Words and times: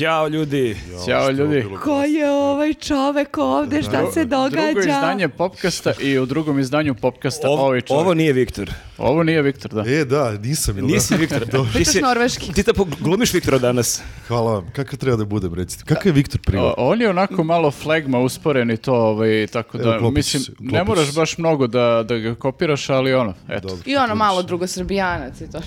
Ćao 0.00 0.28
ljudi. 0.28 0.76
Ćao 1.06 1.30
ljudi. 1.30 1.64
Ko 1.82 2.02
je 2.02 2.30
ovaj 2.30 2.74
čovek 2.74 3.38
ovde, 3.38 3.82
šta 3.82 4.12
se 4.12 4.24
događa? 4.24 4.50
Drugo 4.62 4.80
izdanje 4.80 5.28
Popkasta 5.28 5.92
i 6.00 6.18
u 6.18 6.26
drugom 6.26 6.58
izdanju 6.58 6.94
Popkasta 6.94 7.48
Ovo, 7.48 7.62
ovaj 7.62 7.80
čovjek. 7.80 8.00
ovo 8.00 8.14
nije 8.14 8.32
Viktor. 8.32 8.70
Ovo 8.98 9.22
nije 9.22 9.42
Viktor, 9.42 9.70
da. 9.72 9.90
E, 9.90 10.04
da, 10.04 10.32
nisam, 10.32 10.78
ili 10.78 10.86
Nisi 10.86 11.14
da? 11.14 11.16
Viktor. 11.16 11.44
Ti 11.76 11.84
si- 11.84 12.00
norveški. 12.00 12.52
Ti 12.52 12.62
tako 12.62 12.86
glumiš 13.00 13.34
Viktora 13.34 13.58
danas. 13.58 14.02
Hvala 14.28 14.52
vam. 14.52 14.66
Kakav 14.72 14.98
treba 14.98 15.16
da 15.16 15.24
budem, 15.24 15.54
recite? 15.54 15.84
Kakav 15.84 16.06
je 16.06 16.12
Viktor 16.12 16.40
privat? 16.40 16.74
On 16.76 17.00
je 17.00 17.10
onako 17.10 17.44
malo 17.44 17.70
flegma 17.70 18.18
usporen 18.18 18.70
i 18.70 18.76
to, 18.76 18.94
ovaj, 18.94 19.46
tako 19.46 19.78
da, 19.78 19.94
Evo, 19.94 20.10
mislim, 20.10 20.42
ću- 20.42 20.52
ne 20.58 20.84
moraš 20.84 21.14
baš 21.14 21.38
mnogo 21.38 21.66
da, 21.66 22.04
da 22.08 22.18
ga 22.18 22.34
kopiraš, 22.34 22.90
ali 22.90 23.14
ono, 23.14 23.34
eto. 23.48 23.68
Dobro. 23.68 23.82
I 23.86 23.96
ono 23.96 24.14
malo 24.14 24.42
drugosrbijanac 24.42 25.40
i 25.40 25.50
to. 25.50 25.60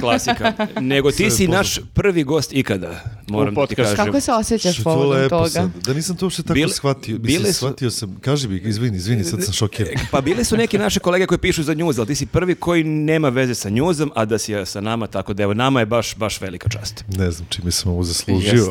Klasika. 0.00 0.52
Nego 0.80 1.10
ti 1.10 1.16
Sve 1.16 1.30
si 1.30 1.48
naš 1.48 1.78
prvi 1.94 2.22
gost 2.22 2.52
ikada. 2.52 3.00
Moram 3.28 3.54
da 3.54 3.66
ti. 3.66 3.74
Kažem. 3.78 3.96
Kako 3.96 4.20
se 4.20 4.32
osjećaš 4.32 4.82
povodom 4.84 5.10
lepo 5.12 5.28
toga? 5.28 5.48
sad. 5.48 5.70
Da 5.76 5.92
nisam 5.92 6.16
to 6.16 6.26
uopšte 6.26 6.42
tako 6.42 6.54
Bile- 6.54 6.68
shvatio. 6.70 7.18
bile 7.18 7.38
Mislim, 7.38 7.46
su- 7.46 7.58
shvatio 7.58 7.90
sam. 7.90 8.16
Kaži 8.16 8.48
mi, 8.48 8.56
izvini, 8.58 8.96
izvini, 8.96 9.24
sad 9.24 9.44
sam 9.44 9.52
šokiran. 9.54 9.94
Pa 10.10 10.20
bili 10.20 10.44
su 10.44 10.56
neki 10.56 10.78
naši 10.78 11.00
kolege 11.00 11.26
koji 11.26 11.38
pišu 11.38 11.62
za 11.62 11.74
njuz, 11.74 11.98
ali 11.98 12.06
ti 12.06 12.14
si 12.14 12.26
prvi 12.26 12.54
koji 12.54 12.84
nema 12.84 13.28
veze 13.28 13.54
sa 13.54 13.68
njuzom, 13.68 14.12
a 14.14 14.24
da 14.24 14.38
si 14.38 14.54
sa 14.64 14.80
nama, 14.80 15.06
tako 15.06 15.34
da 15.34 15.42
evo, 15.42 15.54
nama 15.54 15.80
je 15.80 15.86
baš, 15.86 16.16
baš 16.16 16.40
velika 16.40 16.68
čast. 16.70 17.04
Ne 17.08 17.30
znam 17.30 17.46
čime 17.48 17.70
sam 17.70 17.92
ovo 17.92 18.02
zaslužio. 18.02 18.50
Jeste. 18.52 18.70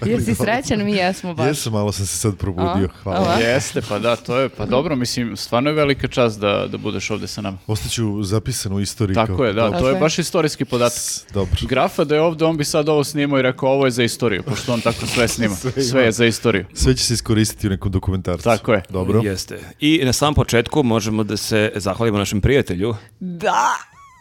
ali- 0.00 0.10
Jesi 0.12 0.34
srećan? 0.34 0.80
Mi 0.80 0.92
jesmo 0.92 1.34
baš. 1.34 1.46
Jesam, 1.46 1.72
malo 1.72 1.92
sam 1.92 2.06
se 2.06 2.16
sad 2.16 2.36
probudio. 2.36 2.70
A? 2.86 3.02
Hvala. 3.02 3.28
A? 3.30 3.38
Jeste, 3.40 3.82
pa 3.82 3.98
da, 3.98 4.16
to 4.16 4.38
je, 4.38 4.48
pa 4.48 4.66
dobro, 4.66 4.96
mislim, 4.96 5.36
stvarno 5.36 5.70
je 5.70 5.74
velika 5.74 6.08
čast 6.08 6.40
da, 6.40 6.66
da 6.66 6.78
budeš 6.78 7.10
ovde 7.10 7.26
sa 7.26 7.40
nama. 7.40 7.58
Ostaću 7.66 8.22
zapisan 8.22 8.72
u 8.72 8.80
istoriji. 8.80 9.14
Tako 9.14 9.36
kao- 9.36 9.44
je, 9.44 9.52
da, 9.52 9.70
to 9.72 9.88
je 9.88 9.94
baš 9.96 10.18
istorijski 10.18 10.64
podatak. 10.64 11.02
Dobro. 11.34 11.56
Grafa 11.62 12.04
da 12.04 12.14
je 12.14 12.20
ovde, 12.20 12.44
on 12.44 12.56
bi 12.56 12.64
sad 12.64 12.88
ovo 12.88 13.04
snimao 13.04 13.38
i 13.38 13.42
rekao 13.42 13.68
ovo 13.68 13.84
je 13.84 13.90
za 13.90 14.02
istoriju, 14.02 14.29
pošto 14.38 14.72
on 14.72 14.80
tako 14.80 15.06
sve 15.06 15.28
snima. 15.28 15.54
Sve 15.60 15.82
Sve, 15.82 16.04
je 16.04 16.12
za 16.12 16.24
istoriju. 16.24 16.64
Sve 16.74 16.96
će 16.96 17.04
se 17.04 17.14
iskoristiti 17.14 17.66
u 17.66 17.70
nekom 17.70 17.92
dokumentarcu. 17.92 18.44
Tako 18.44 18.72
je. 18.72 18.82
Dobro. 18.88 19.20
Jeste. 19.24 19.58
I 19.80 20.00
na 20.04 20.12
samom 20.12 20.34
početku 20.34 20.82
možemo 20.82 21.24
da 21.24 21.36
se 21.36 21.72
zahvalimo 21.74 22.18
našem 22.18 22.40
prijatelju. 22.40 22.94
Da! 23.20 23.76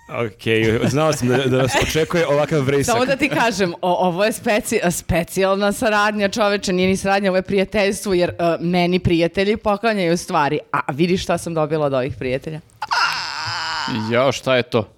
Ok, 0.09 0.43
znao 0.89 1.13
sam 1.13 1.27
da, 1.27 1.37
da 1.37 1.57
nas 1.57 1.71
očekuje 1.83 2.27
ovakav 2.27 2.61
vrisak. 2.61 2.93
Samo 2.93 3.05
da 3.05 3.15
ti 3.15 3.29
kažem, 3.29 3.73
o, 3.81 4.07
ovo 4.07 4.25
je 4.25 4.31
speci, 4.31 4.79
specijalna 4.91 5.71
saradnja 5.71 6.29
čoveče, 6.29 6.73
nije 6.73 6.87
ni 6.87 6.97
saradnja, 6.97 7.29
ovo 7.29 7.37
je 7.37 7.41
prijateljstvo, 7.41 8.13
jer 8.13 8.29
e, 8.29 8.33
meni 8.59 8.99
prijatelji 8.99 9.57
poklanjaju 9.57 10.17
stvari. 10.17 10.59
A 10.71 10.91
vidiš 10.91 11.23
šta 11.23 11.37
sam 11.37 11.53
dobila 11.53 11.85
od 11.85 11.93
ovih 11.93 12.15
prijatelja? 12.19 12.59
Jao, 14.11 14.31
šta 14.31 14.55
je 14.55 14.63
to? 14.63 14.89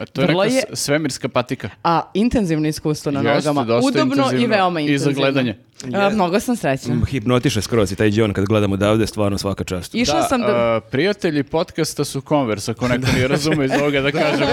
A 0.00 0.06
To 0.06 0.20
je 0.20 0.26
Vrlo 0.26 0.42
neka 0.44 0.54
je- 0.54 0.62
svemirska 0.72 1.28
patika. 1.28 1.70
A 1.84 2.02
intenzivno 2.14 2.68
iskustvo 2.68 3.12
na 3.12 3.20
Jeste, 3.20 3.36
nogama. 3.48 3.64
dosta 3.64 3.88
Udobno 3.88 4.14
i 4.14 4.18
intenzivno. 4.18 4.46
veoma 4.48 4.80
I 4.80 4.82
intenzivno. 4.82 5.12
za 5.12 5.20
gledanje. 5.20 5.58
A, 5.94 6.10
mnogo 6.10 6.40
sam 6.40 6.56
srećna. 6.56 6.94
Mm, 6.94 7.04
Hipnotiše 7.04 7.62
skroz 7.62 7.92
i 7.92 7.96
taj 7.96 8.10
John 8.10 8.32
kad 8.32 8.44
gledamo 8.44 8.74
odavde, 8.74 9.06
stvarno 9.06 9.38
svaka 9.38 9.64
čast. 9.64 9.94
Išla 9.94 10.22
sam 10.22 10.40
da... 10.40 10.46
a, 10.48 10.80
prijatelji 10.82 11.42
podcasta 11.42 12.04
su 12.04 12.20
Converse, 12.20 12.70
ako 12.70 12.88
neko 12.88 13.06
nije 13.14 13.28
razume 13.28 13.64
iz 13.64 13.70
ovoga 13.72 14.00
da 14.00 14.12
kažemo. 14.22 14.50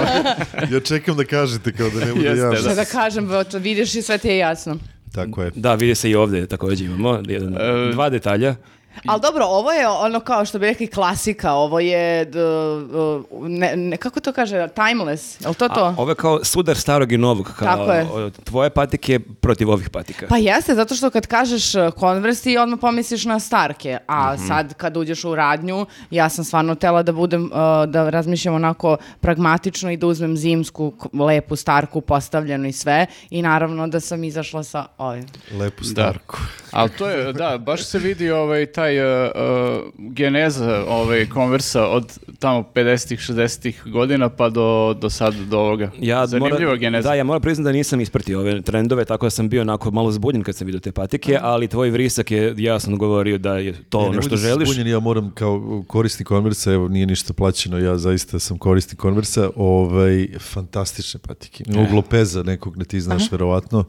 Ja 0.71 0.79
čekam 0.79 1.17
da 1.17 1.23
kažete 1.23 1.71
kao 1.73 1.89
da 1.89 2.05
ne 2.05 2.13
bude 2.13 2.25
Jeste, 2.25 2.39
jasno. 2.41 2.59
Šta 2.61 2.75
da 2.75 2.85
kažem, 2.85 3.29
vidiš 3.53 3.95
i 3.95 4.01
sve 4.01 4.17
ti 4.17 4.27
je 4.27 4.37
jasno. 4.37 4.77
Tako 5.13 5.43
je. 5.43 5.51
Da, 5.55 5.73
vidi 5.73 5.95
se 5.95 6.09
i 6.09 6.15
ovde 6.15 6.47
također 6.47 6.87
imamo 6.87 7.21
jedan, 7.25 7.53
E, 7.53 7.91
dva 7.91 8.09
detalja. 8.09 8.55
Ali 9.05 9.21
dobro, 9.21 9.45
ovo 9.45 9.71
je 9.71 9.87
ono 9.87 10.19
kao 10.19 10.45
što 10.45 10.59
bi 10.59 10.65
rekli 10.65 10.87
klasika, 10.87 11.53
ovo 11.53 11.79
je, 11.79 12.25
d- 12.25 12.31
d- 12.31 12.39
ne, 13.39 13.75
ne- 13.77 13.97
kako 13.97 14.19
to 14.19 14.31
kaže, 14.33 14.67
timeless, 14.69 15.41
je 15.41 15.47
li 15.47 15.55
to 15.55 15.69
to? 15.69 15.79
A, 15.81 15.93
ovo 15.97 16.11
je 16.11 16.15
kao 16.15 16.43
sudar 16.43 16.77
starog 16.77 17.11
i 17.11 17.17
novog. 17.17 17.45
Kao, 17.49 17.67
Tako 17.67 17.91
je. 17.91 18.31
Tvoje 18.43 18.69
patike 18.69 19.19
protiv 19.19 19.69
ovih 19.69 19.89
patika. 19.89 20.25
Pa 20.27 20.37
jeste, 20.37 20.75
zato 20.75 20.95
što 20.95 21.09
kad 21.09 21.27
kažeš 21.27 21.63
Converse 21.99 22.43
ti 22.43 22.57
odmah 22.57 22.79
pomisliš 22.81 23.25
na 23.25 23.39
Starke, 23.39 23.97
a 24.07 24.33
Mhm. 24.33 24.47
sad 24.47 24.73
kad 24.73 24.97
uđeš 24.97 25.23
u 25.23 25.35
radnju, 25.35 25.85
ja 26.11 26.29
sam 26.29 26.43
stvarno 26.45 26.75
tela 26.75 27.03
da 27.03 27.11
budem, 27.11 27.43
uh, 27.43 27.49
da 27.87 28.09
razmišljam 28.09 28.55
onako 28.55 28.97
pragmatično 29.21 29.91
i 29.91 29.97
da 29.97 30.07
uzmem 30.07 30.37
zimsku, 30.37 30.93
lepu 31.15 31.55
Starku 31.55 32.01
postavljenu 32.01 32.67
i 32.67 32.73
sve 32.73 33.05
i 33.29 33.41
naravno 33.41 33.87
da 33.87 33.99
sam 33.99 34.23
izašla 34.23 34.63
sa 34.63 34.85
ovim. 34.97 35.25
Lepu 35.51 35.83
Da. 35.85 36.13
Ali 36.71 36.89
to 36.89 37.09
je, 37.09 37.33
da, 37.33 37.57
baš 37.57 37.83
se 37.83 37.99
vidi 37.99 38.29
ovaj, 38.31 38.65
taj 38.65 38.99
uh, 38.99 39.31
uh, 39.35 39.41
geneza 39.97 40.83
ovaj, 40.87 41.25
konversa 41.25 41.85
od 41.85 42.05
tamo 42.39 42.63
50-ih, 42.75 43.19
60-ih 43.21 43.83
godina 43.85 44.29
pa 44.29 44.49
do, 44.49 44.93
do 44.93 45.09
sad, 45.09 45.33
do 45.35 45.59
ovoga. 45.59 45.91
Zanimljiva 46.25 46.59
moram- 46.61 46.79
geneza. 46.79 47.09
Da, 47.09 47.15
ja 47.15 47.23
moram 47.23 47.41
priznati 47.41 47.63
da 47.63 47.71
nisam 47.71 48.01
ispratio 48.01 48.39
ove 48.39 48.61
trendove, 48.61 49.05
tako 49.05 49.25
da 49.25 49.29
sam 49.29 49.49
bio 49.49 49.61
onako 49.61 49.91
malo 49.91 50.11
zbunjen 50.11 50.43
kad 50.43 50.55
sam 50.55 50.65
vidio 50.65 50.79
te 50.79 50.91
patike, 50.91 51.37
ali 51.41 51.67
tvoj 51.67 51.89
vrisak 51.89 52.31
je 52.31 52.53
jasno 52.57 52.97
govorio 52.97 53.37
da 53.37 53.57
je 53.57 53.73
to 53.83 54.01
Ja, 54.01 54.05
ono 54.05 54.21
što 54.21 54.29
da 54.29 54.37
želiš. 54.37 54.69
zbunjen, 54.69 54.87
ja 54.87 54.99
moram 54.99 55.31
kao 55.31 55.83
korisnik 55.87 56.27
konversa, 56.27 56.73
evo 56.73 56.87
nije 56.87 57.05
ništa 57.05 57.33
plaćeno, 57.33 57.77
ja 57.77 57.97
zaista 57.97 58.39
sam 58.39 58.57
korisnik 58.57 58.99
konversa, 58.99 59.49
ovaj, 59.55 60.27
fantastične 60.39 61.19
patike. 61.19 61.63
Ovog 61.75 61.91
Lopeza 61.91 62.43
nekog 62.43 62.77
ne 62.77 62.85
ti 62.85 63.01
znaš 63.01 63.31
verovatno. 63.31 63.83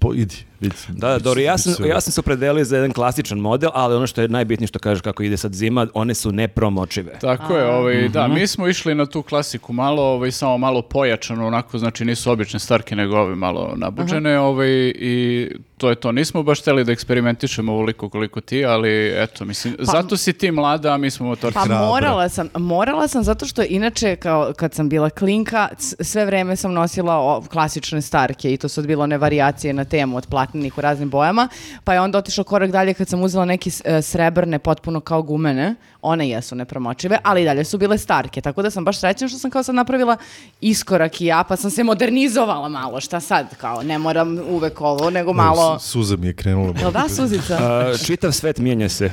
Po, 0.00 0.14
idi, 0.14 0.36
vidi. 0.60 0.74
Da, 0.88 1.08
da, 1.08 1.18
dobro, 1.18 1.40
ja 1.40 1.58
sam, 1.58 1.74
ja 1.86 2.00
sam 2.00 2.12
se 2.12 2.20
opredelio 2.20 2.64
za 2.64 2.76
jedan 2.76 2.92
klasičan 2.92 3.38
model, 3.38 3.70
ali 3.74 3.94
ono 3.94 4.06
što 4.06 4.22
je 4.22 4.28
najbitnije 4.28 4.66
što 4.66 4.78
kažeš 4.78 5.02
kako 5.02 5.22
ide 5.22 5.36
sad 5.36 5.54
zima, 5.54 5.86
one 5.94 6.14
su 6.14 6.32
nepromočive. 6.32 7.12
Tako 7.12 7.56
je, 7.56 7.64
ovaj, 7.66 8.08
da, 8.08 8.26
Mhm. 8.26 8.34
mi 8.34 8.46
smo 8.46 8.68
išli 8.68 8.94
na 8.94 9.06
tu 9.06 9.22
klasiku 9.22 9.72
malo, 9.72 10.02
ovaj, 10.04 10.30
samo 10.32 10.58
malo 10.58 10.82
pojačano, 10.82 11.46
onako, 11.46 11.78
znači 11.78 12.04
nisu 12.04 12.30
obične 12.30 12.58
starke, 12.58 12.96
nego 12.96 13.16
ove 13.16 13.34
malo 13.36 13.72
nabuđene, 13.76 14.38
ovaj, 14.38 14.68
i 14.90 15.48
to 15.76 15.88
je 15.88 15.94
to. 15.94 16.12
Nismo 16.12 16.42
baš 16.42 16.60
hteli 16.60 16.84
da 16.84 16.92
eksperimentišemo 16.92 17.72
ovoliko 17.72 18.08
koliko 18.08 18.40
ti, 18.40 18.64
ali 18.64 18.90
eto, 19.14 19.44
mislim, 19.44 19.76
zato 19.80 20.16
si 20.16 20.32
ti 20.32 20.50
mlada, 20.50 20.92
a 20.92 20.98
mi 20.98 21.10
smo 21.10 21.26
motorci. 21.26 21.58
Pa 21.58 21.64
morala 21.80 22.28
sam, 22.28 22.48
morala 22.54 23.08
sam 23.08 23.22
zato 23.24 23.46
što 23.46 23.62
inače 23.64 24.16
kao 24.16 24.52
kad 24.52 24.74
sam 24.74 24.88
bila 24.88 25.10
klinka, 25.10 25.68
sve 26.00 26.24
vreme 26.24 26.56
sam 26.56 26.72
nosila 26.72 27.14
o- 27.16 27.42
klasične 27.42 28.02
starke 28.02 28.52
i 28.52 28.56
to 28.56 28.68
su 28.68 28.82
bilo 28.82 29.04
one 29.04 29.18
varijacije 29.18 29.72
na 29.72 29.84
temu 29.90 30.16
od 30.16 30.26
platnenih 30.26 30.78
u 30.78 30.80
raznim 30.80 31.10
bojama, 31.10 31.48
pa 31.84 31.94
je 31.94 32.00
onda 32.00 32.18
otišao 32.18 32.44
korak 32.44 32.70
dalje 32.70 32.94
kad 32.94 33.08
sam 33.08 33.22
uzela 33.22 33.44
neki 33.44 33.70
s- 33.70 33.82
e, 33.84 34.02
srebrne 34.02 34.58
potpuno 34.58 35.00
kao 35.00 35.22
gumene, 35.22 35.74
one 36.02 36.28
jesu 36.28 36.54
nepromočive, 36.54 37.18
ali 37.22 37.42
i 37.42 37.44
dalje 37.44 37.64
su 37.64 37.78
bile 37.78 37.98
starke, 37.98 38.40
tako 38.40 38.62
da 38.62 38.70
sam 38.70 38.84
baš 38.84 39.00
srećna 39.00 39.28
što 39.28 39.38
sam 39.38 39.50
kao 39.50 39.62
sad 39.62 39.74
napravila 39.74 40.16
iskorak 40.60 41.20
i 41.20 41.26
ja, 41.26 41.44
pa 41.48 41.56
sam 41.56 41.70
se 41.70 41.84
modernizovala 41.84 42.68
malo, 42.68 43.00
šta 43.00 43.20
sad, 43.20 43.56
kao 43.56 43.82
ne 43.82 43.98
moram 43.98 44.38
uvek 44.48 44.80
ovo, 44.80 45.10
nego 45.10 45.32
malo... 45.32 45.78
Suza 45.78 46.16
mi 46.16 46.26
je 46.26 46.32
krenula. 46.32 46.74
Jel 46.80 46.90
da, 46.92 47.04
Suzica? 47.08 47.58
A, 47.60 47.92
čitav 48.06 48.32
svet 48.32 48.58
mijenja 48.58 48.88
se. 48.88 49.10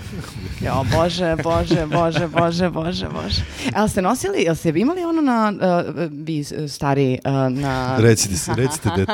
Jo, 0.61 0.85
bože, 0.95 1.35
bože, 1.43 1.85
bože, 1.85 2.27
bože, 2.27 2.69
bože, 2.69 3.07
bože. 3.09 3.41
Jel 3.75 3.87
ste 3.87 4.01
nosili, 4.01 4.41
jel 4.41 4.55
ste 4.55 4.69
imali 4.69 5.03
ono 5.03 5.21
na, 5.21 5.53
uh, 5.55 5.93
vi 6.11 6.43
stari, 6.69 7.19
uh, 7.25 7.31
na... 7.57 7.97
Recite 7.99 8.35
si, 8.37 8.51
recite 8.55 8.89
dete. 8.97 9.13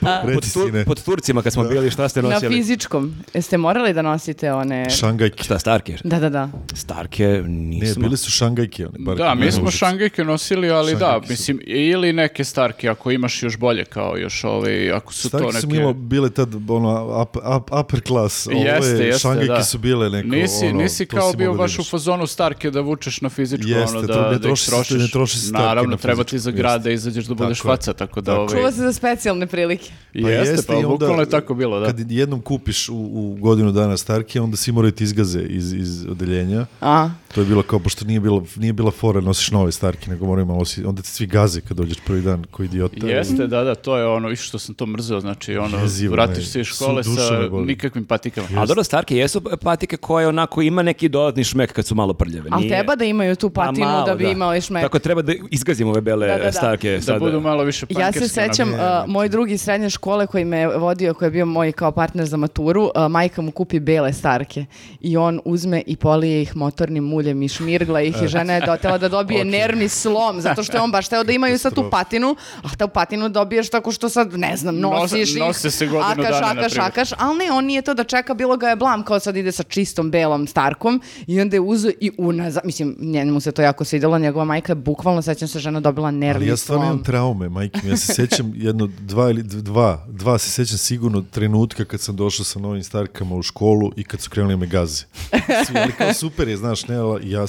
Pod, 0.00 0.28
Reci 0.28 0.52
Tur- 0.52 0.66
sine. 0.66 0.84
pod 0.84 1.02
Turcima 1.04 1.42
kad 1.42 1.52
smo 1.52 1.64
bili, 1.64 1.90
šta 1.90 2.08
ste 2.08 2.22
Na 2.22 2.28
nosili? 2.28 2.54
fizičkom. 2.56 3.14
Jeste 3.34 3.58
morali 3.58 3.94
da 3.94 4.02
nosite 4.02 4.52
one... 4.52 4.90
Šangajke. 4.90 5.44
Šta, 5.44 5.58
Starke? 5.58 5.96
Da, 6.06 6.18
da, 6.18 6.28
da. 6.28 6.48
Starke 6.74 7.26
Ne, 7.26 7.48
nismo. 7.48 8.02
bile 8.02 8.16
su 8.16 8.30
šangajke. 8.30 8.86
One, 8.86 8.98
bar 8.98 9.16
Da, 9.16 9.34
mi 9.34 9.44
ne 9.44 9.52
smo 9.52 9.70
šangajke 9.70 10.24
nosili, 10.24 10.70
ali 10.70 10.92
da, 10.92 10.98
Šangajke 10.98 11.26
su- 11.26 11.32
mislim, 11.32 11.60
ili 11.66 12.12
neke 12.12 12.44
starke, 12.44 12.88
ako 12.88 13.10
imaš 13.10 13.42
još 13.42 13.56
bolje, 13.58 13.84
kao 13.84 14.16
još 14.16 14.44
ovaj, 14.44 14.92
ako 14.92 15.12
su 15.12 15.22
to 15.22 15.28
Starke 15.28 15.46
neke... 15.46 15.60
su 15.60 15.68
milo 15.68 15.92
bile 15.92 16.30
tad 16.30 16.54
ono 16.70 17.22
up, 17.22 17.36
up, 17.36 17.70
upper 17.80 18.00
class. 18.06 18.46
Ovo 18.46 18.56
Jeste, 18.64 18.86
je, 18.90 19.06
jeste, 19.06 19.18
šangajke 19.18 19.52
da. 19.52 19.64
su 19.64 19.78
bile 19.78 20.10
neko 20.10 20.28
Nisi, 20.28 20.66
ono, 20.66 20.82
nisi 20.82 21.06
to 21.06 21.16
kao 21.16 21.32
bio 21.32 21.52
da 21.52 21.58
baš 21.58 21.78
u 21.78 21.84
fazonu 21.84 22.26
starke 22.26 22.70
da 22.70 22.80
vučeš 22.80 23.20
na 23.20 23.28
fizičku, 23.28 23.68
Jeste, 23.68 23.98
ono, 23.98 24.06
to 24.06 24.14
da, 24.14 24.30
ne 24.30 24.38
da 24.38 24.48
ih 24.48 24.54
trošiš. 24.66 24.98
ne 24.98 25.08
troši 25.12 25.38
starke 25.38 25.66
Naravno, 25.66 25.90
na 25.90 25.96
treba 25.96 26.24
ti 26.24 26.30
fizičku, 26.30 26.62
za 26.62 26.78
da 26.78 26.90
izađeš 26.90 27.24
da 27.24 27.34
budeš 27.34 27.58
Tako 27.58 27.68
faca, 27.68 27.92
tako 27.92 28.20
da... 28.20 28.32
Tako 28.32 28.42
ovaj, 28.42 28.56
Čuva 28.58 28.72
se 28.72 28.78
za 28.78 28.92
specijalne 28.92 29.46
prilike. 29.46 29.90
Pa 30.22 30.30
jeste, 30.30 30.52
jeste, 30.52 30.66
pa 30.66 30.88
bukvalno 30.88 31.22
je 31.22 31.30
tako 31.30 31.54
bilo, 31.54 31.80
da. 31.80 31.86
Kad 31.86 32.10
jednom 32.10 32.40
kupiš 32.40 32.88
u, 32.88 32.94
u 32.96 33.36
godinu 33.40 33.72
dana 33.72 33.96
starke, 33.96 34.40
onda 34.40 34.56
svi 34.56 34.72
moraju 34.72 34.92
ti 34.92 35.04
izgaze 35.04 35.40
iz, 35.42 35.72
iz 35.96 36.06
odeljenja. 36.06 36.66
A, 36.80 37.10
To 37.34 37.40
je 37.40 37.46
bilo 37.46 37.62
kao, 37.62 37.78
pošto 37.78 38.04
nije, 38.04 38.20
bilo, 38.20 38.44
nije 38.56 38.72
bila 38.72 38.90
fora 38.90 39.20
da 39.20 39.26
nosiš 39.26 39.50
nove 39.50 39.72
starke, 39.72 40.10
nego 40.10 40.26
moraju 40.26 40.46
malo 40.46 40.64
si, 40.64 40.84
onda 40.84 41.02
te 41.02 41.08
svi 41.08 41.26
gaze 41.26 41.60
kad 41.60 41.76
dođeš 41.76 41.96
prvi 42.06 42.22
dan, 42.22 42.44
ko 42.50 42.62
idiota. 42.62 43.06
Jeste, 43.06 43.46
da, 43.46 43.64
da, 43.64 43.74
to 43.74 43.96
je 43.96 44.06
ono, 44.06 44.28
više 44.28 44.42
što 44.42 44.58
sam 44.58 44.74
to 44.74 44.86
mrzeo, 44.86 45.20
znači, 45.20 45.56
ono, 45.56 45.78
Jezivo, 45.78 46.12
vratiš 46.12 46.44
ne. 46.44 46.50
se 46.50 46.60
iz 46.60 46.66
škole 46.66 47.04
sa 47.04 47.48
nikakvim 47.66 48.04
patikama. 48.04 48.48
A 48.56 48.66
dobro, 48.66 48.84
Starke 48.84 49.16
jesu 49.16 49.42
patike 49.62 49.96
koje 49.96 50.28
onako 50.28 50.62
ima 50.62 50.82
neki 50.82 51.08
dodatni 51.08 51.44
šmek 51.44 51.72
kad 51.72 51.86
su 51.86 51.94
malo 51.94 52.14
prljave. 52.14 52.48
ali 52.52 52.68
treba 52.68 52.96
da 52.96 53.04
imaju 53.04 53.36
tu 53.36 53.50
Pa 53.50 53.60
patinu 53.60 53.86
malo, 53.86 54.06
da 54.06 54.14
bi 54.14 54.30
imali 54.30 54.60
šmek. 54.60 54.82
Tako 54.82 54.98
treba 54.98 55.22
da 55.22 55.32
izgazimo 55.50 55.90
ove 55.90 56.00
bele 56.00 56.26
Da, 56.26 56.36
da, 56.36 56.44
da. 56.44 56.52
Starke. 56.52 56.90
Da 56.90 57.00
sad. 57.00 57.18
budu 57.18 57.40
malo 57.40 57.64
više 57.64 57.86
Ja 57.90 58.12
se 58.12 58.28
sećam, 58.28 58.72
uh, 58.72 58.78
moj 59.06 59.28
drugi 59.28 59.58
srednje 59.58 59.90
škole 59.90 60.26
koji 60.26 60.44
me 60.44 60.58
je 60.58 60.68
vodio, 60.68 61.14
koji 61.14 61.26
je 61.26 61.30
bio 61.30 61.46
moj 61.46 61.72
kao 61.72 61.92
partner 61.92 62.26
za 62.26 62.36
maturu, 62.36 62.90
a, 62.94 63.08
majka 63.08 63.42
mu 63.42 63.50
kupi 63.50 63.80
bele 63.80 64.12
starke 64.12 64.64
i 65.00 65.16
on 65.16 65.40
uzme 65.44 65.82
i 65.86 65.96
polije 65.96 66.42
ih 66.42 66.56
motornim 66.56 67.04
muljem 67.04 67.42
i 67.42 67.48
šmirgla 67.48 68.00
ih 68.00 68.22
i 68.22 68.28
žena 68.28 68.54
je 68.54 68.66
dotela 68.66 68.98
da 68.98 69.08
dobije 69.08 69.44
nervni 69.58 69.88
slom, 69.88 70.40
zato 70.40 70.62
što 70.62 70.76
je 70.76 70.80
on 70.80 70.90
baš 70.90 71.08
teo 71.08 71.24
da 71.24 71.32
imaju 71.32 71.58
sad 71.58 71.74
tu 71.74 71.90
patinu, 71.90 72.36
a 72.62 72.76
tu 72.78 72.88
patinu 72.88 73.28
dobiješ 73.28 73.70
tako 73.70 73.92
što 73.92 74.08
sad, 74.08 74.34
ne 74.34 74.56
znam, 74.56 74.78
nosiš 74.80 75.30
ih, 75.30 75.38
nose 75.38 75.70
se 75.70 75.86
godinu 75.86 76.10
akaš, 76.10 76.40
dana, 76.40 76.40
na 76.40 76.60
akaš, 76.60 76.72
primjer. 76.72 76.90
akaš, 76.90 77.10
ali 77.18 77.38
ne, 77.38 77.52
on 77.52 77.64
nije 77.64 77.82
to 77.82 77.94
da 77.94 78.04
čeka, 78.04 78.34
bilo 78.34 78.56
ga 78.56 78.68
je 78.68 78.76
blam, 78.76 79.04
kao 79.04 79.20
sad 79.20 79.36
ide 79.36 79.52
sa 79.52 79.62
čistom 79.62 80.10
belom 80.10 80.46
starkom 80.46 81.00
i 81.26 81.40
onda 81.40 81.56
je 81.56 81.60
uzeo 81.60 81.92
i 82.00 82.10
unazad, 82.18 82.62
mislim, 82.64 82.96
njemu 83.00 83.40
se 83.40 83.52
to 83.52 83.62
jako 83.62 83.84
svidjelo, 83.84 84.18
njegova 84.18 84.44
majka 84.44 84.70
je 84.72 84.76
bukvalno, 84.76 85.22
sećam 85.22 85.48
se, 85.48 85.58
žena 85.58 85.80
dobila 85.80 86.10
nervni 86.10 86.44
Ali 86.44 86.52
ja 86.52 86.56
stvarno 86.56 86.84
imam 86.84 87.02
traume, 87.02 87.48
majke. 87.48 87.80
Ja 87.88 87.96
se 87.96 88.14
sjećam 88.14 88.52
jedno, 88.66 88.88
dva 89.00 89.30
ili 89.30 89.42
dva, 89.42 90.06
dva 90.08 90.38
se 90.38 90.50
sjećam 90.50 90.78
sigurno 90.78 91.24
trenutka 91.30 91.84
kad 91.84 92.00
sam 92.00 92.16
došao 92.16 92.44
sa 92.44 92.58
novim 92.58 92.82
starkama 92.82 93.34
u 93.34 93.42
školu 93.42 93.92
i 93.96 94.04
kad 94.04 94.20
su 94.20 94.30
krenuli 94.30 94.56
me 94.56 94.66
gaze. 94.66 95.04
Svi, 95.66 95.75
ali 95.82 95.92
kao 95.92 96.12
super 96.12 96.48
je, 96.48 96.56
znaš, 96.56 96.88
ne, 96.88 96.96
ja, 97.22 97.46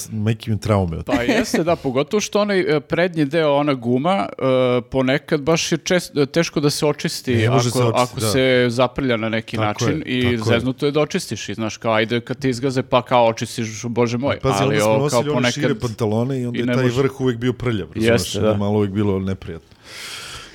imam 0.48 0.60
traume 0.60 1.04
Pa 1.06 1.22
jeste, 1.22 1.64
da, 1.64 1.76
pogotovo 1.76 2.22
što 2.22 2.42
onaj 2.42 2.60
e, 2.60 2.80
prednji 2.80 3.26
deo, 3.26 3.54
ona 3.54 3.74
guma, 3.74 4.26
e, 4.38 4.82
ponekad 4.82 5.42
baš 5.42 5.72
je 5.72 5.78
čest, 5.78 6.14
teško 6.34 6.60
da 6.60 6.70
se 6.70 6.86
očisti 6.86 7.36
Ne 7.36 7.48
ako, 7.48 7.60
se 7.60 7.68
očistiti, 7.68 7.94
ako 7.96 8.20
da. 8.20 8.28
se 8.28 8.66
zaprlja 8.70 9.18
na 9.18 9.30
neki 9.30 9.58
Tako 9.58 9.68
način 9.68 10.04
je, 10.06 10.20
i 10.20 10.22
tako 10.22 10.34
je. 10.34 10.60
zeznuto 10.60 10.86
je 10.86 10.92
da 10.92 11.02
očistiš 11.02 11.50
i 11.50 11.54
znaš 11.54 11.78
kao 11.78 11.94
ajde 11.94 12.22
kad 12.22 12.40
ti 12.40 12.50
izgaze 12.50 12.84
pa 12.84 13.02
kao 13.02 13.28
očistiš, 13.28 13.86
bože 13.86 14.18
moj, 14.18 14.40
Pazi, 14.40 14.64
ali 14.64 14.82
onda 14.82 15.10
smo 15.10 15.10
kao 15.10 15.22
nosili 15.22 15.36
one 15.36 15.52
šire 15.52 15.68
ponekad... 15.68 15.82
pantalone 15.82 16.42
i 16.42 16.46
onda 16.46 16.60
i 16.60 16.62
je 16.62 16.66
taj 16.66 16.84
može. 16.84 17.02
vrh 17.02 17.22
uvijek 17.22 17.40
bio 17.40 17.54
prljav, 17.54 17.88
je 17.96 18.18
da. 18.42 18.54
malo 18.58 18.78
uvijek 18.78 18.94
bilo 18.94 19.20
neprijatno. 19.20 19.78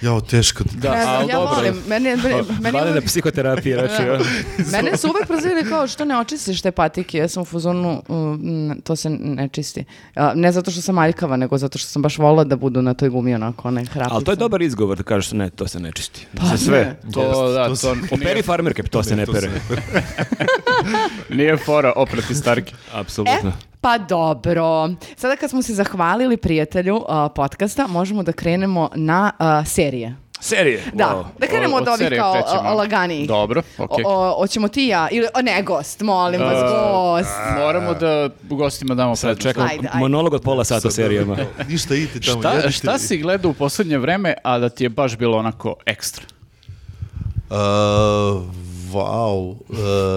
Jao, 0.02 0.20
teško. 0.20 0.64
Da, 0.72 0.90
Ne 0.90 1.02
znam, 1.02 1.16
ali 1.16 1.28
ja 1.28 1.36
dobro. 1.36 1.54
volim, 1.54 1.74
meni, 1.86 2.08
je- 2.08 2.16
meni, 2.16 2.34
meni 2.50 2.72
Bane 2.72 2.84
na 2.84 2.90
uvijek- 2.90 3.04
psihoterapiji, 3.04 3.74
reći. 3.74 4.02
ono. 4.10 4.24
Mene 4.72 4.96
su 4.96 5.08
uvek 5.08 5.26
prozivili 5.26 5.64
kao 5.64 5.86
što 5.86 6.04
ne 6.04 6.18
očistiš 6.18 6.62
te 6.62 6.70
patike, 6.72 7.18
ja 7.18 7.28
sam 7.28 7.42
u 7.42 7.46
fazonu, 7.46 8.02
mm, 8.08 8.80
to 8.80 8.96
se 8.96 9.10
ne 9.10 9.48
čisti. 9.48 9.84
A, 10.14 10.32
ne 10.34 10.52
zato 10.52 10.70
što 10.70 10.80
sam 10.82 10.98
aljkava, 10.98 11.36
nego 11.36 11.58
zato 11.58 11.78
što 11.78 11.88
sam 11.88 12.02
baš 12.02 12.18
volila 12.18 12.44
da 12.44 12.56
budu 12.56 12.82
na 12.82 12.94
toj 12.94 13.08
gumi 13.08 13.34
onako, 13.34 13.68
one 13.68 13.84
hrapice. 13.84 14.14
Ali 14.14 14.24
to 14.24 14.32
je 14.32 14.36
dobar 14.36 14.62
izgovor 14.62 14.96
da 14.96 15.02
kažeš 15.02 15.32
ne, 15.32 15.50
to 15.50 15.68
se 15.68 15.80
ne 15.80 15.92
čisti. 15.92 16.26
Pa 16.36 16.46
Za 16.46 16.56
sve. 16.56 16.78
ne. 16.78 17.12
To, 17.12 17.48
da, 17.48 17.68
to 17.68 17.76
to, 17.76 17.94
nije, 17.94 18.08
Operi 18.12 18.42
farmerke, 18.42 18.82
to 18.82 19.02
se 19.02 19.16
ne 19.16 19.26
to 19.26 19.32
se 19.32 19.40
pere. 19.40 19.52
ne 21.28 21.36
nije 21.36 21.56
fora 21.56 21.92
oprati 21.96 22.34
starke. 22.34 22.72
Apsolutno. 22.92 23.48
E, 23.50 23.71
pa 23.82 23.98
dobro. 23.98 24.88
Sada 25.16 25.36
kad 25.36 25.50
smo 25.50 25.62
se 25.62 25.74
zahvalili 25.74 26.36
prijatelju 26.36 27.04
a, 27.08 27.28
podcasta, 27.28 27.86
možemo 27.86 28.22
da 28.22 28.32
krenemo 28.32 28.90
na 28.94 29.32
a, 29.38 29.64
serije. 29.64 30.16
Serije. 30.40 30.82
Da, 30.92 31.04
Wow. 31.06 31.24
da 31.38 31.46
krenemo 31.46 31.76
od, 31.76 31.82
Od 31.82 31.88
ovih 31.90 32.12
kao 32.18 32.32
krećemo. 32.32 32.60
a, 32.62 32.74
laganijih. 32.74 33.28
Dobro, 33.28 33.62
okej. 33.78 34.04
O, 34.06 34.10
o, 34.10 34.34
hoćemo 34.34 34.68
ti 34.68 34.86
ja, 34.86 35.08
ili 35.10 35.26
o, 35.34 35.42
ne, 35.42 35.62
gost, 35.62 36.00
molim 36.00 36.40
vas, 36.40 36.54
E, 36.54 36.60
gost. 36.62 37.30
Moramo 37.56 37.94
da 37.94 38.28
gostima 38.42 38.94
damo 38.94 39.16
Sad 39.16 39.22
prednost. 39.28 39.42
čekam 39.44 39.62
Ajde, 39.64 39.88
ajde. 39.88 39.98
monolog 39.98 40.34
od 40.34 40.42
pola 40.42 40.64
sata 40.64 40.88
o 40.88 40.90
serijama. 40.90 41.36
Ništa 41.68 41.94
idite 41.94 42.20
tamo. 42.20 42.40
Šta, 42.40 42.50
jedite. 42.50 42.70
šta 42.72 42.98
si 42.98 43.18
gledao 43.18 43.50
u 43.50 43.54
posljednje 43.54 43.98
vreme, 43.98 44.34
a 44.44 44.58
da 44.58 44.68
ti 44.68 44.84
je 44.84 44.88
baš 44.88 45.16
bilo 45.16 45.38
onako 45.38 45.74
ekstra? 45.86 46.24
Uh, 47.50 47.56
Vau. 48.92 49.48
uh, 49.50 49.56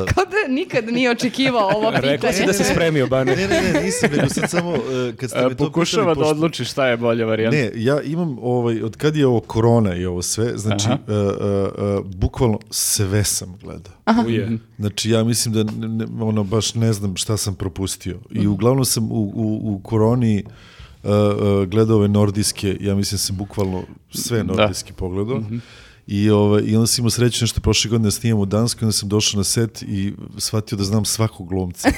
Kao 0.06 0.24
da 0.26 0.54
nikad 0.54 0.86
nije 0.88 1.12
očekivao 1.12 1.68
ovo 1.68 1.92
pitanje. 1.92 2.12
Rekao 2.12 2.32
si 2.32 2.46
da 2.46 2.54
se 2.54 2.64
spremio, 2.66 3.08
Bane. 3.08 3.36
ne, 3.36 3.48
ne, 3.48 3.62
ne, 3.64 3.82
nisam, 3.82 4.10
nego 4.12 4.30
sad 4.30 4.50
samo, 4.50 4.70
uh, 4.70 4.78
kad 5.18 5.30
ste 5.30 5.42
me 5.42 5.50
to 5.50 5.56
Pokušava 5.58 6.04
pitali, 6.04 6.16
da 6.16 6.22
pošto- 6.22 6.32
odluči 6.32 6.66
šta 6.66 6.88
je 6.88 6.98
bolja 6.98 7.26
varijanta. 7.26 7.58
Ne, 7.58 7.72
ja 7.76 8.02
imam, 8.02 8.38
ovaj, 8.42 8.82
od 8.82 8.96
kad 8.98 9.16
je 9.16 9.28
ovo 9.28 9.40
korona 9.40 9.96
i 9.96 10.06
ovo 10.06 10.22
sve, 10.22 10.58
znači, 10.58 10.86
Aha. 10.86 10.98
uh, 11.08 11.14
uh, 11.14 12.00
uh, 12.00 12.16
bukvalno 12.16 12.60
sve 12.70 13.24
sam 13.24 13.56
gledao. 13.64 13.94
Uje. 14.26 14.58
Znači, 14.80 15.10
ja 15.10 15.24
mislim 15.24 15.54
da 15.54 15.64
ne, 15.64 15.88
ne- 15.88 16.06
ono, 16.22 16.44
baš 16.44 16.74
ne 16.76 16.94
znam 16.94 17.16
šta 17.16 17.38
sam 17.38 17.56
propustio. 17.56 18.18
I 18.32 18.48
uglavnom 18.48 18.86
sam 18.86 19.04
u, 19.06 19.32
u, 19.36 19.60
u 19.66 19.80
koroni 19.80 20.44
uh, 21.04 21.10
uh, 21.10 21.66
gledao 21.66 21.98
ove 21.98 22.08
nordijske, 22.08 22.78
ja 22.80 22.96
mislim 22.96 23.18
sam 23.20 23.36
bukvalno 23.36 23.84
sve 24.10 24.44
nordijske 24.44 24.94
pogledao. 24.94 25.44
I, 26.08 26.30
ovaj, 26.30 26.64
I 26.66 26.76
onda 26.76 26.88
sam 26.88 27.02
imao 27.02 27.10
sreću 27.10 27.44
nešto 27.44 27.62
prošle 27.62 27.90
godine 27.90 28.08
da 28.08 28.12
snimam 28.12 28.42
u 28.42 28.46
Danskoj, 28.46 28.86
onda 28.86 28.94
sam 28.94 29.10
došao 29.10 29.38
na 29.38 29.44
set 29.44 29.82
i 29.82 30.14
shvatio 30.38 30.78
da 30.78 30.84
znam 30.84 31.06
svakog 31.06 31.48
glumca. 31.50 31.90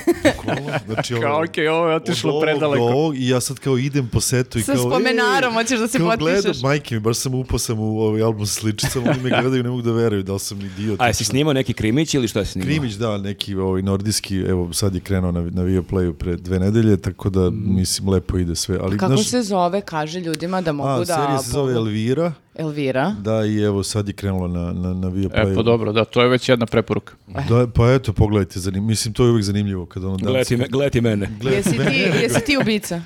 Znači, 0.86 1.14
ono, 1.14 1.22
Kao, 1.22 1.44
okej, 1.44 1.68
ovo 1.68 1.88
je 1.88 1.96
otišlo 1.96 2.42
predaleko. 2.42 2.84
ovog 2.84 3.18
I 3.18 3.28
ja 3.28 3.42
sad 3.42 3.60
kao 3.60 3.78
idem 3.78 4.08
po 4.08 4.22
setu 4.22 4.60
i 4.60 4.62
Sa 4.62 4.74
kao... 4.74 4.82
spomenarom, 4.82 5.52
ej, 5.52 5.56
hoćeš 5.56 5.80
da 5.80 5.88
se 5.88 5.98
kao 5.98 6.10
potpišeš? 6.10 6.44
Gledam, 6.44 6.62
majke 6.62 6.96
mi, 6.96 7.02
baš 7.02 7.18
sam 7.18 7.34
upao 7.34 7.60
sam 7.60 7.80
u 7.80 8.00
ovaj 8.00 8.22
album 8.22 8.46
s 8.46 8.54
sličicama, 8.54 9.12
oni 9.12 9.20
me 9.20 9.30
gledaju, 9.30 9.64
ne 9.64 9.70
mogu 9.70 9.82
da 9.82 9.92
veruju 9.92 10.24
da 10.24 10.34
li 10.34 10.40
sam 10.40 10.62
idiot. 10.62 11.02
A 11.02 11.08
jesi 11.08 11.24
snimao 11.24 11.54
neki 11.54 11.74
krimić 11.74 12.14
ili 12.14 12.28
šta 12.28 12.46
si 12.46 12.52
snimao? 12.52 12.68
Krimić, 12.68 12.94
da, 12.94 13.18
neki 13.18 13.56
ovaj 13.56 13.82
nordijski, 13.82 14.38
evo 14.38 14.74
sad 14.74 14.96
je 14.96 15.02
krenuo 15.02 15.32
na, 15.32 15.42
na 15.42 15.62
Viaplayu 15.62 16.14
pre 16.14 16.36
dve 16.36 16.60
nedelje, 16.60 16.98
tako 16.98 17.30
da 17.30 17.50
mislim 17.50 18.10
lepo 18.10 18.38
ide 18.38 18.56
sve. 18.56 18.80
Ali, 18.82 18.98
Kako 18.98 19.16
znaš, 19.16 19.30
se 19.30 19.42
zove, 19.42 19.82
kaže 19.82 20.20
ljudima 20.20 20.62
da 20.62 20.72
mogu 20.72 20.90
a, 20.90 20.98
da... 21.00 21.06
serija 21.06 21.38
se 21.38 21.52
zove 21.52 21.74
Elvira, 21.74 22.34
Elvira. 22.58 23.16
da 23.20 23.46
i 23.46 23.62
evo 23.62 23.84
sad 23.84 24.08
je 24.08 24.14
krenulo 24.14 24.48
na, 24.48 24.74
na, 24.74 24.94
na 24.94 25.08
Viaplayu. 25.08 25.52
E, 25.52 25.56
pa 25.56 25.62
dobro, 25.62 25.92
da, 25.92 26.06
to 26.06 26.22
je 26.22 26.30
već 26.30 26.50
jedna 26.50 26.66
preporuka. 26.66 27.14
Da, 27.50 27.68
pa 27.68 27.92
eto, 27.94 28.14
pogledajte, 28.14 28.60
zanim, 28.60 28.86
mislim, 28.86 29.14
to 29.14 29.24
je 29.24 29.30
uvijek 29.30 29.44
zanimljivo 29.46 29.86
kada 29.86 30.08
ono 30.08 30.18
Gledati, 30.18 30.58
me, 30.58 30.68
gledati 30.68 31.02
mene. 31.02 31.30
Jesi 31.42 31.72
ti, 31.72 31.96
jesi 32.22 32.46
ti 32.46 32.58
ubica? 32.58 33.02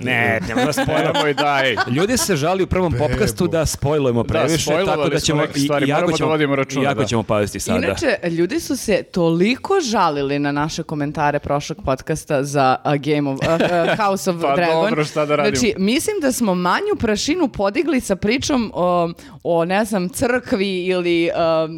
Ne, 0.00 0.40
nema 0.48 0.64
da 0.64 0.72
spojlamo. 0.74 1.12
Nemoj 1.14 1.34
daj. 1.34 1.76
Ljudi 1.88 2.16
se 2.16 2.36
žali 2.36 2.62
u 2.62 2.66
prvom 2.66 2.92
popkastu 2.94 3.46
da 3.46 3.66
spojlujemo 3.66 4.24
previše, 4.24 4.58
spojlovali 4.58 4.96
tako 4.96 5.08
da 5.08 5.20
ćemo, 5.20 5.40
neke 5.42 5.58
stvari, 5.60 5.86
i- 5.86 5.88
jako 5.88 6.10
da 6.10 6.16
ćemo, 6.16 6.28
vodimo 6.28 6.56
računa, 6.56 6.84
jako 6.84 7.00
da. 7.00 7.06
ćemo 7.06 7.22
paziti 7.22 7.60
sada. 7.60 7.78
Inače, 7.78 8.06
ljudi 8.28 8.60
su 8.60 8.76
se 8.76 9.02
toliko 9.04 9.74
žalili 9.82 10.38
na 10.38 10.52
naše 10.52 10.82
komentare 10.82 11.38
prošlog 11.38 11.78
podcasta 11.84 12.44
za 12.44 12.76
uh, 12.84 12.92
Game 12.94 13.30
of, 13.30 13.38
uh, 13.38 13.48
uh, 13.90 13.96
House 13.98 14.30
of 14.30 14.36
Pa 14.38 14.54
Dragon. 14.56 14.74
dobro, 14.82 15.04
šta 15.04 15.26
da 15.26 15.36
radimo? 15.36 15.56
Znači, 15.56 15.74
mislim 15.78 16.16
da 16.20 16.32
smo 16.32 16.54
manju 16.54 16.96
prašinu 16.98 17.48
podigli 17.48 18.00
sa 18.00 18.16
pričom 18.16 18.70
o, 18.74 19.10
o 19.44 19.64
ne 19.64 19.84
znam, 19.84 20.08
crkvi 20.08 20.78
ili 20.78 21.30
uh, 21.30 21.70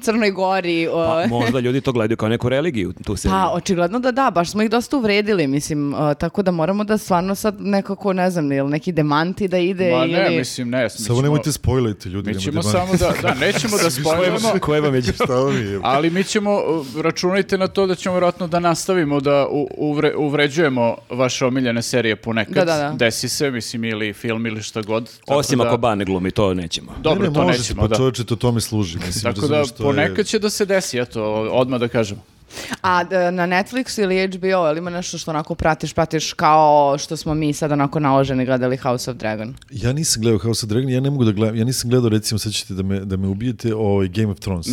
Crnoj 0.00 0.30
Gori. 0.30 0.88
o- 0.88 1.04
Pa, 1.22 1.26
možda 1.28 1.60
ljudi 1.60 1.80
to 1.80 1.92
gledaju 1.92 2.16
kao 2.16 2.28
neku 2.28 2.48
religiju, 2.48 2.92
tu 2.94 3.16
se... 3.16 3.28
Pa, 3.28 3.48
očigledno 3.48 3.98
da 3.98 4.12
da, 4.12 4.30
baš 4.30 4.50
smo 4.50 4.62
ih 4.62 4.70
dosta 4.70 4.96
uvredili, 4.96 5.46
mislim, 5.46 5.94
uh, 5.94 6.14
tako 6.14 6.42
da 6.42 6.50
moramo 6.50 6.84
da 6.84 6.98
stvarno 6.98 7.34
sad 7.34 7.49
nekako, 7.52 8.12
ne 8.12 8.30
znam, 8.30 8.52
ili 8.52 8.70
neki 8.70 8.92
demanti 8.92 9.48
da 9.48 9.58
ide 9.58 9.90
Ma 9.90 10.06
ne, 10.06 10.26
ili... 10.26 10.38
mislim, 10.38 10.70
ne. 10.70 10.82
mi 10.84 10.90
Samo 10.90 11.06
ćemo- 11.06 11.22
nemojte 11.22 11.52
spojlajte 11.52 12.08
ljudi. 12.08 12.30
Mi 12.30 12.40
ćemo 12.40 12.62
samo 12.62 12.92
da, 12.94 13.12
da, 13.22 13.34
nećemo 13.36 13.76
da 13.78 13.90
spojimo, 14.00 14.38
Koje 14.60 14.80
vam 14.80 14.94
je... 14.94 15.02
Ali 15.82 16.10
mi 16.10 16.24
ćemo, 16.24 16.54
uh, 16.56 17.00
računajte 17.00 17.58
na 17.58 17.66
to 17.68 17.86
da 17.86 17.94
ćemo 17.94 18.14
vjerojatno 18.14 18.46
da 18.46 18.60
nastavimo 18.60 19.20
da 19.20 19.46
u- 19.46 19.68
uvre- 19.78 20.14
uvređujemo 20.16 20.70
vaše 21.10 21.46
omiljene 21.46 21.82
serije 21.82 22.16
ponekad. 22.16 22.54
Da, 22.56 22.64
da, 22.66 22.76
da. 22.78 22.90
Desi 22.90 23.28
se, 23.28 23.50
mislim, 23.50 23.84
ili 23.84 24.12
film 24.12 24.46
ili 24.46 24.62
šta 24.62 24.82
god. 24.82 25.04
Tako 25.16 25.34
Osim 25.34 25.58
da- 25.58 25.66
ako 25.66 25.76
Bane 25.76 26.04
glumi, 26.04 26.30
to 26.30 26.54
nećemo. 26.54 26.92
Dobro, 26.98 27.22
ne, 27.22 27.28
ne, 27.28 27.34
to 27.34 27.42
može 27.42 27.58
nećemo, 27.58 27.82
se, 27.82 27.88
da. 27.88 27.88
pa 27.88 27.96
čovječe, 27.96 28.24
to 28.24 28.36
tome 28.36 28.60
služi. 28.60 28.98
Mislim, 28.98 29.22
Tako 29.24 29.48
da 29.48 29.64
to 29.64 29.82
je- 29.82 29.86
ponekad 29.86 30.26
će 30.26 30.38
da 30.38 30.50
se 30.50 30.64
desi, 30.66 30.98
eto, 30.98 31.22
odmah 31.42 31.80
da 31.80 31.88
kažem. 31.88 32.18
A 32.82 33.02
na 33.30 33.46
Netflixu 33.46 34.02
ili 34.02 34.26
HBO, 34.28 34.46
ili 34.68 34.78
ima 34.78 34.90
nešto 34.90 35.18
što 35.18 35.30
onako 35.30 35.54
pratiš, 35.54 35.92
pratiš 35.92 36.32
kao 36.32 36.70
što 36.98 37.16
smo 37.16 37.34
mi 37.34 37.52
sad 37.52 37.72
onako 37.72 38.00
naloženi 38.00 38.44
gledali 38.44 38.76
House 38.76 39.10
of 39.10 39.16
Dragon? 39.16 39.54
Ja 39.70 39.92
nisam 39.92 40.22
gledao 40.22 40.38
House 40.38 40.66
of 40.66 40.70
Dragon, 40.70 40.90
ja 40.90 41.00
ne 41.00 41.10
mogu 41.10 41.24
da 41.24 41.32
gledam, 41.32 41.56
ja 41.56 41.64
nisam 41.64 41.90
gledao, 41.90 42.08
recimo, 42.08 42.38
sad 42.38 42.52
ćete 42.52 42.74
da 42.74 42.82
me, 42.82 43.00
da 43.00 43.16
me 43.16 43.28
ubijete, 43.28 43.74
ovaj 43.74 44.08
Game 44.08 44.28
of 44.28 44.38
Thrones. 44.38 44.66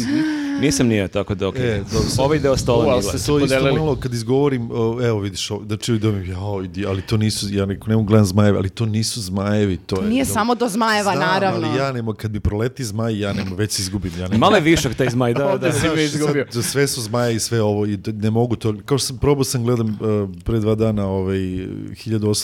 Nisam 0.62 0.88
nije, 0.88 1.07
tako 1.07 1.36
da 1.36 1.48
okej. 1.48 1.69
E, 1.69 1.77
dobro, 1.84 2.10
sad- 2.10 2.19
Ovaj 2.19 2.39
deo 2.39 2.57
stola 2.57 2.84
nije 2.84 2.93
gledao. 2.93 3.12
se 3.12 3.25
To 3.27 3.39
isto 3.39 3.75
malo 3.75 3.96
kad 3.96 4.13
izgovorim, 4.13 4.69
o, 4.72 5.00
evo 5.03 5.19
vidiš, 5.19 5.51
o, 5.51 5.60
da 5.60 5.77
čuju 5.77 6.00
da 6.00 6.12
mi, 6.12 6.27
jao, 6.27 6.63
idi, 6.63 6.86
ali 6.86 7.01
to 7.01 7.17
nisu, 7.17 7.46
ja 7.50 7.65
neko, 7.65 7.88
ne 7.88 7.96
mogu 7.96 8.07
gledam 8.07 8.25
zmajeve, 8.25 8.57
ali 8.57 8.69
to 8.69 8.86
nisu 8.86 9.22
zmajevi, 9.22 9.77
to 9.77 10.01
je... 10.01 10.07
Nije 10.07 10.24
dobro. 10.24 10.34
samo 10.34 10.55
do 10.55 10.69
zmajeva, 10.69 11.12
Znam, 11.12 11.27
naravno. 11.27 11.67
ali 11.67 11.77
ja 11.77 11.91
nemo, 11.91 12.13
kad 12.13 12.31
mi 12.31 12.39
proleti 12.39 12.84
zmaj, 12.84 13.19
ja 13.19 13.34
nemo, 13.34 13.55
već 13.55 13.72
se 13.72 13.81
izgubim, 13.81 14.12
ja 14.13 14.27
nemo. 14.27 14.38
Malo 14.38 14.55
je 14.55 14.62
višak 14.62 14.96
taj 14.96 15.10
zmaj, 15.10 15.34
da, 15.34 15.39
da. 15.39 15.51
Ovdje 15.51 15.72
si 15.74 15.79
me 15.79 15.96
Znaš, 15.96 16.03
izgubio. 16.05 16.46
sad, 16.50 16.63
sve 16.63 16.88
su 16.88 17.01
zmaje 17.01 17.36
i 17.36 17.39
sve 17.39 17.62
ovo 17.67 17.86
i 17.86 17.97
ne 18.07 18.31
mogu 18.31 18.55
to. 18.55 18.74
Kao 18.86 18.97
što 18.97 19.07
sam 19.07 19.17
probao 19.17 19.43
sam 19.43 19.63
gledam 19.63 19.88
uh, 19.89 19.97
pre 20.41 20.59
dva 20.59 20.75
dana 20.75 21.07
ovaj 21.07 21.38
1899 21.38 22.38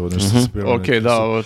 ovo 0.00 0.08
nešto 0.08 0.26
Mhm. 0.26 0.36
sam 0.36 0.42
spremao 0.42 0.74
Ok, 0.74 0.80
neki 0.80 1.00
da, 1.00 1.10
su- 1.10 1.22
ovo, 1.22 1.42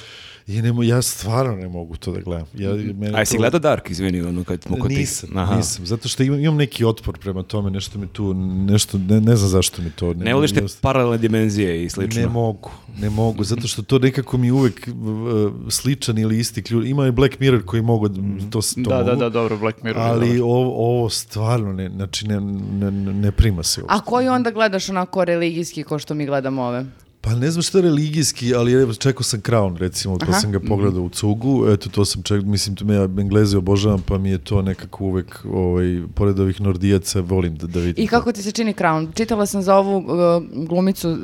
I 0.46 0.62
ne, 0.62 0.72
mo- 0.72 0.82
ja 0.84 1.02
stvarno 1.02 1.56
ne 1.56 1.68
mogu 1.68 1.96
to 1.96 2.12
da 2.12 2.20
gledam. 2.20 2.46
Ja, 2.54 2.70
mene 2.74 3.10
A 3.14 3.18
jesi 3.18 3.32
to- 3.32 3.38
gledao 3.38 3.60
Dark, 3.60 3.90
izvini, 3.90 4.20
ono 4.22 4.44
kad 4.44 4.62
smo 4.62 4.76
kod 4.76 4.88
tih- 4.88 4.98
Nisam, 4.98 5.36
Aha. 5.36 5.56
nisam, 5.56 5.86
zato 5.86 6.08
što 6.08 6.22
imam, 6.22 6.40
imam 6.40 6.56
neki 6.56 6.84
otpor 6.84 7.18
prema 7.18 7.42
tome, 7.42 7.70
nešto 7.70 7.98
mi 7.98 8.06
tu, 8.06 8.34
nešto, 8.34 8.98
ne, 8.98 9.20
ne 9.20 9.36
znam 9.36 9.50
zašto 9.50 9.82
mi 9.82 9.90
to... 9.90 10.14
Ne 10.14 10.34
voliš 10.34 10.52
te 10.52 10.62
paralelne 10.80 11.18
dimenzije 11.18 11.84
i 11.84 11.90
slično. 11.90 12.20
Ne 12.20 12.28
mogu, 12.28 12.70
ne 12.98 13.10
mogu, 13.10 13.44
zato 13.44 13.68
što 13.68 13.82
to 13.82 13.98
nekako 13.98 14.38
mi 14.38 14.50
uvek 14.50 14.88
uh, 14.88 15.52
sličan 15.68 16.18
ili 16.18 16.38
isti 16.38 16.62
ključ. 16.62 16.86
Ima 16.86 17.06
i 17.06 17.12
Black 17.12 17.40
Mirror 17.40 17.64
koji 17.64 17.82
mogu, 17.82 18.08
da- 18.08 18.20
to, 18.50 18.62
s- 18.62 18.74
to 18.74 18.80
da, 18.82 18.96
da, 18.96 19.04
mogu, 19.04 19.16
da, 19.16 19.28
dobro, 19.28 19.56
Black 19.58 19.82
Mirror. 19.82 20.02
ali 20.02 20.40
ovo, 20.40 20.60
ovo 20.90 21.10
stvarno 21.10 21.72
ne, 21.72 21.88
znači 21.90 22.28
ne, 22.28 22.40
ne, 22.40 22.90
ne 23.12 23.32
prima 23.32 23.62
se 23.62 23.80
uopšte. 23.82 23.96
A 23.96 24.00
koji 24.00 24.28
onda 24.28 24.50
gledaš 24.50 24.88
onako 24.88 25.24
religijski 25.24 25.82
ko 25.82 25.98
što 25.98 26.14
mi 26.14 26.26
gledamo 26.26 26.62
ove? 26.62 26.84
Pa 27.24 27.34
ne 27.34 27.50
znam 27.50 27.62
šta 27.62 27.78
je 27.78 27.82
religijski, 27.82 28.54
ali 28.54 28.96
čekao 28.96 29.22
sam 29.22 29.40
Crown, 29.40 29.76
recimo, 29.76 30.18
pa 30.18 30.26
Aha. 30.28 30.40
sam 30.40 30.52
ga 30.52 30.60
pogledao 30.60 31.02
u 31.02 31.08
cugu, 31.08 31.66
eto 31.68 31.90
to 31.90 32.04
sam 32.04 32.22
čekao, 32.22 32.50
mislim, 32.50 32.76
to 32.76 32.84
me 32.84 32.94
ja 32.94 33.02
Engleze 33.02 33.58
obožavam, 33.58 34.02
pa 34.08 34.18
mi 34.18 34.30
je 34.30 34.38
to 34.38 34.62
nekako 34.62 35.04
uvek, 35.04 35.44
ovaj, 35.52 36.02
pored 36.14 36.40
ovih 36.40 36.60
Nordijaca, 36.60 37.20
volim 37.20 37.56
da, 37.56 37.66
da 37.66 37.80
vidim. 37.80 38.04
I 38.04 38.06
kako 38.06 38.32
ti 38.32 38.42
se 38.42 38.52
čini 38.52 38.74
Crown? 38.74 39.14
Čitala 39.14 39.46
sam 39.46 39.62
za 39.62 39.76
ovu 39.76 39.96
uh, 39.96 40.66
glumicu 40.68 41.10
uh, 41.10 41.18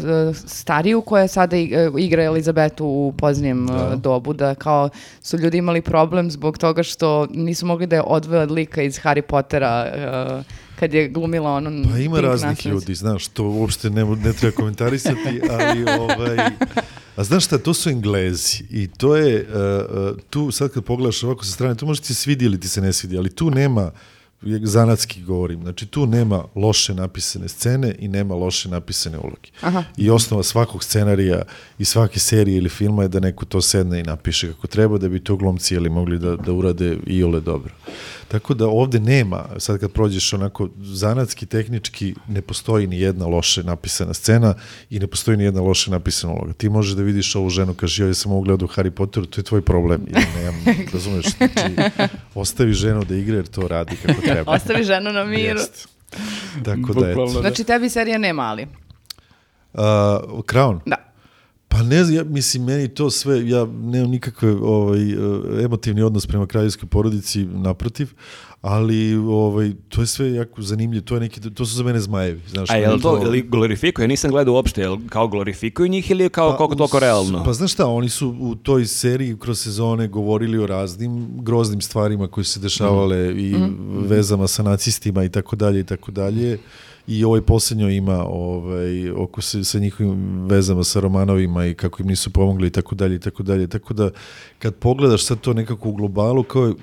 stariju 0.47 1.01
koja 1.01 1.29
sada 1.29 1.57
uh, 1.57 2.01
igra 2.01 2.23
Elizabetu 2.23 2.85
u 2.87 3.15
poznijem 3.19 3.65
uh, 3.65 3.71
Da. 3.71 3.97
dobu, 3.97 4.33
da 4.33 4.55
kao 4.55 4.89
su 5.23 5.39
ljudi 5.39 5.59
imali 5.59 5.83
problem 5.83 6.31
zbog 6.31 6.59
toga 6.59 6.83
što 6.83 7.27
nisu 7.31 7.67
mogli 7.67 7.87
da 7.87 7.97
je 7.97 8.03
odvoje 8.07 8.43
od 8.43 8.51
lika 8.51 8.83
iz 8.83 8.99
Harry 8.99 9.23
Pottera 9.23 9.93
uh, 10.37 10.45
kad 10.81 10.95
je 10.95 11.09
glumila 11.09 11.51
ono 11.51 11.91
Pa 11.91 11.99
ima 11.99 12.21
raznih 12.21 12.51
naslednicu. 12.51 12.69
ljudi, 12.69 12.95
znaš, 12.95 13.29
to 13.29 13.45
uopšte 13.45 13.91
ne, 13.91 14.05
ne 14.05 14.33
treba 14.33 14.57
komentarisati, 14.57 15.41
ali 15.51 15.85
ovaj, 16.01 16.37
a 17.17 17.25
znaš 17.25 17.45
šta, 17.45 17.59
to 17.59 17.75
su 17.75 17.91
Englezi 17.91 18.65
i 18.71 18.87
to 18.87 19.17
je, 19.17 19.47
uh, 19.49 19.97
uh, 19.97 20.19
tu 20.31 20.51
sad 20.51 20.71
kad 20.71 20.85
pogledaš 20.85 21.23
ovako 21.23 21.45
sa 21.45 21.53
strane, 21.53 21.75
to 21.75 21.87
može 21.87 22.01
ti 22.01 22.07
se 22.07 22.15
svidi 22.15 22.45
ili 22.45 22.61
ti 22.61 22.69
se 22.69 22.81
ne 22.81 22.93
svidi, 22.93 23.19
ali 23.19 23.31
tu 23.31 23.51
nema, 23.51 23.91
zanatski 24.63 25.23
govorim, 25.23 25.63
znači 25.63 25.87
tu 25.87 26.07
nema 26.07 26.45
loše 26.55 26.95
napisane 26.95 27.49
scene 27.49 27.95
i 27.99 28.09
nema 28.09 28.35
loše 28.35 28.69
napisane 28.69 29.19
uloge. 29.19 29.51
Aha. 29.61 29.85
I 29.97 30.11
osnova 30.11 30.43
svakog 30.43 30.85
scenarija 30.85 31.43
i 31.79 31.85
svake 31.85 32.21
serije 32.21 32.57
ili 32.57 32.69
filma 32.69 33.03
je 33.03 33.09
da 33.09 33.21
neko 33.21 33.45
to 33.45 33.61
sedne 33.61 34.01
i 34.01 34.03
napiše 34.03 34.53
kako 34.53 34.67
treba 34.67 34.99
da 34.99 35.09
bi 35.09 35.25
to 35.25 35.37
glumci 35.37 35.75
ili 35.75 35.91
mogli 35.91 36.19
da, 36.19 36.37
da 36.37 36.53
urade 36.53 36.99
i 37.07 37.23
ole 37.25 37.41
dobro. 37.41 37.75
Tako 38.31 38.55
da 38.55 38.67
ovde 38.67 39.01
nema, 39.01 39.45
sad 39.59 39.81
kad 39.81 39.93
prođeš 39.93 40.33
onako 40.33 40.69
zanatski, 40.83 41.47
tehnički, 41.47 42.15
ne 42.29 42.43
postoji 42.43 42.87
ni 42.87 43.01
jedna 43.01 43.27
loše 43.27 43.63
napisana 43.63 44.15
scena 44.15 44.55
i 44.91 44.99
ne 44.99 45.07
postoji 45.07 45.37
ni 45.37 45.45
jedna 45.45 45.61
loše 45.61 45.91
napisana 45.91 46.33
uloga. 46.33 46.53
Ti 46.53 46.69
možeš 46.69 46.95
da 46.95 47.03
vidiš 47.03 47.35
ovu 47.37 47.51
ženu, 47.51 47.75
kaže, 47.75 48.07
ja 48.07 48.15
sam 48.15 48.33
ovo 48.33 48.41
gledao 48.41 48.65
u 48.65 48.69
Harry 48.69 48.91
Potteru, 48.91 49.27
to 49.27 49.41
je 49.41 49.45
tvoj 49.45 49.63
problem. 49.63 50.07
Ja 50.15 50.21
nemam, 50.37 50.65
razumeš, 50.93 51.27
znači, 51.37 52.01
ostavi 52.35 52.73
ženu 52.73 53.05
da 53.05 53.15
igra 53.15 53.37
jer 53.37 53.47
to 53.47 53.69
radi 53.69 53.97
kako 54.07 54.21
treba. 54.21 54.53
Ostavi 54.57 54.85
ženu 54.85 55.13
na 55.13 55.25
miru. 55.25 55.59
Jeste. 55.59 55.89
Tako 56.65 57.01
da, 57.01 57.11
eto. 57.11 57.25
Da. 57.25 57.41
Znači 57.41 57.65
tebi 57.65 57.89
serija 57.89 58.19
ne 58.19 58.33
mali. 58.33 58.63
Uh, 59.73 59.81
Crown? 60.45 60.81
Da. 60.87 61.10
Pa 61.71 61.83
ne 61.83 62.05
znam, 62.05 62.17
ja, 62.17 62.25
mislim, 62.25 62.65
meni 62.65 62.89
to 62.89 63.11
sve, 63.11 63.49
ja 63.49 63.67
nemam 63.83 64.11
nikakve 64.11 64.53
ovaj, 64.53 65.13
eh, 65.13 65.65
emotivni 65.65 66.03
odnos 66.03 66.27
prema 66.27 66.47
kraljevskoj 66.47 66.89
porodici, 66.89 67.45
naprotiv, 67.45 68.09
ali 68.61 69.15
ovaj, 69.15 69.73
to 69.89 70.01
je 70.01 70.07
sve 70.07 70.33
jako 70.33 70.63
zanimljivo, 70.63 71.05
to, 71.05 71.15
je 71.15 71.21
neki, 71.21 71.41
to 71.41 71.67
su 71.67 71.77
za 71.77 71.83
mene 71.83 72.01
zmajevi. 72.01 72.41
Znaš, 72.49 72.71
A 72.71 72.73
meni 72.73 72.85
jel 72.85 73.01
to, 73.01 73.21
ili 73.23 73.43
glorifikuje? 73.43 74.05
Ja 74.05 74.09
nisam 74.09 74.31
gledao 74.31 74.55
uopšte, 74.55 74.81
jel 74.81 74.97
kao 75.09 75.29
glorifikuju 75.29 75.89
njih 75.89 76.11
ili 76.11 76.25
je 76.25 76.29
kao 76.29 76.57
koliko 76.57 76.75
toliko 76.75 76.97
Pa, 76.97 77.01
realno? 77.01 77.45
Pa 77.45 77.53
znaš 77.53 77.73
šta, 77.73 77.87
oni 77.87 78.09
su 78.09 78.37
u 78.41 78.55
toj 78.55 78.87
seriji 78.87 79.37
kroz 79.39 79.61
sezone 79.61 80.09
govorili 80.09 80.59
o 80.59 80.67
raznim 80.67 81.29
groznim 81.43 81.81
stvarima 81.81 82.29
koje 82.29 82.45
su 82.45 82.53
se 82.53 82.61
dešavale 82.61 83.35
i 83.37 83.55
vezama 84.09 84.49
sa 84.49 84.63
nacistima 84.63 85.25
i 85.25 85.29
tako 85.29 85.57
dalje 85.57 85.81
i 85.81 85.85
tako 85.85 86.11
dalje. 86.11 86.59
I 87.11 87.25
ovaj 87.25 87.41
posljednjo 87.41 87.89
ima 87.89 88.25
ovaj, 88.25 89.11
oko 89.11 89.43
se, 89.43 89.65
sa 89.65 89.79
njihovim 89.79 90.47
vezama 90.47 90.85
sa 90.85 91.01
Romanovima 91.01 91.67
i 91.67 91.75
kako 91.75 92.03
im 92.03 92.09
nisu 92.09 92.31
pomogli 92.31 92.67
i 92.67 92.71
tako 92.71 92.95
dalje 92.95 93.15
i 93.15 93.19
tako 93.19 93.43
dalje. 93.43 93.67
Tako 93.67 93.95
da 93.95 94.11
kad 94.59 94.75
pogledaš 94.75 95.25
sad 95.25 95.41
to 95.41 95.53
nekako 95.53 95.89
u 95.89 95.93
globalu 95.93 96.43
kao 96.43 96.67
je 96.67 96.75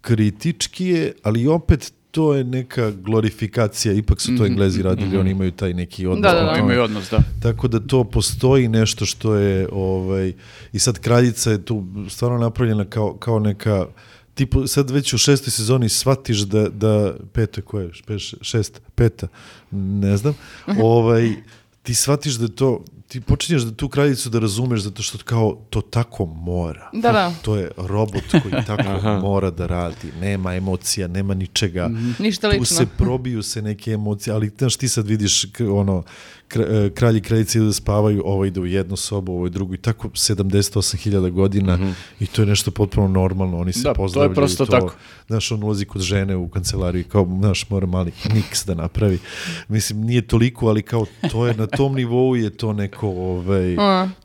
kritički 0.00 0.86
je, 0.86 1.12
ali 1.22 1.46
opet 1.46 1.92
to 2.10 2.34
je 2.34 2.44
neka 2.44 2.90
glorifikacija, 2.90 3.94
ipak 3.94 4.20
su 4.20 4.36
to 4.36 4.46
Englezi 4.46 4.82
radili, 4.82 5.18
oni 5.18 5.30
imaju 5.30 5.52
taj 5.52 5.74
neki 5.74 6.06
odnos. 6.06 6.22
Da, 6.22 6.32
da, 6.32 6.52
da. 6.52 6.58
Imaju 6.58 6.82
odnos, 6.82 7.10
da. 7.10 7.18
Tako 7.42 7.68
da 7.68 7.80
to 7.80 8.04
postoji 8.04 8.68
nešto 8.68 9.06
što 9.06 9.34
je 9.34 9.68
ovaj 9.72 10.32
i 10.72 10.78
sad 10.78 10.98
kraljica 10.98 11.50
je 11.50 11.64
tu 11.64 11.84
stvarno 12.08 12.38
napravljena 12.38 12.84
kao, 12.84 13.14
kao 13.14 13.38
neka 13.38 13.86
tipo 14.38 14.66
sad 14.66 14.90
već 14.90 15.12
u 15.12 15.18
šestoj 15.18 15.50
sezoni 15.50 15.88
shvatiš 15.88 16.38
da, 16.38 16.68
da 16.68 17.14
peto 17.32 17.58
je 17.60 17.64
koje, 17.64 17.90
Peš, 18.06 18.34
šest, 18.40 18.80
peta, 18.94 19.28
ne 19.70 20.16
znam, 20.16 20.34
ovaj, 20.80 21.34
ti 21.82 21.94
shvatiš 21.94 22.34
da 22.34 22.48
to, 22.48 22.84
ti 23.08 23.20
počinješ 23.20 23.62
da 23.62 23.74
tu 23.74 23.88
kraljicu 23.88 24.30
da 24.30 24.38
razumeš 24.38 24.80
zato 24.80 25.02
što 25.02 25.18
kao 25.24 25.58
to 25.70 25.80
tako 25.80 26.26
mora. 26.26 26.90
Da, 26.92 27.12
da. 27.12 27.34
To 27.42 27.56
je 27.56 27.70
robot 27.76 28.22
koji 28.30 28.64
tako 28.66 29.20
mora 29.20 29.50
da 29.50 29.66
radi. 29.66 30.12
Nema 30.20 30.54
emocija, 30.54 31.08
nema 31.08 31.34
ničega. 31.34 31.90
Ništa 32.18 32.50
Tu 32.50 32.60
lično. 32.60 32.76
se 32.76 32.86
probiju 32.98 33.42
se 33.42 33.62
neke 33.62 33.90
emocije, 33.90 34.34
ali 34.34 34.50
znaš 34.58 34.76
ti 34.76 34.88
sad 34.88 35.06
vidiš 35.06 35.46
ono 35.72 36.02
e, 36.50 36.90
kralj 36.90 37.16
i 37.16 37.20
kraljice 37.20 37.58
idu 37.58 37.66
da 37.66 37.72
spavaju, 37.72 38.22
ovo 38.24 38.44
ide 38.44 38.60
u 38.60 38.66
jednu 38.66 38.96
sobu, 38.96 39.32
ovo 39.32 39.46
je 39.46 39.50
drugu 39.50 39.74
i 39.74 39.78
tako 39.78 40.08
78.000 40.08 41.30
godina 41.30 41.78
i 42.20 42.26
to 42.26 42.42
je 42.42 42.46
nešto 42.46 42.70
potpuno 42.70 43.08
normalno, 43.08 43.58
oni 43.58 43.72
se 43.72 43.78
Da, 43.78 43.84
to 43.84 43.90
je 43.90 43.94
pozdravljaju. 43.94 44.34
prosto 44.34 44.66
to, 44.66 44.72
tako. 44.72 44.94
Znaš, 45.26 45.52
on 45.52 45.62
ulazi 45.62 45.84
kod 45.84 46.02
žene 46.02 46.36
u 46.36 46.48
kancelariju 46.48 47.00
i 47.00 47.04
kao, 47.04 47.28
znaš, 47.40 47.70
mora 47.70 47.86
mali 47.86 48.12
niks 48.34 48.66
da 48.66 48.74
napravi. 48.74 49.18
Mislim, 49.68 50.00
nije 50.00 50.22
toliko, 50.22 50.68
ali 50.68 50.82
kao 50.82 51.06
to 51.30 51.46
je 51.46 51.54
na 51.54 51.66
tom 51.68 51.94
nivou 51.94 52.36
je 52.36 52.50
to 52.50 52.72
neko 52.72 53.08
ovaj, 53.08 53.76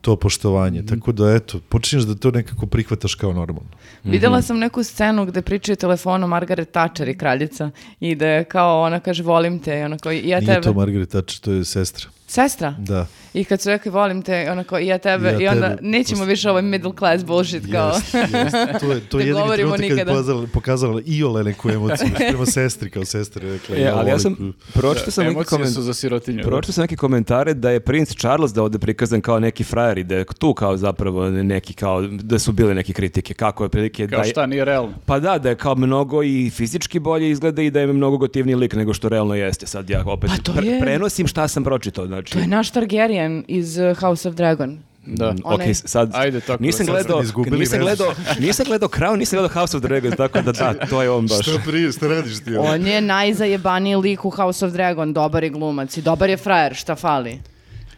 to 0.02 0.16
poštovanje. 0.16 0.86
Tako 0.86 1.12
da, 1.12 1.32
eto, 1.32 1.60
počinješ 1.70 2.04
da 2.06 2.16
to 2.16 2.32
nekako 2.32 2.66
prihvataš 2.66 3.16
kao 3.16 3.34
normalno. 3.34 3.70
Videla 4.04 4.42
sam 4.42 4.60
neku 4.60 4.84
scenu 4.84 5.26
gde 5.26 5.42
pričaju 5.42 5.76
telefonom 5.76 6.30
Margaret 6.30 6.72
Thatcher 6.72 7.08
i 7.08 7.18
kraljica 7.18 7.70
i 8.00 8.16
da 8.16 8.28
je 8.28 8.44
kao 8.44 8.82
ona 8.82 9.00
kaže 9.00 9.24
volim 9.24 9.60
te 9.60 9.80
i 9.80 9.84
ona 9.84 9.98
kao 9.98 10.12
ja 10.12 10.40
Nije 10.40 10.46
tebe. 10.46 10.62
to 10.62 10.74
Margaret 10.74 11.10
Thatcher, 11.10 11.40
to 11.40 11.52
je 11.52 11.66
sestra. 11.66 12.10
Sestra? 12.34 12.76
Da. 12.80 13.06
I 13.34 13.44
kad 13.44 13.62
su 13.62 13.70
rekli 13.70 13.92
volim 13.92 14.22
te, 14.22 14.48
ona 14.52 14.64
kao 14.64 14.80
i 14.80 14.88
ja 14.88 14.98
tebe, 14.98 15.28
Ja 15.30 15.40
i 15.40 15.48
onda 15.48 15.70
tebe. 15.70 15.82
nećemo 15.82 16.26
više 16.26 16.50
ovaj 16.50 16.62
middle 16.62 16.92
class 16.94 17.26
bullshit 17.26 17.72
kao. 17.72 17.88
Jest, 17.88 18.14
jest. 18.14 18.56
To 18.80 18.92
je, 18.92 19.00
to 19.02 19.20
je 19.20 19.22
jedini 19.26 19.34
govorimo 19.36 19.72
trenutak 19.72 19.98
kad 19.98 20.08
je 20.08 20.14
pokazala, 20.14 20.48
pokazala 20.48 21.02
i 21.06 21.24
ole 21.24 21.44
neku 21.44 21.70
emociju 21.70 22.08
prema 22.30 22.46
sestri, 22.46 22.90
kao 22.90 23.06
sestra 23.06 23.46
je 23.46 23.54
rekla. 23.54 23.76
E, 23.78 23.88
ali 23.88 24.10
ja 24.10 24.20
sam 24.20 24.54
pročitao 24.74 25.12
sam 25.12 25.24
neki 25.24 25.34
Emocije 25.34 25.60
koment- 25.60 25.74
su 25.74 25.82
za 25.82 25.94
sirotinju. 25.94 26.44
Pročitao 26.44 26.74
sam 26.74 26.82
neke 26.82 26.96
komentare 26.96 27.54
da 27.54 27.70
je 27.70 27.80
princ 27.80 28.10
Charles 28.12 28.52
da 28.52 28.64
ovde 28.64 28.80
prikazan 28.80 29.22
kao 29.22 29.40
neki 29.40 29.64
frajer 29.64 29.98
i 29.98 30.04
da 30.04 30.16
je 30.16 30.26
tu 30.30 30.54
kao 30.54 30.78
zapravo 30.78 31.30
neki 31.30 31.74
kao, 31.74 32.02
da 32.04 32.40
su 32.40 32.52
bile 32.52 32.74
neke 32.76 32.94
kritike, 32.94 33.34
kako 33.34 33.64
je 33.64 33.70
prilike 33.70 34.08
da 34.08 34.16
Kao 34.16 34.24
je, 34.24 34.30
šta, 34.30 34.46
nije 34.46 34.66
realno. 34.66 34.94
Pa 35.06 35.20
da, 35.20 35.38
da 35.38 35.50
je 35.50 35.56
kao 35.56 35.76
mnogo 35.76 36.24
i 36.24 36.50
fizički 36.50 37.00
bolje 37.00 37.30
izgleda 37.30 37.62
i 37.62 37.72
da 37.72 37.80
je 37.80 37.88
mnogo 37.88 38.18
gotivniji 38.18 38.56
lik 38.56 38.74
nego 38.74 38.94
što 38.94 39.10
realno 39.10 39.36
jeste. 39.36 39.68
Sad 39.68 39.90
ja 39.90 40.04
opet 40.06 40.30
Pa 40.30 40.38
to 40.38 40.54
pre- 40.54 40.66
je- 40.66 40.80
prenosim 40.80 41.28
šta 41.28 41.48
sam 41.48 41.64
pročitao. 41.64 42.08
Znači, 42.08 42.23
To 42.24 42.40
je 42.40 42.48
naš 42.48 42.72
Targaryen 42.72 43.44
iz 43.48 43.78
uh, 43.78 43.98
House 43.98 44.30
of 44.30 44.36
Dragon. 44.36 44.80
Da. 45.06 45.34
Onaj- 45.34 45.70
Ok, 45.70 45.76
sad 45.76 46.12
Ajde, 46.14 46.40
tako 46.40 46.64
nisam 46.64 46.86
da 46.86 46.92
sad 46.94 47.08
gledao, 47.08 47.22
nisam 47.52 47.80
gledao, 47.80 48.14
nisam 48.40 48.66
gledao 48.66 48.90
Crown, 48.90 49.18
nisam 49.18 49.40
gledao 49.40 49.54
House 49.54 49.78
of 49.78 49.84
Dragon, 49.84 50.12
tako 50.12 50.42
da 50.42 50.52
da, 50.52 50.74
to 50.90 51.02
je 51.02 51.10
on 51.10 51.28
baš. 51.28 51.42
Šta 51.42 51.60
prije, 51.66 51.92
šta 51.92 52.08
radiš 52.08 52.44
ti? 52.44 52.56
ovo? 52.56 52.68
On 52.68 52.88
je 52.88 53.02
najzajebaniji 53.02 53.96
lik 53.96 54.26
u 54.26 54.30
House 54.30 54.66
of 54.66 54.72
Dragon, 54.72 55.14
dobar 55.14 55.44
je 55.44 55.50
glumac 55.50 55.98
i 55.98 56.02
dobar 56.02 56.30
je 56.30 56.38
frajer, 56.38 56.76
šta 56.76 56.96
fali? 56.96 57.40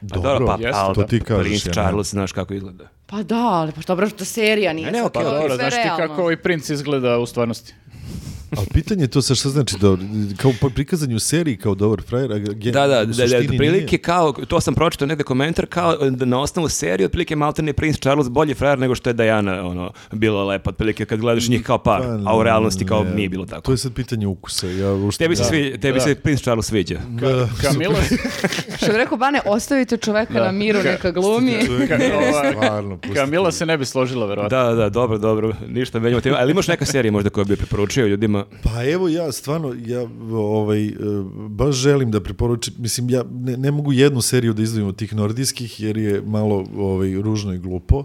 Pa 0.09 0.19
dobro, 0.19 0.45
pa, 0.45 0.53
jeste, 0.53 0.71
ali 0.73 0.95
to 0.95 1.03
ti 1.03 1.19
kažeš, 1.19 1.43
Prince. 1.47 1.71
Charles, 1.71 2.09
znaš 2.09 2.31
kako 2.31 2.53
izgleda. 2.53 2.87
Pa 3.05 3.23
da, 3.23 3.35
ali 3.37 3.71
pa 3.71 3.81
dobro 3.87 4.09
što 4.09 4.25
serija 4.25 4.73
nije. 4.73 4.85
Ne, 4.85 4.91
ne, 4.91 5.03
to 5.03 5.09
Pa 5.09 5.23
dobro, 5.23 5.55
znaš 5.55 5.73
ti 5.73 5.89
kako 5.97 6.21
ovaj 6.21 6.37
princ 6.37 6.69
izgleda 6.69 7.17
u 7.17 7.25
stvarnosti? 7.25 7.73
Ali 8.51 8.67
pitanje 8.67 9.03
je 9.03 9.07
to 9.07 9.21
sa 9.21 9.35
šta 9.35 9.49
znači 9.49 9.75
da 9.77 9.97
kao 10.37 10.51
po 10.61 10.69
prikazanju 10.69 11.15
u 11.15 11.21
seriji 11.21 11.57
kao 11.57 11.75
dobar 11.75 12.01
frajer, 12.01 12.31
a 12.31 12.37
gen- 12.37 12.73
Da, 12.73 12.87
da, 12.87 13.01
u 13.01 13.05
da, 13.05 13.25
da, 13.27 13.37
prilike 13.49 13.67
nije. 13.87 13.97
kao, 13.97 14.33
to 14.33 14.61
sam 14.61 14.73
pročitao 14.73 15.07
negde 15.07 15.23
komentar, 15.23 15.65
kao 15.65 15.95
da 16.01 16.25
na 16.25 16.39
osnovu 16.39 16.69
serije, 16.69 17.05
otprilike 17.05 17.35
Malten 17.35 17.67
je 17.67 17.73
Prince 17.73 17.99
Charles 17.99 18.29
bolji 18.29 18.53
frajer 18.53 18.79
nego 18.79 18.95
što 18.95 19.09
je 19.09 19.13
Diana, 19.13 19.65
ono, 19.65 19.91
bila 20.11 20.43
lepa, 20.43 20.69
otprilike 20.69 21.05
kad 21.05 21.19
gledaš 21.19 21.47
njih 21.47 21.63
kao 21.63 21.77
par, 21.77 22.01
Pa, 22.01 22.19
a 22.25 22.37
u 22.37 22.43
realnosti 22.43 22.85
kao 22.85 23.03
ne, 23.03 23.11
nije 23.11 23.29
bilo 23.29 23.45
tako. 23.45 23.61
To 23.61 23.71
je 23.71 23.77
sad 23.77 23.93
pitanje 23.93 24.27
ukusa. 24.27 24.67
Ja 24.69 24.93
uopšte 24.93 25.23
Tebi 25.23 25.35
se, 25.35 25.43
ne- 25.43 25.49
svi, 25.49 25.77
tebi 25.77 25.93
Da. 25.93 26.03
se 26.03 26.15
Prince 26.15 26.43
Charles 26.43 26.65
sviđa. 26.65 26.99
Da, 27.11 27.49
Kamila, 27.61 27.95
Što 28.77 28.85
bi 28.85 28.93
rekao 28.93 29.17
Bane, 29.17 29.41
ostavite 29.45 29.97
čoveka 29.97 30.33
Da. 30.33 30.43
na 30.43 30.51
miru, 30.51 30.79
Ka- 30.79 30.83
neka 30.85 31.11
glumi. 31.11 31.51
Ka- 31.89 32.51
stvarno. 32.51 32.99
Kamila 33.15 33.51
se 33.51 33.65
ne 33.65 33.77
bi 33.77 33.85
složila, 33.85 34.25
verovatno. 34.25 34.57
Da, 34.59 34.73
da, 34.73 34.89
dobro, 34.89 35.17
dobro, 35.17 35.53
ništa 35.67 35.99
menjamo. 35.99 36.21
Ali 36.33 36.51
imaš 36.51 36.67
neka 36.67 36.85
serija 36.85 37.11
možda 37.11 37.29
koju 37.29 37.45
bi 37.45 37.55
preporučio 37.55 38.05
ljudima? 38.05 38.34
Pa 38.63 38.83
evo 38.83 39.07
ja 39.07 39.31
stvarno, 39.31 39.75
ja 39.85 40.01
ovaj, 40.31 40.85
e, 40.87 40.93
baš 41.49 41.75
želim 41.75 42.11
da 42.11 42.23
preporučim, 42.23 42.73
mislim 42.77 43.09
ja 43.09 43.23
ne, 43.31 43.57
ne 43.57 43.71
mogu 43.71 43.93
jednu 43.93 44.21
seriju 44.21 44.53
da 44.53 44.61
izdvojim 44.61 44.87
od 44.87 44.95
tih 44.95 45.15
nordijskih 45.15 45.79
jer 45.81 45.97
je 45.97 46.21
malo 46.21 46.65
ovaj, 46.77 47.13
ružno 47.21 47.53
i 47.53 47.57
glupo, 47.57 48.03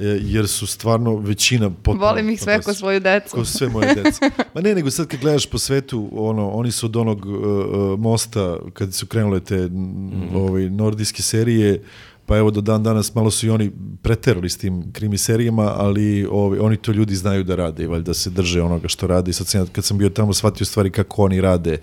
e, 0.00 0.04
jer 0.22 0.48
su 0.48 0.66
stvarno 0.66 1.16
većina 1.16 1.70
potpuno... 1.70 2.06
Volim 2.06 2.30
ih 2.30 2.42
sve 2.42 2.62
ko 2.62 2.74
svoju 2.74 3.00
decu. 3.00 3.36
Ko 3.36 3.44
sve 3.44 3.68
moje 3.68 3.94
deca. 3.94 4.30
Ma 4.54 4.60
ne, 4.60 4.74
nego 4.74 4.90
sad 4.90 5.06
kad 5.06 5.20
gledaš 5.20 5.46
po 5.46 5.58
svetu, 5.58 6.08
ono, 6.12 6.50
oni 6.50 6.72
su 6.72 6.86
od 6.86 6.96
onog 6.96 7.26
uh, 7.26 7.32
uh, 7.34 7.98
mosta, 7.98 8.56
kad 8.72 8.94
su 8.94 9.06
krenule 9.06 9.40
te 9.40 9.56
n- 9.56 10.28
ovaj, 10.34 10.70
nordijske 10.70 11.22
serije, 11.22 11.82
pa 12.11 12.11
pa 12.32 12.38
evo 12.38 12.50
do 12.50 12.60
dan 12.60 12.82
danas 12.82 13.14
malo 13.14 13.30
su 13.30 13.46
i 13.46 13.50
oni 13.50 13.70
preterali 14.02 14.48
s 14.50 14.56
tim 14.56 14.92
krimi 14.92 15.18
serijama, 15.18 15.72
ali 15.76 16.26
ovi, 16.30 16.58
oni 16.58 16.76
to 16.76 16.92
ljudi 16.92 17.14
znaju 17.14 17.44
da 17.44 17.56
rade, 17.56 17.86
valjda 17.86 18.14
se 18.14 18.30
drže 18.30 18.62
onoga 18.62 18.88
što 18.88 19.06
rade. 19.06 19.30
I 19.30 19.34
sad 19.34 19.46
sam, 19.46 19.66
kad 19.66 19.84
sam 19.84 19.98
bio 19.98 20.08
tamo 20.08 20.32
shvatio 20.32 20.66
stvari 20.66 20.90
kako 20.90 21.24
oni 21.24 21.40
rade, 21.40 21.78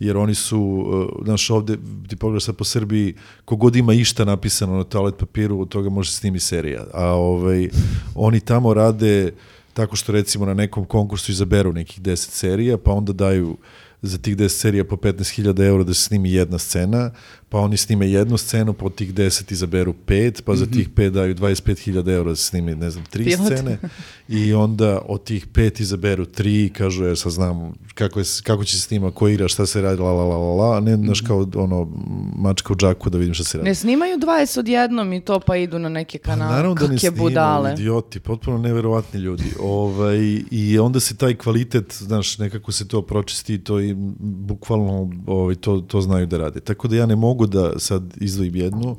jer 0.00 0.16
oni 0.16 0.34
su, 0.34 0.60
uh, 0.60 1.24
znaš, 1.24 1.50
ovde, 1.50 1.76
ti 2.08 2.16
pogledaš 2.16 2.44
sad 2.44 2.56
po 2.56 2.64
Srbiji, 2.64 3.14
kogod 3.44 3.76
ima 3.76 3.92
išta 3.92 4.24
napisano 4.24 4.76
na 4.76 4.84
toalet 4.84 5.16
papiru, 5.18 5.60
od 5.60 5.68
toga 5.68 5.90
može 5.90 6.12
snimi 6.12 6.40
serija, 6.40 6.84
a 6.94 7.06
ovaj, 7.06 7.68
oni 8.14 8.40
tamo 8.40 8.74
rade 8.74 9.32
tako 9.74 9.96
što 9.96 10.12
recimo 10.12 10.46
na 10.46 10.54
nekom 10.54 10.84
konkursu 10.84 11.32
izaberu 11.32 11.72
nekih 11.72 12.00
10 12.00 12.16
serija, 12.16 12.78
pa 12.78 12.92
onda 12.92 13.12
daju 13.12 13.56
za 14.02 14.18
tih 14.18 14.36
10 14.36 14.48
serija 14.48 14.84
po 14.84 14.96
15.000 14.96 15.66
eura 15.66 15.84
da 15.84 15.94
se 15.94 16.02
snimi 16.02 16.32
jedna 16.32 16.58
scena, 16.58 17.10
pa 17.52 17.58
oni 17.58 17.76
snime 17.76 18.10
jednu 18.10 18.36
scenu, 18.36 18.72
po 18.72 18.90
tih 18.90 19.14
10 19.14 19.52
izaberu 19.52 19.92
pet, 19.92 20.42
pa 20.44 20.56
za 20.56 20.66
tih 20.66 20.88
pet 20.88 21.12
daju 21.12 21.34
25.000 21.34 22.12
eura 22.12 22.30
da 22.30 22.36
se 22.36 22.44
snimi, 22.44 22.74
ne 22.74 22.90
znam, 22.90 23.04
tri 23.04 23.24
Pilot. 23.24 23.46
scene 23.46 23.78
i 24.28 24.54
onda 24.54 25.02
od 25.08 25.24
tih 25.24 25.46
pet 25.46 25.80
izaberu 25.80 26.24
tri 26.26 26.64
i 26.64 26.68
kažu, 26.68 27.04
ja 27.04 27.16
sad 27.16 27.32
znam 27.32 27.72
kako, 27.94 28.18
je, 28.18 28.24
kako 28.42 28.64
će 28.64 28.76
se 28.76 28.82
snima, 28.82 29.10
ko 29.10 29.28
igra, 29.28 29.48
šta 29.48 29.66
se 29.66 29.82
radi, 29.82 30.02
la 30.02 30.12
la 30.12 30.24
la 30.24 30.36
la 30.36 30.54
la, 30.54 30.80
ne, 30.80 30.96
znaš, 30.96 31.20
kao 31.20 31.46
ono, 31.54 31.88
mačka 32.36 32.72
u 32.72 32.76
džaku 32.76 33.10
da 33.10 33.18
vidim 33.18 33.34
šta 33.34 33.44
se 33.44 33.58
radi. 33.58 33.68
Ne 33.68 33.74
snimaju 33.74 34.18
20 34.18 34.58
odjednom 34.58 35.12
i 35.12 35.20
to 35.20 35.40
pa 35.40 35.56
idu 35.56 35.78
na 35.78 35.88
neke 35.88 36.18
Pa 36.18 36.24
kanale. 36.24 36.52
naravno 36.56 36.74
da 36.74 36.88
ne 36.88 36.98
snimaju, 36.98 37.22
budale. 37.22 37.72
idioti, 37.72 38.20
potpuno 38.20 38.58
neverovatni 38.58 39.20
ljudi. 39.20 39.44
Ovaj, 39.60 40.18
I 40.50 40.78
onda 40.78 41.00
se 41.00 41.16
taj 41.16 41.34
kvalitet, 41.34 41.94
znaš, 41.98 42.38
nekako 42.38 42.72
se 42.72 42.88
to 42.88 43.02
pročisti 43.02 43.54
i 43.54 43.58
to 43.58 43.80
i 43.80 43.94
bukvalno 44.18 45.10
ovaj, 45.26 45.54
to, 45.54 45.80
to 45.80 46.00
znaju 46.00 46.26
da 46.26 46.38
rade. 46.38 46.60
Tako 46.60 46.88
da 46.88 46.96
ja 46.96 47.06
ne 47.06 47.16
mogu 47.16 47.41
da 47.46 47.78
sad 47.78 48.02
izdvojim 48.20 48.56
jednu, 48.56 48.96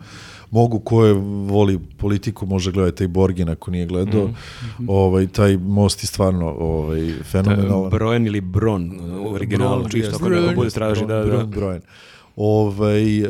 mogu 0.52 0.80
ko 0.80 1.06
je 1.06 1.14
voli 1.48 1.80
politiku 1.98 2.46
može 2.46 2.72
gledati 2.72 2.98
taj 2.98 3.08
Borgin 3.08 3.50
ako 3.50 3.72
nije 3.72 3.86
gledao. 3.86 4.28
Mhm. 4.28 4.90
Ovaj, 4.90 5.28
taj 5.28 5.58
most 5.58 6.04
je 6.04 6.08
stvarno 6.08 6.50
ovaj, 6.50 7.14
fenomenalan. 7.24 7.90
Brojen 7.90 8.28
ili 8.28 8.42
Bron 8.42 8.92
u 9.20 9.34
originalu, 9.34 9.80
Bron, 9.80 9.92
čisto 9.92 10.16
ako 10.16 10.30
neko 10.30 10.56
bude 10.56 10.70
traži, 10.70 11.06
da, 11.06 11.16
da. 11.16 11.26
Bron, 11.26 11.50
Brojen. 11.50 11.82
Ovaj, 12.36 13.22
uh, 13.24 13.30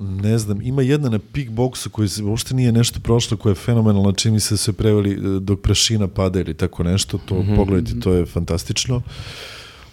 ne 0.00 0.38
znam, 0.38 0.62
ima 0.62 0.82
jedna 0.82 1.08
na 1.08 1.18
Pickboxu 1.18 1.88
koji 1.88 2.08
se 2.08 2.22
uopšte 2.24 2.54
nije 2.54 2.72
nešto 2.72 3.00
prošlo, 3.00 3.36
koja 3.36 3.50
je 3.50 3.54
fenomenalna, 3.54 4.12
čini 4.12 4.32
mi 4.34 4.40
se 4.40 4.54
da 4.54 4.58
su 4.58 4.70
je 4.70 4.74
preveli 4.74 5.16
uh, 5.36 5.42
dok 5.42 5.60
prašina 5.60 6.08
pada 6.08 6.40
ili 6.40 6.54
tako 6.54 6.82
nešto, 6.82 7.18
to 7.18 7.34
Mhm. 7.42 7.56
pogledajte, 7.56 8.00
to 8.00 8.12
je 8.12 8.26
fantastično. 8.26 9.02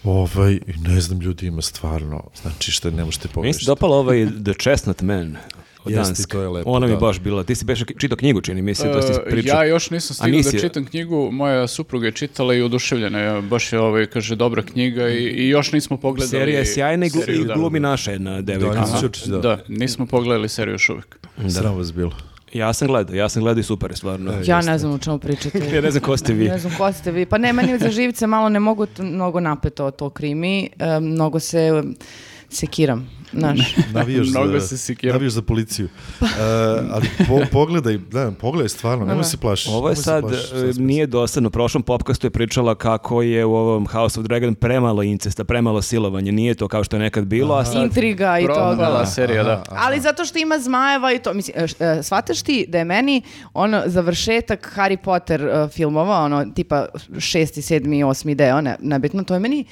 Ovaj, 0.03 0.59
ne 0.77 1.01
znam, 1.01 1.21
ljudi 1.21 1.47
ima 1.47 1.61
stvarno, 1.61 2.23
znači 2.41 2.71
što 2.71 2.91
ne 2.91 3.05
možete 3.05 3.27
pogrešiti. 3.27 3.65
dopalo 3.65 3.95
ovaj 3.95 4.27
The 4.43 4.53
Chestnut 4.53 5.01
Man 5.01 5.37
od 5.85 5.91
Jeste, 5.91 6.23
to 6.23 6.41
je 6.41 6.47
lepo, 6.47 6.69
Ona 6.69 6.87
mi 6.87 6.93
da. 6.93 6.99
baš 6.99 7.19
bila. 7.19 7.43
Ti 7.43 7.55
si 7.55 7.65
beš 7.65 7.83
čitao 7.97 8.17
knjigu, 8.17 8.41
čini 8.41 8.61
mi 8.61 8.75
se, 8.75 8.83
to 8.83 9.01
si 9.01 9.11
E, 9.13 9.29
pričao. 9.29 9.55
ja 9.55 9.65
još 9.65 9.89
nisam 9.89 10.15
stigao 10.15 10.31
nisi 10.31 10.51
da 10.51 10.59
čitam 10.59 10.85
knjigu, 10.85 11.29
moja 11.31 11.67
supruga 11.67 12.05
je 12.05 12.11
čitala 12.11 12.53
i 12.53 12.61
oduševljena 12.61 13.19
je, 13.19 13.41
baš 13.41 13.73
je 13.73 13.79
ovaj, 13.79 14.05
kaže, 14.05 14.35
dobra 14.35 14.61
knjiga 14.63 15.09
i, 15.09 15.23
i 15.23 15.49
još 15.49 15.71
nismo 15.71 15.97
pogledali 15.97 16.29
Serija 16.29 16.59
je 16.59 16.65
sjajna 16.65 17.05
i, 17.05 17.09
glu- 17.09 17.19
seriju, 17.19 17.41
i 17.41 17.45
da. 17.45 17.53
glumi 17.53 17.79
naša 17.79 18.11
jedna 18.11 18.41
devojka. 18.41 18.75
Da, 18.75 18.81
nisam 18.81 19.09
da. 19.25 19.37
Da, 19.37 19.59
nismo 19.67 20.05
pogledali 20.05 20.49
seriju 20.49 20.73
još 20.73 20.89
uvijek. 20.89 21.17
Sram 21.49 21.77
vas 21.77 21.93
bilo. 21.93 22.11
Ja 22.53 22.73
sam 22.73 22.87
gledao, 22.87 23.15
ja 23.15 23.29
sam 23.29 23.43
gledao 23.43 23.59
i 23.59 23.63
super 23.63 23.91
je 23.91 23.97
stvarno. 23.97 24.33
Ja 24.45 24.61
ne 24.61 24.77
znam 24.77 24.91
o 24.91 24.97
čemu 24.97 25.19
pričate. 25.19 25.59
Ja 25.75 25.81
ne 25.81 25.91
znam 25.91 26.03
ko 26.03 26.17
ste 26.17 26.33
vi. 26.33 26.47
Ne 26.47 26.57
znam 26.57 26.73
ko 26.77 26.93
ste 26.93 27.11
vi. 27.11 27.25
Pa 27.25 27.37
ne, 27.37 27.53
meni 27.53 27.77
za 27.79 27.89
živce 27.89 28.27
malo 28.27 28.49
ne 28.49 28.59
mogu 28.59 28.87
mnogo 28.99 29.39
napeto 29.39 29.91
to 29.91 30.09
krimi. 30.09 30.69
E, 30.79 30.99
mnogo 30.99 31.39
se 31.39 31.59
e, 31.59 31.83
sekiram, 32.49 33.09
znaš. 33.33 33.75
Navijaš 33.93 34.27
Mnogo 34.36 34.59
za, 34.59 34.77
se 34.77 34.95
navijaš 35.03 35.33
za 35.33 35.41
policiju. 35.41 35.88
Uh, 36.21 36.27
ali 36.91 37.09
po, 37.27 37.39
pogledaj, 37.51 37.98
da, 37.98 38.31
pogledaj 38.31 38.69
stvarno, 38.69 39.05
nemoj 39.05 39.24
se 39.24 39.38
plašiš. 39.38 39.67
Ovo 39.67 39.89
je 39.89 39.95
sad, 39.95 40.21
plašiš, 40.21 40.51
e, 40.51 40.81
nije 40.81 41.07
dosadno. 41.07 41.48
U 41.48 41.51
prošlom 41.51 41.83
popkastu 41.83 42.27
je 42.27 42.31
pričala 42.31 42.75
kako 42.75 43.21
je 43.21 43.45
u 43.45 43.55
ovom 43.55 43.88
House 43.88 44.19
of 44.19 44.25
Dragon 44.25 44.55
premalo 44.55 45.03
incesta, 45.03 45.43
premalo 45.43 45.81
silovanja. 45.81 46.31
Nije 46.31 46.55
to 46.55 46.67
kao 46.67 46.83
što 46.83 46.95
je 46.95 47.00
nekad 47.00 47.25
bilo, 47.25 47.55
a 47.55 47.65
sad... 47.65 47.83
Intriga 47.83 48.39
i 48.39 48.45
toga. 48.45 49.05
serija, 49.05 49.43
da. 49.43 49.63
Ali 49.69 50.00
zato 50.00 50.25
što 50.25 50.39
ima 50.39 50.59
zmajeva 50.59 51.13
i 51.13 51.19
to, 51.19 51.33
mislim, 51.33 51.65
e, 51.79 52.03
shvataš 52.03 52.41
ti 52.41 52.65
da 52.67 52.77
je 52.77 52.86
meni 52.86 53.21
ono 53.53 53.83
završetak 53.86 54.74
Harry 54.75 54.98
Potter 54.98 55.41
e, 55.41 55.67
filmova, 55.74 56.19
ono 56.19 56.45
tipa 56.45 56.86
šesti, 57.19 57.62
sedmi, 57.62 58.03
osmi 58.03 58.36
deo, 58.36 58.62
ne, 58.62 58.75
nebitno, 58.81 59.24
to 59.24 59.33
je 59.33 59.39
meni 59.39 59.65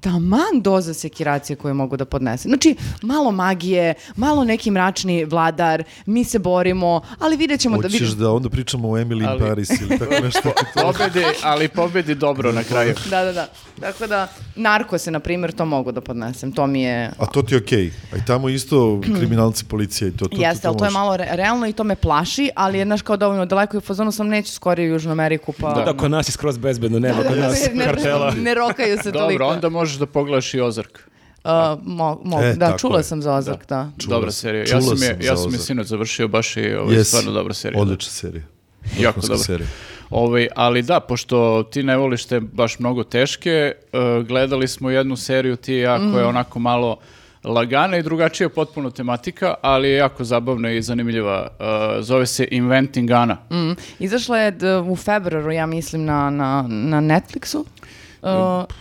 taman 0.00 0.60
doza 0.62 0.94
sekiracije 0.94 1.56
koju 1.56 1.74
mogu 1.74 1.96
da 1.96 2.04
podnesem. 2.04 2.48
Znači, 2.48 2.74
malo 3.02 3.30
magije, 3.30 3.94
malo 4.16 4.44
neki 4.44 4.70
mračni 4.70 5.24
vladar, 5.24 5.84
mi 6.06 6.24
se 6.24 6.38
borimo, 6.38 7.00
ali 7.18 7.36
vidjet 7.36 7.60
ćemo 7.60 7.76
da... 7.76 7.88
Hoćeš 7.88 8.08
da 8.10 8.30
onda 8.30 8.48
pričamo 8.48 8.88
o 8.88 8.92
Emily 8.92 9.18
in 9.18 9.26
Ali- 9.26 9.40
Paris 9.40 9.70
ili 9.80 9.98
tako 9.98 10.14
nešto. 10.24 10.52
Pobedi, 10.74 11.24
ali 11.42 11.68
pobedi 11.68 12.14
dobro 12.14 12.52
na 12.52 12.62
kraju. 12.64 12.94
Da, 13.10 13.24
da, 13.24 13.32
da. 13.32 13.48
Tako 13.80 14.06
da, 14.06 14.28
narkose, 14.56 15.10
na 15.10 15.20
primjer, 15.20 15.52
to 15.52 15.64
mogu 15.64 15.92
da 15.92 16.00
podnesem. 16.00 16.52
To 16.52 16.66
mi 16.66 16.82
je... 16.82 17.10
A 17.18 17.26
to 17.26 17.42
ti 17.42 17.54
je 17.54 17.58
okej. 17.58 17.92
A 18.12 18.16
i 18.16 18.24
tamo 18.26 18.48
isto 18.48 19.00
kriminalci 19.18 19.64
policija 19.64 20.08
i 20.08 20.12
to. 20.12 20.28
to 20.28 20.36
Jeste, 20.38 20.68
ali 20.68 20.76
to 20.78 20.84
je 20.84 20.90
malo 20.90 21.16
re- 21.16 21.28
realno 21.30 21.66
i 21.66 21.72
to 21.72 21.84
me 21.84 21.96
plaši, 21.96 22.50
ali 22.56 22.78
je, 22.78 22.84
znaš, 22.84 23.02
kao 23.02 23.16
dovoljno 23.16 23.46
daleko 23.46 23.76
i 23.76 23.78
u 23.78 23.82
fazonu 23.82 24.12
sam 24.12 24.28
neću 24.28 24.52
skorije 24.52 24.88
u 24.88 24.92
Južnu 24.92 25.12
Ameriku, 25.12 25.52
pa... 25.52 25.72
Da, 25.74 25.92
kod 25.92 26.10
nas 26.10 26.28
je 26.28 26.32
skroz 26.32 26.58
bezbedno, 26.58 26.98
nema 26.98 27.22
kod 27.22 27.38
nas 27.38 27.60
ne, 27.74 27.84
kartela. 27.84 28.30
ne 28.32 28.54
rokaju 28.54 28.96
se 28.96 29.12
toliko. 29.12 29.20
Dobro, 29.22 29.46
onda 29.46 29.68
možeš 29.68 29.96
da 29.96 30.06
pogledaš 30.06 30.54
i 30.54 30.60
Ozark. 30.60 30.98
Uh, 31.44 31.50
mo, 31.82 32.20
mo- 32.24 32.42
E, 32.42 32.54
da, 32.54 32.76
čula 32.78 32.98
je. 32.98 33.04
sam 33.04 33.22
za 33.22 33.34
Ozark, 33.34 33.68
da. 33.68 33.90
Čula 33.98 34.16
dobra 34.16 34.32
serija. 34.32 34.64
Ja 34.66 34.80
sam 34.82 35.02
je, 35.02 35.18
ja 35.22 35.36
sam 35.36 35.52
je 35.52 35.58
sinoć 35.58 35.86
završio 35.86 36.28
baš 36.28 36.56
i 36.56 36.74
ovo 36.74 36.90
je 36.90 36.96
Jesi. 36.98 37.08
stvarno 37.08 37.32
dobra 37.32 37.54
serija. 37.54 37.82
Odlična 37.82 38.10
serija. 38.10 38.42
Jako 38.98 39.20
dobra. 39.20 39.38
serija. 39.38 39.68
Ovaj, 40.10 40.48
ali 40.56 40.82
da, 40.82 41.00
pošto 41.00 41.62
ti 41.62 41.82
ne 41.82 41.96
voliš 41.96 42.24
te 42.24 42.40
baš 42.40 42.78
mnogo 42.78 43.04
teške, 43.04 43.50
eh, 43.50 43.98
gledali 44.22 44.68
smo 44.68 44.90
jednu 44.90 45.16
seriju 45.16 45.56
ti 45.56 45.74
i 45.74 45.78
ja 45.78 45.96
koja 45.96 46.06
je 46.06 46.18
Mhm. 46.18 46.28
onako 46.28 46.58
malo 46.58 46.96
lagana 47.44 47.96
i 47.96 48.02
drugačija 48.02 48.48
potpuno 48.48 48.90
tematika, 48.90 49.54
ali 49.62 49.88
je 49.88 49.96
jako 49.96 50.24
zabavna 50.24 50.70
i 50.70 50.82
zanimljiva. 50.82 51.48
Eh, 51.50 51.64
zove 52.02 52.26
se 52.26 52.48
Inventing 52.50 53.10
Anna. 53.10 53.34
Mm. 53.50 53.72
Izašla 53.98 54.38
je 54.38 54.52
u 54.82 54.96
februaru, 54.96 55.52
ja 55.52 55.66
mislim, 55.66 56.04
na, 56.04 56.30
na, 56.30 56.64
na 56.68 57.00
Netflixu. 57.00 57.64
Uh, 58.22 58.28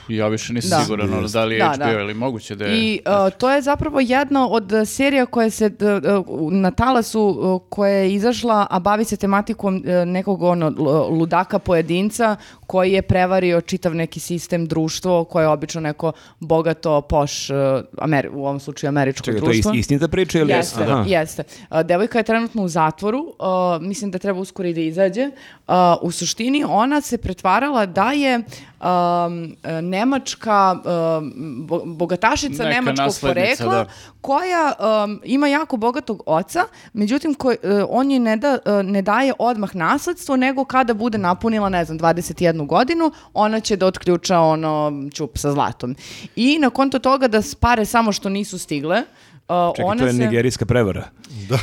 Ja 0.09 0.27
više 0.27 0.53
nisam 0.53 0.69
Da. 0.71 0.79
siguran 0.79 1.13
ono, 1.13 1.27
da 1.27 1.45
li 1.45 1.55
je 1.55 1.59
Da, 1.59 1.65
HBO 1.67 1.77
da. 1.85 1.91
ili 1.93 2.13
moguće 2.13 2.55
da 2.55 2.65
je... 2.65 2.77
I 2.77 2.99
uh, 3.05 3.33
to 3.33 3.51
je 3.51 3.61
zapravo 3.61 3.99
jedna 3.99 4.47
od 4.47 4.71
uh, 4.71 4.87
serija 4.87 5.25
koje 5.25 5.49
se 5.49 5.69
d- 5.69 5.99
d- 5.99 6.17
u- 6.17 6.51
na 6.51 6.71
talasu 6.71 7.21
uh, 7.21 7.61
koja 7.69 7.91
je 7.91 8.13
izašla, 8.13 8.67
a 8.69 8.79
bavi 8.79 9.03
se 9.03 9.17
tematikom 9.17 9.75
uh, 9.75 9.81
nekog 10.05 10.41
ono 10.43 10.69
ludaka 11.09 11.59
pojedinca 11.59 12.35
koji 12.61 12.91
je 12.91 13.01
prevario 13.01 13.61
čitav 13.61 13.95
neki 13.95 14.19
sistem 14.19 14.65
društvo 14.65 15.23
koje 15.23 15.43
je 15.43 15.49
obično 15.49 15.81
neko 15.81 16.11
bogato 16.39 17.01
poš 17.01 17.49
uh, 17.49 17.55
Ameri- 17.97 18.29
u 18.29 18.39
ovom 18.39 18.59
slučaju 18.59 18.89
američko 18.89 19.25
Čekaj, 19.25 19.39
to 19.39 19.45
je 19.45 19.53
društvo. 19.53 19.71
ist- 19.71 19.75
istinita 19.75 20.07
priča 20.07 20.39
ili... 20.39 20.51
Jeste, 20.51 20.83
Aha. 20.83 21.03
jeste. 21.07 21.43
Devojka 21.83 22.17
je 22.17 22.23
trenutno 22.23 22.63
u 22.63 22.67
zatvoru, 22.67 23.19
uh, 23.19 23.35
mislim 23.81 24.11
da 24.11 24.17
treba 24.19 24.39
uskoro 24.39 24.67
i 24.67 24.73
da 24.73 24.81
izađe. 24.81 25.29
Uh, 25.67 25.73
u 26.01 26.11
suštini 26.11 26.63
ona 26.63 27.01
se 27.01 27.17
pretvarala 27.17 27.85
da 27.85 28.11
je 28.11 28.41
um, 28.81 29.55
e, 29.63 29.81
nemačka 29.81 30.71
um, 30.73 31.33
bo- 31.67 31.85
bogatašica 31.85 32.63
Neka 32.63 32.75
nemačkog 32.75 33.13
porekla 33.21 33.73
da. 33.73 33.85
koja 34.21 34.73
um, 34.79 35.21
ima 35.23 35.47
jako 35.47 35.77
bogatog 35.77 36.23
oca, 36.25 36.63
međutim 36.93 37.33
koji, 37.33 37.57
uh, 37.63 37.85
on 37.89 38.11
je 38.11 38.19
ne, 38.19 38.37
da, 38.37 38.57
uh, 38.65 38.85
ne 38.85 39.01
daje 39.01 39.33
odmah 39.39 39.75
nasledstvo, 39.75 40.35
nego 40.35 40.65
kada 40.65 40.93
bude 40.93 41.17
napunila, 41.17 41.69
ne 41.69 41.85
znam, 41.85 41.99
21 41.99 42.65
godinu, 42.65 43.11
ona 43.33 43.59
će 43.59 43.75
da 43.75 43.85
otključa 43.85 44.39
ono 44.39 44.93
čup 45.13 45.37
sa 45.37 45.51
zlatom. 45.51 45.95
I 46.35 46.57
na 46.59 46.69
konto 46.69 46.99
toga 46.99 47.27
da 47.27 47.41
pare 47.59 47.85
samo 47.85 48.11
što 48.11 48.29
nisu 48.29 48.57
stigle, 48.57 49.03
uh, 49.49 49.75
Čekaj, 49.75 49.85
ona 49.91 49.99
to 49.99 50.05
je 50.05 50.13
se... 50.13 50.19
nigerijska 50.19 50.65
prevara. 50.65 51.03
Pa, 51.49 51.57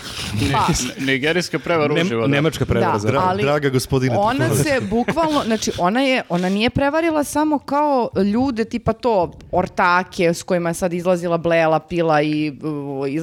Nigerijska 1.04 1.58
prevara 1.58 1.94
Nem- 1.94 2.06
uživo, 2.06 2.20
da. 2.20 2.26
Nemačka 2.26 2.64
prevara. 2.66 2.98
Da, 2.98 3.08
Dra- 3.08 3.20
ali 3.22 3.42
draga 3.42 3.68
gospodine 3.68 4.16
Ona 4.18 4.54
se 4.54 4.80
bukvalno, 4.90 5.42
znači 5.46 5.72
ona 5.78 6.00
je, 6.00 6.22
ona 6.28 6.48
nije 6.48 6.70
prevarila 6.70 7.24
samo 7.24 7.58
kao 7.58 8.08
ljude 8.32 8.64
tipa 8.64 8.92
to, 8.92 9.32
ortake 9.52 10.34
s 10.34 10.42
kojima 10.42 10.70
je 10.70 10.74
sad 10.74 10.92
izlazila, 10.92 11.38
blejala, 11.38 11.78
pila 11.78 12.22
i 12.22 12.50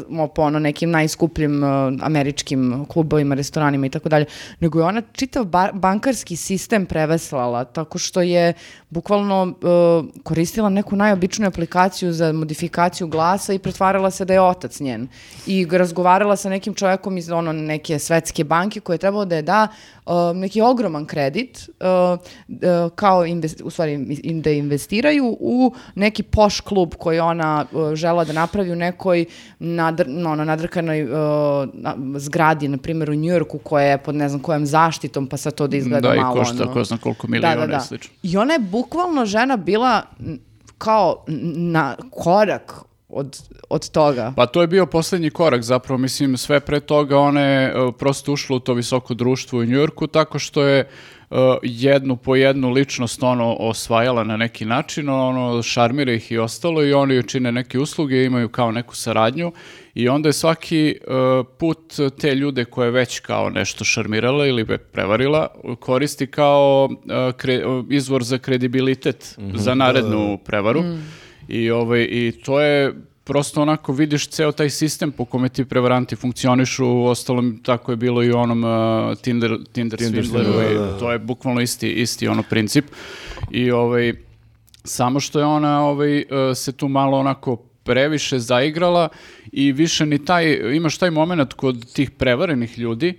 uh, 0.09 0.29
po 0.35 0.41
ono 0.41 0.59
nekim 0.59 0.91
najskupljim 0.91 1.63
uh, 1.63 1.69
američkim 2.01 2.85
klubovima, 2.89 3.35
restoranima 3.35 3.85
i 3.85 3.89
tako 3.89 4.09
dalje, 4.09 4.25
nego 4.59 4.79
je 4.79 4.85
ona 4.85 5.01
čitav 5.11 5.45
ba- 5.45 5.71
bankarski 5.73 6.35
sistem 6.35 6.85
preveslala 6.85 7.63
tako 7.65 7.97
što 7.97 8.21
je 8.21 8.53
bukvalno 8.89 9.43
uh, 9.43 10.23
koristila 10.23 10.69
neku 10.69 10.95
najobičniju 10.95 11.47
aplikaciju 11.47 12.13
za 12.13 12.31
modifikaciju 12.33 13.07
glasa 13.07 13.53
i 13.53 13.59
pretvarala 13.59 14.11
se 14.11 14.25
da 14.25 14.33
je 14.33 14.41
otac 14.53 14.79
njen. 14.79 15.07
I 15.47 15.67
razgovarala 15.67 16.35
sa 16.35 16.49
nekim 16.49 16.73
čovjekom 16.73 17.17
iz 17.17 17.29
ono 17.31 17.51
neke 17.53 17.99
svetske 17.99 18.43
banke 18.45 18.79
koje 18.79 18.95
je 18.95 18.99
trebalo 18.99 19.25
da 19.25 19.35
je 19.35 19.41
da 19.43 19.67
uh, 20.05 20.13
neki 20.35 20.61
ogroman 20.63 21.05
kredit 21.05 21.57
uh, 21.59 22.19
uh, 22.49 22.57
kao 22.93 23.25
invest, 23.25 23.61
u 23.61 23.69
stvari 23.69 23.93
im- 24.23 24.41
da 24.41 24.49
investiraju 24.51 25.37
u 25.39 25.73
neki 25.95 26.23
poš 26.23 26.59
klub 26.61 26.93
koji 26.95 27.19
ona 27.21 27.65
uh, 27.71 27.93
žela 27.95 28.23
da 28.23 28.33
napravi 28.33 28.71
u 28.71 28.77
nekoj 28.77 29.25
nadr, 29.59 30.05
no, 30.07 30.31
ono, 30.31 30.43
nadrkanoj 30.45 31.03
uh, 31.03 31.09
na- 31.73 31.95
zgradi, 32.17 32.67
na 32.67 32.77
primjer 32.77 33.09
u 33.09 33.15
Njujorku 33.15 33.57
koja 33.59 33.85
je 33.85 33.97
pod 33.97 34.15
ne 34.15 34.29
znam 34.29 34.41
kojom 34.41 34.65
zaštitom 34.67 35.27
pa 35.27 35.37
sad 35.37 35.53
to 35.53 35.67
da 35.67 35.77
izgleda 35.77 36.09
Da, 36.09 36.15
i 36.15 36.19
malo 36.19 36.35
košta 36.35 36.63
ono- 36.63 36.73
ko 36.73 36.83
zna 36.83 36.97
koliko 36.97 37.27
da, 37.27 37.31
miliona 37.31 37.55
da, 37.57 37.63
i 37.65 37.67
da. 37.69 37.79
slično. 37.79 38.13
I 38.23 38.37
ona 38.37 38.53
je 38.53 38.59
bukvalno 38.61 39.25
žena 39.25 39.57
bila 39.57 40.01
kao 40.77 41.25
na 41.55 41.95
korak 42.11 42.73
od, 43.13 43.37
od 43.69 43.89
toga. 43.89 44.33
Pa 44.35 44.45
to 44.45 44.61
je 44.61 44.67
bio 44.67 44.85
posljednji 44.85 45.29
korak 45.29 45.61
zapravo, 45.61 45.97
mislim 45.97 46.37
sve 46.37 46.59
pre 46.59 46.79
toga 46.79 47.17
ona 47.17 47.41
je 47.41 47.67
e, 47.67 47.73
prosto 47.99 48.33
ušla 48.33 48.55
u 48.55 48.59
to 48.59 48.73
visoko 48.73 49.13
društvo 49.13 49.59
u 49.59 49.65
Njujorku 49.65 50.07
tako 50.07 50.39
što 50.39 50.63
je 50.63 50.79
e, 50.79 50.87
jednu 51.63 52.15
po 52.17 52.35
jednu 52.35 52.69
ličnost 52.69 53.23
ono 53.23 53.53
osvajala 53.53 54.23
na 54.23 54.37
neki 54.37 54.65
način, 54.65 55.09
ono 55.09 55.63
šarmira 55.63 56.13
ih 56.13 56.31
i 56.31 56.37
ostalo 56.37 56.83
i 56.83 56.93
oni 56.93 57.13
joj 57.13 57.23
čine 57.23 57.51
neke 57.51 57.79
usluge, 57.79 58.23
imaju 58.23 58.49
kao 58.49 58.71
neku 58.71 58.95
saradnju 58.95 59.51
i 59.93 60.09
onda 60.09 60.29
je 60.29 60.33
svaki 60.33 60.89
e, 60.89 60.95
put 61.57 61.93
te 62.19 62.35
ljude 62.35 62.65
koje 62.65 62.87
je 62.87 62.91
već 62.91 63.19
kao 63.19 63.49
nešto 63.49 63.83
šarmirala 63.83 64.45
ili 64.45 64.63
be 64.63 64.77
prevarila 64.77 65.47
koristi 65.79 66.27
kao 66.27 66.89
e, 66.91 67.13
kre- 67.13 67.85
izvor 67.89 68.23
za 68.23 68.37
kredibilitet 68.37 69.37
za 69.53 69.75
narednu 69.75 70.37
prevaru. 70.45 70.83
I, 71.47 71.71
ovaj, 71.71 72.07
I 72.11 72.31
to 72.45 72.61
je 72.61 72.93
prosto 73.23 73.61
onako 73.61 73.93
vidiš 73.93 74.27
ceo 74.27 74.51
taj 74.51 74.69
sistem 74.69 75.11
po 75.11 75.25
kome 75.25 75.49
ti 75.49 75.65
prevaranti 75.65 76.15
funkcionišu, 76.15 76.85
u 76.85 77.05
ostalom 77.05 77.59
tako 77.63 77.91
je 77.91 77.95
bilo 77.95 78.23
i 78.23 78.31
u 78.31 78.37
onom 78.37 78.63
uh, 78.63 79.17
Tinder, 79.21 79.57
Tinder, 79.71 79.99
Tinder 79.99 80.23
Swindleru, 80.23 80.53
Swindleru, 80.53 80.95
i 80.95 80.99
to 80.99 81.11
je 81.11 81.19
bukvalno 81.19 81.61
isti, 81.61 81.91
isti 81.91 82.27
ono 82.27 82.43
princip. 82.43 82.85
I 83.51 83.71
ovaj, 83.71 84.13
samo 84.83 85.19
što 85.19 85.39
je 85.39 85.45
ona 85.45 85.85
ovaj, 85.85 86.17
uh, 86.17 86.25
se 86.55 86.71
tu 86.71 86.87
malo 86.87 87.17
onako 87.17 87.55
previše 87.83 88.39
zaigrala 88.39 89.09
i 89.51 89.71
više 89.71 90.05
ni 90.05 90.25
taj, 90.25 90.75
imaš 90.75 90.97
taj 90.97 91.11
moment 91.11 91.53
kod 91.53 91.93
tih 91.93 92.11
prevarenih 92.11 92.79
ljudi 92.79 93.13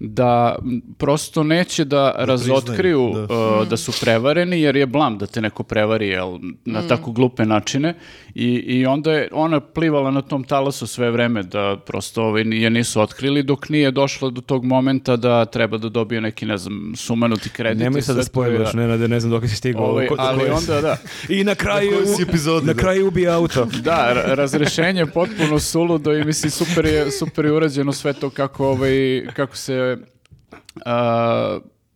da 0.00 0.56
prosto 0.98 1.42
neće 1.42 1.84
da, 1.84 2.14
razotkriju 2.18 3.12
da. 3.28 3.34
uh, 3.34 3.68
da 3.68 3.76
su 3.76 3.92
prevareni 4.00 4.60
jer 4.60 4.76
je 4.76 4.86
blam 4.86 5.18
da 5.18 5.26
te 5.26 5.40
neko 5.40 5.62
prevari 5.62 6.08
jel, 6.08 6.38
na 6.64 6.88
tako 6.88 7.12
glupe 7.12 7.44
načine 7.44 7.94
i, 8.34 8.44
i 8.46 8.86
onda 8.86 9.12
je 9.12 9.28
ona 9.32 9.60
plivala 9.60 10.10
na 10.10 10.22
tom 10.22 10.44
talasu 10.44 10.86
sve 10.86 11.10
vreme 11.10 11.42
da 11.42 11.76
prosto 11.86 12.22
ovaj, 12.24 12.42
je 12.46 12.70
nisu 12.70 13.00
otkrili 13.00 13.42
dok 13.42 13.68
nije 13.68 13.90
došla 13.90 14.30
do 14.30 14.40
tog 14.40 14.64
momenta 14.64 15.16
da 15.16 15.44
treba 15.44 15.78
da 15.78 15.88
dobije 15.88 16.20
neki 16.20 16.46
ne 16.46 16.56
znam 16.58 16.92
sumanuti 16.96 17.48
kredit. 17.50 17.82
Nemoj 17.82 18.02
sad 18.02 18.14
da 18.16 18.20
je, 18.20 18.24
spojuješ, 18.24 18.72
ne, 18.72 18.88
ne, 18.98 19.08
ne 19.08 19.20
znam 19.20 19.30
dok 19.30 19.48
si 19.48 19.56
stigao. 19.56 19.84
Ovaj, 19.84 20.06
Ko- 20.06 20.14
ali 20.18 20.48
ko- 20.48 20.54
onda 20.56 20.80
da. 20.80 20.96
I 21.36 21.44
na 21.44 21.54
kraju, 21.54 21.90
Na 21.90 22.22
epizodi, 22.28 22.66
na 22.66 22.72
da. 22.72 22.80
kraju 22.80 23.08
ubije 23.08 23.28
auto. 23.28 23.66
Da, 23.82 24.12
ra- 24.12 24.34
razrešenje 24.34 25.00
je 25.00 25.06
potpuno 25.06 25.58
suludo 25.58 26.12
i 26.12 26.24
mislim 26.24 26.50
super 26.50 26.84
je, 26.84 27.10
super 27.10 27.44
je 27.44 27.52
urađeno 27.52 27.92
sve 27.92 28.12
to 28.12 28.30
kako, 28.30 28.66
ovaj, 28.68 29.26
kako 29.34 29.56
se 29.56 29.89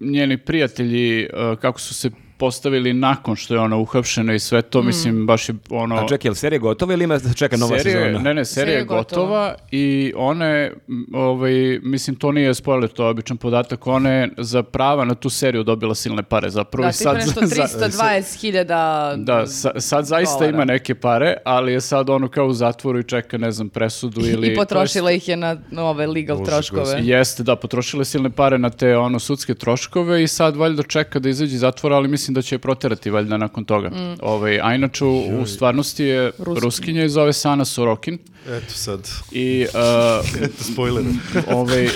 njeni 0.00 0.38
prijatelji, 0.38 1.28
kako 1.60 1.80
su 1.80 1.94
se 1.94 2.10
postavili 2.36 2.92
nakon 2.92 3.36
što 3.36 3.54
je 3.54 3.60
ona 3.60 3.76
uhapšena 3.76 4.34
i 4.34 4.38
sve 4.38 4.62
to, 4.62 4.82
mislim, 4.82 5.26
baš 5.26 5.48
je 5.48 5.54
ono... 5.70 5.96
A 5.96 6.08
čekaj, 6.08 6.28
je 6.28 6.30
li 6.30 6.36
serija 6.36 6.58
gotova 6.58 6.92
ili 6.92 7.04
ima 7.04 7.18
da 7.18 7.32
čeka 7.32 7.56
nova 7.56 7.78
Serija 7.78 8.04
sezona? 8.04 8.18
Ne, 8.18 8.34
ne, 8.34 8.44
serija 8.44 8.78
je 8.78 8.84
gotova 8.84 9.54
i 9.70 10.12
ona 10.16 10.46
je, 10.46 10.74
ovaj, 11.12 11.52
mislim, 11.82 12.16
to 12.16 12.32
nije 12.32 12.54
spoiler, 12.54 12.90
to 12.90 13.04
je 13.04 13.10
običan 13.10 13.36
podatak, 13.36 13.86
ona 13.86 14.10
je 14.10 14.28
za 14.38 14.62
prava 14.62 15.04
na 15.04 15.14
tu 15.14 15.30
seriju 15.30 15.62
dobila 15.62 15.94
silne 15.94 16.22
pare 16.22 16.50
zapravo. 16.50 16.82
Da, 16.84 16.90
i 16.90 16.98
tipa 16.98 17.12
nešto 17.12 17.40
za- 17.46 17.62
320.000 17.62 19.24
Da, 19.24 19.46
sa- 19.46 19.80
sad 19.80 20.04
zaista 20.04 20.38
dolara. 20.38 20.54
ima 20.54 20.64
neke 20.64 20.94
pare, 20.94 21.34
ali 21.44 21.72
je 21.72 21.80
sad 21.80 22.10
ono 22.10 22.28
kao 22.28 22.46
u 22.46 22.52
zatvoru 22.52 22.98
i 22.98 23.04
čeka, 23.04 23.38
ne 23.38 23.52
znam, 23.52 23.68
presudu 23.68 24.20
ili... 24.30 24.52
i 24.52 24.54
potrošila 24.54 25.12
ih 25.12 25.28
je 25.28 25.36
na 25.36 25.56
ove 25.76 26.06
legal 26.06 26.38
Bože, 26.38 26.50
troškove. 26.50 27.00
Jeste, 27.02 27.42
da, 27.42 27.56
potrošila 27.56 28.00
je 28.00 28.04
silne 28.04 28.30
pare 28.30 28.58
na 28.58 28.70
te 28.70 28.96
ono 28.96 29.18
sudske 29.18 29.54
troškove 29.54 30.22
i 30.22 30.28
sad 30.28 30.56
valjda 30.56 30.82
čeka 30.82 31.18
da 31.18 31.28
izađe 31.28 31.54
iz 31.54 31.60
zatvora, 31.60 31.96
ali 31.96 32.08
mislim 32.08 32.23
da 32.32 32.42
će 32.42 32.54
je 32.54 32.58
proterati 32.58 33.10
valjda 33.10 33.36
nakon 33.36 33.64
toga. 33.64 33.88
Mm. 33.88 34.16
Ovaj, 34.22 34.60
a 34.62 34.74
inače 34.74 35.04
u, 35.04 35.40
u 35.40 35.46
stvarnosti 35.46 36.04
je 36.04 36.30
Ruskinja 36.38 37.04
i 37.04 37.08
zove 37.08 37.32
Sana 37.32 37.64
Sorokin 37.64 38.18
Eto 38.48 38.74
sad, 38.74 39.08
i 39.32 39.66
uh, 39.74 40.42
eto 40.44 40.64
spoiler. 40.64 41.04
ovaj, 41.58 41.88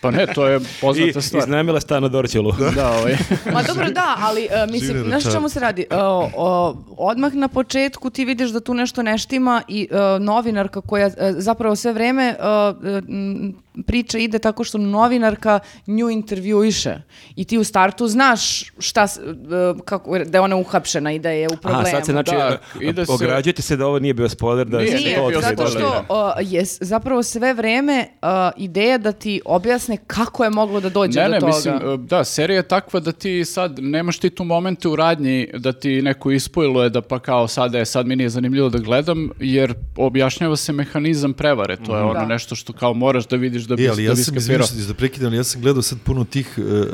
pa 0.00 0.10
ne, 0.10 0.26
to 0.34 0.46
je 0.46 0.56
I 0.56 0.60
poznata 0.80 1.20
stvar. 1.20 1.42
iznajmila 1.42 1.80
stan 1.80 2.02
na 2.02 2.08
Dorćolu. 2.08 2.52
Da, 2.74 2.90
ovaj. 2.98 3.16
Ma 3.52 3.62
dobro, 3.62 3.90
da, 3.90 4.16
ali 4.18 4.48
uh, 4.64 4.72
mislim, 4.72 4.96
Živine 4.96 5.20
znaš 5.20 5.34
čemu 5.34 5.48
se 5.48 5.60
radi? 5.60 5.86
Uh, 5.90 5.98
o, 6.36 6.76
odmah 6.96 7.34
na 7.34 7.48
početku 7.48 8.10
ti 8.10 8.24
vidiš 8.24 8.50
da 8.50 8.60
tu 8.60 8.74
nešto 8.74 9.02
ne 9.02 9.18
štima 9.18 9.62
i 9.68 9.88
uh, 9.90 10.22
novinarka 10.22 10.80
koja 10.80 11.06
uh, 11.06 11.12
zapravo 11.36 11.76
sve 11.76 11.92
vreme 11.92 12.36
uh, 12.38 12.76
m, 13.08 13.54
priča 13.82 14.18
ide 14.18 14.38
tako 14.38 14.64
što 14.64 14.78
novinarka 14.78 15.58
nju 15.86 16.10
intervjuiše 16.10 16.94
i 17.36 17.44
ti 17.44 17.58
u 17.58 17.64
startu 17.64 18.08
znaš 18.08 18.42
šta, 18.78 19.04
uh, 19.04 19.80
kako, 19.80 20.18
da 20.18 20.38
je 20.38 20.42
ona 20.42 20.56
uhapšena 20.56 21.12
i 21.12 21.18
da 21.18 21.30
je 21.30 21.48
u 21.48 21.56
problemu. 21.56 21.82
A, 21.82 21.90
sad 21.90 22.06
se 22.06 22.12
znači, 22.12 22.30
Da, 22.30 22.36
a- 22.38 22.58
ide 22.80 23.06
se- 23.06 23.12
ograđujete 23.12 23.62
se 23.62 23.76
da 23.76 23.86
ovo 23.86 23.98
nije 23.98 24.14
bio 24.14 24.28
spoiler, 24.28 24.66
da 24.66 24.78
Nije, 24.78 24.90
se 24.90 24.96
nije 24.96 25.16
to 25.16 25.28
bio 25.28 25.40
zato 25.40 25.66
što 25.66 25.88
uh, 26.00 26.06
je 26.42 26.62
zapravo 26.64 27.22
sve 27.22 27.54
vreme 27.54 28.06
uh, 28.12 28.28
ideja 28.56 28.98
da 28.98 29.12
ti 29.12 29.40
objasne 29.46 29.96
kako 29.98 30.44
je 30.44 30.50
moglo 30.50 30.80
da 30.80 30.88
dođe 30.90 31.20
Ne, 31.20 31.26
do 31.26 31.30
ne, 31.30 31.40
toga. 31.40 31.46
mislim, 31.48 31.74
e, 31.74 31.96
da, 31.98 32.24
serija 32.24 32.56
je 32.56 32.62
takva 32.64 33.00
da 33.00 33.12
ti 33.12 33.44
sad, 33.44 33.78
nemaš 33.78 34.18
ti 34.18 34.30
tu 34.30 34.44
momente 34.44 34.88
u 34.88 34.96
radnji 34.96 35.14
da 35.54 35.72
ti 35.72 36.02
neko 36.02 36.30
ispojluje 36.30 36.90
da 36.90 37.00
pa 37.02 37.18
kao 37.18 37.48
sada 37.48 37.78
je, 37.78 37.84
sad 37.84 38.06
mi 38.06 38.16
nije 38.16 38.28
zanimljivo 38.28 38.68
da 38.68 38.78
gledam, 38.78 39.30
jer 39.40 39.74
objašnjava 39.96 40.56
se 40.56 40.72
mehanizam 40.72 41.32
prevare, 41.32 41.76
to 41.76 41.96
je 41.96 42.02
ono 42.02 42.12
Da. 42.14 42.26
nešto 42.26 42.54
što 42.54 42.72
kao 42.72 42.94
moraš 42.94 43.26
da 43.26 43.36
vidiš 43.36 43.63
da 43.64 43.76
bi, 43.76 43.84
E, 43.84 43.88
ali 43.88 43.96
da 43.96 44.02
ja 44.02 44.14
bi 44.14 44.16
sam, 44.16 44.36
izvinite 44.36 44.74
da 44.88 44.94
prekidam, 44.94 45.26
ali 45.26 45.36
ja 45.36 45.44
sam 45.44 45.60
gledao 45.60 45.82
sad 45.82 45.98
puno 46.00 46.24
tih 46.24 46.58
e, 46.58 46.62
e, 46.62 46.84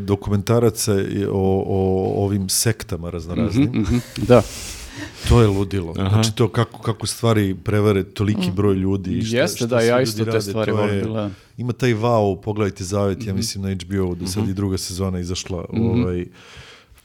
dokumentaraca 0.00 1.00
i 1.02 1.24
o, 1.24 1.32
o 1.66 1.78
ovim 2.16 2.48
sektama 2.48 3.10
raznoraznim. 3.10 3.70
Mhm, 3.74 3.96
Da. 4.18 4.42
To 5.28 5.40
je 5.40 5.46
ludilo. 5.48 5.92
Znači 5.94 6.34
to 6.34 6.48
kako, 6.48 6.78
kako 6.78 7.06
stvari 7.06 7.54
prevare 7.54 8.04
toliki 8.04 8.50
broj 8.50 8.74
ljudi. 8.74 9.10
i 9.12 9.22
Šta, 9.22 9.36
Jeste, 9.36 9.56
šta 9.56 9.66
da, 9.66 9.80
ja 9.80 10.00
isto 10.00 10.18
te 10.18 10.24
rade, 10.26 10.40
stvari 10.42 10.72
volim, 10.72 10.94
je- 10.94 11.02
bila- 11.02 11.30
Ima 11.56 11.72
taj 11.72 11.90
wow, 11.90 12.40
pogledajte 12.40 12.84
Zavet, 12.84 13.26
ja 13.26 13.34
mislim 13.34 13.64
na 13.64 13.70
HBO, 13.72 14.14
da 14.14 14.26
sad 14.26 14.48
i 14.48 14.54
druga 14.54 14.78
sezona 14.78 15.20
izašla. 15.20 15.64
Ovaj, 15.70 16.26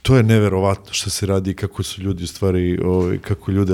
to 0.01 0.17
je 0.17 0.23
neverovatno 0.23 0.93
što 0.93 1.09
se 1.09 1.25
radi, 1.25 1.53
kako 1.53 1.83
su 1.83 2.01
ljudi 2.01 2.23
u 2.23 2.27
stvari, 2.27 2.79
ovaj, 2.79 3.17
kako 3.17 3.51
ljude 3.51 3.73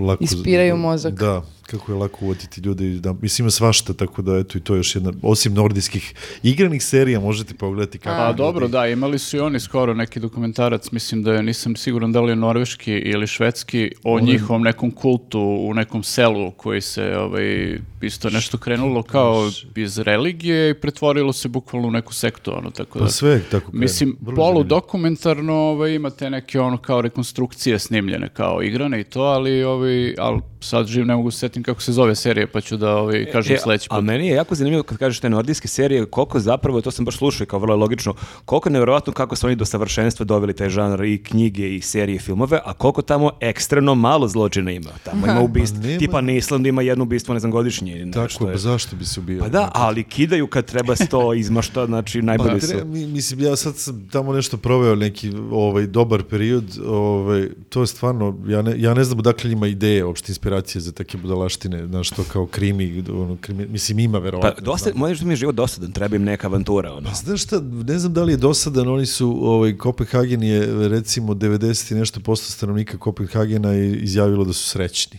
lako... 0.00 0.24
Ispiraju 0.24 0.76
mozak. 0.76 1.14
Da, 1.14 1.42
kako 1.70 1.92
je 1.92 1.98
lako 1.98 2.24
uvoditi 2.24 2.60
ljude. 2.60 2.88
Da, 2.88 3.14
mislim, 3.22 3.44
ima 3.44 3.50
svašta, 3.50 3.92
tako 3.92 4.22
da 4.22 4.36
eto 4.36 4.58
i 4.58 4.60
to 4.60 4.74
je 4.74 4.78
još 4.78 4.94
jedna, 4.94 5.12
osim 5.22 5.54
nordijskih 5.54 6.14
igranih 6.42 6.84
serija, 6.84 7.20
možete 7.20 7.54
pogledati 7.54 7.98
kako... 7.98 8.16
Pa 8.16 8.26
ljudi- 8.28 8.36
dobro, 8.36 8.68
da, 8.68 8.86
imali 8.86 9.18
su 9.18 9.36
i 9.36 9.40
oni 9.40 9.60
skoro 9.60 9.94
neki 9.94 10.20
dokumentarac, 10.20 10.90
mislim 10.90 11.22
da 11.22 11.32
je, 11.32 11.42
nisam 11.42 11.76
siguran 11.76 12.12
da 12.12 12.20
li 12.20 12.32
je 12.32 12.36
norveški 12.36 12.92
ili 12.92 13.26
švedski, 13.26 13.90
o 14.04 14.20
njihovom 14.20 14.62
nekom 14.62 14.90
kultu 14.90 15.40
u 15.40 15.74
nekom 15.74 16.02
selu 16.02 16.50
koji 16.50 16.80
se 16.80 17.16
ovaj, 17.16 17.78
isto 18.00 18.30
nešto 18.30 18.58
krenulo 18.58 19.02
kao 19.02 19.50
iz 19.76 19.98
religije 19.98 20.70
i 20.70 20.74
pretvorilo 20.74 21.32
se 21.32 21.48
bukvalno 21.48 21.88
u 21.88 21.90
neku 21.90 22.14
sektu, 22.14 22.58
ono, 22.58 22.70
tako 22.70 22.98
da... 22.98 23.04
Pa 23.04 23.10
sve 23.10 23.40
tako 23.50 23.70
krene. 23.70 23.82
Mislim, 23.84 24.16
polu 24.36 24.62
dokumentarno 24.62 25.54
ovaj, 25.54 25.94
imate 25.94 26.30
neke 26.30 26.60
ono 26.60 26.76
kao 26.76 27.00
rekonstrukcije 27.00 27.78
snimljene 27.78 28.28
kao 28.28 28.62
igrane 28.62 29.00
i 29.00 29.04
to, 29.04 29.20
ali, 29.20 29.64
ovaj, 29.64 30.14
ali 30.18 30.40
sad 30.60 30.86
živ 30.86 31.06
ne 31.06 31.16
mogu 31.16 31.30
se 31.30 31.38
setim 31.38 31.62
kako 31.62 31.82
se 31.82 31.92
zove 31.92 32.14
serija, 32.14 32.46
pa 32.46 32.60
ću 32.60 32.76
da 32.76 32.90
ovaj, 32.92 33.26
kažem 33.26 33.56
E, 33.56 33.58
sledeći 33.58 33.88
A 33.90 33.96
put. 33.96 34.04
meni 34.04 34.26
je 34.26 34.34
jako 34.34 34.54
zanimljivo 34.54 34.82
kad 34.82 34.98
kažeš 34.98 35.20
te 35.20 35.30
nordijske 35.30 35.68
serije, 35.68 36.06
koliko 36.06 36.40
zapravo, 36.40 36.80
to 36.80 36.90
sam 36.90 37.04
baš 37.04 37.16
slušao 37.16 37.44
i 37.44 37.48
kao 37.48 37.58
vrlo 37.58 37.76
logično, 37.76 38.14
koliko 38.44 38.68
je 38.68 38.72
nevjerojatno 38.72 39.12
kako 39.12 39.36
su 39.36 39.46
oni 39.46 39.56
do 39.56 39.64
savršenstva 39.64 40.24
doveli 40.24 40.54
taj 40.54 40.68
žanr 40.70 41.04
i 41.04 41.18
knjige 41.20 41.48
i 41.68 41.80
serije 41.80 42.16
i 42.16 42.20
filmove, 42.20 42.60
a 42.64 42.72
koliko 42.72 43.02
tamo 43.02 43.30
ekstremno 43.40 43.94
malo 43.94 44.28
zločina 44.28 44.70
ima. 44.70 44.90
Tamo 45.02 45.26
ima 45.26 45.40
ubistva, 45.40 45.78
Pa 45.78 45.86
nema- 45.86 45.98
tipa 45.98 46.20
na 46.20 46.32
Islandu 46.32 46.68
ima 46.68 46.82
jedno 46.82 47.04
ubistvo, 47.04 47.34
ne 47.34 47.40
znam, 47.40 47.52
godišnje. 47.52 48.06
Tako, 48.12 48.46
je, 48.46 48.52
pa 48.52 48.58
zašto 48.58 48.96
bi 48.96 49.04
se 49.04 49.20
ubijao? 49.20 49.40
Pa 49.40 49.48
da, 49.48 49.70
ali 49.74 50.04
kidaju 50.04 50.46
kad 50.46 50.64
treba 50.64 50.96
sto 50.96 51.34
izmašta, 51.34 51.86
znači 51.86 52.20
Pa 52.20 52.26
najbolji 52.26 52.60
su. 52.60 52.66
tre- 52.68 52.84
mi- 52.84 53.06
mislim, 53.06 53.40
ja 53.40 53.56
sad 53.56 53.76
sam 53.76 54.08
tamo 54.08 54.32
nešto 54.32 54.56
proveo 54.56 54.94
neki 54.94 55.32
ovaj, 55.52 55.86
dobar 55.86 56.22
period, 56.22 56.64
ovaj, 56.86 57.48
to 57.68 57.80
je 57.80 57.86
stvarno, 57.86 58.38
ja 58.46 58.62
ne, 58.62 58.74
ja 58.78 58.94
ne 58.94 59.04
znam 59.04 59.18
odakle 59.18 59.52
ima 59.52 59.66
ideje, 59.66 60.04
uopšte 60.04 60.32
inspiracije 60.48 60.82
za 60.82 60.92
takve 60.92 61.20
budalaštine, 61.20 61.86
znaš, 61.86 62.10
to 62.10 62.24
kao 62.32 62.46
krimi, 62.46 63.04
ono, 63.10 63.36
krimi 63.40 63.66
mislim 63.66 63.98
ima 63.98 64.18
Pa 64.18 64.24
verovatno. 64.24 64.64
dosta, 64.64 64.90
možeš 64.94 65.18
da 65.18 65.26
mi 65.26 65.32
je 65.32 65.36
život 65.36 65.54
dosadan, 65.54 65.92
treba 65.92 66.16
im 66.16 66.24
neka 66.24 66.46
avantura. 66.46 66.92
Ono. 66.92 67.10
Znaš 67.14 67.42
šta, 67.42 67.60
ne 67.62 67.98
znam 67.98 68.12
da 68.12 68.22
li 68.22 68.32
je 68.32 68.36
dosadan, 68.36 68.88
oni 68.88 69.06
su, 69.06 69.38
ovaj, 69.42 69.76
Kopenhagen 69.76 70.42
je 70.42 70.88
recimo 70.88 71.34
90 71.34 71.92
i 71.92 71.94
nešto 71.94 72.20
posto 72.20 72.52
stanovnika 72.52 72.98
Kopenhagena 72.98 73.70
je 73.72 73.96
izjavilo 73.96 74.44
da 74.44 74.52
su 74.52 74.68
srećni. 74.68 75.18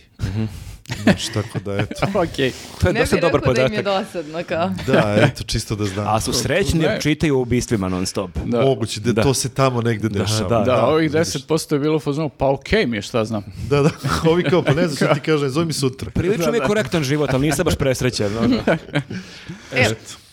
Znaš, 0.96 1.26
tako 1.26 1.58
da, 1.58 1.74
eto. 1.74 1.94
Okej. 2.22 2.52
To 2.80 2.86
je 2.86 2.92
Ne 2.92 3.00
dosta 3.00 3.16
dobar 3.18 3.34
rekao 3.34 3.54
da 3.54 3.62
im 3.62 3.72
je 3.72 3.78
podatak. 3.78 4.04
dosadno, 4.06 4.42
kao. 4.44 4.70
Da, 4.86 5.16
eto, 5.18 5.44
čisto 5.44 5.76
da 5.76 5.84
znam. 5.84 6.06
A 6.08 6.20
su 6.20 6.32
srećni 6.34 6.80
jer 6.80 6.90
Ne. 6.90 7.00
čitaju 7.00 7.36
o 7.36 7.40
ubistvima 7.40 7.88
non 7.88 8.06
stop. 8.06 8.30
Da. 8.36 8.60
Moguće 8.60 9.00
da, 9.00 9.12
Da. 9.12 9.22
to 9.22 9.34
se 9.34 9.48
tamo 9.48 9.82
negde 9.82 10.08
Da, 10.08 10.18
dešava. 10.18 10.48
da, 10.50 10.64
Da, 10.66 10.86
ovih 10.86 11.12
vidiš. 11.12 11.28
10% 11.28 11.72
je 11.72 11.78
bilo 11.78 11.96
u 11.96 12.00
fazonu, 12.00 12.28
pa 12.28 12.48
okej 12.48 12.86
mi 12.86 12.96
je, 12.96 13.02
šta 13.02 13.24
znam. 13.24 13.44
Da, 13.68 13.82
da, 13.82 13.90
ovi 14.30 14.42
kao, 14.44 14.62
pa 14.62 14.72
ne 14.72 14.88
znam 14.88 14.96
što 14.98 15.14
ti 15.14 15.20
kažem, 15.22 15.48
zove 15.48 15.66
mi 15.66 15.72
sutra. 15.72 16.10
Prilično 16.10 16.50
mi 16.52 16.58
je 16.58 16.62
korektan 16.62 17.02
život, 17.02 17.30
ali 17.32 17.42
nisam 17.42 17.64
baš 17.64 17.76
presrećen. 17.76 18.38
ono. 18.38 18.56
E, 19.72 19.86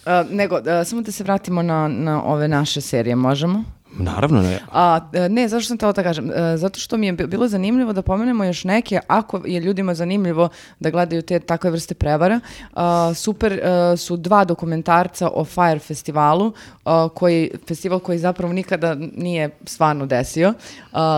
a, 0.05 0.23
nego, 0.23 0.55
a, 0.57 0.83
samo 0.83 1.01
da 1.01 1.11
se 1.11 1.23
vratimo 1.23 1.61
na, 1.61 1.87
na 1.87 2.23
ove 2.23 2.47
naše 2.47 2.81
serije, 2.81 3.15
možemo? 3.15 3.63
Naravno 3.97 4.41
ne. 4.41 4.59
A, 4.71 4.99
e, 5.13 5.29
ne, 5.29 5.47
zašto 5.47 5.67
sam 5.67 5.77
tela 5.77 5.91
da 5.91 6.03
kažem? 6.03 6.31
E, 6.31 6.57
Zato 6.57 6.79
što 6.79 6.97
mi 6.97 7.05
je 7.05 7.13
bi- 7.13 7.27
bilo 7.27 7.47
zanimljivo 7.47 7.93
da 7.93 8.01
pomenemo 8.01 8.43
još 8.43 8.63
neke, 8.63 8.99
ako 9.07 9.41
je 9.45 9.59
ljudima 9.59 9.93
zanimljivo 9.93 10.49
da 10.79 10.89
gledaju 10.89 11.21
te 11.21 11.39
takve 11.41 11.71
vrste 11.71 11.95
prevara. 11.95 12.39
a, 12.73 13.13
super 13.15 13.53
e, 13.53 13.59
su 13.97 14.17
dva 14.17 14.43
dokumentarca 14.45 14.87
o 15.29 15.45
Fire 15.45 15.79
festivalu, 15.79 16.51
a, 16.85 17.09
koji, 17.09 17.51
festival 17.67 17.99
koji 17.99 18.19
zapravo 18.19 18.53
nikada 18.53 18.87
nije 19.13 19.49
stvarno 19.65 20.05
desio. 20.05 20.53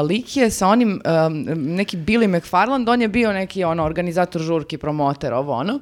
Lik 0.03 0.37
je 0.37 0.49
sa 0.49 0.67
onim, 0.67 1.01
neki 1.55 1.97
Billy 1.97 2.27
McFarland, 2.29 2.89
on 2.89 3.01
je 3.01 3.07
bio 3.07 3.33
neki 3.33 3.63
ono, 3.63 3.83
organizator 3.83 4.41
žurki, 4.41 4.77
promoter, 4.77 5.33
ovo 5.33 5.53
ono, 5.53 5.79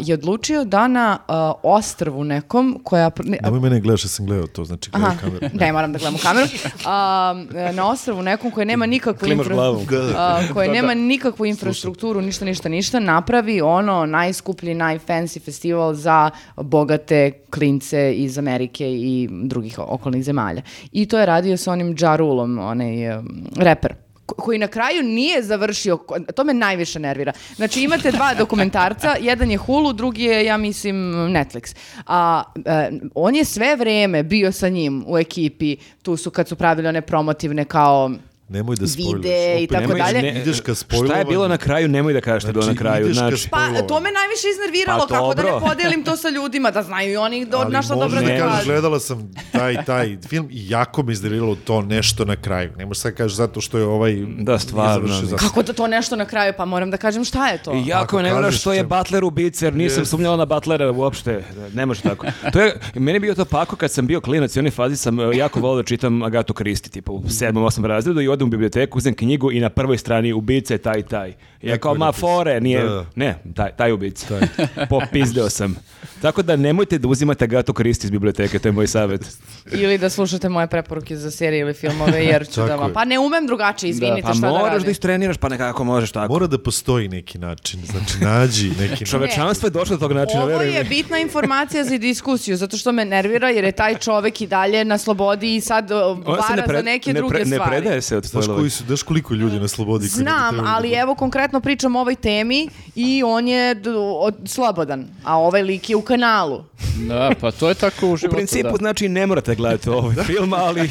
je 0.00 0.14
odlučio 0.14 0.64
da 0.64 0.88
na 0.88 1.18
ostrvu 1.62 2.24
nekom, 2.24 2.80
koja... 2.84 3.10
ne- 3.18 3.38
Nemoj 3.42 3.60
mene 3.60 3.80
gledaš, 3.80 4.04
ja 4.04 4.08
sam 4.08 4.26
gledao 4.26 4.46
to, 4.46 4.64
znači 4.64 4.90
gledaj 4.90 5.16
kameru. 5.18 5.46
ne 5.54 5.72
moram 5.72 5.92
da 5.92 5.98
gledam 6.02 6.14
u 6.14 6.18
kameru. 6.22 6.46
A, 6.86 7.34
na 7.74 7.88
ostrvu 7.88 8.22
nekom 8.22 8.50
koje 8.50 8.66
nema 8.66 8.86
nikakvu 8.86 9.26
Klimaš 9.26 9.46
infra- 9.46 9.54
glavom. 9.54 9.86
a, 10.16 10.40
koje 10.52 10.68
nema 10.68 10.94
nikakvu 10.94 11.46
infrastrukturu, 11.46 12.20
ništa, 12.20 12.44
ništa, 12.44 12.68
ništa, 12.68 13.00
napravi 13.00 13.60
ono 13.60 14.06
najskuplji, 14.06 14.74
najfancy 14.74 15.44
festival 15.44 15.94
za 15.94 16.30
bogate 16.56 17.30
klince 17.50 18.14
iz 18.14 18.38
Amerike 18.38 18.92
i 18.92 19.28
drugih 19.30 19.78
okolnih 19.78 20.24
zemalja. 20.24 20.62
I 20.92 21.06
to 21.06 21.18
je 21.18 21.26
radio 21.26 21.56
sa 21.56 21.72
onim 21.72 21.96
Ja 22.00 22.16
Rulom, 22.16 22.58
onaj 22.58 23.18
um, 23.18 23.46
reper 23.56 23.94
koji 24.36 24.58
na 24.58 24.68
kraju 24.68 25.02
nije 25.02 25.42
završio, 25.42 25.98
to 26.34 26.44
me 26.44 26.54
najviše 26.54 26.98
nervira. 26.98 27.32
Znači 27.56 27.82
imate 27.82 28.10
dva 28.10 28.34
dokumentarca, 28.42 29.16
jedan 29.20 29.50
je 29.50 29.56
Hulu, 29.56 29.92
drugi 29.92 30.24
je, 30.24 30.44
ja 30.44 30.56
mislim, 30.56 30.96
Netflix. 31.12 31.76
A 32.06 32.42
e, 32.64 32.90
on 33.14 33.36
je 33.36 33.44
sve 33.44 33.76
vreme 33.76 34.22
bio 34.22 34.52
sa 34.52 34.68
njim 34.68 35.04
u 35.06 35.18
ekipi, 35.18 35.76
tu 36.02 36.16
su 36.16 36.30
kad 36.30 36.48
su 36.48 36.56
pravili 36.56 36.88
one 36.88 37.00
promotivne 37.00 37.64
kao 37.64 38.10
Nemoj 38.52 38.76
da 38.76 38.86
spojljaš. 38.86 39.14
Vide 39.14 39.56
i 39.58 39.66
tako 39.66 39.94
dalje. 39.94 40.22
ne- 40.22 40.40
Ideš 40.42 40.60
ka 40.60 40.74
Šta 40.74 41.16
je 41.16 41.24
bilo 41.24 41.48
na 41.48 41.56
kraju, 41.56 41.88
nemoj 41.88 42.12
da 42.12 42.20
kažeš 42.20 42.42
šta 42.42 42.48
je 42.48 42.52
bilo 42.52 42.62
na 42.62 42.72
Znači, 42.72 42.78
kraju. 42.78 43.14
Znači, 43.14 43.48
Pa 43.50 43.58
to 43.82 44.00
me 44.00 44.10
najviše 44.12 44.46
iznerviralo, 44.48 45.06
Pa 45.08 45.14
kako 45.14 45.34
da 45.34 45.42
ne 45.42 45.60
podelim 45.60 46.04
to 46.04 46.16
sa 46.16 46.28
ljudima, 46.28 46.70
da 46.70 46.82
znaju 46.82 47.12
i 47.12 47.16
oni 47.16 47.46
do, 47.46 47.56
Ali 47.56 47.72
na 47.72 47.82
šta 47.82 47.94
dobro 47.94 48.20
da 48.20 48.20
ne, 48.22 48.38
da 48.38 48.48
kažu. 48.48 48.64
gledala 48.64 49.00
sam 49.00 49.30
taj, 49.52 49.84
taj 49.84 50.18
film 50.28 50.48
i 50.50 50.68
jako 50.68 51.02
me 51.02 51.12
iznerviralo 51.12 51.56
to 51.56 51.82
nešto 51.82 52.24
na 52.24 52.36
kraju. 52.36 52.70
Ne 52.76 52.86
možeš 52.86 53.02
sad 53.02 53.14
kažeš 53.14 53.36
zato 53.36 53.60
što 53.60 53.78
je 53.78 53.84
ovaj... 53.84 54.16
Da, 54.38 54.58
stvarno. 54.58 55.08
Kako 55.38 55.62
da 55.62 55.72
to 55.72 55.86
nešto 55.86 56.16
na 56.16 56.24
kraju, 56.24 56.52
pa 56.56 56.64
moram 56.64 56.90
da 56.90 56.96
kažem 56.96 57.24
šta 57.24 57.48
je 57.48 57.58
to. 57.58 57.74
I 57.74 57.86
jako 57.86 58.04
Ako 58.04 58.16
me 58.16 58.22
ne 58.22 58.30
kažeš 58.30 58.60
što 58.60 58.72
je. 58.72 58.84
Butler 58.84 59.24
ubica, 59.24 59.66
jer 59.66 59.74
nisam 59.74 60.04
sumnjala 60.04 60.36
na 60.36 60.44
Butlera 60.46 60.92
uopšte. 60.92 61.44
Ne 61.74 61.86
može 61.86 62.02
tako. 62.02 62.26
To 62.52 62.60
je, 62.60 62.80
meni 62.94 63.16
je 63.16 63.20
bio 63.20 63.34
to 63.34 63.44
pako 63.44 63.76
kad 63.76 63.90
sam 63.90 64.06
bio 64.06 64.20
klinac 64.20 64.56
i 64.56 64.58
u 64.58 64.60
onoj 64.60 64.70
fazi 64.70 64.96
sam 64.96 65.20
e, 65.20 65.36
jako 65.36 65.60
volio 65.60 65.82
da 65.82 65.86
čitam 65.86 66.22
Agatu 66.22 66.54
Kristi, 66.54 66.90
tipa 66.90 67.12
u 67.12 67.28
sedmom, 67.28 67.64
osmom 67.64 67.84
razredu 67.86 68.20
i 68.20 68.28
odem 68.42 68.48
u 68.48 68.50
biblioteku, 68.50 68.98
uzem 68.98 69.14
knjigu 69.14 69.52
i 69.52 69.60
na 69.60 69.70
prvoj 69.70 69.98
strani 69.98 70.32
ubica 70.32 70.74
je 70.74 70.78
taj 70.78 70.98
i 70.98 71.02
taj. 71.02 71.34
I 71.62 71.68
ja 71.68 71.78
kao, 71.78 71.94
ma 71.94 72.12
fore, 72.12 72.60
nije, 72.60 72.82
Da, 72.82 72.88
da. 72.88 73.06
ne, 73.16 73.34
taj, 73.54 73.70
taj 73.72 73.92
ubica. 73.92 74.40
Popizdeo 74.90 75.50
sam. 75.50 75.76
Tako 76.22 76.42
da 76.42 76.56
nemojte 76.56 76.98
da 76.98 77.08
uzimate 77.08 77.44
Agatu 77.44 77.72
Kristi 77.72 78.06
iz 78.06 78.10
biblioteke, 78.10 78.58
to 78.58 78.68
je 78.68 78.72
moj 78.72 78.86
savjet. 78.86 79.20
Ili 79.74 79.98
da 79.98 80.10
slušate 80.10 80.48
moje 80.48 80.66
preporuke 80.66 81.16
za 81.16 81.30
serije 81.30 81.60
ili 81.60 81.74
filmove, 81.74 82.24
jer 82.24 82.48
ću 82.48 82.60
da 82.62 82.76
vam... 82.76 82.92
Pa 82.92 83.04
ne 83.04 83.18
umem 83.18 83.46
drugačije, 83.46 83.90
izvinite, 83.90 84.22
Pa 84.22 84.32
šta 84.32 84.40
da 84.42 84.48
moraš 84.50 84.66
radim. 84.66 84.84
da 84.84 84.90
istreniraš, 84.90 85.36
pa 85.36 85.48
nekako 85.48 85.84
možeš 85.84 86.12
tako. 86.12 86.32
Mora 86.32 86.46
da 86.46 86.58
postoji 86.58 87.08
neki 87.08 87.38
način. 87.38 87.80
Znači, 87.82 88.18
nađi 88.20 88.68
neki 88.70 88.80
način. 88.90 89.06
Čovečanstvo 89.06 89.66
je 89.66 89.70
došlo 89.70 89.96
do 89.96 90.00
tog 90.00 90.12
načina, 90.12 90.42
Ovo 90.42 90.62
je 90.62 90.84
bitna 90.84 91.18
informacija 91.18 91.84
za 91.84 91.98
diskusiju, 91.98 92.56
zato 92.56 92.76
što 92.76 92.92
me 92.92 93.04
nervira 93.04 93.50
jer 93.50 93.64
je 93.64 93.72
taj 93.72 93.94
čovek 93.96 94.40
i 94.40 94.46
dalje 94.46 94.84
na 94.84 94.98
slobodi 94.98 95.56
i 95.56 95.60
sad 95.60 95.90
vara 95.90 96.66
ne, 96.68 96.76
za 96.76 96.82
neke 96.82 97.12
ne, 97.12 97.20
druge 97.20 97.34
pre- 97.34 97.38
ne 97.40 97.44
stvari. 97.46 97.70
predaje 97.70 98.02
se 98.02 98.16
od 98.16 98.26
Znaš, 98.32 98.46
koji 98.48 98.70
su, 98.70 98.84
znaš 98.84 99.02
koliko 99.02 99.34
ljudi 99.34 99.60
na 99.60 99.68
slobodi? 99.68 100.06
Znam, 100.06 100.56
da 100.56 100.62
ali 100.66 100.88
budu? 100.88 101.00
evo 101.00 101.14
konkretno 101.14 101.60
pričam 101.60 101.96
o 101.96 102.00
ovoj 102.00 102.14
temi 102.14 102.66
i 102.94 103.22
on 103.22 103.48
je 103.48 103.74
d- 103.74 103.90
od- 103.96 104.34
slobodan, 104.44 105.06
a 105.24 105.38
ovaj 105.38 105.62
lik 105.62 105.90
je 105.90 105.96
u 105.96 106.02
kanalu. 106.02 106.64
Da, 106.98 107.30
pa 107.40 107.50
to 107.50 107.68
je 107.68 107.74
tako 107.74 108.06
u 108.06 108.12
U 108.12 108.16
životu, 108.16 108.36
principu 108.36 108.68
da. 108.70 108.76
znači 108.76 109.08
ne 109.08 109.26
morate 109.26 109.54
gledati 109.54 109.90
ovaj 109.90 110.16
film, 110.16 110.52
ali 110.54 110.90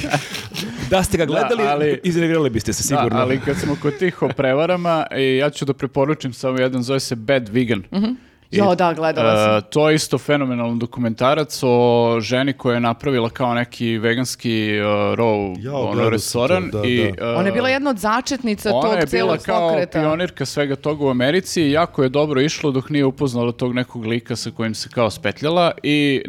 da 0.90 1.04
ste 1.04 1.18
ga 1.18 1.26
gledali, 1.26 1.64
ali- 1.64 2.00
iznervirali 2.04 2.50
biste 2.50 2.74
se 2.74 2.84
sigurno. 2.84 3.10
Da, 3.10 3.18
ali 3.18 3.40
kad 3.40 3.58
smo 3.58 3.76
kod 3.76 3.98
tih 3.98 4.22
o 4.22 4.30
prevarama, 4.30 5.06
i 5.14 5.38
ja 5.38 5.50
ću 5.50 5.66
da 5.66 5.74
preporučim 5.74 6.34
samo 6.34 6.60
jedan, 6.60 6.84
zove 6.84 7.00
se 7.00 7.16
Bad 7.16 7.50
Vegan. 7.50 7.84
I, 7.92 8.31
Jo, 8.52 8.76
da, 8.76 8.94
gledala 8.94 9.36
sam. 9.36 9.58
e, 9.58 9.62
to 9.62 9.90
je 9.90 9.96
isto 9.96 10.18
fenomenalan 10.18 10.80
dokumentarac 10.80 11.60
o 11.64 12.18
ženi 12.22 12.54
koja 12.54 12.74
je 12.74 12.80
napravila 12.80 13.30
kao 13.30 13.54
neki 13.54 13.98
veganski 13.98 14.80
uh, 14.80 14.86
raw 15.18 15.66
Ja, 15.66 15.74
ono, 15.74 16.10
restoran. 16.10 16.72
to, 16.72 16.82
da, 16.82 16.88
i, 16.88 17.12
da. 17.12 17.26
e, 17.26 17.36
Ona 17.36 17.46
je 17.48 17.52
bila 17.52 17.70
jedna 17.70 17.90
od 17.90 17.98
začetnica 17.98 18.74
Ona 18.74 18.82
tog 18.82 18.92
je 18.92 18.98
bila 18.98 19.08
celog 19.08 19.40
kao 19.40 19.70
pokreta. 19.70 20.00
pionirka 20.00 20.46
svega 20.46 20.76
toga 20.76 21.06
u 21.06 21.10
Americi 21.10 21.62
i 21.62 21.72
jako 21.72 22.04
je 22.04 22.10
dobro 22.10 22.42
išlo 22.42 22.72
dok 22.72 22.90
nije 22.90 23.06
upoznala 23.06 23.52
tog 23.52 23.74
nekog 23.76 24.06
lika 24.06 24.36
sa 24.36 24.52
kojim 24.52 24.74
se 24.76 24.90
kao 24.90 25.10
spetljala 25.10 25.72
i 25.84 26.22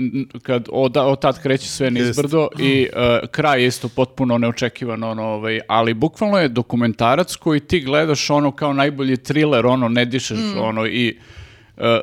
kad 0.43 0.69
od, 0.73 0.97
od 0.97 1.21
tad 1.21 1.43
kreće 1.43 1.69
sve 1.69 1.91
nizbrdo 1.91 2.49
i 2.59 2.89
uh, 2.93 3.29
kraj 3.31 3.61
je 3.63 3.67
isto 3.67 3.89
potpuno 3.89 4.39
neočekivan 4.39 5.05
ono, 5.05 5.23
ovaj, 5.25 5.61
ali 5.69 5.95
bukvalno 5.95 6.39
je 6.39 6.49
dokumentarac 6.49 7.37
koji 7.37 7.61
ti 7.61 7.81
gledaš 7.81 8.31
ono 8.31 8.53
kao 8.53 8.73
najbolji 8.73 9.17
thriller, 9.17 9.67
ono 9.67 9.89
ne 9.89 10.05
dišeš 10.05 10.39
ono 10.61 10.87
i 10.87 11.17
Uh, 11.19 11.42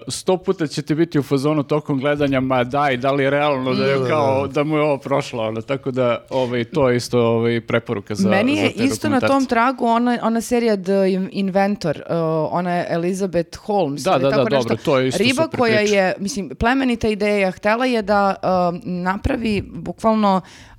sto 0.07 0.37
puta 0.37 0.67
će 0.67 0.81
ti 0.81 0.95
biti 0.95 1.19
u 1.19 1.23
fazonu 1.23 1.63
tokom 1.63 1.99
gledanja, 1.99 2.39
ma 2.39 2.63
daj, 2.63 2.97
da 2.97 3.11
li 3.11 3.23
je 3.23 3.29
realno 3.29 3.73
da, 3.73 3.85
je 3.85 4.09
kao, 4.09 4.47
da 4.47 4.63
mu 4.63 4.75
je 4.75 4.81
ovo 4.81 4.97
prošlo, 4.97 5.47
ono, 5.47 5.61
tako 5.61 5.91
da 5.91 6.25
ovaj, 6.29 6.63
to 6.63 6.89
je 6.89 6.97
isto 6.97 7.19
ovaj, 7.19 7.61
preporuka 7.61 8.15
za 8.15 8.29
Meni 8.29 8.57
je 8.57 8.69
za 8.69 8.77
te 8.77 8.83
isto 8.83 9.09
na 9.09 9.19
tom 9.19 9.45
tragu 9.45 9.85
ona, 9.85 10.17
ona 10.21 10.41
serija 10.41 10.77
The 10.77 11.27
Inventor, 11.31 11.97
uh, 11.97 12.15
ona 12.51 12.73
je 12.75 12.87
Elizabeth 12.89 13.57
Holmes. 13.57 14.03
Da, 14.03 14.11
ili 14.11 14.21
da, 14.21 14.29
tako 14.29 14.49
da, 14.49 14.55
nešto. 14.55 14.69
dobro, 14.69 14.83
to 14.83 14.99
je 14.99 15.07
isto 15.07 15.23
Riba 15.23 15.43
super 15.43 15.59
koja 15.59 15.77
priča. 15.77 15.95
je, 15.95 16.13
mislim, 16.19 16.49
plemenita 16.49 17.07
ideja, 17.07 17.51
htela 17.51 17.85
je 17.85 18.01
da 18.01 18.35
uh, 18.43 18.79
napravi 18.83 19.63
bukvalno 19.73 20.35
uh, 20.35 20.69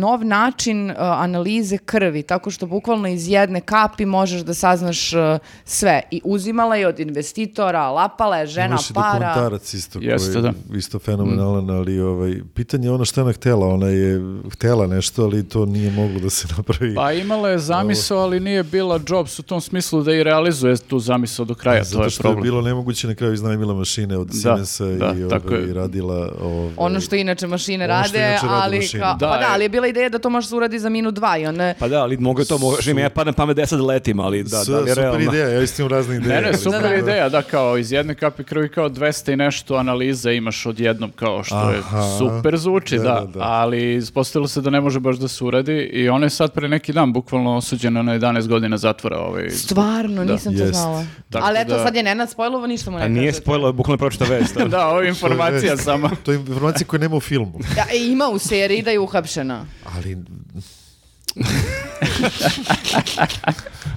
nov 0.00 0.24
način 0.24 0.90
uh, 0.90 0.96
analize 0.98 1.78
krvi, 1.78 2.22
tako 2.22 2.50
što 2.50 2.66
bukvalno 2.66 3.08
iz 3.08 3.28
jedne 3.28 3.60
kapi 3.60 4.06
možeš 4.06 4.40
da 4.40 4.54
saznaš 4.54 5.12
uh, 5.12 5.20
sve. 5.64 6.02
I 6.10 6.20
uzimala 6.24 6.76
je 6.76 6.86
od 6.86 7.00
investitora, 7.00 7.88
lapala 7.88 8.36
je 8.36 8.46
žena 8.46 8.66
Imaš 8.66 8.90
i 8.90 8.94
para. 8.94 9.12
dokumentarac 9.12 9.74
isto 9.74 9.98
koji 9.98 10.08
Jeste, 10.08 10.38
je 10.38 10.42
da. 10.42 10.52
isto 10.74 10.98
fenomenalan, 10.98 11.70
ali 11.70 12.00
ovaj, 12.00 12.40
pitanje 12.54 12.86
je 12.86 12.92
ono 12.92 13.04
što 13.04 13.20
je 13.20 13.24
ona 13.24 13.32
htela. 13.32 13.66
Ona 13.66 13.86
je 13.86 14.20
htela 14.52 14.86
nešto, 14.86 15.24
ali 15.24 15.48
to 15.48 15.66
nije 15.66 15.90
moglo 15.90 16.20
da 16.20 16.30
se 16.30 16.48
napravi. 16.56 16.94
Pa 16.94 17.12
imala 17.12 17.48
je 17.48 17.58
zamisao, 17.58 18.18
ali 18.18 18.40
nije 18.40 18.62
bila 18.62 19.00
Jobs 19.08 19.38
u 19.38 19.42
tom 19.42 19.60
smislu 19.60 20.02
da 20.02 20.14
i 20.14 20.22
realizuje 20.22 20.76
tu 20.76 20.98
zamisao 20.98 21.44
do 21.44 21.54
kraja, 21.54 21.82
to 21.82 21.88
Zato 21.88 22.04
je 22.04 22.10
što 22.10 22.28
je 22.28 22.36
bilo 22.36 22.62
nemoguće 22.62 23.06
na 23.06 23.14
kraju 23.14 23.32
iznajmila 23.32 23.74
mašine 23.74 24.18
od 24.18 24.26
Da, 24.26 24.34
Siemensa 24.34 24.84
da, 24.84 25.14
i, 25.18 25.24
ovaj, 25.24 25.66
je. 25.66 25.74
radila... 25.74 26.32
Ovaj, 26.42 26.72
Ono 26.76 27.00
što 27.00 27.16
inače 27.16 27.46
mašine 27.46 27.86
rade, 27.92 28.38
ali, 28.42 28.88
kao, 28.90 29.14
Da, 29.14 29.26
pa 29.26 29.36
da, 29.36 29.40
je. 29.40 29.46
ali 29.48 29.64
je 29.64 29.68
bila 29.68 29.86
ideja 29.86 30.08
da 30.08 30.18
to 30.18 30.30
može 30.30 30.48
se 30.48 30.56
uradi 30.56 30.78
za 30.78 30.88
minut 30.88 31.14
dva 31.14 31.38
i 31.38 31.46
ona 31.46 31.74
Pa 31.74 31.88
da, 31.88 32.02
ali 32.02 32.16
mogu 32.18 32.44
to, 32.44 32.58
može 32.60 32.94
mi 32.94 33.00
ja 33.00 33.10
padne 33.10 33.32
pamet 33.32 33.56
deset 33.56 33.78
da 33.78 33.84
letim, 33.84 34.20
ali 34.20 34.42
da, 34.42 34.48
S- 34.56 34.66
da 34.66 34.76
li 34.76 34.82
je 34.82 34.94
super 34.94 35.02
realno. 35.04 35.20
ideja, 35.22 35.48
ja 35.48 35.62
isto 35.62 35.82
imam 35.82 35.90
razne 35.90 36.16
ideje. 36.16 36.34
Ne, 36.34 36.42
ne, 36.42 36.54
super 36.54 36.80
da- 36.82 36.94
ideja, 36.94 37.28
da, 37.28 37.42
kao 37.42 37.78
iz 37.78 37.92
jedne 37.92 38.14
kapi 38.14 38.44
krvi 38.44 38.68
kao 38.68 38.88
200 38.88 39.32
i 39.32 39.36
nešto 39.36 39.74
analiza 39.76 40.32
imaš 40.32 40.66
odjednom, 40.66 41.10
kao 41.12 41.44
što 41.44 41.70
je 41.70 41.78
Aha. 41.78 42.02
super 42.18 42.56
zvuči, 42.56 42.96
Da, 42.96 43.02
da, 43.04 43.10
da, 43.12 43.26
da. 43.28 43.40
ali 43.42 43.94
ispostavilo 43.94 44.48
se 44.48 44.60
da 44.60 44.70
ne 44.70 44.80
može 44.80 45.00
baš 45.00 45.16
da 45.16 45.28
se 45.28 45.44
uradi 45.44 45.72
i 45.74 46.08
ona 46.08 46.26
je 46.26 46.30
sad 46.30 46.52
pre 46.52 46.68
neki 46.68 46.92
dan 46.92 47.12
bukvalno 47.12 47.56
osuđena 47.56 48.02
na 48.02 48.12
11 48.12 48.48
godina 48.48 48.76
zatvora. 48.78 49.18
Ovaj, 49.18 49.50
Stvarno, 49.50 50.24
Da. 50.24 50.32
nisam 50.32 50.58
to 50.58 50.66
znala. 50.66 51.04
Tako 51.30 51.46
Ali 51.46 51.58
eto, 51.58 51.70
da- 51.70 51.82
sad 51.82 51.96
je 51.96 52.02
Nenad 52.02 52.30
spojlovo, 52.30 52.66
ništa 52.66 52.90
mu 52.90 52.98
ne 52.98 53.04
A 53.04 53.08
nije 53.08 53.32
spojilo, 53.32 53.72
bukvalno 53.72 53.98
pročita 53.98 54.24
vest. 54.26 54.56
da, 54.66 54.88
ovo 54.88 55.00
je 55.00 55.04
je 55.04 55.08
informacija 55.08 55.76
samo. 55.76 56.10
To 56.16 56.32
je 56.32 56.38
informacija 56.38 56.86
koja 56.86 57.00
nema 57.00 57.16
u 57.16 57.20
filmu. 57.20 57.58
Ja, 57.82 57.94
e, 57.94 57.98
ima 57.98 58.28
u 58.28 58.38
seriji 58.38 58.82
da 58.82 58.90
je 58.90 58.98
uhapšena. 58.98 59.66
Ali 59.86 60.16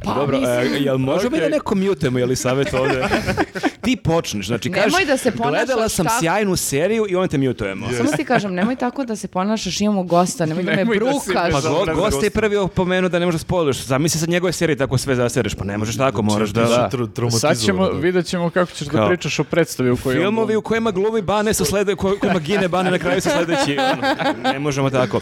Pa, 0.04 0.14
Dobro, 0.14 0.40
mislim- 0.40 0.74
e, 0.74 0.78
jel 0.78 0.98
možemo 0.98 1.28
Okej. 1.30 1.40
da 1.40 1.50
neko 1.50 1.76
mutemo, 1.76 2.20
je 2.20 2.26
li 2.26 2.36
savjet 2.36 2.74
ovde? 2.74 3.04
ti 3.82 3.96
počneš, 3.96 4.48
znači 4.48 4.70
Nemoj 4.70 4.84
kažeš, 4.84 5.08
da 5.08 5.18
se 5.18 5.32
ponašaš 5.32 5.66
gledala 5.66 5.90
sam 5.90 6.06
tako." 6.06 6.20
sjajnu 6.20 6.56
seriju 6.56 7.06
i 7.10 7.16
onda 7.16 7.28
te 7.28 7.38
mutujemo. 7.38 7.88
Samo 7.98 8.12
ti 8.12 8.26
kažem, 8.26 8.54
nemoj 8.54 8.76
tako 8.76 9.06
da 9.06 9.16
se 9.16 9.28
ponašaš, 9.28 9.82
imamo 9.82 10.04
gosta, 10.04 10.46
nemoj 10.46 10.64
da 10.64 10.72
me 10.72 10.78
Nemoj 10.78 11.00
da 11.00 11.06
si 11.06 11.12
brukaš. 11.12 11.52
Pa 11.52 11.58
bez 11.58 11.96
go, 11.96 12.02
gost 12.02 12.24
je 12.24 12.30
prvi 12.30 12.58
opomenuo 12.58 13.10
da 13.10 13.20
ne 13.20 13.26
možeš 13.26 13.42
spoiluješ. 13.42 13.84
Zamisli 13.84 14.20
sad 14.20 14.30
njegove 14.30 14.52
serije 14.54 14.76
tako 14.76 14.98
sve 14.98 15.16
zasereš, 15.16 15.56
pa 15.56 15.66
ne 15.66 15.78
možeš 15.78 15.98
tako, 15.98 16.22
moraš 16.22 16.50
da... 16.50 16.62
Da. 16.62 16.90
Da. 17.16 17.32
Sad 17.32 17.60
ćemo, 17.60 17.90
da. 17.90 18.00
vidjet 18.00 18.26
ćemo 18.26 18.50
kako 18.50 18.72
ćeš 18.72 18.88
Kao- 18.88 19.02
da 19.02 19.08
pričaš 19.08 19.40
o 19.40 19.44
predstavi 19.44 19.92
u 19.92 19.98
kojoj... 19.98 20.18
Filmovi 20.18 20.56
u 20.56 20.62
kojima 20.62 20.92
glumi 20.92 21.22
Bane 21.22 21.54
su 21.54 21.66
slede, 21.66 21.96
ko- 21.96 22.20
kojima 22.20 22.40
gine 22.40 22.68
Bane 22.68 22.92
na 22.92 23.00
kraju 23.00 23.22
su 23.22 23.30
sledeći. 23.30 23.78
ono, 23.94 24.02
ne 24.54 24.60
možemo 24.60 24.90
tako. 24.90 25.22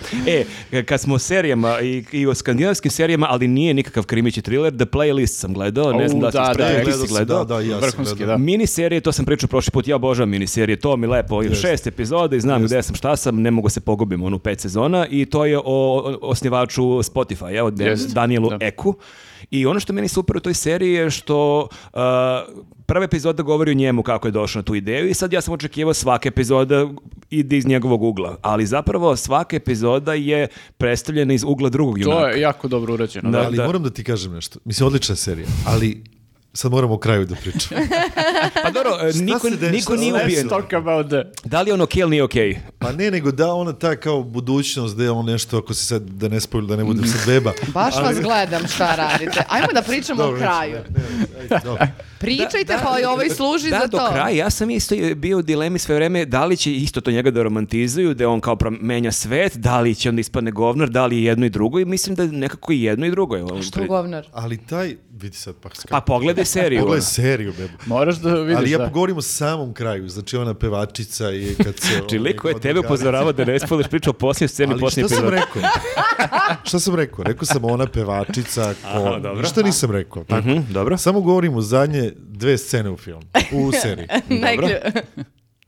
E, 0.72 0.84
kad 0.84 1.02
smo 1.02 1.16
o 1.16 1.20
serijama 1.20 1.80
i, 1.82 2.04
i 2.12 2.28
o 2.28 2.36
skandinavskim 2.36 2.92
serijama, 2.92 3.28
ali 3.30 3.48
nije 3.48 3.74
nikakav 3.74 4.04
krimići 4.04 4.42
thriller, 4.42 4.74
The 4.78 4.86
Playlist 4.86 5.40
sam 5.40 5.54
gledao, 5.54 5.94
ne 5.94 6.08
znam 6.10 6.22
da 6.22 6.28
li 6.28 6.34
da, 6.34 6.46
si 6.46 6.48
da, 6.48 6.54
spremio, 6.54 6.78
ti 6.78 6.84
Gledao 6.84 7.02
si 7.02 7.08
sam, 7.08 7.16
gledao. 7.18 7.46
Da, 7.46 7.56
da, 7.56 7.62
i 7.62 7.68
ja 7.68 7.80
sam 7.80 7.88
Vrhunski, 7.90 8.18
gledao. 8.18 8.38
da. 8.38 8.44
Miniserije, 8.54 9.02
to 9.02 9.12
sam 9.12 9.26
pričao 9.26 9.48
prošli 9.48 9.72
put, 9.72 9.88
ja 9.88 9.96
obožavam 9.96 10.30
miniserije, 10.30 10.76
to 10.76 10.98
mi 10.98 11.08
lepo, 11.08 11.44
šest 11.54 11.88
epizoda 11.88 12.36
i 12.36 12.40
znam 12.40 12.64
gde 12.64 12.84
sam, 12.84 12.96
šta 12.96 13.16
sam, 13.16 13.42
ne 13.42 13.52
mogu 13.52 13.70
se 13.70 13.82
pogubim, 13.82 14.24
onu 14.24 14.40
pet 14.40 14.60
sezona 14.60 15.08
i 15.10 15.26
to 15.26 15.46
je 15.46 15.60
o, 15.66 16.18
osnivaču 16.22 16.84
Spotify, 16.84 17.58
evo, 17.58 17.72
Jest, 17.80 18.14
Danielu 18.14 18.50
da. 18.50 18.58
Eku. 18.62 18.96
I 19.52 19.66
ono 19.66 19.80
što 19.80 19.94
meni 19.94 20.08
super 20.08 20.38
u 20.38 20.40
toj 20.40 20.54
seriji 20.54 20.94
je 20.94 21.10
što 21.10 21.68
uh, 21.94 22.00
prva 22.86 23.06
epizoda 23.06 23.44
govori 23.44 23.72
o 23.72 23.74
njemu 23.74 24.04
kako 24.04 24.28
je 24.28 24.32
došao 24.32 24.60
na 24.60 24.64
tu 24.64 24.76
ideju 24.76 25.10
i 25.10 25.14
sad 25.14 25.34
ja 25.34 25.42
sam 25.42 25.54
očekivao 25.54 25.94
svaka 25.94 26.30
epizoda 26.30 26.88
ide 27.30 27.58
iz 27.58 27.66
njegovog 27.66 28.04
ugla, 28.04 28.38
ali 28.42 28.66
zapravo 28.66 29.16
svaka 29.16 29.56
epizoda 29.56 30.14
je 30.14 30.48
predstavljena 30.78 31.34
iz 31.34 31.44
ugla 31.44 31.70
drugog 31.70 32.00
junaka. 32.00 32.22
To 32.22 32.28
je 32.28 32.42
jako 32.42 32.68
dobro 32.68 32.94
urađeno. 32.94 33.32
Da. 33.32 33.40
Da. 33.40 33.46
ali 33.46 33.58
moram 33.58 33.84
da 33.84 33.90
ti 33.90 34.04
kažem 34.04 34.34
nešto. 34.34 34.60
Mislim, 34.66 34.88
odlična 34.88 35.16
serija, 35.16 35.48
ali 35.66 36.04
sad 36.54 36.72
moramo 36.72 36.94
o 36.94 36.98
kraju 36.98 37.26
da 37.26 37.36
pričam. 37.36 37.78
Pa 38.64 38.72
dobro, 38.72 38.92
niko, 39.14 39.50
niko 39.72 39.96
nije 39.96 40.24
ubijen. 40.24 40.50
Talk 40.50 40.74
about 40.74 41.08
that. 41.08 41.28
Da 41.44 41.62
li 41.62 41.70
je 41.70 41.74
ono 41.74 41.86
kill 41.86 42.10
nije 42.10 42.24
okej? 42.24 42.60
Pa 42.80 42.92
ne, 42.92 43.12
nego 43.12 43.32
da 43.32 43.54
ona 43.54 43.74
ta 43.74 43.96
kao 43.96 44.24
budućnost, 44.24 44.98
da 44.98 45.04
je 45.04 45.12
on 45.12 45.26
nešto, 45.26 45.58
ako 45.58 45.74
se 45.74 45.86
sad, 45.86 46.02
da 46.02 46.28
ne 46.28 46.40
spojim, 46.40 46.68
da 46.68 46.76
ne 46.76 46.84
budem 46.84 47.08
sad 47.08 47.26
beba. 47.26 47.52
Baš 47.68 47.96
vas 47.96 48.20
gledam 48.22 48.68
šta 48.68 48.96
radite. 48.96 49.44
Ajmo 49.50 49.68
da 49.74 49.82
pričamo 49.82 50.24
o 50.24 50.26
Dobro, 50.26 50.40
kraju. 50.42 50.74
Ne, 50.74 51.04
ne, 51.18 51.26
ajde, 51.42 51.66
dobro. 51.66 51.88
Pričajte 52.24 52.78
pa 52.84 53.00
i 53.00 53.06
ovaj 53.06 53.30
služi 53.30 53.70
da, 53.70 53.80
za 53.80 53.88
do 53.88 53.98
to. 53.98 54.10
kraja. 54.12 54.30
Ja 54.30 54.50
sam 54.50 54.70
isto 54.70 54.96
bio 55.16 55.38
u 55.38 55.42
dilemi 55.42 55.80
sve 55.80 55.96
vreme 55.96 56.26
da 56.26 56.46
li 56.46 56.58
će 56.58 56.74
isto 56.74 57.02
to 57.02 57.12
njega 57.12 57.32
da 57.32 57.44
romantizuju, 57.44 58.14
da 58.14 58.30
on 58.30 58.42
kao 58.42 58.58
menja 58.82 59.12
svet, 59.12 59.58
da 59.58 59.80
li 59.80 59.96
će 59.96 60.10
onda 60.10 60.20
ispadne 60.20 60.52
govnar, 60.52 60.90
da 60.90 61.06
li 61.06 61.18
je 61.18 61.24
jedno 61.24 61.46
i 61.46 61.50
drugo 61.50 61.80
i 61.80 61.86
mislim 61.86 62.16
da 62.16 62.26
nekako 62.26 62.74
i 62.74 62.84
jedno 62.84 63.06
i 63.06 63.12
drugo 63.12 63.36
je. 63.36 63.64
Što 63.64 63.86
govnar? 63.86 64.28
Ali 64.32 64.58
taj, 64.58 64.96
vidi 65.12 65.38
sad, 65.38 65.56
pa 65.62 65.70
Pa 65.90 66.02
pogledaj 66.02 66.46
seriju. 66.46 66.80
Pogledaj 66.80 67.02
seriju, 67.02 67.54
bebo. 67.58 67.74
Moraš 67.86 68.16
da 68.16 68.34
vidiš, 68.36 68.58
Ali 68.58 68.72
ja 68.72 68.78
da. 68.78 68.88
govorim 68.88 69.18
o 69.18 69.22
samom 69.22 69.74
kraju, 69.74 70.10
znači 70.10 70.38
ona 70.38 70.54
pevačica 70.54 71.32
i 71.32 71.56
kad 71.64 71.80
se... 71.80 71.88
Znači, 72.04 72.20
liko 72.20 72.50
je 72.50 72.60
tebe 72.60 72.80
upozoravao 72.80 73.34
da 73.34 73.46
ne 73.46 73.60
spoliš 73.60 73.88
priču 73.88 74.10
o 74.10 74.14
posljednjoj 74.14 74.48
sceni 74.48 74.72
Ali 74.72 74.82
posljednje 74.82 75.08
šta 75.08 75.16
sam 75.16 75.30
rekao? 75.30 75.62
šta 76.68 76.80
sam 76.80 76.96
rekao? 76.96 77.24
Rekao 77.24 77.46
sam 77.46 77.66
ona 77.66 77.86
pevačica, 77.86 78.74
ko... 78.74 78.88
Aha, 78.88 79.20
dobro. 79.20 79.42
Ništa 79.42 79.62
nisam 79.62 79.92
rekao. 79.92 80.24
Tako. 80.24 80.48
Mhm, 80.48 80.74
dobro. 80.74 80.98
Samo 80.98 81.22
govorim 81.22 81.56
o 81.56 81.62
zadnje 81.62 82.13
dve 82.18 82.58
scene 82.58 82.90
u 82.90 82.98
filmu, 82.98 83.22
u 83.52 83.72
seriji. 83.72 84.08
Najklju- 84.30 85.02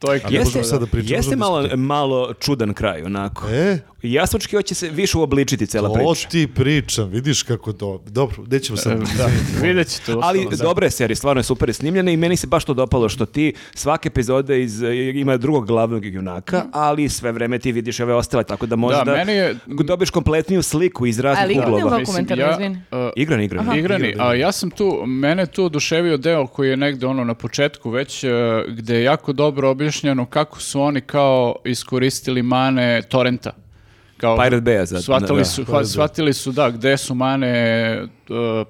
To 0.05 0.13
je 0.13 0.19
Ali 0.19 0.29
ključno. 0.29 0.45
možemo 0.45 0.63
sad 0.65 0.79
da 0.79 0.85
pričamo, 0.87 1.15
jeste 1.15 1.35
malo, 1.35 1.67
malo 1.75 2.33
čudan 2.35 2.73
kraj, 2.73 3.01
onako. 3.03 3.47
E, 3.49 3.77
Ja 4.03 4.27
sam 4.27 4.37
očekivao 4.37 4.61
će 4.61 4.75
se 4.75 4.89
više 4.89 5.17
uobličiti 5.17 5.67
cela 5.67 5.87
to 5.89 5.93
priča. 5.95 6.29
ti 6.29 6.47
pričam, 6.47 7.09
vidiš 7.09 7.43
kako 7.43 7.73
to... 7.73 8.03
Dobro, 8.07 8.43
gde 8.43 8.59
ćemo 8.59 8.77
sad? 8.77 8.97
Da, 9.17 9.27
vidjet 9.61 9.87
ćete. 9.89 10.13
Ali 10.21 10.47
da. 10.47 10.55
dobra 10.57 10.85
je 10.85 10.91
serija, 10.91 11.15
stvarno 11.15 11.39
je 11.39 11.43
super 11.43 11.73
snimljena 11.73 12.11
i 12.11 12.17
meni 12.17 12.35
se 12.37 12.47
baš 12.47 12.65
to 12.65 12.73
dopalo 12.73 13.09
što 13.09 13.25
ti 13.25 13.53
svake 13.73 14.07
epizode 14.07 14.63
iz, 14.63 14.81
ima 15.15 15.37
drugog 15.37 15.67
glavnog 15.67 16.05
junaka, 16.05 16.65
ali 16.71 17.09
sve 17.09 17.31
vreme 17.31 17.59
ti 17.59 17.71
vidiš 17.71 17.99
ove 17.99 18.13
ostale, 18.13 18.43
tako 18.43 18.65
da 18.65 18.75
možda 18.75 19.03
meni 19.05 19.31
je- 19.33 19.55
dobiješ 19.67 20.09
kompletniju 20.09 20.61
sliku 20.63 21.05
iz 21.05 21.19
raznih 21.19 21.43
Ali 21.43 21.53
igrani 21.53 21.67
uglova. 21.67 21.85
ovako- 21.87 21.99
Mislim, 22.01 22.25
Dokumentarno, 22.25 22.53
izvini. 22.55 22.81
uh, 23.05 23.11
Igran, 23.15 23.41
igran. 23.41 23.75
Igrani, 23.75 24.15
a 24.19 24.33
ja 24.35 24.51
sam 24.51 24.71
tu, 24.71 25.03
mene 25.05 25.45
tu 25.45 25.65
oduševio 25.65 26.17
deo 26.17 26.47
koji 26.47 26.69
je 26.69 26.77
negde 26.77 27.05
ono 27.05 27.23
na 27.23 27.33
početku 27.35 27.89
već, 27.89 28.23
e, 28.23 28.29
gde 28.69 28.95
je 28.95 29.03
jako 29.03 29.33
dobro 29.33 29.69
objašnjeno 29.95 30.25
kako 30.25 30.59
su 30.59 30.81
oni 30.81 31.01
kao 31.01 31.55
iskoristili 31.65 32.43
mane 32.43 33.01
torrenta. 33.09 33.51
Kao, 34.17 34.37
Pirate 34.37 34.61
Bay-a 34.61 35.01
shvatili, 35.01 35.39
da. 35.39 35.45
su, 35.45 35.65
Bay. 35.65 35.85
shvatili 35.85 36.33
su, 36.33 36.51
da, 36.51 36.69
gde 36.69 36.97
su 36.97 37.15
mane 37.15 38.07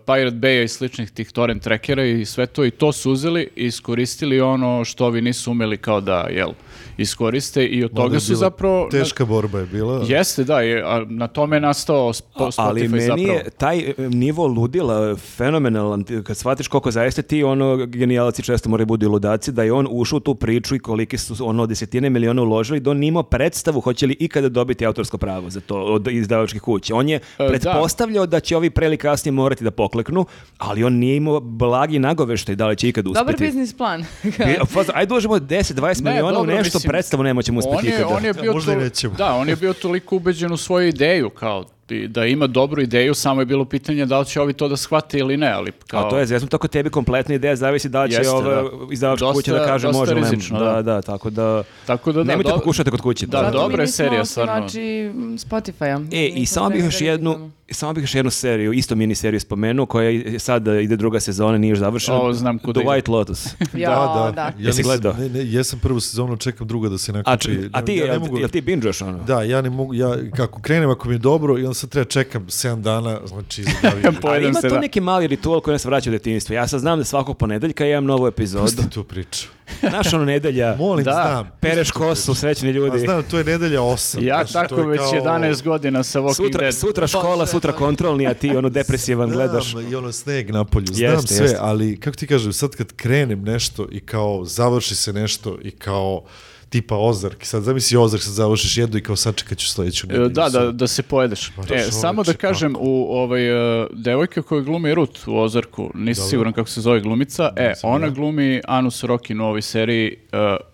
Pirate 0.06 0.36
Bay-a 0.36 0.64
i 0.64 0.68
sličnih 0.68 1.12
tih 1.12 1.32
torrent 1.32 1.64
trackera 1.64 2.06
i 2.06 2.26
sve 2.26 2.46
to, 2.46 2.66
i 2.66 2.72
to 2.72 2.92
su 2.92 3.12
uzeli 3.12 3.50
i 3.56 3.66
iskoristili 3.66 4.42
ono 4.42 4.86
što 4.86 5.06
ovi 5.06 5.22
nisu 5.22 5.52
umeli 5.52 5.78
kao 5.78 6.02
da, 6.02 6.28
jel, 6.30 6.50
iskoriste 6.98 7.66
i 7.66 7.84
od 7.84 7.94
Mada 7.94 8.04
toga 8.04 8.20
su 8.20 8.36
zapravo... 8.36 8.88
Teška 8.92 9.26
borba 9.26 9.60
je 9.60 9.66
bila. 9.66 10.06
Jeste, 10.08 10.44
da, 10.44 10.62
je, 10.62 10.84
a 10.86 11.06
na 11.10 11.28
tome 11.28 11.56
je 11.56 11.62
nastao 11.62 12.14
Sp- 12.14 12.22
Spotify 12.36 12.54
ali 12.58 12.88
meni 12.88 13.06
zapravo. 13.06 13.34
je 13.34 13.50
taj 13.58 13.80
e, 13.80 13.94
nivo 13.98 14.48
ludila 14.48 15.16
fenomenalan, 15.16 16.04
kad 16.24 16.38
shvatiš 16.38 16.68
koliko 16.68 16.92
zaista 16.92 17.22
ti 17.22 17.44
ono 17.44 17.86
genijalaci 17.86 18.44
često 18.44 18.70
moraju 18.70 18.86
budu 18.86 19.06
i 19.06 19.10
ludaci, 19.10 19.52
da 19.52 19.64
je 19.64 19.74
on 19.74 19.88
ušao 19.92 20.18
u 20.18 20.20
tu 20.20 20.36
priču 20.36 20.76
i 20.76 20.80
koliki 20.80 21.18
su 21.18 21.36
ono 21.48 21.66
desetine 21.66 22.10
miliona 22.10 22.42
uložili, 22.42 22.80
da 22.80 22.92
on 22.92 22.98
nije 22.98 23.08
imao 23.08 23.24
predstavu 23.24 23.82
hoće 23.82 24.08
li 24.08 24.18
ikada 24.20 24.50
dobiti 24.50 24.86
autorsko 24.86 25.18
pravo 25.18 25.50
za 25.50 25.60
to 25.62 25.76
od 25.76 26.08
izdavačkih 26.08 26.62
kuća. 26.62 26.96
On 26.96 27.10
je 27.10 27.20
da. 27.38 27.48
pretpostavljao 27.48 28.26
da. 28.26 28.40
će 28.40 28.58
ovi 28.58 28.70
pre 28.70 28.86
ili 28.86 28.98
kasnije 28.98 29.32
morati 29.46 29.64
da 29.64 29.72
pokleknu, 29.72 30.26
ali 30.58 30.84
on 30.84 30.94
nije 30.94 31.16
imao 31.18 31.40
blagi 31.40 32.00
nagoveštaj 32.00 32.56
da 32.56 32.68
li 32.68 32.76
će 32.76 32.90
ikad 32.90 33.08
uspeti. 33.08 33.20
Dobar 33.22 33.36
biznis 33.38 33.74
plan. 33.74 34.06
Faza, 34.74 34.92
Ajde 34.96 35.14
uložimo 35.14 35.36
10-20 35.36 36.04
Ne, 36.04 36.12
miliona 36.12 36.40
u 36.40 36.46
nešto, 36.46 36.78
mislim, 36.78 36.90
predstavu 36.90 37.24
nemoćemo 37.24 37.60
uspeti 37.60 37.78
on 37.78 37.86
je, 37.86 37.92
ikada. 37.92 38.08
on 38.10 38.26
je 38.26 38.34
bio 38.34 38.54
možda 38.54 38.72
i 38.72 38.76
to- 38.76 38.82
nećemo. 38.82 39.14
Da, 39.16 39.34
on 39.34 39.50
je 39.50 39.56
bio 39.56 39.74
toliko 39.76 40.16
ubeđen 40.16 40.52
u 40.52 40.58
svoju 40.58 40.88
ideju, 40.88 41.30
kao 41.30 41.66
i 41.90 42.08
da 42.08 42.26
ima 42.26 42.48
dobru 42.48 42.82
ideju, 42.82 43.14
samo 43.14 43.42
je 43.42 43.46
bilo 43.46 43.66
pitanje 43.66 44.06
da 44.06 44.20
li 44.20 44.26
će 44.26 44.42
ovi 44.42 44.54
to 44.54 44.68
da 44.68 44.78
shvate 44.78 45.18
ili 45.18 45.38
ne, 45.38 45.50
ali 45.50 45.72
kao... 45.88 46.06
A 46.06 46.10
to 46.10 46.18
je 46.18 46.26
zezno 46.26 46.48
tako 46.48 46.68
tebi 46.68 46.90
kompletna 46.90 47.36
ideja, 47.36 47.56
zavisi 47.56 47.90
da 47.90 48.04
li 48.04 48.12
će 48.12 48.18
Jeste, 48.18 48.32
ova 48.32 48.56
da. 48.56 48.64
izdavačka 48.92 49.26
Dosta- 49.26 49.36
kuća 49.36 49.54
da 49.54 49.66
kaže 49.66 49.88
može 49.90 50.12
ili 50.12 50.22
ne. 50.22 50.30
Da, 50.52 50.66
da. 50.66 50.82
da, 50.84 51.02
tako 51.02 51.30
da... 51.30 51.64
Tako 51.86 52.12
da 52.12 52.18
da, 52.18 52.24
Nemojte 52.24 52.50
do- 52.50 52.56
pokušati 52.56 52.92
kod 52.92 53.02
kuće. 53.02 53.26
Da. 53.26 53.38
Zato 53.38 53.52
dobra 53.54 53.84
je 53.84 53.88
serija, 53.88 54.26
stvarno. 54.26 54.54
osnivači 54.56 55.12
Spotify-a. 55.40 56.02
E, 56.14 56.28
i 56.28 56.46
samo 56.46 56.70
bih 56.70 56.84
još 56.84 57.00
da 57.00 57.06
jednu. 57.06 57.52
Samo 57.70 57.94
bih 57.94 58.04
još 58.04 58.16
jednu 58.16 58.32
seriju, 58.32 58.74
isto 58.74 58.96
mini 58.96 59.16
seriju 59.16 59.40
spomenuo, 59.40 59.86
koja 59.86 60.10
je 60.10 60.40
sad 60.40 60.68
ide 60.68 60.96
druga 60.96 61.20
sezona, 61.20 61.58
nije 61.58 61.70
još 61.70 61.80
završena. 61.80 62.18
O, 62.18 62.34
znam 62.34 62.60
kuda 62.60 62.74
The 62.74 62.84
ide. 62.84 62.90
White 62.92 63.10
Lotus. 63.10 63.46
Ja, 63.76 63.90
da. 64.36 64.42
Ja 64.42 64.54
Jesi 64.60 64.84
gledao? 64.84 65.14
Ne, 65.14 65.30
ne, 65.30 65.40
jesam 65.42 65.80
prvu 65.80 66.00
sezonu, 66.00 66.38
čekam 66.38 66.68
druga 66.68 66.90
da 66.90 66.98
se 66.98 67.12
A, 67.12 67.14
nakupi. 67.14 67.38
č- 67.40 67.70
a 67.74 67.82
ti, 67.82 67.94
ja 67.94 68.04
ne 68.04 68.12
jel, 68.12 68.20
mogu- 68.20 68.38
jel 68.38 68.50
ti 68.50 68.62
binge-oš 68.62 69.02
ono? 69.02 69.18
Da, 69.18 69.44
ja 69.44 69.62
ne 69.62 69.70
mogu, 69.70 69.94
ja 69.94 70.16
kako 70.32 70.62
krenem 70.62 70.90
ako 70.90 71.08
mi 71.08 71.16
je 71.16 71.20
dobro 71.20 71.54
i 71.54 71.62
onda 71.62 71.74
sad 71.74 71.90
treba 71.90 72.06
čekam 72.06 72.46
7 72.46 72.82
dana, 72.82 73.20
znači 73.26 73.64
Ali 74.24 74.46
ima 74.46 74.54
se, 74.54 74.68
to 74.70 74.74
da. 74.74 74.80
neki 74.80 75.02
mali 75.02 75.28
ritual 75.28 75.62
koji 75.62 75.74
nas 75.74 75.86
vraća 75.86 76.10
u 76.10 76.14
detinjstvo. 76.14 76.54
Ja 76.54 76.68
sad 76.68 76.80
znam 76.80 77.00
da 77.00 77.06
svakog 77.06 77.38
ponedeljka 77.38 77.86
imam 77.86 78.06
novu 78.06 78.28
epizodu. 78.28 78.64
Pusti 78.64 78.90
tu 78.90 79.04
priču. 79.04 79.48
Znaš 79.82 80.14
ono 80.14 80.26
nedelja, 80.26 80.76
Molim, 80.76 81.06
Da. 81.06 81.12
znam. 81.12 81.52
pereš 81.60 81.92
kosu, 81.92 82.36
srećni 82.36 82.70
Pa 82.70 82.74
ljudi. 82.74 83.00
znam, 83.00 83.24
to 83.24 83.38
je 83.38 83.44
nedelja 83.44 83.80
8. 83.82 84.24
Ja 84.24 84.44
tako 84.46 84.76
već 84.78 85.02
11 85.02 85.64
godina 85.64 86.04
sa 86.04 86.20
Walking 86.20 86.34
Sutra, 86.36 86.62
Dead. 86.62 86.76
sutra 86.76 87.08
škola, 87.08 87.46
sutra 87.46 87.72
kontrolni, 87.72 88.28
a 88.28 88.34
ti 88.34 88.50
ono 88.50 88.70
depresivan 88.80 89.30
gledaš. 89.30 89.76
I 89.92 89.96
ono 89.96 90.12
sneg 90.12 90.50
na 90.50 90.66
polju, 90.66 90.86
znam 90.88 91.12
Jeste, 91.12 91.34
sve, 91.34 91.46
jeste. 91.46 91.58
ali 91.62 92.00
kako 92.00 92.18
ti 92.18 92.28
kažem, 92.28 92.54
sad 92.54 92.72
kad 92.72 92.94
krenem 92.94 93.42
nešto 93.42 93.88
i 93.92 94.00
kao 94.00 94.46
završi 94.46 94.96
se 94.96 95.14
nešto 95.14 95.58
i 95.62 95.72
kao 95.72 96.24
tipa 96.70 96.96
Ozark, 96.98 97.46
sad 97.46 97.64
zamisli 97.64 97.98
Ozark, 97.98 98.24
sad 98.24 98.34
završiš 98.34 98.78
jednu 98.78 98.98
i 98.98 99.02
kao 99.02 99.16
sačekat 99.16 99.58
ću 99.58 99.70
sledeću 99.70 100.08
E, 100.10 100.14
nedelju. 100.14 100.30
Da, 100.30 100.50
da, 100.50 100.72
da 100.72 100.88
se 100.88 101.04
pojedeš. 101.04 101.52
E, 101.72 101.92
samo 101.92 102.24
da 102.24 102.34
kažem, 102.34 102.76
u 102.80 103.08
ovaj, 103.18 103.82
e, 103.84 103.88
devojka 103.94 104.42
koja 104.42 104.62
glumi 104.62 104.96
Rut 104.96 105.20
u 105.28 105.38
Ozarku, 105.38 105.92
nisam 105.96 106.30
siguran 106.30 106.54
kako 106.54 106.70
se 106.70 106.82
zove 106.82 107.00
glumica, 107.00 107.54
e, 107.56 107.74
ona 107.84 108.10
glumi 108.10 108.62
Anus 108.68 109.04
Rokin 109.04 109.42
u 109.42 109.46
ovoj 109.46 109.62
seriji, 109.62 110.18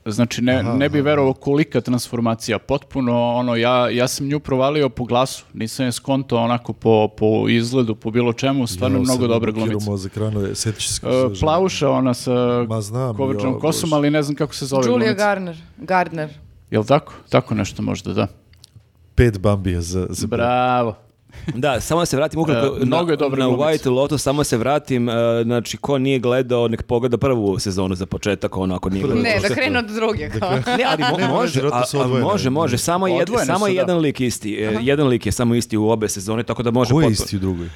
znači 0.06 0.42
ne, 0.42 0.64
ne 0.64 0.90
bi 0.90 1.02
verovao 1.02 1.34
kolika 1.34 1.82
transformacija, 1.82 2.60
potpuno, 2.60 3.30
ono, 3.30 3.56
ja, 3.56 3.90
ja 3.90 4.08
sam 4.08 4.28
nju 4.28 4.40
provalio 4.40 4.90
po 4.90 5.04
glasu, 5.06 5.46
nisam 5.54 5.86
je 5.86 5.92
skonto 5.92 6.38
onako 6.38 6.74
po, 6.74 7.08
po 7.18 7.50
izgledu, 7.50 7.96
po 7.96 8.12
bilo 8.12 8.34
čemu, 8.34 8.68
stvarno 8.68 8.98
Jao, 8.98 9.04
mnogo 9.04 9.28
dobra 9.28 9.52
glumica. 9.52 9.90
mozak 9.92 10.18
rano, 10.18 10.56
se 10.56 10.70
E, 10.70 10.74
zove 10.80 11.36
žena. 11.36 11.40
plavuša 11.40 11.90
ona 11.90 12.14
sa 12.14 12.32
Ma 12.70 12.82
znam, 12.82 13.18
kovrčnom 13.18 13.52
jao, 13.54 13.60
kosom, 13.60 13.94
ali 13.94 14.10
ne 14.10 14.24
znam 14.24 14.36
kako 14.36 14.56
se 14.56 14.66
zove 14.66 14.82
Julia 14.82 14.98
glumica. 14.98 15.26
Garner. 15.26 15.58
Gardner. 15.78 16.30
Jel 16.72 16.84
tako? 16.84 17.14
Tako 17.30 17.56
nešto 17.56 17.82
možda, 17.82 18.14
da. 18.14 18.28
Pet 19.16 19.40
bambija 19.40 19.82
za, 19.82 20.08
za 20.10 20.28
Bravo. 20.28 20.96
Da, 21.48 21.80
samo 21.82 22.00
da 22.00 22.06
se 22.06 22.18
vratim 22.18 22.40
ukratko 22.40 22.78
E, 22.78 22.86
mnogo 22.86 23.12
je 23.12 23.18
na, 23.20 23.28
na. 23.38 23.46
White 23.48 23.90
Lotus, 23.90 24.22
samo 24.22 24.44
se 24.44 24.58
vratim, 24.58 25.10
e, 25.10 25.14
znači 25.44 25.78
ko 25.78 25.98
nije 25.98 26.20
gledao, 26.20 26.68
nek 26.68 26.84
pogleda 26.84 27.18
prvu 27.18 27.60
sezonu 27.60 27.96
za 27.96 28.06
početak, 28.06 28.58
ono 28.58 28.76
ako 28.76 28.90
nije 28.90 29.04
gledao. 29.04 29.24
Ne, 29.24 29.36
da 29.42 29.56
krenu 29.56 29.80
od 29.80 29.86
druge. 29.86 30.30
Kao. 30.30 30.52
Ne, 30.52 30.84
ali 30.86 31.04
mo- 31.12 31.18
Ne, 31.18 31.28
može, 31.28 31.62
a- 31.64 31.84
odvojene. 31.94 32.24
može, 32.24 32.50
može, 32.52 32.78
samo, 32.78 33.08
jed, 33.10 33.30
samo 33.46 33.66
da. 33.66 33.72
jedan 33.72 33.98
lik 33.98 34.22
isti, 34.22 34.54
e, 34.56 34.78
jedan 34.82 35.08
lik 35.08 35.26
je 35.26 35.32
samo 35.32 35.56
isti 35.56 35.78
u 35.78 35.90
obe 35.90 36.10
sezone, 36.10 36.44
tako 36.44 36.64
da 36.64 36.72
može 36.72 36.92
Ko 36.92 37.02
je 37.02 37.06
potpuno- 37.06 37.12
isti 37.16 37.36
u 37.36 37.40
drugoj? 37.40 37.68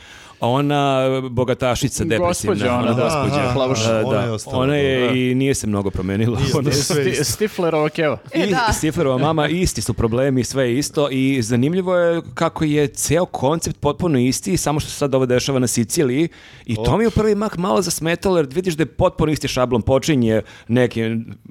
Ona 0.41 0.99
bogatašica 1.23 2.03
depresivna. 2.05 2.53
Gospođa 2.53 2.73
ona, 2.73 2.93
da. 2.93 3.03
gospođa. 3.03 3.35
Aha, 3.37 3.53
Plavuša. 3.53 3.95
A, 3.95 4.01
ona 4.01 4.11
da. 4.11 4.21
je 4.21 4.31
ostala, 4.31 4.57
Ona 4.57 4.75
je 4.75 4.99
dobro. 4.99 5.15
i 5.15 5.35
nije 5.35 5.53
se 5.55 5.67
mnogo 5.67 5.89
promenila. 5.89 6.39
Sti-. 6.63 7.23
Stiflerova 7.23 7.89
keva. 7.89 8.17
I 8.35 8.39
E, 8.39 8.47
da. 8.47 8.73
Stiflerova 8.73 9.17
mama 9.17 9.47
isti 9.47 9.81
su 9.81 9.93
problemi, 9.93 10.43
sve 10.43 10.63
je 10.63 10.77
isto 10.77 11.09
i 11.09 11.41
zanimljivo 11.41 11.95
je 11.95 12.21
kako 12.33 12.63
je 12.63 12.87
ceo 12.87 13.25
koncept 13.25 13.79
potpuno 13.79 14.19
isti, 14.19 14.57
samo 14.57 14.79
što 14.79 14.89
se 14.89 14.95
sad 14.95 15.15
ovo 15.15 15.25
dešava 15.25 15.59
na 15.59 15.67
Siciliji 15.67 16.27
i 16.65 16.75
to 16.75 16.97
mi 16.97 17.03
je 17.03 17.07
u 17.07 17.11
prvi 17.11 17.35
mak 17.35 17.57
malo 17.57 17.81
zasmetalo 17.81 18.37
jer 18.37 18.47
vidiš 18.47 18.73
da 18.73 18.81
je 18.81 18.87
potpuno 18.87 19.31
isti 19.31 19.47
šablon, 19.47 19.81
počinje 19.81 20.41
neki, 20.67 21.01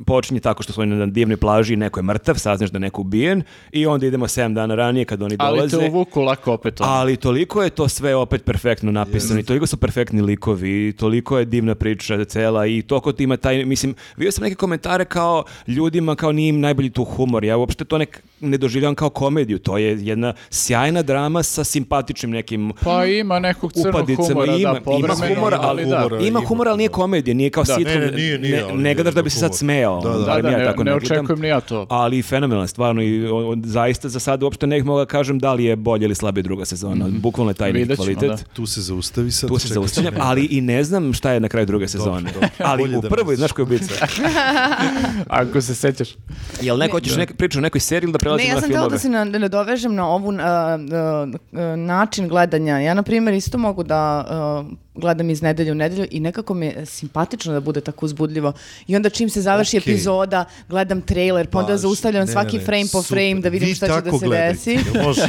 počinje 0.06 0.40
tako 0.40 0.62
što 0.62 0.72
su 0.72 0.80
oni 0.80 0.94
na 0.96 1.06
divnoj 1.06 1.36
plaži 1.36 1.72
i 1.72 1.78
neko 1.78 1.98
je 1.98 2.04
mrtav, 2.04 2.34
saznaš 2.36 2.70
da 2.70 2.76
je 2.76 2.80
neko 2.80 3.00
ubijen 3.00 3.42
i 3.72 3.86
onda 3.86 4.06
idemo 4.06 4.26
7 4.26 4.54
dana 4.54 4.74
ranije 4.74 5.04
kad 5.04 5.22
oni 5.22 5.36
Ali 5.38 5.56
dolaze. 5.58 5.78
te 5.78 5.86
uvuku 5.86 6.22
lako 6.22 6.52
opet. 6.52 6.80
ono. 6.80 6.90
Ali 6.90 7.16
toliko 7.16 7.62
je 7.62 7.70
to 7.70 7.88
sve 7.88 8.14
opet 8.14 8.44
perfektno 8.44 8.73
napisano 8.82 9.40
i 9.40 9.42
toliko 9.42 9.66
su 9.66 9.76
perfektni 9.76 10.22
likovi 10.22 10.88
i 10.88 10.92
toliko 10.92 11.38
je 11.38 11.44
divna 11.44 11.74
priča 11.74 12.24
cela 12.24 12.66
i 12.66 12.82
toliko 12.82 13.12
ti 13.12 13.24
ima 13.24 13.36
taj, 13.36 13.64
mislim, 13.64 13.94
vidio 14.16 14.32
sam 14.32 14.44
neke 14.44 14.54
komentare 14.54 15.04
kao 15.04 15.44
ljudima 15.66 16.16
kao 16.16 16.32
nije 16.32 16.48
im 16.48 16.60
najbolji 16.60 16.90
tu 16.90 17.04
humor, 17.04 17.44
ja 17.44 17.56
uopšte 17.56 17.84
to 17.84 17.98
nek, 17.98 18.22
ne 18.44 18.58
doživljavam 18.58 18.94
kao 18.94 19.10
komediju, 19.10 19.58
to 19.58 19.78
je 19.78 19.98
jedna 20.00 20.34
sjajna 20.50 21.02
drama 21.02 21.42
sa 21.42 21.64
simpatičnim 21.64 22.30
nekim 22.30 22.72
Pa 22.80 23.04
ima 23.06 23.38
nekog 23.38 23.72
crnog 23.72 23.94
upadicama, 23.94 24.26
humora, 24.28 24.52
ima, 24.54 24.72
da, 24.74 24.80
ima 24.90 25.14
humora, 25.28 25.58
ali 25.58 25.82
ali 25.82 25.84
da. 25.84 25.96
humora. 25.96 26.16
ima 26.18 26.26
ima, 26.28 26.40
humor, 26.40 26.68
ali 26.68 26.76
nije 26.76 26.88
da. 26.88 26.94
komedija, 26.94 27.34
nije 27.34 27.50
kao 27.50 27.64
Da, 27.64 27.74
sitcom, 27.74 27.94
ne, 27.94 28.00
ne, 28.00 28.12
nije, 28.12 28.38
nije, 28.38 28.56
ne, 28.56 28.62
ali 28.62 28.82
ne 28.82 28.94
gledaš 28.94 29.14
da 29.14 29.22
bi 29.22 29.30
se 29.30 29.38
sad 29.38 29.56
smejao, 29.56 30.00
Da, 30.02 30.08
da. 30.10 30.18
barem 30.18 30.26
Da, 30.36 30.42
da, 30.42 30.50
ja 30.50 30.58
ne- 30.58 30.64
tako 30.64 30.84
ne 30.84 30.90
gledam. 30.92 31.18
očekujem 31.18 31.40
ni 31.40 31.48
ja 31.48 31.60
to. 31.60 31.86
Ali 31.90 32.22
fenomenalan, 32.22 32.68
stvarno 32.68 33.02
i 33.02 33.26
o- 33.26 33.48
o- 33.48 33.56
zaista 33.58 34.08
za 34.08 34.20
sad 34.20 34.42
uopšte 34.42 34.66
ne 34.66 34.76
bih 34.76 34.84
mogao 34.84 35.04
da 35.04 35.08
kažem 35.08 35.38
da 35.38 35.52
li 35.52 35.64
je 35.64 35.76
bolje 35.78 36.04
ili 36.04 36.14
slabije 36.14 36.42
druga 36.42 36.64
sezona, 36.64 37.06
bukvalno 37.10 37.50
je 37.50 37.54
taj 37.54 37.68
neki 37.68 37.78
Vidjet 37.78 37.98
ćemo, 37.98 38.04
kvalitet. 38.16 38.30
da. 38.40 38.52
Tu 38.52 38.66
se 38.66 38.80
zaustavi 38.82 39.30
sad. 39.30 39.48
Tu 39.50 39.58
se 39.58 39.68
zaustavljam, 39.68 40.12
ćemo. 40.12 40.24
ali 40.24 40.44
i 40.44 40.60
ne 40.60 40.84
znam 40.84 41.12
šta 41.12 41.32
je 41.32 41.40
na 41.40 41.48
kraju 41.48 41.66
druge 41.66 41.88
sezone. 41.88 42.30
Ali 42.60 42.96
u 42.96 43.00
da 43.00 43.08
prvoj, 43.08 43.32
ne 43.32 43.36
znaš 43.36 43.52
ko 43.52 43.60
je 43.60 43.64
ubica? 43.64 43.94
Ako 45.28 45.60
se 45.60 45.74
sećaš. 45.74 46.08
Jel 46.60 46.78
neko 46.78 46.92
hoćeš 46.92 47.14
priču 47.28 47.58
o 47.58 47.62
nekoj 47.62 47.80
seriji 47.80 48.04
ili 48.04 48.12
da 48.12 48.18
Ne, 48.36 48.44
prelazimo 48.44 48.48
ja 48.48 48.54
na 48.54 48.60
sam 48.60 48.68
htjela 48.68 48.88
da 48.88 48.98
se 48.98 49.08
na- 49.08 49.24
da 49.26 49.38
nadovežem 49.38 49.94
na 49.94 50.08
ovu 50.08 50.32
a, 50.32 50.42
a, 50.42 50.76
način 51.76 52.28
gledanja. 52.28 52.78
Ja, 52.78 52.94
na 52.94 53.02
primjer, 53.02 53.34
isto 53.34 53.58
mogu 53.58 53.82
da 53.84 53.96
a, 54.20 54.64
gledam 54.94 55.30
iz 55.30 55.42
nedelje 55.42 55.72
u 55.72 55.76
nedelju 55.76 56.06
i 56.10 56.20
nekako 56.20 56.54
mi 56.54 56.66
je 56.66 56.86
simpatično 56.86 57.52
da 57.52 57.60
bude 57.60 57.80
tako 57.80 58.06
uzbudljivo. 58.06 58.52
I 58.86 58.96
onda 58.96 59.10
čim 59.10 59.28
se 59.28 59.42
završi 59.42 59.78
Okej. 59.78 59.92
epizoda, 59.92 60.44
gledam 60.68 61.00
trailer, 61.02 61.46
pa 61.46 61.58
onda 61.58 61.72
Baš, 61.72 61.80
zaustavljam 61.80 62.26
ne, 62.26 62.32
svaki 62.32 62.52
ne, 62.52 62.58
ne, 62.58 62.64
frame 62.64 62.84
po 62.84 63.02
super. 63.02 63.08
frame 63.08 63.34
da 63.34 63.48
vidim 63.48 63.68
Vi 63.68 63.74
šta 63.74 63.86
će 63.88 64.00
da 64.02 64.18
se 64.18 64.26
gledajte. 64.26 64.52
desi. 64.54 64.78
Može. 64.98 65.28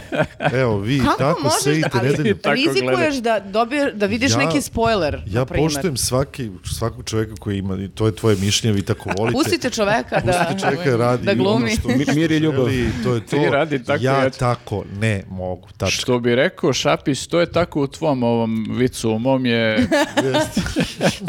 Evo, 0.53 0.77
vi 0.77 0.99
Kako 1.05 1.17
tako 1.17 1.39
možeš, 1.41 1.59
sedite 1.61 1.89
ali 1.93 2.15
rizikuješ 2.55 3.15
da, 3.15 3.39
dobije, 3.41 3.91
da 3.93 4.05
vidiš 4.05 4.31
Ja- 4.31 4.37
neki 4.37 4.61
spoiler, 4.61 5.21
Ja 5.27 5.39
na 5.39 5.45
poštujem 5.45 5.97
svaki, 5.97 6.49
svakog 6.69 7.05
čovjeka 7.05 7.33
koji 7.35 7.57
ima, 7.57 7.75
i 7.75 7.89
to 7.89 8.05
je 8.05 8.15
tvoje 8.15 8.35
mišljenje, 8.37 8.75
vi 8.75 8.81
tako 8.83 9.09
volite. 9.17 9.33
Pustite 9.35 9.69
čoveka 9.69 10.19
da, 10.19 10.31
Pustite 10.31 10.59
čovjeka 10.61 10.89
da 10.91 10.97
radi 10.97 11.25
da 11.25 11.33
glumi. 11.33 11.55
ono 11.55 11.67
što 11.69 11.87
Mi- 11.87 12.15
mir 12.15 12.31
i 12.31 12.37
ljubav. 12.37 12.69
želi, 12.69 12.89
to 13.03 13.13
je 13.13 13.19
to. 13.21 13.27
Ti 13.37 13.49
radi 13.51 13.83
tako, 13.83 14.03
ja 14.03 14.13
ja 14.15 14.29
tako 14.29 14.83
ne 14.93 15.23
mogu. 15.29 15.67
Tačka. 15.69 15.91
Što 15.91 16.19
bi 16.19 16.35
rekao 16.35 16.73
Šapić, 16.73 17.27
to 17.27 17.39
je 17.39 17.51
tako 17.51 17.81
u 17.81 17.87
tvom 17.87 18.23
ovom 18.23 18.67
vicu, 18.69 19.11
u 19.11 19.19
mom 19.19 19.45
je... 19.45 19.54
Jeste. 19.55 20.61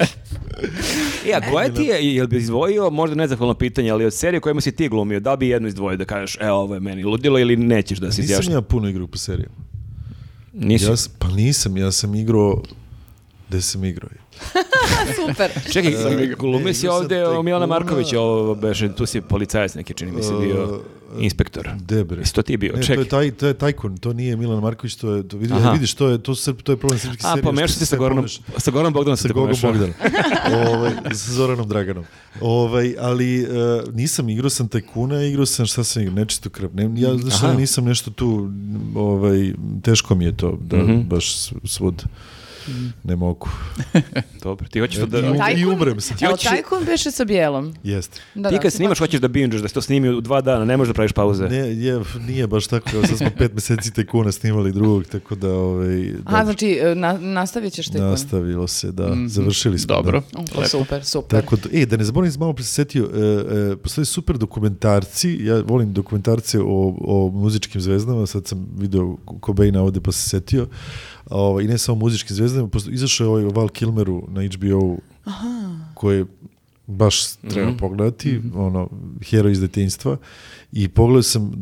E, 1.26 1.32
a 1.34 1.50
koja 1.50 1.68
ti 1.74 1.82
je, 1.82 2.14
jel 2.14 2.26
bi 2.26 2.36
izdvojio, 2.36 2.90
možda 2.90 3.16
nezahvalno 3.16 3.54
pitanje, 3.54 3.90
ali 3.90 4.04
od 4.04 4.14
serije 4.14 4.40
kojima 4.40 4.60
si 4.60 4.72
ti 4.72 4.88
glumio, 4.88 5.20
da 5.20 5.36
bi 5.36 5.48
jednu 5.48 5.68
izdvojio 5.68 5.96
da 5.96 6.04
kažeš, 6.04 6.38
e, 6.40 6.50
ovo 6.50 6.74
je 6.74 6.80
meni 6.80 7.04
ludilo 7.04 7.38
ili 7.38 7.56
nećeš 7.56 7.98
da 7.98 8.12
se 8.12 8.20
Nisam 8.20 8.24
izjašnjaš? 8.24 8.54
ja 8.54 8.60
puno 8.60 8.88
igrao 8.88 9.06
po 9.06 9.18
serijama. 9.18 9.54
Nisi? 10.52 10.84
Ja, 10.84 10.94
pa 11.18 11.28
nisam, 11.28 11.76
ja 11.76 11.92
sam 11.92 12.14
igrao 12.14 12.62
gde 13.48 13.62
sam 13.62 13.84
igrao. 13.84 14.10
Super. 15.18 15.51
Čekaj, 15.72 15.93
E, 16.22 16.26
glumio 16.28 16.61
ne, 16.61 16.74
si 16.74 16.89
ovde 16.89 17.26
o 17.26 17.43
Milana. 17.43 17.66
Markovića, 17.66 18.20
ovo 18.20 18.55
beše, 18.57 18.89
tu 18.91 19.07
si 19.07 19.20
policajac 19.20 19.74
neki, 19.74 19.95
čini 19.95 20.12
mi 20.12 20.22
se, 20.22 20.32
bio 20.34 20.82
E, 21.12 21.18
inspektor. 21.18 21.68
Debre. 21.78 22.18
Jesi 22.18 22.34
to 22.34 22.43
ti 22.43 22.57
bio? 22.57 22.72
Ne, 22.72 22.80
to 22.80 22.87
Čekaj. 22.87 23.03
je 23.03 23.09
taj 23.09 23.30
to 23.30 23.47
je 23.47 23.55
tajkun, 23.55 23.97
to 23.97 24.12
nije 24.12 24.37
Milan 24.37 24.61
Marković, 24.61 24.95
to 24.95 25.11
je 25.11 25.28
to 25.28 25.37
vidi, 25.37 25.53
Aha. 25.55 25.70
vidiš 25.70 25.95
to 25.95 26.09
je 26.09 26.18
to 26.18 26.34
se 26.34 26.55
to 26.55 26.72
je 26.72 26.76
problem 26.76 26.99
srpske 27.01 27.20
A, 27.20 27.28
serije. 27.28 27.43
pomešao 27.43 27.68
si 27.68 27.78
se 27.78 27.87
sa 27.87 27.97
Goranom, 27.97 28.24
pomeš- 28.24 28.41
sa 28.59 28.70
Goranom 28.70 28.93
Bogdanom 28.93 29.16
sa 29.16 29.22
se 29.22 29.34
pomešao. 29.34 29.72
Bogdanom. 29.72 29.95
ovaj, 30.68 30.91
sa 31.07 31.32
Zoranom 31.32 31.68
Draganom. 31.68 32.05
Ovaj, 32.41 32.95
ali 32.99 33.43
e, 33.43 33.47
nisam 33.93 34.28
igrao 34.28 34.51
sam 34.51 34.68
tajkuna, 34.68 35.22
igrao 35.22 35.47
sam 35.47 35.66
šta 35.66 35.84
sam 35.84 36.03
igrao, 36.03 36.14
nečisto 36.14 36.51
krv. 36.51 36.68
Ne, 36.74 36.91
ja 36.97 37.16
znaš, 37.16 37.57
nisam 37.57 37.84
nešto 37.84 38.11
tu, 38.11 38.51
ovaj, 38.97 39.53
teško 39.82 40.14
mi 40.14 40.24
je 40.24 40.37
to, 40.37 40.59
da 40.61 40.76
Mhm. 40.76 41.01
baš 41.01 41.37
s- 41.37 41.53
svud 41.64 42.05
ne 43.04 43.16
mogu. 43.16 43.48
Dobro, 44.42 44.68
ti 44.68 44.80
hoćeš 44.80 45.00
to 45.00 45.06
da... 45.06 45.18
I, 45.18 45.22
Tajkun? 45.38 45.60
I 45.60 45.66
umrem 45.66 46.00
sam. 46.00 46.16
Jel 46.20 46.30
hoćeš- 46.30 46.48
tajkun 46.50 46.84
beše 46.84 47.10
sa 47.10 47.24
bijelom? 47.24 47.74
Jeste. 47.82 48.20
Da, 48.34 48.48
ti 48.48 48.54
da, 48.54 48.60
kad 48.60 48.72
snimaš, 48.72 48.98
hoćeš 48.98 49.20
da 49.20 49.28
binžeš, 49.28 49.60
da 49.60 49.68
se 49.68 49.74
to 49.74 49.82
snimi 49.82 50.08
u 50.08 50.20
dva 50.20 50.40
dana, 50.40 50.64
ne 50.64 50.76
možeš 50.76 50.88
da 50.88 50.94
praviš 50.94 51.12
pauze. 51.12 51.48
Ne, 51.48 51.56
je, 51.56 52.00
nije 52.26 52.46
baš 52.46 52.66
tako, 52.66 52.90
evo 52.94 53.06
sad 53.06 53.18
smo 53.18 53.30
pet 53.38 53.54
meseci 53.54 53.92
tajkuna 53.92 54.32
snimali 54.32 54.72
drugog, 54.72 55.04
tako 55.04 55.34
da, 55.34 55.52
ovaj, 55.52 56.12
Aha, 56.24 56.38
dobro, 56.38 56.44
znači 56.44 56.78
e, 56.82 56.94
na, 56.94 57.12
nastavit 57.12 57.72
ćeš 57.72 57.88
tajkun. 57.88 58.10
nastavilo 58.10 58.66
se, 58.66 58.92
da, 58.92 59.16
završili 59.26 59.78
smo. 59.78 59.94
Dobro. 59.94 60.22
Da. 60.32 60.40
O, 60.40 60.44
pa 60.54 60.68
super, 60.68 61.04
super. 61.04 61.40
Tako 61.40 61.56
da, 61.56 61.68
e, 61.72 61.86
da 61.86 61.96
ne 61.96 62.04
zaboravim, 62.04 62.34
malo 62.38 62.52
pre 62.52 62.64
se 62.64 62.72
setio, 62.72 63.10
e, 63.14 63.72
e, 63.72 63.76
postoje 63.76 64.04
super 64.04 64.38
dokumentarci, 64.38 65.38
ja 65.40 65.62
volim 65.66 65.92
dokumentarce 65.92 66.60
o, 66.60 66.96
o 67.00 67.30
muzičkim 67.34 67.80
zvezdama, 67.80 68.26
sad 68.26 68.46
sam 68.46 68.68
video 68.78 69.16
Cobaina 69.46 69.82
ovde 69.82 70.00
pa 70.00 70.12
se 70.12 70.28
setio, 70.28 70.66
a, 71.26 71.36
ovaj, 71.36 71.64
i 71.64 71.68
ne 71.68 71.78
samo 71.78 71.98
muzičkim 71.98 72.36
zvezdama, 72.36 72.68
posto, 72.68 72.90
izašao 72.90 73.24
je 73.24 73.30
ovaj 73.30 73.44
Val 73.46 73.68
Kilmeru 73.68 74.22
na 74.28 74.42
HBO, 74.44 74.96
koji 75.94 76.24
baš 76.86 77.16
treba 77.34 77.68
Mhm. 77.68 77.76
pogledati, 77.78 78.40
ono, 78.54 78.88
hero 79.22 79.48
iz 79.48 79.60
detinjstva, 79.60 80.16
i 80.72 80.88
pogledao 80.88 81.22
sam, 81.22 81.52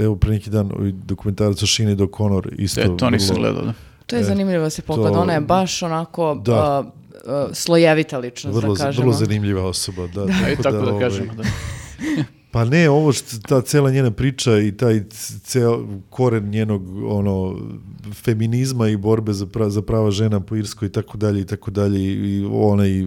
evo, 0.00 0.16
pre 0.16 0.30
neki 0.30 0.50
dan, 0.50 0.70
ovaj 0.72 0.92
dokumentarac 0.94 1.62
o 1.62 1.66
Sinead 1.66 1.98
O'Connor, 1.98 2.48
isto 2.58 2.80
E, 2.80 2.96
to 2.96 3.10
nisam 3.10 3.36
gledao, 3.36 3.62
da. 3.62 3.72
To 4.06 4.16
je 4.16 4.24
zanimljivo 4.24 4.62
da 4.62 4.70
se 4.70 4.82
pogleda. 4.82 5.10
to- 5.10 5.20
Ona 5.20 5.32
je 5.32 5.40
baš 5.40 5.82
onako 5.82 6.40
Da. 6.44 6.54
a, 6.54 6.84
a, 7.26 7.48
slojevita 7.52 8.18
ličnost, 8.18 8.56
Vrlo, 8.56 8.74
da 8.74 8.84
kažemo. 8.84 9.02
vrlo 9.02 9.14
zanimljiva 9.14 9.62
osoba, 9.64 10.06
da. 10.06 10.22
A 10.22 10.50
i 10.50 10.56
tako 10.56 10.76
da 10.76 10.90
ovaj, 10.90 11.00
kažemo, 11.00 11.34
da. 11.34 11.42
Pa 12.54 12.64
ne, 12.64 12.90
ovo 12.90 13.12
što 13.12 13.38
ta 13.48 13.60
cela 13.60 13.90
njena 13.90 14.10
priča 14.10 14.58
i 14.58 14.72
taj 14.72 15.02
ceo 15.42 15.86
koren 16.10 16.50
njenog 16.50 16.82
ono 17.04 17.58
feminizma 18.12 18.88
i 18.88 18.96
borbe 18.96 19.32
za, 19.32 19.46
pra, 19.46 19.70
za 19.70 19.82
prava 19.82 20.10
žena 20.10 20.40
po 20.40 20.56
Irskoj 20.56 20.86
i 20.86 20.92
tako 20.92 21.18
dalje 21.18 21.40
i 21.40 21.44
tako 21.44 21.70
dalje 21.70 22.00
i, 22.00 22.44
onaj 22.52 23.06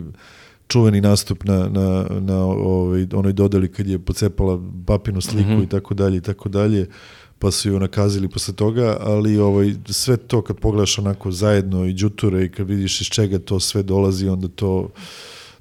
čuveni 0.68 1.02
nastup 1.02 1.44
na, 1.44 1.70
na, 1.70 2.06
na 2.20 2.46
ovaj, 2.46 3.08
onoj 3.14 3.34
dodeli 3.34 3.72
kad 3.72 3.88
je 3.88 4.00
pocepala 4.00 4.62
papinu 4.86 5.22
sliku 5.22 5.64
i 5.64 5.68
tako 5.68 5.94
dalje 5.94 6.18
i 6.18 6.22
tako 6.22 6.50
dalje 6.50 6.88
pa 7.40 7.52
su 7.52 7.70
ju 7.70 7.80
nakazili 7.80 8.30
posle 8.30 8.54
toga, 8.56 8.98
ali 9.00 9.38
ovaj, 9.38 9.74
sve 9.86 10.18
to 10.18 10.42
kad 10.42 10.60
pogledaš 10.60 11.00
onako 11.00 11.32
zajedno 11.32 11.86
i 11.86 11.94
đuture 11.94 12.46
i 12.46 12.50
kad 12.52 12.68
vidiš 12.68 13.02
iz 13.02 13.08
čega 13.08 13.40
to 13.40 13.60
sve 13.60 13.84
dolazi, 13.84 14.28
onda 14.28 14.48
to 14.48 14.90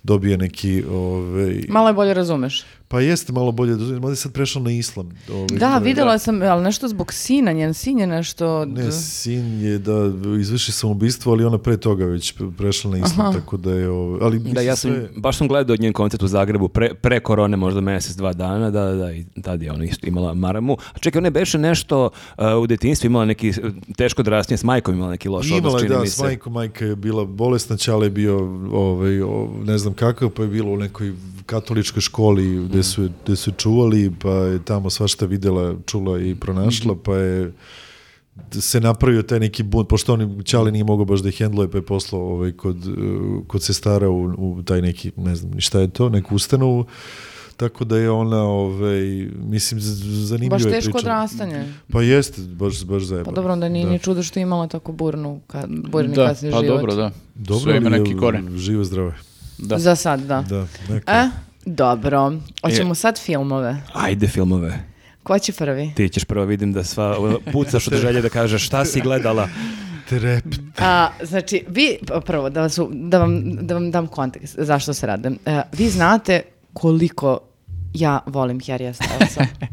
dobije 0.02 0.38
neki 0.38 0.84
ovaj, 0.90 1.64
Malo 1.68 1.88
je 1.88 1.94
bolje 1.94 2.14
razumeš. 2.14 2.64
Pa 2.88 3.00
jeste 3.00 3.32
malo 3.32 3.52
bolje, 3.52 3.72
mada 3.74 4.08
je 4.08 4.16
sad 4.16 4.32
prešao 4.32 4.62
na 4.62 4.70
islam. 4.70 5.08
Ovaj, 5.30 5.46
Da, 5.50 5.68
to 5.68 5.74
je- 5.74 5.80
videla 5.80 6.18
sam, 6.18 6.42
ali 6.42 6.62
nešto 6.64 6.88
zbog 6.88 7.12
sina, 7.12 7.52
njen 7.52 7.74
sin 7.74 7.98
je 7.98 8.06
nešto... 8.06 8.64
Ne, 8.64 8.92
sin 8.92 9.60
je 9.60 9.78
da 9.78 9.92
izvrši 10.40 10.72
samoubistvo, 10.72 11.32
ali 11.32 11.44
ona 11.44 11.58
pre 11.58 11.76
toga 11.76 12.04
već 12.04 12.34
prešla 12.58 12.90
na 12.90 12.98
islam, 12.98 13.34
tako 13.34 13.56
da 13.56 13.72
je... 13.72 13.88
Ovaj, 13.90 14.18
ali 14.22 14.38
Da, 14.38 14.60
ja 14.60 14.76
sam, 14.76 14.90
sve- 14.90 15.08
baš 15.16 15.36
sam 15.36 15.48
gledao 15.48 15.76
njen 15.76 15.92
koncert 15.92 16.22
u 16.22 16.28
Zagrebu 16.28 16.68
pre, 16.68 16.94
pre 16.94 17.20
korone, 17.20 17.56
možda 17.56 17.80
mesec, 17.80 18.16
dva 18.16 18.32
dana, 18.32 18.70
da, 18.70 18.84
da, 18.84 18.94
da, 18.94 19.12
i 19.12 19.24
tad 19.42 19.62
je 19.62 19.72
ona 19.72 19.84
isto 19.84 20.06
imala 20.06 20.34
maramu. 20.34 20.76
A 20.92 20.98
čekaj, 20.98 21.18
ona 21.18 21.26
je 21.26 21.32
beše 21.32 21.58
nešto 21.58 22.10
uh, 22.38 22.44
u 22.56 22.66
detinjstvu 22.66 23.06
imala 23.06 23.24
neki 23.24 23.52
teško 23.96 24.22
odrastnje, 24.22 24.56
s 24.56 24.64
majkom 24.64 24.94
imala 24.94 25.10
neki 25.10 25.28
loš 25.28 25.46
odnos, 25.46 25.58
Imala 25.60 25.78
je, 25.78 25.80
čini 25.80 25.94
da, 25.94 26.00
mi 26.00 26.08
s 26.08 26.18
majkom, 26.18 26.52
majka 26.52 26.84
je 26.84 26.96
bila 26.96 27.24
bolesna, 27.24 27.76
Čale 27.76 28.06
je 28.06 28.10
bio, 28.10 28.36
ovaj, 28.72 29.12
ne 29.64 29.78
znam 29.78 29.94
kakav, 29.94 30.30
pa 30.30 30.42
je 30.42 30.48
bilo 30.48 30.72
u 30.72 30.76
nekoj 30.76 31.12
katoličkoj 31.46 32.00
školi 32.00 32.68
gde 32.76 32.82
su, 32.82 33.08
gde 33.24 33.36
su 33.36 33.52
čuvali, 33.52 34.12
pa 34.22 34.30
je 34.30 34.64
tamo 34.64 34.90
svašta 34.90 35.26
videla, 35.26 35.74
čula 35.86 36.20
i 36.20 36.34
pronašla, 36.34 36.96
pa 37.04 37.16
je 37.16 37.52
se 38.60 38.80
napravio 38.80 39.22
taj 39.22 39.40
neki 39.40 39.62
bunt, 39.62 39.88
pošto 39.88 40.12
on 40.14 40.42
Ćale 40.44 40.70
nije 40.72 40.84
mogao 40.84 41.04
baš 41.04 41.20
da 41.20 41.28
ih 41.28 41.38
hendluje, 41.38 41.70
pa 41.70 41.78
je 41.78 41.82
poslao 41.86 42.22
ovaj, 42.22 42.52
kod, 42.52 42.76
kod 43.46 43.62
sestara 43.62 44.08
u, 44.08 44.24
u 44.24 44.62
taj 44.62 44.82
neki, 44.82 45.12
ne 45.16 45.36
znam 45.36 45.50
ni 45.50 45.60
šta 45.60 45.80
je 45.80 45.88
to, 45.88 46.08
neku 46.08 46.34
ustanovu, 46.34 46.84
tako 47.56 47.84
da 47.84 47.98
je 47.98 48.10
ona, 48.10 48.42
ovaj, 48.42 49.00
mislim, 49.34 49.80
zanimljiva 49.80 50.56
Baš 50.56 50.64
je 50.64 50.70
teško 50.70 50.92
priča. 50.92 50.98
odrastanje. 50.98 51.72
Pa 51.92 52.02
jeste, 52.02 52.40
baš, 52.42 52.84
baš 52.84 53.02
zajebano. 53.02 53.24
Pa 53.24 53.40
dobro, 53.40 53.52
onda 53.52 53.68
nije 53.68 53.86
ni 53.86 53.98
čudo 53.98 54.22
što 54.22 54.38
je 54.38 54.42
imala 54.42 54.66
tako 54.66 54.92
burnu, 54.92 55.40
ka, 55.46 55.64
burni 55.68 56.14
Da, 56.14 56.26
kasni 56.26 56.50
pa 56.50 56.60
život. 56.60 56.76
dobro, 56.76 56.94
da. 56.94 57.10
Dobro, 57.34 57.62
Sve 57.62 57.76
ima 57.76 57.88
neki 57.90 58.16
koren. 58.16 58.58
Živo 58.58 58.84
zdravo. 58.84 59.12
Da. 59.58 59.78
Za 59.78 59.96
sad, 59.96 60.20
da. 60.20 60.44
Da, 60.48 60.66
neka. 60.88 61.12
E, 61.12 61.30
dobro. 61.66 62.32
Hoćemo 62.62 62.92
E. 62.92 62.94
sad 62.94 63.20
filmove. 63.20 63.76
Ajde 63.92 64.28
filmove. 64.28 64.84
Ko 65.22 65.38
će 65.38 65.52
prvi? 65.52 65.92
Ti 65.96 66.08
ćeš 66.08 66.24
prvo 66.24 66.44
vidim 66.44 66.72
da 66.72 66.84
sva 66.84 67.16
pucaš 67.52 67.88
od 67.88 67.94
želje 67.94 68.22
da 68.22 68.28
kažeš 68.28 68.66
šta 68.66 68.84
si 68.84 69.00
gledala. 69.00 69.48
Trep. 70.08 70.44
A, 70.78 71.08
znači, 71.22 71.64
vi, 71.68 71.96
prvo, 72.26 72.50
da, 72.50 72.60
vas, 72.60 72.78
da, 72.90 73.18
vam, 73.18 73.42
da 73.66 73.74
vam 73.74 73.90
dam 73.90 74.06
kontekst 74.06 74.54
zašto 74.58 74.94
se 74.94 75.06
rade. 75.06 75.30
E, 75.46 75.62
vi 75.72 75.88
znate 75.88 76.42
koliko 76.72 77.38
ja 77.94 78.20
volim 78.26 78.60
Harrya 78.60 78.92
Stylesa. 78.92 79.46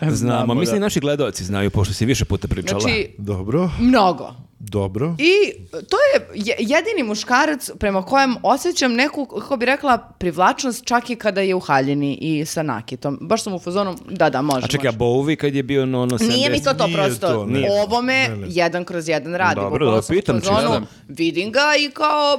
Znamo, 0.00 0.16
Znamo, 0.16 0.54
mislim 0.54 0.74
da. 0.74 0.76
i 0.76 0.80
naši 0.80 1.00
gledalci 1.00 1.44
znaju, 1.44 1.70
pošto 1.70 1.94
si 1.94 2.06
više 2.06 2.24
puta 2.24 2.48
pričala. 2.48 2.80
Znači, 2.80 3.08
Dobro, 3.18 3.70
mnogo. 3.80 4.34
Dobro. 4.64 5.14
I 5.18 5.52
to 5.72 5.96
je 6.04 6.14
je- 6.36 6.56
jedini 6.58 7.02
muškarac 7.04 7.70
prema 7.72 8.02
kojem 8.02 8.34
osjećam 8.42 8.92
neku, 8.94 9.26
kako 9.26 9.56
bi 9.56 9.66
rekla, 9.66 9.98
privlačnost 9.98 10.84
čak 10.84 11.10
i 11.10 11.16
kada 11.16 11.40
je 11.40 11.54
u 11.54 11.60
haljini 11.60 12.14
i 12.14 12.44
sa 12.44 12.62
nakitom. 12.62 13.18
Baš 13.20 13.42
sam 13.42 13.54
u 13.54 13.58
fazonu, 13.58 13.96
da, 14.10 14.30
da, 14.30 14.42
može, 14.42 14.64
A 14.64 14.68
čekaj, 14.68 14.88
a 14.88 14.92
može. 14.92 14.98
Bowie 15.00 15.36
kad 15.36 15.54
je 15.54 15.62
bio 15.62 15.86
no, 15.86 16.02
ono 16.02 16.18
70... 16.18 16.28
Nije 16.28 16.50
mi 16.50 16.62
to 16.62 16.74
to 16.74 16.86
Nije 16.86 16.96
prosto. 16.96 17.28
to, 17.28 17.46
ne. 17.46 17.68
Ovo 17.72 18.02
me 18.02 18.28
Ne, 18.28 18.36
ne. 18.36 18.46
jedan 18.50 18.84
kroz 18.84 19.08
jedan 19.08 19.34
radi. 19.34 19.54
Dobro, 19.56 19.90
da, 19.90 20.00
pitam 20.08 20.40
čisto. 20.40 20.82
Vidim 21.08 21.52
ga 21.52 21.60
i 21.78 21.90
kao, 21.90 22.38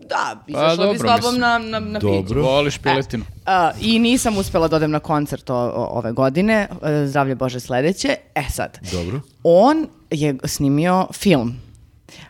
da, 0.00 0.44
izašla 0.48 0.86
bi 0.86 0.98
s 0.98 1.00
dobro, 1.00 1.16
tobom 1.16 1.38
na, 1.38 1.58
na, 1.60 1.78
na 1.80 1.98
Dobro. 1.98 2.22
piću. 2.22 2.42
Voliš 2.42 2.78
piletinu. 2.78 3.24
A, 3.46 3.70
I 3.80 3.98
nisam 3.98 4.38
uspela 4.38 4.68
da 4.68 4.76
odem 4.76 4.90
na 4.90 4.98
koncert 5.00 5.50
o- 5.50 5.54
o- 5.54 5.88
ove 5.90 6.12
godine, 6.12 6.54
e, 6.82 7.06
zdravlje 7.06 7.34
Bože 7.34 7.60
sledeće. 7.60 8.08
E 8.34 8.42
sad, 8.50 8.78
Dobro. 8.92 9.20
on 9.42 9.86
je 10.14 10.34
snimio 10.44 11.06
film. 11.12 11.54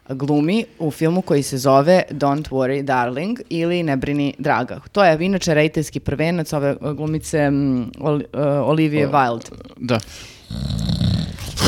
Glumi 0.09 0.65
u 0.79 0.91
filmu 0.91 1.23
koji 1.23 1.43
se 1.43 1.59
zove 1.59 2.03
Don't 2.11 2.49
Worry 2.51 2.83
Darling 2.83 3.41
ili 3.49 3.83
Ne 3.83 3.97
brini 3.97 4.35
draga. 4.39 4.81
To 4.93 5.05
je 5.05 5.19
inače 5.21 5.55
rejtelski 5.55 6.01
prvenac 6.01 6.53
ove 6.53 6.77
glumice 6.97 7.51
mm, 7.51 7.91
Oli- 8.01 8.25
e, 8.33 8.41
Olivije 8.43 9.09
Wilde. 9.09 9.51
Da. 9.77 9.99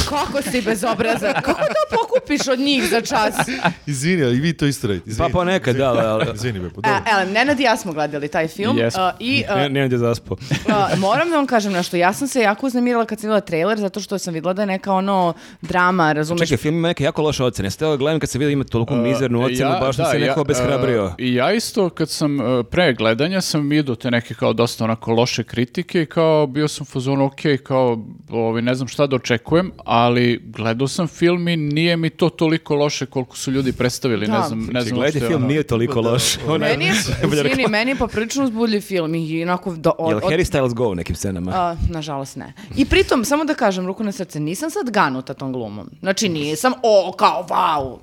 Kako 0.09 0.43
si 0.43 0.63
bezobrazan? 0.63 1.33
Kako 1.35 1.61
da 1.61 1.97
pokupiš 1.97 2.49
od 2.49 2.59
njih 2.59 2.85
za 2.85 3.01
čas? 3.01 3.35
Izvini, 3.87 4.25
ali 4.25 4.37
vi 4.37 4.53
to 4.53 4.67
isto 4.67 4.87
radite. 4.87 5.11
Pa 5.19 5.29
ponekad, 5.29 5.77
da, 5.77 5.89
ali... 5.91 6.27
Izvini, 6.35 6.59
be, 6.61 6.71
pa 6.73 6.81
E, 6.81 6.93
dobro. 6.93 7.13
ele, 7.13 7.27
Nenad 7.27 7.61
i 7.61 7.65
ja 7.65 7.77
smo 7.77 7.93
gledali 7.93 8.29
taj 8.29 8.49
film 8.49 8.79
Jesmo. 8.79 9.03
a, 9.03 9.13
i 9.21 9.45
a, 9.49 9.57
Ne, 9.57 9.69
nemam 9.69 9.89
gdje 9.89 9.99
zaspo. 9.99 10.37
a, 10.69 10.89
moram 10.99 11.31
da 11.31 11.37
vam 11.37 11.47
kažem 11.47 11.73
nešto. 11.73 11.97
Ja 11.97 12.13
sam 12.13 12.29
se 12.29 12.41
jako 12.41 12.67
uznemirila 12.67 13.05
kad 13.05 13.21
sam 13.21 13.27
videla 13.27 13.41
trailer 13.41 13.79
zato 13.79 14.01
što 14.01 14.19
sam 14.19 14.35
videla 14.35 14.53
da 14.53 14.63
je 14.63 14.67
neka 14.67 14.93
ono 14.93 15.33
drama, 15.63 16.13
razumeš? 16.13 16.41
Čekaj, 16.41 16.57
film 16.57 16.75
ima 16.75 16.89
neke 16.89 17.05
jako 17.05 17.23
loše 17.23 17.45
ocene. 17.45 17.67
Ja 17.67 17.71
teo 17.71 17.97
gledam 17.97 18.21
kad 18.21 18.31
se 18.31 18.39
vidi 18.39 18.53
ima 18.53 18.65
toliko 18.65 18.95
mizernu 18.97 19.43
ocenu, 19.43 19.59
Ja- 19.63 19.81
baš 19.81 19.97
da, 19.97 20.05
da, 20.05 20.11
se 20.11 20.17
ja, 20.17 20.27
neko 20.27 20.41
obeshrabrio. 20.41 21.07
e, 21.09 21.15
I 21.19 21.35
ja 21.35 21.53
isto, 21.53 21.91
kad 21.91 22.11
sam 22.11 22.39
pre 22.71 22.95
gledanja, 22.95 23.41
sam 23.41 23.69
vidio 23.69 23.95
te 23.95 24.11
neke 24.11 24.35
kao 24.35 24.53
dosta 24.53 24.85
onako 24.85 25.13
loše 25.13 25.45
kritike 25.45 26.03
i 26.03 26.07
kao 26.07 26.47
bio 26.47 26.69
sam 26.69 26.83
u 26.83 26.87
fazonu, 26.87 27.25
ok, 27.25 27.35
kao 27.63 27.99
ovaj, 28.31 28.63
ne 28.63 28.75
znam 28.75 28.89
šta 28.89 29.07
da 29.07 29.17
očekujem, 29.17 29.73
ali 29.97 30.41
gledao 30.45 30.89
sam 30.89 31.07
film 31.09 31.49
i 31.49 31.57
nije 31.57 31.97
mi 31.97 32.11
to 32.11 32.29
toliko 32.29 32.75
loše 32.75 33.07
koliko 33.07 33.37
su 33.37 33.51
ljudi 33.51 33.73
predstavili, 33.73 34.27
Da. 34.27 34.33
ne 34.33 34.47
znam, 34.47 34.59
ne 34.59 34.67
Znači, 34.67 34.89
znam 34.89 34.99
uopšte, 35.01 35.21
film, 35.21 35.35
ono- 35.35 35.47
nije 35.47 35.63
toliko 35.63 36.01
loš. 36.01 36.23
Ona- 36.39 36.59
Meni 36.61 36.85
je, 36.85 36.93
izvini, 37.33 37.67
meni 37.69 37.91
je 37.91 37.97
poprilično 37.97 38.45
uzbudljiv 38.45 38.81
film 38.81 39.15
i 39.15 39.43
onako... 39.43 39.73
Do, 39.73 39.93
od, 39.99 40.11
Jel 40.11 40.19
od- 40.19 40.25
Harry 40.25 40.45
Styles 40.47 40.75
go 40.75 40.89
u 40.89 40.95
nekim 40.95 41.17
scenama? 41.17 41.53
a, 41.53 41.77
nažalost 41.89 42.37
ne. 42.37 42.53
I 42.77 42.85
pritom, 42.85 43.25
samo 43.25 43.45
da 43.45 43.55
kažem, 43.55 43.87
ruku 43.87 44.05
na 44.05 44.13
srce, 44.13 44.41
nisam 44.41 44.71
sad 44.71 44.91
ganuta 44.91 45.35
tom 45.35 45.53
glumom. 45.53 45.91
Znači 46.01 46.29
nisam, 46.29 46.73
o, 46.83 47.13
kao, 47.13 47.43
vau. 47.45 47.99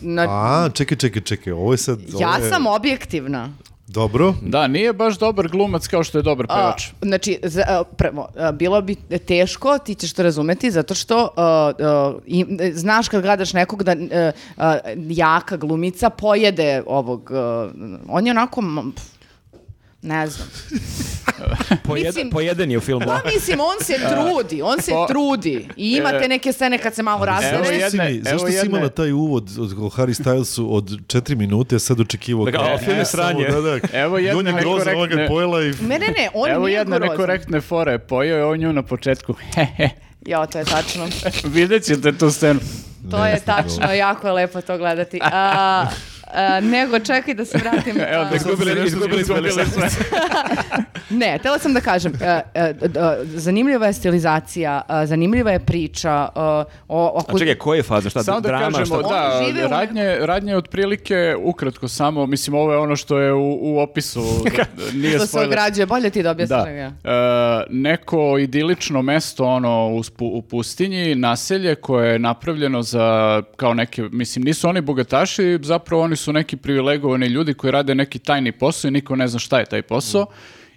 Na, 0.00 0.22
A, 0.22 0.68
čekaj, 0.70 0.98
čekaj, 0.98 1.22
čekaj, 1.22 1.52
ovo 1.52 1.72
je 1.72 1.78
sad... 1.78 1.98
ovo 2.10 2.20
ja 2.22 2.36
je- 2.36 2.50
sam 2.50 2.66
objektivna. 2.68 3.52
Dobro. 3.88 4.34
Da, 4.42 4.66
nije 4.66 4.92
baš 4.92 5.18
dobar 5.18 5.48
glumac 5.48 5.86
kao 5.86 6.04
što 6.04 6.18
je 6.18 6.22
dobar 6.22 6.46
A, 6.48 6.54
pevač. 6.56 6.88
znači, 7.02 7.38
za, 7.42 7.62
a, 7.62 7.82
prvo, 7.86 8.28
a, 8.36 8.52
bilo 8.52 8.80
bi 8.80 8.94
teško, 9.18 9.78
ti 9.78 9.94
ćeš 9.94 10.12
to 10.12 10.22
razumeti, 10.22 10.70
zato 10.70 10.94
što 10.94 11.28
a, 11.36 11.42
a, 11.78 12.12
i- 12.26 12.44
znaš 12.72 13.08
kad 13.08 13.22
gledaš 13.22 13.52
nekog 13.52 13.82
da 13.82 13.92
a, 13.92 14.30
a, 14.58 14.78
jaka 14.98 15.56
glumica 15.56 16.10
pojede 16.10 16.82
ovog, 16.86 17.30
a, 17.32 17.70
on 18.08 18.26
je 18.26 18.30
onako, 18.30 18.60
m, 18.60 18.92
pf, 18.92 19.15
ne 20.06 20.26
znam. 20.26 20.48
Pojeden, 21.82 22.08
mislim- 22.08 22.30
pojeden 22.30 22.70
je 22.70 22.78
u 22.78 22.82
filmu. 22.82 23.06
Pa 23.06 23.20
mislim, 23.26 23.60
on 23.62 23.84
se 23.84 23.94
trudi, 24.12 24.62
on 24.62 24.80
se 24.80 24.90
Po- 24.90 25.06
trudi. 25.06 25.68
I 25.76 25.92
imate 25.92 26.24
E, 26.24 26.28
neke 26.28 26.52
scene 26.52 26.78
kad 26.78 26.94
se 26.94 27.02
malo 27.02 27.16
evo 27.16 27.24
razvere. 27.26 27.56
jedne- 27.56 27.80
Zašto 27.80 27.90
si, 27.90 27.96
mi- 27.98 28.16
evo 28.16 28.22
zašto 28.24 28.46
si 28.46 28.52
jedne- 28.54 28.66
imala 28.68 28.88
taj 28.88 29.12
uvod 29.12 29.50
od, 29.58 29.70
Harry 29.70 30.14
Stylesu 30.14 30.66
od 30.68 30.98
četiri 31.06 31.36
minute, 31.36 31.76
a 31.76 31.78
sad 31.78 32.00
očekivao... 32.00 32.44
Da 32.44 32.52
kao- 32.52 32.74
o, 32.74 32.78
film 32.78 32.98
je 32.98 33.04
sranje. 33.04 33.44
Da, 33.44 33.60
da. 33.60 33.78
Evo 33.94 34.18
jedne 34.18 34.30
I 34.30 34.34
on 34.34 34.46
je 34.46 34.52
ona 34.96 35.06
ga 35.06 35.26
pojela 35.28 35.62
i... 35.62 35.66
Ne, 35.70 35.98
ne, 35.98 36.06
ne, 36.08 36.28
on 36.34 36.50
Evo 36.50 36.66
nije 36.66 36.76
jedna 36.76 36.96
grozan. 36.96 37.10
nekorektne 37.10 37.60
fore, 37.60 37.98
pojeo 37.98 38.36
je 38.36 38.44
on 38.44 38.58
nju 38.58 38.72
na 38.72 38.82
početku. 38.82 39.34
Ja, 40.22 40.46
to 40.46 40.58
je 40.58 40.64
tačno. 40.64 41.08
Vidjet 41.44 41.84
ćete 41.84 42.12
tu 42.12 42.30
scenu. 42.30 42.60
To 43.10 43.18
Ne 43.18 43.30
je 43.30 43.40
tačno, 43.40 43.92
jako 43.92 44.26
je 44.26 44.32
lepo 44.32 44.60
to 44.60 44.78
gledati. 44.78 45.18
A, 45.22 45.86
a, 46.26 46.60
nego, 46.60 46.98
čekaj 46.98 47.34
da 47.34 47.44
se 47.44 47.58
vratim. 47.58 47.96
Evo, 48.12 48.24
da 48.24 48.36
Izgubili- 48.36 48.86
izgubili 48.86 49.24
smo 49.24 49.34
sve. 49.66 49.88
Ne, 51.10 51.38
htjela 51.38 51.58
sam 51.58 51.74
da 51.74 51.80
kažem, 51.80 52.12
d- 52.12 52.42
d- 52.82 53.00
zanimljiva 53.24 53.86
je 53.86 53.92
stilizacija, 53.92 54.80
e, 54.94 55.06
zanimljiva 55.06 55.50
je 55.50 55.58
priča. 55.60 56.28
o, 56.34 56.64
o, 56.88 57.22
A 57.28 57.38
čekaj, 57.38 57.54
koja 57.54 57.76
je 57.76 57.82
faza? 57.82 58.10
Šta, 58.10 58.22
Samo 58.22 58.40
da 58.40 58.48
drama? 58.48 58.64
kažemo, 58.68 58.98
šta? 58.98 59.08
da, 59.08 59.44
žive 59.46 59.66
u- 59.66 59.68
radnje, 59.68 60.16
radnje 60.20 60.52
je 60.52 60.56
otprilike 60.56 61.16
ukratko 61.38 61.88
samo, 61.88 62.26
mislim 62.26 62.54
ovo 62.56 62.72
je 62.72 62.78
ono 62.78 62.96
što 62.96 63.18
je 63.18 63.32
u, 63.32 63.58
u 63.62 63.78
opisu, 63.78 64.20
da- 64.56 64.64
nije 64.94 65.10
što 65.10 65.26
se 65.26 65.40
ograđuje, 65.40 65.86
bolje 65.86 66.10
ti 66.10 66.22
da 66.22 66.30
objasniš 66.30 66.48
Da. 66.50 66.64
nego 66.64 66.78
ja. 66.78 66.86
E, 66.86 66.92
neko 67.70 68.38
idilično 68.38 69.02
mesto 69.02 69.44
ono 69.46 69.88
u, 69.88 70.02
u 70.20 70.42
pustinji, 70.42 71.14
naselje 71.14 71.74
koje 71.74 72.12
je 72.12 72.18
napravljeno 72.18 72.82
za 72.82 73.06
kao 73.56 73.74
neke, 73.74 74.02
mislim 74.02 74.44
nisu 74.44 74.68
oni 74.68 74.80
bogataši, 74.80 75.58
zapravo 75.62 76.02
oni 76.02 76.15
su 76.16 76.32
neki 76.32 76.56
privilegovani 76.56 77.26
ljudi 77.26 77.54
koji 77.54 77.70
rade 77.70 77.94
neki 77.94 78.18
tajni 78.18 78.52
posao 78.52 78.88
i 78.88 78.92
niko 78.92 79.16
ne 79.16 79.28
zna 79.28 79.38
šta 79.38 79.58
je 79.58 79.64
taj 79.64 79.82
posao. 79.82 80.26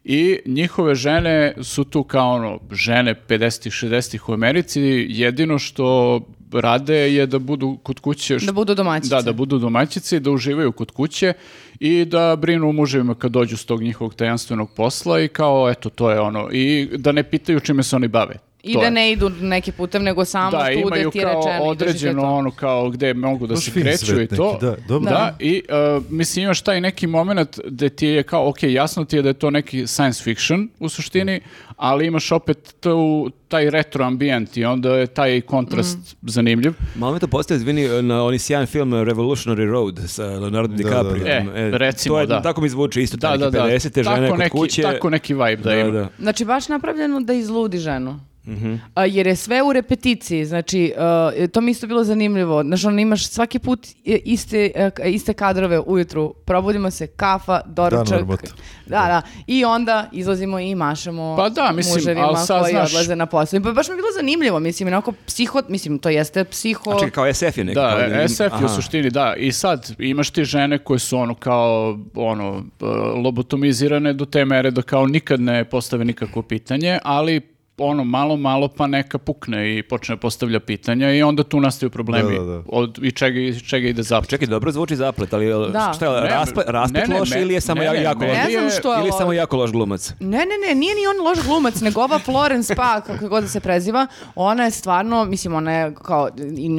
I 0.03 0.39
njihove 0.45 0.95
žene 0.95 1.53
su 1.61 1.83
tu 1.83 2.03
kao 2.03 2.33
ono, 2.33 2.59
žene 2.71 3.15
50-ih, 3.27 3.73
60-ih 3.73 4.29
u 4.29 4.33
Americi, 4.33 4.81
jedino 5.09 5.59
što 5.59 6.19
rade 6.51 7.13
je 7.13 7.25
da 7.25 7.39
budu 7.39 7.77
kod 7.83 7.99
kuće. 7.99 8.37
Da 8.37 8.51
budu 8.51 8.75
domaćice. 8.75 9.15
Da, 9.15 9.21
da 9.21 9.33
budu 9.33 9.59
domaćice, 9.59 10.19
da 10.19 10.31
uživaju 10.31 10.71
kod 10.71 10.91
kuće 10.91 11.33
i 11.79 12.05
da 12.05 12.35
brinu 12.35 12.71
muževima 12.71 13.15
kad 13.15 13.31
dođu 13.31 13.57
s 13.57 13.65
tog 13.65 13.81
njihovog 13.81 14.15
tajanstvenog 14.15 14.71
posla 14.75 15.19
i 15.19 15.27
kao, 15.27 15.69
eto, 15.69 15.89
to 15.89 16.11
je 16.11 16.19
ono. 16.19 16.49
I 16.51 16.89
da 16.97 17.11
ne 17.11 17.23
pitaju 17.23 17.59
čime 17.59 17.83
se 17.83 17.95
oni 17.95 18.07
bave. 18.07 18.48
I 18.64 18.74
To 18.74 18.80
da 18.80 18.86
je. 18.86 18.91
ne 18.91 19.12
idu 19.12 19.30
neki 19.32 19.72
putem, 19.72 20.03
nego 20.03 20.26
samo 20.26 20.51
Da, 20.51 20.66
tu 20.66 20.80
imaju 20.80 21.12
ti 21.12 21.18
je 21.18 21.24
kao 21.24 21.34
rečeno. 21.38 21.64
određeno 21.64 22.22
to. 22.22 22.28
ono 22.30 22.51
kao 22.51 22.89
gde 22.89 23.14
mogu 23.14 23.47
da 23.47 23.53
Baš 23.53 23.64
se 23.66 23.72
kreću 23.74 24.22
i 24.22 24.28
to. 24.28 24.51
neki, 24.51 24.66
da, 24.66 24.76
dobro. 24.88 25.10
Da, 25.10 25.36
i 25.39 25.62
uh, 25.97 26.03
mislim 26.10 26.43
imaš 26.43 26.62
taj 26.62 26.82
neki 26.82 27.07
moment 27.07 27.60
gde 27.66 27.89
ti 27.89 28.07
je 28.07 28.24
kao, 28.24 28.49
ok, 28.49 28.64
jasno 28.64 29.05
ti 29.05 29.16
je 29.16 29.22
da 29.22 29.30
je 29.30 29.34
to 29.34 29.49
neki 29.49 29.88
science 29.88 30.24
fiction 30.24 30.70
u 30.80 30.89
suštini, 30.89 31.41
ali 31.78 32.05
imaš 32.07 32.32
opet 32.32 32.76
tu, 32.80 33.30
taj 33.47 33.70
retro 33.70 34.05
ambijent 34.05 34.57
i 34.57 34.66
onda 34.66 34.89
je 34.91 35.07
taj 35.07 35.41
kontrast 35.41 35.97
Mm. 35.97 36.28
zanimljiv. 36.28 36.74
Malo 36.95 37.14
me 37.14 37.20
to 37.20 37.28
postoje, 37.28 37.55
izvini, 37.55 38.01
na 38.01 38.24
oni 38.24 38.39
sjajan 38.39 38.66
film 38.66 38.91
Revolutionary 38.93 39.72
Road 39.72 39.99
sa 40.07 40.26
Leonardo 40.26 40.68
Da, 40.68 40.76
DiCaprio. 40.76 41.24
da, 41.24 41.51
da. 41.51 41.60
E, 41.60 41.72
recimo, 41.72 42.16
to 42.16 42.20
je, 42.20 42.28
da. 42.28 42.41
Tako 42.41 42.62
mi 42.62 42.70
zvuči 42.70 43.01
isto, 43.01 43.18
Da, 43.18 43.30
da, 43.30 43.38
da, 43.39 43.49
da. 43.51 43.66
50. 43.66 43.95
žene 43.95 44.16
tako 44.18 44.30
kod 44.30 44.39
neki, 44.39 44.49
kuće. 44.51 44.82
Tako 44.82 45.10
neki 45.10 45.34
vibe 45.34 45.55
da, 45.55 45.64
da, 45.66 45.76
ima. 45.76 45.91
da. 45.91 46.10
Znači, 46.20 46.45
baš 46.45 46.68
napravljeno 46.68 47.22
da 47.22 47.34
izludi 47.34 47.78
ženu. 47.80 48.20
Mhm. 48.45 48.75
A, 48.95 49.05
jer 49.05 49.27
je 49.27 49.35
sve 49.35 49.63
u 49.63 49.73
repeticiji, 49.73 50.45
znači, 50.45 50.93
uh, 51.37 51.47
to 51.47 51.61
mi 51.61 51.71
isto 51.71 51.87
bilo 51.87 52.03
zanimljivo. 52.03 52.63
Znaš, 52.63 52.85
ono, 52.85 52.99
imaš 52.99 53.27
svaki 53.27 53.59
put 53.59 53.87
iste, 54.05 54.71
k- 54.91 55.05
iste 55.05 55.33
kadrove 55.33 55.79
ujutru, 55.79 56.33
probudimo 56.35 56.91
se, 56.91 57.07
kafa, 57.07 57.61
doručak. 57.65 58.09
marmota. 58.11 58.51
Da, 58.85 58.99
da. 58.99 59.21
I 59.47 59.65
onda 59.65 60.09
izlazimo 60.11 60.59
i 60.59 60.75
mašamo 60.75 61.35
Pa 61.37 61.49
da, 61.49 61.71
mislim, 61.71 61.95
muževima 61.95 62.21
ali 62.23 62.37
sad, 62.37 62.61
koji 62.61 62.71
znaš- 62.71 62.89
odlaze 62.89 63.15
na 63.15 63.25
posao. 63.25 63.61
Pa 63.61 63.71
baš 63.71 63.87
mi 63.87 63.93
je 63.93 63.97
bilo 63.97 64.07
zanimljivo, 64.15 64.59
mislim, 64.59 64.87
onako 64.87 65.13
psiho, 65.25 65.61
mislim, 65.67 65.99
to 65.99 66.09
jeste 66.09 66.43
psiho... 66.43 66.89
A 66.89 66.93
čekaj, 66.95 67.11
kao 67.11 67.33
SF 67.33 67.57
je 67.57 67.63
neki. 67.63 67.75
Da, 67.75 67.97
kao 68.09 68.27
SF 68.27 68.39
je 68.39 68.65
u 68.65 68.69
suštini, 68.69 69.09
da. 69.09 69.33
I 69.35 69.51
sad 69.51 69.95
imaš 69.99 70.29
ti 70.29 70.43
žene 70.43 70.77
koje 70.77 70.99
su 70.99 71.17
ono 71.17 71.35
kao 71.35 71.99
ono 72.15 72.63
e, 72.81 72.85
lobotomizirane 73.23 74.13
do 74.13 74.25
te 74.25 74.45
mere 74.45 74.71
da 74.71 74.81
kao 74.81 75.07
nikad 75.07 75.39
ne 75.41 75.65
postave 75.65 76.05
nikakvo 76.05 76.41
pitanje, 76.41 76.99
ali 77.03 77.41
ono 77.80 78.03
malo 78.03 78.38
malo 78.38 78.67
pa 78.67 78.88
neka 78.88 79.17
pukne 79.17 79.77
i 79.77 79.84
počne 79.84 80.15
da 80.15 80.19
postavlja 80.19 80.59
pitanja 80.59 81.11
i 81.11 81.23
onda 81.23 81.43
tu 81.43 81.59
nastaju 81.59 81.89
problemi 81.89 82.34
Da, 82.34 82.39
da, 82.39 82.45
da. 82.47 82.61
od 82.67 82.99
i 83.01 83.11
čega 83.11 83.39
iz 83.39 83.61
čega 83.61 83.88
ide 83.88 84.03
zaplet. 84.03 84.30
Čekaj, 84.30 84.47
dobro 84.47 84.71
zvuči 84.71 84.95
zaplet, 84.95 85.34
ali 85.34 85.45
jel- 85.45 85.71
Da. 85.71 85.91
šta 85.95 86.05
je, 86.07 86.21
Ne, 86.21 86.30
rasplet, 86.30 86.65
rasplet 86.69 87.07
ne, 87.07 87.13
ne, 87.13 87.19
loš 87.19 87.32
ili 87.32 87.53
je 87.53 87.61
samo 87.61 87.80
ne, 87.80 87.86
ja- 87.86 87.93
ne, 87.93 88.01
jako 88.01 88.25
loš? 88.25 88.34
Ne 88.36 88.51
znam 88.51 88.69
što 88.71 88.93
je 88.93 88.99
Ili 88.99 89.11
samo 89.11 89.34
jako 89.34 89.57
loš 89.57 89.71
glumac? 89.71 90.13
Ne, 90.19 90.27
ne, 90.39 90.67
ne, 90.67 90.75
nije 90.75 90.95
ni 90.95 91.01
on 91.09 91.27
loš 91.27 91.39
glumac, 91.41 91.82
nego 91.82 92.01
ova 92.01 92.19
Florence 92.19 92.75
Pa, 92.75 93.01
kako 93.01 93.27
god 93.27 93.43
da 93.43 93.49
se 93.49 93.59
preziva, 93.59 94.07
ona 94.36 94.63
je 94.63 94.71
stvarno, 94.71 95.25
mislim, 95.25 95.53
ona 95.55 95.71
je 95.73 95.93
kao 95.95 96.30
i 96.57 96.69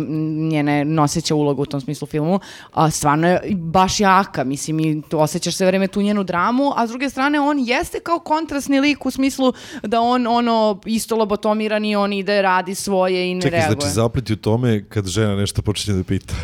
njena 0.42 0.72
je 0.72 0.84
noseća 0.84 1.34
uloga 1.34 1.62
u 1.62 1.66
tom 1.66 1.80
smislu 1.80 2.06
filmu, 2.06 2.40
a 2.72 2.90
stvarno 2.90 3.28
je 3.28 3.40
baš 3.52 4.00
jaka, 4.00 4.44
mislim, 4.44 4.80
i 4.80 5.02
tu 5.02 5.20
osjećaš 5.20 5.54
sve 5.54 5.66
vreme 5.66 5.88
tu 5.88 6.02
njenu 6.02 6.24
dramu, 6.24 6.72
a 6.76 6.86
s 6.86 6.90
druge 6.90 7.10
strane 7.10 7.40
on 7.40 7.58
jeste 7.58 8.00
kao 8.00 8.18
kontrastni 8.18 8.80
lik 8.80 9.06
u 9.06 9.10
smislu 9.10 9.52
da 9.82 10.00
on, 10.00 10.26
ono, 10.26 10.80
isto 10.90 11.16
lobotomiran 11.16 11.84
i 11.84 11.96
on 11.96 12.12
ide, 12.12 12.42
radi 12.42 12.74
svoje 12.74 13.30
i 13.30 13.34
ne 13.34 13.40
Čekaj, 13.40 13.58
reaguje. 13.58 13.76
znači 13.76 13.94
zapleti 13.94 14.32
u 14.32 14.38
tome 14.38 14.84
kad 14.84 15.06
žena 15.06 15.36
nešto 15.36 15.62
počinje 15.62 15.96
da 15.96 16.04
pita. 16.04 16.34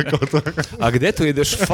A 0.80 0.90
gde 0.90 1.12
tu 1.12 1.24
ideš? 1.24 1.56
Fuck. 1.56 1.70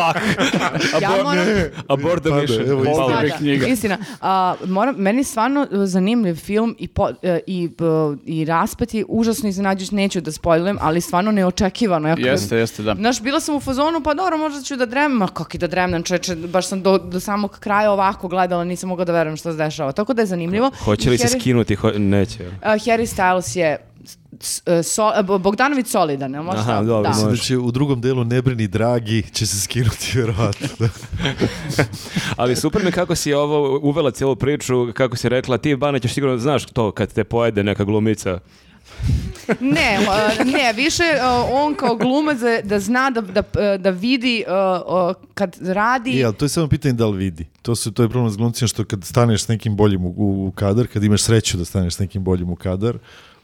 Ja 1.01 1.11
moram- 1.15 1.47
Abort 1.89 2.23
the 2.23 2.31
Pada, 2.31 2.43
mission. 2.43 2.63
evo, 2.63 2.85
Pala 2.87 2.93
istina. 3.05 3.21
mi 3.23 3.23
Da, 3.23 3.29
da, 3.29 3.37
knjiga. 3.37 3.67
Istina. 3.67 3.99
A, 4.21 4.55
moram, 4.67 4.95
meni 4.97 5.21
je 5.21 5.25
stvarno 5.25 5.63
e, 5.65 5.87
zanimljiv 5.87 6.35
film 6.37 6.77
i, 6.79 6.89
po, 6.89 7.09
e, 7.23 7.41
i, 7.47 7.65
e, 7.65 7.85
i 8.27 8.45
raspet 8.45 8.95
je 8.95 9.05
užasno 9.09 9.49
iznenađujući, 9.49 9.95
neću 9.95 10.21
da 10.21 10.33
spojlujem, 10.33 10.79
ali 10.81 11.01
stvarno 11.01 11.31
neočekivano. 11.33 12.09
Ja 12.09 12.17
kad- 12.17 12.25
Jeste, 12.25 12.57
jeste, 12.57 12.83
da. 12.83 12.95
Znaš, 12.95 13.21
bila 13.21 13.41
sam 13.41 13.57
u 13.57 13.61
fazonu, 13.61 14.01
pa 14.01 14.15
dobro, 14.15 14.39
možda 14.39 14.63
ću 14.63 14.77
da 14.77 14.87
dremem, 14.87 15.13
ma 15.13 15.27
kako 15.29 15.51
i 15.55 15.59
da 15.59 15.67
dremnem, 15.69 16.03
čoveče, 16.03 16.37
baš 16.37 16.69
sam 16.69 16.83
do, 16.83 16.99
do 17.01 17.21
samog 17.21 17.59
kraja 17.59 17.93
ovako 17.93 18.29
gledala, 18.29 18.65
nisam 18.65 18.89
mogla 18.89 19.05
da 19.05 19.13
verujem 19.13 19.37
što 19.37 19.53
se 19.53 19.59
dešava. 19.59 19.93
Tako 19.93 20.15
da 20.15 20.23
je 20.23 20.27
zanimljivo. 20.27 20.71
Hoće 20.79 21.11
li 21.11 21.19
se 21.19 21.29
skinuti? 21.31 21.77
Ho- 21.93 21.99
Neće. 21.99 22.45
a, 22.63 22.73
Harry 22.75 23.07
Styles 23.17 23.57
je 23.57 23.77
e, 24.67 24.83
so, 24.83 25.13
e, 25.17 25.23
Bo- 25.23 25.39
Bogdanović 25.39 25.87
solidan, 25.87 26.35
jel 26.35 26.43
može? 26.43 26.59
Aha, 26.59 26.83
dobro, 26.83 27.11
da. 27.11 27.15
Znači, 27.15 27.57
u 27.57 27.71
drugom 27.71 28.01
delu 28.01 28.25
ne 28.25 28.43
brini 28.43 28.69
dragi, 28.69 29.23
će 29.33 29.47
se 29.47 29.61
skinuti 29.61 30.11
vjerovatno. 30.15 30.69
Da. 30.79 30.89
Ali 32.37 32.57
super 32.57 32.85
mi 32.85 32.93
kako 32.93 33.15
si 33.15 33.33
ovo 33.33 33.79
uvela 33.83 34.11
cijelu 34.11 34.37
priču, 34.37 34.93
kako 34.93 35.17
si 35.17 35.29
rekla, 35.29 35.59
ti 35.59 35.77
Bana 35.77 35.99
ćeš 35.99 36.15
sigurno, 36.15 36.39
znaš 36.39 36.65
to 36.67 36.91
kad 36.93 37.13
te 37.13 37.25
pojede 37.25 37.63
neka 37.63 37.85
glumica. 37.85 38.39
Ne, 39.61 39.99
ne, 40.45 40.73
više 40.73 41.05
on 41.53 41.75
kao 41.75 41.97
glumac 41.97 42.39
da, 42.39 42.61
da 42.63 42.81
zna 42.81 43.11
da, 43.11 43.21
da, 43.21 43.43
da 43.79 43.91
vidi 43.91 44.45
kad 45.35 45.57
radi... 45.61 46.25
Ali 46.25 46.35
to 46.35 46.45
je 46.45 46.49
samo 46.49 46.69
pitanje 46.69 46.95
da 46.95 47.07
li 47.07 47.19
vidi. 47.19 47.47
To, 47.63 47.77
su, 47.77 47.93
to 47.93 48.03
je 48.03 48.09
problem 48.09 48.31
s 48.31 48.37
glumcima 48.37 48.69
što 48.69 48.85
kad 48.85 49.05
staneš 49.05 49.45
s 49.45 49.49
nekim 49.49 49.77
boljim 49.77 50.05
u, 50.05 50.13
u 50.17 50.53
kadar, 50.55 50.87
kad 50.87 51.05
imaš 51.05 51.23
sreću 51.23 51.57
da 51.57 51.65
staneš 51.65 51.95
s 51.95 51.99
nekim 51.99 52.25
boljim 52.25 52.51
u 52.51 52.57
kadar, 52.57 52.99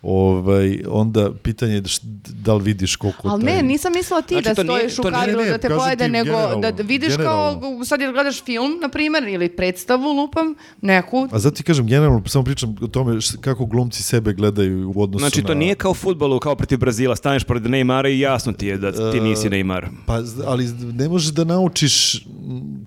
ovaj, 0.05 0.79
onda 0.89 1.33
pitanje 1.35 1.75
je 1.75 1.81
da, 1.81 1.89
da 2.35 2.55
li 2.55 2.63
vidiš 2.63 2.97
koliko 2.97 3.29
Ali 3.29 3.45
taj... 3.45 3.53
ne, 3.53 3.63
nisam 3.63 3.93
mislila 3.93 4.23
ti 4.23 4.35
Znači, 4.35 4.45
da 4.45 4.55
to 4.55 4.63
nije- 4.63 4.79
stojiš 4.91 4.99
u 4.99 5.03
kadru 5.05 5.37
ne, 5.37 5.45
da 5.47 5.59
te 5.59 5.69
pojede, 5.71 6.09
nego 6.09 6.25
generalno, 6.27 6.61
da, 6.61 6.71
da 6.73 6.83
vidiš 6.83 7.09
generalno. 7.11 7.61
kao, 7.61 7.85
sad 7.85 8.01
jer 8.01 8.13
gledaš 8.13 8.43
film, 8.43 8.79
na 8.83 8.89
primjer, 8.89 9.05
ili 9.25 9.49
predstavu, 9.51 10.13
lupam, 10.13 10.55
neku, 10.81 11.29
A 11.33 11.39
zato 11.39 11.51
ti 11.53 11.63
kažem, 11.63 11.87
generalno, 11.87 12.23
samo 12.27 12.45
pričam 12.45 12.77
o 12.81 12.87
tome 12.87 13.21
š- 13.21 13.37
kako 13.41 13.67
glumci 13.67 14.03
sebe 14.03 14.33
gledaju 14.33 14.65
u 14.89 15.03
odnosu 15.03 15.21
Znači, 15.21 15.41
na... 15.41 15.47
to 15.47 15.55
nije 15.55 15.75
kao 15.75 15.91
u 15.91 15.95
futbolu, 15.95 16.41
kao 16.41 16.55
protiv 16.55 16.79
Brazila, 16.79 17.17
staneš 17.17 17.45
pored 17.45 17.63
Neymara 17.65 18.09
i 18.09 18.21
jasno 18.21 18.53
ti 18.53 18.67
je 18.67 18.77
da 18.79 19.13
ti 19.13 19.21
nisi 19.21 19.49
Neymar. 19.49 19.87
Pa, 20.07 20.15
ali 20.45 20.65
ne 20.93 21.09
možeš 21.09 21.29
da 21.29 21.45
naučiš, 21.45 22.27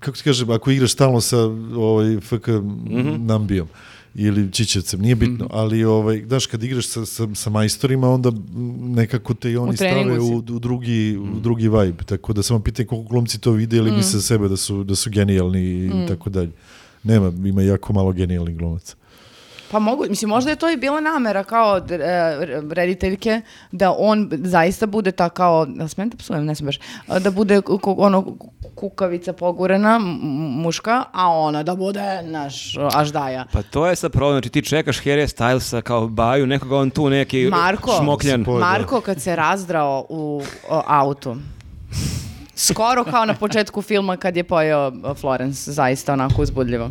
kako 0.00 0.16
ti 0.16 0.22
kažem, 0.22 0.50
ako 0.50 0.70
igraš 0.70 0.92
stalno 0.92 1.20
sa 1.20 1.38
ovaj, 1.76 2.20
FK 2.20 2.48
Mhm. 2.84 3.26
Nambijom 3.26 3.68
ili 4.20 4.52
Čičevcem, 4.52 5.00
nije 5.00 5.14
bitno, 5.14 5.46
ali 5.50 5.84
ovaj, 5.84 6.22
znaš, 6.26 6.46
kad 6.46 6.62
igraš 6.62 6.86
sa, 6.86 7.06
sa, 7.06 7.28
sa 7.34 7.50
majstorima, 7.50 8.10
onda 8.10 8.32
nekako 8.80 9.34
te 9.34 9.52
i 9.52 9.56
oni 9.56 9.70
U 9.70 9.76
stave 9.76 10.18
u, 10.20 10.36
u 10.36 10.58
drugi, 10.58 11.18
Mhm. 11.20 11.36
u 11.36 11.40
drugi 11.40 11.68
vibe, 11.68 12.04
tako 12.04 12.32
da 12.32 12.42
samo 12.42 12.60
pitanje 12.60 12.86
koliko 12.86 13.08
glumci 13.08 13.40
to 13.40 13.50
vide 13.52 13.76
ili 13.76 13.90
misle 13.92 14.20
za 14.20 14.22
sebe 14.22 14.48
da 14.48 14.56
su, 14.56 14.84
da 14.84 14.94
su 14.94 15.10
genijalni 15.10 15.60
i 15.62 15.90
tako 16.08 16.30
dalje. 16.30 16.50
Nema, 17.02 17.32
ima 17.44 17.62
jako 17.62 17.92
malo 17.92 18.12
genijalnih 18.12 18.56
glumaca. 18.56 18.96
Pa 19.70 19.78
mogu, 19.78 20.04
mislim, 20.08 20.28
možda 20.28 20.50
je 20.50 20.56
to 20.56 20.70
i 20.70 20.76
bila 20.76 21.00
namera 21.00 21.44
kao 21.44 21.78
e, 21.78 21.82
rediteljke 22.70 23.40
da 23.72 23.94
on 23.98 24.30
zaista 24.32 24.86
bude 24.86 25.12
ta 25.12 25.28
kao, 25.28 25.66
da 25.66 25.88
smijem 25.88 26.08
da 26.08 26.16
psujem, 26.16 26.44
ne 26.44 26.54
smem 26.54 26.66
baš, 26.66 26.78
da 27.22 27.30
bude 27.30 27.60
ono 27.82 28.36
kukavica 28.78 29.32
pogurena, 29.32 29.98
muška, 30.62 31.04
a 31.12 31.28
ona 31.30 31.62
da 31.62 31.74
bude 31.74 32.22
naš 32.22 32.74
aždaja. 32.94 33.44
Pa 33.52 33.62
to 33.62 33.86
je 33.86 33.96
sad 33.96 34.12
problem, 34.12 34.34
znači 34.34 34.48
ti 34.48 34.62
čekaš 34.62 35.02
Harry 35.02 35.26
Stylesa 35.36 35.80
kao 35.80 36.08
baju, 36.08 36.46
nekoga 36.46 36.76
on 36.76 36.90
tu 36.90 37.10
neki 37.10 37.48
Marko, 37.50 37.96
šmokljan. 38.00 38.44
Po- 38.44 38.58
da. 38.58 38.60
Marko 38.60 39.00
kad 39.00 39.22
se 39.22 39.36
razdrao 39.36 40.06
u 40.08 40.42
o, 40.68 40.82
autu, 40.86 41.36
skoro 42.54 43.04
kao 43.04 43.24
na 43.24 43.34
početku 43.34 43.82
filma 43.82 44.16
kad 44.16 44.36
je 44.36 44.44
pojeo 44.44 44.92
o, 45.04 45.14
Florence, 45.14 45.72
zaista 45.72 46.12
onako 46.12 46.42
uzbudljivo. 46.42 46.90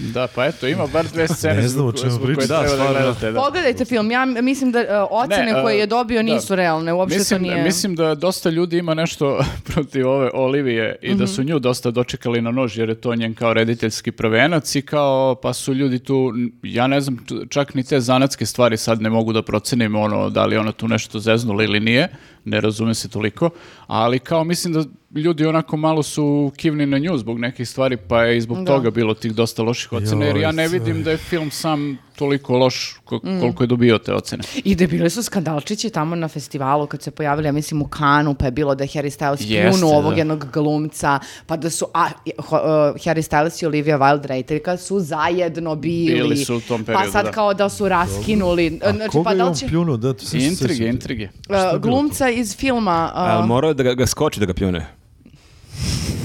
Da, 0.00 0.26
pa 0.26 0.44
eto, 0.46 0.66
ima 0.66 0.86
bar 0.86 1.06
dve 1.06 1.28
scene 1.28 1.54
Ne 1.54 1.68
znam 1.68 1.86
o 1.86 1.92
čemu 1.92 2.18
pričate. 2.18 2.46
treba 2.46 2.56
Da, 2.56 2.62
da 2.62 2.68
stvarno. 2.68 2.92
gledate. 2.94 3.30
Da. 3.30 3.40
Pogledajte 3.40 3.84
film, 3.84 4.10
ja 4.10 4.24
mislim 4.24 4.72
da 4.72 4.80
e, 4.80 4.86
ocene 5.02 5.44
Ne, 5.44 5.62
koje 5.62 5.74
e, 5.74 5.78
je 5.78 5.86
dobio 5.86 6.18
da. 6.18 6.22
nisu 6.24 6.56
realne, 6.56 6.92
uopšte 6.92 7.18
Mislim, 7.18 7.38
to 7.38 7.42
nije... 7.44 7.62
mislim 7.62 7.94
da 7.94 8.14
dosta 8.14 8.50
ljudi 8.50 8.78
ima 8.78 8.94
nešto 8.94 9.40
protiv 9.68 10.08
ove 10.08 10.30
Olivije 10.34 10.96
i 11.02 11.08
da 11.08 11.14
Mhm. 11.14 11.26
su 11.26 11.42
nju 11.42 11.58
dosta 11.58 11.90
dočekali 11.90 12.40
na 12.40 12.50
nož 12.50 12.78
jer 12.78 12.88
je 12.88 12.94
to 12.94 13.14
njen 13.14 13.34
kao 13.34 13.54
rediteljski 13.54 14.12
prvenac 14.12 14.74
i 14.74 14.82
kao 14.82 15.34
pa 15.34 15.52
su 15.52 15.74
ljudi 15.74 15.98
tu, 15.98 16.32
ja 16.62 16.86
ne 16.86 17.00
znam 17.00 17.18
čak 17.48 17.74
ni 17.74 17.84
te 17.84 18.00
zanatske 18.00 18.46
stvari 18.46 18.76
sad 18.76 19.02
ne 19.02 19.10
mogu 19.10 19.32
da 19.32 19.42
procenim 19.42 19.94
ono 19.96 20.30
da 20.30 20.46
li 20.46 20.56
ona 20.56 20.72
tu 20.72 20.88
nešto 20.88 21.18
zeznula 21.18 21.64
ili 21.64 21.80
nije, 21.80 22.08
ne 22.44 22.60
razumem 22.60 22.94
se 22.94 23.08
toliko, 23.08 23.50
ali 23.86 24.18
kao 24.18 24.44
mislim 24.44 24.72
da 24.72 24.84
ljudi 25.14 25.46
onako 25.46 25.76
malo 25.76 26.02
su 26.02 26.52
kivni 26.56 26.86
na 26.86 26.98
nju 26.98 27.18
zbog 27.18 27.38
nekih 27.38 27.68
stvari 27.68 27.96
pa 27.98 28.22
je 28.22 28.36
i 28.36 28.40
zbog 28.40 28.58
Da. 28.58 28.64
toga 28.66 28.90
bilo 28.90 29.14
tih 29.14 29.34
dosta 29.34 29.62
loših 29.62 29.92
ocena 29.92 30.24
jer 30.24 30.36
ja 30.36 30.52
ne 30.52 30.68
vidim 30.68 31.02
da 31.02 31.10
je 31.10 31.16
film 31.18 31.50
sam 31.50 31.98
toliko 32.14 32.56
loš 32.56 32.96
ko- 33.04 33.20
koliko 33.40 33.62
je 33.62 33.66
dobio 33.66 33.98
te 33.98 34.14
ocene. 34.14 34.42
I 34.56 34.74
da 34.74 34.86
bili 34.86 35.10
su 35.10 35.22
skandalčići 35.22 35.90
tamo 35.90 36.16
na 36.16 36.28
festivalu 36.28 36.86
kad 36.86 37.02
se 37.02 37.10
pojavili, 37.10 37.48
ja 37.48 37.52
mislim, 37.52 37.82
u 37.82 37.88
Kanu, 37.88 38.34
pa 38.34 38.44
je 38.44 38.50
bilo 38.50 38.74
da 38.74 38.84
je 38.84 38.88
Harry 38.88 39.18
Styles 39.18 39.42
Jeste, 39.42 39.70
pljunuo 39.70 39.98
ovog 39.98 40.12
da. 40.12 40.18
jednog 40.18 40.46
glumca, 40.52 41.18
pa 41.46 41.56
da 41.56 41.70
su 41.70 41.86
a, 41.94 42.08
ho- 42.38 42.56
uh, 42.90 42.96
Harry 42.96 43.22
Styles 43.22 43.62
i 43.62 43.66
Olivia 43.66 43.98
Wilde 43.98 44.26
rediteljka 44.26 44.76
su 44.76 45.00
zajedno 45.00 45.74
bili. 45.76 46.14
Bili 46.14 46.36
su 46.36 46.56
u 46.56 46.60
tom 46.60 46.80
Pa 46.80 46.86
periodu, 46.86 47.12
sad 47.12 47.24
da. 47.24 47.30
kao 47.30 47.54
da 47.54 47.68
su 47.68 47.88
raskinuli. 47.88 48.80
A 48.82 48.92
Znači, 48.92 49.10
koga 49.10 49.24
pa 49.24 49.34
da 49.34 49.44
li 49.44 49.48
on 49.48 49.54
će... 49.54 49.66
pljunuo? 49.66 49.96
Da, 49.96 50.12
to 50.12 50.20
sam 50.20 50.40
se 50.40 50.46
Intrige, 50.46 50.86
intrige. 50.86 51.24
uh, 51.24 51.80
bilo 51.80 51.96
glumca 52.28 52.40
iz 52.40 52.56
filma... 52.56 53.12
uh, 53.14 53.20
A 53.22 53.46
morao 53.46 53.68
je 53.68 53.74
da 53.74 53.82
ga, 53.82 53.94
ga 53.94 54.06
skoči 54.06 54.40
da 54.40 54.46
ga 54.46 54.54
pljune. 54.54 54.86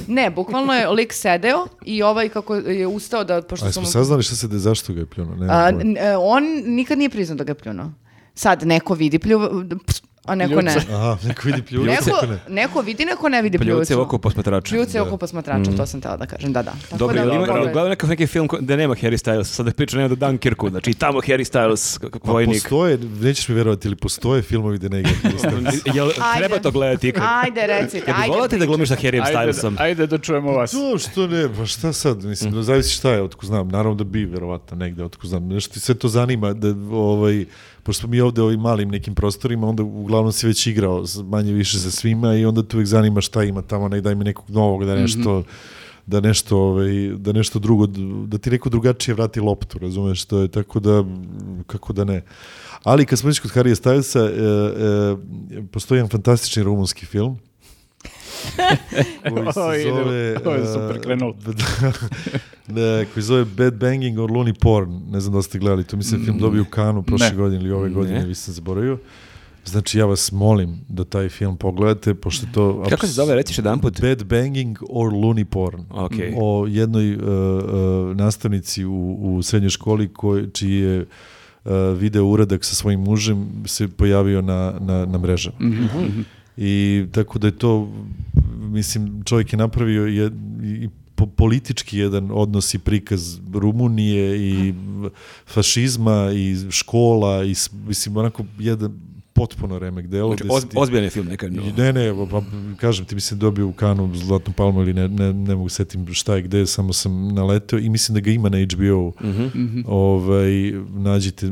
ne, 0.07 0.29
bukvalno 0.29 0.73
je 0.73 0.89
lik 0.89 1.13
sedeo 1.13 1.67
i 1.85 2.03
ovaj 2.03 2.29
kako 2.29 2.55
je 2.55 2.87
ustao 2.87 3.23
da... 3.23 3.41
Pošto 3.41 3.65
A 3.65 3.71
smo 3.71 3.85
saznali 3.85 4.23
šta 4.23 4.35
se 4.35 4.47
de, 4.47 4.57
zašto 4.57 4.93
ga 4.93 4.99
je 4.99 5.05
pljunuo? 5.05 5.35
Ne, 5.35 5.47
A, 5.49 5.69
n- 5.71 5.97
e, 5.97 6.17
on 6.17 6.43
nikad 6.65 6.97
nije 6.97 7.09
priznao 7.09 7.35
da 7.37 7.43
ga 7.43 7.51
je 7.51 7.55
pljunuo. 7.55 7.91
Sad, 8.35 8.63
neko 8.63 8.93
vidi 8.93 9.19
pljuv, 9.19 9.41
a 10.25 10.35
neko 10.35 10.61
ne. 10.61 10.73
Pljuca. 10.73 10.95
Aha, 10.95 11.17
neko 11.23 11.41
vidi 11.45 11.61
pljuvac, 11.61 11.89
Neko, 11.89 12.05
neko 12.11 12.25
ne. 12.27 12.39
neko 12.51 12.81
vidi, 12.81 13.05
neko 13.05 13.29
ne 13.29 13.41
vidi 13.41 13.57
Pljuce 13.57 13.75
pljucu. 13.87 14.01
oko 14.01 14.17
posmatrača. 14.19 14.69
Pljuce 14.69 15.01
oko 15.01 15.17
posmatrača, 15.17 15.71
to 15.71 15.85
sam 15.85 16.01
tela 16.01 16.17
da 16.17 16.25
kažem, 16.25 16.53
da, 16.53 16.63
da. 16.63 16.71
Tako 16.71 16.97
Dobro, 16.97 17.15
da, 17.17 17.33
ima, 17.33 17.45
gledao 17.45 17.83
nekakav 17.83 18.09
neki 18.09 18.27
film 18.27 18.47
ko- 18.47 18.57
gde 18.57 18.77
nema 18.77 18.95
Harry 18.95 19.17
Styles, 19.19 19.43
sada 19.45 19.71
priča 19.71 19.97
nema 19.97 20.09
do 20.09 20.15
Dunkirku, 20.17 20.69
znači 20.69 20.89
i 20.89 20.93
tamo 20.93 21.19
Harry 21.19 21.51
Styles, 21.51 22.09
Pa 22.19 22.31
vojnik. 22.31 22.55
postoje, 22.55 22.97
nećeš 22.97 23.47
mi 23.47 23.55
verovati, 23.55 23.87
ili 23.87 23.95
postoje 23.95 24.41
filmovi 24.41 24.77
gde 24.77 24.89
ne 24.89 24.99
igra 24.99 25.11
Harry 25.13 25.39
Styles? 25.43 25.95
Jel 25.95 26.09
treba 26.37 26.59
to 26.59 26.71
gledati 26.71 27.07
ikad? 27.07 27.23
Ajde, 27.25 27.67
recite, 27.69 27.97
Jel 27.97 28.05
bi 28.07 28.11
ajde. 28.13 28.29
volao 28.29 28.47
ti 28.47 28.57
da 28.57 28.65
glumiš 28.65 28.89
sa 28.89 28.95
Harryem 28.95 29.23
Ajde, 29.27 29.51
Stylesom? 29.51 29.73
ajde 29.77 30.07
da 30.07 30.17
čujemo 30.17 30.51
vas. 30.51 30.71
To 30.71 30.97
što 30.99 31.27
ne, 31.27 31.47
pa 31.49 31.65
šta 31.65 31.93
sad, 31.93 32.23
mislim, 32.23 32.51
da 32.51 32.63
zavisi 32.63 32.89
šta 32.91 33.11
je, 33.11 33.21
otko 33.23 33.45
znam, 33.45 33.67
naravno 33.67 33.95
da 33.95 34.03
bi, 34.03 34.25
verovatno, 34.25 34.77
negde, 34.77 35.03
otko 35.03 35.27
znam, 35.27 35.47
nešto 35.47 35.73
ti 35.73 35.79
sve 35.79 35.95
to 35.95 36.07
zanima, 36.07 36.53
da, 36.53 36.67
ovaj, 36.91 37.45
pošto 37.83 37.99
smo 37.99 38.09
mi 38.09 38.21
ovde 38.21 38.41
ovim 38.41 38.59
malim 38.59 38.89
nekim 38.89 39.15
prostorima, 39.15 39.67
onda 39.67 39.83
uglavnom 39.83 40.31
si 40.31 40.47
već 40.47 40.67
igrao 40.67 41.03
manje 41.23 41.53
više 41.53 41.79
sa 41.79 41.91
svima 41.91 42.35
i 42.35 42.45
onda 42.45 42.63
te 42.63 42.77
uvek 42.77 42.87
zanima 42.87 43.21
šta 43.21 43.43
ima 43.43 43.61
tamo, 43.61 43.87
nek 43.87 44.01
daj 44.01 44.15
mi 44.15 44.23
nekog 44.23 44.49
novog, 44.49 44.85
da 44.85 44.95
nešto, 44.95 45.43
da 46.05 46.19
nešto, 46.19 46.57
ovaj, 46.57 46.91
da 47.17 47.31
nešto 47.31 47.59
drugo, 47.59 47.87
da 48.27 48.37
ti 48.37 48.49
neko 48.49 48.69
drugačije 48.69 49.15
vrati 49.15 49.39
loptu, 49.39 49.79
razumeš, 49.79 50.25
to 50.25 50.39
je 50.39 50.47
tako 50.47 50.79
da, 50.79 51.03
kako 51.67 51.93
da 51.93 52.03
ne. 52.03 52.21
Ali 52.83 53.05
kad 53.05 53.19
smo 53.19 53.27
već 53.27 53.39
kod 53.39 53.51
Harija 53.51 53.75
Stylesa, 53.75 54.19
e, 54.19 54.33
e, 55.53 55.61
postoji 55.71 55.97
jedan 55.97 56.09
fantastični 56.09 56.63
rumunski 56.63 57.05
film, 57.05 57.39
koji 59.53 59.83
se 59.83 59.89
zove... 59.89 60.37
ovo 60.45 60.55
je 60.55 60.65
super 60.65 60.95
e, 60.95 61.01
krenulo. 61.01 61.35
ne, 62.67 63.05
koji 63.13 63.23
se 63.23 63.27
zove 63.27 63.45
Bad 63.45 63.73
Banging 63.73 64.19
or 64.19 64.31
Looney 64.31 64.53
Porn. 64.59 65.01
Ne 65.11 65.19
znam 65.19 65.33
da 65.33 65.41
ste 65.41 65.59
gledali, 65.59 65.83
to 65.83 65.97
mislim 65.97 66.25
film 66.25 66.37
dobio 66.37 66.61
u 66.61 66.65
Kanu 66.65 67.03
prošle 67.03 67.29
Ne. 67.29 67.35
godine 67.35 67.63
ili 67.63 67.71
ove 67.71 67.89
godine, 67.89 68.19
Ne. 68.19 68.25
vi 68.25 68.35
sam 68.35 68.53
zaboravio. 68.53 68.97
Znači, 69.65 69.99
ja 69.99 70.05
vas 70.05 70.31
molim 70.31 70.79
da 70.89 71.03
taj 71.03 71.29
film 71.29 71.57
pogledate, 71.57 72.13
pošto 72.13 72.45
to... 72.53 72.83
Kako 72.89 73.07
se 73.07 73.13
zove, 73.13 73.35
reciš 73.35 73.57
jedan 73.57 73.79
put? 73.79 74.01
Bad 74.01 74.23
Banging 74.23 74.77
or 74.89 75.11
Looney 75.11 75.43
Porn. 75.43 75.83
Ok. 75.89 76.11
O 76.37 76.65
jednoj 76.69 77.15
uh, 77.15 77.21
uh, 77.21 78.17
nastavnici 78.17 78.85
u, 78.85 79.17
u 79.21 79.41
srednjoj 79.41 79.69
školi 79.69 80.13
koji, 80.13 80.49
čiji 80.51 80.75
je 80.75 80.99
uh, 81.01 81.71
video 81.97 82.25
uradak 82.25 82.65
sa 82.65 82.75
svojim 82.75 82.99
mužem 82.99 83.63
se 83.65 83.87
pojavio 83.87 84.41
na, 84.41 84.73
na, 84.79 85.05
na 85.05 85.17
mrežama. 85.17 85.55
I 86.57 87.05
tako 87.11 87.39
da 87.39 87.47
je 87.47 87.57
to, 87.57 87.93
mislim, 88.59 89.23
čovjek 89.25 89.53
je 89.53 89.57
napravio 89.57 90.05
je, 90.05 90.31
i 90.63 90.89
po- 91.15 91.25
politički 91.25 91.97
jedan 91.97 92.29
odnos 92.31 92.73
i 92.73 92.79
prikaz 92.79 93.37
Rumunije 93.53 94.37
i 94.49 94.73
fašizma 95.47 96.31
i 96.35 96.71
škola 96.71 97.43
i 97.43 97.53
mislim 97.87 98.17
onako 98.17 98.45
jedan 98.59 98.99
potpuno 99.33 99.79
remek 99.79 100.07
delo. 100.07 100.35
Znači, 100.35 100.43
oz- 100.43 100.65
ozbiljan 100.75 101.03
je 101.03 101.09
film 101.09 101.25
nekad. 101.27 101.53
no. 101.53 101.61
Ne, 101.77 101.93
ne, 101.93 102.27
pa, 102.31 102.41
kažem 102.77 103.05
ti, 103.05 103.15
mislim 103.15 103.39
dobio 103.39 103.67
u 103.67 103.73
kanu 103.73 104.15
Zlatnu 104.15 104.53
palmu 104.53 104.81
ili 104.81 104.93
ne, 104.93 105.07
ne, 105.07 105.33
ne 105.33 105.55
mogu 105.55 105.69
setim 105.69 106.13
šta 106.13 106.37
i 106.37 106.41
gde, 106.41 106.65
samo 106.65 106.93
sam 106.93 107.27
naleteo 107.27 107.79
i 107.79 107.89
mislim 107.89 108.13
da 108.13 108.19
ga 108.19 108.31
ima 108.31 108.49
na 108.49 108.57
HBO. 108.65 109.11
ovaj, 109.85 110.51
nađite, 110.89 111.47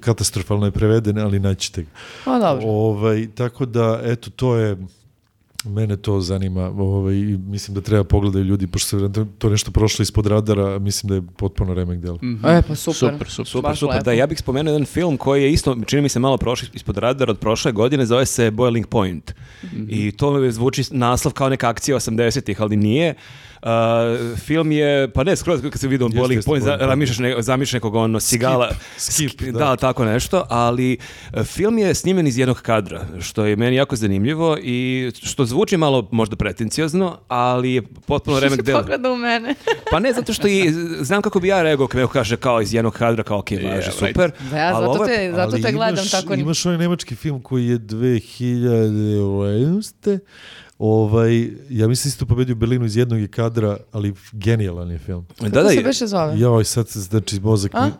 katastrofalno 0.00 0.66
je 0.66 0.70
preveden, 0.70 1.18
ali 1.18 1.40
naćete 1.40 1.82
ga. 1.82 1.88
O, 2.26 2.38
dobro. 2.38 2.66
Ovaj, 2.66 3.28
tako 3.34 3.66
da, 3.66 4.00
eto, 4.04 4.30
to 4.30 4.56
je, 4.56 4.76
mene 5.66 5.96
to 5.96 6.20
zanima, 6.20 6.72
ovaj, 6.78 7.14
i 7.14 7.38
mislim 7.38 7.74
da 7.74 7.80
treba 7.80 8.04
pogledaju 8.04 8.44
ljudi, 8.44 8.66
pošto 8.66 9.10
se 9.10 9.26
to 9.38 9.50
nešto 9.50 9.70
prošlo 9.70 10.02
ispod 10.02 10.26
radara, 10.26 10.78
mislim 10.78 11.08
da 11.08 11.14
je 11.14 11.22
potpuno 11.36 11.74
remek 11.74 12.00
delo. 12.00 12.18
E, 12.44 12.62
pa 12.68 12.74
super. 12.74 12.94
Super, 12.94 13.30
super. 13.30 13.46
Super, 13.46 13.70
Baš 13.70 13.78
super. 13.78 13.94
lepo. 13.94 14.04
Da, 14.04 14.12
ja 14.12 14.26
bih 14.26 14.38
spomenuo 14.38 14.72
jedan 14.72 14.86
film 14.86 15.16
koji 15.16 15.42
je 15.42 15.52
isto, 15.52 15.76
čini 15.86 16.02
mi 16.02 16.08
se 16.08 16.18
malo 16.18 16.36
prošli 16.36 16.68
ispod 16.72 16.96
radara 16.98 17.30
od 17.30 17.38
prošle 17.38 17.72
godine, 17.72 18.06
zove 18.06 18.26
se 18.26 18.50
Boiling 18.50 18.86
Point. 18.86 19.34
I 19.88 20.12
to 20.12 20.50
zvuči 20.50 20.82
naslov 20.90 21.34
kao 21.34 21.48
neka 21.48 21.68
akcija 21.68 21.96
80-ih, 21.96 22.60
ali 22.60 22.76
nije. 22.76 23.14
Uh, 23.66 23.72
film 24.38 24.72
je, 24.72 25.10
pa 25.10 25.24
ne, 25.24 25.36
skroz 25.36 25.62
kad 25.62 25.80
se 25.80 25.88
vidio 25.88 26.08
Boiling 26.08 26.44
Point. 26.44 26.64
zamišljaš 26.80 27.18
ne, 27.18 27.42
zamišljaš 27.42 27.72
nekog 27.72 27.94
ono 27.94 28.20
cigala. 28.20 28.70
skip, 28.96 29.30
Sk- 29.30 29.52
da. 29.52 29.58
da. 29.58 29.76
tako 29.76 30.04
nešto, 30.04 30.44
ali 30.48 30.98
uh, 31.32 31.44
film 31.44 31.78
je 31.78 31.94
snimljen 31.94 32.26
iz 32.26 32.38
jednog 32.38 32.60
kadra, 32.62 33.04
što 33.20 33.44
je 33.44 33.56
meni 33.56 33.76
jako 33.76 33.96
zanimljivo 33.96 34.56
i 34.62 35.10
što 35.22 35.44
zvuči 35.44 35.76
malo 35.76 36.08
možda 36.12 36.36
pretenciozno, 36.36 37.18
ali 37.28 37.72
je 37.72 37.82
potpuno 37.82 38.40
remek 38.40 38.62
delo. 38.68 38.80
Pogleda 38.80 39.12
u 39.12 39.16
mene. 39.16 39.54
Pa 39.92 40.00
ne, 40.00 40.12
zato 40.12 40.32
što 40.32 40.48
i 40.48 40.70
znam 41.00 41.22
kako 41.22 41.40
bi 41.40 41.48
ja 41.48 41.62
reagovao 41.62 41.88
kad 41.88 42.00
neko 42.00 42.12
kaže 42.12 42.36
kao 42.36 42.62
iz 42.62 42.74
jednog 42.74 42.94
kadra, 42.94 43.22
kao 43.22 43.38
ok, 43.38 43.50
važi, 43.50 43.62
Yeah, 43.66 43.76
right. 43.76 43.92
super. 43.98 44.30
Da, 44.50 44.56
ja 44.58 44.76
Ali 44.76 44.86
zato 44.86 45.04
te, 45.06 45.32
zato 45.34 45.50
Ali 45.52 45.62
te 45.62 45.72
gledam 45.72 45.94
imaš, 45.94 46.10
tako. 46.10 46.34
Imaš 46.34 46.66
onaj 46.66 46.78
nemački 46.78 47.14
film 47.14 47.42
koji 47.42 47.66
je 47.66 47.78
2011. 47.78 50.18
Ovaj, 50.78 51.50
ja 51.70 51.88
mislim 51.88 52.08
isto 52.08 52.26
pobedio 52.26 52.52
u 52.52 52.58
Berlinu 52.58 52.84
iz 52.84 52.96
jednog 52.96 53.20
je 53.20 53.28
kadra, 53.28 53.76
ali 53.92 54.14
genijalan 54.32 54.90
je 54.90 54.98
film. 54.98 55.26
Da, 55.30 55.44
Kako 55.44 55.62
da, 55.62 55.68
se 55.68 55.74
je- 55.76 55.82
beše 55.82 56.06
zove? 56.06 56.38
Joj, 56.38 56.64
sad 56.64 56.88
se 56.88 57.00
znači 57.00 57.40
mozak 57.40 57.74
A? 57.74 57.86
mi... 57.86 57.92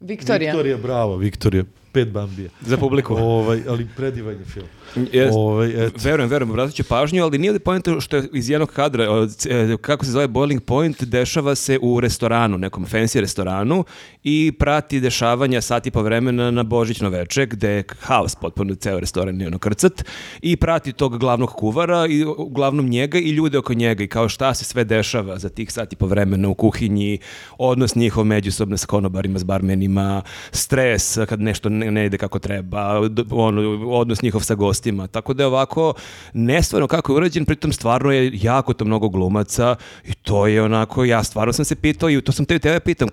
Viktorija. 0.00 0.50
Viktorija, 0.50 0.76
bravo, 0.76 1.16
Viktorija. 1.16 1.64
Pet 1.92 2.08
bambija. 2.08 2.50
za 2.60 2.76
publiku. 2.76 3.14
Ovaj, 3.14 3.62
ali 3.68 3.86
predivan 3.96 4.34
je 4.34 4.44
film. 4.44 4.66
Jest. 5.12 5.34
Ovaj, 5.36 5.86
eto. 5.86 5.98
Verujem, 6.04 6.30
verujem, 6.30 6.52
vratit 6.52 6.74
ću 6.74 6.84
pažnju, 6.84 7.22
ali 7.22 7.38
nije 7.38 7.52
li 7.52 7.58
pojenta 7.58 8.00
što 8.00 8.16
je 8.16 8.28
iz 8.32 8.50
jednog 8.50 8.70
kadra, 8.70 9.04
e, 9.04 9.76
kako 9.80 10.04
se 10.04 10.10
zove 10.10 10.28
Boiling 10.28 10.62
Point, 10.62 11.04
dešava 11.04 11.54
se 11.54 11.78
u 11.82 12.00
restoranu, 12.00 12.58
nekom 12.58 12.86
fancy 12.86 13.20
restoranu 13.20 13.84
i 14.24 14.52
prati 14.58 15.00
dešavanja 15.00 15.60
sat 15.60 15.86
i 15.86 15.90
po 15.90 16.02
vremena 16.02 16.50
na 16.50 16.62
Božićno 16.62 17.08
veče, 17.10 17.46
gde 17.46 17.70
je 17.70 17.84
haos 18.00 18.34
potpuno, 18.34 18.74
ceo 18.74 19.00
restoran 19.00 19.40
je 19.40 19.46
ono 19.46 19.58
krcat 19.58 20.04
i 20.42 20.56
prati 20.56 20.92
tog 20.92 21.18
glavnog 21.18 21.50
kuvara 21.50 22.06
i 22.06 22.24
uglavnom 22.24 22.88
njega 22.88 23.18
i 23.18 23.30
ljude 23.30 23.58
oko 23.58 23.74
njega 23.74 24.04
i 24.04 24.08
kao 24.08 24.28
šta 24.28 24.54
se 24.54 24.64
sve 24.64 24.84
dešava 24.84 25.38
za 25.38 25.48
tih 25.48 25.72
sat 25.72 25.92
i 25.92 25.96
po 25.96 26.06
vremena 26.06 26.48
u 26.48 26.54
kuhinji, 26.54 27.18
odnos 27.58 27.94
njihov 27.94 28.24
međusobno 28.24 28.76
s 28.76 28.84
konobarima, 28.84 29.38
s 29.38 29.44
barmenima, 29.44 30.22
stres 30.52 31.18
kad 31.28 31.40
nešto 31.40 31.68
ne, 31.78 32.06
ide 32.06 32.18
kako 32.18 32.38
treba, 32.38 33.00
ono, 33.30 33.60
odnos 33.88 34.22
njihov 34.22 34.40
sa 34.40 34.54
gostima, 34.54 35.06
tako 35.06 35.34
da 35.34 35.42
je 35.42 35.46
ovako 35.46 35.94
nestvarno 36.32 36.86
kako 36.86 37.12
je 37.12 37.16
urađen, 37.16 37.44
pritom 37.44 37.72
stvarno 37.72 38.12
je 38.12 38.30
jako 38.34 38.72
to 38.72 38.84
mnogo 38.84 39.08
glumaca 39.08 39.76
i 40.04 40.14
to 40.14 40.46
je 40.46 40.62
onako, 40.62 41.04
ja 41.04 41.22
stvarno 41.24 41.52
sam 41.52 41.64
se 41.64 41.76
pitao 41.76 42.10
i 42.10 42.20
to 42.20 42.32
sam 42.32 42.44
te 42.44 42.58
tebe 42.58 42.80
pitam, 42.80 43.08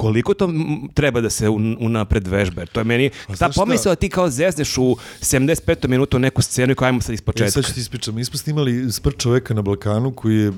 koliko 0.00 0.34
to 0.34 0.48
treba 0.94 1.20
da 1.20 1.30
se 1.30 1.48
un, 1.48 1.76
unapred 1.80 2.26
vežbe? 2.26 2.66
To 2.66 2.80
je 2.80 2.84
meni, 2.84 3.10
ta 3.38 3.48
da 3.84 3.94
ti 3.96 4.08
kao 4.08 4.30
zezneš 4.30 4.78
u 4.78 4.96
75. 5.20 5.88
minutu 5.88 6.18
neku 6.18 6.42
scenu 6.42 6.72
i 6.72 6.76
kao 6.76 6.86
ajmo 6.86 7.00
sad 7.00 7.10
E, 7.10 7.14
ispočetka. 7.14 7.50
sad 7.50 7.64
ću 7.64 7.74
ti 7.74 7.80
ispričam. 7.80 8.14
Mi 8.14 8.24
smo 8.24 8.38
snimali 8.38 8.92
Sprt 8.92 9.18
čoveka 9.18 9.54
na 9.54 9.62
Balkanu 9.62 10.12
koji 10.12 10.36
je 10.36 10.52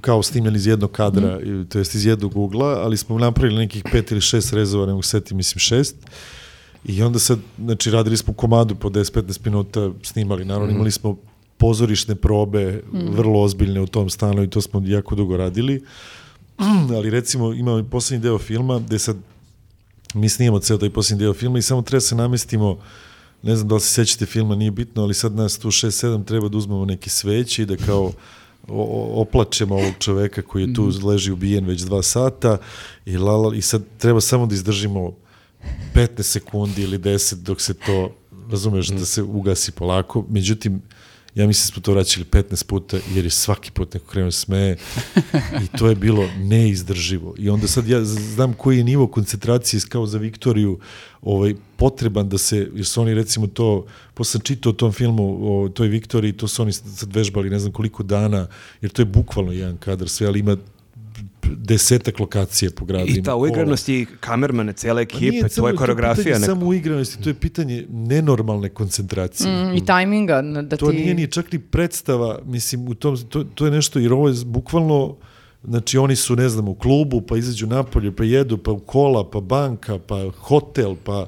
kao 0.00 0.22
snimljen 0.22 0.56
iz 0.56 0.66
jednog 0.66 0.90
kadra, 0.92 1.40
i- 1.40 1.64
to 1.64 1.78
jest 1.78 1.94
iz 1.94 2.06
jednog 2.06 2.36
ugla, 2.36 2.66
ali 2.78 2.96
smo 2.96 3.18
napravili 3.18 3.58
nekih 3.58 3.84
pet 3.92 4.10
ili 4.10 4.20
šest 4.20 4.52
rezova, 4.52 4.86
ne 4.86 4.92
mogu 4.92 5.02
se 5.02 5.10
setiti, 5.10 5.34
mislim 5.34 5.58
šest. 5.60 5.96
I 6.84 7.02
onda 7.02 7.18
sad, 7.18 7.38
znači, 7.58 7.90
radili 7.90 8.16
smo 8.16 8.34
komadu 8.34 8.74
po 8.74 8.88
10-15 8.88 9.44
minuta, 9.44 9.90
snimali. 10.02 10.44
Naravno, 10.44 10.72
imali 10.72 10.90
smo 10.90 11.16
pozorišne 11.56 12.14
probe, 12.14 12.82
vrlo 12.92 13.42
ozbiljne 13.42 13.80
u 13.80 13.86
tom 13.86 14.10
stanu 14.10 14.42
i 14.42 14.50
to 14.50 14.60
smo 14.60 14.82
jako 14.86 15.14
dugo 15.14 15.36
radili. 15.36 15.82
ali 16.96 17.10
recimo, 17.10 17.52
imamo 17.52 17.78
i 17.78 17.84
poslednji 17.84 18.22
deo 18.22 18.38
filma 18.38 18.78
gde 18.78 18.98
sad 18.98 19.16
mi 20.14 20.28
snimamo 20.28 20.60
ceo 20.60 20.78
taj 20.78 20.90
posljednji 20.90 21.20
deo 21.20 21.34
filma 21.34 21.58
i 21.58 21.62
samo 21.62 21.82
treba 21.82 22.00
se 22.00 22.14
namestimo 22.14 22.78
ne 23.42 23.56
znam 23.56 23.68
da 23.68 23.74
li 23.74 23.80
se 23.80 23.88
sećate 23.88 24.26
filma, 24.26 24.54
nije 24.54 24.70
bitno, 24.70 25.02
ali 25.02 25.14
sad 25.14 25.34
nas 25.34 25.58
tu 25.58 25.68
6-7 25.68 26.24
treba 26.24 26.48
da 26.48 26.56
uzmemo 26.58 26.84
neke 26.84 27.10
sveće 27.10 27.62
i 27.62 27.66
da 27.66 27.76
kao 27.76 28.02
o- 28.02 28.12
o- 28.68 29.20
oplačemo 29.20 29.74
ovog 29.74 29.92
čoveka 29.98 30.42
koji 30.42 30.62
je 30.62 30.74
tu 30.74 30.92
leži 31.04 31.32
ubijen 31.32 31.64
već 31.66 31.80
dva 31.80 32.02
sata 32.02 32.58
i, 33.06 33.16
lala, 33.16 33.54
i 33.54 33.62
sad 33.62 33.82
treba 33.98 34.20
samo 34.20 34.46
da 34.46 34.54
izdržimo 34.54 35.12
15 35.94 36.22
sekundi 36.22 36.82
ili 36.82 36.98
10 36.98 37.34
dok 37.34 37.60
se 37.60 37.74
to, 37.74 38.14
razumeš, 38.50 38.88
da 38.88 39.04
se 39.04 39.22
ugasi 39.22 39.72
polako. 39.72 40.24
Međutim, 40.28 40.82
ja 41.34 41.46
mislim 41.46 41.68
da 41.68 41.72
smo 41.72 41.82
to 41.82 41.92
vraćali 41.92 42.26
15 42.26 42.66
puta 42.66 42.98
jer 43.14 43.24
je 43.24 43.30
svaki 43.30 43.70
put 43.70 43.94
neko 43.94 44.06
krenuo 44.06 44.26
da 44.26 44.32
smeje 44.32 44.76
i 45.64 45.78
to 45.78 45.88
je 45.88 45.94
bilo 45.94 46.28
neizdrživo. 46.38 47.34
I 47.38 47.50
onda 47.50 47.66
sad 47.66 47.88
ja 47.88 48.04
znam 48.04 48.52
koji 48.52 48.78
je 48.78 48.84
nivo 48.84 49.06
koncentracije 49.06 49.80
kao 49.88 50.06
za 50.06 50.18
Viktoriju 50.18 50.78
ovaj, 51.22 51.54
potreban 51.76 52.28
da 52.28 52.38
se, 52.38 52.70
jer 52.74 52.86
su 52.86 53.02
oni 53.02 53.14
recimo 53.14 53.46
to, 53.46 53.86
posle 54.14 54.32
sam 54.32 54.40
čitao 54.40 54.70
o 54.70 54.72
tom 54.72 54.92
filmu, 54.92 55.38
o 55.40 55.68
toj 55.68 55.88
Viktoriji, 55.88 56.32
to 56.32 56.48
su 56.48 56.62
oni 56.62 56.72
sad 56.72 57.14
vežbali 57.14 57.50
ne 57.50 57.58
znam 57.58 57.72
koliko 57.72 58.02
dana, 58.02 58.46
jer 58.80 58.90
to 58.90 59.02
je 59.02 59.06
bukvalno 59.06 59.52
jedan 59.52 59.76
kadar 59.76 60.08
sve, 60.08 60.26
ali 60.26 60.40
ima 60.40 60.56
desetak 61.44 62.18
lokacija 62.18 62.70
po 62.70 62.84
gradu. 62.84 63.06
I 63.08 63.22
ta 63.22 63.36
uigranost 63.36 63.88
i 63.88 64.06
kamermane, 64.20 64.72
Pa 64.84 65.00
ekipe, 65.00 65.36
samo- 65.38 65.48
tvoje 65.50 65.72
to 65.72 65.78
koreografija. 65.78 66.24
pitanje 66.24 66.36
neka- 66.36 66.46
samo 66.46 66.66
uigranosti, 66.66 67.22
to 67.22 67.30
je 67.30 67.34
pitanje 67.34 67.86
nenormalne 67.90 68.68
koncentracije. 68.68 69.50
Mm, 69.64 69.76
I 69.76 69.84
tajminga, 69.84 70.42
da 70.42 70.76
To 70.76 70.90
ti... 70.90 70.96
nije 70.96 71.14
ni 71.14 71.26
čak 71.26 71.52
ni 71.52 71.58
predstava, 71.58 72.38
mislim, 72.44 72.88
u 72.88 72.94
tom, 72.94 73.16
to, 73.18 73.44
to 73.44 73.64
je 73.64 73.70
nešto, 73.70 73.98
jer 73.98 74.12
ovo 74.12 74.28
je 74.28 74.34
bukvalno, 74.44 75.16
znači 75.64 75.98
oni 75.98 76.16
su, 76.16 76.36
ne 76.36 76.48
znam, 76.48 76.68
u 76.68 76.74
klubu, 76.74 77.20
pa 77.20 77.36
izađu 77.36 77.66
napolje, 77.66 78.12
pa 78.12 78.24
jedu, 78.24 78.58
pa 78.58 78.70
u 78.70 78.78
kola, 78.78 79.30
pa 79.30 79.40
banka, 79.40 79.98
pa 79.98 80.30
hotel, 80.32 80.94
pa, 81.04 81.26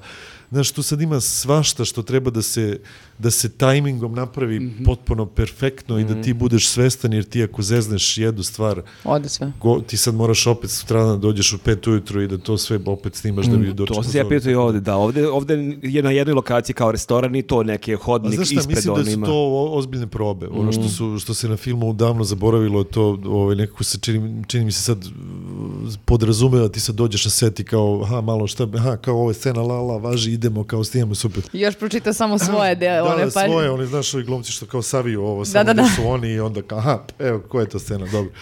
znaš, 0.51 0.71
tu 0.71 0.83
sad 0.83 1.01
ima 1.01 1.21
svašta 1.21 1.85
što 1.85 2.03
treba 2.03 2.31
da 2.31 2.43
se, 2.43 2.81
da 3.21 3.31
se 3.31 3.49
tajmingom 3.51 4.15
napravi 4.15 4.61
Mhm. 4.61 4.85
potpuno 4.85 5.27
perfektno 5.27 5.99
i 5.99 6.05
da 6.05 6.23
ti 6.23 6.33
budeš 6.35 6.69
svestan, 6.69 7.13
jer 7.13 7.25
ti 7.25 7.43
ako 7.43 7.63
zezneš 7.63 8.19
jednu 8.19 8.43
stvar, 8.43 8.83
Ode 9.05 9.29
sve. 9.29 9.53
go, 9.61 9.81
ti 9.81 9.97
sad 9.97 10.15
moraš 10.15 10.47
opet 10.47 10.71
sutradan 10.71 11.09
da 11.11 11.17
dođeš 11.19 11.53
u 11.53 11.59
pet 11.59 11.87
ujutru 11.87 12.23
i 12.23 12.29
da 12.29 12.39
to 12.39 12.59
sve 12.59 12.79
opet 12.87 13.15
snimaš 13.15 13.47
da 13.47 13.57
bi 13.57 13.67
dočekao. 13.67 13.85
Mm, 13.85 13.87
To 13.89 14.03
sam 14.03 14.13
se 14.13 14.19
ja 14.19 14.29
pitao 14.29 14.53
i 14.53 14.57
ovde, 14.57 14.81
da, 14.81 14.97
ovde, 14.97 15.29
ovde 15.29 15.55
je 15.83 16.03
na 16.03 16.11
jednoj 16.11 16.35
lokaciji 16.35 16.75
kao 16.75 16.93
restoran 16.93 17.37
i 17.37 17.43
to 17.43 17.63
neki 17.63 17.95
A 17.95 17.99
hodnik 17.99 18.35
znaš 18.35 18.47
šta, 18.47 18.55
ispred 18.55 18.77
mislim 18.77 18.95
da 18.97 19.05
su 19.05 19.11
ima. 19.11 19.27
to 19.27 19.35
ozbiljne 19.71 20.07
probe. 20.07 20.49
Ono 20.49 20.73
što, 20.73 20.89
su, 20.89 21.19
što 21.19 21.35
se 21.35 21.49
na 21.49 21.57
filmu 21.57 21.93
davno 21.95 22.25
zaboravilo, 22.25 22.85
to 22.85 23.19
ovaj, 23.27 23.57
nekako 23.57 23.85
se 23.85 23.99
čini, 23.99 24.45
čini 24.47 24.65
mi 24.65 24.73
se 24.73 24.83
sad 24.83 24.99
podrazumeva, 25.97 26.69
ti 26.69 26.81
sad 26.81 26.95
dođeš 26.95 27.25
na 27.25 27.31
set 27.31 27.61
i 27.61 27.65
kao, 27.65 28.01
aha, 28.03 28.21
malo 28.21 28.47
šta, 28.47 28.67
aha, 28.75 28.97
kao 28.97 29.29
je 29.29 29.35
scena, 29.35 29.63
la, 29.63 29.75
la, 29.77 29.97
važi, 29.99 30.33
idemo, 30.33 30.65
kao 30.65 30.85
snimamo, 30.85 31.15
super. 31.15 31.43
Još 31.55 31.75
pročita 31.77 32.13
samo 32.13 32.39
svoje 32.41 32.75
deo, 32.75 33.05
da, 33.05 33.10
one 33.15 33.25
da, 33.25 33.31
pa... 33.35 33.47
svoje, 33.47 33.71
oni, 33.71 33.87
znaš, 33.87 34.15
ovi 34.15 34.25
glumci 34.25 34.53
što 34.53 34.67
kao 34.67 34.83
saviju 34.83 35.23
ovo, 35.23 35.45
samo 35.45 35.65
da, 35.65 35.73
da, 35.73 35.83
da. 35.83 35.89
su 35.89 36.03
oni 36.07 36.29
i 36.29 36.41
onda 36.41 36.63
kao, 36.63 36.79
aha, 36.79 37.03
evo, 37.19 37.41
koja 37.49 37.63
je 37.63 37.69
to 37.69 37.79
scena, 37.79 38.07
dobro. 38.13 38.33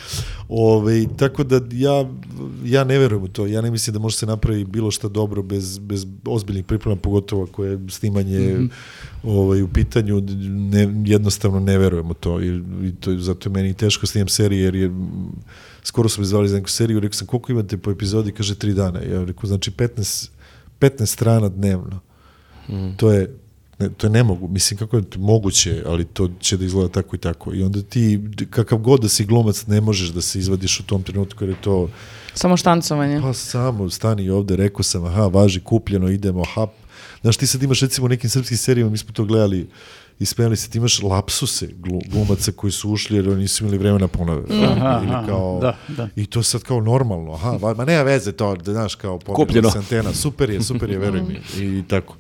Ove, 0.49 1.07
tako 1.17 1.45
da 1.45 1.61
ja, 1.73 2.11
ja 2.65 2.85
ne 2.85 2.99
verujem 2.99 3.23
u 3.23 3.29
to, 3.29 3.47
ja 3.47 3.61
ne 3.61 3.71
mislim 3.71 3.95
da 3.95 4.01
može 4.01 4.17
se 4.17 4.27
napravi 4.27 4.65
bilo 4.65 4.91
šta 4.91 5.09
dobro 5.09 5.43
bez, 5.43 5.79
bez 5.79 6.07
ozbiljnih 6.27 6.65
priprema, 6.65 6.97
pogotovo 6.97 7.45
ako 7.45 7.65
je 7.65 7.79
snimanje 7.89 8.59
Mhm. 8.59 8.67
ovaj, 9.23 9.63
u 9.63 9.69
pitanju, 9.69 10.23
ne, 10.49 10.95
jednostavno 11.05 11.61
ne 11.61 11.79
verujem 11.79 12.11
u 12.11 12.15
to, 12.15 12.41
i, 12.41 12.63
i 12.83 12.93
to, 13.01 13.19
zato 13.19 13.49
je 13.49 13.53
meni 13.53 13.75
teško 13.75 14.07
snimam 14.07 14.29
serije, 14.29 14.65
jer 14.65 14.75
je, 14.75 14.89
mm, 14.89 15.33
skoro 15.83 16.09
su 16.09 16.21
me 16.21 16.27
zvali 16.27 16.49
za 16.49 16.57
neku 16.57 16.69
seriju, 16.69 17.01
rekao 17.01 17.15
sam, 17.15 17.27
koliko 17.27 17.53
imate 17.53 17.77
po 17.77 17.91
epizodi, 17.91 18.33
kaže, 18.33 18.55
tri 18.55 18.75
dana, 18.75 19.01
ja 19.01 19.25
rekao, 19.25 19.47
znači 19.47 19.71
15, 19.71 20.31
15 20.81 21.07
strana 21.07 21.49
dnevno, 21.49 22.01
to 22.97 23.13
je 23.13 23.37
ne, 23.79 23.89
to 23.89 24.07
je 24.07 24.11
ne 24.11 24.23
mogu, 24.23 24.49
mislim 24.49 24.79
kako 24.79 24.97
je 24.97 25.03
to 25.03 25.19
moguće, 25.19 25.83
ali 25.87 26.05
to 26.05 26.31
će 26.41 26.57
da 26.57 26.65
izgleda 26.65 26.89
tako 26.91 27.17
i 27.17 27.21
tako. 27.21 27.55
I 27.55 27.63
onda 27.63 27.83
ti, 27.83 28.21
kakav 28.51 28.79
god 28.79 29.01
da 29.01 29.09
si 29.09 29.25
glumac, 29.25 29.67
ne 29.67 29.81
možeš 29.81 30.09
da 30.09 30.21
se 30.21 30.39
izvadiš 30.39 30.81
u 30.81 30.85
tom 30.85 31.03
trenutku, 31.03 31.45
jer 31.45 31.51
je 31.51 31.61
to, 31.61 31.89
Samo 32.35 32.57
štancovanje. 32.57 33.21
pa 33.21 33.33
samo, 33.33 33.91
stani 33.91 34.31
ovde, 34.31 34.57
rekao 34.57 34.83
sam, 34.83 35.05
aha, 35.05 35.23
važi, 35.23 35.61
kupljeno, 35.61 36.09
idemo, 36.09 36.45
hap. 36.45 36.71
Znaš, 37.21 37.37
ti 37.37 37.47
sad 37.47 37.63
imaš 37.63 37.81
recimo 37.81 38.05
u 38.05 38.09
nekim 38.09 38.31
srpskim 38.31 38.57
serijama, 38.59 38.91
mi 38.91 38.99
smo 38.99 39.13
to 39.13 39.25
gledali 39.25 39.69
i 40.19 40.27
smijali 40.27 40.57
se, 40.57 40.71
ti 40.71 40.79
imaš 40.79 41.03
lapsuse 41.03 41.69
glu- 41.69 42.11
glumaca 42.11 42.53
koji 42.53 42.71
su 42.71 42.91
ušli 42.91 43.17
jer 43.17 43.29
oni 43.29 43.41
nisu 43.41 43.65
imali 43.65 43.79
vremena 43.79 44.09
ponove. 44.09 44.43
Aha, 44.65 45.01
Ili 45.03 45.27
kao, 45.27 45.59
da, 45.61 45.77
da. 45.89 46.09
I 46.17 46.27
to 46.27 46.39
je 46.39 46.45
sad 46.45 46.63
kao 46.63 46.81
normalno, 46.81 47.33
aha, 47.33 47.51
va- 47.53 47.75
ma 47.75 47.85
nema 47.85 48.03
veze 48.03 48.33
to, 48.33 48.57
da 48.57 48.73
znaš, 48.73 48.95
kao 48.95 49.19
se 49.71 49.79
antena, 49.79 50.15
super 50.15 50.51
je, 50.51 50.63
super 50.63 50.91
je, 50.91 50.99
veruj 50.99 51.23
mi, 51.23 51.41
i 51.79 51.83
tako. 51.83 52.17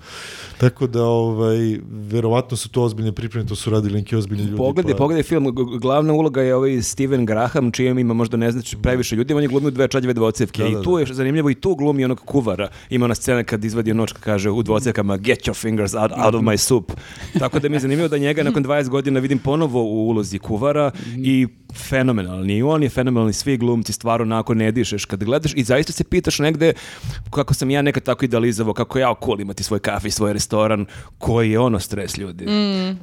Tako 0.58 0.86
da, 0.86 1.04
ovaj, 1.04 1.78
verovatno 1.90 2.56
su 2.56 2.68
to 2.68 2.82
ozbiljne 2.82 3.12
pripreme, 3.12 3.46
to 3.46 3.56
su 3.56 3.70
radili 3.70 3.94
neki 3.94 4.16
ozbiljni 4.16 4.44
ljudi. 4.44 4.56
Pogledaj, 4.56 4.92
pa- 4.92 4.98
pogledaj 4.98 5.22
film, 5.22 5.54
glavna 5.80 6.12
uloga 6.12 6.42
je 6.42 6.54
ovaj 6.54 6.82
Steven 6.82 7.26
Graham, 7.26 7.70
čijem 7.70 7.98
ima 7.98 8.14
možda 8.14 8.36
ne 8.36 8.50
znači 8.52 8.76
previše 8.76 9.16
ljudi, 9.16 9.34
on 9.34 9.42
je 9.42 9.48
glumio 9.48 9.70
dve 9.70 9.88
čađeve 9.88 10.14
dvocevke 10.14 10.62
Da, 10.62 10.68
i 10.68 10.74
da, 10.74 10.82
tu 10.82 10.98
je 10.98 11.06
zanimljivo 11.06 11.50
i 11.50 11.54
tu 11.54 11.74
glumi 11.74 12.04
onog 12.04 12.20
kuvara. 12.20 12.68
Ima 12.90 13.04
ona 13.04 13.14
scena 13.14 13.44
kad 13.44 13.64
izvadi 13.64 13.94
noć 13.94 14.12
kad 14.12 14.22
kaže 14.22 14.50
u 14.50 14.62
dvocevkama 14.62 15.16
get 15.16 15.38
your 15.38 15.60
fingers 15.60 15.94
out, 15.94 16.12
out 16.24 16.34
of 16.34 16.42
my 16.42 16.56
soup. 16.56 16.92
Tako 17.38 17.58
da 17.58 17.68
mi 17.68 17.76
je 17.76 17.80
zanimljivo 17.80 18.08
da 18.08 18.18
njega 18.18 18.42
nakon 18.42 18.64
20 18.64 18.88
godina 18.88 19.20
vidim 19.20 19.38
ponovo 19.38 19.82
u 19.82 20.08
ulozi 20.08 20.38
kuvara 20.38 20.90
i 21.16 21.46
fenomenalni. 21.74 22.56
I 22.56 22.62
on 22.62 22.82
je 22.82 22.88
fenomenalni, 22.88 23.32
svi 23.32 23.56
glumci, 23.56 23.92
stvarno 23.92 24.22
onako 24.24 24.54
ne 24.54 24.72
dišeš 24.72 25.04
kad 25.04 25.24
gledaš 25.24 25.52
i 25.54 25.64
zaista 25.64 25.92
se 25.92 26.04
pitaš 26.04 26.38
negde 26.38 26.72
kako 27.30 27.54
sam 27.54 27.70
ja 27.70 27.82
nekad 27.82 28.02
tako 28.02 28.24
idealizovao, 28.24 28.74
kako 28.74 28.98
ja 28.98 29.14
cool 29.24 29.40
imati 29.40 29.62
svoj 29.62 29.80
kafe 29.80 30.08
i 30.08 30.10
svoj 30.10 30.32
restoran, 30.32 30.86
koji 31.18 31.50
je 31.50 31.58
ono 31.58 31.78
stres 31.78 32.18
ljudi. 32.18 32.46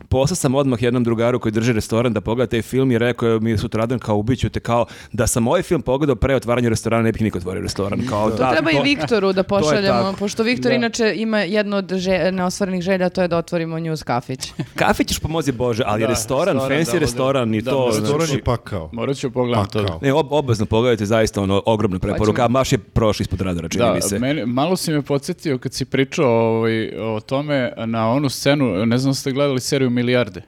Poslao 0.09 0.35
sam 0.35 0.55
odmah 0.55 0.81
jednom 0.83 1.03
drugaru 1.03 1.39
koji 1.39 1.51
drži 1.51 1.73
restoran 1.73 2.13
da 2.13 2.21
pogleda 2.21 2.49
taj 2.49 2.61
film 2.61 2.91
i 2.91 2.97
rekao 2.97 3.29
je 3.29 3.39
mi 3.39 3.49
je 3.51 3.57
sutradan 3.57 3.99
kao 3.99 4.17
ubiću 4.17 4.49
te 4.49 4.59
kao 4.59 4.85
da 5.11 5.27
sam 5.27 5.47
ovaj 5.47 5.61
film 5.61 5.81
pogledao 5.81 6.15
pre 6.15 6.35
otvaranja 6.35 6.69
restorana 6.69 7.03
ne 7.03 7.11
bih 7.11 7.21
niko 7.21 7.37
otvorio 7.37 7.61
restoran. 7.63 8.01
Kao, 8.09 8.29
To 8.29 8.37
da, 8.37 8.51
treba 8.51 8.71
i 8.71 8.79
Viktoru 8.85 9.33
da 9.33 9.43
to 9.43 9.57
je 9.57 9.61
pošaljemo, 9.61 10.13
pošto 10.19 10.43
Viktor 10.43 10.69
Da. 10.69 10.75
inače 10.75 11.13
ima 11.15 11.39
jedno 11.39 11.77
od 11.77 11.93
že, 11.93 12.31
neostvarenih 12.31 12.81
želja, 12.81 13.09
to 13.09 13.21
je 13.21 13.27
da 13.27 13.37
otvorimo 13.37 13.79
news 13.79 14.03
kafić. 14.03 14.51
Kafe 14.75 15.03
ćeš 15.03 15.19
pomozi 15.19 15.51
Bože, 15.51 15.83
ali 15.85 16.01
Da, 16.01 16.07
restoran, 16.07 16.55
restoran, 16.55 16.79
fancy 16.79 16.93
da, 16.93 16.99
restoran 16.99 17.53
i 17.55 17.61
da, 17.61 17.71
to... 17.71 17.89
da, 17.91 17.99
Restoran 17.99 18.25
znači- 18.27 18.39
je 18.39 18.43
pakao. 18.57 18.89
Morat 18.93 19.17
ću 19.17 19.31
pogledati 19.31 19.71
to. 19.71 19.99
Ne, 20.01 20.13
ob, 20.13 20.27
obvezno 20.31 20.65
pogledajte, 20.65 21.05
zaista 21.05 21.41
ono, 21.41 21.63
ogromna 21.65 21.99
preporuka, 21.99 22.45
a 22.45 22.47
Maš 22.47 22.71
je 22.71 22.77
prošli 22.77 23.23
ispod 23.23 23.41
radara, 23.41 23.69
čini 23.69 23.83
Da, 23.83 23.93
mi 23.93 24.01
se. 24.01 24.19
meni, 24.19 24.45
malo 24.45 24.75
si 24.75 24.91
me 24.91 25.01
podsjetio 25.01 25.57
kad 25.57 25.73
si 25.73 25.85
pričao 25.85 26.29
ovaj, 26.57 26.89
o 26.89 27.19
tome 27.19 27.71
na 27.85 28.09
onu 28.09 28.29
scenu, 28.29 28.85
ne 28.85 28.97
znam 28.97 29.11
da 29.11 29.15
ste 29.15 29.31
gledali 29.31 29.59
seriju 29.59 29.89
Milijarde. 29.89 30.41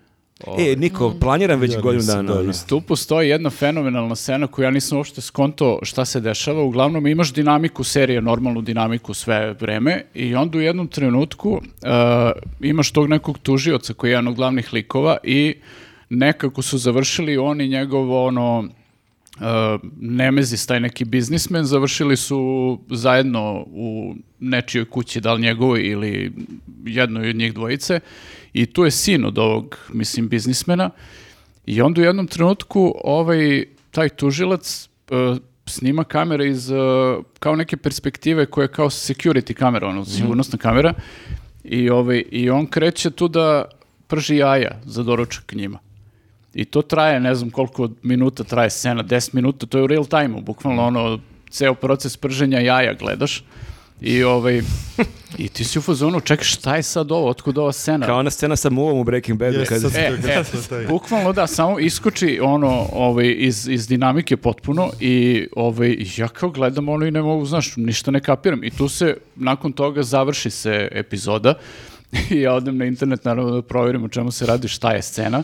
E, 0.60 0.76
Niko, 0.76 1.14
planiram 1.20 1.60
već 1.60 1.74
Ja 1.74 1.82
godinu 1.82 2.04
dana. 2.04 2.34
da. 2.34 2.52
Tu 2.68 2.82
postoji 2.82 3.30
jedna 3.30 3.50
fenomenalna 3.50 4.16
scena 4.16 4.48
koju 4.48 4.64
ja 4.66 4.72
nisam 4.72 4.98
uopšte 4.98 5.22
skonto 5.22 5.80
šta 5.82 6.06
se 6.06 6.20
dešava. 6.20 6.62
Uglavnom 6.62 7.08
imaš 7.08 7.34
dinamiku 7.34 7.84
serije, 7.84 8.22
normalnu 8.22 8.62
dinamiku 8.62 9.14
sve 9.14 9.54
vreme 9.54 10.06
i 10.14 10.36
onda 10.36 10.58
u 10.58 10.62
jednom 10.62 10.88
trenutku 10.88 11.50
uh, 11.52 11.62
imaš 12.62 12.92
tog 12.92 13.10
nekog 13.10 13.38
tužioca 13.38 13.94
koji 13.94 14.10
je 14.10 14.14
jedan 14.14 14.28
od 14.28 14.36
glavnih 14.36 14.74
likova 14.74 15.18
i 15.24 15.56
nekako 16.10 16.62
su 16.62 16.78
završili 16.78 17.38
on 17.38 17.62
i 17.62 17.68
njegov 17.68 18.26
ono 18.26 18.60
uh, 18.60 19.82
Nemezis, 20.00 20.66
taj 20.66 20.80
neki 20.80 21.06
biznismen, 21.06 21.66
završili 21.66 22.18
su 22.18 22.80
zajedno 22.90 23.66
u 23.68 24.16
nečijoj 24.40 24.86
kući, 24.86 25.22
da 25.22 25.34
li 25.34 25.42
njegovoj 25.42 25.82
ili 25.82 26.32
jednoj 26.86 27.30
od 27.30 27.36
njih 27.36 27.54
dvojice. 27.54 28.00
I 28.54 28.66
tu 28.66 28.86
je 28.86 28.92
sin 28.92 29.26
od 29.26 29.38
ovog, 29.38 29.78
mislim, 29.94 30.30
biznismena. 30.30 30.90
I 31.66 31.82
onda 31.82 32.02
u 32.02 32.04
jednom 32.04 32.28
trenutku 32.28 32.96
ovaj, 33.04 33.66
taj 33.92 34.10
tužilac 34.10 34.90
uh, 35.12 35.38
snima 35.66 36.04
kamere 36.04 36.48
iz 36.48 36.70
uh, 36.70 36.78
kao 37.40 37.56
neke 37.56 37.78
perspektive 37.78 38.46
koje 38.46 38.64
je 38.64 38.72
kao 38.72 38.90
security 38.90 39.54
kamera, 39.54 39.88
ono, 39.88 40.06
sigurnosna 40.06 40.58
kamera. 40.58 40.94
I, 41.64 41.90
ovaj, 41.90 42.24
i 42.32 42.50
on 42.50 42.68
kreće 42.68 43.12
tu 43.12 43.28
da 43.28 43.66
prži 44.08 44.38
jaja 44.38 44.82
za 44.86 45.04
doručak 45.04 45.54
njima. 45.54 45.80
I 46.58 46.66
to 46.66 46.82
traje, 46.82 47.20
ne 47.20 47.36
znam 47.36 47.50
koliko 47.50 47.90
minuta 48.04 48.44
traje 48.44 48.70
scena, 48.70 49.04
10 49.04 49.34
minuta, 49.34 49.66
to 49.66 49.78
je 49.78 49.84
u 49.84 49.88
real 49.88 50.06
time 50.06 50.42
bukvalno 50.42 50.84
ono, 50.84 51.20
ceo 51.50 51.74
proces 51.74 52.18
prženja 52.18 52.60
jaja 52.60 52.94
gledaš. 52.94 53.44
I 54.02 54.24
ovaj 54.24 54.62
i 55.38 55.48
ti 55.48 55.64
si 55.64 55.80
u 55.80 55.82
fazonu, 55.82 56.20
čekaj, 56.20 56.46
šta 56.46 56.76
je 56.76 56.84
sad 56.84 57.12
ovo, 57.12 57.30
otkud 57.30 57.58
ova 57.58 57.72
scena? 57.72 58.06
Kao 58.06 58.20
ona 58.20 58.30
scena 58.30 58.56
sa 58.56 58.70
muvom 58.70 59.00
u 59.00 59.04
Breaking 59.04 59.40
Badu. 59.40 59.60
Jeste, 59.60 59.76
kad- 59.76 59.94
E, 60.72 60.84
e, 60.84 60.88
bukvalno 60.88 61.34
da, 61.34 61.48
samo 61.48 61.80
iskoči 61.80 62.40
ono 62.42 62.88
ovaj, 62.94 63.36
iz, 63.38 63.68
iz 63.68 63.88
dinamike 63.88 64.38
potpuno 64.38 64.90
i 65.00 65.48
ovaj, 65.56 65.98
ja 66.18 66.28
kao 66.28 66.50
gledam 66.50 66.90
ono 66.90 67.06
i 67.06 67.12
ne 67.12 67.22
mogu, 67.22 67.46
znaš, 67.46 67.74
ništa 67.76 68.12
ne 68.12 68.20
kapiram. 68.20 68.64
I 68.64 68.70
tu 68.70 68.90
se, 68.90 69.18
nakon 69.36 69.72
toga 69.72 70.04
završi 70.04 70.50
se 70.50 70.88
epizoda 70.92 71.54
i 72.32 72.42
ja 72.42 72.54
odem 72.54 72.78
na 72.78 72.86
internet 72.86 73.26
naravno 73.26 73.52
da 73.52 73.62
provjerim 73.62 74.04
o 74.04 74.08
čemu 74.08 74.32
se 74.32 74.46
radi, 74.46 74.68
šta 74.68 74.92
je 74.92 75.02
scena. 75.02 75.44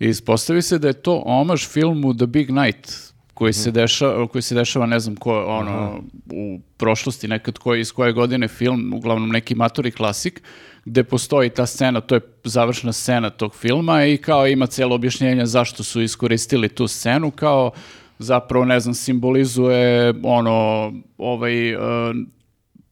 I 0.00 0.08
ispostavi 0.08 0.62
se 0.62 0.78
da 0.78 0.88
je 0.88 1.02
to 1.02 1.22
omaž 1.26 1.66
filmu 1.68 2.14
The 2.14 2.26
Big 2.26 2.50
Night 2.50 3.14
koji 3.34 3.52
se 3.52 3.70
dešava, 3.70 4.26
koji 4.26 4.42
se 4.42 4.54
dešava 4.54 4.86
ne 4.86 5.00
znam 5.00 5.16
ko, 5.16 5.44
ono, 5.48 6.02
u 6.32 6.60
prošlosti 6.76 7.28
nekad 7.28 7.58
koji, 7.58 7.80
iz 7.80 7.92
koje 7.92 8.12
godine 8.12 8.48
film, 8.48 8.92
uglavnom 8.94 9.28
neki 9.28 9.54
matori 9.54 9.90
klasik, 9.90 10.42
gde 10.84 11.04
postoji 11.04 11.50
ta 11.50 11.66
scena, 11.66 12.00
to 12.00 12.14
je 12.14 12.20
završna 12.44 12.92
scena 12.92 13.30
tog 13.30 13.54
filma 13.54 14.04
i 14.04 14.16
kao 14.16 14.46
ima 14.46 14.66
cijelo 14.66 14.94
objašnjenje 14.94 15.46
zašto 15.46 15.82
su 15.82 16.02
iskoristili 16.02 16.68
tu 16.68 16.88
scenu, 16.88 17.30
kao 17.30 17.70
zapravo, 18.18 18.64
ne 18.64 18.80
znam, 18.80 18.94
simbolizuje 18.94 20.14
ono, 20.22 20.92
ovaj, 21.18 21.70
e, 21.70 21.76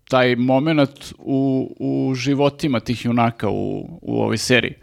taj 0.08 0.36
moment 0.36 1.14
u, 1.18 1.74
u 1.78 2.14
životima 2.14 2.80
tih 2.80 3.04
junaka 3.04 3.48
u, 3.48 3.98
u 4.02 4.22
ovoj 4.22 4.38
seriji. 4.38 4.74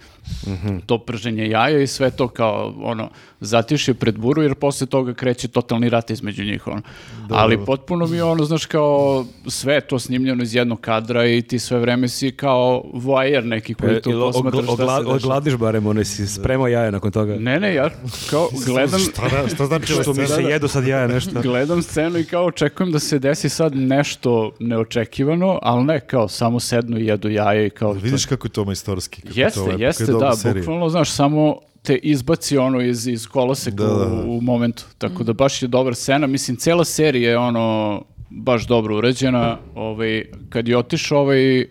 To 0.85 0.97
prženje 0.97 1.49
jaja 1.49 1.79
i 1.79 1.87
sve 1.87 2.11
to 2.11 2.27
kao 2.27 2.73
ono 2.79 3.09
zatišje 3.41 3.93
pred 3.93 4.17
buru 4.17 4.41
jer 4.41 4.55
posle 4.55 4.87
toga 4.87 5.13
kreće 5.13 5.47
totalni 5.47 5.89
rat 5.89 6.09
između 6.09 6.43
njih 6.43 6.67
ono. 6.67 6.81
Ali 7.29 7.65
potpuno 7.65 8.07
mi 8.07 8.17
je 8.17 8.23
ono 8.23 8.43
znaš 8.43 8.65
kao 8.65 9.25
sve 9.47 9.73
je 9.73 9.81
to 9.81 9.99
snimljeno 9.99 10.43
iz 10.43 10.55
jednog 10.55 10.81
kadra 10.81 11.27
i 11.27 11.41
ti 11.41 11.59
sve 11.59 11.79
vreme 11.79 12.07
si 12.07 12.31
kao 12.31 12.83
voajer 12.93 13.45
neki 13.45 13.73
koji 13.73 14.01
tu 14.01 14.09
E, 14.09 14.13
Ili 14.13 14.21
posmatraš 14.21 14.59
ogla- 14.59 14.65
šta 14.65 14.83
ogla- 14.83 14.97
se 14.97 15.03
dešava. 15.03 15.15
Ogladiš 15.15 15.55
barem, 15.55 15.87
ono 15.87 16.03
si 16.03 16.27
spremao 16.27 16.67
jaja 16.67 16.91
nakon 16.91 17.11
toga. 17.11 17.35
Ne, 17.35 17.59
ne, 17.59 17.73
ja 17.73 17.89
kao 18.29 18.49
gledam 18.65 18.99
Šta, 18.99 19.21
da- 19.23 19.49
šta 19.49 19.65
znači 19.65 19.93
Što 19.93 20.13
mi 20.13 20.27
se 20.27 20.43
jedu 20.43 20.67
sad 20.67 20.87
jaja 20.87 21.07
nešto. 21.07 21.41
Gledam 21.43 21.81
scenu 21.81 22.17
i 22.19 22.25
kao 22.25 22.45
očekujem 22.45 22.91
da 22.91 22.99
se 22.99 23.19
desi 23.19 23.49
sad 23.49 23.75
nešto 23.75 24.51
neočekivano, 24.59 25.59
ali 25.61 25.83
ne, 25.83 25.99
kao 25.99 26.27
samo 26.27 26.59
sednu 26.59 26.99
i 26.99 27.05
jedu 27.05 27.29
jaje 27.29 27.67
i 27.67 27.69
kao... 27.69 27.91
Vidiš 27.93 28.25
kako 28.25 28.47
je 28.47 28.51
to 28.51 28.65
majstorski. 28.65 29.21
kako 29.21 29.33
je 29.33 29.43
Jeste, 29.43 29.59
to 29.59 29.71
je 29.71 29.79
jeste, 29.79 30.05
da, 30.19 30.35
serija. 30.35 30.61
bukvalno, 30.61 30.89
znaš, 30.89 31.11
samo 31.11 31.59
te 31.81 31.95
izbaci 31.95 32.57
ono 32.57 32.81
iz, 32.81 33.07
iz 33.07 33.27
koloseka 33.27 33.83
Da, 33.83 33.93
da, 33.93 34.05
da. 34.05 34.23
U, 34.25 34.37
u 34.37 34.41
momentu, 34.41 34.85
tako 34.97 35.23
da 35.23 35.33
baš 35.33 35.61
je 35.61 35.67
dobra 35.67 35.95
scena, 35.95 36.27
mislim, 36.27 36.57
cela 36.57 36.85
serija 36.85 37.29
je 37.29 37.37
ono 37.37 38.01
baš 38.29 38.67
dobro 38.67 38.97
urađena, 38.97 39.57
ovaj, 39.75 40.23
kad 40.49 40.67
je 40.67 40.77
otišao 40.77 41.19
ovaj 41.19 41.65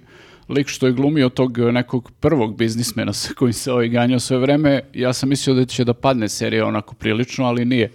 lik 0.49 0.69
što 0.69 0.87
je 0.87 0.93
glumio 0.93 1.29
tog 1.29 1.59
nekog 1.59 2.11
prvog 2.21 2.57
biznismena 2.57 3.13
sa 3.13 3.35
kojim 3.35 3.53
se 3.53 3.73
ovaj 3.73 3.89
ganjao 3.89 4.21
sve 4.21 4.39
vreme, 4.39 4.81
ja 4.95 5.13
sam 5.13 5.29
mislio 5.29 5.55
da 5.55 5.65
će 5.65 5.85
da 5.85 5.95
padne 5.95 6.29
serija 6.29 6.67
onako 6.67 6.95
prilično, 6.95 7.45
ali 7.45 7.65
nije. 7.65 7.91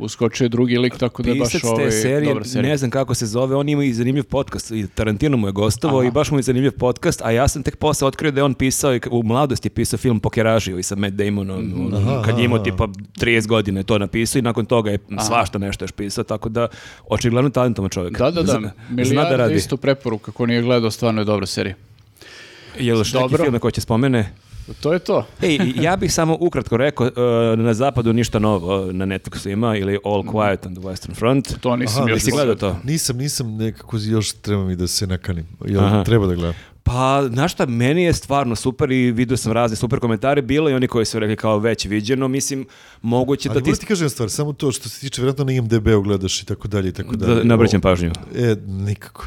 Uskočio 0.00 0.44
je 0.44 0.48
drugi 0.48 0.78
lik, 0.78 0.96
tako 0.96 1.22
da 1.22 1.30
je 1.30 1.36
baš 1.36 1.48
Pisac 1.48 1.62
te 1.62 1.68
ovaj, 1.68 1.90
serije, 1.92 2.24
dobra 2.24 2.44
serija. 2.44 2.70
ne 2.70 2.76
znam 2.76 2.90
kako 2.90 3.14
se 3.14 3.26
zove, 3.26 3.56
on 3.56 3.68
ima 3.68 3.84
i 3.84 3.92
zanimljiv 3.92 4.24
podcast, 4.24 4.70
i 4.70 4.86
Tarantino 4.88 5.36
mu 5.36 5.48
je 5.48 5.52
gostovao 5.52 6.04
i 6.04 6.10
baš 6.10 6.30
mu 6.30 6.38
je 6.38 6.42
zanimljiv 6.42 6.72
podcast, 6.72 7.22
a 7.22 7.30
ja 7.30 7.48
sam 7.48 7.62
tek 7.62 7.76
posle 7.76 8.08
otkrio 8.08 8.30
da 8.30 8.40
je 8.40 8.44
on 8.44 8.54
pisao, 8.54 8.94
i 8.94 9.00
u 9.10 9.22
mladosti 9.22 9.66
je 9.66 9.70
pisao 9.70 9.98
film 9.98 10.20
Pokeraži 10.20 10.72
i 10.72 10.82
sa 10.82 10.96
Matt 10.96 11.14
Damonom, 11.14 11.64
Mhm. 11.64 11.86
ono, 11.86 12.22
kad 12.22 12.38
je 12.38 12.44
imao 12.44 12.58
tipa 12.58 12.88
30 13.14 13.46
godina 13.46 13.80
je 13.80 13.84
to 13.84 13.98
napisao 13.98 14.38
i 14.38 14.42
nakon 14.42 14.66
toga 14.66 14.90
je 14.90 14.98
svašta 15.20 15.58
nešto 15.58 15.84
još 15.84 15.92
pisao, 15.92 16.24
tako 16.24 16.48
da 16.48 16.68
očigledno 17.06 17.50
talentovan 17.50 17.90
čovjek. 17.90 18.18
Da, 18.18 18.30
da, 18.30 18.42
da. 18.42 18.52
Zna, 18.52 18.72
zna 19.04 19.24
da 19.24 19.36
radi. 19.36 19.54
isto 19.54 19.76
preporuka, 19.76 20.32
ko 20.32 20.46
nije 20.46 20.62
gledao, 20.62 20.90
stvarno 20.90 21.20
je 21.20 21.24
dobra 21.24 21.46
serija. 21.46 21.74
Je 22.78 22.92
li 22.94 23.00
još 23.00 23.12
neki 23.12 23.36
film 23.36 23.52
na 23.52 23.58
koji 23.58 23.72
će 23.72 23.80
spomene? 23.80 24.32
To 24.80 24.92
je 24.92 24.98
to. 24.98 25.26
Ej, 25.42 25.58
ja 25.76 25.96
bih 25.96 26.12
samo 26.12 26.36
ukratko 26.40 26.76
rekao, 26.76 27.06
uh, 27.06 27.58
na 27.58 27.74
zapadu 27.74 28.12
ništa 28.12 28.38
novo, 28.38 28.92
na 28.92 29.06
Netflixu 29.06 29.52
ima, 29.52 29.76
ili 29.76 29.98
All 30.04 30.22
Quiet 30.22 30.66
on 30.66 30.74
the 30.74 30.82
Western 30.82 31.14
Front. 31.14 31.60
To 31.60 31.76
nisam 31.76 32.02
Aha, 32.02 32.10
još 32.10 32.24
gledao 32.24 32.54
to? 32.54 32.76
Nisam, 32.84 33.16
nisam, 33.16 33.56
nekako 33.56 33.96
još 34.00 34.32
treba 34.32 34.64
mi 34.64 34.76
da 34.76 34.86
se 34.86 35.06
nakanim. 35.06 35.46
Jel, 35.64 35.84
Aha. 35.84 36.04
treba 36.04 36.26
da 36.26 36.34
gledam. 36.34 36.54
Pa, 36.82 37.28
znaš 37.32 37.52
šta, 37.52 37.66
meni 37.66 38.02
je 38.02 38.12
stvarno 38.12 38.56
super 38.56 38.90
i 38.90 39.12
vidio 39.12 39.36
sam 39.36 39.52
razne 39.52 39.76
super 39.76 40.00
komentare, 40.00 40.42
bilo 40.42 40.70
i 40.70 40.74
oni 40.74 40.88
koji 40.88 41.04
su 41.04 41.18
rekli 41.18 41.36
kao 41.36 41.58
već 41.58 41.84
viđeno, 41.84 42.28
mislim, 42.28 42.66
moguće 43.02 43.48
Ali 43.48 43.54
da 43.54 43.60
ti... 43.60 43.70
moram 43.70 43.80
ti 43.80 43.86
kažem 43.86 44.10
stvar, 44.10 44.30
samo 44.30 44.52
to 44.52 44.72
što 44.72 44.88
se 44.88 45.00
tiče, 45.00 45.22
vjerojatno 45.22 45.44
na 45.44 45.52
IMDB-u 45.52 46.02
gledaš 46.02 46.42
i 46.42 46.46
tako 46.46 46.68
dalje 46.68 46.88
i 46.88 46.92
tako 46.92 47.16
dalje. 47.16 47.34
Da, 47.34 47.42
ne 47.42 47.54
obraćam 47.54 47.80
pažnju. 47.80 48.10
E, 48.36 48.56
nikako. 48.66 49.24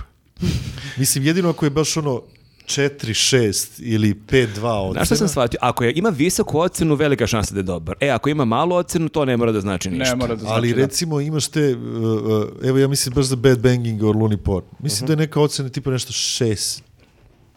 Mislim, 0.98 1.26
jedino 1.26 1.50
ako 1.50 1.66
je 1.66 1.70
baš 1.70 1.98
ono 1.98 2.22
4, 2.66 3.14
6 3.14 3.68
ili 3.80 4.14
5, 4.14 4.47
2 4.55 4.68
ocena. 4.68 4.93
Znaš 4.93 5.07
šta 5.07 5.16
sam 5.16 5.28
shvatio? 5.28 5.57
Ako 5.61 5.84
je, 5.84 5.93
ima 5.95 6.09
visoku 6.09 6.59
ocenu, 6.59 6.95
velika 6.95 7.28
šansa 7.28 7.53
da 7.53 7.59
je 7.59 7.64
dobar. 7.64 7.95
E, 7.99 8.09
ako 8.09 8.30
ima 8.30 8.45
malu 8.45 8.76
ocenu, 8.76 9.09
to 9.09 9.26
ne 9.26 9.38
mora 9.38 9.51
da 9.51 9.61
znači 9.61 9.89
ništa. 9.89 10.09
Ne 10.09 10.16
mora 10.16 10.36
da 10.36 10.39
znači 10.39 10.53
Ali 10.53 10.74
da. 10.74 10.82
recimo 10.82 11.22
imaš 11.22 11.47
te, 11.47 11.76
uh, 11.76 11.82
uh, 11.82 12.47
evo 12.64 12.78
ja 12.78 12.88
mislim 12.88 13.16
baš 13.16 13.26
za 13.26 13.36
Bad 13.36 13.59
Banging 13.59 14.03
or 14.03 14.16
Looney 14.16 14.38
Port. 14.38 14.66
Mislim 14.80 15.07
da 15.07 15.14
je 15.14 15.18
neka 15.18 15.41
ocena 15.41 15.70
tipa 15.70 15.91
nešto 15.91 16.14
6, 16.14 16.82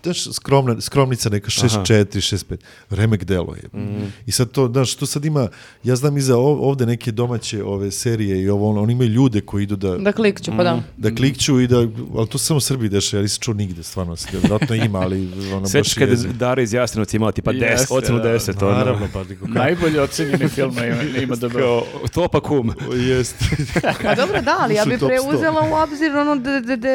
znaš, 0.06 0.34
skromna, 0.34 0.80
skromnica 0.80 1.28
neka 1.28 1.50
6-4, 1.50 2.04
6-5. 2.04 2.56
Remek 2.90 3.24
delo 3.24 3.54
je. 3.54 3.68
I 4.26 4.32
sad 4.32 4.50
to, 4.50 4.68
znaš, 4.68 4.94
to 4.94 5.06
sad 5.06 5.24
ima, 5.24 5.48
ja 5.84 5.96
znam 5.96 6.16
i 6.16 6.20
za 6.20 6.36
ov- 6.36 6.60
ovde 6.60 6.86
neke 6.86 7.12
domaće 7.12 7.64
ove 7.64 7.90
serije 7.90 8.42
i 8.42 8.48
ovo, 8.48 8.70
ono, 8.70 8.82
oni 8.82 8.92
imaju 8.92 9.10
ljude 9.10 9.40
koji 9.40 9.62
idu 9.62 9.76
da, 9.76 9.96
Da 9.98 10.12
klikću, 10.12 10.52
pa 10.56 10.62
da. 10.64 10.82
da 10.96 11.14
klikću 11.14 11.60
i 11.60 11.66
da, 11.66 11.76
ali 12.16 12.28
to 12.28 12.38
se 12.38 12.44
samo 12.46 12.56
u 12.58 12.60
Srbiji 12.60 12.88
dešava, 12.88 13.18
ja 13.18 13.22
nisam 13.22 13.40
čuo 13.40 13.54
nigde, 13.54 13.82
stvarno, 13.82 14.16
vjerojatno 14.32 14.74
ima, 14.76 14.98
ali 14.98 15.28
ono, 15.54 15.66
Sveći 15.66 15.88
baš 15.88 15.94
kada 15.94 16.10
jezivo. 16.10 16.32
Dara 16.34 16.62
iz 16.62 16.72
Jasenovca 16.72 17.16
imala 17.16 17.32
tipa 17.32 17.52
10, 17.52 17.70
Jeste, 17.70 17.94
ocenu 17.94 18.18
da. 18.18 18.28
10. 18.28 18.64
ono. 18.64 18.76
Naravno, 18.76 19.06
pa 19.12 19.24
kako 19.40 19.48
Najbolje 19.48 20.00
ocenjeni 20.00 20.48
film 20.48 20.72
ima, 20.78 21.02
ima 21.22 21.36
da 21.36 21.48
Kao, 21.48 21.84
to 22.14 22.28
pa 22.28 22.40
kum. 22.40 22.72
Jeste. 22.94 23.44
Pa 24.02 24.14
dobro, 24.14 24.42
da, 24.42 24.56
ali 24.60 24.74
ja 24.74 24.84
bih 24.84 24.98
preuzela 24.98 25.60
u 25.70 25.74
obzir 25.82 26.16
ono 26.16 26.36
da 26.36 26.60
da 26.60 26.76
da 26.76 26.88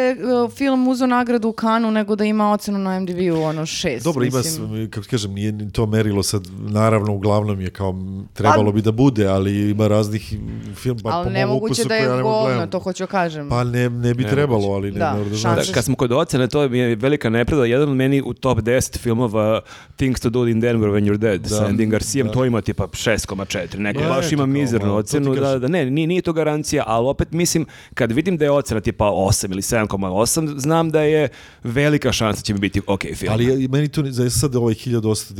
uh, 0.43 0.51
film 0.51 0.87
uzeo 0.87 1.07
nagradu 1.07 1.47
u 1.47 1.53
Kanu 1.53 1.91
nego 1.91 2.15
da 2.15 2.25
ima 2.25 2.51
ocenu 2.51 2.79
na 2.79 3.00
MDB-u 3.01 3.41
ono 3.41 3.65
šest. 3.65 4.03
Dobro, 4.03 4.25
ima, 4.25 4.37
mislim. 4.37 4.87
s- 4.87 4.91
kako 4.91 5.07
kažem, 5.07 5.33
nije 5.33 5.51
ni 5.51 5.71
to 5.71 5.85
merilo 5.85 6.23
sad, 6.23 6.41
naravno, 6.51 7.13
uglavnom 7.13 7.61
je 7.61 7.69
kao, 7.69 7.95
trebalo 8.33 8.65
Pa- 8.65 8.71
bi 8.71 8.81
da 8.81 8.91
bude, 8.91 9.27
ali 9.27 9.69
ima 9.69 9.87
raznih 9.87 10.33
film, 10.75 10.99
pa 10.99 11.09
Ali 11.09 11.23
po 11.23 11.25
mom 11.25 11.33
nemoguće 11.33 11.71
ukusu 11.71 11.87
da 11.87 11.95
ja 11.95 12.01
je 12.01 12.07
ne 12.07 12.23
mogu 12.23 12.47
govno, 12.47 12.67
to 12.67 12.79
hoću 12.79 13.07
kažem. 13.07 13.49
Pa 13.49 13.63
ne, 13.63 13.89
ne 13.89 14.13
bi 14.13 14.23
trebalo, 14.25 14.67
ali 14.67 14.91
ne, 14.91 14.99
Da, 14.99 15.13
ne 15.13 15.23
da 15.23 15.35
znači. 15.35 15.67
Da, 15.67 15.73
kad 15.73 15.85
smo 15.85 15.95
kod 15.95 16.11
ocene, 16.11 16.47
to 16.47 16.61
je 16.63 16.95
velika 16.95 17.29
nepravda. 17.29 17.65
Jedan 17.65 17.89
od 17.89 17.95
meni 17.95 18.21
u 18.21 18.33
top 18.33 18.59
10 18.59 18.97
filmova 18.97 19.61
Things 19.95 20.21
to 20.21 20.29
do 20.29 20.47
in 20.47 20.59
Denver 20.59 20.89
when 20.89 21.03
you're 21.03 21.17
dead 21.17 21.47
sa 21.47 21.67
Andy 21.67 21.85
Garcijom, 21.87 22.29
to 22.29 22.45
ima 22.45 22.61
tipa 22.61 22.83
6,4. 22.85 23.77
Neko 23.77 24.01
Da, 24.01 24.09
baš 24.09 24.31
ima 24.31 24.45
mizernu 24.45 24.95
ocenu. 24.95 25.35
Da, 25.35 25.59
da, 25.59 25.67
ne, 25.67 25.85
nije, 25.85 26.07
nije 26.07 26.21
to 26.21 26.33
garancija, 26.33 26.83
ali 26.87 27.07
opet 27.07 27.31
mislim, 27.31 27.65
kad 27.93 28.11
vidim 28.11 28.37
da 28.37 28.45
je 28.45 28.51
ocena 28.51 28.81
tipa 28.81 29.05
8 29.05 29.51
ili 29.51 29.61
7,8, 29.61 30.57
znam 30.57 30.89
da 30.89 31.01
je 31.01 31.29
velika 31.63 32.11
šansa 32.11 32.37
da 32.37 32.43
će 32.43 32.53
mi 32.53 32.59
biti 32.59 32.81
ok 32.91 33.15
film. 33.15 33.33
Ali 33.33 33.45
ja- 33.61 33.69
meni 33.69 33.87
to, 33.87 34.03
za 34.05 34.29
sad 34.31 34.55
ovaj 34.55 34.73
1899 34.75 35.31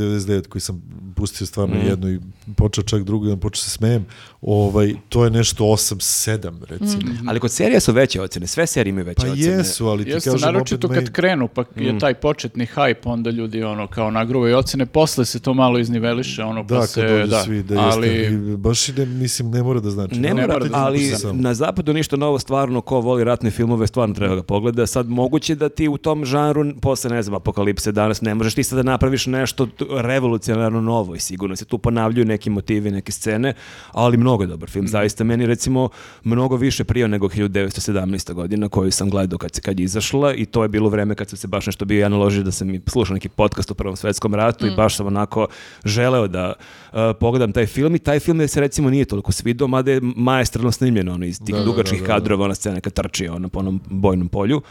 koji 0.43 0.61
sam 0.61 0.81
pustio 1.15 1.47
stvarno 1.47 1.75
Mhm. 1.75 1.87
jednu 1.87 2.09
i 2.09 2.19
počeo 2.53 2.83
čak 2.83 3.03
drugu, 3.03 3.25
jedan 3.25 3.39
počeo 3.39 3.57
se 3.57 3.69
smejem, 3.69 4.05
ovaj, 4.41 4.93
to 5.09 5.23
je 5.23 5.31
nešto 5.31 5.63
8-7 5.65 6.31
recimo. 6.61 7.01
Mhm. 7.03 7.29
Ali 7.29 7.39
kod 7.39 7.51
serija 7.51 7.79
su 7.79 7.93
veće 7.93 8.21
ocene, 8.21 8.47
sve 8.47 8.67
serije 8.67 8.89
imaju 8.89 9.05
veće 9.05 9.21
Pa 9.21 9.27
ocene. 9.27 9.39
jesu, 9.47 9.87
ali 9.87 10.03
ti 10.03 10.09
Jeste, 10.09 10.29
kažem 10.31 10.45
naročito 10.47 10.87
opet 10.87 10.95
kad 10.95 11.03
meni- 11.03 11.13
krenu, 11.13 11.47
pa 11.47 11.63
je 11.75 11.99
taj 11.99 12.13
početni 12.15 12.67
hype, 12.67 12.95
onda 13.03 13.29
ljudi 13.29 13.63
ono 13.63 13.87
kao 13.87 14.11
nagruvaju 14.11 14.57
ocene, 14.57 14.85
posle 14.85 15.25
se 15.25 15.39
to 15.39 15.53
malo 15.53 15.79
izniveliše, 15.79 16.43
ono 16.43 16.67
pa 16.67 16.75
Da, 16.75 16.87
se, 16.87 17.01
kad 17.01 17.09
dođu 17.11 17.27
da, 17.27 17.43
svi, 17.43 17.63
da 17.63 17.79
ali 17.81 18.07
jeste. 18.07 18.37
Baš 18.57 18.89
ide, 18.89 19.05
mislim, 19.07 19.51
ne 19.51 19.63
mora 19.63 19.79
da 19.79 19.89
znači. 19.89 20.15
Ne 20.15 20.33
mora, 20.33 20.47
mora 20.47 20.65
da 20.65 20.77
ali 20.77 20.99
znači 20.99 21.21
samo. 21.21 21.33
na 21.33 21.53
zapadu 21.53 21.93
ništa 21.93 22.15
novo, 22.15 22.39
stvarno, 22.39 22.81
ko 22.81 22.99
voli 22.99 23.23
ratne 23.23 23.51
filmove, 23.51 23.87
stvarno 23.87 24.15
treba 24.15 24.35
ga 24.35 24.43
pogleda. 24.43 24.87
Sad, 24.87 25.09
moguće 25.09 25.55
da 25.55 25.69
ti 25.69 25.87
u 25.87 25.97
tom 25.97 26.25
žanru, 26.25 26.51
posle, 26.75 27.09
ne 27.09 27.21
znam, 27.21 27.30
apokalipse 27.35 27.91
danas, 27.91 28.21
ne 28.21 28.35
možeš 28.35 28.55
ti 28.55 28.63
sad 28.63 28.77
da 28.77 28.83
napraviš 28.83 29.25
nešto 29.25 29.67
revolucionarno 30.01 30.81
novo 30.81 31.15
i 31.15 31.19
sigurno 31.19 31.55
se 31.55 31.65
tu 31.65 31.77
ponavljaju 31.77 32.25
neki 32.25 32.49
motivi, 32.49 32.91
neke 32.91 33.11
scene, 33.11 33.53
ali 33.91 34.17
mnogo 34.17 34.43
je 34.43 34.47
dobar 34.47 34.69
film. 34.69 34.87
Zaista, 34.87 35.23
meni 35.23 35.45
recimo 35.45 35.89
mnogo 36.23 36.55
više 36.55 36.83
prijao 36.83 37.07
nego 37.07 37.27
1917. 37.27 38.33
godina 38.33 38.69
koju 38.69 38.91
sam 38.91 39.09
gledao 39.09 39.37
kad, 39.37 39.55
se, 39.55 39.61
kad 39.61 39.79
je 39.79 39.83
izašla 39.83 40.33
i 40.33 40.45
to 40.45 40.63
je 40.63 40.69
bilo 40.69 40.89
vreme 40.89 41.15
kad 41.15 41.29
sam 41.29 41.37
se 41.37 41.47
baš 41.47 41.65
nešto 41.65 41.85
bio 41.85 41.99
ja 41.99 42.09
naložio 42.09 42.43
da 42.43 42.51
sam 42.51 42.75
i 42.75 42.81
slušao 42.87 43.13
neki 43.13 43.29
podcast 43.29 43.71
o 43.71 43.73
Prvom 43.73 43.95
svetskom 43.95 44.35
ratu 44.35 44.67
i 44.67 44.75
baš 44.75 44.95
sam 44.95 45.07
onako 45.07 45.47
želeo 45.85 46.27
da 46.27 46.53
uh, 46.53 46.99
pogledam 47.19 47.51
taj 47.51 47.65
film 47.65 47.95
i 47.95 47.99
taj 47.99 48.19
film 48.19 48.41
je 48.41 48.47
se 48.47 48.61
recimo 48.61 48.89
nije 48.89 49.05
toliko 49.05 49.31
svidao, 49.31 49.67
mada 49.67 49.91
je 49.91 50.01
maestralno 50.15 50.71
snimljen 50.71 51.09
ono, 51.09 51.25
iz 51.25 51.39
tih 51.45 51.55
Da, 51.55 51.59
da, 51.59 51.65
dugačkih 51.65 52.01
da, 52.01 52.07
da, 52.07 52.13
da. 52.13 52.19
kadrova, 52.19 52.45
ona 52.45 52.55
scena 52.55 52.79
kad 52.79 52.93
trči 52.93 53.27
ono, 53.27 53.49
po 53.49 53.59
onom 53.59 53.81
bojnom 53.89 54.27
polju. 54.27 54.61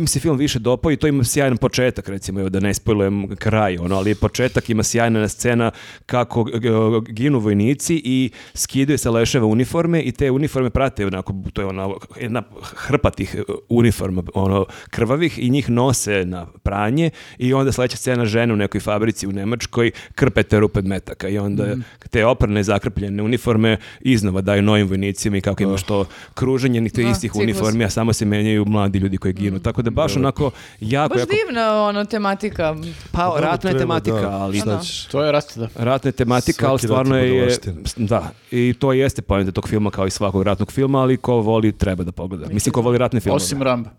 Mi 0.00 0.06
se 0.06 0.20
film 0.20 0.36
više 0.36 0.58
dopao 0.58 0.92
i 0.92 0.96
to 0.96 1.06
ima 1.06 1.24
sjajan 1.24 1.56
početak, 1.56 1.85
recimo, 2.06 2.40
evo 2.40 2.48
da 2.48 2.60
ne 2.60 2.74
spojlujem 2.74 3.36
kraj, 3.36 3.78
ono, 3.78 3.96
ali 3.96 4.14
početak 4.14 4.70
ima 4.70 4.82
sjajna 4.82 5.28
scena 5.28 5.70
kako 6.06 6.44
g- 6.44 6.52
g- 6.52 6.68
ginu 7.08 7.38
vojnici 7.38 8.02
i 8.04 8.30
skidaju 8.54 8.98
se 8.98 9.10
leševa 9.10 9.46
uniforme 9.46 10.00
i 10.00 10.12
te 10.12 10.30
uniforme 10.30 10.70
prate, 10.70 11.06
onako, 11.06 11.34
to 11.52 11.62
je 11.62 11.66
ona 11.66 11.88
jedna 12.20 12.42
hrpa 12.76 13.10
tih 13.10 13.34
e, 13.34 13.42
uniforma, 13.70 14.22
ono, 14.34 14.66
krvavih 14.90 15.38
i 15.38 15.50
njih 15.50 15.70
nose 15.70 16.24
na 16.24 16.46
pranje 16.46 17.10
i 17.38 17.54
onda 17.54 17.72
sledeća 17.72 17.96
scena 17.96 18.24
žene 18.26 18.52
u 18.52 18.56
nekoj 18.56 18.80
fabrici 18.80 19.26
u 19.26 19.32
Nemačkoj 19.32 19.90
krpe 20.14 20.42
te 20.42 20.60
rupe 20.60 20.82
metaka 20.82 21.28
i 21.28 21.38
onda 21.38 21.66
Mhm. 21.66 21.80
te 22.10 22.26
oprane 22.26 22.62
zakrpljene 22.62 23.22
uniforme 23.22 23.76
iznova 24.00 24.40
daju 24.40 24.62
novim 24.62 24.88
vojnicima 24.88 25.36
i 25.36 25.40
kako 25.40 25.62
imaš 25.62 25.82
to 25.82 26.04
kruženje 26.34 26.80
ni 26.80 26.90
te 26.90 27.02
Da, 27.02 27.08
istih 27.08 27.34
uniformi, 27.36 27.84
a 27.84 27.90
samo 27.90 28.12
se 28.12 28.24
menjaju 28.24 28.64
mladi 28.64 28.98
ljudi 28.98 29.16
koji 29.16 29.34
ginu. 29.34 29.58
Tako 29.58 29.82
da 29.82 29.90
baš 29.90 30.16
onako 30.16 30.50
jako, 30.80 31.14
Baš 31.14 31.20
jako... 31.20 31.32
divna 31.38 31.75
ono 31.78 32.04
tematika. 32.04 32.74
Pa, 33.12 33.24
dobro, 33.24 33.40
ratna 33.40 33.70
je 33.70 33.76
treba, 33.76 33.78
tematika, 34.00 34.20
da. 34.20 34.30
ali... 34.30 34.58
Šta 34.58 34.70
Da. 34.70 34.80
ćeš? 34.80 35.04
to 35.04 35.22
je 35.22 35.32
rat, 35.32 35.44
da. 35.56 35.68
Ratna 35.76 36.08
je 36.08 36.12
tematika, 36.12 36.68
ali 36.68 36.78
Svaki 36.78 36.86
rat 36.86 36.88
stvarno 36.90 37.16
je 37.16 37.26
je... 37.26 37.32
budalaština. 37.34 37.80
Da, 37.98 38.30
i 38.50 38.74
to 38.74 38.92
jeste 38.92 39.22
poenta 39.22 39.52
tog 39.52 39.68
filma 39.68 39.90
kao 39.90 40.06
i 40.06 40.10
svakog 40.10 40.42
ratnog 40.42 40.72
filma, 40.72 41.00
ali 41.00 41.16
ko 41.16 41.34
voli 41.34 41.72
treba 41.72 42.04
da 42.04 42.12
pogleda. 42.12 42.46
Mislim, 42.48 42.72
ko 42.72 42.80
voli 42.80 42.98
ratne 42.98 43.20
filmove. 43.20 43.36
Osim 43.36 43.62
Ramba. 43.62 43.90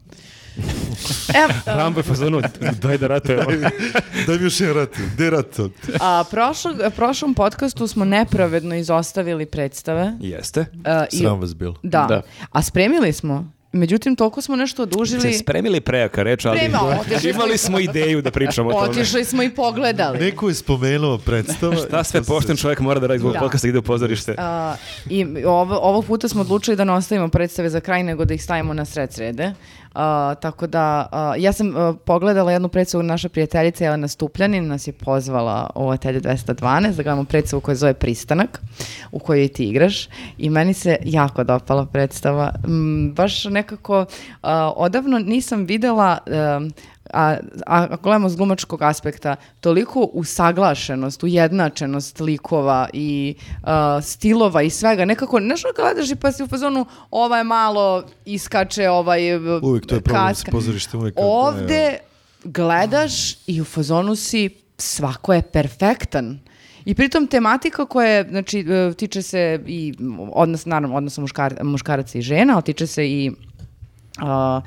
Evo, 1.36 1.54
Rambo 1.78 2.00
je 2.00 2.04
fazonu, 2.04 2.42
daj 2.74 2.98
da 2.98 3.08
ratuje. 3.08 3.38
Daj 4.28 4.38
mi 4.38 4.44
još 4.44 4.60
jedan 4.60 4.76
rat. 4.76 4.90
Gde 5.14 5.24
je 5.24 5.30
rat 5.30 5.60
a 6.02 6.24
prošlog, 6.32 6.76
prošlom 6.96 7.34
podcastu 7.34 7.88
smo 7.88 8.06
nepravedno 8.06 8.76
izostavili 8.76 9.46
predstave. 9.46 10.14
Jeste. 10.20 10.66
a, 10.86 11.06
i- 11.12 11.18
Sram 11.18 11.40
vas 11.40 11.56
bilo. 11.56 11.76
da. 11.84 12.06
Da. 12.10 12.22
A 12.52 12.62
spremili 12.62 13.14
smo. 13.14 13.52
Međutim, 13.78 14.16
toliko 14.16 14.42
smo 14.42 14.56
nešto 14.56 14.84
odužili. 14.84 15.22
Se 15.24 15.34
spremili 15.34 15.82
prejaka 15.82 16.24
reč, 16.24 16.46
ali 16.46 16.60
smo- 16.70 17.30
imali 17.30 17.58
smo 17.58 17.80
ideju 17.80 18.22
da 18.22 18.32
pričamo 18.32 18.70
o 18.70 18.74
tome. 18.74 18.90
Otišli 18.90 19.26
smo 19.26 19.44
i 19.44 19.50
pogledali. 19.52 20.20
Neko 20.20 20.48
je 20.48 20.54
spomenuo 20.56 21.18
predstava. 21.18 21.76
Šta 21.78 22.04
sve 22.04 22.24
pošten 22.24 22.58
čovjek 22.58 22.80
mora 22.80 23.00
da 23.00 23.08
radi 23.08 23.20
zbog 23.20 23.34
Da. 23.34 23.40
podcasta 23.40 23.68
ide 23.68 23.78
u 23.78 23.84
pozorište. 23.84 24.36
A, 24.38 24.76
I 25.10 25.26
ovo, 25.46 25.78
ovog 25.78 26.06
puta 26.06 26.28
smo 26.28 26.42
odlučili 26.42 26.78
da 26.78 26.84
ne 26.84 26.94
ostavimo 26.94 27.28
predstave 27.30 27.70
za 27.70 27.80
kraj, 27.80 28.04
nego 28.04 28.26
da 28.26 28.34
ih 28.34 28.44
stavimo 28.44 28.74
na 28.74 28.86
sred 28.86 29.14
srede. 29.14 29.54
Tako 30.40 30.68
da, 30.68 31.10
ja 31.38 31.54
sam 31.54 31.74
pogledala 32.06 32.52
jednu 32.52 32.70
predstavu 32.70 33.04
naša 33.04 33.30
prijateljica 33.30 33.84
Jelena 33.84 34.08
Stupljanin, 34.08 34.68
nas 34.68 34.88
je 34.88 34.94
pozvala 34.94 35.70
u 35.76 35.90
Atelje 35.90 36.22
212 36.22 36.96
da 36.96 37.04
gledamo 37.04 37.24
predstavu 37.24 37.62
koja 37.62 37.76
zove 37.76 37.94
Pristanak, 37.94 38.62
u 39.12 39.20
kojoj 39.20 39.48
ti 39.48 39.70
igraš. 39.70 40.08
I 40.38 40.50
meni 40.50 40.74
se 40.74 40.98
jako 41.06 41.44
dopala 41.44 41.86
predstava. 41.86 42.54
Baš 43.16 43.46
nekako, 43.46 44.06
odavno 44.76 45.20
nisam 45.20 45.66
videla... 45.66 46.18
a, 47.14 47.38
a 47.66 47.88
ako 47.90 48.04
gledamo 48.04 48.30
s 48.30 48.36
glumačkog 48.36 48.82
aspekta, 48.82 49.36
toliko 49.60 50.10
usaglašenost, 50.14 51.24
ujednačenost 51.24 52.20
likova 52.20 52.90
i 52.94 53.36
a, 53.64 54.02
stilova 54.02 54.62
i 54.62 54.70
svega, 54.70 55.06
nekako, 55.06 55.40
nešto 55.40 55.68
gledaš 55.76 56.12
i 56.12 56.16
pa 56.16 56.32
si 56.32 56.44
u 56.44 56.48
fazonu, 56.48 56.86
ova 57.12 57.38
je 57.38 57.44
malo 57.44 58.04
iskače, 58.26 58.90
ovaj 58.90 59.36
Uvijek 59.38 59.86
to 59.86 59.96
je 59.96 60.02
problem 60.02 60.28
kaska. 60.28 60.52
pozorištem. 60.52 61.00
Uvijek, 61.00 61.16
Ovde 61.18 61.98
gledaš 62.44 63.48
i 63.48 63.62
u 63.62 63.66
fazonu 63.66 64.16
si, 64.16 64.50
svako 64.78 65.34
je 65.34 65.42
perfektan. 65.42 66.40
I 66.86 66.94
pritom 66.96 67.28
tematika 67.28 67.86
koja 67.86 68.10
je, 68.10 68.28
znači, 68.30 68.60
e, 68.60 68.94
tiče 68.94 69.22
se 69.22 69.64
i 69.68 69.94
odnos, 70.32 70.66
naravno, 70.66 70.98
odnosa 70.98 71.22
muškar, 71.22 71.64
muškaraca 71.64 72.18
i 72.18 72.22
žena, 72.22 72.54
ali 72.54 72.64
tiče 72.64 72.88
se 72.88 73.08
i 73.08 73.32
a, 74.18 74.62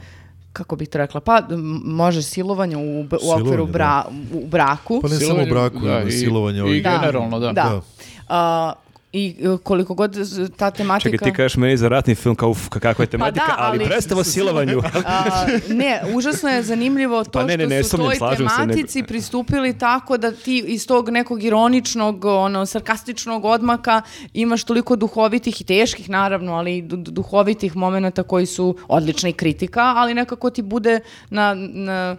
kako 0.52 0.76
bih 0.76 0.88
to 0.88 0.98
rekla, 0.98 1.20
pa 1.20 1.42
može 1.84 2.22
silovanje 2.22 2.76
u, 2.76 3.00
u 3.00 3.04
okviru 3.04 3.20
Silovanje, 3.46 3.66
bra, 3.66 4.04
u 4.34 4.46
braku. 4.46 5.00
Pa 5.02 5.08
ne 5.08 5.14
samo 5.14 5.16
u 5.16 5.20
Silovanje, 5.20 5.50
braku, 5.50 5.78
da, 5.80 6.02
i- 6.02 6.10
silovanje. 6.10 6.58
i 6.58 6.62
ovih- 6.62 6.82
ga- 6.82 6.90
generalno, 6.92 7.38
da. 7.40 7.52
Da. 7.52 7.80
A, 8.28 8.72
I 9.12 9.36
e, 9.40 9.56
koliko 9.62 9.94
god 9.94 10.16
ta 10.56 10.70
tematika... 10.70 11.10
Čekaj, 11.10 11.30
ti 11.30 11.36
kažeš 11.36 11.56
meni 11.56 11.76
za 11.76 11.88
ratni 11.88 12.14
film 12.14 12.34
kao 12.34 12.50
uf, 12.50 12.68
kakva 12.68 13.02
je 13.02 13.06
tematika, 13.06 13.46
da, 13.46 13.54
ali, 13.58 13.78
ali- 13.78 13.84
predstava 13.84 14.20
o 14.20 14.24
silovanju. 14.24 14.82
A, 15.06 15.46
ne, 15.68 16.02
užasno 16.14 16.48
je 16.48 16.62
zanimljivo 16.62 17.24
to 17.24 17.30
Pa 17.30 17.44
ne, 17.44 17.56
ne, 17.56 17.66
ne 17.66 17.82
što 17.82 17.96
su 17.96 18.04
toj 18.04 18.16
slažem 18.16 18.48
se, 18.48 18.56
tematici 18.56 19.02
pristupili 19.02 19.78
tako 19.78 20.18
da 20.18 20.32
ti 20.32 20.64
iz 20.66 20.86
tog 20.86 21.08
nekog 21.08 21.42
ironičnog, 21.42 22.24
ono, 22.24 22.66
sarkastičnog 22.66 23.44
odmaka 23.44 24.02
imaš 24.34 24.64
toliko 24.64 24.96
duhovitih 24.96 25.60
i 25.60 25.64
teških 25.64 26.10
naravno, 26.10 26.54
ali 26.54 26.82
duhovitih 26.82 27.76
momenata 27.76 28.22
koji 28.22 28.46
su 28.46 28.76
odlična 28.88 29.28
i 29.28 29.32
kritika, 29.32 29.80
ali 29.96 30.14
nekako 30.14 30.50
ti 30.50 30.62
bude 30.62 31.00
na, 31.30 31.54
na 31.54 32.16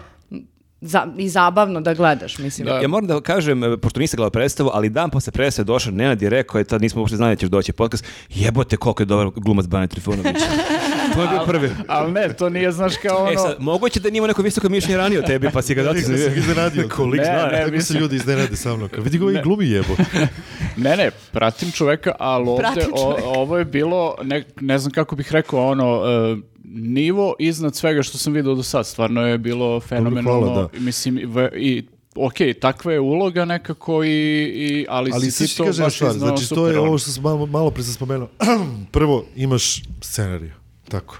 za, 0.82 1.08
i 1.18 1.30
zabavno 1.30 1.82
da 1.82 1.94
gledaš, 1.94 2.38
mislim. 2.38 2.68
Da. 2.68 2.80
Ja 2.80 2.88
moram 2.88 3.08
da 3.08 3.22
kažem, 3.22 3.64
e, 3.64 3.78
pošto 3.78 4.00
nisam 4.00 4.18
gledao 4.18 4.30
predstavu, 4.30 4.70
ali 4.74 4.90
dan 4.90 5.10
posle 5.10 5.32
predstave 5.32 5.66
došao 5.66 5.94
Nenad 5.94 6.22
je 6.22 6.30
rekao, 6.30 6.60
je 6.60 6.64
tad 6.64 6.82
nismo 6.82 7.02
uopšte 7.02 7.18
znali 7.18 7.36
da 7.36 7.40
ćeš 7.40 7.50
doći 7.50 7.74
podcast, 7.74 8.06
jebote 8.30 8.78
koliko 8.78 9.04
je 9.04 9.06
dobar 9.08 9.30
glumac 9.36 9.66
Bane 9.66 9.88
Trifunović. 9.88 10.38
To 11.14 11.22
je 11.22 11.28
bio 11.30 11.45
prvi. 11.45 11.70
Ali 11.88 12.12
ne, 12.12 12.34
to 12.34 12.49
nije, 12.49 12.72
znaš, 12.72 12.93
kao 12.97 13.18
ono... 13.18 13.32
E 13.32 13.36
sad, 13.36 13.55
moguće 13.59 13.99
da 13.99 14.09
nije 14.09 14.18
imao 14.18 14.28
neko 14.28 14.41
visoko 14.41 14.70
mišljenje 14.70 14.97
ranije 14.97 15.20
o 15.20 15.24
tebi, 15.24 15.49
pa 15.49 15.62
si 15.62 15.76
ga 15.76 15.84
sam 15.84 15.93
ga 16.14 16.36
iznenadio. 16.36 16.89
Kolik 16.95 17.20
Ne, 17.20 17.26
zna. 17.26 17.45
ne, 17.47 17.66
Tako 17.66 17.82
se 17.82 17.93
ljudi 17.93 18.16
iznenade 18.16 18.55
sa 18.55 18.76
mnom. 18.76 18.89
Vidi 18.97 19.18
ga 19.18 19.26
ovaj 19.26 19.41
glumi 19.43 19.70
jebo. 19.70 19.95
Ne, 20.78 20.97
ne, 20.97 21.12
pratim 21.32 21.72
čoveka, 21.72 22.12
ali 22.20 22.49
ovde, 22.49 22.66
o- 22.93 23.18
ovo 23.26 23.57
je 23.57 23.66
bilo, 23.66 24.16
ne, 24.24 24.43
ne 24.57 24.78
znam 24.78 24.91
kako 24.91 25.16
bih 25.16 25.32
rekao, 25.32 25.68
ono, 25.68 26.01
e, 26.03 26.38
nivo 26.66 27.34
iznad 27.39 27.76
svega 27.76 28.03
što 28.03 28.18
sam 28.18 28.34
vidio 28.34 28.55
do 28.55 28.64
sad. 28.64 28.88
Stvarno 28.88 29.22
je 29.22 29.38
bilo 29.38 29.80
fenomenalno. 29.80 30.39
hvala, 30.43 30.70
Mislim, 30.74 31.18
i 31.18 31.26
v- 31.26 31.51
i 31.55 31.84
ok, 32.16 32.34
takva 32.62 32.93
je 32.93 32.99
uloga 32.99 33.45
nekako, 33.45 34.03
i, 34.03 34.09
i, 34.09 34.86
ali, 34.89 35.12
Ali 35.14 35.32
si 35.32 35.47
ti 35.47 35.57
to 35.57 35.64
baš 35.66 35.74
stvar, 35.95 36.12
iznao 36.12 36.28
znači 36.30 36.49
to 36.49 36.68
je 36.68 36.74
ono. 36.74 36.88
ovo 36.88 36.97
što 36.97 37.12
sam 37.12 37.24
malo, 37.24 37.45
malo 37.45 37.72
pre 37.72 37.84
sam 37.84 37.93
spomenuo. 37.93 38.28
Prvo, 38.91 39.26
imaš 39.36 39.82
scenariju, 40.01 40.51
tako. 40.92 41.18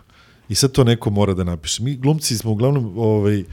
I 0.49 0.55
sad 0.55 0.72
to 0.72 0.84
neko 0.84 1.09
mora 1.09 1.34
da 1.34 1.43
napiše. 1.43 1.84
Mi 1.84 1.95
glumci 1.95 2.38
smo 2.38 2.51
uglavnom, 2.51 2.97
ovaj, 2.97 3.43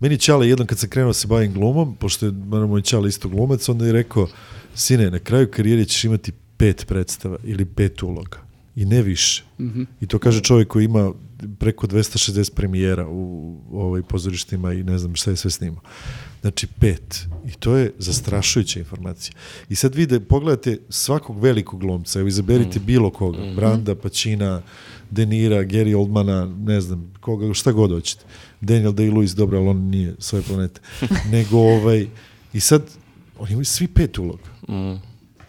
meni 0.00 0.14
je 0.14 0.18
Ćale 0.18 0.48
jednom 0.48 0.66
kad 0.66 0.78
sam 0.78 0.88
krenuo 0.88 1.10
da 1.10 1.14
se 1.14 1.26
bavim 1.26 1.52
glumom, 1.52 1.96
pošto 1.96 2.26
je 2.26 2.32
moj 2.32 2.82
Ćale 2.82 3.08
isto 3.08 3.28
glumac, 3.28 3.68
onda 3.68 3.86
je 3.86 3.92
rekao, 3.92 4.28
sine, 4.74 5.10
na 5.10 5.18
kraju 5.18 5.50
karijere 5.50 5.84
ćeš 5.84 6.04
imati 6.04 6.32
pet 6.56 6.84
predstava 6.86 7.36
ili 7.44 7.64
pet 7.64 8.02
uloga. 8.02 8.38
I 8.76 8.84
ne 8.84 9.02
više. 9.02 9.44
I 10.00 10.06
to 10.06 10.18
kaže 10.18 10.40
čovjek 10.40 10.68
koji 10.68 10.84
ima 10.84 11.12
preko 11.58 11.86
260 11.86 12.54
premijera 12.54 13.08
u 13.08 13.56
ovaj 13.72 14.02
pozorištima 14.02 14.72
i 14.72 14.82
ne 14.82 14.98
znam 14.98 15.14
šta 15.14 15.30
je 15.30 15.36
sve 15.36 15.50
snimao. 15.50 15.80
Znači 16.40 16.66
pet. 16.66 17.26
I 17.46 17.50
to 17.50 17.76
je 17.76 17.92
zastrašujuća 17.98 18.78
informacija. 18.78 19.34
I 19.68 19.74
sad 19.74 19.94
vide, 19.94 20.20
pogledajte 20.20 20.78
svakog 20.88 21.40
velikog 21.40 21.80
glumca, 21.80 22.18
evo 22.18 22.28
izaberite 22.28 22.78
bilo 22.78 23.10
koga, 23.10 23.52
Branda, 23.56 23.94
Denira, 25.10 25.56
Gary 25.58 25.96
Oldmana, 25.96 26.46
ne 26.58 26.80
znam, 26.80 27.12
koga, 27.20 27.54
šta 27.54 27.72
god 27.72 27.90
hoćete. 27.90 28.24
Daniel 28.60 28.92
Day-Lewis, 28.92 29.34
dobro, 29.34 29.58
ali 29.58 29.68
on 29.68 29.76
nije 29.78 30.14
svoje 30.18 30.42
planete. 30.42 30.80
Nego 31.32 31.58
ovaj, 31.58 32.06
i 32.52 32.60
sad, 32.60 32.82
oni 33.38 33.52
imaju 33.52 33.64
svi 33.64 33.88
pet 33.88 34.18
uloga. 34.18 34.42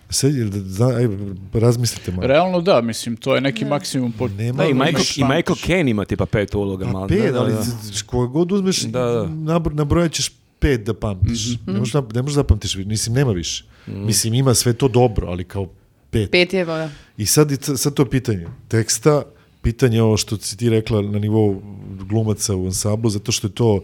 Sad, 0.09 0.35
jel 0.35 0.49
da, 0.49 0.59
zna, 0.59 0.87
aj, 0.87 1.07
razmislite 1.53 2.11
malo. 2.11 2.27
Realno 2.27 2.61
da, 2.61 2.81
mislim, 2.81 3.15
to 3.15 3.35
je 3.35 3.41
neki 3.41 3.65
maksimum 3.65 4.11
po... 4.11 4.27
Nema 4.27 4.57
Da, 4.57 4.65
i 4.65 4.73
Michael, 4.73 5.03
i 5.17 5.23
Michael 5.25 5.55
Caine 5.57 5.91
ima 5.91 6.05
tipa 6.05 6.25
pet 6.25 6.55
uloga. 6.55 6.85
Pa 6.85 6.91
malo. 6.91 7.07
pet, 7.07 7.23
Da, 7.23 7.31
da, 7.31 7.39
ali 7.39 7.53
da. 7.53 7.61
z- 7.63 8.01
koga 8.01 8.27
god 8.27 8.51
uzmeš, 8.51 8.81
Da, 8.81 8.99
da. 9.01 9.23
nabro- 9.25 9.73
nabrojat 9.73 10.11
ćeš 10.11 10.31
pet 10.59 10.83
da 10.83 10.93
pamtiš. 10.93 11.47
Mhm. 11.53 11.71
Ne 11.71 11.79
možeš, 11.79 11.93
ne 12.13 12.21
možeš 12.21 12.35
da 12.35 12.43
pamtiš, 12.43 12.75
mislim, 12.75 13.15
nema 13.15 13.31
više. 13.31 13.63
Mislim, 13.87 14.33
ima 14.33 14.53
sve 14.53 14.73
to 14.73 14.87
dobro, 14.87 15.27
ali 15.27 15.43
kao 15.43 15.67
pet. 16.09 16.31
Pet 16.31 16.53
je, 16.53 16.65
da. 16.65 16.89
I 17.17 17.25
sad, 17.25 17.47
sad 17.75 17.93
to 17.93 18.05
pitanje 18.05 18.47
teksta, 18.67 19.23
pitanje 19.61 20.01
ovo 20.01 20.17
što 20.17 20.37
si 20.37 20.57
ti 20.57 20.69
rekla 20.69 21.01
na 21.01 21.19
nivou 21.19 21.61
glumaca 22.09 22.55
u 22.55 22.65
ansamblu, 22.65 23.09
zato 23.09 23.31
što 23.31 23.47
je 23.47 23.51
to 23.51 23.81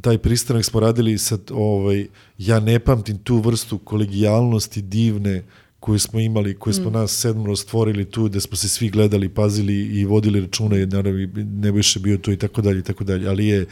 taj 0.00 0.18
pristanak 0.18 0.64
smo 0.64 0.80
radili 0.80 1.18
sad, 1.18 1.40
ovaj, 1.50 2.06
ja 2.38 2.60
ne 2.60 2.78
pamtim 2.78 3.18
tu 3.18 3.38
vrstu 3.38 3.78
kolegijalnosti 3.78 4.82
divne 4.82 5.42
koju 5.80 5.98
smo 5.98 6.20
imali, 6.20 6.54
koju 6.54 6.74
smo 6.74 6.90
nas 6.90 7.20
sedmoro 7.20 7.56
stvorili 7.56 8.04
tu, 8.04 8.28
da 8.28 8.40
smo 8.40 8.56
se 8.56 8.68
svi 8.68 8.90
gledali, 8.90 9.28
pazili 9.28 9.74
i 9.74 10.04
vodili 10.04 10.40
računa, 10.40 10.76
jer 10.76 10.88
naravno 10.88 11.20
i 11.20 11.26
Nebojša 11.44 12.00
bio 12.00 12.16
tu 12.16 12.32
i 12.32 12.36
tako 12.36 12.62
dalje 12.62 12.78
i 12.78 12.82
tako 12.82 13.04
dalje, 13.04 13.28
ali 13.28 13.46
je 13.46 13.66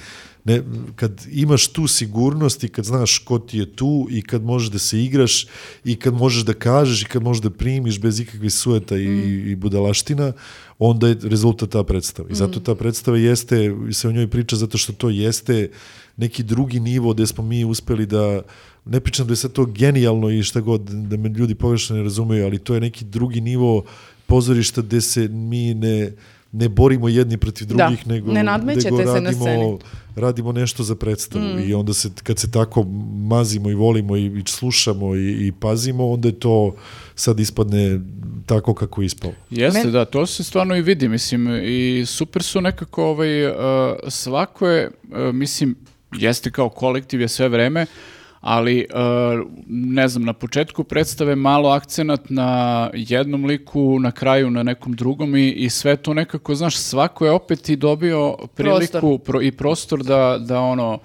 ne, 0.45 0.63
kad 0.97 1.27
imaš 1.31 1.69
tu 1.69 1.87
sigurnost 1.87 2.65
i 2.65 2.69
kad 2.69 2.85
znaš 2.85 3.19
ko 3.19 3.39
ti 3.39 3.59
je 3.59 3.77
tu 3.77 4.07
i 4.11 4.23
kad 4.23 4.45
možeš 4.45 4.71
da 4.71 4.79
se 4.79 5.03
igraš 5.05 5.47
i 5.85 5.97
kad 5.97 6.15
možeš 6.15 6.45
da 6.45 6.53
kažeš 6.53 7.03
i 7.03 7.05
kad 7.05 7.23
možeš 7.23 7.43
da 7.43 7.51
primiš 7.51 8.01
bez 8.01 8.21
ikakvih 8.21 8.53
sueta 8.53 8.97
i, 8.97 9.05
i 9.51 9.57
budalaština, 9.57 10.33
onda 10.79 11.09
je 11.09 11.17
rezultat 11.23 11.71
ta 11.71 11.85
predstava. 11.85 12.29
I 12.31 12.35
zato 12.35 12.61
ta 12.61 12.75
predstava 12.75 13.19
jeste, 13.19 13.77
se 13.93 14.09
o 14.09 14.13
njoj 14.13 14.29
priča 14.29 14.57
zato 14.57 14.79
što 14.79 14.93
to 14.93 15.11
jeste 15.11 15.71
neki 16.17 16.43
drugi 16.43 16.81
nivo 16.81 17.15
gde 17.15 17.27
smo 17.27 17.45
mi 17.45 17.65
uspeli 17.65 18.07
da 18.07 18.43
ne 18.85 19.01
pričam 19.01 19.27
da 19.27 19.33
je 19.33 19.37
sad 19.37 19.53
to 19.53 19.65
genijalno 19.65 20.31
i 20.31 20.43
šta 20.43 20.61
god, 20.61 20.81
da 20.81 21.17
me 21.17 21.29
ljudi 21.29 21.55
pogrešno 21.55 21.97
ne 21.97 22.03
razumeju, 22.03 22.45
ali 22.45 22.59
to 22.59 22.75
je 22.75 22.81
neki 22.81 23.05
drugi 23.05 23.41
nivo 23.41 23.85
pozorišta 24.27 24.83
gde 24.83 25.01
se 25.01 25.29
mi 25.29 25.75
ne, 25.75 26.13
ne 26.53 26.69
borimo 26.69 27.09
jedni 27.09 27.37
protiv 27.37 27.67
Da, 27.67 27.75
drugih, 27.77 28.07
nego, 28.07 28.33
ne 28.33 28.43
nadmećete 28.43 28.91
nego 28.91 28.99
se 29.05 29.21
na 29.21 29.31
radimo, 29.31 29.43
sceni. 29.43 29.79
radimo 30.17 30.53
nešto 30.53 30.83
za 30.83 30.95
predstavu 30.95 31.45
Mm. 31.47 31.59
i 31.61 31.75
onda 31.75 31.95
se, 31.95 32.11
kad 32.23 32.39
se 32.39 32.51
tako 32.51 32.83
mazimo 33.21 33.71
i 33.71 33.75
volimo 33.75 34.17
i, 34.17 34.27
i 34.27 34.43
slušamo 34.47 35.15
i, 35.17 35.47
i 35.47 35.53
pazimo, 35.53 36.09
onda 36.09 36.29
je 36.29 36.33
to 36.35 36.75
sad 37.15 37.41
ispadne 37.41 38.01
tako 38.47 38.75
kako 38.75 39.03
je 39.03 39.07
ispalo. 39.07 39.33
Jeste, 39.51 39.83
Men- 39.85 39.93
da, 39.93 40.05
to 40.05 40.27
se 40.27 40.45
stvarno 40.45 40.77
i 40.77 40.83
vidi, 40.83 41.09
mislim, 41.09 41.49
i 41.65 42.05
super 42.07 42.43
su 42.43 42.61
nekako, 42.61 43.05
ovaj, 43.05 43.47
uh, 43.47 43.55
svako 44.09 44.69
je, 44.69 44.91
uh, 45.05 45.35
mislim, 45.35 45.75
jeste 46.13 46.51
kao 46.51 46.69
kolektiv 46.69 47.21
je 47.21 47.29
sve 47.29 47.49
vreme, 47.49 47.87
ali, 48.41 48.87
uh, 48.91 49.47
ne 49.67 50.09
znam, 50.09 50.25
na 50.25 50.33
početku 50.33 50.85
predstave 50.85 51.37
malo 51.37 51.69
akcenat 51.69 52.31
na 52.31 52.51
jednom 52.95 53.45
liku, 53.45 53.99
na 53.99 54.11
kraju 54.13 54.51
na 54.51 54.63
nekom 54.63 54.93
drugom 54.93 55.37
i, 55.37 55.51
i 55.51 55.71
sve 55.71 55.97
to 55.97 56.15
nekako, 56.15 56.55
znaš, 56.55 56.77
svako 56.77 57.25
je 57.25 57.31
opet 57.33 57.69
i 57.69 57.77
dobio 57.77 58.37
priliku 58.55 59.19
pro- 59.19 59.43
i 59.43 59.53
prostor 59.53 60.03
da, 60.03 60.39
da 60.41 60.61
ono, 60.61 60.99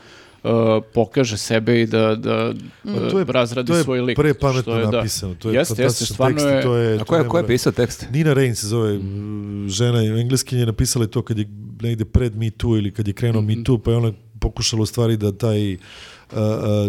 uh, 0.43 0.49
pokaže 0.93 1.37
sebe 1.37 1.81
i 1.81 1.85
da, 1.85 2.15
da 2.15 2.53
uh, 2.83 3.11
to 3.11 3.19
je- 3.19 3.25
razradi 3.27 3.67
to 3.67 3.77
je 3.77 3.83
svoj 3.83 4.01
lik. 4.01 4.17
što 4.61 4.75
je, 4.75 4.85
da. 4.85 4.91
napisano, 4.91 5.35
to 5.35 5.49
je 5.49 5.55
jeste, 5.55 5.83
jeste, 5.83 6.05
stvarno 6.05 6.35
tekst 6.35 6.47
je, 6.47 6.61
to 6.61 6.75
je... 6.75 6.95
A 6.95 6.99
to 6.99 7.05
ko 7.05 7.15
je, 7.15 7.27
ko 7.27 7.37
je 7.37 7.47
pisao 7.47 7.71
tekst? 7.71 8.07
Nina 8.11 8.33
Rain 8.33 8.55
se 8.55 8.67
zove 8.67 8.93
mm, 8.93 9.65
žena 9.69 10.03
i 10.03 10.21
engleskinja 10.21 10.59
je 10.59 10.65
napisala 10.65 11.05
je 11.05 11.11
to 11.11 11.21
kad 11.21 11.37
je 11.37 11.45
negde 11.81 12.05
pred 12.05 12.35
Me 12.35 12.49
Too 12.49 12.77
ili 12.77 12.91
kad 12.91 13.07
je 13.07 13.13
krenuo 13.13 13.41
Mhm. 13.41 13.47
Me 13.49 13.63
Too 13.63 13.77
pa 13.77 13.91
je 13.91 13.97
ona 13.97 14.11
pokušala 14.39 14.81
u 14.81 14.85
stvari 14.85 15.17
da 15.17 15.31
taj 15.31 15.77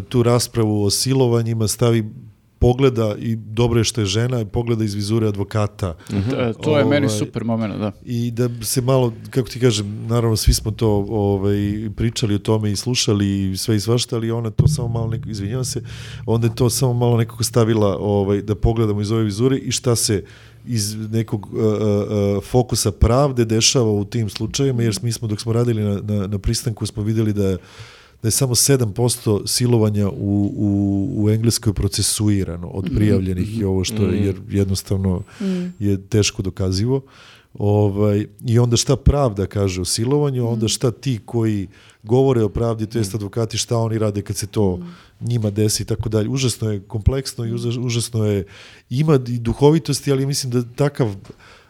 tu 0.09 0.22
raspravu 0.22 0.84
o 0.84 0.91
silovanjima 0.91 1.68
stavi 1.68 2.05
pogleda 2.59 3.14
i 3.18 3.37
dobro 3.37 3.80
je 3.80 3.84
što 3.84 4.01
je 4.01 4.07
žena 4.07 4.45
pogleda 4.45 4.84
iz 4.84 4.95
vizure 4.95 5.28
advokata 5.28 5.97
E, 6.37 6.53
to 6.62 6.78
je 6.78 6.84
meni 6.84 7.07
Ovaj, 7.07 7.18
super 7.18 7.45
moment, 7.45 7.74
da. 7.78 7.93
i 8.05 8.30
da 8.30 8.49
se 8.62 8.80
malo, 8.80 9.12
kako 9.30 9.49
ti 9.49 9.61
kažem, 9.61 10.07
naravno 10.07 10.37
svi 10.37 10.55
smo 10.55 10.70
to 10.70 11.07
ovaj, 11.09 11.91
pričali 11.97 12.34
o 12.34 12.39
tome 12.39 12.72
i 12.72 12.76
slušali 12.76 13.51
i 13.51 13.57
sve 13.57 13.76
i 13.76 13.80
svašta, 13.80 14.16
ali 14.16 14.30
ona 14.30 14.51
to 14.51 14.68
samo 14.68 14.89
malo 14.89 15.07
neko, 15.07 15.28
izvinjavam 15.28 15.64
se, 15.64 15.82
onda 16.26 16.47
je 16.47 16.55
to 16.55 16.70
samo 16.70 16.93
malo 16.93 17.16
nekako 17.16 17.45
stavila 17.45 17.97
ovaj, 18.01 18.43
da 18.43 18.55
pogledamo 18.55 19.01
iz 19.01 19.11
ove 19.11 19.24
vizure 19.24 19.59
i 19.59 19.70
šta 19.70 19.97
se 19.97 20.24
iz 20.66 20.97
nekog 21.11 21.47
uh, 21.47 21.59
uh, 21.59 22.45
fokusa 22.45 22.93
pravde 22.93 23.45
dešava 23.45 23.91
u 23.91 24.05
tim 24.05 24.28
slučajevima, 24.28 24.82
jer 24.82 24.99
mi 25.03 25.12
smo 25.12 25.28
dok 25.28 25.41
smo 25.41 25.53
radili 25.53 25.82
na, 25.82 26.01
na, 26.03 26.26
na 26.26 26.39
pristanku 26.39 26.87
smo 26.87 27.03
videli 27.03 27.32
da 27.32 27.49
je 27.49 27.59
da 28.23 28.29
je 28.29 28.33
samo 28.33 28.55
7% 28.55 29.47
silovanja 29.47 30.09
u, 30.09 30.53
u, 30.57 31.25
u 31.25 31.31
Engleskoj 31.31 31.73
procesuirano 31.73 32.69
od 32.69 32.91
prijavljenih 32.95 33.59
i 33.59 33.64
ovo 33.64 33.85
što 33.85 34.03
je 34.03 34.25
jer 34.27 34.37
jednostavno 34.51 35.23
je 35.79 36.03
teško 36.03 36.43
dokazivo. 36.43 37.01
Ovaj, 37.59 38.27
I 38.47 38.59
onda 38.59 38.77
šta 38.77 38.97
pravda 38.97 39.47
kaže 39.47 39.81
o 39.81 39.85
silovanju, 39.85 40.47
a 40.47 40.51
onda 40.51 40.69
šta 40.69 40.91
ti 40.91 41.19
koji 41.25 41.69
govore 42.03 42.43
o 42.43 42.49
pravdi, 42.49 42.87
to 42.87 42.99
jest 42.99 43.14
advokati, 43.14 43.59
šta 43.59 43.79
oni 43.79 43.99
rade 43.99 44.23
kad 44.23 44.37
se 44.37 44.47
to 44.47 44.79
njima 45.21 45.51
desi 45.51 45.83
i 45.83 45.87
tako 45.87 46.09
dalje. 46.09 46.29
Užasno 46.29 46.71
je 46.73 46.81
kompleksno 46.81 47.45
i 47.45 47.53
užas- 47.53 47.79
užasno 47.87 48.25
je, 48.25 48.45
ima 48.91 49.14
i 49.14 49.39
duhovitosti, 49.39 50.12
ali 50.12 50.27
mislim 50.27 50.53
da 50.53 50.62
takav 50.77 51.14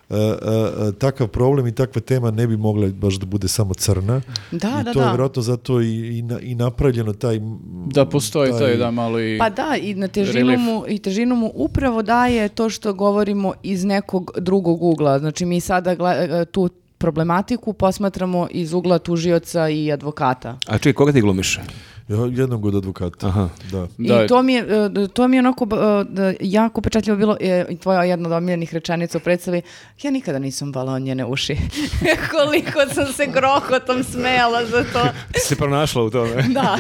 uh, 0.09 0.17
uh, 0.17 0.95
takav 0.95 1.29
problem 1.29 1.67
i 1.67 1.75
takva 1.75 2.01
tema 2.01 2.31
ne 2.31 2.47
bi 2.47 2.57
mogla 2.57 2.89
baš 2.89 3.15
da 3.15 3.27
bude 3.27 3.49
samo 3.49 3.75
crna. 3.75 4.21
Da, 4.53 4.79
I 4.81 4.85
da, 4.85 4.93
to 4.93 5.01
je 5.01 5.05
da. 5.05 5.11
vjerojatno 5.11 5.43
zato 5.43 5.81
i, 5.81 6.19
i, 6.19 6.23
na- 6.23 6.41
i 6.41 6.55
napravljeno 6.55 7.13
taj... 7.13 7.41
Da 7.87 8.07
postoji 8.07 8.53
taj, 8.59 8.77
da 8.77 8.91
malo 8.91 9.21
i... 9.21 9.39
Pa 9.39 9.51
da, 9.51 9.77
i 9.83 9.95
na 9.95 10.09
težinu 10.09 10.59
mu, 10.59 10.85
i 10.89 10.99
težinu 10.99 11.35
mu 11.35 11.53
upravo 11.55 12.03
daje 12.03 12.49
to 12.49 12.71
što 12.71 12.95
govorimo 12.95 13.53
iz 13.63 13.85
nekog 13.85 14.31
drugog 14.39 14.83
ugla. 14.83 15.19
Znači 15.19 15.47
mi 15.47 15.61
sada 15.61 15.97
tu 16.45 16.69
problematiku 16.99 17.73
posmatramo 17.73 18.49
iz 18.51 18.73
ugla 18.73 18.99
tužioca 18.99 19.69
i 19.69 19.93
advokata. 19.93 20.59
A 20.67 20.79
čekaj, 20.79 20.93
koga 20.93 21.13
ti 21.13 21.21
glumiš? 21.21 21.61
Ja, 22.09 22.17
jednog 22.33 22.65
od 22.67 22.75
advokata. 22.75 23.27
Aha. 23.27 23.49
Da. 23.71 23.87
Da. 23.99 24.25
I 24.25 24.29
to 24.29 24.43
mi 24.43 24.55
je, 24.55 24.67
e, 25.05 25.09
to 25.13 25.29
mi 25.29 25.37
je 25.37 25.41
onako 25.41 25.65
e, 25.65 26.05
da, 26.09 26.33
jako 26.41 26.81
upečatljivo 26.81 27.17
bilo 27.17 27.37
e, 27.41 27.65
i 27.69 27.77
tvoja 27.77 28.05
jedna 28.05 28.29
od 28.29 28.33
omiljenih 28.33 28.75
rečenica 28.75 29.19
u 29.19 29.21
predstavi. 29.21 29.63
Ja 30.03 30.11
nikada 30.11 30.39
nisam 30.39 30.73
balao 30.73 30.99
njene 30.99 31.25
uši. 31.25 31.57
Koliko 32.37 32.95
sam 32.95 33.13
se 33.13 33.27
grohotom 33.27 34.05
smejala 34.05 34.67
za 34.67 34.85
to. 34.93 35.07
Se 35.39 35.57
pronašla 35.57 36.03
u 36.03 36.11
tome. 36.11 36.43
Da. 36.43 36.79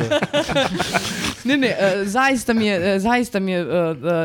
ne, 1.45 1.57
ne, 1.57 1.77
e, 1.79 2.03
zaista 2.05 2.53
mi 2.53 2.67
je, 2.67 3.01
zaista 3.01 3.41
mi 3.41 3.53
je 3.53 3.67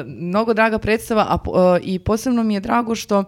mnogo 0.05 0.53
draga 0.53 0.79
predstava 0.79 1.25
a, 1.29 1.77
i 1.81 1.99
posebno 1.99 2.43
mi 2.43 2.53
je 2.53 2.59
drago 2.59 2.95
što, 2.95 3.23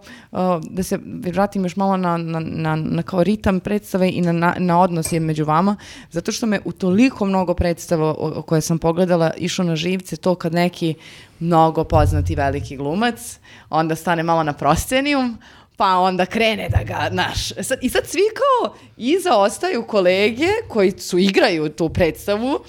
da 0.70 0.82
se 0.82 0.98
vratim 1.04 1.64
još 1.64 1.76
malo 1.76 1.96
na, 1.96 2.16
na, 2.16 2.40
na, 2.40 2.76
na 2.76 3.02
kao 3.02 3.24
ritam 3.24 3.60
predstave 3.60 4.10
i 4.10 4.20
na, 4.20 4.32
na, 4.32 4.54
na 4.58 4.80
odnos 4.80 5.12
je 5.12 5.20
među 5.20 5.44
vama, 5.44 5.76
zato 6.10 6.32
što 6.32 6.46
me 6.46 6.60
u 6.64 6.72
toliko 6.72 7.24
mnogo 7.24 7.54
predstava 7.64 8.06
o, 8.06 8.32
o 8.36 8.42
koje 8.42 8.60
sam 8.60 8.78
pogledala 8.78 9.30
išlo 9.36 9.64
na 9.64 9.76
živce 9.76 10.16
to 10.16 10.34
kad 10.34 10.54
neki 10.54 10.94
mnogo 11.40 11.84
poznati 11.84 12.34
veliki 12.34 12.76
glumac, 12.76 13.38
onda 13.70 13.96
stane 13.96 14.22
malo 14.22 14.42
na 14.42 14.52
proscenijum, 14.52 15.38
pa 15.76 15.98
onda 15.98 16.26
krene 16.26 16.68
da 16.68 16.82
ga, 16.84 17.08
naš, 17.10 17.48
sad, 17.62 17.78
i 17.82 17.88
sad 17.88 18.06
svi 18.06 18.26
kao 18.36 18.74
iza 18.96 19.36
ostaju 19.36 19.86
kolege 19.86 20.48
koji 20.68 20.90
su 20.98 21.18
igraju 21.18 21.68
tu 21.68 21.88
predstavu, 21.88 22.60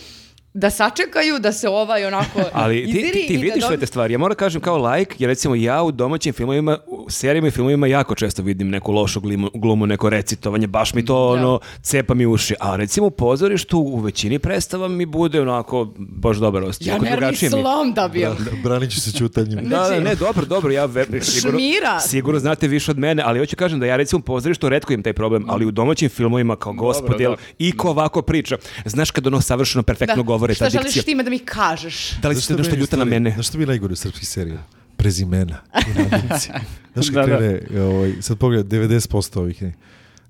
da 0.55 0.69
sačekaju 0.69 1.39
da 1.39 1.51
se 1.51 1.69
ovaj 1.69 2.05
onako 2.05 2.39
Ali 2.53 2.85
ti, 2.85 2.91
ti, 2.91 3.25
ti 3.27 3.33
da 3.33 3.41
vidiš 3.41 3.53
sve 3.57 3.69
dobi- 3.69 3.79
te 3.79 3.85
stvari. 3.85 4.13
Ja 4.13 4.19
moram 4.19 4.35
kažem 4.35 4.61
kao 4.61 4.77
like, 4.87 5.15
jer 5.19 5.27
recimo 5.27 5.55
ja 5.55 5.83
u 5.83 5.91
domaćim 5.91 6.33
filmovima, 6.33 6.77
u 6.87 7.09
serijama 7.09 7.47
i 7.47 7.51
filmovima 7.51 7.87
jako 7.87 8.15
često 8.15 8.41
vidim 8.41 8.69
neku 8.69 8.91
lošu 8.91 9.19
glimu, 9.19 9.49
glumu, 9.53 9.85
neko 9.85 10.09
recitovanje, 10.09 10.67
baš 10.67 10.93
mi 10.93 11.05
to 11.05 11.27
ono, 11.27 11.59
cepa 11.81 12.13
mi 12.13 12.25
uši. 12.25 12.55
A 12.59 12.75
recimo 12.75 13.07
u 13.07 13.11
pozorištu 13.11 13.79
u 13.79 13.99
većini 13.99 14.39
predstava 14.39 14.87
mi 14.87 15.05
bude 15.05 15.41
onako 15.41 15.87
baš 15.97 16.37
dobar 16.37 16.63
osjećaj. 16.63 16.87
Ja 16.87 16.99
nervni 16.99 17.17
drugačije 17.17 17.49
mi 17.49 17.57
je. 17.57 17.61
slom 17.61 17.93
da 17.93 18.07
bi. 18.07 18.25
Branit 18.63 18.91
ću 18.91 19.01
se 19.01 19.11
čutanjem. 19.13 19.65
Da, 19.69 19.89
da, 19.89 19.99
ne, 19.99 20.15
dobro, 20.15 20.45
dobro, 20.45 20.71
ja 20.71 20.85
ve- 20.85 21.05
sigurno, 21.21 21.59
Šmira. 21.59 21.99
sigurno 21.99 22.39
znate 22.39 22.67
više 22.67 22.91
od 22.91 22.97
mene, 22.97 23.23
ali 23.25 23.39
hoću 23.39 23.55
kažem 23.55 23.79
da 23.79 23.85
ja 23.85 23.95
recimo 23.95 24.19
u 24.19 24.23
pozorištu 24.23 24.69
redko 24.69 24.93
imam 24.93 25.03
taj 25.03 25.13
problem, 25.13 25.45
ali 25.47 25.65
u 25.65 25.71
domaćim 25.71 26.09
filmovima 26.09 26.55
kao 26.55 26.73
gospod, 26.73 27.19
jel, 27.19 27.31
dobro. 27.31 27.45
i 27.59 27.71
ko 27.71 27.89
ovako 27.89 28.21
priča. 28.21 28.57
Znaš 28.85 29.11
kad 29.11 29.27
ono 29.27 29.41
savršeno 29.41 29.83
perfektno 29.83 30.23
govore 30.47 30.55
ta 30.55 30.57
Šta 30.57 30.69
želiš 30.69 30.85
dikcija. 30.85 31.03
time 31.03 31.23
da 31.23 31.29
mi 31.29 31.39
kažeš? 31.39 32.11
Da 32.13 32.29
li 32.29 32.35
ste 32.35 32.43
šta 32.43 32.55
nešto 32.55 32.75
ljuta 32.75 32.97
na 32.97 33.05
mene? 33.05 33.31
Znaš 33.31 33.47
što 33.47 33.57
mi 33.57 33.63
je 33.63 33.67
najgore 33.67 33.93
u 33.93 33.95
srpskih 33.95 34.27
serija? 34.27 34.63
Prezimena 34.97 35.61
i 35.87 35.93
nadimci. 36.01 36.49
Znaš 36.93 37.07
Da, 37.07 37.13
kad 37.13 37.29
da. 37.29 37.37
krene, 37.37 37.81
ovaj, 37.81 38.13
sad 38.21 38.37
pogledaj, 38.37 38.79
90% 38.79 39.39
ovih 39.39 39.61
ne, 39.61 39.73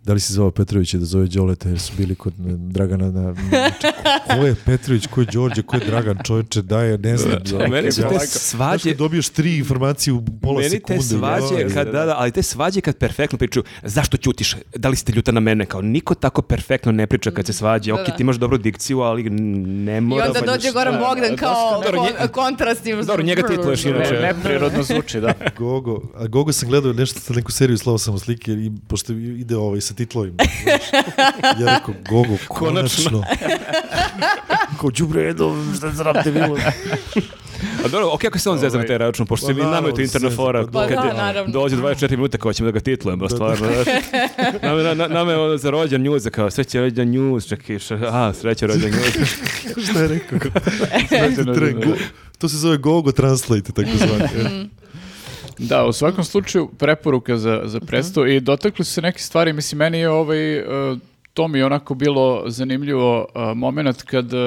da 0.06 0.14
li 0.14 0.20
si 0.20 0.34
zvao 0.34 0.52
Petrovića 0.52 0.98
da 0.98 1.06
zove 1.06 1.28
Đoleta 1.28 1.70
jer 1.70 1.80
su 1.80 1.94
bili 1.98 2.16
kod 2.16 2.34
Dragana 2.38 3.12
na... 3.12 3.34
Znači, 3.50 3.88
ko 4.30 4.46
je 4.46 4.56
Petrović, 4.58 5.08
ko 5.08 5.22
je 5.22 5.28
Đorđe, 5.28 5.62
ko 5.62 5.76
je 5.76 5.82
Dragan, 5.82 6.18
čovječe, 6.24 6.62
daje, 6.62 6.98
ne 6.98 7.18
znam. 7.18 7.38
A 7.60 7.68
meni 7.68 7.92
su 7.92 8.02
te 8.02 8.20
svađe, 8.20 8.90
kad 8.90 8.98
dobiješ 8.98 9.30
tri 9.30 9.58
informacije 9.58 10.14
u 10.14 10.24
pola 10.42 10.58
meni 10.58 10.70
sekunde. 10.70 10.98
te 11.00 11.08
svađe, 11.08 11.70
kad, 11.70 11.88
da, 11.88 12.06
da, 12.06 12.16
ali 12.18 12.32
te 12.32 12.44
svađe 12.44 12.82
kad 12.82 12.98
perfektno 12.98 13.38
pričaju, 13.38 13.64
zašto 13.84 14.18
ćutiš, 14.18 14.56
da 14.76 14.90
li 14.90 14.96
ste 14.96 15.12
ljuta 15.12 15.32
na 15.32 15.40
mene, 15.40 15.66
kao 15.66 15.82
niko 15.82 16.16
tako 16.16 16.42
perfektno 16.42 16.92
ne 16.92 17.08
priča 17.08 17.32
kad 17.32 17.46
se 17.46 17.54
svađe, 17.54 17.92
Da, 17.92 17.96
ok, 17.96 18.08
da. 18.08 18.16
ti 18.16 18.24
imaš 18.24 18.36
dobru 18.36 18.58
dikciju, 18.58 19.00
ali 19.00 19.30
ne 19.30 19.98
I 19.98 20.02
mora... 20.02 20.26
onda 20.26 20.40
baš- 20.42 20.46
dođe 20.48 20.72
Goran 20.72 20.94
šta, 20.94 21.06
Bogdan 21.06 21.30
da, 21.30 21.36
kao 21.38 21.82
Dobro, 21.84 22.00
ko- 22.00 22.06
nje- 22.06 22.28
kontrast. 22.30 22.86
i- 22.86 22.96
Dobro, 22.98 23.24
njega 23.24 23.48
titluješ 23.48 23.86
inače. 23.86 24.14
Ne, 24.14 24.22
neprirodno 24.24 24.84
zvuči, 24.84 25.20
da. 25.20 25.34
Gogo, 25.58 26.02
a 26.16 26.28
Gogo 26.28 26.52
sam 26.52 26.70
gledao 26.70 26.94
nešto 26.94 27.20
sa 27.20 27.34
neku 27.34 27.52
seriju 27.52 27.78
Slavo 27.78 27.98
samo 27.98 28.20
slike 28.20 28.52
i 28.52 28.72
pošto 28.88 29.14
ide 29.14 29.56
ovaj 29.58 29.82
sa 29.82 29.94
titlovima. 29.96 30.36
ja 31.60 31.76
rekao, 31.76 31.94
Gogo, 32.10 32.38
konačno. 32.50 33.24
Ko 34.78 34.92
đubre 34.98 35.22
jedo, 35.22 35.56
šta 35.78 35.92
zrabte 35.92 36.32
bilo. 36.32 36.58
A 37.86 37.88
dobro, 37.88 38.10
ok, 38.10 38.24
ako 38.26 38.40
se 38.40 38.50
on 38.50 38.60
zezam 38.60 38.82
na 38.82 38.88
taj 38.88 38.98
račun, 38.98 39.26
pošto 39.26 39.48
se 39.48 39.54
Pa 39.54 39.60
mi 39.60 39.66
nama 39.66 39.88
je 39.88 39.94
to 39.96 40.02
interna 40.02 40.30
fora, 40.32 40.64
pa 40.64 40.82
da. 40.82 40.88
kad 40.88 40.98
Pa 40.98 41.34
da, 41.34 41.44
dođe 41.44 41.76
24 41.76 42.12
minuta 42.12 42.38
kao 42.38 42.54
ćemo 42.54 42.66
da 42.66 42.72
ga 42.72 42.80
titlujemo, 42.80 43.30
stvarno. 43.30 43.68
znaš. 43.74 43.88
Nama, 44.62 44.84
na, 44.84 44.94
na, 44.94 45.08
nama 45.08 45.32
je 45.32 45.38
ono 45.38 45.58
za 45.58 45.70
rođen 45.70 46.02
njuz, 46.02 46.28
kao 46.32 46.52
sreće 46.52 46.80
rođen 46.82 47.10
njuz, 47.10 47.46
čekaj, 47.46 47.78
a, 48.02 48.34
sreće 48.34 48.68
rođen 48.68 48.92
njuz. 48.92 49.28
šta 49.86 50.00
je 50.00 50.08
rekao? 50.08 50.40
Znači, 51.10 51.50
tre- 51.50 51.86
go- 51.86 51.98
to 52.38 52.50
se 52.50 52.58
zove 52.58 52.78
Gogo 52.78 53.12
Translate, 53.12 53.72
tako 53.72 53.90
zvani. 53.98 54.70
Da, 55.58 55.86
u 55.86 55.94
svakom 55.94 56.24
slučaju 56.24 56.68
preporuka 56.68 57.38
za, 57.38 57.62
za 57.66 57.80
predstavu 57.80 58.28
i 58.28 58.40
dotakli 58.40 58.86
su 58.86 58.94
se 58.94 59.02
neke 59.02 59.20
stvari, 59.20 59.54
mislim, 59.54 59.80
meni 59.80 59.98
je 59.98 60.10
ovaj, 60.10 60.58
e, 60.58 60.64
to 61.34 61.48
mi 61.48 61.60
je 61.60 61.66
onako 61.66 61.94
bilo 61.94 62.44
zanimljivo 62.48 63.20
uh, 63.20 63.58
moment 63.58 64.02
kad 64.02 64.34
e, 64.34 64.38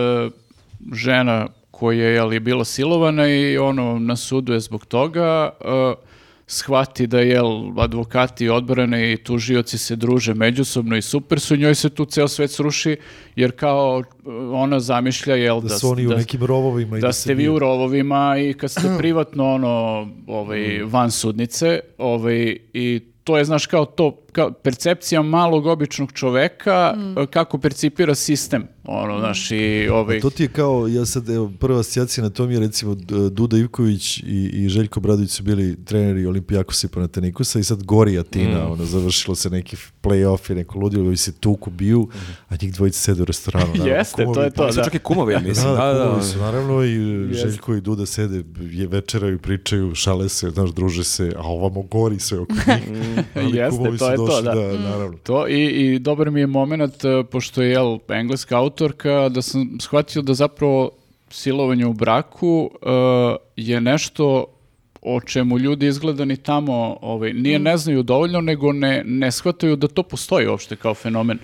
žena 0.93 1.47
koja 1.71 2.09
je 2.09 2.19
ali, 2.19 2.41
bila 2.41 2.65
silovana 2.65 3.29
i 3.29 3.59
ono 3.59 3.99
na 3.99 4.17
sudu 4.17 4.53
je 4.53 4.61
zbog 4.61 4.87
toga 4.87 5.51
e, 5.61 5.95
shvati 6.51 7.07
da 7.07 7.21
jel 7.21 7.81
advokati 7.81 8.49
odbrane 8.49 9.13
i 9.13 9.17
tužioci 9.17 9.79
se 9.79 9.97
druže 9.97 10.35
međusobno 10.35 10.97
i 10.97 11.03
super 11.03 11.41
su, 11.41 11.57
njoj 11.57 11.75
se 11.75 11.91
tu 11.91 12.05
ceo 12.05 12.29
svet 12.29 12.51
sruši 12.51 12.97
jer 13.37 13.57
kao 13.57 14.03
e, 14.03 14.31
ona 14.53 14.81
zamišlja 14.81 15.35
jel 15.35 15.61
Da 15.61 15.69
su 15.69 15.89
oni 15.89 16.07
u 16.07 16.11
nekim 16.11 16.45
rovovima 16.45 16.99
i 16.99 17.01
da 17.01 17.07
da, 17.07 17.13
ste 17.13 17.35
vi 17.35 17.49
u 17.49 17.59
rovovima 17.59 18.39
i 18.39 18.55
kad 18.55 18.71
ste 18.71 18.89
privatno 18.99 19.55
ono 19.55 20.09
ovaj 20.27 20.83
van 20.85 21.11
sudnice 21.11 21.81
ovaj 21.99 22.57
i 22.73 23.01
to 23.25 23.39
je 23.39 23.45
znaš 23.45 23.67
kao 23.67 23.85
to 23.85 24.17
kao 24.39 24.53
percepcija 24.53 25.23
malog 25.23 25.67
običnog 25.67 26.13
čoveka 26.13 26.95
e, 27.17 27.27
kako 27.27 27.59
percipira 27.59 28.15
sistem 28.15 28.69
ono 28.89 29.19
znaš 29.19 29.51
i 29.51 29.89
ovaj 29.89 30.21
To 30.21 30.31
ti 30.31 30.43
je 30.43 30.49
kao, 30.49 30.89
ja 30.89 31.07
sad, 31.07 31.29
evo, 31.29 31.53
prva 31.61 31.81
asocijacija 31.81 32.25
na 32.25 32.31
tom 32.31 32.51
je 32.51 32.61
recimo 32.61 32.95
Duda 33.31 33.59
Ivković 33.59 34.19
i, 34.19 34.51
i 34.53 34.69
Željko 34.69 35.01
Bradović 35.01 35.31
su 35.31 35.43
bili 35.43 35.85
treneri 35.85 36.27
Olimpijakosa 36.27 36.87
i 36.87 36.91
Panatenikusa 36.91 37.59
i 37.59 37.65
sad 37.65 37.83
gori 37.83 38.19
Atina, 38.19 38.73
ono, 38.73 38.85
završilo 38.85 39.35
se 39.35 39.51
neki 39.51 39.77
play-off 40.03 40.53
i 40.53 40.55
neko 40.55 40.79
ludilo 40.79 41.13
i 41.13 41.17
se 41.17 41.33
tuku 41.33 41.71
biju, 41.71 42.09
a 42.49 42.55
njih 42.63 42.75
dvojice 42.75 42.99
sede 42.99 43.23
u 43.23 43.25
restoranu. 43.25 43.67
naravno, 43.67 43.87
Jeste, 43.87 44.25
to 44.25 44.33
kumovi. 44.33 44.47
je 44.47 44.51
to, 44.51 44.73
su 44.73 44.79
da. 44.79 44.85
čak 44.85 44.95
i 44.95 44.99
kumovi, 44.99 45.33
ja 45.33 45.41
mislim. 45.49 45.67
Da, 45.67 45.75
Da, 45.75 45.93
da, 45.93 45.99
da, 45.99 46.05
kumovi 46.05 46.23
su, 46.23 46.39
naravno 46.39 46.85
i 46.85 46.93
Jeste. 47.29 47.49
Željko 47.49 47.75
i 47.75 47.81
Duda 47.81 48.07
sede, 48.07 48.45
je 48.71 48.87
večeraju, 48.87 49.39
pričaju, 49.39 49.95
šale 49.95 50.29
se, 50.29 50.51
znaš, 50.51 50.71
druže 50.71 51.05
se, 51.05 51.33
a 51.37 51.43
ovamo 51.43 51.83
gori 51.83 52.19
sve 52.19 52.39
oko 52.39 52.53
njih. 52.67 53.25
Ali 53.35 53.57
Jeste, 53.57 53.97
to 53.99 54.11
je 54.11 54.17
to, 54.17 54.28
došli, 54.29 54.79
da. 54.79 54.79
naravno. 54.81 55.19
To 55.19 55.49
i, 55.49 55.65
i 55.65 55.99
dobar 55.99 56.31
mi 56.31 56.41
je 56.41 56.47
moment, 56.47 57.05
e, 57.05 57.25
pošto 57.25 57.63
je 57.63 57.71
jel, 57.71 57.99
engleska 58.09 58.59
autorka, 58.59 59.29
da 59.29 59.43
sam 59.43 59.79
shvatio 59.81 60.23
da 60.23 60.35
zapravo 60.35 60.91
silovanje 61.31 61.87
u 61.87 61.93
braku 61.93 62.71
e, 62.73 62.89
je 63.57 63.81
nešto 63.81 64.45
o 65.03 65.21
čemu 65.21 65.59
ljudi 65.59 65.87
izgleda 65.87 66.25
ni 66.25 66.37
tamo 66.37 66.73
ovaj, 67.03 67.33
nije 67.33 67.59
ne 67.59 67.77
znaju 67.77 68.03
dovoljno, 68.03 68.41
nego 68.41 68.73
ne, 68.73 69.03
ne 69.07 69.33
shvataju 69.33 69.77
da 69.77 69.89
to 69.89 70.03
postoji 70.03 70.47
uopšte 70.47 70.77
kao 70.77 70.95
fenomen. 70.95 71.39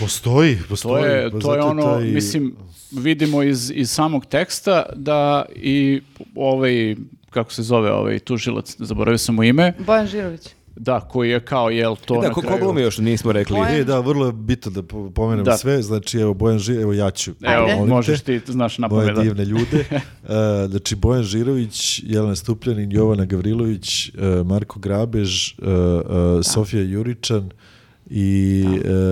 Postoji, 0.00 0.56
To 0.56 0.64
postoji. 0.68 1.04
je, 1.04 1.30
pa 1.30 1.38
to 1.38 1.54
je 1.54 1.62
ono, 1.62 1.82
taj- 1.82 2.04
mislim, 2.04 2.56
vidimo 2.92 3.42
iz, 3.42 3.72
iz 3.74 3.90
samog 3.90 4.26
teksta 4.26 4.82
da 4.96 5.44
i 5.54 6.00
ovaj, 6.34 6.96
kako 7.30 7.52
se 7.52 7.62
zove 7.62 7.92
ovaj 7.92 8.18
tužilac, 8.18 8.76
zaboravio 8.78 9.18
sam 9.18 9.34
mu 9.34 9.42
ime, 9.44 9.72
Bojan 9.78 10.06
Žirović. 10.06 10.48
Da, 10.80 11.00
koji 11.00 11.30
je 11.30 11.40
kao, 11.40 11.70
jel, 11.70 11.96
to 11.96 12.14
Da, 12.14 12.28
na 12.28 12.34
ko, 12.34 12.40
kraju... 12.40 12.58
glumi 12.58 12.80
još 12.80 12.98
nismo 12.98 13.32
rekli. 13.32 13.56
Bojan- 13.56 13.80
E, 13.80 13.84
da, 13.84 14.00
vrlo 14.00 14.26
je 14.26 14.32
bitno 14.32 14.70
da 14.72 14.82
po- 14.82 15.10
pomenem 15.10 15.44
Da. 15.44 15.56
sve. 15.56 15.82
Znači, 15.82 16.18
evo, 16.18 16.34
Bojan 16.34 16.58
Žirović, 16.58 16.82
evo 16.82 16.92
ja 16.94 17.10
ću. 17.10 17.30
Evo, 17.32 17.52
Ajde. 17.54 17.74
molim 17.74 17.84
te. 17.84 17.90
možeš 17.90 18.20
ti, 18.20 18.40
znaš 18.46 18.78
na 18.78 18.88
Moje 18.88 19.12
da. 19.12 19.22
divne 19.22 19.44
ljude. 19.44 19.84
E, 20.24 20.68
znači, 20.68 20.94
Bojan 20.96 21.22
Žirović, 21.24 22.02
Jelena 22.04 22.36
Stupljanin, 22.36 22.92
Jovana 22.92 23.24
Gavrilović, 23.24 24.08
e, 24.08 24.12
Marko 24.44 24.78
Grabež, 24.80 25.48
e, 25.48 25.52
e, 25.52 25.62
Sofija 26.44 26.82
Juričan 26.82 27.50
i 28.06 28.64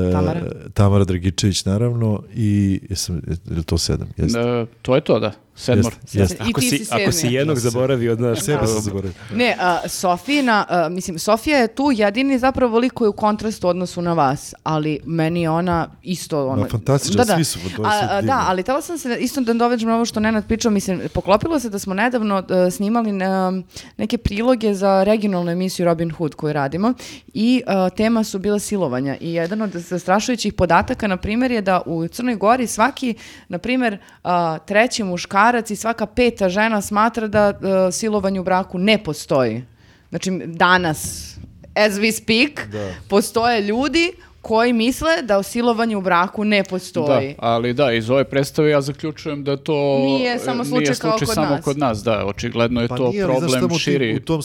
e, 0.09 0.13
Tamara. 0.13 0.41
Tamara 0.75 1.05
Dragičević, 1.05 1.65
naravno, 1.65 2.23
i 2.35 2.81
jesam, 2.91 3.21
je 3.47 3.57
li 3.57 3.63
to 3.63 3.79
sedam? 3.79 4.09
Jeste. 4.17 4.39
E, 4.41 4.67
to 4.83 4.95
je 4.95 5.01
to, 5.01 5.21
da. 5.21 5.33
Sedmor. 5.59 5.93
Jeste, 6.03 6.19
jeste. 6.19 6.45
I 6.47 6.51
Ako 6.51 6.61
si, 6.61 6.69
si 6.69 6.95
ako 6.95 7.13
si 7.13 7.27
jednog 7.27 7.59
zaboravio, 7.59 8.15
znaš, 8.15 8.41
Sebe 8.41 8.67
sam 8.67 8.81
zaboravio. 8.81 9.13
Ne, 9.35 9.57
a, 9.61 9.89
Sofijina, 9.89 10.65
a, 10.69 10.89
mislim, 10.89 11.19
Sofija 11.19 11.59
je 11.59 11.69
tu 11.69 11.91
jedini 11.95 12.39
zapravo 12.39 12.79
lik 12.79 12.93
koji 12.93 13.07
je 13.07 13.11
u 13.11 13.13
kontrastu 13.13 13.67
u 13.67 13.71
odnosu 13.71 14.03
na 14.03 14.13
vas, 14.13 14.55
ali 14.63 15.01
meni 15.07 15.43
je 15.43 15.51
ona 15.51 15.89
isto... 16.03 16.47
Ona, 16.47 16.67
fantastična, 16.71 17.25
svi 17.25 17.45
su, 17.45 17.59
to 17.77 17.83
je 17.83 17.89
A, 17.89 17.99
sve 17.99 18.09
a. 18.11 18.23
Da, 18.23 18.45
ali 18.49 18.63
tela 18.63 18.83
sam 18.83 18.99
se 18.99 19.17
isto 19.21 19.41
da 19.41 19.53
doveđem 19.53 19.89
na 19.89 19.95
ovo 19.95 20.05
što 20.05 20.21
Nenad 20.21 20.47
pričao, 20.47 20.71
mislim, 20.71 21.01
poklopilo 21.15 21.61
se 21.61 21.71
da 21.71 21.79
smo 21.79 21.95
nedavno 21.95 22.43
e, 22.67 22.71
snimali 22.71 23.13
ne- 23.13 23.63
neke 23.97 24.19
priloge 24.19 24.75
za 24.75 25.03
regionalnu 25.05 25.51
emisiju 25.51 25.87
Robin 25.87 26.11
Hood 26.11 26.35
koju 26.35 26.53
radimo 26.53 26.95
i 27.35 27.63
e, 27.67 27.91
tema 27.97 28.25
su 28.25 28.39
bila 28.39 28.59
silovanja 28.59 29.17
i 29.21 29.33
jedan 29.33 29.63
od 29.63 29.71
zastrašujućih 29.71 30.53
podataka, 30.53 31.07
na 31.07 31.17
primjer, 31.17 31.51
je 31.51 31.63
da 31.63 31.83
u 31.87 32.09
Crnoj 32.09 32.37
Gori 32.37 32.67
svaki, 32.67 33.15
na 33.49 33.59
primjer, 33.59 33.99
a, 34.25 34.59
treći 34.59 35.05
muškarac 35.49 35.71
i 35.71 35.77
svaka 35.77 36.07
peta 36.07 36.49
žena 36.49 36.81
smatra 36.81 37.27
da 37.29 37.49
e, 37.49 37.93
silovanje 37.93 38.41
u 38.41 38.45
braku 38.45 38.79
ne 38.79 38.99
postoji. 38.99 39.63
Znači, 40.11 40.31
danas, 40.47 41.35
as 41.77 41.93
we 41.95 42.13
speak, 42.15 42.69
Da. 42.69 42.91
postoje 43.09 43.61
ljudi 43.61 44.13
koji 44.43 44.73
misle 44.73 45.23
da 45.23 45.43
silovanje 45.43 45.97
u 45.97 46.01
braku 46.03 46.45
ne 46.45 46.65
postoji. 46.65 47.29
Da, 47.29 47.35
ali 47.39 47.75
da, 47.75 47.93
iz 47.93 48.11
ove 48.11 48.25
predstave 48.25 48.71
ja 48.71 48.81
zaključujem 48.81 49.45
da 49.45 49.57
to 49.57 49.99
Nije 49.99 50.39
samo 50.39 50.65
slučaj 50.65 50.79
nije 50.81 50.95
kao 50.95 51.11
slučaj 51.11 51.27
kod 51.27 51.35
samo 51.35 51.51
nas. 51.51 51.65
kod 51.65 51.79
nas, 51.79 51.99
da, 51.99 52.27
očigledno 52.27 52.81
je 52.81 52.89
Pa 52.89 52.97
to 52.97 53.09
nije, 53.09 53.25
problem 53.25 53.71
širi. 53.71 54.17
U 54.17 54.21
tom, 54.21 54.41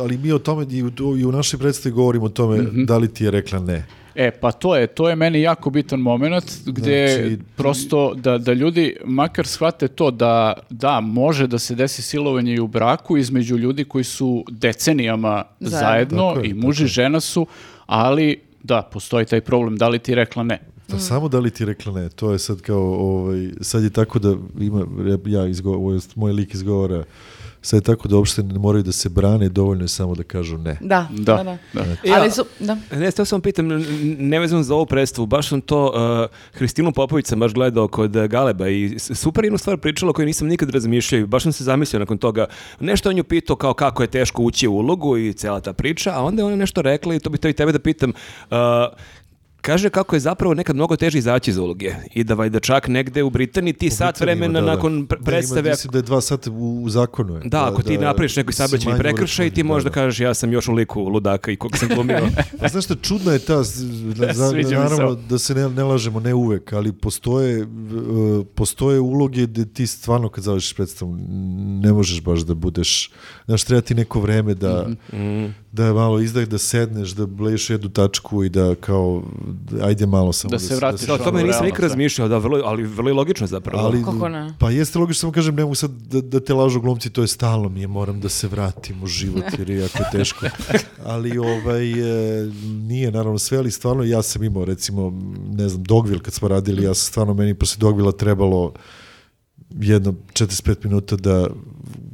ali 0.00 0.18
mi 0.18 0.32
o 0.32 0.38
tome 0.38 0.66
i 0.66 0.82
u, 0.82 0.90
i 1.18 1.24
u 1.24 1.32
našoj 1.32 1.58
predstavi 1.58 1.92
govorimo 1.92 2.26
o 2.26 2.30
tome 2.30 2.58
Mhm. 2.58 2.84
da 2.84 2.96
li 2.96 3.08
ti 3.08 3.24
je 3.24 3.30
rekla 3.30 3.58
ne. 3.60 3.86
E, 4.14 4.30
pa 4.30 4.52
to 4.52 4.76
je, 4.76 4.86
to 4.86 5.08
je 5.08 5.16
meni 5.16 5.40
jako 5.40 5.70
bitan 5.70 6.00
moment 6.00 6.44
gdje 6.66 7.08
Znači, 7.08 7.38
prosto 7.56 8.14
da, 8.14 8.38
da 8.38 8.52
ljudi 8.52 8.96
makar 9.04 9.46
shvate 9.46 9.88
to 9.88 10.10
da 10.10 10.52
da, 10.70 11.00
može 11.00 11.46
da 11.46 11.58
se 11.58 11.74
desi 11.74 12.02
silovanje 12.02 12.54
i 12.54 12.60
u 12.60 12.66
braku 12.66 13.16
između 13.16 13.56
ljudi 13.56 13.84
koji 13.84 14.04
su 14.04 14.44
decenijama 14.50 15.44
Zajedno. 15.60 15.78
zajedno, 15.78 16.28
Tako 16.28 16.40
je, 16.40 16.50
i 16.50 16.54
muž 16.54 16.80
i 16.80 16.86
žena 16.86 17.20
su, 17.20 17.46
ali 17.86 18.40
da, 18.62 18.82
postoji 18.82 19.26
taj 19.26 19.40
problem, 19.40 19.76
da 19.76 19.88
li 19.88 19.98
ti 19.98 20.14
rekla 20.14 20.42
ne? 20.42 20.58
Pa 20.90 20.98
samo 20.98 21.28
da 21.28 21.38
li 21.38 21.50
ti 21.50 21.64
rekla 21.64 21.92
ne, 21.92 22.08
to 22.08 22.32
je 22.32 22.38
sad 22.38 22.60
kao, 22.60 22.82
ovaj, 22.82 23.48
sad 23.60 23.82
je 23.82 23.90
tako 23.90 24.18
da 24.18 24.36
ima, 24.60 24.86
ja 25.26 25.46
izgo, 25.46 25.72
ovo 25.72 25.92
je 25.92 26.00
moj 26.14 26.32
lik 26.32 26.54
izgovara 26.54 27.04
Sad 27.62 27.76
je 27.76 27.84
tako 27.84 28.08
da 28.08 28.16
uopšte 28.16 28.42
ne 28.42 28.58
moraju 28.58 28.82
da 28.82 28.92
se 28.92 29.08
brane, 29.08 29.48
dovoljno 29.48 29.84
je 29.84 29.88
samo 29.88 30.14
da 30.14 30.22
kažu 30.22 30.58
ne. 30.58 30.76
Da, 30.80 31.08
Da, 31.10 31.36
da, 31.36 31.42
da. 31.44 31.58
da. 31.74 31.80
Ja- 32.04 32.16
Ali 32.16 32.30
su, 32.30 32.44
da. 32.60 32.76
Ne, 32.92 33.10
steo 33.10 33.24
sam 33.24 33.40
pitam, 33.40 33.66
nevezano 34.18 34.62
za 34.62 34.74
ovu 34.74 34.86
predstavu, 34.86 35.26
baš 35.26 35.48
sam 35.48 35.60
to, 35.60 35.86
uh, 35.86 36.36
Hristinu 36.52 36.92
Popović 36.92 37.26
sam 37.26 37.40
baš 37.40 37.54
gledao 37.54 37.88
kod 37.88 38.28
Galeba 38.28 38.68
i 38.68 38.98
super 38.98 39.44
jednu 39.44 39.58
stvar 39.58 39.76
pričala 39.76 40.12
koju 40.12 40.26
nisam 40.26 40.48
nikad 40.48 40.70
razmišljao 40.70 41.20
i 41.20 41.26
baš 41.26 41.42
sam 41.42 41.52
se 41.52 41.64
zamislio 41.64 42.00
nakon 42.00 42.18
toga. 42.18 42.46
Nešto 42.80 43.08
on 43.08 43.14
nju 43.16 43.24
pitao 43.24 43.56
kao 43.56 43.74
kako 43.74 44.02
je 44.02 44.06
teško 44.08 44.42
ući 44.42 44.68
u 44.68 44.72
ulogu 44.72 45.16
i 45.18 45.32
cijela 45.32 45.60
ta 45.60 45.72
priča, 45.72 46.12
a 46.14 46.22
onda 46.22 46.42
je 46.42 46.46
ona 46.46 46.56
nešto 46.56 46.82
rekla 46.82 47.14
i 47.14 47.20
to 47.20 47.30
bih 47.30 47.40
to 47.40 47.48
i 47.48 47.52
tebe 47.52 47.72
da 47.72 47.78
pitam. 47.78 48.10
Uh, 48.10 48.56
Kaže 49.62 49.90
kako 49.90 50.16
je 50.16 50.20
zapravo 50.20 50.54
nekad 50.54 50.76
mnogo 50.76 50.96
teže 50.96 51.18
izaći 51.18 51.50
iz 51.50 51.56
uloge 51.58 51.94
i 52.12 52.24
da 52.24 52.34
valjda 52.34 52.60
čak 52.60 52.88
negde 52.88 53.22
u 53.22 53.30
Britaniji 53.30 53.72
ti 53.74 53.90
sat 53.90 53.98
Britaniji 54.10 54.32
ima, 54.32 54.40
vremena 54.42 54.60
da, 54.60 54.66
da. 54.66 54.74
nakon 54.74 54.92
pre- 54.98 55.08
Da, 55.08 55.16
ima, 55.16 55.24
predstave 55.24 55.70
mislim 55.70 55.90
da 55.90 55.98
je 55.98 56.02
dva 56.02 56.20
sata 56.20 56.50
u, 56.50 56.82
u 56.82 56.88
zakonu. 56.90 57.34
Je. 57.34 57.40
da, 57.44 57.64
ako 57.64 57.82
ti 57.82 57.98
napraviš 57.98 58.36
neki 58.36 58.52
manje 58.84 58.98
prekršaj, 58.98 59.50
ti 59.50 59.62
možeš 59.64 59.84
da 59.84 59.90
da. 59.90 59.94
kažeš 59.94 60.20
ja 60.20 60.34
sam 60.34 60.52
još 60.52 60.68
u 60.68 60.72
liku 60.72 61.00
ludaka 61.02 61.50
i 61.50 61.56
koga 61.56 61.78
sam 61.78 61.88
glumio. 61.88 62.20
Pa 62.60 62.68
znaš 62.68 62.84
šta, 62.84 62.94
čudna 62.96 63.32
je 63.32 63.38
ta, 63.40 63.56
da, 63.56 63.62
za- 64.32 64.52
naravno 64.70 65.14
da 65.16 65.38
se 65.38 65.54
ne, 65.54 65.68
ne 65.70 65.84
lažemo, 65.84 66.20
ne 66.20 66.34
uvek, 66.34 66.72
ali 66.72 66.92
postoje, 66.92 67.62
uh, 67.62 67.68
postoje 68.46 69.00
uloge 69.00 69.42
gde 69.42 69.64
ti 69.66 69.86
stvarno 69.86 70.28
kad 70.28 70.44
završiš 70.44 70.74
predstavu 70.74 71.16
ne 71.80 71.92
možeš 71.92 72.22
baš 72.22 72.40
da 72.40 72.54
budeš, 72.54 73.10
znaš, 73.46 73.64
treba 73.64 73.80
ti 73.80 73.94
neko 73.94 74.20
vreme 74.20 74.54
da, 74.54 74.86
Mhm. 75.10 75.46
da 75.72 75.84
je 75.84 75.92
malo 75.92 76.20
izdah, 76.20 76.44
da 76.44 76.58
sedneš, 76.58 77.10
da 77.10 77.26
bleješ 77.26 77.70
jednu 77.70 77.88
tačku 77.90 78.44
i 78.44 78.48
da 78.48 78.74
kao, 78.76 79.22
da- 79.42 79.49
ajde 79.82 80.06
malo 80.06 80.32
samo 80.32 80.50
Da 80.50 80.58
se 80.58 80.76
vratiš 80.76 81.06
Da, 81.06 81.14
o 81.14 81.18
tome 81.18 81.42
nisam 81.42 81.64
nikad 81.64 81.78
sve. 81.78 81.88
razmišljao, 81.88 82.28
da, 82.28 82.38
vrlo, 82.38 82.62
ali 82.64 82.82
vrlo 82.82 83.10
je 83.10 83.14
logično 83.14 83.46
zapravo. 83.46 83.82
Ali, 83.84 84.04
Kako 84.04 84.28
ne? 84.28 84.54
Pa 84.58 84.70
jeste 84.70 84.98
logično, 84.98 85.20
samo 85.20 85.32
kažem, 85.32 85.54
ne 85.54 85.62
mogu 85.62 85.74
sad 85.74 85.90
da, 85.90 86.20
da 86.20 86.40
te 86.40 86.54
lažu 86.54 86.80
glumci, 86.80 87.10
to 87.10 87.22
je 87.22 87.28
stalno 87.28 87.68
mi 87.68 87.80
je, 87.80 87.86
moram 87.86 88.20
da 88.20 88.28
se 88.28 88.48
vratim 88.48 89.02
u 89.02 89.06
život 89.06 89.44
jer 89.58 89.70
je 89.70 89.78
jako 89.78 89.98
teško. 90.12 90.46
Ali 91.04 91.38
ovaj, 91.38 91.90
e, 91.92 92.46
nije 92.64 93.10
naravno 93.12 93.38
sve, 93.38 93.58
ali 93.58 93.70
stvarno 93.70 94.04
ja 94.04 94.22
sam 94.22 94.42
imao 94.42 94.64
recimo, 94.64 95.12
ne 95.52 95.68
znam, 95.68 95.82
Dogville 95.82 96.22
kad 96.22 96.34
smo 96.34 96.48
radili, 96.48 96.84
ja 96.84 96.94
sam 96.94 97.06
stvarno 97.06 97.34
meni 97.34 97.54
posle 97.54 97.80
Dogvilla 97.80 98.12
trebalo 98.12 98.72
jedno 99.70 100.14
45 100.32 100.84
minuta 100.84 101.16
da 101.16 101.46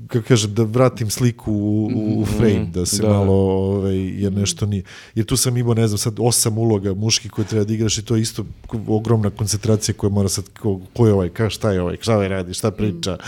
kako 0.07 0.29
kažem, 0.29 0.55
da 0.55 0.63
vratim 0.63 1.11
sliku 1.11 1.53
u, 1.53 2.21
u 2.21 2.27
frame, 2.27 2.67
da 2.75 2.87
se 2.87 3.03
da. 3.03 3.09
malo, 3.09 3.33
ovaj, 3.33 3.97
jer 3.97 4.33
nešto 4.33 4.67
nije. 4.67 4.83
Jer 5.15 5.27
tu 5.27 5.37
sam 5.37 5.57
imao, 5.57 5.75
ne 5.75 5.89
znam, 5.89 5.99
sad 5.99 6.15
osam 6.19 6.59
uloga 6.59 6.95
muški 6.95 7.29
koje 7.29 7.47
treba 7.47 7.65
da 7.65 7.75
igraš 7.75 7.99
i 7.99 8.05
to 8.05 8.17
je 8.17 8.23
isto 8.23 8.45
ogromna 8.87 9.31
koncentracija 9.31 9.95
koja 9.95 10.11
mora 10.11 10.29
sad, 10.29 10.45
ko, 10.61 10.81
ko 10.93 11.07
je 11.07 11.13
ovaj, 11.13 11.29
ka, 11.29 11.51
šta 11.51 11.73
je 11.73 11.81
ovaj, 11.81 11.97
šta 12.01 12.15
ovaj 12.15 12.29
radi, 12.29 12.55
šta 12.55 12.71
priča, 12.71 13.19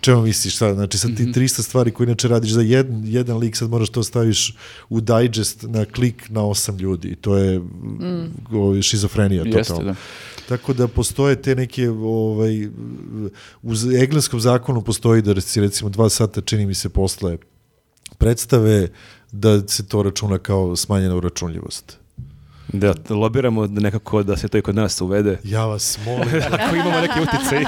čemu 0.00 0.22
misliš, 0.22 0.56
šta, 0.56 0.74
znači 0.74 0.98
sad 0.98 1.16
ti 1.16 1.24
300 1.24 1.62
stvari 1.62 1.90
koje 1.90 2.04
inače 2.04 2.28
radiš 2.28 2.50
za 2.50 2.60
jedan, 2.60 3.02
jedan 3.04 3.38
lik, 3.38 3.56
sad 3.56 3.70
moraš 3.70 3.88
to 3.88 4.02
staviš 4.02 4.54
u 4.88 5.00
digest 5.00 5.62
na 5.62 5.84
klik 5.84 6.28
na 6.28 6.44
osam 6.44 6.78
ljudi 6.78 7.08
i 7.08 7.16
to 7.16 7.36
je 7.36 7.60
ovaj, 8.52 8.82
šizofrenija 8.82 9.42
Jeste, 9.42 9.62
totalno. 9.62 9.92
da. 9.92 9.94
Tako 10.48 10.72
da 10.72 10.88
postoje 10.88 11.42
te 11.42 11.54
neke, 11.54 11.90
ovaj, 11.90 12.66
u 13.62 13.72
engleskom 14.00 14.40
zakonu 14.40 14.82
postoji 14.82 15.22
da 15.22 15.40
si 15.40 15.60
recimo 15.60 15.90
dva 15.90 16.08
sata 16.08 16.25
čini 16.40 16.66
mi 16.66 16.74
se 16.74 16.88
posle 16.88 17.38
predstave 18.18 18.88
da 19.32 19.68
se 19.68 19.88
to 19.88 20.02
računa 20.02 20.38
kao 20.38 20.76
smanjena 20.76 21.16
uračunljivost. 21.16 21.98
Da, 22.68 22.94
lobiramo 23.10 23.66
da 23.66 23.80
nekako 23.80 24.22
da 24.22 24.36
se 24.36 24.48
to 24.48 24.58
i 24.58 24.62
kod 24.62 24.74
nas 24.74 25.00
uvede. 25.00 25.38
Ja 25.44 25.64
vas 25.64 25.98
molim. 26.06 26.28
Ako 26.52 26.74
imamo 26.76 27.00
neki 27.00 27.20
utjecaj. 27.22 27.64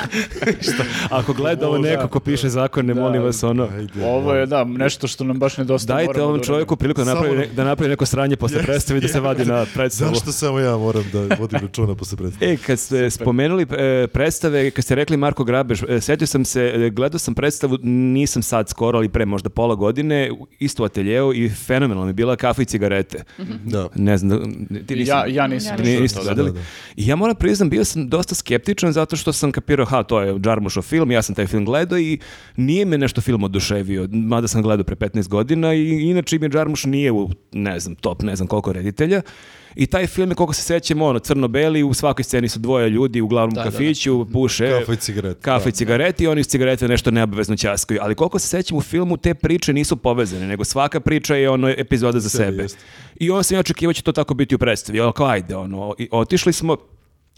Ako 1.11 1.33
gleda 1.33 1.69
ovo 1.69 1.79
neko 1.79 2.09
ko 2.09 2.21
piše 2.21 2.49
zakone, 2.49 2.95
Da. 2.95 3.01
molim 3.01 3.23
vas 3.23 3.43
ono. 3.43 3.69
Ajde, 3.69 4.05
Ovo 4.05 4.35
je, 4.35 4.47
da, 4.47 4.65
nešto 4.65 5.07
što 5.07 5.25
nam 5.25 5.39
baš 5.39 5.57
nedostaje. 5.57 6.07
Dajte 6.07 6.23
ovom 6.23 6.39
da 6.39 6.45
čovjeku 6.45 6.77
priliku 6.77 7.01
da 7.01 7.15
napravi, 7.15 7.37
ne- 7.37 7.47
da 7.47 7.65
napravi 7.65 7.89
neko 7.91 8.07
sranje 8.07 8.37
posle 8.37 8.63
predstave 8.63 8.99
i 8.99 9.03
da 9.03 9.09
se 9.09 9.21
vadi 9.21 9.45
na 9.45 9.67
predstavu. 9.75 10.11
Zašto 10.11 10.33
samo 10.33 10.59
ja 10.59 10.77
moram 10.77 11.05
da 11.13 11.37
vodim 11.37 11.59
računa 11.61 11.95
posle 11.95 12.17
predstave? 12.19 12.53
E, 12.53 12.57
kad 12.57 12.79
ste 12.79 13.11
spomenuli 13.11 13.67
e, 13.71 14.07
predstave, 14.09 14.71
kad 14.71 14.85
ste 14.85 14.95
rekli 14.95 15.17
Marko 15.17 15.45
Grabež, 15.45 15.83
e, 15.85 16.01
setio 16.01 16.27
sam 16.27 16.45
se, 16.45 16.63
e, 16.77 16.91
gledao 16.91 17.19
sam 17.19 17.35
predstavu, 17.35 17.79
nisam 17.83 18.43
sad 18.43 18.69
skoro, 18.69 18.99
ali 18.99 19.09
pre 19.09 19.27
možda 19.27 19.49
pola 19.49 19.75
godine, 19.75 20.31
u- 20.33 20.47
isto 20.59 20.83
u 20.83 20.87
ateljeu 20.87 21.33
i 21.35 21.49
fenomenalno 21.51 22.05
mi 22.05 22.11
je 22.11 22.15
bila 22.15 22.37
kafa 22.37 22.63
i 22.63 22.67
cigarete. 22.67 23.25
Da. 23.65 23.89
Ne 23.95 24.19
znam, 24.19 24.39
da- 24.71 24.88
ti 24.89 24.97
nisi... 24.97 25.11
Ja, 25.11 25.27
ja 25.27 25.47
nisam. 25.47 25.77
Ja 25.79 25.85
Ni- 25.85 25.95
čuo 25.95 26.03
niste 26.03 26.19
to, 26.19 26.25
gledali? 26.25 26.51
da, 26.51 26.59
da. 26.59 26.65
I 26.97 27.07
ja 27.07 27.17
moram 27.17 27.37
priznam, 27.37 27.71
bio 27.71 27.85
sam 27.85 28.09
dosta 28.09 28.35
skeptičan 28.35 28.93
zato 28.93 29.17
što 29.17 29.33
sam 29.33 29.53
kapirao, 29.53 29.87
ha, 29.87 30.03
to 30.03 30.21
je 30.21 30.39
Džarmušov 30.39 30.83
film, 30.83 31.11
ja 31.11 31.23
sam 31.23 31.35
taj 31.35 31.47
film 31.47 31.65
gledao 31.65 31.99
i 31.99 32.19
nije 32.57 32.85
me 32.85 32.99
nešto 32.99 33.21
film 33.21 33.45
oduševio, 33.45 34.09
mada 34.13 34.49
sam 34.49 34.63
gledao 34.63 34.85
pre 34.85 34.97
15 34.97 35.29
godina 35.29 35.75
i 35.75 36.01
inače 36.01 36.39
mi 36.39 36.49
Džarmuš 36.49 36.85
nije 36.85 37.13
u, 37.13 37.31
ne 37.53 37.81
znam, 37.81 37.95
top, 37.95 38.23
ne 38.23 38.37
znam 38.37 38.49
koliko 38.49 38.73
reditelja. 38.73 39.23
I 39.79 39.87
taj 39.87 40.07
film 40.07 40.31
je, 40.31 40.35
koliko 40.35 40.53
se 40.53 40.63
sećamo, 40.63 41.07
ono, 41.07 41.19
crno-beli, 41.19 41.83
u 41.83 41.95
svakoj 41.95 42.25
sceni 42.25 42.49
su 42.49 42.59
dvoje 42.59 42.91
ljudi, 42.91 43.21
uglavnom 43.21 43.55
Da, 43.55 43.61
u 43.61 43.65
da, 43.65 43.71
da. 43.71 43.77
kafiću, 43.77 44.27
puše... 44.33 44.79
Kafa 44.81 44.93
i 44.93 44.97
cigarete. 44.97 45.41
Kafa 45.41 45.69
i 45.69 45.73
cigareti 45.73 46.25
i 46.25 46.27
oni 46.27 46.41
iz 46.41 46.47
cigarete 46.47 46.89
nešto 46.89 47.11
neobavezno 47.11 47.57
ćaskaju. 47.57 48.01
Ali 48.03 48.15
koliko 48.15 48.39
se 48.39 48.49
sećam 48.49 48.79
u 48.79 48.81
filmu, 48.81 49.17
te 49.17 49.35
priče 49.35 49.73
nisu 49.73 49.97
povezane, 49.97 50.47
nego 50.47 50.65
svaka 50.65 51.01
priča 51.01 51.35
je 51.37 51.51
ono 51.51 51.69
epizoda 51.69 52.21
za 52.21 52.29
Sebe, 52.29 52.45
sebe. 52.45 52.63
jeste. 52.63 52.79
I 53.17 53.31
on 53.31 53.45
sam 53.45 53.55
ja 53.55 53.61
očekivao 53.61 53.93
će 53.93 54.03
to 54.03 54.13
tako 54.13 54.35
biti 54.35 54.55
u 54.55 54.59
predstavi. 54.59 55.01
Ono 55.01 55.13
kao, 55.13 55.27
ajde, 55.27 55.57
ono, 55.57 55.95
i 55.99 56.09
otišli 56.13 56.53
smo, 56.53 56.77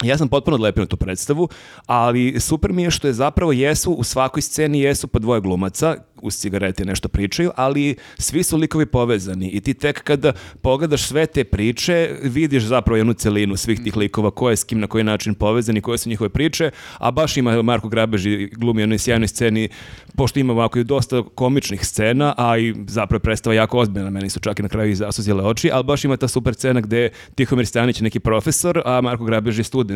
ja 0.03 0.17
sam 0.17 0.27
potpuno 0.27 0.55
odlepio 0.55 0.81
na 0.81 0.87
tu 0.87 0.97
predstavu, 0.97 1.49
ali 1.85 2.39
super 2.39 2.73
mi 2.73 2.83
je 2.83 2.91
što 2.91 3.07
je 3.07 3.13
zapravo 3.13 3.51
jesu, 3.51 3.91
u 3.91 4.03
svakoj 4.03 4.41
sceni 4.41 4.79
jesu 4.79 5.07
po 5.07 5.19
dvoje 5.19 5.41
glumaca, 5.41 5.95
uz 6.21 6.35
cigarete 6.35 6.85
nešto 6.85 7.09
pričaju, 7.09 7.51
ali 7.55 7.95
svi 8.17 8.43
su 8.43 8.57
likovi 8.57 8.85
povezani 8.85 9.49
i 9.49 9.61
ti 9.61 9.73
tek 9.73 10.03
kada 10.03 10.33
pogledaš 10.61 11.07
sve 11.07 11.25
te 11.25 11.43
priče, 11.43 12.15
vidiš 12.23 12.63
zapravo 12.63 12.97
jednu 12.97 13.13
celinu 13.13 13.57
svih 13.57 13.79
tih 13.83 13.97
likova, 13.97 14.31
ko 14.31 14.49
je 14.49 14.57
s 14.57 14.63
kim 14.63 14.79
na 14.79 14.87
koji 14.87 15.03
način 15.03 15.33
povezani, 15.33 15.81
koje 15.81 15.97
su 15.97 16.09
njihove 16.09 16.29
priče, 16.29 16.71
a 16.97 17.11
baš 17.11 17.37
ima 17.37 17.61
Marko 17.61 17.89
Grabež 17.89 18.25
i 18.25 18.49
glumi 18.57 18.81
jednoj 18.81 18.97
sjajnoj 18.97 19.27
sceni, 19.27 19.69
pošto 20.15 20.39
ima 20.39 20.53
ovako 20.53 20.79
i 20.79 20.83
dosta 20.83 21.23
komičnih 21.35 21.85
scena, 21.85 22.33
a 22.37 22.57
i 22.57 22.75
zapravo 22.87 23.17
je 23.17 23.23
predstava 23.23 23.53
jako 23.53 23.77
ozbiljna, 23.77 24.09
meni 24.09 24.29
su 24.29 24.39
čak 24.39 24.59
i 24.59 24.63
na 24.63 24.69
kraju 24.69 24.91
i 24.91 24.95
zasuzile 24.95 25.43
oči, 25.43 25.69
ali 25.73 25.83
baš 25.83 26.05
ima 26.05 26.17
ta 26.17 26.27
super 26.27 26.53
scena 26.53 26.81
gde 26.81 27.09
Tihomir 27.35 27.67
Stanić 27.67 27.99
je 27.99 28.03
neki 28.03 28.19
profesor, 28.19 28.81
a 28.85 29.01
Marko 29.01 29.23
Grabež 29.23 29.57
je 29.57 29.63
student 29.63 29.90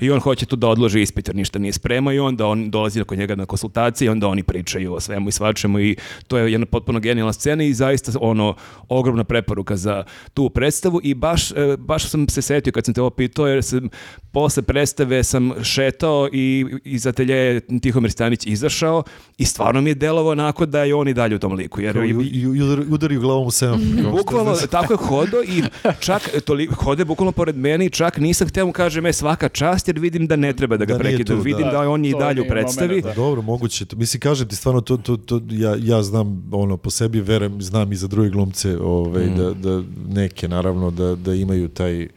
i 0.00 0.10
on 0.10 0.20
hoće 0.20 0.46
tu 0.46 0.56
da 0.56 0.68
odloži 0.68 1.02
ispit 1.02 1.28
jer 1.28 1.36
ništa 1.36 1.58
nije 1.58 1.72
spremao 1.72 2.12
i 2.12 2.18
onda 2.18 2.46
on 2.46 2.70
dolazi 2.70 3.04
kod 3.04 3.18
njega 3.18 3.34
na 3.34 3.46
konsultacije 3.46 4.06
i 4.06 4.08
onda 4.08 4.28
oni 4.28 4.42
pričaju 4.42 4.94
o 4.94 5.00
svemu 5.00 5.28
i 5.28 5.32
svačemu 5.32 5.80
i 5.80 5.96
to 6.28 6.38
je 6.38 6.52
jedna 6.52 6.66
potpuno 6.66 7.00
genijalna 7.00 7.32
scena 7.32 7.64
i 7.64 7.74
zaista 7.74 8.12
ono 8.20 8.54
ogromna 8.88 9.24
preporuka 9.24 9.76
za 9.76 10.04
tu 10.34 10.50
predstavu 10.50 11.00
i 11.02 11.14
baš, 11.14 11.50
e, 11.50 11.76
baš 11.78 12.08
sam 12.10 12.28
se 12.28 12.42
setio 12.42 12.72
kad 12.72 12.84
sam 12.84 12.94
te 12.94 13.00
ovo 13.00 13.10
pitao 13.10 13.46
jer 13.46 13.64
sam 13.64 13.88
posle 14.32 14.62
predstave 14.62 15.24
sam 15.24 15.52
šetao 15.62 16.28
i 16.32 16.66
iz 16.84 17.06
ateljeja 17.06 17.42
je 17.42 17.60
Tihomir 17.82 18.10
Stanić 18.10 18.46
izašao 18.46 19.02
i 19.38 19.44
stvarno 19.44 19.80
mi 19.80 19.90
je 19.90 19.94
delovo 19.94 20.30
onako 20.30 20.66
da 20.66 20.84
je 20.84 20.94
on 20.94 21.08
i 21.08 21.14
dalje 21.14 21.36
u 21.36 21.38
tom 21.38 21.52
liku. 21.52 21.80
Jer 21.80 21.96
i, 21.96 22.08
i, 22.08 22.40
i 22.40 22.46
udari- 22.46 22.86
udari 22.90 23.16
glavom 23.16 23.46
u 23.46 23.50
kao 23.50 23.78
što 23.78 24.10
Bukvalno, 24.10 24.54
tako 24.70 24.92
je 24.92 24.96
hodo 24.96 25.42
i 25.42 25.62
čak 26.00 26.22
toliko, 26.44 26.74
hode 26.74 27.04
bukvalno 27.04 27.32
pored 27.32 27.56
mene 27.56 27.86
i 27.86 27.90
čak 27.90 28.16
nisam 28.18 28.48
htio 28.48 28.66
mu 28.66 28.72
kažem 28.72 29.06
e 29.06 29.12
svaka 29.12 29.37
čast 29.48 29.88
jer 29.88 29.98
vidim 29.98 30.26
da 30.26 30.36
ne 30.36 30.52
treba 30.52 30.76
da 30.76 30.84
ga 30.84 30.92
Da 30.92 30.98
prekidam. 30.98 31.36
tu, 31.36 31.42
Vidim 31.42 31.62
da. 31.62 31.70
da, 31.72 31.90
on 31.90 32.04
je 32.04 32.10
i 32.10 32.14
dalje 32.14 32.42
u 32.42 32.46
predstavi. 32.46 33.02
da. 33.02 33.12
Dobro, 33.14 33.42
moguće. 33.42 33.84
to. 33.84 33.96
Mislim, 33.96 34.20
kažem 34.20 34.48
ti 34.48 34.56
stvarno, 34.56 34.80
to, 34.80 34.96
to, 34.96 35.16
to, 35.16 35.40
ja, 35.50 35.76
ja 35.78 36.02
znam 36.02 36.48
ono, 36.52 36.76
po 36.76 36.90
sebi, 36.90 37.20
verujem, 37.20 37.62
znam 37.62 37.92
i 37.92 37.96
za 37.96 38.06
druge 38.06 38.30
glumce, 38.30 38.78
ovaj, 38.78 39.26
Mm. 39.26 39.36
da, 39.36 39.50
da 39.52 39.82
neke, 40.10 40.48
naravno, 40.48 40.90
da, 40.90 41.14
da 41.16 41.34
imaju 41.34 41.68
taj, 41.68 42.08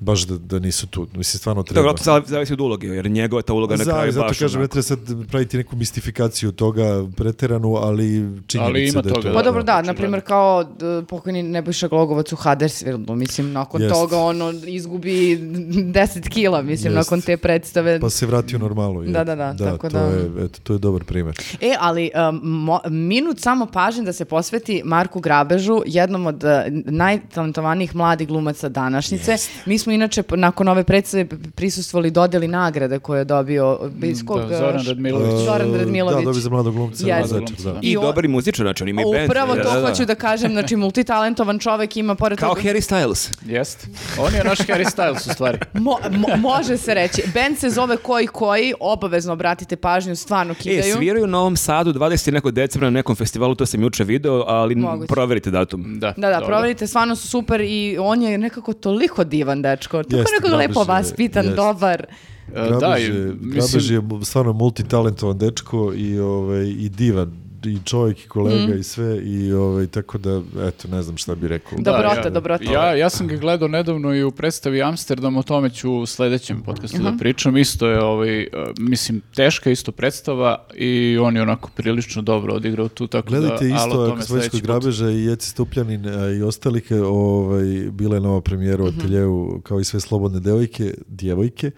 baš 0.00 0.22
da, 0.22 0.38
da 0.38 0.58
nisu 0.58 0.86
tu. 0.86 1.06
Mislim, 1.12 1.38
stvarno 1.38 1.62
treba. 1.62 1.80
vjerojatno 1.80 2.04
zav- 2.04 2.26
zavisi 2.26 2.52
od 2.52 2.60
uloge, 2.60 2.86
jer 2.86 3.06
njegova 3.08 3.42
ta 3.42 3.52
uloga 3.52 3.76
na 3.76 3.84
kraju 3.86 4.12
zato 4.12 4.26
baš 4.26 4.38
kažem, 4.38 4.60
ne 4.60 4.68
treba 4.68 4.82
sad 4.82 4.98
praviti 5.28 5.56
neku 5.56 5.76
mistifikaciju 5.76 6.52
toga 6.52 6.84
preteranu, 7.10 7.74
ali 7.76 8.06
činjenica 8.46 8.60
Ali 8.62 8.84
ima 8.84 9.02
da 9.02 9.08
je 9.08 9.14
toga, 9.14 9.22
to. 9.22 9.28
Pa 9.30 9.38
Da, 9.38 9.44
dobro, 9.44 9.62
da, 9.62 9.72
očigledno. 9.72 9.92
na 9.92 9.94
primjer 9.94 10.20
kao 10.22 10.64
d- 10.64 10.70
pokojni 11.04 11.42
Nebojša 11.44 11.88
Glogovac 11.88 12.32
u 12.32 12.36
Huddersfieldu, 12.36 13.14
mislim, 13.14 13.52
nakon 13.52 13.82
Jest. 13.82 13.92
toga 13.92 14.16
ono 14.18 14.52
izgubi 14.66 15.38
10 15.38 16.28
kila, 16.28 16.62
mislim, 16.62 16.92
Jest. 16.92 16.96
nakon 17.02 17.20
te 17.20 17.36
predstave. 17.36 18.00
Pa 18.00 18.10
se 18.10 18.26
vratio 18.26 18.58
normalno. 18.58 19.02
je. 19.02 19.08
Da, 19.08 19.24
da, 19.24 19.34
da, 19.34 19.56
tako 19.56 19.88
to 19.88 19.98
da- 19.98 20.04
Je, 20.04 20.44
eto, 20.44 20.58
to 20.62 20.72
je 20.72 20.78
dobar 20.78 21.04
primjer. 21.04 21.36
E, 21.60 21.74
ali 21.80 22.10
um, 22.30 22.40
mo- 22.42 22.90
minut 22.90 23.40
samo 23.40 23.66
pažnje 23.66 24.02
da 24.02 24.12
se 24.12 24.24
posveti 24.26 24.82
Marku 24.84 25.20
Grabežu, 25.20 25.82
jednom 25.86 26.26
od 26.26 26.44
uh, 26.44 26.50
najtalentovanijih 26.86 27.94
mladih 27.94 28.28
glumaca 28.28 28.68
današnjice. 28.70 29.36
Mi 29.66 29.78
smo 29.78 29.89
smo 29.90 29.94
inače 29.94 30.22
nakon 30.30 30.68
ove 30.68 30.84
predstave 30.84 31.24
prisustvovali 31.54 32.10
dodeli 32.10 32.48
nagrade 32.48 32.98
koje 32.98 33.18
je 33.18 33.24
dobio 33.24 33.78
iz 34.02 34.24
kog... 34.24 34.40
da, 34.40 34.56
Zoran 34.58 34.78
š- 34.78 34.88
Radmilović. 34.88 35.44
Zoran 35.44 35.74
Radmilović. 35.74 36.16
Da, 36.16 36.24
dobi 36.24 36.40
za 36.40 36.50
mladog 36.50 36.74
glumca. 36.74 37.06
Mlad 37.06 37.32
večer, 37.32 37.56
da. 37.64 37.78
I, 37.82 37.90
I 37.90 37.94
dobar 37.94 38.24
i 38.24 38.28
muzičar, 38.28 38.64
znači 38.64 38.82
on 38.82 38.88
ima 38.88 39.02
i 39.02 39.04
band. 39.06 39.24
Upravo 39.24 39.54
Da, 39.54 39.62
to 39.62 39.70
da, 39.70 39.80
da. 39.80 39.88
hoću 39.88 40.04
da 40.04 40.14
kažem, 40.14 40.52
znači 40.52 40.76
multitalentovan 40.76 41.58
čovek 41.58 41.96
ima 41.96 42.14
pored 42.14 42.38
Kao 42.38 42.48
toga... 42.48 42.60
Harry 42.62 42.80
Styles. 42.82 43.30
Jest. 43.46 43.86
On 44.18 44.34
je 44.34 44.44
naš 44.44 44.58
Harry 44.60 44.84
Styles 44.86 45.30
u 45.30 45.34
stvari. 45.34 45.58
Mo- 45.76 45.96
mo- 46.10 46.36
može 46.38 46.76
se 46.76 46.94
reći. 46.94 47.22
Band 47.34 47.58
se 47.58 47.70
zove 47.70 47.96
Koji 47.96 48.26
Koji, 48.26 48.74
obavezno 48.80 49.32
obratite 49.32 49.76
pažnju, 49.76 50.16
stvarno 50.16 50.52
E, 50.52 50.56
kidaju. 50.56 50.94
sviraju 50.94 51.24
u 51.24 51.28
Novom 51.28 51.56
Sadu 51.56 51.92
20. 51.92 52.28
i 52.28 52.32
nekog 52.32 52.52
decembra 52.52 52.86
na 52.86 52.94
nekom 52.94 53.16
festivalu, 53.16 53.54
to 53.54 53.66
sam 53.66 53.82
juče 53.82 54.04
video, 54.04 54.44
ali 54.46 54.74
Moguće. 54.74 55.06
proverite 55.08 55.50
datum. 55.50 55.98
Da, 55.98 56.14
Da, 56.16 56.28
da, 56.30 56.40
proverite, 56.40 56.86
stvarno 56.86 57.16
su 57.16 57.28
super 57.28 57.60
i 57.60 57.96
on 58.00 58.22
je 58.22 58.38
nekako 58.38 58.72
toliko 58.72 59.24
divan 59.24 59.62
dečko, 59.80 60.02
tako 60.02 60.16
Jeste, 60.16 60.32
nekako 60.36 60.56
lepo 60.56 60.84
vaspitan, 60.84 61.44
jeste. 61.44 61.56
dobar. 61.56 62.06
E, 62.54 62.70
da, 62.80 62.94
je, 62.96 63.08
mislim, 63.10 63.50
Grabež 63.50 63.90
je 63.90 64.02
stvarno 64.24 64.52
multitalentovan 64.52 65.38
dečko 65.38 65.92
i, 65.96 66.18
ovaj, 66.18 66.66
i 66.68 66.88
divan 66.88 67.49
i 67.64 67.78
čovjek 67.84 68.18
i 68.20 68.28
kolega 68.28 68.66
Mm. 68.66 68.78
i 68.78 68.82
sve 68.82 69.18
i 69.18 69.52
ovaj, 69.52 69.86
tako 69.86 70.18
da, 70.18 70.42
eto, 70.60 70.88
ne 70.88 71.02
znam 71.02 71.16
šta 71.16 71.34
bi 71.34 71.48
rekao. 71.48 71.78
Da. 71.78 71.92
Dobrota, 71.92 72.20
ja, 72.20 72.30
dobrota. 72.30 72.64
Ja, 72.64 72.94
ja 72.94 73.10
sam 73.10 73.26
ga 73.26 73.36
gledao 73.36 73.68
nedavno 73.68 74.14
i 74.14 74.24
u 74.24 74.30
predstavi 74.30 74.82
Amsterdam, 74.82 75.36
o 75.36 75.42
tome 75.42 75.70
ću 75.70 75.92
u 75.92 76.06
sledećem 76.06 76.62
podcastu 76.62 76.98
da 76.98 77.14
pričam. 77.18 77.56
Isto 77.56 77.88
je, 77.88 78.00
ovaj, 78.00 78.40
e, 78.40 78.48
mislim, 78.78 79.22
teška 79.34 79.70
isto 79.70 79.92
predstava 79.92 80.64
i 80.74 80.90
on 81.18 81.36
je 81.36 81.42
onako 81.42 81.70
prilično 81.76 82.22
dobro 82.22 82.54
odigrao 82.54 82.88
tu, 82.88 83.06
tako 83.06 83.28
Gledajte 83.28 83.64
da, 83.64 83.74
ali 83.74 83.92
o 83.92 84.16
isto, 84.18 84.34
put. 84.50 84.62
Grabeža 84.62 85.10
i 85.10 85.24
Jeci 85.24 85.50
Stupljanin 85.50 86.04
i 86.38 86.42
ostalike, 86.42 87.00
ovaj, 87.00 87.64
bila 87.90 88.14
je 88.14 88.20
nova 88.20 88.40
premijera 88.40 88.84
u 88.84 88.88
Mhm. 88.88 88.98
ateljeu 88.98 89.60
kao 89.62 89.80
i 89.80 89.84
sve 89.84 90.00
slobodne 90.00 90.40
devojke, 90.40 90.94
djevojke, 91.08 91.70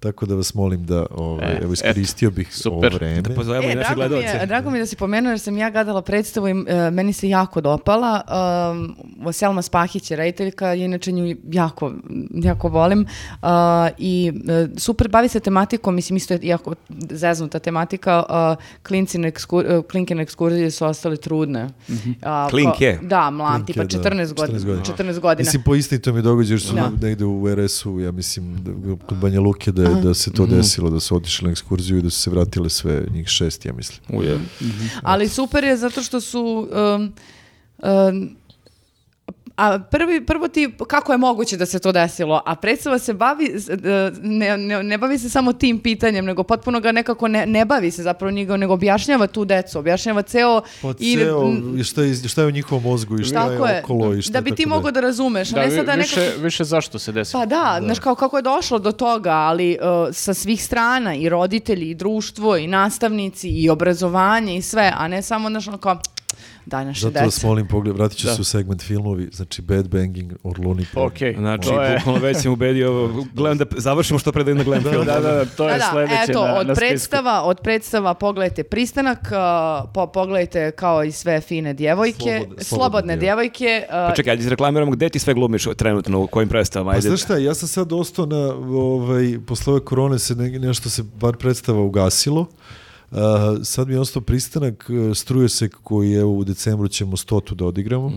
tako 0.00 0.26
da 0.26 0.34
vas 0.34 0.54
molim 0.54 0.84
da, 0.84 1.06
ovaj, 1.10 1.52
E, 1.52 1.58
evo 1.62 1.72
iskoristio 1.72 2.30
bih 2.30 2.54
super. 2.54 2.70
ovo 2.88 2.96
vreme. 2.96 3.20
Da 3.22 3.34
pozovemo 3.34 3.68
i 3.68 3.72
E, 3.72 3.74
naše 3.74 3.94
drago 3.94 4.16
mi, 4.16 4.22
je, 4.22 4.46
drago 4.46 4.70
mi 4.70 4.78
je 4.78 4.82
da 4.82 4.86
si 4.86 4.96
pomenuo 4.96 5.30
jer 5.30 5.40
sam 5.40 5.58
ja 5.58 5.70
gledala 5.70 6.02
predstavu 6.02 6.48
i 6.48 6.64
e, 6.66 6.90
meni 6.90 7.12
se 7.12 7.28
jako 7.28 7.60
dopala. 7.60 8.20
Um, 8.72 8.96
Selma 9.32 9.62
Spahić 9.62 10.10
je 10.10 10.16
rediteljka, 10.16 10.74
inače 10.74 11.12
nju 11.12 11.36
jako, 11.44 11.92
jako 12.32 12.68
volim. 12.68 13.06
Uh, 13.32 13.48
I 13.98 14.32
e, 14.48 14.76
super 14.76 15.08
bavi 15.08 15.28
se 15.28 15.40
tematikom, 15.40 15.94
mislim 15.94 16.16
isto 16.16 16.34
je 16.34 16.40
jako 16.42 16.74
zeznuta 17.10 17.58
tematika. 17.58 18.22
Uh, 18.22 18.56
klinci 18.82 19.18
na 19.18 19.28
ekskur, 19.28 19.64
uh, 19.68 19.84
klinke 19.84 20.14
na 20.14 20.22
ekskurziji 20.22 20.70
su 20.70 20.86
ostale 20.86 21.16
trudne. 21.18 21.68
A, 22.22 22.44
ko- 22.44 22.50
Klinke? 22.50 22.98
Da, 23.02 23.30
mlad, 23.30 23.54
Klinke, 23.56 23.72
tipa 23.72 23.84
da, 23.84 24.10
14 24.10 24.34
godina. 24.34 24.58
14 24.58 24.64
godina. 24.64 24.84
14 25.12 25.20
godina. 25.20 25.46
Mislim, 25.46 25.62
po 25.62 25.74
istinitom 25.74 26.16
je 26.16 26.22
događaj 26.22 26.58
što 26.58 26.68
su 26.68 26.74
Da. 26.74 26.90
negde 26.98 27.24
u 27.24 27.44
RS-u, 27.56 28.00
ja 28.00 28.12
mislim, 28.12 28.56
da, 28.56 28.70
kod 29.06 29.18
Banja 29.18 29.40
Luke, 29.40 29.72
da, 29.72 29.82
je, 29.82 29.89
da 29.94 30.14
se 30.14 30.32
to 30.32 30.46
desilo, 30.46 30.90
da 30.90 31.00
su 31.00 31.16
otišli 31.16 31.44
na 31.44 31.50
ekskurziju 31.50 31.98
i 31.98 32.02
da 32.02 32.10
su 32.10 32.18
se 32.20 32.30
vratile 32.30 32.70
sve, 32.70 33.06
njih 33.12 33.28
šest, 33.28 33.66
ja 33.66 33.72
mislim. 33.72 34.00
Uje. 34.08 34.38
Ali 35.02 35.28
super 35.28 35.64
je 35.64 35.76
zato 35.76 36.02
što 36.02 36.20
su... 36.20 36.68
Um, 36.72 37.12
um, 37.78 38.39
a 39.62 39.78
prvi, 39.80 40.20
prvo 40.22 40.48
ti, 40.48 40.74
kako 40.86 41.12
je 41.12 41.18
moguće 41.18 41.56
da 41.56 41.66
se 41.66 41.78
to 41.78 41.92
desilo? 41.92 42.42
A 42.46 42.54
predstava 42.56 42.98
se 42.98 43.14
bavi, 43.14 43.54
ne, 44.14 44.56
ne, 44.58 44.82
ne 44.82 44.98
bavi 44.98 45.18
se 45.18 45.28
samo 45.30 45.52
tim 45.52 45.78
pitanjem, 45.80 46.24
nego 46.24 46.42
potpuno 46.42 46.80
ga 46.80 46.92
nekako 46.92 47.28
ne, 47.28 47.46
ne 47.46 47.64
bavi 47.64 47.90
se 47.90 48.02
zapravo 48.02 48.30
njega, 48.30 48.56
nego 48.56 48.74
objašnjava 48.74 49.26
tu 49.26 49.44
decu, 49.44 49.78
objašnjava 49.78 50.22
ceo... 50.22 50.62
Pa 50.82 50.88
i- 50.98 51.16
ceo, 51.16 51.42
m, 51.44 51.78
i 51.78 51.84
šta, 51.84 52.02
je, 52.02 52.14
šta 52.16 52.40
je 52.40 52.46
u 52.46 52.52
njihovom 52.52 52.84
mozgu 52.84 53.20
i 53.20 53.24
šta 53.24 53.44
je 53.44 53.52
je, 53.52 53.80
okolo 53.80 54.14
i 54.14 54.22
šta 54.22 54.32
da 54.32 54.40
bi 54.40 54.50
ti 54.52 54.66
mogao 54.66 54.90
da 54.90 55.00
razumeš, 55.00 55.50
a 55.50 55.54
Da, 55.54 55.60
ne 55.60 55.66
vi- 55.66 55.76
sada 55.76 55.92
više, 55.92 56.20
nekako... 56.20 56.40
više 56.40 56.64
zašto 56.64 56.98
se 56.98 57.12
desilo. 57.12 57.40
Pa 57.40 57.46
da, 57.46 57.80
znaš 57.82 57.98
kao 57.98 58.14
kako 58.14 58.36
je 58.36 58.42
došlo 58.42 58.78
do 58.78 58.92
toga, 58.92 59.30
ali 59.30 59.70
uh, 59.72 59.86
sa 60.14 60.34
svih 60.34 60.64
strana 60.64 61.14
i 61.14 61.28
roditelji 61.28 61.90
i 61.90 61.94
društvo 61.94 62.56
i 62.56 62.66
nastavnici 62.66 63.48
i 63.50 63.70
obrazovanje 63.70 64.56
i 64.56 64.62
sve, 64.62 64.92
a 64.96 65.08
ne 65.08 65.22
samo 65.22 65.48
znaš 65.50 65.68
ono 65.68 65.78
kao 65.78 65.98
daj 66.66 66.84
naše 66.84 67.00
Zato 67.00 67.18
vas 67.20 67.42
molim, 67.42 67.68
pogled, 67.68 67.96
vratit 67.96 68.18
ću 68.18 68.26
Da. 68.26 68.34
se 68.34 68.40
u 68.40 68.44
segment 68.44 68.82
filmovi, 68.82 69.28
znači 69.32 69.62
Bad 69.62 69.88
Banging 69.88 70.32
or 70.42 70.56
Looney 70.56 70.84
Tunes. 70.86 71.06
Ok, 71.06 71.38
Znači, 71.38 71.68
to 71.68 71.82
je... 71.82 71.96
bukvalno 71.96 72.20
već 72.20 72.36
sam 72.36 72.52
ubedio, 72.52 73.08
gledam 73.34 73.58
da 73.58 73.64
završimo 73.72 74.18
što 74.18 74.32
pre 74.32 74.44
da 74.44 74.50
idem 74.50 74.58
da 74.58 74.64
gledam 74.64 74.92
film. 74.92 75.04
Da, 75.06 75.14
da, 75.14 75.30
da, 75.30 75.44
to 75.46 75.64
je 75.64 75.72
Da, 75.72 75.78
da, 75.78 75.88
sledeće 75.90 76.14
eto, 76.22 76.44
na, 76.44 76.54
od 76.54 76.66
na 76.66 76.74
spisku. 76.74 76.80
predstava, 76.80 77.42
od 77.42 77.60
predstava 77.60 78.14
pogledajte 78.14 78.62
Pristanak, 78.64 79.18
uh, 79.22 79.90
po, 79.90 80.06
pogledajte 80.08 80.70
kao 80.70 81.04
i 81.04 81.12
sve 81.12 81.40
fine 81.40 81.74
djevojke, 81.74 82.18
Slobodne- 82.18 82.38
slobodne, 82.40 82.64
slobodne 82.64 83.16
djevojke. 83.16 83.82
uh, 83.82 83.90
Pa 83.90 84.12
čekaj, 84.14 84.30
ajde 84.30 84.40
izreklamiramo 84.40 84.90
gde 84.92 85.08
ti 85.08 85.18
sve 85.18 85.34
glumiš 85.34 85.64
trenutno, 85.76 86.20
u 86.20 86.26
kojim 86.26 86.48
predstavama, 86.48 86.90
Pa 86.90 86.96
ajde. 86.96 87.08
znaš 87.08 87.22
šta, 87.22 87.36
ja 87.38 87.54
sam 87.54 87.68
sad 87.68 87.92
ostao 87.92 88.26
na, 88.26 88.36
ovaj, 88.70 89.38
posle 89.40 89.72
ove 89.72 89.80
korone 89.82 90.18
se 90.18 90.34
ne, 90.34 90.50
nešto 90.50 90.90
se 90.90 91.02
bar 91.14 91.36
predstava 91.36 91.80
ugasilo. 91.80 92.46
Uh, 93.10 93.18
sad 93.62 93.88
mi 93.88 93.94
je 93.94 94.00
ostao 94.00 94.22
pristanak 94.22 94.90
uh, 94.90 95.16
Strujosek 95.16 95.76
koji 95.82 96.10
je 96.10 96.24
u 96.24 96.44
decembru 96.44 96.88
ćemo 96.88 97.16
stotu 97.16 97.54
da 97.54 97.64
odigramo. 97.64 98.12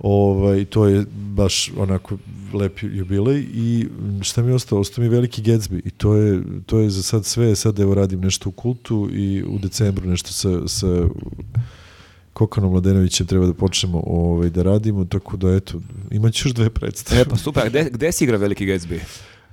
Ovaj, 0.00 0.64
to 0.64 0.86
je 0.86 1.04
baš 1.12 1.72
onako 1.76 2.16
lep 2.52 2.78
jubilej 2.82 3.46
i 3.54 3.86
mm, 4.00 4.22
šta 4.22 4.42
mi 4.42 4.50
je 4.50 4.54
ostalo? 4.54 4.80
Ostao 4.80 5.02
mi 5.02 5.06
je 5.06 5.10
veliki 5.10 5.42
Gatsby 5.42 5.80
i 5.84 5.90
to 5.90 6.14
je, 6.14 6.42
to 6.66 6.78
je 6.78 6.90
za 6.90 7.02
sad 7.02 7.24
sve. 7.24 7.56
Sad 7.56 7.78
evo 7.78 7.94
radim 7.94 8.20
nešto 8.20 8.48
u 8.48 8.52
kultu 8.52 9.08
i 9.12 9.44
u 9.46 9.58
decembru 9.58 10.08
nešto 10.08 10.32
sa, 10.32 10.68
sa 10.68 11.08
Kokanom 12.32 12.70
Mladenovićem 12.72 13.26
treba 13.26 13.46
da 13.46 13.54
počnemo 13.54 14.02
ovaj, 14.06 14.50
da 14.50 14.62
radimo, 14.62 15.04
tako 15.04 15.36
da 15.36 15.54
eto, 15.54 15.80
imat 16.10 16.34
ću 16.34 16.48
još 16.48 16.54
dve 16.54 16.70
predstave. 16.70 17.20
E, 17.20 17.24
pa 17.24 17.36
super, 17.36 17.68
gde, 17.68 17.90
gde 17.92 18.12
si 18.12 18.24
igra 18.24 18.36
Veliki 18.36 18.66
Gatsby? 18.66 19.00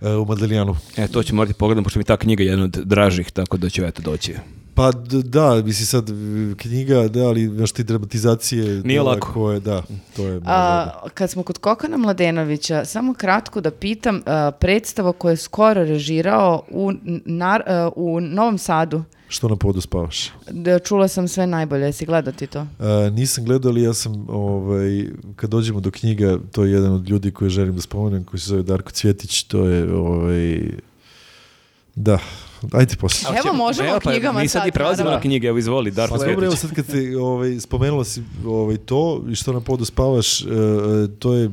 U 0.02 0.26
Madelijanu. 0.26 0.76
E, 0.98 1.08
to 1.08 1.24
ću 1.24 1.36
morati 1.36 1.54
pogledam, 1.54 1.84
pošto 1.84 2.00
mi 2.00 2.02
je 2.02 2.06
ta 2.06 2.18
knjiga 2.18 2.44
jedna 2.44 2.64
od 2.64 2.72
dražih, 2.72 3.32
tako 3.32 3.58
da 3.58 3.70
ću 3.70 3.84
eto 3.84 4.02
doći. 4.02 4.34
Pa 4.74 4.92
da, 5.24 5.62
misli 5.66 5.86
sad 5.86 6.10
knjiga, 6.58 7.08
da, 7.08 7.28
ali 7.28 7.48
znaš 7.48 7.72
ti 7.72 7.84
dramatizacije... 7.84 8.64
Nije 8.66 8.84
dela 8.84 9.12
lako. 9.12 9.34
Koje, 9.34 9.60
da, 9.60 9.84
to 10.16 10.28
je... 10.28 10.42
A, 10.46 10.90
kad 11.14 11.30
smo 11.30 11.44
kod 11.44 11.58
Kokana 11.58 11.98
Mladenovića, 11.98 12.86
samo 12.86 13.14
kratko 13.14 13.62
da 13.62 13.72
pitam, 13.72 14.22
a, 14.26 14.52
predstava 14.60 15.14
koju 15.14 15.32
je 15.32 15.38
skoro 15.38 15.84
režirao 15.84 16.64
u, 16.72 16.92
nar- 17.26 17.64
a, 17.66 17.90
u 17.96 18.22
Novom 18.22 18.58
Sadu, 18.58 19.04
Što 19.28 19.48
na 19.48 19.56
podu 19.56 19.82
spavaš? 19.82 20.32
da 20.52 20.80
čula 20.80 21.08
sam 21.08 21.28
sve 21.28 21.48
najbolje, 21.48 21.86
jesi 21.86 22.06
gledao 22.06 22.34
ti 22.34 22.48
to? 22.48 22.60
E, 22.60 23.12
nisam 23.12 23.46
gledao, 23.46 23.72
ali 23.72 23.82
ja 23.82 23.94
sam, 23.94 24.26
ovaj, 24.30 25.06
kad 25.36 25.50
dođemo 25.50 25.80
do 25.80 25.92
knjiga, 25.92 26.40
to 26.52 26.64
je 26.64 26.72
jedan 26.72 26.94
od 26.94 27.10
ljudi 27.10 27.32
koje 27.32 27.50
želim 27.50 27.76
da 27.76 27.82
spomenem, 27.82 28.24
koji 28.24 28.40
se 28.40 28.48
zove 28.48 28.64
Darko 28.64 28.92
Cvjetić, 28.92 29.44
to 29.44 29.66
je, 29.66 29.94
ovaj, 29.94 30.60
da, 31.96 32.20
ajde 32.72 32.96
poslije. 32.96 33.40
Evo, 33.46 33.54
možemo 33.54 33.90
Evo, 33.90 33.98
o 33.98 34.00
knjigama 34.00 34.40
Mi 34.40 34.48
sad 34.48 34.62
sad, 34.62 34.68
i 34.68 34.72
prelazimo 34.72 35.10
na 35.10 35.22
knjige, 35.22 35.48
evo 35.48 35.58
izvoli, 35.58 35.92
Darko 35.92 36.18
Pa 36.18 36.26
dobro, 36.26 36.46
evo 36.46 36.56
Cvjetić. 36.56 36.60
sad 36.60 36.74
kad 36.74 36.86
se 36.86 37.18
ovaj, 37.18 37.60
spomenula 37.60 38.04
si 38.04 38.24
ovaj, 38.46 38.78
to 38.78 39.24
i 39.30 39.36
što 39.36 39.54
na 39.54 39.60
podu 39.60 39.86
spavaš, 39.86 40.42
e, 40.42 40.46
to 41.20 41.34
je 41.34 41.50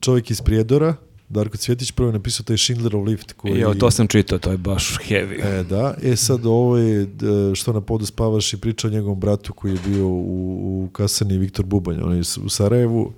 čovjek 0.00 0.30
iz 0.30 0.40
Prijedora, 0.40 0.94
Darko 1.34 1.56
Cvjetić 1.56 1.92
prvo 1.92 2.08
je 2.08 2.12
napisao 2.12 2.44
taj 2.44 2.58
Schindlerov 2.58 3.02
lift 3.02 3.32
koji... 3.32 3.58
Jo, 3.58 3.74
to 3.74 3.90
sam 3.90 4.06
čitao, 4.06 4.38
to 4.38 4.50
je 4.50 4.56
baš 4.56 4.98
heavy. 5.08 5.44
E, 5.44 5.62
da. 5.62 5.94
E 6.02 6.16
sad 6.16 6.46
ovo 6.46 6.76
je 6.76 7.08
što 7.54 7.72
na 7.72 7.80
podu 7.80 8.06
spavaš 8.06 8.52
i 8.52 8.56
priča 8.56 8.86
o 8.86 8.90
njegovom 8.90 9.20
bratu 9.20 9.52
koji 9.52 9.72
je 9.72 9.78
bio 9.86 10.06
u, 10.06 10.84
u 10.84 10.88
kasani 10.92 11.38
Viktor 11.38 11.64
Bubanj, 11.64 12.00
on 12.02 12.14
je 12.14 12.22
u 12.44 12.48
Sarajevu 12.48 13.12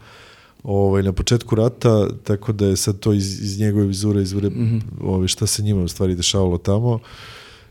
ovaj, 0.62 1.02
na 1.02 1.12
početku 1.12 1.54
rata, 1.54 2.08
tako 2.24 2.52
da 2.52 2.66
je 2.66 2.76
sad 2.76 2.98
to 2.98 3.12
iz, 3.12 3.42
iz 3.42 3.60
njegove 3.60 3.86
vizure, 3.86 4.22
izvure 4.22 4.50
ovaj, 5.00 5.28
šta 5.28 5.46
se 5.46 5.62
njima 5.62 5.82
u 5.82 5.88
stvari 5.88 6.14
dešavalo 6.14 6.58
tamo. 6.58 6.98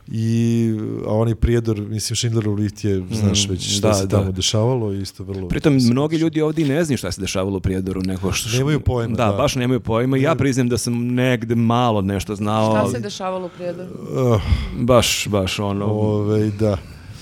I, 0.07 0.73
a 1.07 1.13
onaj 1.13 1.35
prijedor, 1.35 1.81
mislim, 1.81 2.15
Schindlerov 2.15 2.53
lift 2.53 2.83
je, 2.83 3.03
znaš 3.11 3.49
već 3.49 3.77
šta 3.77 3.87
da, 3.87 3.93
se 3.93 4.05
da. 4.05 4.17
tamo 4.17 4.31
dešavalo 4.31 4.93
i 4.93 5.01
isto 5.01 5.23
vrlo... 5.23 5.47
Pritom, 5.47 5.73
mnogi 5.91 6.17
ljudi 6.17 6.41
ovdje 6.41 6.67
ne 6.67 6.83
znaju 6.83 6.97
šta 6.97 7.11
se 7.11 7.21
dešavalo 7.21 7.57
u 7.57 7.59
Prijedoru. 7.59 8.01
Nego 8.01 8.31
što, 8.31 8.57
Nemaju 8.57 8.79
pojma, 8.79 9.15
Da, 9.15 9.25
da. 9.25 9.31
baš 9.37 9.55
nemaju 9.55 9.79
pojma. 9.79 10.17
Ja 10.17 10.35
priznam 10.35 10.69
da 10.69 10.77
sam 10.77 11.07
negde 11.07 11.55
malo 11.55 12.01
nešto 12.01 12.35
znao. 12.35 12.77
Šta 12.77 12.91
se 12.91 12.99
dešavalo 12.99 13.45
u 13.45 13.49
prijedoru? 13.49 13.89
Ah, 14.17 14.39
Baš, 14.79 15.27
baš 15.27 15.59
ono... 15.59 15.85
ovaj, 15.85 16.49
da. 16.59 16.77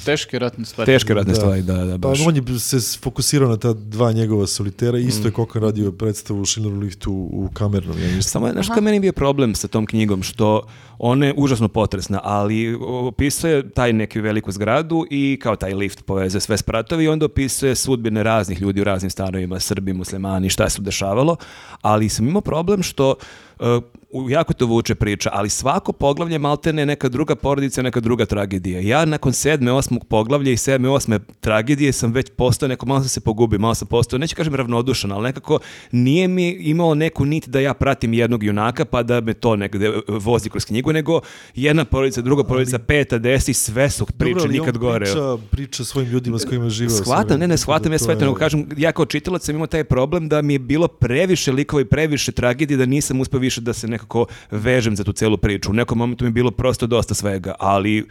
Teške 0.05 0.39
ratne 0.39 0.65
stvari. 0.65 0.85
Teške 0.91 1.13
ratne 1.13 1.33
Da. 1.33 1.39
stvari, 1.39 1.61
da, 1.61 1.73
da, 1.73 1.91
Pa 1.91 2.07
baš. 2.07 2.27
on 2.27 2.35
je 2.35 2.59
se 2.59 2.99
fokusirao 2.99 3.49
na 3.49 3.57
ta 3.57 3.73
dva 3.73 4.11
njegova 4.11 4.47
solitera, 4.47 4.97
isto 4.97 5.27
je 5.27 5.31
Kokan 5.31 5.61
radio 5.61 5.91
predstavu 5.91 6.41
u 6.41 6.45
Schindleru 6.45 6.79
liftu 6.79 7.11
u 7.11 7.49
kamernom, 7.53 7.97
ja. 7.99 8.21
Samo 8.21 8.47
je, 8.47 8.53
znaš 8.53 8.67
kao 8.67 8.81
meni 8.81 8.99
bio 8.99 9.11
problem 9.11 9.55
sa 9.55 9.67
tom 9.67 9.85
knjigom, 9.85 10.23
što 10.23 10.61
ona 10.99 11.25
je 11.25 11.33
užasno 11.37 11.67
potresna, 11.67 12.19
ali 12.23 12.75
opisuje 12.81 13.69
taj 13.69 13.93
neki 13.93 14.21
veliku 14.21 14.51
zgradu 14.51 15.05
i 15.09 15.39
kao 15.41 15.55
taj 15.55 15.73
lift 15.73 16.05
poveze 16.05 16.39
sve 16.39 16.57
spratovi 16.57 17.03
i 17.03 17.07
onda 17.07 17.25
opisuje 17.25 17.75
sudbine 17.75 18.23
raznih 18.23 18.61
ljudi 18.61 18.81
u 18.81 18.83
raznim 18.83 19.09
stanovima, 19.09 19.59
Srbi, 19.59 19.93
muslimani, 19.93 20.49
šta 20.49 20.69
se 20.69 20.81
dešavalo, 20.81 21.35
ali 21.81 22.09
sam 22.09 22.27
imao 22.27 22.41
problem 22.41 22.83
što 22.83 23.15
uh, 23.59 23.83
jako 24.29 24.53
to 24.53 24.65
vuče 24.65 24.95
priča, 24.95 25.29
ali 25.33 25.49
svako 25.49 25.93
poglavlje 25.93 26.39
maltene 26.39 26.81
je 26.81 26.85
neka 26.85 27.09
druga 27.09 27.35
porodica, 27.35 27.81
neka 27.81 27.99
druga 27.99 28.25
tragedija. 28.25 28.79
Ja 28.79 29.05
nakon 29.05 29.33
sedme, 29.33 29.71
osmog 29.71 30.05
poglavlja 30.05 30.51
i 30.51 30.57
sedme, 30.57 30.89
osme 30.89 31.19
tragedije 31.39 31.93
sam 31.93 32.11
već 32.11 32.31
postao 32.37 32.69
neko, 32.69 32.85
malo 32.85 32.99
sam 32.99 33.09
se 33.09 33.19
pogubio, 33.19 33.59
malo 33.59 33.75
sam 33.75 33.87
postao, 33.87 34.19
neću 34.19 34.35
kažem 34.35 34.55
ravnodušan, 34.55 35.11
ali 35.11 35.23
nekako 35.23 35.59
nije 35.91 36.27
mi 36.27 36.49
imao 36.49 36.95
neku 36.95 37.25
nit 37.25 37.47
da 37.47 37.59
ja 37.59 37.73
pratim 37.73 38.13
jednog 38.13 38.43
junaka 38.43 38.85
pa 38.85 39.03
da 39.03 39.21
me 39.21 39.33
to 39.33 39.55
negde 39.55 39.89
uh, 39.89 39.95
vozi 40.07 40.49
kroz 40.49 40.65
knjigu, 40.65 40.93
nego 40.93 41.21
jedna 41.55 41.85
porodica, 41.85 42.21
druga 42.21 42.43
porodica, 42.43 42.79
peta, 42.79 43.17
desi, 43.17 43.53
sve 43.53 43.89
su 43.89 44.05
priče, 44.05 44.33
Dobro, 44.33 44.43
ali 44.43 44.59
nikad 44.59 44.77
gore. 44.77 45.05
Priča, 45.05 45.37
priča 45.51 45.83
svojim 45.83 46.09
ljudima 46.09 46.39
s 46.39 46.45
kojima 46.45 46.69
živa. 46.69 46.89
Shvatam, 46.89 47.39
ne, 47.39 47.47
ne, 47.47 47.57
shvatam 47.57 47.91
ja 47.91 47.99
sve 47.99 48.19
to, 48.19 48.25
nego 48.25 48.35
kažem, 48.35 48.69
ja 48.77 48.91
kao 48.91 49.05
čitalac 49.05 49.45
sam 49.45 49.55
imao 49.55 49.67
taj 49.67 49.83
problem 49.83 50.29
da 50.29 50.41
mi 50.41 50.53
je 50.53 50.59
bilo 50.59 50.87
previše 50.87 51.51
likova 51.51 51.81
i 51.81 51.85
previše 51.85 52.31
tragedije 52.31 52.77
da 52.77 52.85
nisam 52.85 53.21
uspio 53.21 53.39
više 53.43 53.61
da 53.61 53.73
se 53.73 53.87
nekako 53.87 54.25
vežem 54.51 54.95
za 54.95 55.03
tu 55.03 55.13
celu 55.13 55.37
priču. 55.37 55.69
U 55.69 55.73
nekom 55.73 55.97
momentu 55.97 56.23
mi 56.23 56.29
je 56.29 56.33
bilo 56.39 56.51
prosto 56.51 56.87
dosta 56.87 57.13
svega, 57.13 57.55
ali 57.59 58.05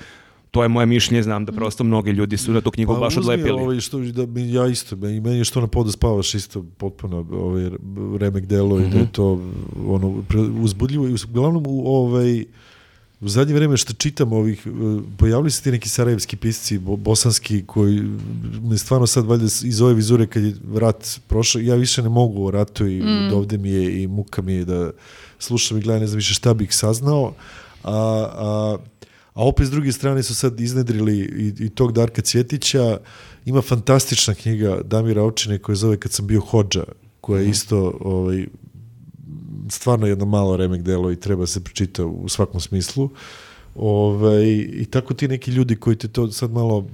to 0.52 0.62
je 0.62 0.68
moje 0.68 0.86
mišljenje, 0.86 1.22
znam 1.22 1.44
da 1.44 1.52
prosto 1.52 1.84
mnogi 1.84 2.10
ljudi 2.10 2.36
su 2.36 2.52
na 2.52 2.60
tu 2.60 2.70
knjigu 2.70 2.92
baš 3.00 3.14
Pa 3.14 3.20
uzmi 3.20 3.32
odlepili. 3.32 3.62
Ovaj, 3.62 3.80
što, 3.80 3.98
da, 3.98 4.26
ja 4.40 4.66
isto, 4.68 4.94
i 4.96 5.20
meni 5.20 5.38
je 5.38 5.44
što 5.44 5.60
na 5.60 5.66
podu 5.66 5.90
spavaš 5.90 6.34
isto 6.34 6.64
potpuno 6.76 7.24
ovaj, 7.32 7.70
remek 8.18 8.46
delo 8.46 8.78
i 8.78 8.82
da 8.82 8.88
Mhm. 8.88 8.98
je 8.98 9.12
to 9.12 9.40
ono, 9.88 10.22
uzbudljivo 10.62 11.08
i 11.08 11.14
uglavnom 11.30 11.64
u, 11.66 11.82
ovaj, 11.96 12.44
u 13.22 13.28
zadnje 13.28 13.54
vreme 13.54 13.76
što 13.76 13.92
čitam 13.92 14.32
ovih, 14.32 14.66
eh, 14.66 14.70
pojavili 15.18 15.50
se 15.50 15.62
ti 15.62 15.70
neki 15.70 15.88
sarajevski 15.88 16.36
pisci, 16.36 16.78
bo- 16.78 16.96
bosanski, 16.96 17.64
koji 17.66 18.02
me 18.62 18.78
stvarno 18.78 19.06
sad 19.06 19.26
valjda 19.26 19.44
iz 19.44 19.80
ove 19.80 19.94
vizure 19.94 20.26
kad 20.26 20.42
je 20.42 20.54
rat 20.74 21.20
prošao, 21.28 21.60
ja 21.60 21.74
više 21.74 22.02
ne 22.02 22.08
mogu 22.08 22.46
o 22.46 22.50
ratu 22.50 22.86
i 22.86 23.02
ovde 23.34 23.58
mi 23.58 23.70
je 23.70 24.02
i 24.02 24.06
muka 24.06 24.42
mi 24.42 24.52
je 24.52 24.64
da 24.64 24.90
slušam 25.38 25.78
i 25.78 25.80
gledam, 25.80 26.00
ne 26.00 26.06
znam 26.06 26.16
više 26.16 26.34
šta 26.34 26.54
bih 26.54 26.74
saznao, 26.76 27.34
a, 27.84 27.92
a 28.34 28.76
a 29.34 29.44
opet 29.44 29.66
s 29.66 29.70
druge 29.70 29.92
strane 29.92 30.22
su 30.22 30.34
sad 30.34 30.60
iznedrili 30.60 31.18
i, 31.18 31.64
i 31.64 31.68
tog 31.68 31.92
Darka 31.92 32.22
Cvjetića. 32.22 32.98
Ima 33.44 33.62
fantastična 33.62 34.34
knjiga 34.34 34.80
Damira 34.84 35.22
Ovčine 35.22 35.58
koja 35.58 35.76
zove 35.76 35.96
Kad 35.96 36.12
sam 36.12 36.26
bio 36.26 36.40
hođa, 36.40 36.84
koja 37.20 37.40
je 37.42 37.48
isto 37.48 37.98
ovaj, 38.00 38.46
stvarno 39.68 40.06
jedno 40.06 40.24
malo 40.24 40.56
remek 40.56 40.82
delo 40.82 41.12
i 41.12 41.16
treba 41.16 41.46
se 41.46 41.64
pročita 41.64 42.04
u 42.04 42.28
svakom 42.28 42.60
smislu. 42.60 43.10
Ovaj, 43.74 44.44
I 44.72 44.86
tako 44.90 45.14
ti 45.14 45.28
neki 45.28 45.50
ljudi 45.50 45.76
koji 45.76 45.96
te 45.96 46.08
to 46.08 46.32
sad 46.32 46.50
malo 46.50 46.86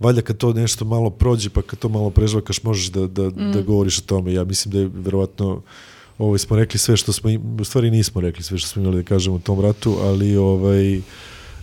valjda 0.00 0.22
kad 0.22 0.36
to 0.36 0.52
nešto 0.52 0.84
malo 0.84 1.10
prođe 1.10 1.50
pa 1.50 1.62
kad 1.62 1.78
to 1.78 1.88
malo 1.88 2.10
prežvakaš 2.10 2.62
možeš 2.62 2.86
da, 2.86 3.06
da, 3.06 3.30
da 3.30 3.62
govoriš 3.62 3.98
o 3.98 4.02
tome. 4.02 4.32
Ja 4.32 4.44
mislim 4.44 4.72
da 4.72 4.78
je 4.78 4.90
verovatno 4.94 5.62
ovaj, 6.18 6.38
smo 6.38 6.56
rekli 6.56 6.78
sve 6.78 6.96
što 6.96 7.12
smo, 7.12 7.30
u 7.60 7.64
stvari 7.64 7.90
nismo 7.90 8.20
rekli 8.20 8.42
sve 8.42 8.58
što 8.58 8.68
smo 8.68 8.82
imali 8.82 9.02
da 9.02 9.08
kažemo 9.08 9.36
u 9.36 9.38
tom 9.38 9.60
ratu, 9.60 9.96
ali 10.02 10.36
ovaj, 10.36 11.00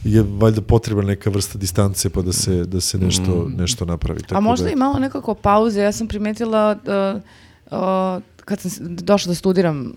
je 0.04 0.26
valjda 0.40 0.62
potrebna 0.62 1.04
neka 1.04 1.30
vrsta 1.30 1.58
distance 1.58 2.10
pa 2.10 2.22
da 2.22 2.34
se, 2.34 2.66
da 2.66 2.82
se 2.82 2.98
nešto, 2.98 3.50
nešto 3.58 3.86
napravi. 3.86 4.22
Tako 4.22 4.36
A 4.36 4.40
možda 4.40 4.66
da, 4.66 4.72
i 4.72 4.76
malo 4.76 5.00
nekako 5.00 5.34
pauze. 5.34 5.82
Ja 5.82 5.92
sam 5.92 6.08
primetila 6.08 6.74
da, 6.74 7.22
uh, 7.66 8.24
kad 8.50 8.60
sam 8.60 8.72
došla 8.96 9.30
da 9.30 9.36
studiram 9.36 9.94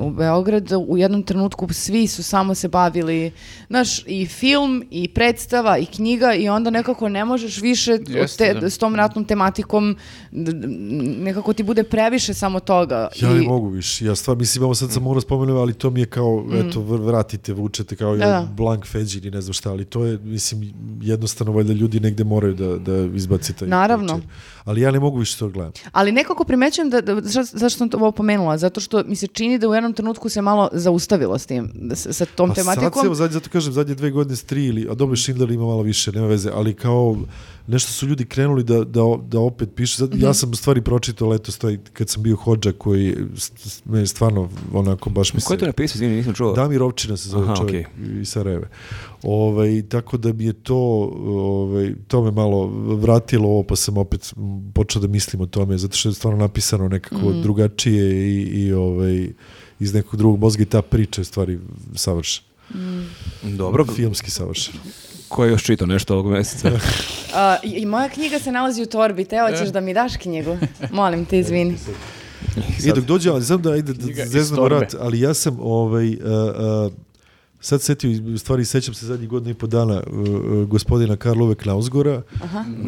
u, 0.00 0.06
u 0.06 0.10
Beograd, 0.10 0.68
u 0.80 0.98
jednom 0.98 1.22
trenutku 1.22 1.68
svi 1.70 2.06
su 2.06 2.22
samo 2.22 2.54
se 2.54 2.68
bavili, 2.68 3.32
znaš, 3.68 4.04
i 4.06 4.26
film, 4.26 4.84
i 4.90 5.08
predstava, 5.08 5.78
i 5.78 5.86
knjiga, 5.86 6.34
i 6.34 6.48
onda 6.48 6.70
nekako 6.70 7.08
ne 7.08 7.24
možeš 7.24 7.60
više 7.60 7.92
od 7.94 8.08
Jeste, 8.08 8.44
te, 8.44 8.60
da. 8.60 8.70
s 8.70 8.78
tom 8.78 8.94
ratnom 8.94 9.24
tematikom, 9.24 9.96
nekako 11.18 11.52
ti 11.52 11.62
bude 11.62 11.82
previše 11.84 12.34
samo 12.34 12.60
toga. 12.60 13.08
Ja 13.16 13.28
ne 13.30 13.38
I- 13.38 13.46
mogu 13.46 13.68
više. 13.68 14.04
Ja 14.04 14.14
stvar, 14.14 14.36
mislim, 14.36 14.64
ovo 14.64 14.74
sad 14.74 14.92
sam 14.92 15.02
morao 15.02 15.20
spomenuti, 15.20 15.58
ali 15.58 15.74
to 15.74 15.90
mi 15.90 16.00
je 16.00 16.06
kao, 16.06 16.46
eto, 16.54 16.80
vr- 16.80 17.00
vratite, 17.00 17.52
vučete 17.52 17.96
kao 17.96 18.16
Da, 18.16 18.24
ja, 18.24 18.30
da. 18.30 18.46
blank 18.46 18.86
feđin 18.86 19.24
i 19.24 19.30
ne 19.30 19.40
znam 19.40 19.52
šta, 19.52 19.70
ali 19.70 19.84
to 19.84 20.04
je, 20.04 20.18
mislim, 20.18 20.72
jednostavno, 21.02 21.52
valjda 21.52 21.72
ljudi 21.72 22.00
negde 22.00 22.24
moraju 22.24 22.54
da, 22.54 22.76
da 22.78 23.16
izbaci 23.16 23.52
taj 23.52 23.68
Naravno. 23.68 24.14
čir. 24.14 24.28
Ali 24.70 24.80
ja 24.80 24.90
ne 24.90 25.00
mogu 25.00 25.18
više 25.18 25.38
to 25.38 25.46
da 25.46 25.52
gledam. 25.52 25.72
Ali 25.92 26.12
nekako 26.12 26.44
primećujem 26.44 26.90
da, 26.90 27.00
da 27.00 27.20
zašto, 27.22 27.58
zašto 27.58 27.78
sam 27.78 27.88
to 27.88 27.96
ovo 27.96 28.12
pomenula, 28.12 28.58
zato 28.58 28.80
što 28.80 29.02
mi 29.04 29.16
se 29.16 29.26
čini 29.26 29.58
da 29.58 29.68
u 29.68 29.74
jednom 29.74 29.92
trenutku 29.92 30.28
se 30.28 30.42
malo 30.42 30.68
zaustavilo 30.72 31.38
s 31.38 31.46
tim, 31.46 31.70
da 31.74 31.96
se- 31.96 32.12
sa 32.12 32.26
tom 32.26 32.48
Pa 32.48 32.54
sad 32.54 32.64
tematikom. 32.64 33.02
se, 33.02 33.06
evo, 33.06 33.14
zadnje, 33.14 33.32
zato 33.32 33.50
kažem, 33.50 33.72
zadnje 33.72 33.94
dve 33.94 34.10
godine 34.10 34.36
s 34.36 34.44
tri 34.44 34.64
ili, 34.64 34.86
a 34.90 34.94
dobro, 34.94 35.16
Schindler 35.16 35.50
ima 35.50 35.64
malo 35.64 35.82
više, 35.82 36.12
nema 36.12 36.26
veze, 36.26 36.50
ali 36.50 36.74
kao 36.74 37.16
nešto 37.66 37.92
su 37.92 38.06
ljudi 38.06 38.24
krenuli 38.24 38.64
da, 38.64 38.84
da, 38.84 39.00
da 39.22 39.40
opet 39.40 39.68
piše. 39.74 39.96
Sad, 39.96 40.10
Mhm. 40.10 40.22
Ja 40.22 40.34
sam 40.34 40.50
u 40.50 40.54
stvari 40.54 40.80
pročitao 40.82 41.28
letos 41.28 41.58
taj, 41.58 41.78
kad 41.92 42.08
sam 42.08 42.22
bio 42.22 42.36
hođa 42.36 42.72
koji 42.72 43.16
me 43.84 43.98
je 43.98 44.06
stvarno 44.06 44.48
onako 44.72 45.10
baš 45.10 45.34
mi 45.34 45.40
Ko 45.40 45.52
je 45.52 45.58
to 45.58 45.62
se... 45.62 45.66
napisao, 45.66 45.96
izvini, 45.96 46.16
nisam 46.16 46.34
čuo. 46.34 46.52
Damir 46.52 46.82
Ovčina 46.82 47.16
se 47.16 47.28
zove 47.28 47.44
Aha, 47.44 47.56
čovjek 47.56 47.86
iz 48.20 48.28
Sarajeve. 48.28 48.68
Ovaj, 49.22 49.82
tako 49.82 50.16
da 50.16 50.32
mi 50.32 50.44
je 50.44 50.52
to, 50.52 50.76
ovaj, 51.18 51.94
to 52.08 52.22
me 52.22 52.30
malo 52.30 52.66
vratilo 52.96 53.48
ovo, 53.48 53.62
pa 53.62 53.76
sam 53.76 53.98
opet 53.98 54.34
počeo 54.74 55.02
da 55.02 55.08
mislim 55.08 55.42
o 55.42 55.46
tome, 55.46 55.78
zato 55.78 55.96
što 55.96 56.08
je 56.08 56.14
stvarno 56.14 56.38
napisano 56.38 56.88
nekako 56.88 57.32
drugačije 57.32 58.12
i, 58.12 58.42
i 58.42 58.72
ovaj, 58.72 59.28
iz 59.80 59.94
nekog 59.94 60.16
drugog 60.16 60.40
mozga 60.40 60.62
i 60.62 60.66
ta 60.66 60.82
priča 60.82 61.20
je 61.20 61.24
stvari 61.24 61.58
savršena. 61.94 62.46
Dobro, 63.42 63.84
Filmski 63.84 64.30
savršen. 64.30 64.74
ko 65.28 65.44
je 65.44 65.50
još 65.50 65.64
čitao 65.64 65.86
nešto 65.86 66.14
ovog 66.14 66.32
meseca? 66.32 66.70
A, 67.34 67.56
i, 67.62 67.86
moja 67.86 68.08
knjiga 68.08 68.38
se 68.38 68.52
nalazi 68.52 68.82
u 68.82 68.86
torbi, 68.86 69.24
Teo, 69.24 69.56
ćeš 69.58 69.68
da 69.68 69.80
mi 69.80 69.94
daš 69.94 70.16
knjigu? 70.16 70.58
Molim 70.92 71.24
te, 71.24 71.38
izvini. 71.38 71.76
I 72.84 72.92
dok 72.94 73.04
dođe, 73.04 73.30
ali 73.30 73.42
znam 73.42 73.62
da 73.62 73.76
ide 73.76 73.92
da 73.92 74.26
zeznamo 74.26 74.68
rat, 74.68 74.94
ali 75.00 75.20
ja 75.20 75.34
sam 75.34 75.58
ovaj, 75.60 76.08
uh, 76.08 76.16
uh, 76.86 76.92
sad 77.60 77.82
setio, 77.82 78.10
stvari 78.38 78.64
sećam 78.64 78.94
se 78.94 79.06
zadnjih 79.06 79.28
godina 79.28 79.50
i 79.50 79.54
po 79.54 79.66
dana 79.66 80.02
uh, 80.06 80.18
uh, 80.18 80.68
gospodina 80.68 81.16
Karlove 81.16 81.54
Knausgora, 81.54 82.22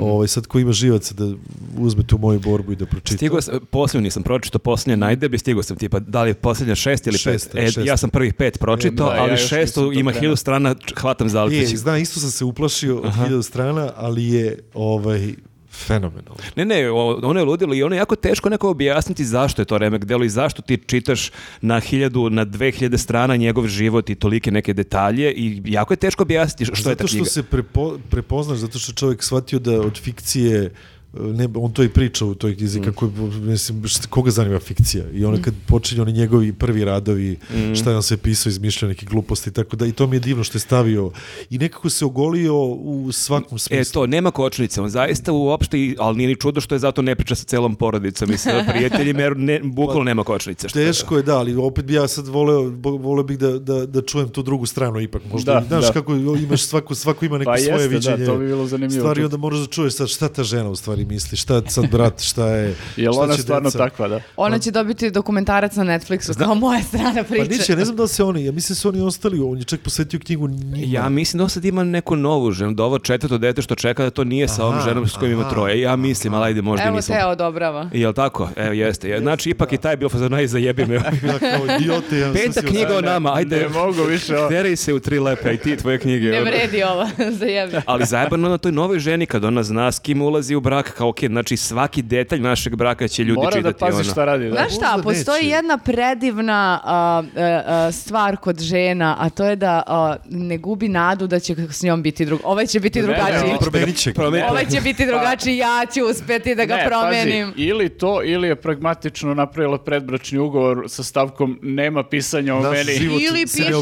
ovaj, 0.01 0.29
sad 0.29 0.47
ko 0.47 0.59
ima 0.59 0.73
živaca 0.73 1.15
da 1.15 1.33
uzme 1.79 2.03
tu 2.03 2.19
moju 2.19 2.41
borbu 2.41 2.73
i 2.73 2.77
da 2.77 2.87
pročita. 2.87 3.17
Stigao 3.17 3.41
sam, 3.41 3.61
posljednju 3.71 4.03
nisam 4.05 4.23
pročitao, 4.23 4.59
posljednje 4.59 4.97
najdeblje, 4.97 5.39
stigao 5.39 5.63
sam 5.63 5.77
tipa, 5.77 5.99
da 5.99 6.23
li 6.23 6.31
je 6.31 6.35
posljednja 6.35 6.75
šest 6.75 7.07
ili 7.07 7.15
pet? 7.15 7.21
Šesta, 7.23 7.59
E, 7.59 7.67
šesta. 7.67 7.81
ja 7.81 7.97
sam 7.97 8.11
prvih 8.11 8.35
pet 8.35 8.59
pročitao, 8.59 9.09
Da, 9.09 9.15
ja 9.15 9.23
ali 9.23 9.37
šesto 9.37 9.81
to 9.81 9.93
ima 9.93 10.13
hiljadu 10.13 10.37
strana, 10.37 10.75
hvatam 10.97 11.29
za 11.29 11.43
Je, 11.43 11.67
zna, 11.77 11.99
isto 11.99 12.21
sam 12.21 12.31
se 12.31 12.45
uplašio 12.45 12.99
od 12.99 13.15
hiljadu 13.15 13.43
strana, 13.43 13.91
ali 13.97 14.25
je 14.25 14.59
ovaj, 14.75 15.35
fenomenalno. 15.73 16.39
Ne, 16.57 16.65
ne, 16.65 16.91
ono 16.91 17.41
je 17.41 17.45
ludilo 17.45 17.75
i 17.75 17.83
ono 17.83 17.95
je 17.95 17.99
jako 17.99 18.17
teško 18.17 18.49
neko 18.49 18.71
objasniti 18.71 19.25
zašto 19.25 19.63
je 19.63 19.67
to 19.67 19.79
remek 19.79 20.05
delo 20.05 20.25
i 20.25 20.29
zašto 20.29 20.63
ti 20.63 20.77
čitaš 20.87 21.31
na 21.61 21.81
hiljadu, 21.81 22.31
na 22.31 22.45
dve 22.45 22.71
hiljade 22.71 22.99
strana 22.99 23.37
njegov 23.37 23.67
život 23.67 24.11
i 24.11 24.15
tolike 24.15 24.51
neke 24.51 24.73
detalje 24.73 25.33
i 25.33 25.63
jako 25.65 25.93
je 25.93 25.97
teško 25.97 26.23
objasniti 26.23 26.65
što 26.65 26.91
je 26.91 26.97
ta 26.97 27.03
Zato 27.03 27.09
što 27.09 27.17
knjiga. 27.17 27.31
se 27.31 27.43
prepo, 27.43 27.99
prepoznaš, 28.11 28.59
zato 28.59 28.79
što 28.79 28.93
čovjek 28.93 29.23
shvatio 29.23 29.59
da 29.59 29.81
od 29.81 30.01
fikcije 30.01 30.73
ne, 31.15 31.49
on 31.57 31.73
to 31.73 31.83
i 31.83 31.89
priča 31.91 32.27
u 32.27 32.35
toj 32.35 32.57
knjizi, 32.57 32.81
Mm. 32.81 32.83
kako, 32.83 33.11
mislim, 33.33 33.87
šta- 33.87 34.07
koga 34.09 34.31
zanima 34.31 34.59
fikcija? 34.61 35.05
I 35.11 35.25
ono 35.25 35.39
kad 35.43 35.55
počinju 35.67 36.03
oni 36.03 36.13
njegovi 36.13 36.53
prvi 36.53 36.85
radovi, 36.85 37.37
Mm. 37.51 37.75
šta 37.75 37.91
je 37.91 37.97
on 37.97 38.03
sve 38.03 38.17
pisao, 38.17 38.51
izmišljao 38.51 38.89
neke 38.89 39.07
gluposti 39.07 39.51
i 39.51 39.53
tako 39.53 39.77
da, 39.77 39.87
i 39.87 39.93
to 39.93 40.07
mi 40.07 40.17
je 40.17 40.21
divno 40.21 40.45
što 40.45 40.57
je 40.57 40.61
stavio. 40.61 41.11
I 41.51 41.59
nekako 41.59 41.91
se 41.91 42.05
ogolio 42.05 42.55
u 42.65 43.13
svakom 43.13 43.57
E 43.57 43.59
smislu. 43.59 43.93
to, 43.93 44.07
nema 44.09 44.31
kočnice, 44.33 44.81
on 44.81 44.89
zaista 44.91 45.33
uopšte, 45.33 45.73
ali 45.99 46.17
nije 46.17 46.29
ni 46.29 46.37
čudo 46.37 46.61
što 46.61 46.75
je 46.75 46.79
zato 46.81 47.03
ne 47.03 47.15
priča 47.15 47.35
sa 47.35 47.45
celom 47.45 47.75
porodicom 47.75 48.31
i 48.31 48.39
sa 48.39 48.51
prijateljima, 48.69 49.21
jer 49.21 49.37
ne, 49.37 49.61
bukvalno 49.65 50.05
nema 50.05 50.25
kočnice. 50.25 50.69
Što 50.69 50.79
Teško 50.79 51.17
je, 51.17 51.23
da, 51.23 51.39
ali 51.39 51.55
opet 51.57 51.85
bi 51.85 51.95
ja 51.95 52.09
sad 52.09 52.29
voleo, 52.29 52.63
voleo 52.83 53.25
bih 53.25 53.39
da, 53.39 53.51
da, 53.51 53.87
da 53.87 54.03
čujem 54.03 54.29
tu 54.29 54.43
drugu 54.43 54.67
stranu 54.67 55.01
ipak. 55.01 55.23
Možda, 55.25 55.53
Da, 55.53 55.67
znaš 55.69 55.85
da. 55.85 55.93
kako 55.93 56.15
imaš 56.15 56.63
svako, 56.63 56.95
svako 56.95 57.25
ima 57.25 57.39
neko 57.39 57.51
Pa 57.51 57.59
svoje 57.59 57.73
jeste, 57.73 57.89
da, 57.91 57.95
viđenje. 58.11 58.27
to 58.27 58.37
bi 58.37 58.47
bilo 58.47 58.67
zanimljivo 58.67 59.01
Stvari 59.03 59.25
onda 59.25 59.37
moraš 59.37 59.59
da 59.61 59.67
čuješ 59.67 59.95
sad 59.95 60.09
šta 60.09 60.29
ta 60.29 60.45
žena 60.45 60.71
u 60.71 60.77
stvari 60.77 61.02
misli, 61.05 61.37
šta 61.37 61.63
sad 61.69 61.91
brat, 61.91 62.21
šta 62.23 62.47
je, 62.47 62.75
Jel 62.97 63.13
šta 63.13 63.23
ona 63.23 63.37
će 63.37 63.43
stvarno 63.43 63.69
deca. 63.69 63.79
takva, 63.79 64.09
da? 64.09 64.21
Ona 64.37 64.59
će 64.59 64.71
dobiti 64.71 65.11
dokumentarac 65.11 65.77
na 65.77 65.85
Netflixu, 65.85 66.39
kao 66.39 66.55
moja 66.55 66.83
strana 66.83 67.15
Pa 67.15 67.23
priče. 67.25 67.49
neće, 67.51 67.73
ja 67.73 67.77
ne 67.77 67.85
znam 67.85 67.97
da 67.97 68.03
li 68.03 68.09
se 68.09 68.25
oni, 68.25 68.45
ja 68.45 68.53
mislim 68.53 68.75
da 68.75 68.79
su 68.81 68.89
oni 68.89 69.01
ostali, 69.01 69.41
on 69.41 69.59
je 69.59 69.65
čak 69.65 69.81
posvetio 69.81 70.21
knjigu 70.21 70.49
njima. 70.49 70.77
Ja 70.81 71.09
mislim 71.09 71.39
da 71.39 71.45
on 71.45 71.51
sad 71.51 71.65
ima 71.65 71.85
neku 71.85 72.17
novu 72.17 72.51
ženu, 72.53 72.73
da 72.73 72.85
ovo 72.85 72.99
četvrto 72.99 73.39
dete 73.39 73.63
što 73.63 73.75
čeka 73.75 74.05
da 74.05 74.11
to 74.11 74.25
nije 74.25 74.49
sa 74.49 74.65
ovom 74.67 74.81
ženom 74.81 75.09
s 75.09 75.17
kojim 75.17 75.33
ima 75.33 75.43
aha, 75.43 75.51
troje. 75.51 75.81
Ja 75.81 75.97
mislim, 75.97 76.35
ali 76.35 76.45
ajde 76.47 76.63
možda 76.63 76.85
i 76.85 76.87
Evo 76.87 76.97
nisam. 76.97 77.17
Teo 77.17 77.29
odobrava. 77.29 77.91
Jel 77.93 78.13
tako? 78.13 78.49
Evo 78.57 78.73
jeste. 78.73 79.09
Je, 79.09 79.21
Znači, 79.21 79.51
ipak 79.51 79.73
i 79.73 79.77
taj 79.77 79.93
je 79.93 79.97
bio 79.97 80.09
fazon, 80.09 80.35
aj 80.35 80.47
zajebi 80.47 80.87
me. 80.87 80.99
Sam 81.41 82.03
Peta 82.33 82.63
knjiga 82.63 82.97
o 82.97 83.01
nama, 83.01 83.35
ajde. 83.35 83.57
Ne 83.57 83.69
mogu 83.69 84.03
više 84.03 84.39
ovo. 84.39 84.49
Teraj 84.49 84.77
se 84.77 84.95
u 84.95 85.01
tri 85.01 85.19
lepe, 85.19 85.49
aj 85.49 85.57
ti 85.57 85.77
tvoje 85.77 85.99
knjige. 85.99 86.31
Ne 86.31 86.41
vredi 86.41 86.83
ovo, 86.83 87.09
zajebi. 87.41 87.77
Ali 87.87 88.05
zajebano 88.05 88.49
na 88.49 88.59
toj 88.59 88.73
novoj 88.73 88.99
ženi 88.99 89.27
kad 89.27 89.45
ona 89.45 89.63
zna 89.63 89.93
s 89.93 89.99
kim 89.99 90.23
ulazi 90.23 90.55
u 90.55 90.61
brak, 90.61 90.92
kao, 90.93 91.09
ok, 91.09 91.21
znači 91.21 91.57
svaki 91.57 92.03
detalj 92.03 92.41
našeg 92.41 92.77
braka 92.77 93.09
će 93.09 93.25
ljudi 93.25 93.37
Mora 93.37 93.51
da 93.53 93.57
čitati. 93.59 93.81
pazi 93.81 93.95
ono. 93.95 94.05
šta 94.05 94.25
radi. 94.25 94.45
Da. 94.45 94.51
Znaš 94.51 94.77
šta, 94.77 94.99
postoji 95.03 95.47
jedna 95.47 95.79
predivna 95.79 96.53
a, 96.85 96.93
a, 97.37 97.63
a, 97.67 97.93
stvar 97.93 98.37
kod 98.37 98.61
žena, 98.61 99.17
a 99.19 99.31
to 99.31 99.45
je 99.45 99.57
da 99.57 99.83
a, 99.87 100.17
ne 100.27 100.59
gubi 100.59 100.89
nadu 100.89 101.27
da 101.27 101.39
će 101.39 101.57
s 101.71 101.83
njom 101.83 102.03
biti 102.03 102.25
drug. 102.25 102.41
Ovaj 102.45 102.67
će 102.67 102.81
biti 102.81 102.99
Ne, 102.99 103.05
drugačiji. 103.05 103.95
će 103.95 104.13
ga. 104.13 104.23
Ovaj 104.45 104.67
će 104.67 104.81
biti 104.81 105.07
drugačiji, 105.07 105.57
ja 105.57 105.87
ću 105.87 106.01
uspeti 106.03 106.55
da 106.55 106.65
ga 106.65 106.77
Ne, 106.77 106.87
promenim. 106.87 107.47
pazi, 107.47 107.63
ili 107.63 107.89
to, 107.89 108.23
ili 108.25 108.49
je 108.49 108.57
pragmatično 108.57 109.35
napravila 109.35 109.79
predbračni 109.79 110.39
ugovor 110.39 110.85
sa 110.89 111.03
stavkom 111.03 111.59
nema 111.63 112.05
pisanja 112.05 112.55
o 112.55 112.61
Naš 112.61 112.73
meni. 112.77 112.93
Ili 112.95 113.43
pišeš 113.43 113.75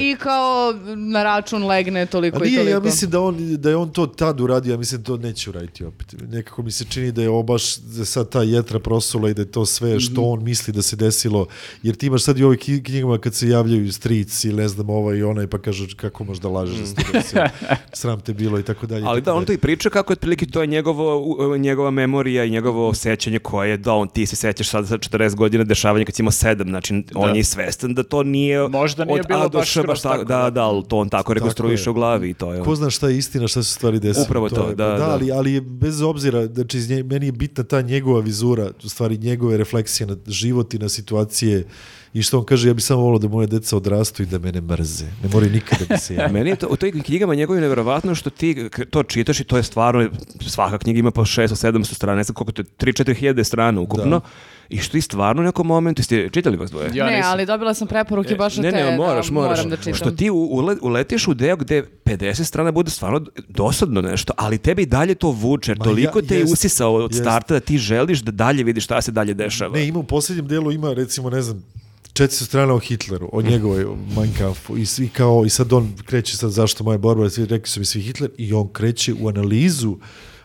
i 0.00 0.16
kao 0.16 0.72
na 0.86 1.22
račun 1.24 1.66
legne 1.66 2.06
toliko 2.06 2.36
A 2.36 2.44
i 2.44 2.48
nije, 2.48 2.58
toliko. 2.58 2.70
ja 2.72 2.80
mislim 2.80 3.10
da, 3.10 3.20
on, 3.20 3.56
da 3.56 3.70
je 3.70 3.76
on 3.76 3.90
to 3.90 4.06
tad 4.06 4.40
uradio, 4.40 4.70
ja 4.70 4.78
mislim 4.78 5.00
da 5.00 5.06
to 5.06 5.16
neće 5.18 5.50
uraditi 5.50 5.84
opet. 5.84 6.14
Nekako 6.22 6.53
mi 6.58 6.70
se 6.70 6.84
čini 6.84 7.12
da 7.12 7.22
je 7.22 7.30
ovo 7.30 7.42
baš 7.44 7.76
da 7.76 7.98
je 7.98 8.06
sad 8.06 8.28
ta 8.28 8.42
jetra 8.42 8.78
prosula 8.78 9.30
i 9.30 9.34
da 9.34 9.42
je 9.42 9.46
to 9.46 9.66
sve 9.66 10.00
što 10.00 10.12
Mhm. 10.12 10.22
on 10.22 10.44
misli 10.44 10.72
da 10.72 10.82
se 10.82 10.96
desilo. 10.96 11.46
Jer 11.82 11.94
ti 11.94 12.06
imaš 12.06 12.22
sad 12.22 12.38
i 12.38 12.42
u 12.42 12.46
ovoj 12.46 12.56
knjigama 12.56 13.18
kad 13.18 13.34
se 13.34 13.48
javljaju 13.48 13.92
stric 13.92 14.44
ili 14.44 14.54
ne 14.54 14.68
znam 14.68 14.90
ovaj 14.90 15.16
i 15.16 15.22
onaj 15.24 15.46
pa 15.46 15.58
kažu 15.58 15.86
kako 15.96 16.24
možda 16.24 16.48
lažeš 16.48 16.76
da 16.76 16.86
se 16.86 16.94
to 16.94 17.02
desilo. 17.12 17.44
Sram 17.92 18.20
te 18.20 18.32
bilo 18.34 18.58
i 18.58 18.62
tako 18.62 18.86
dalje. 18.86 19.02
i 19.02 19.04
Ali 19.04 19.20
tako 19.20 19.24
da, 19.26 19.34
on 19.34 19.44
to 19.44 19.52
i 19.52 19.58
priča 19.58 19.90
kako 19.90 20.12
je 20.12 20.14
otprilike 20.14 20.46
to 20.46 20.60
je 20.60 20.66
njegovo, 20.66 21.24
njegova 21.56 21.90
memorija 21.90 22.44
i 22.44 22.50
njegovo 22.50 22.94
sećanje 22.94 23.38
koje 23.38 23.70
je 23.70 23.76
da 23.76 23.92
on 23.94 24.08
ti 24.08 24.26
se 24.26 24.36
sećaš 24.36 24.68
sad 24.68 24.84
za 24.84 24.98
40 24.98 25.34
godina 25.34 25.64
dešavanja 25.64 26.04
kad 26.04 26.14
si 26.14 26.22
imao 26.22 26.32
7, 26.32 26.64
znači 26.64 26.94
on 27.14 27.22
Da. 27.22 27.28
je 27.28 27.40
i 27.40 27.44
svestan 27.44 27.94
da 27.94 28.02
to 28.02 28.22
nije 28.22 28.68
Možda 28.68 29.04
nije 29.04 29.20
od 29.20 29.26
bilo 29.28 29.48
baš 29.50 29.68
Š, 29.68 29.80
skroz 29.80 30.02
tako, 30.02 30.14
tako, 30.14 30.24
da, 30.26 30.38
da. 30.38 30.50
da, 30.50 30.62
ali 30.62 30.84
to 30.84 30.96
on 30.98 31.08
tako 31.08 31.34
rekonstruiše 31.34 31.82
je. 31.82 31.90
u 31.90 31.94
glavi 31.94 32.30
i 32.30 32.34
to 32.34 32.52
je. 32.52 32.62
Ko 32.62 32.74
zna 32.74 32.90
šta 32.90 33.08
je 33.08 33.18
istina, 33.18 33.48
šta 33.48 33.62
se 33.62 33.70
stvari 33.70 34.00
desilo. 34.00 34.24
Upravo 34.24 34.48
to, 34.48 34.68
je- 34.68 34.74
da, 34.74 34.88
da. 34.88 35.04
ali, 35.06 35.32
ali 35.32 35.52
je 35.52 35.60
bez 35.60 36.02
obzira, 36.02 36.43
znači 36.46 36.78
iz 36.78 36.90
nje, 36.90 37.02
meni 37.02 37.26
je 37.26 37.32
bitna 37.32 37.64
ta 37.64 37.80
njegova 37.80 38.20
vizura, 38.20 38.70
u 38.84 38.88
stvari 38.88 39.18
njegove 39.18 39.56
refleksije 39.56 40.06
na 40.06 40.16
život 40.26 40.74
i 40.74 40.78
na 40.78 40.88
situacije 40.88 41.64
i 42.14 42.22
što 42.22 42.38
on 42.38 42.44
kaže, 42.44 42.68
ja 42.68 42.74
bi 42.74 42.80
samo 42.80 43.02
volio 43.02 43.18
da 43.18 43.28
moje 43.28 43.46
deca 43.46 43.76
odrastu 43.76 44.22
i 44.22 44.26
da 44.26 44.38
mene 44.38 44.60
mrze. 44.60 45.04
Ne 45.22 45.28
moraju 45.32 45.52
nikada 45.52 45.84
da 45.88 45.98
se. 45.98 46.28
Meni 46.32 46.50
je 46.50 46.56
to, 46.56 46.66
u 46.70 46.76
toj 46.76 47.02
knjigama 47.02 47.34
njegovim 47.34 47.62
nevjerovatno 47.62 48.14
što 48.14 48.30
ti 48.30 48.68
to 48.90 49.02
čitaš 49.02 49.40
i 49.40 49.44
to 49.44 49.56
je 49.56 49.62
stvarno, 49.62 50.10
svaka 50.46 50.78
knjiga 50.78 50.98
ima 50.98 51.10
po 51.10 51.24
600-700 51.24 51.94
strana, 51.94 52.16
ne 52.16 52.24
znam 52.24 52.34
koliko 52.34 52.52
to 52.52 52.62
je, 52.62 52.92
3-4 52.92 53.14
hiljade 53.14 53.44
strana 53.44 53.80
ukupno. 53.80 54.20
I 54.74 54.78
što 54.78 54.92
ti 54.92 55.00
stvarno 55.00 55.42
u 55.42 55.44
nekom 55.44 55.66
momentu, 55.66 56.00
jeste 56.00 56.28
čitali 56.30 56.56
vas 56.56 56.70
dvoje? 56.70 56.90
Ja 56.94 57.06
ne, 57.06 57.12
nisam. 57.12 57.32
ali 57.32 57.46
dobila 57.46 57.74
sam 57.74 57.88
preporuke 57.88 58.34
baš 58.34 58.58
od 58.58 58.64
ne, 58.64 58.70
te, 58.70 58.76
ne, 58.76 58.84
da 58.84 58.96
moraš, 58.96 59.30
moraš. 59.30 59.58
moram 59.58 59.70
da 59.70 59.76
čitam. 59.76 59.94
Što 59.94 60.10
ti 60.10 60.30
u, 60.30 60.36
ule- 60.36 60.76
uletiš 60.82 61.28
u 61.28 61.34
deo 61.34 61.56
gde 61.56 61.82
50 62.04 62.44
strana 62.44 62.72
bude 62.72 62.90
stvarno 62.90 63.20
dosadno 63.48 64.00
nešto, 64.02 64.32
ali 64.36 64.58
tebi 64.58 64.82
i 64.82 64.86
dalje 64.86 65.14
to 65.14 65.28
vuče, 65.30 65.74
Ma 65.74 65.84
toliko 65.84 66.18
ja- 66.18 66.24
te 66.24 66.34
je 66.34 66.40
jest, 66.40 66.52
usisao 66.52 66.94
od 66.94 67.10
jest. 67.10 67.22
starta 67.22 67.54
da 67.54 67.60
ti 67.60 67.78
želiš 67.78 68.20
da 68.20 68.32
dalje 68.32 68.64
vidiš 68.64 68.84
šta 68.84 69.02
se 69.02 69.12
dalje 69.12 69.34
dešava. 69.34 69.72
Ne, 69.72 69.86
ima 69.86 69.98
u 69.98 70.04
posljednjem 70.04 70.46
delu 70.46 70.72
ima 70.72 70.92
recimo 70.92 71.30
ne 71.30 71.42
znam 71.42 71.64
400 72.12 72.28
strana 72.44 72.74
o 72.74 72.78
Hitleru, 72.78 73.28
o 73.32 73.42
njegovoj 73.42 73.84
Mein 74.16 74.32
Kampfu 74.34 74.76
i 74.76 74.86
svi 74.86 75.08
kao 75.08 75.42
i 75.46 75.50
sad 75.50 75.72
on 75.72 75.92
kreće 76.04 76.36
sad 76.36 76.50
zašto 76.50 76.84
moja 76.84 76.98
borba, 76.98 77.30
svi 77.30 77.46
rekli 77.46 77.68
su 77.68 77.80
mi 77.80 77.86
svi 77.86 78.00
Hitler 78.02 78.30
i 78.38 78.52
on 78.52 78.68
kreće 78.68 79.14
u 79.14 79.28
analizu 79.28 79.96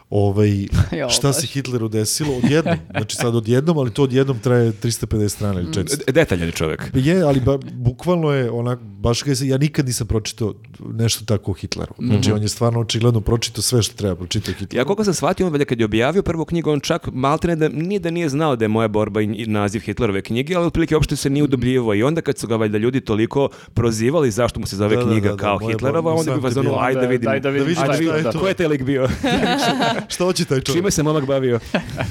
ovaj, 0.09 0.67
šta 1.15 1.33
se 1.33 1.47
Hitleru 1.47 1.87
desilo 1.87 2.33
odjednom. 2.35 2.75
Znači 2.91 3.15
sad 3.15 3.35
odjednom, 3.35 3.77
ali 3.77 3.91
to 3.91 4.03
odjednom 4.03 4.39
traje 4.39 4.71
350 4.73 5.29
strana 5.29 5.59
ili 5.59 5.69
400. 5.69 5.83
D- 5.97 6.11
Detaljan 6.11 6.45
je 6.45 6.51
čovjek. 6.51 6.83
Je, 6.93 7.21
ali 7.21 7.39
ba, 7.39 7.57
bukvalno 7.73 8.31
je 8.31 8.51
onak, 8.51 8.79
baš 8.81 9.23
ga 9.23 9.31
ja 9.41 9.57
nikad 9.57 9.85
nisam 9.85 10.07
pročitao 10.07 10.53
nešto 10.79 11.25
tako 11.25 11.51
o 11.51 11.53
Hitleru. 11.53 11.93
Znači 11.99 12.31
on 12.31 12.41
je 12.41 12.47
stvarno 12.47 12.79
očigledno 12.79 13.21
pročitao 13.21 13.61
sve 13.61 13.81
što 13.81 13.95
treba 13.95 14.15
pročitati 14.15 14.51
o 14.51 14.55
Hitleru. 14.55 14.81
Ja 14.81 14.85
koliko 14.85 15.03
sam 15.03 15.13
shvatio, 15.13 15.45
on 15.45 15.51
valjda 15.51 15.65
kad 15.65 15.79
je 15.79 15.85
objavio 15.85 16.23
prvu 16.23 16.45
knjigu, 16.45 16.71
on 16.71 16.79
čak 16.79 17.09
maltene 17.13 17.55
da 17.55 17.69
nije 17.69 17.99
da 17.99 18.09
nije 18.09 18.29
znao 18.29 18.55
da 18.55 18.65
je 18.65 18.69
moja 18.69 18.87
borba 18.87 19.21
i 19.21 19.45
naziv 19.45 19.79
Hitlerove 19.79 20.21
knjige, 20.21 20.55
ali 20.55 20.65
otprilike 20.65 20.95
uopšte 20.95 21.15
se 21.15 21.29
nije 21.29 21.43
udobljivao. 21.43 21.95
I 21.95 22.03
onda 22.03 22.21
kad 22.21 22.37
su 22.37 22.47
ga 22.47 22.55
valjda 22.55 22.77
ljudi 22.77 23.01
toliko 23.01 23.49
prozivali 23.73 24.31
zašto 24.31 24.59
mu 24.59 24.65
se 24.65 24.75
zove 24.75 24.95
Da, 24.95 25.03
da, 25.03 25.11
knjiga 25.11 25.29
da, 25.29 25.35
da, 25.35 25.37
kao 25.37 25.57
Hitlerova, 25.59 26.13
onda 26.13 26.33
bi 26.33 26.39
vas 26.39 26.57
ono, 26.57 26.75
ajde 26.79 26.93
da 26.93 26.99
Onda, 26.99 27.09
vidim. 27.09 27.25
daj 27.25 27.39
da 27.39 27.49
vidim 27.49 27.67
vidim 27.67 27.83
Ajde 27.83 27.93
šta 27.93 28.03
je 28.03 28.13
vidim, 28.13 28.31
to. 28.31 28.39
ko 28.39 28.47
je 28.47 28.53
taj 28.53 28.67
lik 28.67 28.83
bio? 28.83 29.07
Šta 30.13 30.23
hoće 30.23 30.45
taj 30.45 30.61
čovjek? 30.61 30.79
Čime 30.79 30.91
se 30.91 31.03
momak 31.03 31.25
bavio? 31.25 31.59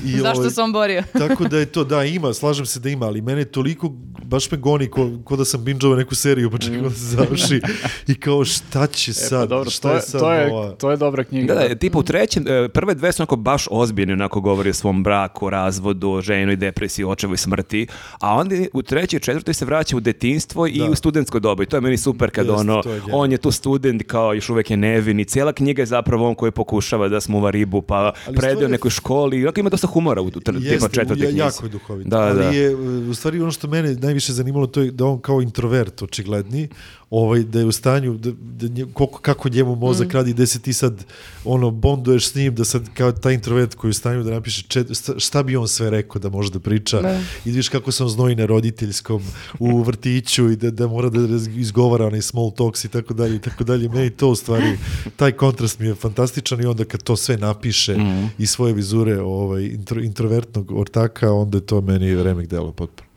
I, 0.05 0.19
Zašto 0.19 0.39
ovaj, 0.39 0.51
se 0.51 0.63
on 0.63 0.73
borio? 0.73 1.03
Tako 1.29 1.45
da 1.45 1.59
je 1.59 1.67
to, 1.67 1.85
da, 1.85 2.05
ima, 2.05 2.35
slažem 2.35 2.67
se 2.67 2.81
da 2.81 2.89
ima, 2.89 3.07
ali 3.07 3.21
mene 3.21 3.45
toliko, 3.45 3.89
baš 4.25 4.51
me 4.51 4.59
goni 4.59 4.87
ko, 4.91 5.11
ko 5.25 5.37
da 5.37 5.45
sam 5.45 5.65
binđovao 5.65 5.97
neku 5.99 6.15
seriju, 6.15 6.51
pa 6.51 6.59
čekam 6.59 6.83
da 6.83 6.91
se 6.91 7.05
završi 7.05 7.61
i 8.07 8.15
kao 8.15 8.45
šta 8.45 8.87
će 8.87 9.11
E, 9.11 9.15
pa 9.15 9.21
sad, 9.21 9.49
dobro, 9.49 9.71
šta 9.71 9.89
to, 9.89 9.95
je 9.95 10.01
sad 10.01 10.21
to, 10.21 10.33
je, 10.33 10.53
ova... 10.53 10.71
to 10.71 10.91
je 10.91 10.97
dobra 10.97 11.25
knjiga. 11.25 11.55
Da, 11.55 11.69
da, 11.69 11.75
tipa 11.75 11.99
u 11.99 12.03
trećem, 12.03 12.45
e, 12.49 12.69
prve 12.69 12.95
dve 12.95 13.13
su 13.13 13.23
onako 13.23 13.37
baš 13.37 13.67
ozbiljne, 13.71 14.13
onako 14.13 14.41
govori 14.41 14.71
o 14.71 14.75
svom 14.75 15.03
braku, 15.03 15.51
razvodu, 15.51 16.11
o 16.11 16.21
ženoj 16.21 16.57
depresiji, 16.57 17.05
očevoj 17.05 17.37
smrti, 17.37 17.87
a 18.21 18.35
onda 18.35 18.55
u 18.73 18.83
trećoj 18.83 19.17
i 19.17 19.21
četvrtoj 19.21 19.55
se 19.55 19.65
vraća 19.65 19.97
u 19.97 20.01
detinstvo 20.01 20.67
i 20.67 20.79
Da. 20.79 20.91
u 20.91 20.95
studentsko 20.95 21.39
doba 21.39 21.63
i 21.63 21.67
to 21.67 21.77
je 21.77 21.81
meni 21.81 21.97
super 21.97 22.31
kad 22.31 22.47
Jeste, 22.47 22.61
ono, 22.61 22.83
je 22.87 23.03
on 23.13 23.33
je 23.33 23.39
tu 23.39 23.51
student 23.51 24.03
kao 24.07 24.35
još 24.35 24.51
uvek 24.51 24.71
je 24.71 24.77
nevin 24.77 25.21
i 25.21 25.25
cijela 25.25 25.53
knjiga 25.53 25.83
je 25.83 25.87
zapravo 25.87 26.29
on 26.29 26.35
koji 26.35 26.53
pokušava 26.53 27.09
da 27.09 27.21
smuva 27.21 27.51
ribu 27.51 27.78
pa 27.83 27.95
Ali 28.27 28.37
predaje 28.37 28.55
stvari- 28.55 28.67
u 28.67 28.69
nekoj 28.69 28.91
školi 28.91 29.39
i 29.39 29.43
onako 29.43 29.61
ima 29.61 29.71
dosta 29.71 29.87
humora 29.87 30.23
u, 30.23 30.31
tipa 30.31 31.15
ja- 31.15 31.31
knjizi. 31.31 31.39
jako 31.39 31.67
je 31.67 31.71
duhovit. 31.71 32.07
Da, 32.07 32.21
ali 32.21 32.39
da. 32.39 32.49
je, 32.51 32.77
u 33.11 33.15
stvari 33.15 33.41
ono 33.41 33.51
što 33.51 33.69
mene 33.69 33.95
najviše 33.95 34.33
zanimalo 34.33 34.67
to 34.67 34.81
je 34.81 34.91
da 34.91 35.05
on 35.05 35.21
kao 35.21 35.41
introvert 35.43 36.03
očigledni, 36.03 36.69
ovaj, 37.11 37.43
da 37.43 37.59
je 37.59 37.65
u 37.65 37.73
stanju, 37.73 38.15
da, 38.15 38.31
da 38.33 38.69
nje- 38.69 38.87
koliko, 38.93 39.19
kako 39.21 39.49
njemu 39.49 39.77
mozak 39.77 40.13
radi, 40.13 40.33
gde 40.33 40.47
se 40.47 40.59
ti 40.59 40.73
sad 40.73 41.05
ono, 41.45 41.71
bonduješ 41.71 42.29
s 42.29 42.35
njim, 42.35 42.55
da 42.55 42.65
sad 42.65 42.89
kao 42.95 43.13
taj 43.13 43.35
introvert 43.35 43.75
koji 43.75 43.89
je 43.89 43.91
u 43.91 43.95
stanju 43.95 44.23
da 44.23 44.31
napiše 44.31 44.63
čet, 44.63 44.87
šta- 45.19 45.43
bi 45.43 45.57
on 45.57 45.69
sve 45.69 45.91
rekao 45.91 46.19
da 46.19 46.29
može 46.29 46.51
da 46.51 46.59
priča 46.61 47.01
Da. 47.01 47.15
i 47.15 47.23
vidiš 47.45 47.69
kako 47.69 47.93
se 47.93 48.03
on 48.03 48.11
znoji 48.11 48.37
na 48.37 48.47
roditeljskom 48.47 49.23
u 49.59 49.83
vrtiću 49.83 50.51
i 50.51 50.57
da, 50.57 50.71
da 50.71 50.87
mora 50.87 51.09
da 51.09 51.19
izgovara 51.51 52.07
onaj 52.07 52.23
small 52.23 52.51
talks 52.51 52.85
i 52.85 52.89
tako 52.89 53.15
dalje 53.15 53.37
i 53.37 53.41
tako 53.41 53.65
dalje. 53.65 53.89
Meni 53.89 54.11
to 54.11 54.29
u 54.29 54.37
stvari, 54.37 54.79
taj 55.17 55.33
kontrast 55.33 55.79
mi 55.79 55.87
je 55.87 55.95
fantastičan 55.95 56.63
i 56.63 56.67
onda 56.67 56.85
kad 56.85 57.03
to 57.03 57.17
sve 57.17 57.37
napiše 57.37 57.97
i 58.39 58.47
svoje 58.47 58.75
vizure 58.75 59.21
ovaj, 59.21 59.65
intro, 59.65 60.01
introvertnog 60.03 60.71
ortaka, 60.71 61.33
onda 61.33 61.59
je 61.59 61.63
to 61.63 61.81
meni 61.81 62.23
remek 62.23 62.49
delo 62.49 62.73
potpuno. 62.73 63.08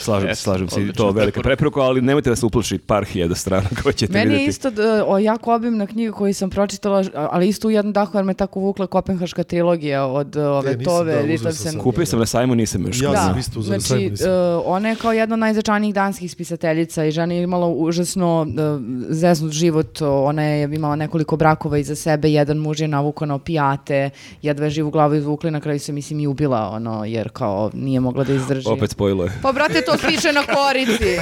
Slažem 0.00 0.22
se, 0.22 0.30
Jeste, 0.30 0.42
slažem 0.42 0.68
se, 0.68 0.92
to 0.92 1.10
velika 1.10 1.40
preporuka. 1.40 1.80
ali 1.80 2.00
nemojte 2.00 2.30
da 2.30 2.36
se 2.36 2.46
uploši 2.46 2.78
par 2.78 3.04
hiljada 3.04 3.34
strana 3.34 3.68
koje 3.82 3.92
ćete 3.92 4.12
Meni 4.12 4.24
vidjeti. 4.24 4.42
je 4.42 4.48
isto 4.48 4.70
da, 4.70 5.04
o, 5.06 5.18
jako 5.18 5.54
obimna 5.54 5.86
knjiga 5.86 6.12
koju 6.12 6.34
sam 6.34 6.50
pročitala, 6.50 7.04
ali 7.14 7.48
isto 7.48 7.68
u 7.68 7.70
jednom 7.70 7.92
dahu 7.92 8.18
jer 8.18 8.24
me 8.24 8.34
tako 8.34 8.60
vukla 8.60 8.86
Kopenhaška 8.86 9.42
trilogija 9.42 10.06
od 10.06 10.36
uh, 10.36 10.42
ove 10.44 10.70
E, 10.70 10.78
Tove, 10.78 11.36
da, 11.36 11.52
sam. 11.52 11.80
Kupio 11.80 12.06
sam 12.06 12.18
na 12.18 12.26
sajmu, 12.26 12.54
nisam 12.54 12.86
još. 12.86 13.02
Ja 13.02 13.10
Da, 13.10 13.16
sam 13.18 13.38
isto 13.38 13.60
uzeo 13.60 13.72
na 13.72 13.78
znači, 13.78 13.88
sajmu, 13.88 14.10
nisam. 14.10 14.30
uh, 14.30 14.62
ona 14.66 14.88
je 14.88 14.96
kao 14.96 15.12
jedna 15.12 15.34
od 15.34 15.38
najzačajnijih 15.38 15.94
danskih 15.94 16.32
spisateljica 16.32 17.04
i 17.04 17.10
žena 17.10 17.34
je 17.34 17.42
imala 17.42 17.66
užasno 17.68 18.40
uh, 18.42 18.80
zeznut 19.10 19.52
život, 19.52 20.02
ona 20.02 20.42
je 20.42 20.64
imala 20.66 20.96
nekoliko 20.96 21.36
brakova 21.36 21.78
iza 21.78 21.94
sebe, 21.94 22.30
jedan 22.30 22.56
muž 22.56 22.80
je 22.80 22.88
navukao 22.88 23.26
na 23.26 23.34
opijate, 23.34 24.10
jedva 24.42 24.64
je 24.64 24.70
živu 24.70 24.90
glavu 24.90 25.14
izvukli, 25.14 25.50
na 25.50 25.60
kraju 25.60 25.80
se 25.80 25.92
mislim 25.92 26.20
i 26.20 26.26
ubila, 26.26 26.70
ono, 26.70 27.04
jer 27.04 27.28
kao 27.28 27.70
nije 27.74 28.00
mogla 28.00 28.24
da 28.24 28.32
izdrži. 28.32 28.68
Opet 28.68 28.90
spojilo 28.90 29.28
Pa 29.48 29.52
brate, 29.54 29.80
to 29.82 29.94
piše 30.00 30.32
na 30.32 30.42
korici. 30.44 31.16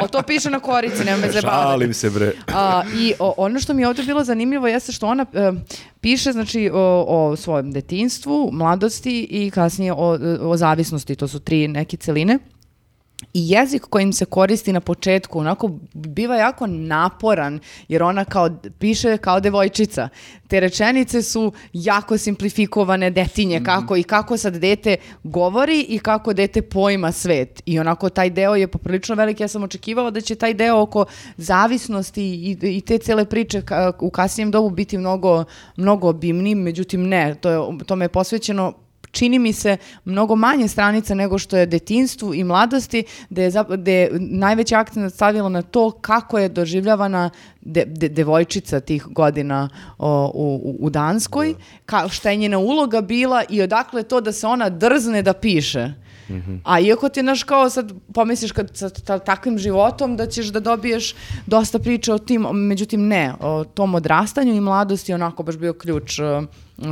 o, 0.00 0.08
to 0.08 0.22
piše 0.22 0.50
na 0.50 0.60
korici, 0.60 1.04
nema 1.04 1.16
me 1.16 1.30
zajebavati. 1.30 1.62
Šalim 1.62 1.94
se 1.94 2.10
bre. 2.10 2.32
A, 2.48 2.82
I 2.94 3.14
o- 3.18 3.34
ono 3.36 3.60
što 3.60 3.74
mi 3.74 3.82
je 3.82 3.88
ovdje 3.88 4.04
bilo 4.04 4.24
zanimljivo 4.24 4.66
jeste 4.68 4.92
što 4.92 5.06
ona 5.06 5.26
e, 5.34 5.52
piše 6.00 6.32
znači 6.32 6.70
o, 6.74 7.04
o 7.08 7.36
svojem 7.36 7.72
detinstvu, 7.72 8.50
mladosti 8.52 9.20
i 9.22 9.50
kasnije 9.50 9.92
o, 9.92 10.18
o 10.42 10.56
zavisnosti, 10.56 11.16
to 11.16 11.28
su 11.28 11.40
tri 11.40 11.68
neke 11.68 11.96
celine. 11.96 12.38
I 13.34 13.50
jezik 13.50 13.82
kojim 13.82 14.12
se 14.12 14.24
koristi 14.24 14.72
na 14.72 14.80
početku 14.80 15.38
onako 15.38 15.70
biva 15.94 16.36
jako 16.36 16.66
naporan 16.66 17.60
jer 17.88 18.02
ona 18.02 18.24
kao 18.24 18.50
piše 18.78 19.16
kao 19.16 19.40
devojčica. 19.40 20.08
Te 20.48 20.60
rečenice 20.60 21.22
su 21.22 21.52
jako 21.72 22.18
simplifikovane 22.18 23.10
detinje 23.10 23.60
kako 23.64 23.96
i 23.96 24.02
kako 24.02 24.36
sad 24.36 24.56
dete 24.56 24.96
govori 25.24 25.86
i 25.88 25.98
kako 25.98 26.32
dete 26.32 26.62
pojma 26.62 27.12
svet. 27.12 27.62
I 27.66 27.78
onako 27.78 28.08
taj 28.08 28.30
deo 28.30 28.54
je 28.54 28.68
poprilično 28.68 29.14
velik. 29.14 29.40
Ja 29.40 29.48
sam 29.48 29.62
očekivala 29.62 30.10
da 30.10 30.20
će 30.20 30.34
taj 30.34 30.54
deo 30.54 30.80
oko 30.80 31.04
zavisnosti 31.36 32.22
i, 32.22 32.58
i 32.62 32.80
te 32.80 32.98
cele 32.98 33.24
priče 33.24 33.60
ka- 33.62 33.92
u 34.00 34.10
kasnijem 34.10 34.50
dobu 34.50 34.70
biti 34.70 34.98
mnogo, 34.98 35.44
mnogo 35.76 36.08
obimniji, 36.08 36.54
međutim 36.54 37.08
ne, 37.08 37.34
to 37.34 37.50
je, 37.50 37.78
tome 37.86 38.04
je 38.04 38.08
posvećeno 38.08 38.72
čini 39.16 39.38
mi 39.38 39.52
se 39.52 39.76
mnogo 40.04 40.36
manje 40.36 40.68
stranica 40.68 41.14
nego 41.14 41.38
što 41.38 41.56
je 41.56 41.66
detinstvu 41.66 42.34
i 42.34 42.44
mladosti, 42.44 43.04
da 43.30 43.42
je, 43.42 43.50
da 43.76 43.90
je 43.90 44.10
najveći 44.20 44.74
akcent 44.74 45.14
stavilo 45.14 45.48
na 45.48 45.62
to 45.62 45.90
kako 45.92 46.38
je 46.38 46.48
doživljavana 46.50 47.30
de- 47.62 47.84
de- 47.86 48.08
devojčica 48.10 48.80
tih 48.80 49.04
godina 49.04 49.68
o, 49.98 50.30
u, 50.34 50.46
u- 50.78 50.90
Danskoj, 50.90 51.54
ka, 51.86 52.08
šta 52.08 52.30
je 52.30 52.36
njena 52.36 52.58
uloga 52.58 53.00
bila 53.02 53.42
i 53.48 53.62
odakle 53.62 54.02
to 54.02 54.20
da 54.20 54.32
se 54.32 54.46
ona 54.46 54.68
drzne 54.70 55.22
da 55.22 55.32
piše. 55.34 55.92
A 56.64 56.80
iako 56.80 57.08
ti, 57.08 57.22
naš, 57.22 57.42
kao 57.42 57.70
sad 57.70 57.92
pomisliš 58.12 58.52
kad 58.52 58.70
sa 58.74 58.90
ta- 58.90 59.18
takvim 59.20 59.58
životom 59.58 60.16
da 60.16 60.26
ćeš 60.26 60.46
da 60.46 60.60
dobiješ 60.60 61.14
dosta 61.46 61.78
priče 61.78 62.12
o 62.12 62.18
tim, 62.18 62.42
međutim 62.52 63.06
ne, 63.06 63.32
o 63.40 63.64
tom 63.66 63.94
odrastanju 63.94 64.54
i 64.54 64.60
mladosti 64.60 65.14
onako 65.14 65.42
baš 65.42 65.56
bio 65.56 65.72
ključ 65.74 66.18
uh, 66.18 66.26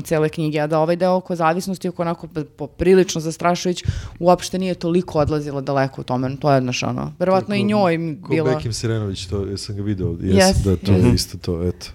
cele 0.04 0.28
knjige, 0.28 0.60
a 0.60 0.66
da 0.66 0.78
ovaj 0.78 0.96
deo 0.96 1.12
oko 1.12 1.36
zavisnosti, 1.36 1.88
oko 1.88 2.02
onako 2.02 2.26
poprilično 2.56 3.20
zastrašujuć, 3.20 3.84
uopšte 4.18 4.58
nije 4.58 4.74
toliko 4.74 5.18
odlazila 5.18 5.60
daleko 5.60 6.00
u 6.00 6.04
tome. 6.04 6.36
To 6.36 6.52
je, 6.52 6.60
znaš, 6.60 6.82
ono, 6.82 7.12
verovatno 7.18 7.54
i 7.54 7.64
njoj 7.64 7.98
Ko 8.22 8.28
bila... 8.28 8.54
Bekim 8.54 8.72
Sirenović, 8.72 9.26
to 9.26 9.40
jesam 9.40 9.76
ga 9.76 9.82
video. 9.82 10.16
Jes, 10.20 10.44
Yes, 10.46 10.64
da, 10.64 10.76
to 10.76 10.92
yes. 10.92 11.06
je 11.06 11.14
isto 11.14 11.38
to, 11.38 11.62
eto. 11.62 11.86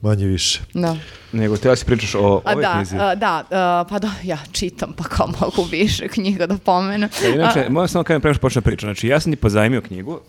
Manje 0.00 0.26
više. 0.26 0.60
Da. 0.74 0.96
Nego 1.32 1.56
te 1.56 1.68
ja 1.68 1.76
si 1.76 1.84
pričaš 1.84 2.14
o 2.14 2.18
A 2.44 2.50
ovoj 2.50 2.62
da, 2.62 2.74
knjizi. 2.76 2.96
a, 2.96 3.14
da, 3.14 3.44
a, 3.50 3.84
pa 3.88 3.98
da, 3.98 4.10
ja 4.22 4.38
čitam, 4.52 4.92
pa 4.92 5.04
kao 5.04 5.26
mogu 5.40 5.62
više 5.62 6.08
knjiga 6.08 6.46
da 6.46 6.58
pomenem. 6.58 7.08
Da, 7.22 7.28
inače, 7.28 7.66
moram 7.70 7.88
samo 7.88 8.04
kažem 8.04 8.20
pre 8.20 8.28
nego 8.28 8.34
što 8.34 8.40
počne 8.40 8.62
priča. 8.62 8.86
Znači, 8.86 9.08
ja 9.08 9.20
sam 9.20 9.32
ti 9.32 9.36
pozajmio 9.36 9.80
knjigu. 9.80 10.20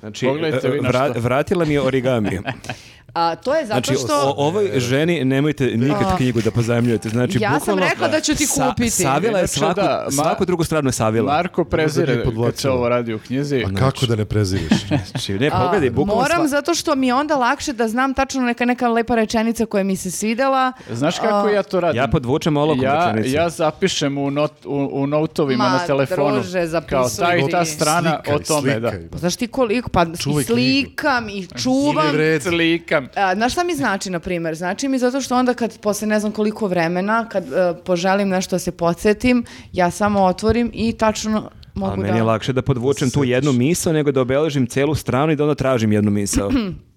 Znači, 0.00 0.26
Pogledajte 0.26 0.68
vi 0.70 0.80
na 0.80 0.88
vra- 0.88 1.10
što. 1.10 1.20
vratila 1.20 1.64
mi 1.64 1.74
je 1.74 1.80
origami. 1.80 2.38
A, 3.14 3.34
to 3.36 3.54
je 3.54 3.66
zato 3.66 3.80
Znači, 3.82 3.94
što... 3.96 4.14
o, 4.16 4.34
ovoj 4.38 4.70
ženi 4.76 5.24
nemojte 5.24 5.66
nikad 5.66 6.16
knjigu 6.16 6.40
da 6.40 6.50
pozajmljujete. 6.50 7.08
Znači, 7.08 7.38
Ja 7.40 7.50
sam 7.50 7.58
bukvalno, 7.58 7.82
rekla 7.82 8.08
da 8.08 8.20
ću 8.20 8.34
ti 8.34 8.46
sa- 8.46 8.68
kupiti. 8.68 8.90
savila 8.90 9.32
je 9.32 9.42
Inače, 9.42 9.46
svaku, 9.50 9.74
da, 9.74 10.06
ma- 10.06 10.12
svaku 10.12 10.44
drugu 10.44 10.64
stranu 10.64 10.88
je 10.88 10.92
savila. 10.92 11.32
Marko 11.32 11.64
prezire 11.64 12.24
kad 12.38 12.56
se 12.56 12.70
ovo 12.70 12.88
radi 12.88 13.14
u 13.14 13.18
knjizi. 13.18 13.64
A 13.64 13.74
kako 13.74 14.06
da 14.06 14.16
ne 14.16 14.24
preziriš? 14.24 14.70
Znači, 15.10 15.32
ne, 15.34 15.50
pogledaj, 15.52 15.88
A, 15.88 15.92
bukvalno 15.92 16.22
Moram 16.22 16.38
sva- 16.38 16.48
zato 16.48 16.74
što 16.74 16.94
mi 16.94 17.06
je 17.06 17.14
onda 17.14 17.36
lakše 17.36 17.72
da 17.72 17.88
znam 17.88 18.14
tačno 18.14 18.42
neka 18.42 18.64
neka 18.64 18.88
lepa 18.88 19.14
rečenica 19.14 19.66
koja 19.66 19.84
mi 19.84 19.96
se 19.96 20.10
svidela. 20.10 20.72
Znaš 20.90 21.18
kako 21.18 21.48
ja 21.48 21.62
to 21.62 21.80
radim? 21.80 21.96
Ja 21.96 22.08
podvučem 22.08 22.56
olovkom 22.56 22.84
ja, 22.84 23.04
rečenicu. 23.06 23.34
ja 23.34 23.48
zapišem 23.50 24.18
u, 24.18 24.30
not, 24.30 24.52
u, 24.64 24.90
u 24.92 25.06
notovima 25.06 25.64
Ma, 25.64 25.70
na 25.70 25.78
telefonu. 25.80 26.34
druže, 26.34 26.66
kao 26.82 27.08
ta 27.10 27.36
i 27.36 27.50
ta 27.50 27.64
strana 27.64 28.18
o 28.18 28.22
Slikaj, 28.24 28.44
tome. 28.44 28.80
Da. 28.80 28.90
slikaj. 28.90 29.08
Pa 29.08 29.18
znaš 29.18 29.36
ti 29.36 29.46
koliko, 29.46 29.88
pa 29.88 30.06
slikam 30.16 31.28
i 31.28 31.46
čuvam. 31.56 32.06
Slikam. 32.42 32.99
A, 33.14 33.34
znaš 33.34 33.52
šta 33.52 33.64
mi 33.64 33.74
znači, 33.74 34.10
na 34.10 34.20
primjer? 34.20 34.54
Znači 34.54 34.88
mi 34.88 34.98
zato 34.98 35.20
što 35.20 35.36
onda 35.36 35.54
kad 35.54 35.78
posle 35.80 36.08
ne 36.08 36.20
znam 36.20 36.32
koliko 36.32 36.66
vremena, 36.66 37.28
kad 37.28 37.44
e, 37.44 37.74
poželim 37.84 38.28
nešto 38.28 38.54
da 38.54 38.58
se 38.58 38.72
podsjetim, 38.72 39.44
ja 39.72 39.90
samo 39.90 40.22
otvorim 40.22 40.70
i 40.74 40.92
tačno 40.92 41.50
mogu 41.74 41.92
Ali 41.92 42.00
da... 42.00 42.06
meni 42.06 42.18
je 42.18 42.22
lakše 42.22 42.52
da 42.52 42.62
podvučem 42.62 43.10
tu 43.10 43.24
jednu 43.24 43.52
misao 43.52 43.92
nego 43.92 44.12
da 44.12 44.20
obeležim 44.20 44.66
celu 44.66 44.94
stranu 44.94 45.32
i 45.32 45.36
da 45.36 45.44
onda 45.44 45.54
tražim 45.54 45.92
jednu 45.92 46.10
misao. 46.10 46.50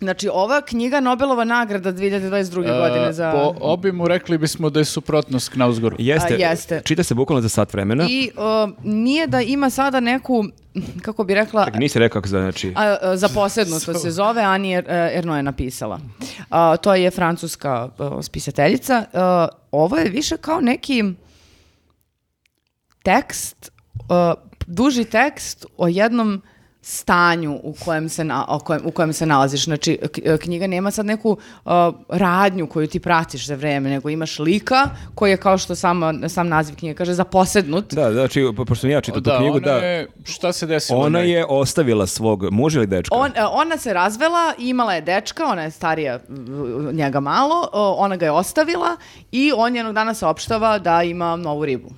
Znači, 0.00 0.28
ova 0.32 0.60
knjiga 0.60 1.00
Nobelova 1.00 1.44
nagrada 1.44 1.92
2022. 1.92 2.54
godine 2.78 3.12
za... 3.12 3.32
Po 3.32 3.54
obimu 3.60 4.08
rekli 4.08 4.38
bismo 4.38 4.70
da 4.70 4.80
je 4.80 4.84
suprotnost 4.84 5.48
Knausgoru. 5.48 5.96
Jeste, 5.98 6.34
A, 6.34 6.36
jeste. 6.36 6.82
čita 6.84 7.02
se 7.02 7.14
bukvalno 7.14 7.42
za 7.42 7.48
sat 7.48 7.72
vremena. 7.72 8.06
I 8.08 8.30
o, 8.36 8.68
nije 8.84 9.26
da 9.26 9.40
ima 9.40 9.70
sada 9.70 10.00
neku, 10.00 10.44
kako 11.02 11.24
bi 11.24 11.34
rekla, 11.34 11.64
Čak, 11.64 11.74
nisi 11.74 11.98
rekao 11.98 12.22
kako 12.22 12.28
znači. 12.28 12.72
A, 12.76 12.96
a, 13.02 13.16
za 13.16 13.28
posebno 13.28 13.80
to 13.80 13.94
se 13.94 14.10
zove, 14.10 14.42
Ani 14.42 14.68
Er- 14.76 14.84
e, 14.88 15.18
Erno 15.18 15.36
je 15.36 15.42
napisala. 15.42 16.00
A, 16.50 16.76
to 16.76 16.94
je 16.94 17.10
francuska 17.10 17.88
a, 17.98 18.22
spisateljica. 18.22 19.04
A, 19.12 19.48
ovo 19.70 19.96
je 19.96 20.08
više 20.10 20.36
kao 20.36 20.60
neki 20.60 21.04
tekst, 23.02 23.72
a, 24.08 24.34
duži 24.66 25.04
tekst 25.04 25.66
o 25.76 25.88
jednom 25.88 26.42
stanju 26.82 27.60
u 27.62 27.74
kojem 27.74 28.08
se, 28.08 28.24
na, 28.24 28.44
o 28.48 28.58
kojem, 28.58 28.82
u 28.84 28.90
kojem 28.90 29.12
se 29.12 29.26
nalaziš. 29.26 29.64
Znači, 29.64 29.98
k- 30.04 30.36
knjiga 30.36 30.66
nema 30.66 30.90
sad 30.90 31.06
neku 31.06 31.36
a, 31.64 31.92
radnju 32.08 32.66
koju 32.66 32.86
ti 32.86 33.00
pratiš 33.00 33.46
za 33.46 33.54
vreme, 33.54 33.90
nego 33.90 34.10
imaš 34.10 34.38
lika 34.38 34.76
koji 35.14 35.30
je, 35.30 35.36
kao 35.36 35.58
što 35.58 35.74
sama, 35.74 36.28
sam 36.28 36.48
naziv 36.48 36.76
knjige 36.76 36.94
kaže, 36.94 37.14
zaposednut. 37.14 37.94
Da, 37.94 38.12
znači, 38.12 38.46
po- 38.56 38.64
pošto 38.64 38.80
sam 38.80 38.90
ja 38.90 39.00
čitao 39.00 39.20
tu 39.20 39.30
Da, 39.30 39.38
knjigu, 39.38 39.56
ona 39.56 39.66
da, 39.66 39.76
je, 39.76 40.08
šta 40.24 40.52
se 40.52 40.66
desilo? 40.66 40.98
ona 41.00 41.18
je 41.18 41.46
ostavila 41.46 42.06
svog 42.06 42.44
muža 42.44 42.78
ili 42.78 42.86
dečka. 42.88 43.14
On, 43.14 43.30
e, 43.30 43.44
ona 43.44 43.76
se 43.76 43.92
razvela, 43.92 44.30
i 44.58 44.68
imala 44.68 44.94
je 44.94 45.00
dečka, 45.02 45.44
ona 45.46 45.62
je 45.62 45.70
starija 45.70 46.18
njega 46.92 47.20
malo, 47.20 47.68
ona 47.72 48.16
ga 48.16 48.24
je 48.24 48.32
ostavila 48.32 48.96
i 49.32 49.52
on 49.56 49.76
jednog 49.76 49.94
dana 49.94 50.14
saopštava 50.14 50.78
da 50.78 51.02
ima 51.02 51.36
novu 51.36 51.64
ribu. 51.64 51.88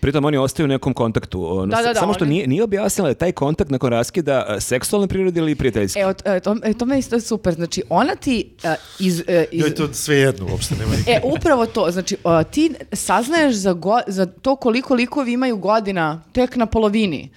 Pritom 0.00 0.24
oni 0.24 0.36
ostaju 0.36 0.64
u 0.64 0.68
nekom 0.68 0.94
kontaktu. 0.94 1.46
Ono, 1.52 1.66
Da, 1.66 1.76
da, 1.78 1.82
da, 1.84 1.94
samo 1.94 2.14
što 2.14 2.24
oni- 2.24 2.34
nije, 2.34 2.46
nije 2.46 2.62
objasnila 2.62 3.08
da 3.08 3.14
taj 3.14 3.32
kontakt 3.32 3.70
nakon 3.70 3.90
raskida 3.90 4.21
e, 4.24 4.60
seksualne 4.60 5.08
prirode 5.08 5.40
ili 5.40 5.54
prijateljski. 5.54 5.98
E, 5.98 6.04
ot- 6.04 6.22
e, 6.26 6.40
to, 6.40 6.56
e, 6.62 6.74
to 6.74 6.86
me 6.86 6.98
isto 6.98 7.20
super. 7.20 7.54
Znači, 7.54 7.82
ona 7.88 8.14
ti 8.14 8.50
e, 8.62 8.74
iz... 8.98 9.18
iz- 9.18 9.24
Joj, 9.52 9.74
to 9.74 9.94
sve 9.94 10.16
jedno, 10.16 10.46
uopšte 10.46 10.74
nema 10.74 10.90
nikakve. 10.90 11.12
E, 11.14 11.20
upravo 11.24 11.66
to. 11.66 11.90
Znači, 11.90 12.16
o, 12.24 12.44
ti 12.44 12.62
saznaješ 12.92 13.54
za, 13.54 13.72
go- 13.72 14.00
za 14.06 14.26
to 14.26 14.56
koliko 14.56 14.94
likovi 14.94 15.32
imaju 15.32 15.56
godina 15.56 16.22
tek 16.32 16.56
na 16.56 16.66
polovini. 16.66 17.30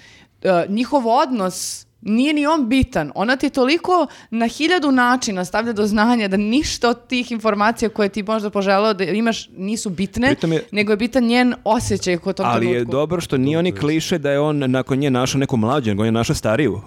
E, 0.44 0.66
njihov 0.70 1.08
odnos 1.08 1.85
nije 2.06 2.34
ni 2.34 2.46
on 2.48 2.68
bitan. 2.68 3.12
Ona 3.16 3.36
ti 3.36 3.50
toliko 3.50 4.08
na 4.32 4.48
hiljadu 4.48 4.92
načina 4.94 5.46
stavlja 5.46 5.74
do 5.74 5.86
znanja 5.86 6.28
da 6.28 6.38
ništa 6.38 6.90
od 6.90 7.08
tih 7.08 7.32
informacija 7.32 7.90
koje 7.90 8.10
ti 8.10 8.24
možda 8.24 8.50
poželeo 8.50 8.94
da 8.94 9.04
imaš 9.06 9.50
nisu 9.50 9.90
bitne, 9.90 10.28
je- 10.44 10.64
nego 10.72 10.92
je 10.94 10.98
bitan 10.98 11.24
njen 11.24 11.54
osjećaj 11.66 12.18
kod 12.18 12.36
tom 12.36 12.46
Ali 12.46 12.66
je 12.66 12.72
trenutku. 12.72 12.92
dobro 12.92 13.22
što 13.22 13.38
nije 13.38 13.58
oni 13.60 13.72
kliše 13.74 14.18
da 14.18 14.32
je 14.32 14.40
on 14.40 14.58
nakon 14.62 14.98
nje 14.98 15.10
našao 15.12 15.40
neku 15.40 15.58
mlađu, 15.58 15.90
nego 15.90 16.02
on 16.02 16.08
je 16.08 16.12
našao 16.12 16.36
stariju. 16.36 16.82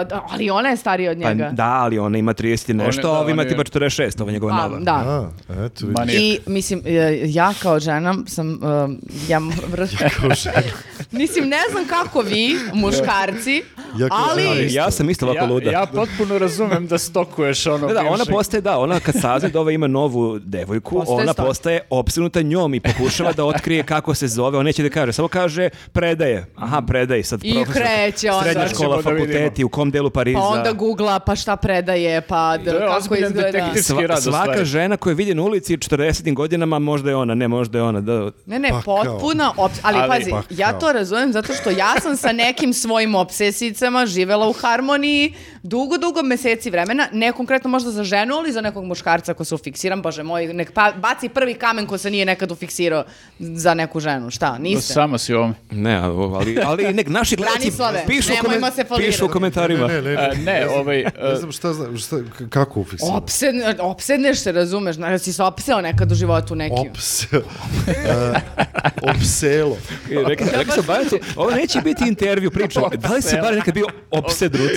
Da, 0.00 0.26
ali 0.30 0.50
ona 0.50 0.68
je 0.68 0.76
starija 0.76 1.10
od 1.10 1.18
Pa, 1.18 1.28
njega. 1.28 1.50
da, 1.50 1.64
ali 1.66 1.98
ona 1.98 2.18
ima 2.18 2.34
30 2.34 2.70
i 2.70 2.74
nešto, 2.74 3.08
a 3.08 3.12
ovi 3.12 3.32
ima 3.32 3.42
on 3.42 3.48
je- 3.48 3.50
tipa 3.50 3.64
46, 3.64 4.20
ovo 4.20 4.28
je 4.28 4.32
njegova 4.32 4.54
nova. 4.54 4.78
da. 4.80 4.92
A, 4.94 5.30
eto. 5.56 5.86
I 6.10 6.38
mislim, 6.46 6.82
e, 6.84 6.90
ja 7.24 7.52
kao 7.54 7.80
žena 7.80 8.14
sam, 8.26 8.48
um, 8.48 8.98
ja, 9.28 9.40
mislim, 11.12 11.48
ne 11.48 11.60
znam 11.70 11.84
kako 11.86 12.20
vi, 12.20 12.56
muškarci, 12.74 13.62
Ja 13.98 14.08
kao 14.08 14.18
ali... 14.30 14.42
žena 14.42 14.52
Ali 14.52 14.74
ja 14.74 14.90
sam 14.90 15.10
isto 15.10 15.26
ovako 15.26 15.38
ja, 15.38 15.46
luda. 15.46 15.70
ja 15.70 15.86
potpuno 15.86 16.38
razumem 16.38 16.86
da 16.86 16.98
stokuješ 16.98 17.66
ono 17.66 17.86
Da, 17.86 17.94
da, 17.94 18.00
ona 18.02 18.24
postaje, 18.26 18.60
da, 18.60 18.78
ona 18.78 19.00
kad 19.00 19.14
sazna 19.14 19.48
da 19.48 19.60
ova 19.60 19.72
ima 19.72 19.86
novu 19.86 20.38
devojku, 20.38 20.94
Postaje 20.94 21.14
ona 21.16 21.32
stalk. 21.32 21.48
postaje 21.48 21.80
opsinuta 21.90 22.42
njom 22.42 22.74
i 22.74 22.80
pokušava 22.80 23.32
da 23.32 23.44
otkrije 23.44 23.82
kako 23.94 24.14
se 24.14 24.28
zove, 24.28 24.58
on 24.58 24.64
neće 24.64 24.82
da 24.82 24.90
kaže, 24.90 25.12
samo 25.12 25.28
kaže 25.28 25.68
predaje. 25.92 26.46
Aha, 26.56 26.82
predaje, 26.82 27.24
sad 27.24 27.40
I 27.42 27.54
profesor. 27.54 27.82
kreće 27.82 28.30
onda. 28.30 28.42
Srednja 28.44 28.68
škola, 28.68 28.96
da 28.96 29.02
fakulteti, 29.02 29.64
u 29.64 29.68
kom 29.68 29.83
delu 29.86 30.10
Pariza. 30.10 30.38
Pa 30.38 30.44
onda 30.44 30.72
googla, 30.72 31.18
pa 31.18 31.36
šta 31.36 31.56
predaje, 31.56 32.20
pa 32.20 32.56
d- 32.56 32.64
To 32.64 32.76
je 32.76 32.80
kako 32.80 33.14
izgleda. 33.16 33.58
Sva- 33.74 34.20
svaka 34.20 34.42
stvari. 34.42 34.64
žena 34.64 34.96
koju 34.96 35.16
vidi 35.16 35.34
na 35.34 35.42
ulici 35.42 35.74
40. 35.74 36.34
godinama, 36.34 36.78
možda 36.78 37.10
je 37.10 37.16
ona, 37.16 37.34
ne, 37.34 37.48
možda 37.48 37.78
je 37.78 37.84
ona. 37.84 38.00
Da, 38.00 38.30
Ne, 38.46 38.58
ne, 38.58 38.68
Pa 38.70 38.80
potpuna 38.80 39.52
ali, 39.56 39.70
Ali- 39.82 40.08
pazi, 40.10 40.30
Pa 40.30 40.42
ja 40.50 40.72
to 40.72 40.92
razumem 40.92 41.32
zato 41.32 41.52
što 41.54 41.70
ja 41.70 41.94
sam 42.02 42.16
sa 42.16 42.32
nekim 42.34 42.72
svojim 42.74 43.14
obsesicama 43.14 44.06
živela 44.06 44.48
u 44.48 44.52
harmoniji 44.54 45.32
dugo, 45.62 45.98
dugo 45.98 46.22
meseci 46.22 46.70
vremena, 46.70 47.08
ne 47.12 47.32
konkretno 47.32 47.70
možda 47.70 47.90
za 47.90 48.04
ženu, 48.04 48.34
ali 48.34 48.52
za 48.52 48.60
nekog 48.60 48.84
muškarca 48.84 49.34
ko 49.34 49.44
se 49.44 49.54
ufiksiram, 49.54 50.02
bože 50.02 50.22
moj, 50.22 50.46
nek 50.46 50.72
pa, 50.72 50.92
baci 50.94 51.28
prvi 51.28 51.54
kamen 51.54 51.86
ko 51.86 51.98
se 51.98 52.10
nije 52.10 52.24
nekad 52.26 52.52
ufiksirao 52.52 53.04
za 53.38 53.74
neku 53.74 54.00
ženu, 54.00 54.30
šta, 54.30 54.58
niste? 54.58 54.92
Sama 54.92 55.18
si 55.18 55.34
u 55.34 55.38
ovome. 55.38 55.54
ne, 55.70 55.94
ali, 55.96 56.58
ali 56.60 56.92
nek 56.94 57.08
naši 57.08 57.36
gledalci 57.36 57.58
Branislave, 57.60 58.04
pišu, 58.06 58.28
folirati. 58.84 59.10
pišu 59.10 59.26
u 59.26 59.28
komentarima. 59.66 59.86
Ne, 59.88 60.02
ne, 60.02 60.14
ne. 60.14 60.22
E, 60.24 60.60
ne, 60.60 60.68
ovaj, 60.68 60.96
Ne 60.96 61.32
e, 61.32 61.36
znam 61.36 61.52
šta, 61.52 61.72
zna, 61.72 61.96
šta 61.98 62.16
kako 62.50 62.80
ufiksirano? 62.80 63.16
Opsedne, 63.18 63.74
opsedneš 63.80 64.38
se, 64.38 64.52
razumeš, 64.52 64.96
znaš, 64.96 65.20
si 65.20 65.32
se 65.32 65.42
opseo 65.42 65.80
nekad 65.80 66.12
u 66.12 66.14
životu 66.14 66.54
neki. 66.54 66.74
Ops. 66.90 67.22
E, 67.24 67.40
Opselo. 69.04 69.76
I 70.10 70.14
Rekao 70.26 70.46
sam 70.74 70.84
Bajacu, 70.86 71.18
ovo 71.36 71.50
neće 71.50 71.80
biti 71.80 72.04
intervju 72.04 72.50
priča. 72.50 72.80
Da 72.90 73.08
li 73.08 73.22
si 73.22 73.36
bar 73.36 73.54
nekad 73.54 73.74
bio 73.74 73.86
opsedrut? 74.10 74.70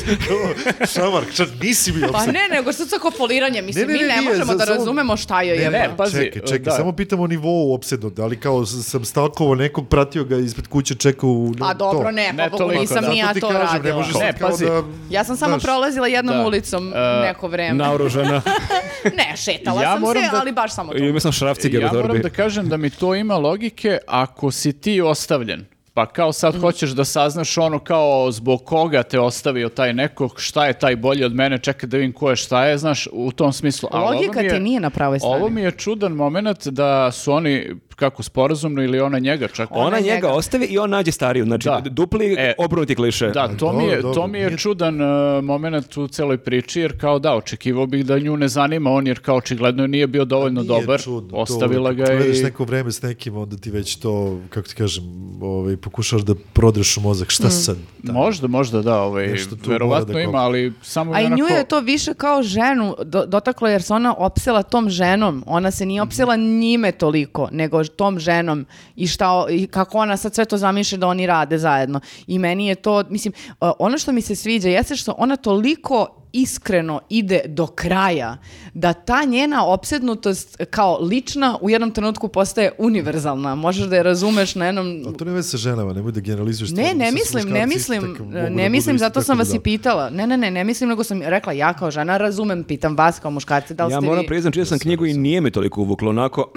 Šamark, 0.93 1.33
čak 1.33 1.47
nisi 1.61 1.91
bio 1.91 2.07
Pa 2.07 2.17
opsed. 2.17 2.33
ne, 2.33 2.47
nego 2.51 2.73
što 2.73 2.85
sa 2.85 2.95
foliranje, 3.17 3.61
mislim, 3.61 3.87
Ne, 3.87 3.93
ne, 3.93 3.99
mi 3.99 4.07
ne, 4.07 4.15
ne 4.15 4.21
možemo 4.21 4.45
za- 4.47 4.55
da 4.55 4.65
razumemo 4.65 5.17
šta 5.17 5.41
je. 5.41 5.57
Ne, 5.61 5.69
ne, 5.71 5.89
pazi, 5.97 6.17
čekaj, 6.17 6.41
čekaj, 6.41 6.59
da. 6.59 6.71
samo 6.71 6.91
pitam 6.91 7.19
o 7.19 7.27
nivou 7.27 7.73
opsednut, 7.73 8.19
ali 8.19 8.39
kao 8.39 8.65
s- 8.65 8.85
sam 8.85 9.05
stalkovao 9.05 9.55
nekog, 9.55 9.87
pratio 9.87 10.23
ga 10.23 10.37
ispred 10.37 10.67
kuće, 10.67 10.95
čekao 10.95 11.29
u... 11.29 11.53
Pa 11.59 11.73
dobro, 11.73 12.11
ne, 12.11 12.33
Ne 12.33 12.49
pa 12.51 12.65
nisam 12.69 13.01
da. 13.01 13.09
ni 13.09 13.17
ja 13.17 13.33
to 13.33 13.51
ne 13.51 13.59
radila. 13.59 14.05
Ne, 14.19 14.33
kao 14.33 14.49
pazi. 14.49 14.65
Da... 14.77 14.87
Ja 15.09 15.23
sam 15.23 15.37
samo 15.37 15.49
znaš, 15.49 15.63
prolazila 15.63 16.07
jednom 16.07 16.35
Da. 16.35 16.45
ulicom 16.45 16.93
E, 16.95 17.21
neko 17.21 17.47
vreme. 17.47 17.73
Naoružana. 17.75 18.41
Ne, 19.17 19.37
šetala 19.37 19.81
Ja 19.81 19.93
sam 19.93 20.05
se, 20.05 20.29
da- 20.31 20.39
ali 20.39 20.51
baš 20.51 20.71
samo 20.71 20.91
to. 20.91 20.97
I 20.97 21.07
imao 21.07 21.19
sam 21.19 21.31
šrafciger 21.31 21.79
u 21.79 21.85
ja 21.85 21.93
moram 21.93 22.21
da 22.21 22.29
kažem 22.29 22.69
da 22.69 22.77
mi 22.77 22.89
to 22.89 23.15
ima 23.15 23.37
logike 23.37 23.97
ako 24.07 24.51
si 24.51 24.73
ti 24.73 25.01
ostavljen. 25.01 25.65
Pa 25.97 26.05
kao 26.07 26.33
sad 26.33 26.55
Mm. 26.55 26.59
hoćeš 26.59 26.89
da 26.89 27.05
saznaš 27.05 27.57
ono 27.57 27.79
kao 27.79 28.31
zbog 28.31 28.63
koga 28.63 29.03
te 29.03 29.19
ostavio 29.19 29.69
taj 29.69 29.93
neko, 29.93 30.29
šta 30.35 30.65
je 30.65 30.73
taj 30.75 30.95
bolji 30.95 31.23
od 31.23 31.33
mene, 31.33 31.57
čekaj 31.57 31.87
da 31.87 31.97
vidim 31.97 32.13
ko 32.13 32.29
je 32.29 32.35
šta 32.35 32.65
je, 32.65 32.77
znaš, 32.77 33.07
u 33.11 33.31
tom 33.31 33.53
smislu. 33.53 33.89
Ovo 33.91 34.05
Logika 34.07 34.41
je- 34.41 34.49
ti 34.49 34.59
nije 34.59 34.79
na 34.79 34.89
pravoj 34.89 35.19
strani. 35.19 35.35
Ovo 35.35 35.49
mi 35.49 35.61
je 35.61 35.71
čudan 35.71 36.11
moment 36.11 36.67
da 36.67 37.11
su 37.11 37.31
oni, 37.33 37.65
kako 37.89 38.23
sporazumno 38.23 38.83
ili 38.83 38.99
ona 38.99 39.19
njega 39.19 39.47
čak. 39.47 39.71
Ona 39.71 39.81
Ona 39.81 39.99
njega 39.99 40.15
njega. 40.15 40.27
ostavi 40.29 40.65
i 40.65 40.77
on 40.77 40.89
nađe 40.89 41.11
stariju. 41.11 41.45
Znači, 41.45 41.65
Da. 41.65 41.81
dupli 41.81 42.35
E, 42.37 42.53
obrnuti 42.57 42.95
kliše. 42.95 43.27
Da, 43.27 43.47
to 43.49 43.73
mi 43.73 43.83
je, 43.83 43.95
dobro, 43.95 44.13
to 44.13 44.27
mi 44.27 44.39
je 44.39 44.57
čudan 44.57 45.01
uh, 45.01 45.07
moment 45.43 45.97
u 45.97 46.07
celoj 46.07 46.37
priči, 46.37 46.81
jer 46.81 46.99
kao 46.99 47.19
da, 47.19 47.35
očekivao 47.35 47.85
bih 47.85 48.05
da 48.05 48.19
nju 48.19 48.37
ne 48.37 48.47
zanima 48.47 48.91
on, 48.91 49.07
jer 49.07 49.19
kao 49.19 49.35
očigledno 49.37 49.87
nije 49.87 50.07
bio 50.07 50.25
dovoljno 50.25 50.61
Nije 50.61 50.81
dobar, 50.81 51.01
čudno, 51.01 51.29
to, 51.29 51.35
ostavila 51.35 51.89
kad 51.89 51.97
ga 51.97 52.25
i... 52.25 52.43
neko 52.43 52.63
vreme 52.63 52.91
s 52.91 53.01
nekim, 53.01 53.37
onda 53.37 53.57
ti 53.57 53.71
već 53.71 53.95
to, 53.95 54.39
kako 54.49 54.67
ti 54.67 54.75
kažem, 54.75 55.03
ovaj, 55.41 55.77
pokušavaš 55.87 56.23
da 56.23 56.35
prodreš 56.53 56.97
u 56.97 57.01
mozak, 57.01 57.27
Mm. 57.27 57.31
šta 57.31 57.49
sad? 57.49 57.77
Možda, 58.03 58.47
možda 58.47 58.81
da, 58.81 59.01
ovaj, 59.01 59.27
Nešto 59.27 59.55
tu 59.55 59.69
verovatno 59.69 60.13
da 60.13 60.21
ima, 60.21 60.37
ali 60.37 60.73
samo 60.81 61.13
A 61.13 61.21
i 61.21 61.25
onako... 61.25 61.39
nju 61.39 61.47
je 61.47 61.63
to 61.65 61.79
više 61.79 62.13
kao 62.13 62.43
ženu 62.43 62.95
do- 63.03 63.25
dotaklo 63.25 63.67
jer 63.67 63.81
se 63.81 63.93
ona 63.93 64.15
opsela 64.17 64.63
tom 64.63 64.89
ženom. 64.89 65.43
Ona 65.47 65.71
se 65.71 65.85
nije 65.85 66.01
opsela 66.01 66.35
njime 66.35 66.91
toliko, 66.91 67.49
nego 67.51 67.83
tom 67.85 68.19
ženom 68.19 68.65
i, 68.95 69.07
šta, 69.07 69.25
i 69.49 69.67
kako 69.67 69.97
ona 69.97 70.17
sad 70.17 70.35
sve 70.35 70.45
to 70.45 70.57
zamišlja 70.57 70.97
da 70.97 71.07
oni 71.07 71.27
rade 71.27 71.57
zajedno. 71.57 71.99
I 72.27 72.39
meni 72.39 72.67
je 72.67 72.75
to, 72.75 73.03
mislim, 73.09 73.33
ono 73.59 73.97
što 73.97 74.11
mi 74.11 74.21
se 74.21 74.35
sviđa 74.35 74.69
jeste 74.69 74.95
što 74.95 75.15
ona 75.17 75.35
toliko 75.35 76.07
iskreno 76.41 77.01
ide 77.09 77.41
do 77.47 77.67
kraja 77.67 78.37
da 78.73 78.93
ta 78.93 79.23
njena 79.23 79.65
opsednutost 79.65 80.57
kao 80.69 80.99
lična 81.01 81.57
u 81.61 81.69
jednom 81.69 81.91
trenutku 81.91 82.27
postaje 82.27 82.71
univerzalna. 82.77 83.55
Možeš 83.55 83.85
da 83.85 83.95
je 83.95 84.03
razumeš 84.03 84.55
na 84.55 84.65
jednom 84.65 85.03
Ali 85.05 85.17
to 85.17 85.25
ne 85.25 85.31
veze 85.31 85.49
sa 85.49 85.57
ženama, 85.57 85.93
nemoj 85.93 86.11
da 86.11 86.19
generalizuješ. 86.19 86.71
ne, 86.71 86.93
ne 86.93 87.11
mislim, 87.11 87.49
ne 87.49 87.67
mislim, 87.67 88.17
ne 88.29 88.63
da 88.63 88.69
mislim, 88.69 88.97
zato 88.97 89.21
sam 89.21 89.37
vas 89.37 89.47
i 89.47 89.51
budale. 89.51 89.63
pitala. 89.63 90.09
Ne, 90.09 90.27
ne, 90.27 90.37
ne, 90.37 90.51
ne 90.51 90.63
mislim, 90.63 90.89
nego 90.89 91.03
sam 91.03 91.21
rekla, 91.21 91.53
ja 91.53 91.73
kao 91.73 91.91
žena 91.91 92.17
razumem, 92.17 92.63
pitam 92.63 92.95
vas 92.97 93.19
kao 93.19 93.31
muškarci, 93.31 93.73
da 93.73 93.85
li 93.85 93.93
Ja 93.93 94.01
ste 94.01 94.05
moram 94.05 94.21
vi... 94.21 94.27
priznam, 94.27 94.53
čitao 94.53 94.65
sam 94.65 94.79
knjigu 94.79 95.05
i 95.05 95.13
nije 95.13 95.41
me 95.41 95.51
toliko 95.51 95.81
uvuklo, 95.81 96.09
onako, 96.09 96.51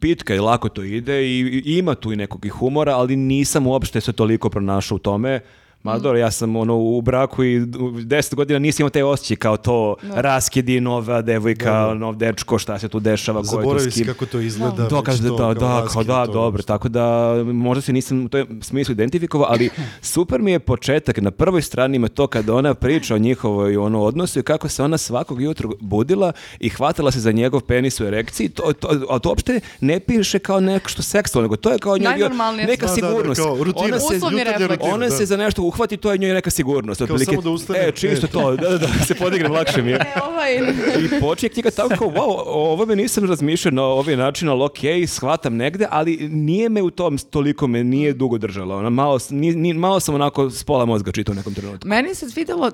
pitka 0.00 0.34
i 0.34 0.38
lako 0.38 0.68
to 0.68 0.82
ide 0.82 1.22
i, 1.22 1.62
i 1.64 1.78
ima 1.78 1.94
tu 1.94 2.12
i 2.12 2.16
nekog 2.16 2.46
i 2.46 2.48
humora, 2.48 2.96
ali 2.96 3.16
nisam 3.16 3.66
uopšte 3.66 4.00
se 4.00 4.12
toliko 4.12 4.50
pronašao 4.50 4.96
u 4.96 4.98
tome. 4.98 5.40
Ma 5.80 5.96
Mm. 5.96 6.00
dobro, 6.00 6.18
ja 6.18 6.30
sam 6.30 6.56
ono 6.56 6.76
u 6.76 7.00
braku 7.00 7.44
i 7.44 7.60
deset 8.04 8.34
godina 8.34 8.58
nisam 8.58 8.82
imao 8.82 8.90
taj 8.90 9.02
osjećaj 9.04 9.36
kao 9.36 9.56
to 9.56 9.96
raskidi, 10.04 10.80
nova 10.80 11.22
devojka, 11.22 11.62
nov 11.94 12.16
dečko, 12.16 12.58
šta 12.58 12.78
se 12.78 12.88
tu 12.88 13.00
dešava, 13.00 13.40
ko 13.40 13.46
je 13.46 13.50
Zaboravi 13.50 13.90
s 13.90 13.94
kim. 13.94 14.06
kako 14.06 14.26
to 14.26 14.40
izgleda. 14.40 14.88
Dokaz 14.88 15.20
da, 15.20 15.28
to 15.28 15.34
da, 15.34 15.38
kao 15.38 15.54
da, 15.56 15.80
raskid, 15.80 15.92
kao 15.92 16.04
da, 16.04 16.26
to 16.26 16.32
dobro, 16.32 16.58
što- 16.58 16.66
tako 16.68 16.88
da 16.88 17.06
možda 17.44 17.82
se 17.82 17.92
nisam 17.92 18.24
u 18.24 18.28
tom 18.28 18.62
smislu 18.62 18.92
identifikovao, 18.92 19.46
ali 19.50 19.70
super 20.04 20.40
mi 20.40 20.52
je 20.52 20.58
početak, 20.58 21.18
na 21.18 21.30
prvoj 21.30 21.62
strani 21.62 21.96
ima 21.96 22.08
to 22.08 22.26
kada 22.26 22.54
ona 22.54 22.74
priča 22.74 23.14
o 23.14 23.18
njihovoj 23.18 23.76
ono, 23.76 24.02
odnosu 24.02 24.38
i 24.38 24.44
kako 24.44 24.68
se 24.68 24.82
ona 24.82 24.98
svakog 24.98 25.42
jutra 25.42 25.68
budila 25.80 26.32
i 26.60 26.68
hvatala 26.68 27.10
se 27.10 27.20
za 27.20 27.32
njegov 27.32 27.60
penis 27.60 28.00
u 28.00 28.04
erekciji, 28.04 28.48
to, 28.48 28.72
to, 28.72 28.88
a 29.10 29.18
to 29.18 29.28
uopšte 29.28 29.60
ne 29.80 30.00
piše 30.00 30.38
kao 30.38 30.60
nešto 30.60 31.02
seksualno, 31.02 31.44
nego 31.44 31.56
to 31.56 31.70
je 31.70 31.78
kao 31.78 31.98
njoj 31.98 32.12
neka 32.12 32.28
Da, 32.28 32.36
da, 32.76 32.76
da, 32.78 32.88
sigurnost. 32.88 33.40
kao 33.40 33.56
rutina. 33.56 33.84
Ona 33.84 33.98
se, 34.00 34.20
ona 34.82 35.06
da. 35.06 35.10
se 35.10 35.26
za 35.26 35.36
nešto 35.36 35.62
uhvati, 35.68 35.96
to 35.96 36.12
je 36.12 36.18
njoj 36.18 36.32
neka 36.32 36.50
sigurnost. 36.50 37.00
otprilike. 37.00 37.24
samo 37.24 37.42
da 37.42 37.50
ustane, 37.50 37.78
E, 37.78 37.92
čisto 37.92 38.26
e. 38.26 38.30
to, 38.30 38.56
da, 38.56 38.68
da, 38.68 38.78
da, 38.78 38.88
se 39.06 39.14
podignem, 39.14 39.52
lakše 39.52 39.82
mi 39.82 39.90
je. 39.90 39.96
E, 40.16 40.20
ovaj... 40.28 40.54
I 41.04 41.20
počinje 41.20 41.48
knjiga 41.48 41.70
tako 41.70 41.88
kao, 41.88 42.08
wow, 42.08 42.42
o 42.46 42.72
ovome 42.72 42.96
nisam 42.96 43.24
razmišljao 43.24 43.72
na 43.72 43.82
ovaj 43.82 44.16
način, 44.16 44.48
ali 44.48 44.62
okej, 44.64 45.06
shvatam 45.06 45.56
negde, 45.56 45.86
ali 45.90 46.28
nije 46.28 46.68
me 46.68 46.82
u 46.82 46.90
tom 46.90 47.18
toliko 47.18 47.66
me 47.66 47.84
nije 47.84 48.12
dugo 48.12 48.38
držala. 48.38 48.76
Ona 48.76 48.90
malo, 48.90 49.18
ni, 49.30 49.54
ni- 49.54 49.74
malo 49.74 50.00
sam 50.00 50.14
onako 50.14 50.50
s 50.50 50.64
pola 50.64 50.84
mozga 50.84 51.12
čitao 51.12 51.32
u 51.32 51.36
nekom 51.36 51.54
trenutku. 51.54 51.88
Meni 51.88 52.14
se 52.14 52.30
svidelo, 52.30 52.66
uh, 52.66 52.72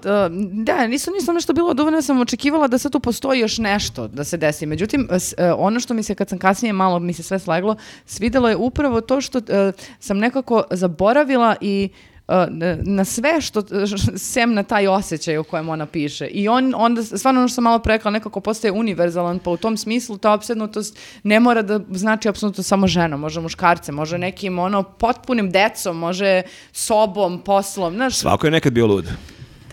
da, 0.65 0.87
nisam 0.87 1.15
nisam 1.15 1.35
nešto 1.35 1.53
bilo 1.53 1.75
dovoljno, 1.75 2.03
sam 2.03 2.21
očekivala 2.21 2.69
da 2.69 2.79
sad 2.79 2.93
tu 2.93 3.01
postoji 3.01 3.41
još 3.41 3.59
nešto 3.59 4.09
da 4.09 4.25
se 4.25 4.37
desi. 4.37 4.67
Međutim, 4.67 5.09
uh, 5.11 5.17
ono 5.57 5.81
što 5.81 5.95
mi 5.95 6.03
se 6.03 6.15
kad 6.15 6.29
sam 6.29 6.39
kasnije 6.39 6.73
malo 6.73 6.99
mi 6.99 7.13
se 7.13 7.23
sve 7.23 7.39
sleglo, 7.39 7.77
svidelo 8.07 8.49
je 8.49 8.57
upravo 8.57 9.01
to 9.01 9.21
što 9.21 9.39
uh, 9.39 9.45
sam 10.01 10.19
nekako 10.19 10.65
zaboravila 10.71 11.57
i 11.61 11.89
uh, 11.93 12.14
na- 12.85 13.05
sve 13.05 13.41
što, 13.41 13.63
sem 14.17 14.55
na 14.55 14.63
taj 14.63 14.87
osjećaj 14.87 15.39
o 15.39 15.45
kojem 15.45 15.69
ona 15.69 15.87
piše. 15.87 16.27
I 16.27 16.49
on, 16.49 16.73
onda, 16.77 17.03
stvarno 17.03 17.41
ono 17.41 17.49
što 17.49 17.55
sam 17.55 17.65
malo 17.65 17.79
prekla, 17.79 18.11
nekako 18.11 18.41
postaje 18.41 18.73
univerzalan, 18.73 19.39
pa 19.39 19.51
u 19.51 19.57
tom 19.57 19.77
smislu 19.77 20.19
ta 20.19 20.33
opsednutost 20.33 20.99
ne 21.23 21.41
mora 21.41 21.63
da 21.63 21.81
znači 21.91 22.29
apsolutno 22.29 22.63
samo 22.63 22.87
žena, 22.87 23.17
može 23.17 23.41
muškarce, 23.41 23.93
može 23.93 24.19
nekim 24.19 24.59
ono 24.59 24.83
potpunim 24.83 25.51
decom, 25.51 25.97
može 25.99 26.43
sobom, 26.73 27.41
poslom, 27.41 27.95
znaš, 27.95 28.15
Svako 28.17 28.47
je 28.47 28.51
nekad 28.51 28.73
bio 28.73 28.87
lud. 28.87 29.07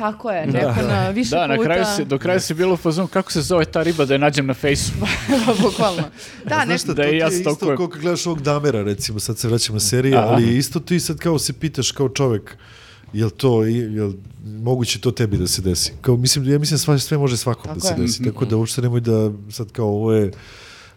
Tako 0.02 0.32
je, 0.32 0.48
neko 0.48 0.82
na 0.84 1.10
više 1.10 1.30
Da, 1.32 1.48
na 1.48 1.56
puta. 1.56 1.66
kraju 1.66 1.86
si, 1.88 2.06
do 2.06 2.18
kraja 2.18 2.40
si 2.40 2.54
bilo 2.54 2.74
u 2.74 2.78
fazonu 2.78 3.08
kako 3.08 3.32
se 3.32 3.42
zove 3.42 3.66
ta 3.66 3.84
riba 3.84 4.06
da 4.06 4.14
je 4.14 4.20
nađem 4.20 4.46
na 4.46 4.54
fejsu. 4.54 4.92
Bukvalno. 5.62 6.02
Da, 6.44 6.56
Znaš 6.56 6.68
ne, 6.68 6.78
šta, 6.78 6.88
Da 6.88 6.96
to 6.96 7.04
i 7.04 7.12
ti 7.12 7.18
ja 7.18 7.28
je 7.28 7.32
isto 7.32 7.56
kao 7.58 7.88
kad 7.88 8.02
gledaš 8.02 8.26
ovog 8.28 8.42
Damera, 8.42 8.84
recimo, 8.84 9.20
sad 9.20 9.38
se 9.38 9.48
vraćamo 9.48 9.76
na 9.76 9.80
serije, 9.82 10.18
ali 10.18 10.58
isto 10.58 10.80
ti 10.80 11.00
sad 11.00 11.18
kao 11.18 11.40
se 11.40 11.54
pitaš 11.54 11.92
kao 11.92 12.10
čovek, 12.10 12.58
jel 13.14 13.30
to, 13.30 13.64
jel 13.64 14.12
moguće 14.46 15.00
to 15.00 15.12
tebi 15.12 15.38
da 15.38 15.48
se 15.48 15.62
desi? 15.62 15.94
Kao, 16.02 16.18
mislim, 16.18 16.46
ja 16.46 16.60
mislim 16.60 16.78
sve, 16.78 17.00
sve 17.00 17.18
može 17.18 17.38
svakom 17.38 17.64
Tako 17.64 17.76
da 17.76 17.82
se 17.82 17.94
je. 17.94 17.98
desi, 17.98 18.24
tako 18.24 18.46
da 18.46 18.58
uopšte 18.58 18.82
nemoj 18.82 19.00
da 19.02 19.32
sad 19.50 19.72
kao 19.72 19.88
ovo 19.88 20.14
je, 20.14 20.32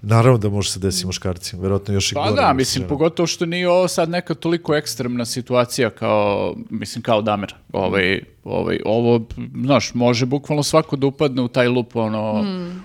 naravno 0.03 0.39
da 0.39 0.49
može 0.49 0.71
se 0.71 0.79
desiti 0.79 1.07
muškarcima, 1.07 1.63
verovatno 1.63 1.95
još 1.95 2.13
i 2.13 2.15
Pa 2.15 2.21
gore. 2.21 2.35
da, 2.35 2.43
nego 2.43 2.55
mislim, 2.55 2.75
ženama. 2.75 2.89
pogotovo 2.89 3.27
što 3.27 3.47
nije 3.47 3.69
ovo 3.69 3.89
sad 3.89 4.09
neka 4.09 4.35
toliko 4.35 4.75
ekstremna 4.75 5.25
situacija 5.25 5.91
kao, 5.91 6.55
mislim, 6.71 7.03
kao 7.03 7.23
Damer. 7.23 7.55
Ovaj, 7.73 8.21
ovaj, 8.45 8.79
ovo, 8.85 9.27
znaš, 9.57 9.95
može 9.95 10.27
bukvalno 10.27 10.63
svako 10.63 10.97
da 10.97 11.07
upadne 11.07 11.43
u 11.43 11.49
taj 11.49 11.69
lup, 11.69 11.97
ono, 11.97 12.45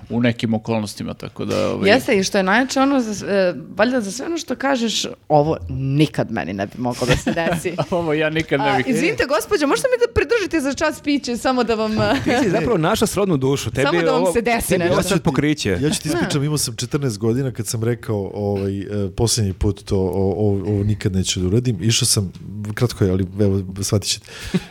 u 0.09 0.21
nekim 0.21 0.53
okolnostima, 0.53 1.13
tako 1.13 1.45
da... 1.45 1.69
Ovaj, 1.69 1.89
Jeste 1.89 2.17
i 2.17 2.23
što 2.23 2.37
je 2.37 2.43
najjače 2.43 2.79
ono, 2.79 2.99
za, 3.01 3.27
e, 3.27 3.53
valjda 3.69 4.01
za 4.01 4.11
sve 4.11 4.25
ono 4.25 4.37
što 4.37 4.55
kažeš, 4.55 5.05
ovo 5.29 5.57
nikad 5.69 6.31
meni 6.31 6.53
ne 6.53 6.65
bi 6.67 6.73
moglo 6.77 7.07
da 7.07 7.15
se 7.15 7.33
desi. 7.33 7.73
Ovo 7.91 8.13
ja 8.13 8.29
nikad 8.29 8.59
ne 8.59 8.69
A, 8.69 8.77
bih... 8.77 8.85
izvinite, 8.87 9.23
gospođo, 9.27 9.67
možete 9.67 9.87
mi 9.87 9.97
da 9.99 10.13
pridržite 10.13 10.59
za 10.61 10.73
čas 10.75 11.01
piće, 11.01 11.37
samo 11.37 11.63
da 11.63 11.75
vam... 11.75 11.91
Ti 12.23 12.31
si 12.43 12.49
zapravo 12.57 12.77
naša 12.77 13.05
srodnu 13.05 13.37
dušu. 13.37 13.71
Tebi 13.71 13.85
Samo 13.85 14.01
da 14.01 14.11
vam 14.11 14.21
ovo- 14.21 14.33
se 14.33 14.41
desi 14.41 14.67
tebi 14.69 14.83
ovo 14.83 14.95
nešto. 14.95 15.09
sad 15.09 15.23
pokriće. 15.23 15.69
Ja 15.71 15.89
ću 15.89 16.01
ti 16.01 16.09
ispričam, 16.09 16.43
imao 16.43 16.57
sam 16.57 16.73
14 16.75 17.17
godina 17.17 17.51
kad 17.51 17.67
sam 17.67 17.83
rekao 17.83 18.31
ovaj, 18.33 18.79
e, 18.79 18.85
posljednji 19.09 19.53
put 19.53 19.83
to, 19.83 19.97
o- 19.97 20.09
o- 20.37 20.63
ovo 20.65 20.83
nikad 20.83 21.13
neću 21.13 21.39
da 21.39 21.47
uradim. 21.47 21.77
Išao 21.81 22.05
sam, 22.05 22.31
kratko 22.73 23.03
je, 23.03 23.11
ali 23.11 23.25
evo, 23.39 23.61
shvatit 23.81 24.09
ćete. 24.09 24.25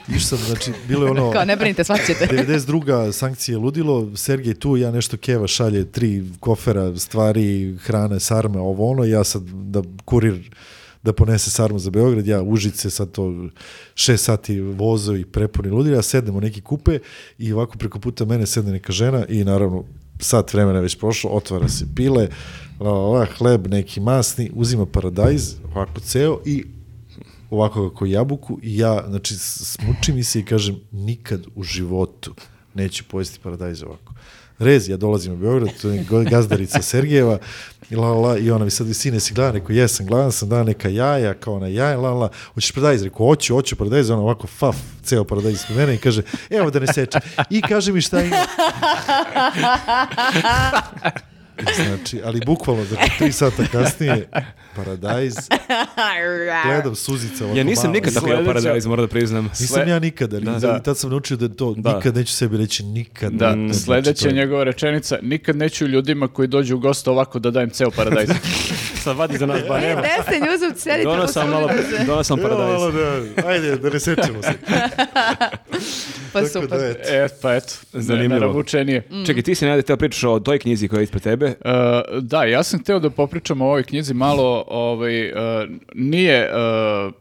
Išao 0.09 0.21
sam, 0.21 0.39
znači, 0.39 0.73
bilo 0.89 1.05
je 1.05 1.11
ono... 1.11 1.31
Kao, 1.31 1.45
ne 1.45 1.57
brinite, 1.57 1.85
shvaćete. 1.85 2.27
92. 2.27 3.13
sankcije 3.21 3.59
ludilo, 3.59 4.17
Sergej 4.17 4.55
tu, 4.55 4.77
ja 4.77 4.91
nešto 4.91 5.17
keva 5.17 5.47
šalje, 5.47 5.85
tri 5.85 6.25
kofera, 6.41 6.97
stvari, 6.97 7.77
hrane, 7.81 8.21
sarme, 8.21 8.59
ovo 8.59 8.91
ono, 8.91 9.05
ja 9.05 9.25
sad 9.25 9.43
da 9.43 9.83
kurir 10.05 10.51
da 11.03 11.13
ponese 11.13 11.51
sarmu 11.51 11.79
za 11.79 11.91
Beograd, 11.91 12.27
ja 12.27 12.43
užice 12.43 12.91
sad 12.91 13.11
to 13.13 13.49
šest 13.95 14.25
sati 14.25 14.61
vozo 14.61 15.17
i 15.17 15.25
prepuni 15.25 15.71
ludilo, 15.71 15.97
ja 15.97 16.03
sednem 16.03 16.37
u 16.37 16.41
neki 16.41 16.61
kupe 16.61 16.99
i 17.39 17.53
ovako 17.53 17.79
preko 17.79 17.99
puta 17.99 18.25
mene 18.25 18.47
sedne 18.47 18.73
neka 18.73 18.93
žena 18.93 19.27
i 19.29 19.45
naravno 19.45 19.85
sat 20.21 20.55
vremena 20.55 20.79
je 20.79 20.83
već 20.83 20.99
prošlo, 20.99 21.31
otvara 21.31 21.69
se 21.69 21.87
pile, 21.97 22.29
la, 22.81 22.93
la, 22.93 23.19
la, 23.19 23.27
hleb 23.39 23.67
neki 23.67 24.01
masni, 24.01 24.51
uzima 24.55 24.87
paradajz, 24.87 25.55
ovako 25.75 26.01
ceo 26.01 26.41
i 26.45 26.65
ovako 27.51 27.91
kako 27.91 28.07
jabuku 28.07 28.59
i 28.63 28.79
ja, 28.79 29.05
znači, 29.09 29.35
smuči 29.39 30.13
mi 30.13 30.25
se 30.25 30.41
i 30.41 30.45
kažem, 30.45 30.81
nikad 30.93 31.47
u 31.55 31.63
životu 31.63 32.35
neću 32.75 33.05
pojesti 33.09 33.39
paradajz 33.43 33.83
ovako. 33.83 34.15
Rez, 34.59 34.89
ja 34.89 34.97
dolazim 34.97 35.33
u 35.33 35.37
Beograd, 35.37 35.71
to 35.83 35.91
je 35.91 36.05
gazdarica 36.31 36.83
Sergejeva, 36.83 37.39
i 37.91 37.97
la, 37.97 38.09
la, 38.09 38.39
i 38.39 38.51
ona 38.51 38.65
mi 38.65 38.71
sad, 38.71 38.97
sine, 38.97 39.21
si 39.21 39.35
gladan, 39.35 39.55
rekao, 39.55 39.75
jesam, 39.75 40.07
gladan 40.07 40.33
sam, 40.33 40.49
da 40.49 40.63
neka 40.63 40.89
jaja, 40.89 41.35
kao 41.35 41.59
na 41.59 41.67
jaja, 41.67 41.99
la, 41.99 42.15
la, 42.15 42.29
hoćeš 42.55 42.73
paradajz, 42.73 43.03
rekao, 43.03 43.27
hoću, 43.27 43.55
hoću 43.55 43.77
paradajz, 43.77 44.11
ona 44.11 44.23
ovako, 44.23 44.47
faf, 44.47 44.77
ceo 45.05 45.25
paradajz 45.25 45.55
ispred 45.55 45.79
mene 45.79 45.95
i 45.95 45.99
kaže, 45.99 46.23
evo 46.51 46.71
da 46.71 46.79
ne 46.79 46.87
seče. 46.87 47.19
I 47.51 47.63
kaže 47.63 47.93
mi 47.93 48.01
šta 48.01 48.23
ima. 48.23 48.37
Znači, 51.87 52.21
ali 52.25 52.41
bukvalno, 52.47 52.85
znači, 52.85 53.11
tri 53.19 53.33
sata 53.33 53.65
kasnije, 53.73 54.29
paradajz, 54.77 55.35
gledam 56.67 56.95
suzica 56.95 57.45
Ja 57.47 57.65
nisam 57.65 57.93
nikad 57.93 58.15
tako 58.15 58.29
jeo 58.29 58.45
paradajz, 58.45 58.87
moram 58.87 59.05
da 59.05 59.09
priznam. 59.09 59.45
Nisam 59.45 59.89
ja 59.89 59.99
nikad, 59.99 60.35
ali 60.35 60.45
Da. 60.45 60.53
da. 60.53 60.79
tad 60.79 60.99
sam 60.99 61.11
naučio 61.11 61.37
da 61.37 61.49
to 61.49 61.75
Da. 61.75 61.95
nikad 61.95 62.17
neću 62.17 62.33
sebi 62.33 62.57
reći 62.57 62.83
nikad. 62.85 63.33
Da, 63.33 63.55
ne, 63.55 63.67
znači, 63.67 63.85
sledeća 63.85 64.31
njegova 64.31 64.65
rečenica, 64.65 65.19
nikad 65.23 65.57
neću 65.57 65.87
ljudima 65.87 66.29
koji 66.29 66.49
dođu 66.49 66.77
u 66.77 66.81
gosta 66.81 67.11
ovako 67.11 67.39
da 67.39 67.51
dajem 67.51 67.71
ceo 67.71 67.91
paradajz. 67.91 68.29
Sad 69.05 69.17
vadi 69.17 69.39
za 69.39 69.47
nas, 69.47 69.61
ba 69.69 69.81
nema. 69.81 70.01
Deste, 70.01 70.41
njuzov, 70.41 70.71
sedite, 70.77 71.03
Dono 71.05 71.27
sam 71.27 71.51
malo, 71.51 71.69
se. 71.69 72.05
dono 72.05 72.25
sam 72.25 72.39
paradajz. 72.39 72.95
da, 73.37 73.49
ajde, 73.49 73.77
da 73.77 73.91
ne 73.91 74.01
sečemo 74.01 74.43
se. 74.43 74.53
Pa 76.33 76.41
Tako 76.41 76.49
super. 76.51 76.69
da, 76.71 76.87
eto. 76.87 77.01
e, 77.05 77.29
pa 77.43 77.55
eto, 77.55 77.75
Zanimljivo. 77.93 78.35
neravučenije. 78.35 79.03
Čekaj, 79.27 79.43
ti 79.43 79.55
si 79.55 79.67
najde 79.67 79.83
teo 79.83 79.97
pričaš 79.97 80.25
o 80.25 80.41
toj 80.41 80.59
knjizi 80.59 80.89
koja 80.89 80.99
je 80.99 81.05
ispred 81.05 81.23
tebe. 81.23 81.47
E, 81.47 81.55
da, 82.21 82.45
ja 82.45 82.63
sam 82.63 82.81
hteo 82.81 82.99
da 82.99 83.11
popričam 83.11 83.61
o 83.61 83.67
ovoj 83.67 83.83
knjizi 83.83 84.15
malo, 84.15 84.58
ovaj, 84.67 85.27
e, 85.27 85.33
nije 85.95 86.37
e, 86.37 86.51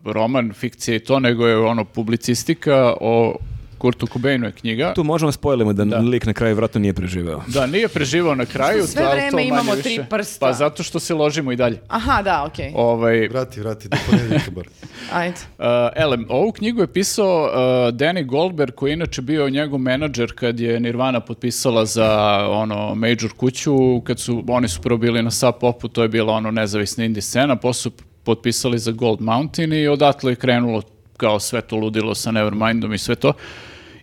roman, 0.06 0.54
fikcija 0.54 0.96
i 0.96 1.00
to, 1.00 1.20
nego 1.20 1.48
je 1.48 1.58
ono 1.58 1.86
publicistika 1.86 2.94
o 3.02 3.36
Kurtu 3.78 4.08
Cobainu 4.08 4.46
je 4.46 4.52
knjiga. 4.52 4.94
Tu 4.94 5.04
možemo 5.04 5.32
spojlimo 5.32 5.74
da, 5.74 5.86
Da. 5.86 5.98
lik 5.98 6.26
na 6.26 6.34
kraju 6.34 6.56
vratno 6.56 6.80
nije 6.82 6.94
preživeo. 6.94 7.42
Da, 7.48 7.66
nije 7.66 7.88
preživao 7.88 8.36
na 8.36 8.46
kraju. 8.46 8.88
Sve 8.88 9.06
vreme 9.12 9.32
to 9.32 9.40
imamo 9.40 9.72
više. 9.72 9.84
tri 9.84 10.00
prsta. 10.10 10.46
Pa 10.46 10.54
zato 10.54 10.84
što 10.84 11.00
se 11.00 11.14
ložimo 11.14 11.52
i 11.52 11.56
dalje. 11.56 11.82
Aha, 11.88 12.22
da, 12.22 12.44
okej. 12.46 12.72
Ovaj, 12.76 13.28
Vrati, 13.28 13.60
vrati, 13.60 13.90
do 13.90 13.98
ponedjeljka 14.10 14.52
bar. 14.52 14.68
Ajde. 15.20 15.36
Uh, 15.58 15.66
ele, 15.96 16.18
ovu 16.30 16.52
knjigu 16.52 16.82
je 16.82 16.88
pisao 16.88 17.44
uh, 17.44 17.50
Danny 17.96 18.26
Goldberg, 18.26 18.74
koji 18.76 18.90
je 18.90 18.94
inače 18.94 19.22
bio 19.22 19.50
njegov 19.50 19.80
menadžer 19.80 20.34
kad 20.36 20.60
je 20.60 20.80
Nirvana 20.80 21.20
potpisala 21.20 21.86
za 21.86 22.10
ono 22.50 22.96
major 22.96 23.32
kuću, 23.38 24.02
kad 24.04 24.20
su, 24.20 24.44
oni 24.48 24.68
su 24.68 24.82
prvo 24.82 24.98
bili 24.98 25.24
na 25.24 25.32
Sub 25.32 25.54
Popu, 25.62 25.88
to 25.88 26.02
je 26.02 26.08
bila 26.10 26.34
ono 26.34 26.52
nezavisna 26.52 27.06
indie 27.06 27.22
scena, 27.22 27.56
posle 27.56 27.82
su 27.82 27.92
potpisali 28.24 28.80
za 28.80 28.92
Gold 28.92 29.22
Mountain 29.22 29.74
i 29.74 29.88
odatle 29.88 30.32
je 30.32 30.36
krenulo 30.36 30.82
kao 31.18 31.40
sve 31.40 31.62
to 31.62 31.76
ludilo 31.76 32.16
sa 32.16 32.32
Nevermindom 32.32 32.94
i 32.94 32.98
sve 32.98 33.16
to. 33.16 33.34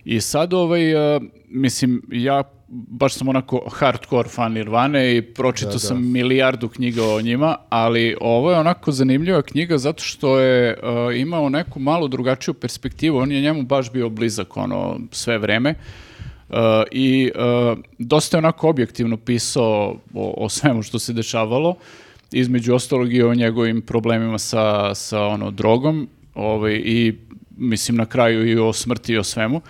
I 0.05 0.21
sad, 0.21 0.53
ovaj, 0.53 1.15
uh, 1.15 1.21
mislim, 1.47 2.01
ja 2.11 2.43
baš 2.67 3.13
sam 3.13 3.27
onako 3.27 3.69
hardcore 3.71 4.29
fan 4.29 4.53
Nirvane 4.53 5.17
i 5.17 5.21
pročitao 5.21 5.71
Da, 5.71 5.75
da. 5.75 5.79
sam 5.79 6.11
milijardu 6.11 6.69
knjiga 6.69 7.03
o 7.03 7.21
njima, 7.21 7.55
ali 7.69 8.15
ovo 8.21 8.51
je 8.51 8.59
onako 8.59 8.91
zanimljiva 8.91 9.41
knjiga 9.41 9.77
zato 9.77 10.03
što 10.03 10.39
je 10.39 10.77
uh, 10.83 11.17
imao 11.17 11.49
neku 11.49 11.79
malo 11.79 12.07
drugačiju 12.07 12.53
perspektivu, 12.53 13.17
on 13.17 13.31
je 13.31 13.41
njemu 13.41 13.63
baš 13.63 13.91
bio 13.91 14.09
blizak 14.09 14.57
ono 14.57 14.99
sve 15.11 15.37
vreme. 15.37 15.75
Uh, 16.49 16.55
i 16.91 17.31
uh, 17.35 17.77
dosta 17.99 18.37
je 18.37 18.39
onako 18.39 18.69
objektivno 18.69 19.17
pisao 19.17 19.95
o, 20.13 20.33
o 20.37 20.49
svemu 20.49 20.83
što 20.83 20.99
se 20.99 21.13
dešavalo, 21.13 21.75
između 22.31 22.75
ostalog 22.75 23.13
i 23.13 23.23
o 23.23 23.33
njegovim 23.33 23.81
problemima 23.81 24.37
sa, 24.37 24.95
sa 24.95 25.25
ono, 25.25 25.51
drogom 25.51 26.07
ovaj, 26.35 26.81
i 26.85 27.13
mislim 27.57 27.97
na 27.97 28.05
kraju 28.05 28.49
i 28.49 28.57
o 28.57 28.73
smrti 28.73 29.13
i 29.13 29.17
o 29.17 29.23
svemu. 29.23 29.61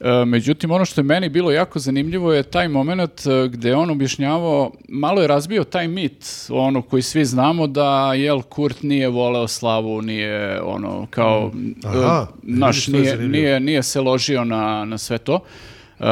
E, 0.00 0.24
međutim, 0.24 0.70
ono 0.70 0.84
što 0.84 1.00
je 1.00 1.04
meni 1.04 1.28
bilo 1.28 1.52
jako 1.52 1.78
zanimljivo 1.78 2.32
je 2.32 2.42
taj 2.42 2.68
moment 2.68 3.26
e, 3.26 3.48
gde 3.48 3.74
on 3.74 3.90
objašnjavao, 3.90 4.70
malo 4.88 5.22
je 5.22 5.28
razbio 5.28 5.64
taj 5.64 5.88
mit, 5.88 6.26
ono 6.48 6.82
koji 6.82 7.02
svi 7.02 7.24
znamo 7.24 7.66
da 7.66 8.14
jel 8.14 8.42
Kurt 8.42 8.82
nije 8.82 9.08
voleo 9.08 9.48
slavu, 9.48 10.02
nije 10.02 10.60
ono 10.62 11.06
kao 11.10 11.52
Aha, 11.84 12.26
e, 12.32 12.34
naš 12.42 12.88
nije, 12.88 13.16
nije, 13.16 13.60
nije 13.60 13.82
se 13.82 14.00
ložio 14.00 14.44
na, 14.44 14.84
na 14.84 14.98
sve 14.98 15.18
to. 15.18 15.40
E, 16.00 16.04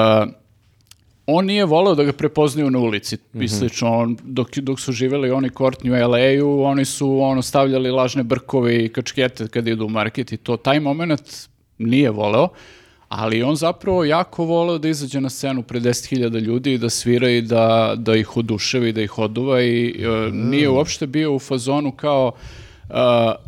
on 1.31 1.47
nije 1.47 1.65
voleo 1.65 1.95
da 1.95 2.05
ga 2.05 2.13
prepoznaju 2.13 2.71
na 2.71 2.79
ulici 2.79 3.17
i 3.35 3.49
slično. 3.49 3.93
On, 3.93 4.17
dok, 4.23 4.57
dok 4.57 4.81
su 4.81 4.93
živjeli 4.93 5.31
oni 5.31 5.51
Courtney 5.51 5.91
u 5.91 6.11
LA-u, 6.11 6.63
oni 6.63 6.85
su 6.85 7.21
ono 7.21 7.43
stavljali 7.43 7.91
lažne 7.91 8.23
brkove 8.23 8.85
i 8.85 8.89
kačkete 8.89 9.49
kad 9.49 9.69
idu 9.69 9.85
u 9.85 9.89
market 9.89 10.33
i 10.33 10.37
to. 10.37 10.57
Taj 10.57 10.81
moment 10.81 11.49
nije 11.79 12.11
voleo, 12.11 12.49
ali 13.09 13.43
on 13.43 13.57
zapravo 13.57 14.05
jako 14.05 14.45
voleo 14.45 14.79
da 14.79 14.89
izađe 14.89 15.21
na 15.21 15.31
scenu 15.31 15.63
pred 15.63 15.83
10.000 15.83 16.41
ljudi 16.41 16.73
i 16.73 16.79
da 16.79 16.91
svira 16.91 17.31
i 17.31 17.43
da, 17.43 17.95
da 17.97 18.17
ih 18.17 18.37
oduševi, 18.37 18.93
da 18.93 19.03
ih 19.03 19.19
oduva 19.19 19.63
i 19.63 19.89
e, 19.89 20.31
nije 20.33 20.69
uopšte 20.69 21.07
bio 21.07 21.35
u 21.35 21.39
fazonu 21.39 21.93
kao 21.93 22.27
uh, 22.27 22.95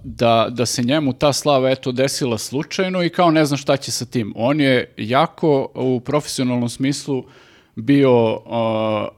da, 0.05 0.47
da 0.51 0.67
se 0.67 0.83
njemu 0.83 1.13
ta 1.13 1.33
slava 1.33 1.71
eto 1.71 1.93
desila 1.93 2.39
slučajno 2.39 3.03
i 3.03 3.09
kao 3.09 3.31
ne 3.31 3.45
zna 3.45 3.57
šta 3.57 3.77
će 3.77 3.93
sa 3.93 4.05
tim. 4.05 4.33
On 4.37 4.61
je 4.61 4.95
jako 4.97 5.69
u 5.75 6.01
profesionalnom 6.01 6.69
smislu 6.69 7.25
bio 7.77 8.33
uh, 8.35 9.09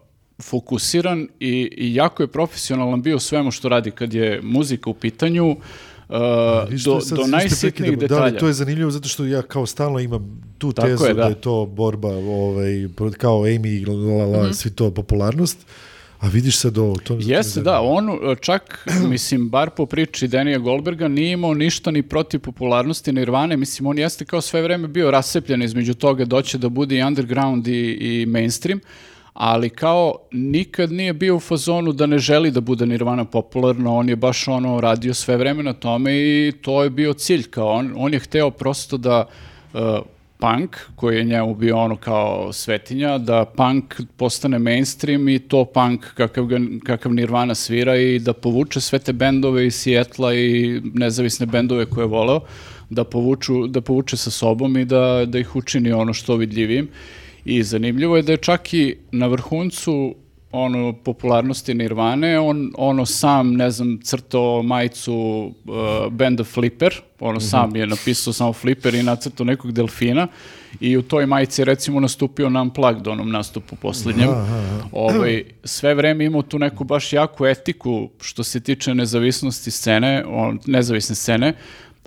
fokusiran 0.43 1.29
i, 1.41 1.71
i 1.77 1.95
jako 1.95 2.23
je 2.23 2.27
profesionalan 2.27 3.03
bio 3.03 3.19
svemu 3.19 3.51
što 3.51 3.69
radi 3.69 3.91
kad 3.91 4.15
je 4.15 4.41
muzika 4.43 4.91
u 4.91 4.95
pitanju 4.95 5.51
uh, 5.51 5.57
do, 6.85 7.01
sad 7.01 7.19
do 7.19 7.27
najsitnijih. 7.27 7.99
Da, 7.99 8.01
detalja. 8.01 8.23
ali 8.23 8.39
to 8.39 8.47
je 8.47 8.53
zanimljivo 8.53 8.91
zato 8.91 9.09
što 9.09 9.25
ja 9.25 9.43
kao 9.43 9.67
stalno 9.67 9.99
imam 9.99 10.43
tu 10.59 10.73
Tako 10.73 10.89
tezu 10.89 11.05
je, 11.05 11.15
da. 11.15 11.23
da. 11.23 11.29
je 11.29 11.35
to 11.35 11.67
borba, 11.67 12.09
ovaj, 12.09 12.89
kao 13.19 13.41
Amy, 13.41 13.89
la, 13.89 14.27
la, 14.27 14.43
la, 14.43 14.53
svi 14.53 14.71
to 14.71 14.91
popularnost, 14.91 15.67
a 16.25 16.29
vidiš 16.29 16.59
sad 16.59 16.79
ovo. 16.79 16.97
To, 16.97 17.19
Jeste, 17.21 17.61
da, 17.61 17.81
on 17.81 18.09
uh, 18.09 18.17
čak, 18.41 18.87
mislim, 19.13 19.49
bar 19.49 19.71
po 19.71 19.87
priči 19.87 20.29
Denija 20.29 20.59
Goldberga, 20.59 21.09
nije 21.09 21.33
imao 21.33 21.55
ništa 21.55 21.91
ni 21.91 22.03
protiv 22.03 22.41
popularnosti 22.41 23.13
Nirvane, 23.13 23.57
mislim, 23.57 23.87
on 23.87 23.99
jeste 23.99 24.25
kao 24.25 24.41
sve 24.41 24.63
vreme 24.63 24.89
bio 24.89 25.11
rasepljen 25.11 25.63
između 25.63 25.95
toga 25.95 26.25
doće 26.25 26.59
da 26.59 26.69
bude 26.69 26.99
i 26.99 27.03
underground 27.03 27.69
i, 27.69 27.99
i 28.01 28.27
mainstream, 28.27 28.81
ali 29.33 29.71
kao 29.71 30.15
nikad 30.33 30.93
nije 30.93 31.13
bio 31.13 31.37
u 31.37 31.41
fazonu 31.41 31.93
da 31.93 32.07
ne 32.07 32.19
želi 32.19 32.51
da 32.51 32.61
bude 32.61 32.87
Nirvana 32.87 33.25
popularna, 33.25 33.93
on 33.93 34.09
je 34.09 34.17
baš 34.17 34.49
ono 34.49 34.81
radio 34.81 35.15
sve 35.15 35.37
vreme 35.37 35.63
na 35.63 35.73
tome 35.73 36.17
i 36.17 36.53
to 36.63 36.83
je 36.83 36.91
bio 36.91 37.13
cilj, 37.13 37.51
kao 37.51 37.69
on, 37.69 37.93
on 37.97 38.13
je 38.13 38.19
hteo 38.19 38.51
prosto 38.51 38.97
da 38.97 39.27
uh, 39.73 39.81
punk, 40.45 40.77
koji 40.97 41.17
je 41.17 41.25
njemu 41.25 41.55
bio 41.55 41.79
ono 41.79 41.97
kao 41.97 42.53
svetinja, 42.53 43.19
da 43.19 43.45
punk 43.45 44.01
postane 44.17 44.59
mainstream 44.59 45.29
i 45.29 45.39
to 45.39 45.65
punk 45.65 46.05
kakav, 46.15 46.47
ga, 46.47 46.59
kakav 46.85 47.15
Nirvana 47.15 47.55
svira 47.55 47.97
i 47.97 48.19
da 48.19 48.33
povuče 48.33 48.81
sve 48.81 48.99
te 48.99 49.13
bendove 49.13 49.67
iz 49.67 49.75
Sijetla 49.75 50.35
i 50.35 50.81
nezavisne 50.95 51.47
bendove 51.47 51.87
koje 51.87 52.03
je 52.03 52.09
voleo, 52.09 52.41
da, 52.91 53.05
povuču, 53.05 53.67
da 53.67 53.81
povuče 53.81 54.17
sa 54.17 54.31
sobom 54.31 54.77
i 54.77 54.85
da, 54.85 55.25
da 55.27 55.39
ih 55.39 55.57
učini 55.57 55.93
ono 55.93 56.13
što 56.13 56.37
vidljivim. 56.37 56.89
I 57.45 57.63
zanimljivo 57.63 58.17
je 58.17 58.23
da 58.23 58.33
je 58.33 58.37
čak 58.37 58.75
i 58.75 58.97
na 59.13 59.27
vrhuncu 59.27 60.15
ono 60.55 60.93
popularnosti 60.93 61.75
Nirvane, 61.75 62.41
on 62.41 62.73
ono 62.77 63.07
sam, 63.07 63.53
ne 63.53 63.71
znam, 63.71 64.01
crtao 64.03 64.63
majicu 64.63 65.15
uh, 65.15 66.13
benda 66.13 66.45
Flipper, 66.45 66.95
ono 67.21 67.41
sam 67.41 67.77
je 67.77 67.87
napisao 67.87 68.33
samo 68.33 68.53
Flipper 68.53 68.95
i 68.95 69.03
nacrtao 69.03 69.47
nekog 69.47 69.73
delfina 69.73 70.29
i 70.81 70.97
u 70.97 71.03
toj 71.03 71.27
majici 71.27 71.61
je 71.61 71.65
recimo 71.65 72.01
nastupio 72.01 72.51
na 72.51 72.63
Unplugged, 72.63 73.07
onom 73.07 73.31
nastupu 73.31 73.77
posljednjem. 73.77 74.31
Ovaj, 74.93 75.45
sve 75.65 75.95
vreme 75.95 76.25
imao 76.25 76.43
tu 76.43 76.59
neku 76.59 76.85
baš 76.85 77.13
jaku 77.13 77.47
etiku 77.47 78.09
što 78.21 78.45
se 78.45 78.61
tiče 78.61 78.95
nezavisnosti 78.95 79.71
scene, 79.71 80.25
on, 80.29 80.59
nezavisne 80.67 81.15
scene, 81.15 81.55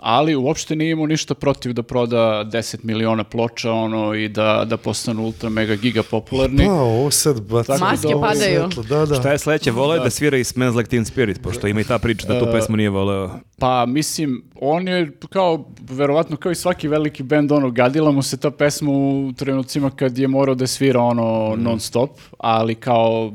ali 0.01 0.35
uopšte 0.35 0.75
nije 0.75 0.91
imao 0.91 1.05
ništa 1.05 1.33
protiv 1.33 1.73
da 1.73 1.83
proda 1.83 2.17
10 2.17 2.77
miliona 2.83 3.23
ploča 3.23 3.71
ono, 3.71 4.13
i 4.13 4.29
da, 4.29 4.65
da 4.65 4.77
postanu 4.77 5.23
ultra 5.23 5.49
mega 5.49 5.75
giga 5.75 6.03
popularni. 6.03 6.65
Pa, 6.65 6.71
ovo 6.71 7.11
sad 7.11 7.41
baca 7.41 7.73
Tako 7.73 7.85
Maske 7.85 8.07
da 8.07 8.15
ovo 8.15 8.21
padaju. 8.21 8.71
svetlo, 8.71 8.83
Da, 8.83 9.05
da. 9.05 9.15
Šta 9.15 9.31
je 9.31 9.37
sledeće? 9.37 9.71
Voleo 9.71 9.95
je 9.97 10.03
da 10.03 10.09
svira 10.09 10.37
i 10.37 10.43
Smells 10.43 10.75
Like 10.75 10.89
Teen 10.89 11.05
Spirit, 11.05 11.41
pošto 11.41 11.67
ima 11.67 11.81
i 11.81 11.83
ta 11.83 11.99
priča 11.99 12.27
da 12.27 12.39
tu 12.39 12.47
pesmu 12.51 12.77
nije 12.77 12.89
voleo. 12.89 13.31
Pa 13.59 13.85
mislim, 13.85 14.43
on 14.61 14.87
je 14.87 15.11
kao, 15.29 15.69
verovatno 15.89 16.37
kao 16.37 16.51
i 16.51 16.55
svaki 16.55 16.87
veliki 16.87 17.23
bend, 17.23 17.51
ono, 17.51 17.71
gadila 17.71 18.11
mu 18.11 18.21
se 18.21 18.37
ta 18.37 18.51
pesma 18.51 18.91
u 18.91 19.33
trenucima 19.37 19.89
kad 19.89 20.17
je 20.17 20.27
morao 20.27 20.55
da 20.55 20.67
svira 20.67 21.01
ono 21.01 21.55
non 21.57 21.79
stop, 21.79 22.09
ali 22.37 22.75
kao 22.75 23.33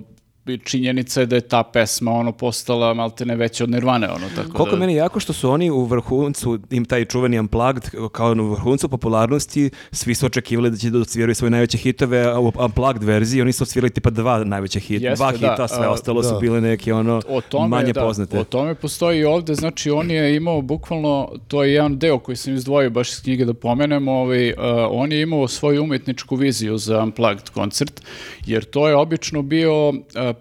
činjenica 0.65 1.21
je 1.21 1.27
da 1.27 1.37
je 1.37 1.41
ta 1.41 1.63
pesma 1.63 2.11
ono 2.11 2.33
postala 2.33 2.95
maltene 2.95 3.37
veća 3.37 3.65
od 3.65 3.71
Nirvane, 3.71 4.09
ono, 4.11 4.27
tako 4.37 4.53
Koliko 4.53 4.77
da... 4.77 4.81
meni 4.81 4.95
jako 4.95 5.21
što 5.21 5.33
su 5.33 5.51
oni 5.51 5.71
u 5.71 5.85
vrhuncu, 5.85 6.59
im 6.71 6.85
taj 6.85 7.05
čuveni 7.05 7.39
Unplugged, 7.39 7.91
kao 8.13 8.33
u 8.33 8.51
vrhuncu 8.51 8.89
popularnosti, 8.89 9.71
svi 9.93 10.15
su 10.15 10.27
očekivali 10.27 10.71
da 10.71 10.77
će 10.77 10.91
da 10.91 10.99
odsviraju 10.99 11.35
svoje 11.35 11.51
najveće 11.51 11.79
hitove, 11.79 12.23
a 12.23 12.41
u 12.41 12.53
Unplugged 12.59 13.03
verziji 13.03 13.43
oni 13.43 13.53
su 13.53 13.65
odsvirali 13.65 13.91
tipa 13.91 14.11
dva 14.11 14.45
najveće 14.45 14.81
hita, 14.81 15.07
Jeste, 15.07 15.17
dva 15.17 15.33
da, 15.33 15.39
hita, 15.39 15.69
sve 15.69 15.87
a, 15.87 15.91
ostalo 15.91 16.23
su 16.23 16.33
da. 16.33 16.39
bile 16.39 16.61
neke 16.61 16.95
ono 16.95 17.23
o 17.29 17.41
tome, 17.41 17.69
manje 17.69 17.93
da, 17.93 18.01
poznate. 18.01 18.39
O 18.39 18.45
tome 18.45 18.75
postoji 18.75 19.21
i 19.21 19.25
ovde, 19.25 19.55
znači 19.55 19.91
on 19.91 20.11
je 20.11 20.37
imao 20.37 20.63
bukvalno, 20.63 21.29
to 21.49 21.65
je 21.65 21.73
jedan 21.73 21.99
deo 21.99 22.19
koji 22.19 22.37
sam 22.37 22.55
izdvojio 22.55 22.91
baš 22.91 23.13
iz 23.13 23.23
knjige 23.23 23.45
da 23.45 23.55
pomenem, 23.55 24.09
ovaj, 24.09 24.51
uh, 24.51 24.57
on 24.91 25.13
je 25.13 25.23
imao 25.23 25.49
svoju 25.49 25.83
umetničku 25.83 26.37
viziju 26.37 26.79
za 26.79 27.03
Unplugged 27.03 27.51
koncert, 27.51 28.03
jer 28.47 28.65
to 28.65 28.89
je 28.89 28.97
obično 28.97 29.43
bio, 29.43 29.93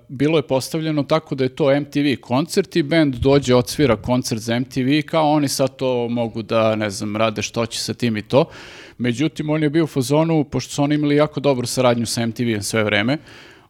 bilo 0.08 0.38
je 0.38 0.48
postavljeno 0.48 1.04
tako 1.04 1.36
da 1.36 1.44
je 1.44 1.56
to 1.56 1.80
MTV 1.80 2.22
koncert 2.22 2.76
i 2.76 2.84
band 2.84 3.16
dođe, 3.16 3.56
odsvira 3.56 3.96
koncert 3.96 4.42
za 4.42 4.60
MTV, 4.60 5.02
kao 5.06 5.32
oni 5.32 5.48
sad 5.48 5.76
to 5.76 6.08
mogu 6.10 6.42
da, 6.42 6.76
ne 6.76 6.90
znam, 6.90 7.18
rade 7.18 7.42
što 7.42 7.66
će 7.66 7.80
sa 7.80 7.94
tim 7.94 8.18
i 8.18 8.22
to. 8.22 8.46
Međutim, 8.98 9.50
on 9.50 9.64
je 9.64 9.70
bio 9.70 9.84
u 9.84 9.88
fazonu, 9.88 10.44
pošto 10.44 10.74
su 10.74 10.84
oni 10.84 10.96
imali 10.96 11.16
jako 11.16 11.40
dobru 11.40 11.68
saradnju 11.68 12.06
sa 12.06 12.26
MTV-em 12.26 12.62
sve 12.62 12.84
vreme, 12.84 13.18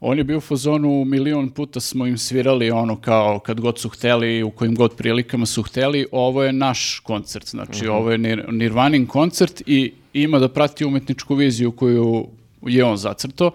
on 0.04 0.18
je 0.18 0.24
bio 0.24 0.38
u 0.38 0.42
fazonu, 0.42 1.06
milion 1.06 1.50
puta 1.50 1.80
smo 1.80 2.08
im 2.08 2.18
svirali 2.18 2.72
ono 2.72 2.96
kao 2.96 3.40
kad 3.40 3.60
god 3.60 3.80
su 3.80 3.90
hteli, 3.90 4.44
u 4.44 4.52
kojim 4.52 4.76
god 4.76 4.96
prilikama 4.96 5.46
su 5.46 5.64
hteli, 5.64 6.08
ovo 6.12 6.44
je 6.44 6.54
naš 6.54 7.00
koncert, 7.00 7.50
znači 7.50 7.88
ovo 7.88 8.12
je 8.12 8.18
Nir 8.18 8.46
Nirvanin 8.52 9.08
koncert 9.08 9.62
i 9.66 9.94
ima 10.14 10.40
da 10.40 10.50
prati 10.50 10.86
umetničku 10.86 11.36
viziju 11.36 11.72
koju 11.72 12.28
je 12.62 12.84
on 12.84 12.98
zacrto, 12.98 13.52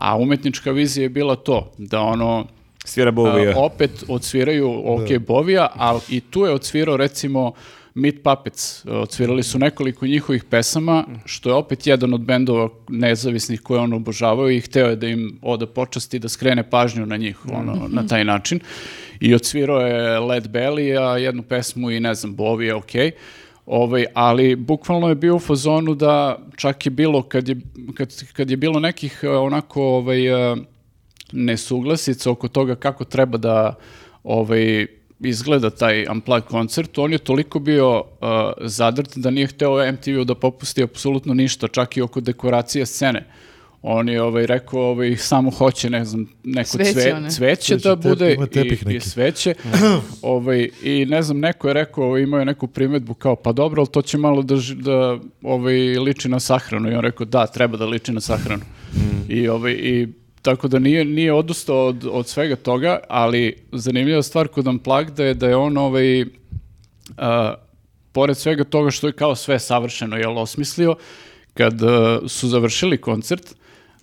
a 0.00 0.16
umetnička 0.16 0.70
vizija 0.70 1.02
je 1.02 1.08
bila 1.08 1.36
to, 1.36 1.72
da 1.78 2.00
ono, 2.00 2.46
Svira 2.84 3.10
Bovija. 3.10 3.50
a, 3.50 3.60
opet 3.60 3.90
odsviraju 4.08 4.82
OK 4.84 5.18
Bovija, 5.26 5.68
ali 5.74 6.00
i 6.08 6.20
tu 6.20 6.44
je 6.44 6.50
odsvirao 6.50 6.96
recimo 6.96 7.52
Meat 7.94 8.14
Puppets. 8.24 8.86
Odsvirali 8.86 9.42
su 9.42 9.58
nekoliko 9.58 10.06
njihovih 10.06 10.44
pesama, 10.44 11.04
što 11.24 11.48
je 11.48 11.54
opet 11.54 11.86
jedan 11.86 12.14
od 12.14 12.20
bendova 12.20 12.68
nezavisnih 12.88 13.60
koje 13.60 13.80
on 13.80 13.92
obožavao 13.92 14.50
i 14.50 14.60
hteo 14.60 14.88
je 14.88 14.96
da 14.96 15.06
im 15.06 15.38
oda 15.42 15.66
počasti 15.66 16.18
da 16.18 16.28
skrene 16.28 16.70
pažnju 16.70 17.06
na 17.06 17.16
njih 17.16 17.46
ono, 17.52 17.88
na 17.88 18.06
taj 18.06 18.24
način. 18.24 18.60
I 19.20 19.34
odsvirao 19.34 19.80
je 19.80 20.18
Led 20.18 20.46
Belly, 20.46 21.00
a 21.00 21.18
jednu 21.18 21.42
pesmu 21.42 21.90
i 21.90 22.00
ne 22.00 22.14
znam, 22.14 22.34
Bovija, 22.34 22.76
OK. 22.76 22.92
Ovaj, 23.66 24.04
ali 24.14 24.56
bukvalno 24.56 25.08
je 25.08 25.14
bio 25.14 25.36
u 25.36 25.38
fazonu 25.38 25.94
da 25.94 26.38
čak 26.56 26.86
je 26.86 26.90
bilo 26.90 27.22
kad 27.22 27.48
je, 27.48 27.56
kad, 27.94 28.14
kad 28.32 28.50
je 28.50 28.56
bilo 28.56 28.80
nekih 28.80 29.20
eh, 29.22 29.28
onako 29.28 29.82
ovaj, 29.82 30.52
eh, 30.52 30.56
nesuglasica 31.32 32.30
oko 32.30 32.48
toga 32.48 32.74
kako 32.74 33.04
treba 33.04 33.38
da 33.38 33.74
ovaj, 34.24 34.86
izgleda 35.20 35.70
taj 35.70 36.06
Unplugged 36.10 36.48
koncert, 36.48 36.98
on 36.98 37.12
je 37.12 37.18
toliko 37.18 37.58
bio 37.58 37.98
uh, 37.98 38.04
zadrt 38.60 39.16
da 39.16 39.30
nije 39.30 39.46
hteo 39.46 39.92
MTV-u 39.92 40.24
da 40.24 40.34
popusti 40.34 40.82
apsolutno 40.82 41.34
ništa, 41.34 41.68
čak 41.68 41.96
i 41.96 42.02
oko 42.02 42.20
dekoracije 42.20 42.86
scene. 42.86 43.26
On 43.82 44.08
je 44.08 44.22
ovaj, 44.22 44.46
rekao 44.46 44.80
ovaj, 44.80 45.16
samo 45.16 45.50
hoće, 45.50 45.90
ne 45.90 46.04
znam, 46.04 46.28
neko 46.44 46.68
Cveće 46.68 46.92
cve- 46.92 47.30
cveće 47.30 47.62
Cveće, 47.62 47.76
da 47.76 47.96
tep- 47.96 48.08
bude 48.08 48.36
tepih 48.52 48.84
i, 48.90 48.96
i 48.96 49.00
sveće. 49.00 49.54
ovaj, 50.22 50.68
I 50.82 51.06
ne 51.06 51.22
znam, 51.22 51.40
neko 51.40 51.68
je 51.68 51.74
rekao, 51.74 52.04
ovaj, 52.04 52.22
imao 52.22 52.38
je 52.38 52.44
neku 52.44 52.66
primjedbu 52.66 53.14
kao, 53.14 53.36
pa 53.36 53.52
dobro, 53.52 53.80
ali 53.80 53.88
to 53.88 54.02
će 54.02 54.18
malo 54.18 54.42
da, 54.42 54.56
da 54.74 55.18
ovaj, 55.42 55.74
liči 55.98 56.28
na 56.28 56.40
sahranu. 56.40 56.90
I 56.90 56.94
on 56.94 57.00
rekao, 57.00 57.26
da, 57.26 57.46
treba 57.46 57.76
da 57.76 57.86
liči 57.86 58.12
na 58.12 58.20
sahranu. 58.20 58.62
I, 59.28 59.48
ovaj, 59.48 59.72
i 59.72 60.08
tako 60.42 60.68
da 60.68 60.78
nije, 60.78 61.04
nije 61.04 61.32
odustao 61.32 61.86
od, 61.86 62.06
od 62.10 62.28
svega 62.28 62.56
toga, 62.56 63.00
ali 63.08 63.56
zanimljiva 63.72 64.22
stvar 64.22 64.48
kod 64.48 64.66
Unplugged 64.66 65.18
je 65.18 65.34
da 65.34 65.48
je 65.48 65.56
on 65.56 65.76
ovaj, 65.78 66.24
a, 67.16 67.54
pored 68.12 68.36
svega 68.36 68.64
toga 68.64 68.90
što 68.90 69.06
je 69.06 69.12
kao 69.12 69.34
sve 69.34 69.58
savršeno 69.58 70.16
jel, 70.16 70.38
osmislio, 70.38 70.94
kad 71.54 71.82
a, 71.82 72.20
su 72.28 72.48
završili 72.48 73.00
koncert, 73.00 73.54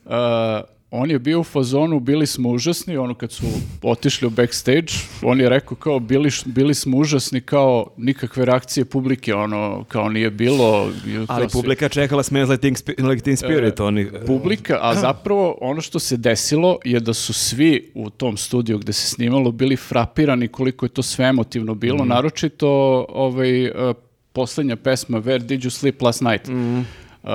a, 0.10 0.62
on 0.92 1.12
je 1.12 1.20
bio 1.20 1.40
u 1.40 1.44
fazonu, 1.44 2.00
bili 2.00 2.28
smo 2.28 2.50
užasni, 2.50 2.98
ono 2.98 3.14
kad 3.14 3.32
su 3.32 3.46
otišli 3.84 4.28
u 4.28 4.30
backstage, 4.30 4.88
on 5.22 5.40
je 5.42 5.50
rekao 5.50 5.78
kao 5.78 6.00
bili, 6.00 6.30
bili 6.46 6.74
smo 6.74 6.98
užasni, 6.98 7.42
kao 7.42 7.88
nikakve 7.98 8.46
reakcije 8.46 8.86
publike, 8.86 9.34
ono 9.34 9.84
kao 9.88 10.10
nije 10.10 10.30
bilo. 10.32 10.92
Ali 11.28 11.50
svi- 11.50 11.54
publika 11.54 11.90
čekala 11.90 12.24
Smells 12.24 12.50
Like 12.50 12.62
Teen, 12.62 12.76
Teen 13.24 13.38
Spirit. 13.38 13.80
oni, 13.80 14.08
publika, 14.28 14.80
a 14.82 14.96
zapravo 14.96 15.58
ono 15.62 15.82
što 15.82 16.00
se 16.00 16.18
desilo 16.18 16.78
je 16.86 17.00
da 17.00 17.14
su 17.14 17.34
svi 17.34 17.92
u 17.96 18.10
tom 18.10 18.38
studiju 18.38 18.78
gde 18.78 18.94
se 18.94 19.08
snimalo 19.08 19.52
bili 19.52 19.76
frapirani 19.76 20.48
koliko 20.48 20.86
je 20.86 20.90
to 20.90 21.02
sve 21.04 21.26
emotivno 21.26 21.76
bilo, 21.76 22.06
naročito 22.06 22.68
ovaj, 23.10 23.66
uh, 23.66 23.96
poslednja 24.34 24.76
pesma 24.76 25.22
Where 25.22 25.46
Did 25.46 25.62
You 25.62 25.70
Sleep 25.70 26.02
Last 26.02 26.22
Night? 26.22 26.50
Uh, 26.50 27.30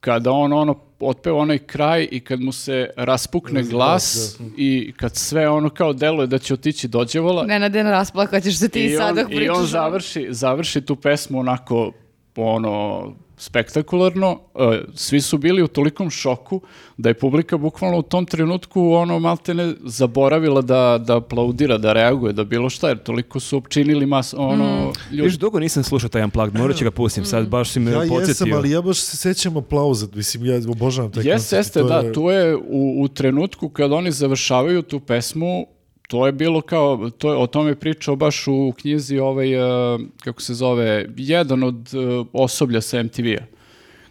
kada 0.00 0.30
on 0.32 0.52
ono 0.52 0.89
otpeva 1.00 1.38
onaj 1.38 1.58
kraj 1.58 2.08
i 2.10 2.20
kad 2.20 2.40
mu 2.40 2.52
se 2.52 2.90
raspukne 2.96 3.62
glas 3.62 4.36
i 4.56 4.92
kad 4.96 5.16
sve 5.16 5.48
ono 5.48 5.70
kao 5.70 5.92
deluje 5.92 6.26
da 6.26 6.38
će 6.38 6.54
otići 6.54 6.88
dođevola 6.88 7.44
Nenade, 7.46 7.82
rasplakat 7.82 8.42
ćeš 8.42 8.58
se 8.58 8.68
ti 8.68 8.84
i 8.84 8.96
sad 8.96 9.16
dok 9.16 9.32
i 9.32 9.36
pričaš. 9.36 9.56
on 9.58 9.66
završi, 9.66 10.26
završi 10.30 10.80
tu 10.80 10.96
pesmu 10.96 11.38
onako 11.38 11.92
ono 12.36 13.04
spektakularno, 13.40 14.40
e, 14.54 14.80
svi 14.94 15.20
su 15.20 15.38
bili 15.38 15.62
u 15.62 15.68
tolikom 15.68 16.10
šoku 16.10 16.60
da 16.96 17.08
je 17.08 17.14
publika 17.14 17.58
bukvalno 17.58 17.98
u 17.98 18.02
tom 18.04 18.26
trenutku 18.26 18.82
ono 18.84 19.18
maltene 19.18 19.74
zaboravila 19.80 20.62
da, 20.62 21.00
da 21.00 21.16
aplaudira, 21.16 21.78
da 21.78 21.92
reaguje, 21.92 22.32
da 22.32 22.44
bilo 22.44 22.70
šta, 22.70 22.88
jer 22.88 22.98
toliko 22.98 23.40
su 23.40 23.56
opčinili 23.56 24.06
mas, 24.06 24.34
ono, 24.34 24.92
ljudi. 25.10 25.22
Viš, 25.22 25.34
dugo 25.34 25.58
nisam 25.60 25.82
slušao 25.82 26.08
taj 26.10 26.24
Unplugged, 26.24 26.54
morat 26.54 26.76
ću 26.76 26.84
ga 26.84 26.90
pustim, 26.90 27.24
sad 27.24 27.48
baš 27.48 27.70
si 27.70 27.80
me 27.80 27.90
Ja 27.90 27.98
podsjetio. 27.98 28.26
jesam, 28.28 28.52
ali 28.52 28.70
ja 28.70 28.82
baš 28.82 28.98
se 28.98 29.16
sećam 29.16 29.56
aplauza. 29.56 30.06
Mislim, 30.14 30.46
ja 30.46 30.60
obožavam 30.68 31.12
taj 31.12 31.20
Jeste, 31.20 31.32
koncert. 31.32 31.58
jeste, 31.58 31.80
To 31.80 31.86
da, 31.86 31.96
je- 31.96 32.12
tu 32.12 32.22
je 32.22 32.56
u, 32.56 32.62
u 32.98 33.08
trenutku 33.10 33.68
kad 33.68 33.92
oni 33.92 34.12
završavaju 34.12 34.82
tu 34.82 35.00
pesmu, 35.00 35.66
to 36.10 36.26
je 36.26 36.32
bilo 36.32 36.60
kao, 36.60 37.10
to 37.18 37.32
je, 37.32 37.38
o 37.38 37.46
tome 37.46 37.70
je 37.70 37.80
pričao 37.80 38.16
baš 38.16 38.46
u 38.46 38.72
knjizi 38.80 39.18
ovaj, 39.18 39.54
e, 39.54 39.98
kako 40.20 40.42
se 40.42 40.54
zove, 40.54 41.06
jedan 41.16 41.62
od 41.62 41.94
e, 41.94 41.98
osoblja 42.32 42.80
sa 42.80 43.02
MTV-a 43.02 43.44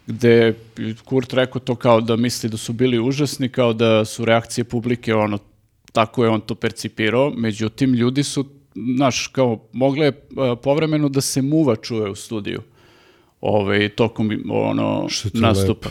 gde 0.07 0.53
Kurt 1.05 1.33
rekao 1.33 1.61
to 1.61 1.75
kao 1.75 2.01
da 2.01 2.15
misli 2.15 2.49
da 2.49 2.57
su 2.57 2.73
bili 2.73 2.99
užasni, 2.99 3.49
kao 3.49 3.73
da 3.73 4.05
su 4.05 4.25
reakcije 4.25 4.63
publike 4.63 5.15
ono, 5.15 5.37
tako 5.91 6.23
je 6.23 6.29
on 6.29 6.41
to 6.41 6.55
percipirao, 6.55 7.33
međutim 7.35 7.93
ljudi 7.93 8.23
su, 8.23 8.45
znaš, 8.95 9.27
kao, 9.27 9.59
mogle 9.73 10.05
je 10.05 10.11
povremeno 10.63 11.09
da 11.09 11.21
se 11.21 11.41
muva 11.41 11.75
čuje 11.75 12.09
u 12.09 12.15
studiju 12.15 12.61
ovaj, 13.41 13.89
tokom 13.89 14.31
ono, 14.49 15.09
Što 15.09 15.29
nastupa. 15.33 15.89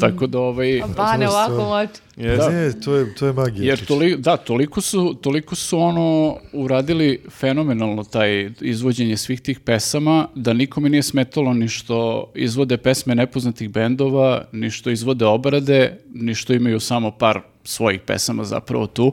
Tako 0.00 0.26
da 0.26 0.38
ovaj... 0.38 0.82
Bane, 0.96 1.28
ovako 1.28 1.52
stvar. 1.52 1.66
moć. 1.66 1.90
Jeste. 2.16 2.52
Ne, 2.52 2.80
to 2.80 2.94
je, 2.94 3.14
to 3.14 3.26
je 3.26 3.32
magija. 3.32 3.64
Jer 3.64 3.78
čisto. 3.78 3.94
toli, 3.94 4.16
da, 4.16 4.36
toliko 4.36 4.80
su, 4.80 5.14
toliko 5.20 5.54
su 5.54 5.78
ono 5.78 6.36
uradili 6.52 7.22
fenomenalno 7.30 8.04
taj 8.04 8.50
izvođenje 8.60 9.16
svih 9.16 9.40
tih 9.40 9.60
pesama 9.60 10.28
da 10.34 10.52
nikome 10.52 10.88
nije 10.88 11.02
smetalo 11.02 11.54
ni 11.54 11.68
što 11.68 12.30
izvode 12.34 12.76
pesme 12.76 13.14
nepoznatih 13.14 13.70
bendova, 13.70 14.44
ni 14.52 14.70
što 14.70 14.90
izvode 14.90 15.24
obrade, 15.24 15.98
ni 16.14 16.34
što 16.34 16.52
imaju 16.52 16.80
samo 16.80 17.10
par 17.10 17.40
svojih 17.64 18.00
pesama 18.00 18.44
zapravo 18.44 18.86
tu 18.86 19.12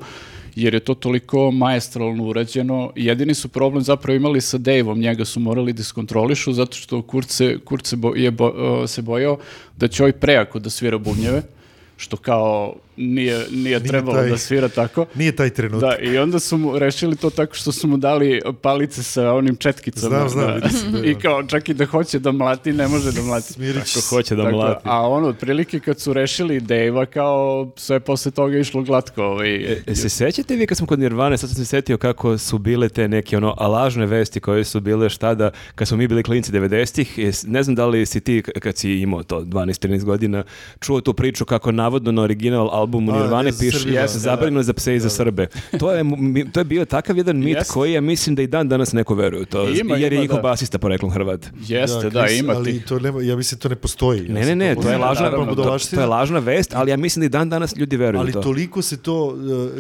jer 0.62 0.74
je 0.74 0.80
to 0.80 0.94
toliko 0.94 1.52
maestralno 1.52 2.24
urađeno. 2.24 2.92
Jedini 2.96 3.34
su 3.34 3.48
problem 3.50 3.84
zapravo 3.84 4.16
imali 4.16 4.42
sa 4.42 4.58
Daveom, 4.58 5.00
njega 5.00 5.26
su 5.26 5.40
morali 5.40 5.74
da 5.74 5.82
iskontrolišu 5.82 6.54
zato 6.54 6.78
što 6.78 7.02
Kurt 7.02 7.30
se, 7.86 7.96
bo- 7.96 8.16
je 8.16 8.32
bo- 8.32 8.88
se 8.88 9.02
bojao 9.02 9.38
da 9.78 9.88
će 9.88 10.04
ovaj 10.04 10.12
prejako 10.14 10.60
da 10.60 10.70
svira 10.70 10.98
bubnjeve, 10.98 11.42
što 11.98 12.18
kao 12.18 12.76
nije, 13.00 13.46
nije 13.52 13.80
trebalo 13.82 14.18
taj- 14.18 14.30
da 14.30 14.38
svira 14.38 14.68
tako. 14.70 15.06
Nije 15.16 15.32
taj 15.32 15.50
trenutak. 15.50 15.90
Da, 15.92 15.98
i 16.02 16.18
onda 16.18 16.40
su 16.40 16.58
mu 16.58 16.80
rešili 16.80 17.16
to 17.16 17.30
tako 17.30 17.56
što 17.56 17.72
su 17.72 17.88
mu 17.88 17.98
dali 17.98 18.42
palice 18.62 19.04
sa 19.04 19.34
onim 19.34 19.56
četkicama. 19.56 20.10
Znam, 20.10 20.30
znam, 20.30 20.46
da. 20.48 20.54
vidi 20.56 20.70
se 20.70 20.88
da- 20.88 21.06
I 21.10 21.16
kao, 21.16 21.44
čak 21.44 21.70
i 21.70 21.74
da 21.74 21.86
hoće 21.86 22.20
da 22.20 22.32
mlati, 22.32 22.74
ne 22.74 22.88
može 22.88 23.12
da 23.12 23.22
mlati. 23.22 23.54
Smirit 23.54 23.86
će 23.86 23.94
Ko 23.94 24.02
se. 24.02 24.10
hoće 24.10 24.36
da 24.36 24.44
Tako, 24.44 24.56
mlati. 24.56 24.82
a 24.84 25.00
ono, 25.02 25.28
otprilike 25.28 25.80
kad 25.80 26.00
su 26.00 26.14
rešili 26.14 26.60
Dejva, 26.60 27.06
kao 27.06 27.40
sve 27.76 28.00
posle 28.00 28.32
toga 28.32 28.58
išlo 28.58 28.82
glatko. 28.82 29.24
Ovaj, 29.24 29.56
E, 29.86 29.96
se 29.96 30.10
sećate 30.10 30.56
vi 30.56 30.68
kad 30.68 30.78
smo 30.78 30.88
kod 30.88 31.00
Nirvane, 31.00 31.38
sad 31.38 31.50
sam 31.50 31.56
se 31.56 31.66
setio 31.66 31.98
kako 31.98 32.38
su 32.38 32.58
bile 32.58 32.90
te 32.90 33.08
neke 33.08 33.38
ono 33.38 33.56
a 33.58 33.68
lažne 33.68 34.06
vesti 34.06 34.40
koje 34.40 34.64
su 34.64 34.80
bile 34.80 35.10
šta 35.10 35.34
da, 35.34 35.52
kad 35.76 35.88
smo 35.88 35.98
mi 35.98 36.08
bili 36.08 36.24
klinci 36.24 36.52
90-ih, 36.52 37.20
jes- 37.20 37.46
ne 37.46 37.64
znam 37.64 37.76
da 37.76 37.86
li 37.86 38.06
si 38.06 38.20
ti 38.20 38.44
kad 38.54 38.78
si 38.78 38.92
imao 38.92 39.24
to 39.24 39.42
12-13 39.42 40.04
godina, 40.04 40.44
čuo 40.80 41.02
tu 41.02 41.14
priču 41.14 41.46
kako 41.46 41.72
navodno 41.72 42.12
na 42.12 42.22
original 42.22 42.70
albumu 42.90 43.12
Nirvane 43.12 43.52
piše 43.60 43.80
Srbima. 43.80 44.00
jeste, 44.00 44.20
zabranjeno 44.20 44.64
za 44.64 44.74
pse 44.74 44.96
i 44.96 45.00
za 45.00 45.10
Srbe. 45.10 45.48
To 45.80 45.92
je, 45.92 46.04
to 46.54 46.60
je 46.60 46.64
bio 46.64 46.86
takav 46.86 47.18
jedan 47.18 47.38
mit 47.38 47.58
Jeste. 47.58 47.74
koji 47.74 47.94
ja 47.94 48.02
mislim 48.02 48.36
da 48.36 48.42
i 48.42 48.48
dan 48.48 48.70
danas 48.70 48.94
neko 48.94 49.16
veruje 49.16 49.42
u 49.42 49.46
to, 49.46 49.70
Ima, 49.70 49.98
jer 49.98 50.14
je 50.14 50.20
njihov 50.20 50.36
da. 50.36 50.42
basista 50.42 50.78
poreklom 50.78 51.12
Hrvat. 51.12 51.48
Jeste, 51.68 52.10
da, 52.10 52.28
ima 52.28 52.54
ali 52.54 52.82
to 52.82 53.00
nema, 53.00 53.22
ja 53.22 53.36
mislim 53.36 53.60
to 53.60 53.70
ne 53.70 53.76
postoji. 53.76 54.26
Ja 54.26 54.34
Ne, 54.34 54.46
ne, 54.46 54.56
ne, 54.56 54.76
to 54.76 54.90
je 54.90 54.98
lažna, 54.98 55.32
to, 55.32 55.78
to 55.96 56.00
je 56.00 56.06
lažna 56.06 56.40
vest, 56.40 56.74
ali 56.76 56.92
ja 56.92 56.98
mislim 56.98 57.22
da 57.22 57.26
i 57.26 57.30
dan 57.30 57.50
danas 57.50 57.76
ljudi 57.76 57.98
veruju 57.98 58.20
u 58.20 58.22
Ali 58.22 58.32
to. 58.32 58.42
toliko 58.42 58.82
se 58.82 58.98
to, 58.98 59.26
uh, 59.26 59.36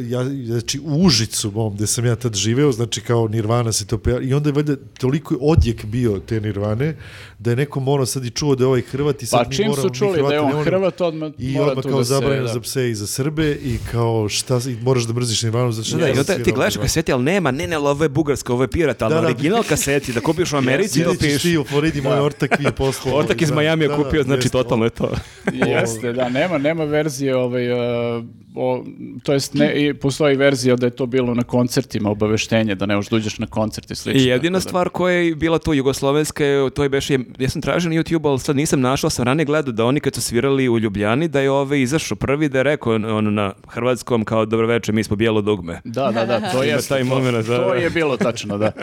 ja, 0.09 0.23
znači 0.45 0.79
u 0.79 1.05
Užicu 1.05 1.51
mom, 1.51 1.75
gde 1.75 1.87
sam 1.87 2.05
ja 2.05 2.15
tad 2.15 2.35
živeo, 2.35 2.71
znači 2.71 3.01
kao 3.01 3.27
Nirvana 3.27 3.71
se 3.71 3.87
to 3.87 3.97
peva, 3.97 4.21
i 4.21 4.33
onda 4.33 4.49
je 4.49 4.53
valjda 4.53 4.75
toliko 4.97 5.33
je 5.33 5.37
odjek 5.41 5.85
bio 5.85 6.19
te 6.19 6.41
Nirvane, 6.41 6.95
da 7.39 7.49
je 7.49 7.55
neko 7.55 7.79
morao 7.79 8.05
sad 8.05 8.25
i 8.25 8.29
čuo 8.29 8.55
da 8.55 8.63
je 8.63 8.67
ovaj 8.67 8.81
Hrvat 8.81 9.23
i 9.23 9.25
sad 9.25 9.43
Pa 9.43 9.49
mi 9.49 9.55
čim 9.55 9.67
moramo, 9.67 9.81
su 9.81 9.89
mi 9.89 9.97
čuli 9.97 10.27
da 10.29 10.33
je 10.33 10.39
on 10.39 10.63
Hrvat, 10.63 11.01
odmah 11.01 11.31
I 11.37 11.53
mora 11.53 11.71
odmah 11.71 11.83
kao 11.83 11.97
da 11.97 12.03
se... 12.03 12.13
zabranjeno 12.13 12.47
da. 12.47 12.53
za 12.53 12.59
pse 12.59 12.89
i 12.89 12.95
za 12.99 13.07
Srbe 13.07 13.51
i 13.51 13.77
kao 13.91 14.29
šta, 14.29 14.59
i 14.67 14.77
moraš 14.83 15.03
da 15.03 15.13
mrziš 15.13 15.43
Nirvanu 15.43 15.71
za 15.71 15.83
što 15.83 15.97
Da, 15.97 16.23
da, 16.23 16.43
ti 16.43 16.51
gledaš 16.51 16.77
kaseti, 16.77 17.13
ali 17.13 17.23
nema, 17.23 17.51
ne, 17.51 17.67
ne, 17.67 17.77
ovo 17.77 18.03
je 18.05 18.09
bugarska, 18.09 18.53
ovo 18.53 18.63
je 18.63 18.67
pirat, 18.67 19.01
ali 19.01 19.13
Da, 19.13 19.21
da. 19.21 19.27
original 19.27 19.63
kaseti, 19.63 20.13
da 20.13 20.19
kupiš 20.19 20.53
u 20.53 20.57
Americi, 20.63 21.03
to 21.03 21.13
piše. 21.19 21.39
ti 21.39 21.57
u 21.57 21.63
Floridi, 21.63 22.01
moj 22.01 22.19
ortak 22.19 22.59
mi 22.59 22.65
je 22.65 22.71
poslao. 22.71 23.15
Ortak 23.15 23.41
iz 23.41 23.49
Da, 23.49 23.55
Majamija 23.55 23.87
da, 23.89 23.97
da, 23.97 24.03
kupio, 24.03 24.23
znači 24.23 24.49
totalno 24.49 24.85
je 24.85 24.89
to. 24.89 25.11
Jeste, 25.53 26.13
da, 26.13 26.29
nema, 26.29 26.57
nema 26.57 26.83
verzije, 26.83 27.35
ovaj, 27.35 27.71
uh, 27.71 28.23
o, 28.55 28.83
to 29.23 29.33
jest 29.33 29.53
ne, 29.53 29.73
i 29.77 29.93
postoji 29.93 30.35
verzija 30.37 30.75
da 30.75 30.85
je 30.85 30.89
to 30.89 31.05
bilo 31.05 31.33
na 31.33 31.43
koncertima 31.43 32.09
obaveštenje, 32.09 32.75
da 32.75 32.85
ne 32.85 32.95
možeš 32.95 33.09
da 33.09 33.15
uđeš 33.15 33.39
na 33.39 33.47
koncert 33.47 33.91
i 33.91 33.95
slično. 33.95 34.21
I 34.21 34.25
jedina 34.25 34.55
da- 34.55 34.61
stvar 34.61 34.89
koja 34.89 35.13
je 35.13 35.35
bila 35.35 35.59
tu 35.59 35.73
jugoslovenska, 35.73 36.43
to 36.69 36.83
je 36.83 36.89
beš, 36.89 37.09
ja 37.09 37.49
sam 37.49 37.61
tražio 37.61 37.89
na 37.89 37.95
YouTube, 37.95 38.29
ali 38.29 38.39
sad 38.39 38.55
nisam 38.55 38.81
našao, 38.81 39.09
sam 39.09 39.25
ranije 39.25 39.45
gledao 39.45 39.71
da 39.73 39.85
oni 39.85 39.99
kad 39.99 40.15
su 40.15 40.21
svirali 40.21 40.69
u 40.69 40.79
Ljubljani, 40.79 41.27
da 41.27 41.39
je 41.39 41.51
ove 41.51 41.81
izašao 41.81 42.15
prvi 42.15 42.49
da 42.49 42.57
je 42.57 42.63
rekao 42.63 42.93
on 42.93 43.33
na 43.33 43.53
hrvatskom 43.67 44.25
kao 44.25 44.45
dobro 44.45 44.67
večer, 44.67 44.95
mi 44.95 45.03
smo 45.03 45.15
bijelo 45.15 45.41
dugme. 45.41 45.81
Da, 45.83 46.11
da, 46.11 46.25
da, 46.25 46.51
to 46.51 46.63
je 46.69 46.77
taj 46.81 47.03
moment, 47.03 47.47
da, 47.47 47.57
To 47.57 47.69
da. 47.69 47.75
je 47.75 47.89
bilo 47.89 48.17
tačno, 48.17 48.57
da. 48.57 48.71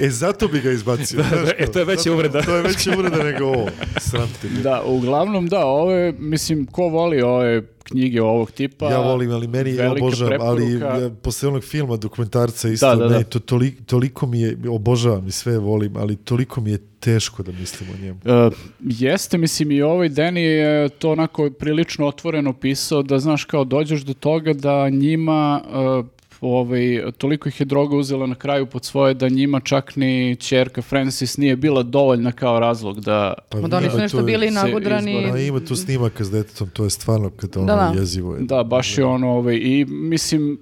E, 0.00 0.10
zato 0.10 0.48
bi 0.48 0.60
ga 0.60 0.70
izbacio. 0.70 1.22
znaš 1.22 1.50
e, 1.50 1.56
kao, 1.56 1.66
to 1.66 1.78
je 1.78 1.84
veća 1.84 2.12
uvreda. 2.12 2.42
To 2.42 2.56
je 2.56 2.62
veća 2.62 2.90
uvreda 2.90 3.24
nego 3.24 3.44
ovo. 3.44 3.66
Sram. 4.10 4.28
Da, 4.62 4.82
uglavnom 4.82 5.46
da, 5.46 5.66
ovo 5.66 5.92
je, 5.92 6.14
mislim, 6.18 6.66
ko 6.66 6.82
voli 6.82 7.22
ove 7.22 7.62
knjige 7.90 8.22
ovog 8.22 8.50
tipa? 8.50 8.90
ja 8.90 8.98
volim, 9.00 9.30
ali 9.30 9.46
meni 9.48 9.70
je 9.70 9.90
obožavam, 9.90 10.40
ali 10.40 10.66
preporuka. 10.68 10.98
ja, 10.98 11.10
posle 11.12 11.48
onog 11.48 11.64
filma, 11.64 11.96
dokumentarca 11.96 12.68
isto, 12.68 12.86
Da, 12.88 12.96
da, 12.98 13.08
da. 13.08 13.22
to 13.22 13.38
toli- 13.40 13.84
toliko 13.86 14.26
mi 14.26 14.40
je, 14.40 14.56
obožavam 14.68 15.26
i 15.26 15.32
sve 15.32 15.58
volim, 15.58 15.96
ali 15.96 16.16
toliko 16.16 16.60
mi 16.60 16.70
je 16.70 16.78
teško 17.00 17.42
da 17.42 17.52
mislim 17.52 17.90
o 17.90 18.02
njemu. 18.02 18.18
E, 18.26 18.50
jeste, 18.80 19.38
mislim 19.38 19.70
i 19.70 19.82
ovaj 19.82 20.08
Deni 20.08 20.42
je 20.42 20.88
to 20.88 21.10
onako 21.10 21.50
prilično 21.50 22.06
otvoreno 22.06 22.52
pisao 22.52 23.02
da 23.02 23.18
znaš 23.18 23.44
kao 23.44 23.64
dođeš 23.64 24.00
do 24.00 24.14
toga 24.14 24.52
da 24.52 24.88
njima 24.90 25.62
e, 25.64 26.19
ovaj, 26.42 26.80
toliko 27.12 27.48
ih 27.48 27.60
je 27.60 27.66
droga 27.66 27.96
uzela 27.96 28.26
na 28.26 28.34
kraju 28.34 28.66
pod 28.66 28.84
svoje 28.84 29.14
da 29.14 29.28
njima 29.28 29.60
čak 29.60 29.96
ni 29.96 30.36
čerka 30.36 30.82
Francis 30.82 31.36
nije 31.36 31.56
bila 31.56 31.82
dovoljna 31.82 32.32
kao 32.32 32.60
razlog 32.60 33.00
da 33.00 33.34
Pa 33.48 33.60
Ma 33.60 33.68
da 33.68 33.76
oni 33.76 33.90
su 33.90 33.98
nešto 33.98 34.18
to- 34.18 34.24
bili 34.24 34.48
se 34.48 34.54
nagudrani. 34.54 35.12
izbore. 35.14 35.32
A 35.32 35.38
ima 35.38 35.60
tu 35.60 35.76
snimaka 35.76 36.24
s 36.24 36.30
detetom, 36.30 36.68
to 36.68 36.84
je 36.84 36.90
stvarno 36.90 37.30
kad 37.30 37.56
ono 37.56 37.66
Da, 37.66 37.74
da. 37.74 38.00
jezivo 38.00 38.34
je. 38.34 38.40
Da, 38.42 38.62
baš 38.64 38.98
je 38.98 39.04
ono, 39.04 39.28
ovaj, 39.28 39.56
i 39.56 39.84
mislim, 39.86 40.58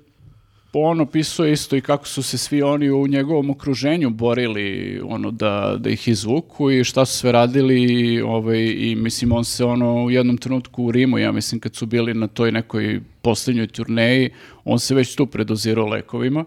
on 0.72 1.00
opisuje 1.00 1.52
isto 1.52 1.76
i 1.76 1.80
kako 1.80 2.06
su 2.06 2.22
se 2.22 2.38
svi 2.38 2.62
oni 2.62 2.90
u 2.90 3.06
njegovom 3.06 3.50
okruženju 3.50 4.10
borili 4.10 5.00
ono 5.04 5.30
da, 5.30 5.76
da 5.78 5.90
ih 5.90 6.08
izvuku 6.08 6.70
i 6.70 6.84
šta 6.84 7.04
su 7.04 7.18
sve 7.18 7.32
radili 7.32 7.82
i, 7.82 8.20
ovaj, 8.20 8.74
i 8.78 8.94
mislim 8.94 9.32
on 9.32 9.44
se 9.44 9.64
ono 9.64 10.04
u 10.04 10.10
jednom 10.10 10.36
trenutku 10.36 10.84
u 10.84 10.92
Rimu, 10.92 11.18
ja 11.18 11.32
mislim 11.32 11.60
kad 11.60 11.74
su 11.74 11.86
bili 11.86 12.14
na 12.14 12.26
toj 12.26 12.52
nekoj 12.52 13.00
posljednjoj 13.22 13.66
turneji, 13.66 14.30
on 14.64 14.78
se 14.78 14.94
već 14.94 15.14
tu 15.14 15.26
predozirao 15.26 15.86
lekovima 15.86 16.44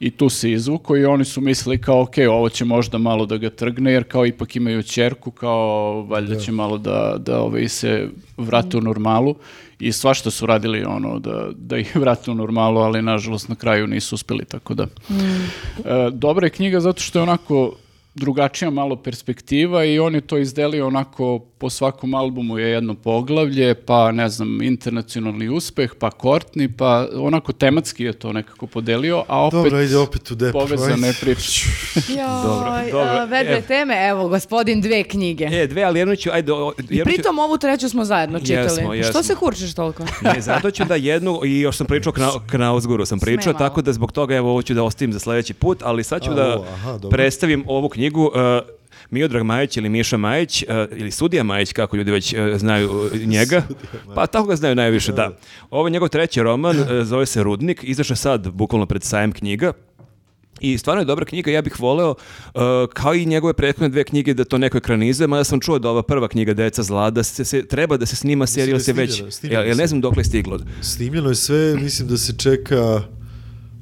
i 0.00 0.10
tu 0.10 0.28
se 0.28 0.52
izvuko 0.52 0.96
i 0.96 1.04
oni 1.04 1.24
su 1.24 1.40
mislili 1.40 1.80
kao 1.80 2.02
ok, 2.02 2.14
ovo 2.30 2.48
će 2.48 2.64
možda 2.64 2.98
malo 2.98 3.26
da 3.26 3.36
ga 3.36 3.50
trgne 3.50 3.92
jer 3.92 4.04
kao 4.04 4.26
ipak 4.26 4.56
imaju 4.56 4.82
čerku, 4.82 5.30
kao 5.30 6.02
valjda 6.02 6.36
će 6.36 6.52
malo 6.52 6.78
da, 6.78 7.16
da 7.18 7.40
ovaj, 7.40 7.68
se 7.68 8.08
vrate 8.36 8.76
u 8.76 8.80
normalu 8.80 9.34
i 9.78 9.92
svašta 9.92 10.30
su 10.30 10.46
radili 10.46 10.84
ono 10.84 11.18
da, 11.18 11.48
da 11.56 11.78
ih 11.78 11.96
vrate 12.02 12.30
u 12.30 12.34
normalu, 12.34 12.80
ali 12.80 13.02
nažalost 13.02 13.48
na 13.48 13.54
kraju 13.54 13.86
nisu 13.86 14.14
uspeli, 14.14 14.44
tako 14.44 14.74
da. 14.74 14.82
E, 14.82 16.10
dobra 16.12 16.46
je 16.46 16.50
knjiga 16.50 16.80
zato 16.80 17.02
što 17.02 17.18
je 17.18 17.22
onako 17.22 17.76
drugačija 18.14 18.70
malo 18.70 18.96
perspektiva 18.96 19.84
i 19.84 19.98
on 19.98 20.14
je 20.14 20.20
to 20.20 20.38
izdelio 20.38 20.86
onako 20.86 21.38
po 21.58 21.70
svakom 21.70 22.14
albumu 22.14 22.58
je 22.58 22.68
jedno 22.68 22.94
poglavlje, 22.94 23.74
pa 23.76 24.12
ne 24.12 24.28
znam, 24.28 24.62
internacionalni 24.62 25.48
uspeh, 25.48 25.90
pa 25.98 26.10
Courtney, 26.12 26.68
pa 26.68 27.08
onako 27.14 27.52
tematski 27.52 28.04
je 28.04 28.12
to 28.12 28.32
nekako 28.32 28.66
podelio, 28.66 29.24
a 29.28 29.40
opet 29.40 29.52
Dobro, 29.54 29.78
ajde 29.78 29.96
opet 29.96 30.30
u 30.30 30.34
depu. 30.34 30.52
povezane 30.54 31.08
ajde. 31.08 31.18
priče. 31.22 31.66
Dobro, 32.44 32.70
Joj, 32.72 32.90
dobro. 32.92 33.26
vedre 33.26 33.52
Evo. 33.52 33.62
teme, 33.62 34.08
evo, 34.08 34.28
gospodin 34.28 34.80
dve 34.80 35.02
knjige. 35.04 35.44
E, 35.44 35.66
dve, 35.66 35.82
ali 35.82 35.98
jednu 35.98 36.16
ću, 36.16 36.30
ajde, 36.32 36.52
o- 36.52 36.72
I 36.80 36.82
jednu 36.90 36.98
ću- 36.98 37.04
pritom 37.06 37.38
ovu 37.38 37.58
treću 37.58 37.88
smo 37.88 38.04
zajedno 38.04 38.40
čitali. 38.40 38.60
Jesmo, 38.60 38.94
jesmo. 38.94 39.10
Što 39.10 39.22
se 39.22 39.34
kurčiš 39.34 39.74
toliko? 39.74 40.04
Ne, 40.24 40.40
zato 40.40 40.70
ću 40.70 40.84
da 40.84 40.94
jednu, 40.94 41.40
i 41.44 41.60
još 41.60 41.76
sam 41.76 41.86
pričao 41.86 42.12
Kna, 42.12 42.30
Knausguru 42.50 43.06
sam 43.06 43.18
pričao, 43.18 43.52
tako 43.54 43.82
da 43.82 43.92
zbog 43.92 44.12
toga 44.12 44.34
evo 44.36 44.50
ovo 44.50 44.62
ću 44.62 44.74
da 44.74 44.82
ostavim 44.82 45.12
za 45.12 45.18
sljedeći 45.18 45.54
put, 45.54 45.78
ali 45.82 46.04
sad 46.04 46.22
ću 46.22 46.30
A, 46.30 46.34
da 46.34 46.54
ovo, 46.54 46.64
aha, 46.64 46.98
predstavim 47.10 47.64
ovu 47.66 47.88
knjigu. 47.88 48.03
Uh, 48.12 48.30
Miodrag 49.10 49.42
Majić 49.42 49.76
ili 49.76 49.88
Miša 49.88 50.16
Majić, 50.16 50.62
uh, 50.62 50.68
ili 50.98 51.10
Sudija 51.10 51.42
Majić, 51.42 51.72
kako 51.72 51.96
ljudi 51.96 52.10
već 52.10 52.32
uh, 52.32 52.38
znaju 52.56 52.90
uh, 52.90 53.20
njega. 53.26 53.62
Pa 54.14 54.26
tako 54.26 54.46
ga 54.48 54.56
znaju 54.56 54.74
najviše, 54.74 55.12
da. 55.12 55.30
Ovo 55.70 55.86
je 55.86 55.90
njegov 55.90 56.08
treći 56.08 56.42
roman, 56.42 56.80
uh, 56.80 56.86
zove 57.02 57.26
se 57.26 57.42
Rudnik, 57.42 57.80
izašao 57.82 58.16
sad, 58.16 58.50
bukvalno 58.50 58.86
pred 58.86 59.02
sajem 59.02 59.32
knjiga. 59.32 59.72
I 60.60 60.78
stvarno 60.78 61.02
je 61.02 61.04
dobra 61.04 61.24
knjiga, 61.24 61.50
ja 61.50 61.62
bih 61.62 61.80
voleo, 61.80 62.10
uh, 62.10 62.62
kao 62.92 63.14
i 63.14 63.26
njegove 63.26 63.52
prethodne 63.52 63.88
dve 63.88 64.04
knjige, 64.04 64.34
da 64.34 64.44
to 64.44 64.58
neko 64.58 64.78
ekranizuje, 64.78 65.26
mada 65.26 65.44
sam 65.44 65.60
čuo 65.60 65.78
da 65.78 65.90
ova 65.90 66.02
prva 66.02 66.28
knjiga 66.28 66.54
Deca 66.54 66.82
zla, 66.82 67.10
da 67.10 67.22
se, 67.22 67.44
se- 67.44 67.66
treba 67.66 67.96
da 67.96 68.06
se 68.06 68.16
snima 68.16 68.46
serija, 68.46 68.72
da 68.72 68.76
je 68.76 68.80
se 68.80 68.92
već, 68.92 69.22
ja, 69.42 69.64
ja 69.64 69.74
ne 69.74 69.86
znam 69.86 70.00
dokle 70.00 70.20
je 70.20 70.24
stiglo. 70.24 70.58
Snimljeno 70.80 71.28
je 71.28 71.34
sve, 71.34 71.76
mislim 71.76 72.08
da 72.08 72.16
se 72.16 72.32
čeka 72.38 73.02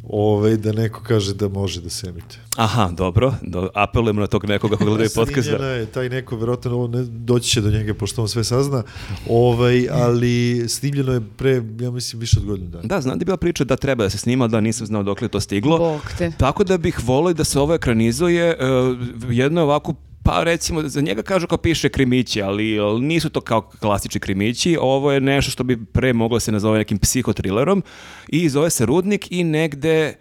ovaj, 0.08 0.56
da 0.56 0.72
neko 0.72 1.00
kaže 1.02 1.34
da 1.34 1.48
može 1.48 1.80
da 1.80 1.90
se 1.90 2.08
emituje. 2.08 2.40
Aha, 2.56 2.90
dobro, 2.92 3.34
do, 3.42 3.70
apelujemo 3.74 4.20
na 4.20 4.26
tog 4.26 4.44
nekoga 4.44 4.76
ko 4.76 4.84
gledaju 4.84 5.10
podcast. 5.14 5.48
Snimljena 5.48 5.66
je, 5.66 5.86
taj 5.86 6.08
neko, 6.08 6.36
verovatno, 6.36 6.70
ovo 6.72 6.86
ne, 6.88 7.02
doći 7.04 7.50
će 7.50 7.60
do 7.60 7.70
njega, 7.70 7.94
pošto 7.94 8.22
on 8.22 8.28
sve 8.28 8.44
sazna, 8.44 8.82
ovaj, 9.28 9.88
ali 9.90 10.64
snimljeno 10.68 11.12
je 11.12 11.20
pre, 11.36 11.62
ja 11.80 11.90
mislim, 11.90 12.20
više 12.20 12.38
od 12.38 12.46
godinu 12.46 12.70
dana. 12.70 12.84
Da, 12.84 13.00
znam 13.00 13.18
da 13.18 13.22
je 13.22 13.24
bila 13.24 13.36
priča 13.36 13.64
da 13.64 13.76
treba 13.76 14.04
da 14.04 14.10
se 14.10 14.18
snima, 14.18 14.48
da 14.48 14.60
nisam 14.60 14.86
znao 14.86 15.02
dokle 15.02 15.24
je 15.24 15.28
to 15.28 15.40
stiglo. 15.40 15.78
Bog 15.78 16.00
te. 16.18 16.32
Tako 16.38 16.64
da 16.64 16.78
bih 16.78 17.00
volio 17.04 17.34
da 17.34 17.44
se 17.44 17.60
ovo 17.60 17.74
ekranizuje 17.74 18.56
uh, 18.56 18.98
jedno 19.30 19.60
je 19.60 19.64
ovako 19.64 19.94
pa 20.22 20.44
recimo, 20.44 20.82
za 20.82 21.00
njega 21.00 21.22
kažu 21.22 21.46
kao 21.46 21.58
piše 21.58 21.88
krimići, 21.88 22.42
ali, 22.42 22.78
nisu 23.00 23.30
to 23.30 23.40
kao 23.40 23.60
klasični 23.60 24.20
krimići, 24.20 24.76
ovo 24.80 25.12
je 25.12 25.20
nešto 25.20 25.50
što 25.50 25.64
bi 25.64 25.84
pre 25.84 26.12
moglo 26.12 26.40
se 26.40 26.52
nazove 26.52 26.78
nekim 26.78 26.98
psihotrilerom 26.98 27.82
i 28.28 28.48
zove 28.48 28.70
se 28.70 28.86
Rudnik 28.86 29.32
i 29.32 29.44
negde 29.44 30.14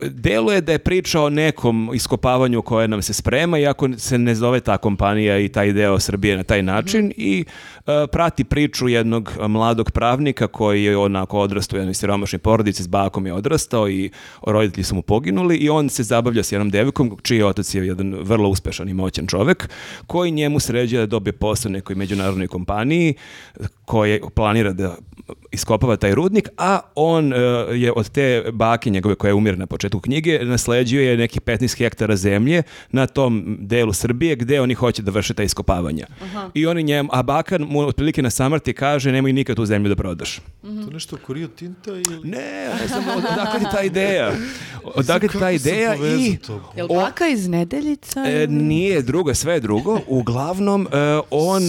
deluje 0.00 0.60
da 0.60 0.72
je 0.72 0.78
priča 0.78 1.22
o 1.22 1.30
nekom 1.30 1.90
iskopavanju 1.94 2.62
koje 2.62 2.88
nam 2.88 3.02
se 3.02 3.12
sprema, 3.14 3.58
iako 3.58 3.88
se 3.96 4.18
ne 4.18 4.34
zove 4.34 4.60
ta 4.60 4.78
kompanija 4.78 5.38
i 5.38 5.48
taj 5.48 5.72
deo 5.72 6.00
Srbije 6.00 6.36
na 6.36 6.42
taj 6.42 6.62
način 6.62 7.12
i 7.16 7.44
e, 7.86 8.06
prati 8.12 8.44
priču 8.44 8.88
jednog 8.88 9.32
mladog 9.48 9.90
pravnika 9.90 10.46
koji 10.46 10.84
je 10.84 10.96
onako 10.96 11.38
odrastao 11.38 11.76
u 11.76 11.80
jednoj 11.80 11.94
siromašnoj 11.94 12.38
porodici, 12.38 12.82
s 12.82 12.86
bakom 12.86 13.26
je 13.26 13.32
odrastao 13.32 13.88
i 13.88 14.10
roditelji 14.42 14.84
su 14.84 14.94
mu 14.94 15.02
poginuli 15.02 15.56
i 15.56 15.68
on 15.68 15.88
se 15.88 16.02
zabavlja 16.02 16.42
s 16.42 16.52
jednom 16.52 16.70
devojkom, 16.70 17.16
čiji 17.22 17.42
otac 17.42 17.74
je 17.74 17.86
jedan 17.86 18.14
vrlo 18.20 18.48
uspešan 18.48 18.88
i 18.88 18.94
moćan 18.94 19.26
čovek, 19.26 19.68
koji 20.06 20.30
njemu 20.30 20.60
sređuje 20.60 21.00
da 21.00 21.06
dobije 21.06 21.32
posao 21.32 21.72
nekoj 21.72 21.96
međunarodnoj 21.96 22.46
kompaniji 22.46 23.14
koje 23.84 24.20
planira 24.34 24.72
da 24.72 24.96
iskopava 25.52 25.96
taj 25.96 26.14
rudnik, 26.14 26.48
a 26.58 26.80
on 26.94 27.32
e, 27.32 27.36
je 27.74 27.92
od 27.92 28.08
te 28.08 28.44
bake 28.52 28.90
njegove 28.90 29.14
koja 29.14 29.34
umire 29.34 29.56
na 29.56 29.66
početku 29.66 30.00
knjige, 30.00 30.38
nasleđuje 30.42 31.16
neki 31.16 31.40
15 31.40 31.78
hektara 31.78 32.16
zemlje 32.16 32.62
na 32.90 33.06
tom 33.06 33.56
delu 33.60 33.92
Srbije 33.92 34.36
gde 34.36 34.60
oni 34.60 34.74
hoće 34.74 35.02
da 35.02 35.10
vrše 35.10 35.34
ta 35.34 35.42
iskopavanja. 35.42 36.06
I 36.54 36.66
oni 36.66 36.82
njemu, 36.82 37.08
a 37.12 37.22
baka 37.22 37.58
mu 37.58 37.80
otprilike 37.80 38.22
na 38.22 38.30
samrti 38.30 38.72
kaže 38.72 39.12
nemoj 39.12 39.32
nikad 39.32 39.56
tu 39.56 39.66
zemlju 39.66 39.88
da 39.88 39.96
prodaš. 39.96 40.40
To 40.62 40.90
nešto 40.92 41.16
oko 41.16 41.32
Rio 41.32 41.48
Tinta 41.48 41.90
ili... 41.90 42.20
Ne, 42.24 42.68
ne 42.80 42.88
znam 42.88 43.04
od- 43.16 43.24
odakle 43.32 43.60
ti 43.60 43.66
ta 43.72 43.82
ideja. 43.82 44.32
Odakle 44.84 45.28
ti 45.28 45.38
ta 45.38 45.50
ideja 45.50 45.94
i... 45.94 46.36
to? 46.36 46.72
Jel 46.76 46.88
baka 46.88 47.28
iz 47.28 47.48
Nedeljica? 47.48 48.24
E, 48.26 48.46
nije 48.46 49.02
drugo, 49.02 49.34
sve 49.34 49.54
je 49.54 49.60
drugo. 49.60 50.00
Uglavnom, 50.06 50.88
e, 50.92 51.20
on... 51.30 51.62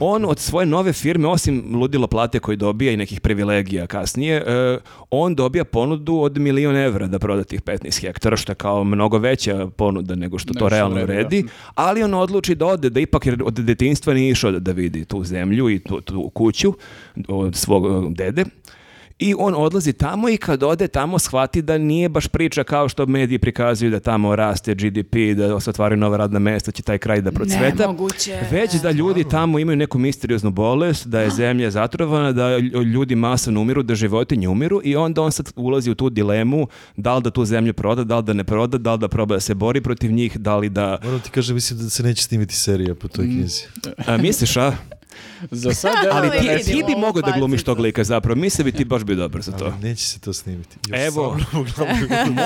On 0.00 0.24
od 0.24 0.38
svoje 0.38 0.66
nove 0.66 0.92
firme, 0.92 1.28
osim 1.28 1.76
ludilo 1.76 2.06
plate 2.06 2.38
koji 2.38 2.56
dobija 2.56 2.92
i 2.92 2.96
nekih 2.96 3.20
privilegija 3.20 3.86
kasnije, 3.86 4.36
e, 4.36 4.78
on 5.10 5.34
dobija 5.34 5.64
ponudu 5.64 6.16
od 6.16 6.38
milion 6.38 6.76
evra 6.76 7.06
da 7.06 7.18
proda 7.18 7.44
tih 7.44 7.62
15 7.62 8.00
hektara, 8.00 8.36
što 8.36 8.52
je 8.52 8.56
kao 8.56 8.84
mnogo 8.84 9.18
veća 9.18 9.68
ponuda 9.76 10.14
nego 10.14 10.38
što 10.38 10.52
to 10.52 10.58
što 10.58 10.68
realno 10.68 11.02
vredi, 11.02 11.44
ali 11.74 12.02
on 12.02 12.14
odluči 12.14 12.54
da 12.54 12.66
ode, 12.66 12.90
da 12.90 13.00
ipak 13.00 13.26
jer 13.26 13.42
od 13.44 13.54
detinjstva 13.54 14.14
nije 14.14 14.30
išao 14.30 14.52
da, 14.52 14.58
da 14.58 14.72
vidi 14.72 15.04
tu 15.04 15.24
zemlju 15.24 15.70
i 15.70 15.78
tu, 15.78 16.00
tu 16.00 16.30
kuću 16.34 16.72
od 17.28 17.56
svog 17.56 17.86
e, 17.86 18.14
dede. 18.14 18.44
I 19.22 19.34
on 19.38 19.54
odlazi 19.56 19.92
tamo 19.92 20.28
i 20.28 20.36
kad 20.36 20.62
ode 20.62 20.88
tamo 20.88 21.18
shvati 21.18 21.62
da 21.62 21.78
nije 21.78 22.08
baš 22.08 22.28
priča 22.28 22.64
kao 22.64 22.88
što 22.88 23.06
mediji 23.06 23.38
prikazuju 23.38 23.90
da 23.90 24.00
tamo 24.00 24.36
raste 24.36 24.74
GDP, 24.74 25.14
da 25.36 25.60
se 25.60 25.70
otvaraju 25.70 25.98
nova 25.98 26.16
radna 26.16 26.38
mesta, 26.38 26.70
će 26.70 26.82
taj 26.82 26.98
kraj 26.98 27.20
da 27.20 27.32
procveta. 27.32 27.82
Nemoguće. 27.82 28.38
Već 28.50 28.74
da 28.74 28.90
ljudi 28.90 29.24
tamo 29.30 29.58
imaju 29.58 29.76
neku 29.76 29.98
misterioznu 29.98 30.50
bolest, 30.50 31.06
da 31.06 31.20
je 31.20 31.30
zemlja 31.30 31.70
zatrovana, 31.70 32.32
da 32.32 32.42
lj- 32.42 32.84
ljudi 32.84 33.14
masano 33.14 33.60
umiru, 33.60 33.82
da 33.82 33.94
životinje 33.94 34.48
umiru 34.48 34.80
i 34.84 34.96
onda 34.96 35.22
on 35.22 35.32
sad 35.32 35.52
ulazi 35.56 35.90
u 35.90 35.94
tu 35.94 36.10
dilemu 36.10 36.66
da 36.96 37.16
li 37.16 37.22
da 37.22 37.30
tu 37.30 37.44
zemlju 37.44 37.74
proda, 37.74 38.04
da 38.04 38.16
li 38.16 38.24
da 38.24 38.32
ne 38.32 38.44
proda, 38.44 38.78
da 38.78 38.92
li 38.92 38.98
da 38.98 39.08
proba 39.08 39.34
da 39.34 39.40
se 39.40 39.54
bori 39.54 39.80
protiv 39.80 40.12
njih, 40.12 40.38
da 40.38 40.56
li 40.56 40.68
da... 40.68 40.98
Moram 41.04 41.20
ti 41.20 41.30
kažem, 41.30 41.54
mislim 41.54 41.78
da 41.78 41.90
se 41.90 42.02
neće 42.02 42.24
snimiti 42.24 42.54
serija 42.54 42.94
po 42.94 43.08
toj 43.08 43.24
knjizi. 43.24 43.62
A, 44.06 44.16
misliš, 44.16 44.56
a? 44.56 44.72
Za 45.42 45.74
sad, 45.74 45.92
evo, 46.04 46.14
Ali 46.14 46.30
ti, 46.30 46.48
vidim, 46.48 46.64
ti 46.66 46.84
bi 46.86 46.94
mogao 46.96 47.22
da 47.22 47.30
glumiš 47.32 47.62
tog 47.62 47.78
lika 47.78 48.04
zapravo. 48.04 48.34
Mislim 48.36 48.64
bi 48.64 48.72
ti 48.72 48.84
baš 48.84 49.02
bi 49.02 49.14
dobar 49.14 49.42
za 49.42 49.52
to. 49.52 49.64
Ali 49.64 49.74
neće 49.80 50.04
se 50.04 50.20
to 50.20 50.32
snimiti. 50.32 50.76
Još 50.88 50.98
Evo. 51.00 51.36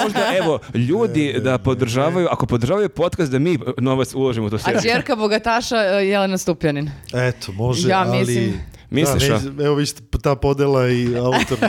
Možda, 0.02 0.20
evo, 0.36 0.58
ljudi 0.76 1.34
da 1.38 1.58
podržavaju, 1.58 2.28
ako 2.30 2.46
podržavaju 2.46 2.88
podcast, 2.88 3.32
da 3.32 3.38
mi 3.38 3.58
novac 3.78 4.14
uložimo 4.14 4.46
u 4.46 4.50
to 4.50 4.56
A 4.56 4.58
seriju. 4.58 4.80
čerka 4.82 5.16
bogataša 5.16 5.76
e, 5.76 6.06
Jelena 6.06 6.38
Stupjanin. 6.38 6.90
Eto, 7.14 7.52
može, 7.52 7.88
Ja 7.88 8.00
ali... 8.00 8.18
mislim- 8.18 8.73
Misliš, 8.94 9.22
da, 9.24 9.34
neće- 9.34 9.64
evo 9.64 9.74
vište, 9.74 10.00
ta 10.22 10.34
podela 10.34 10.88
i 10.88 11.16
autor 11.16 11.58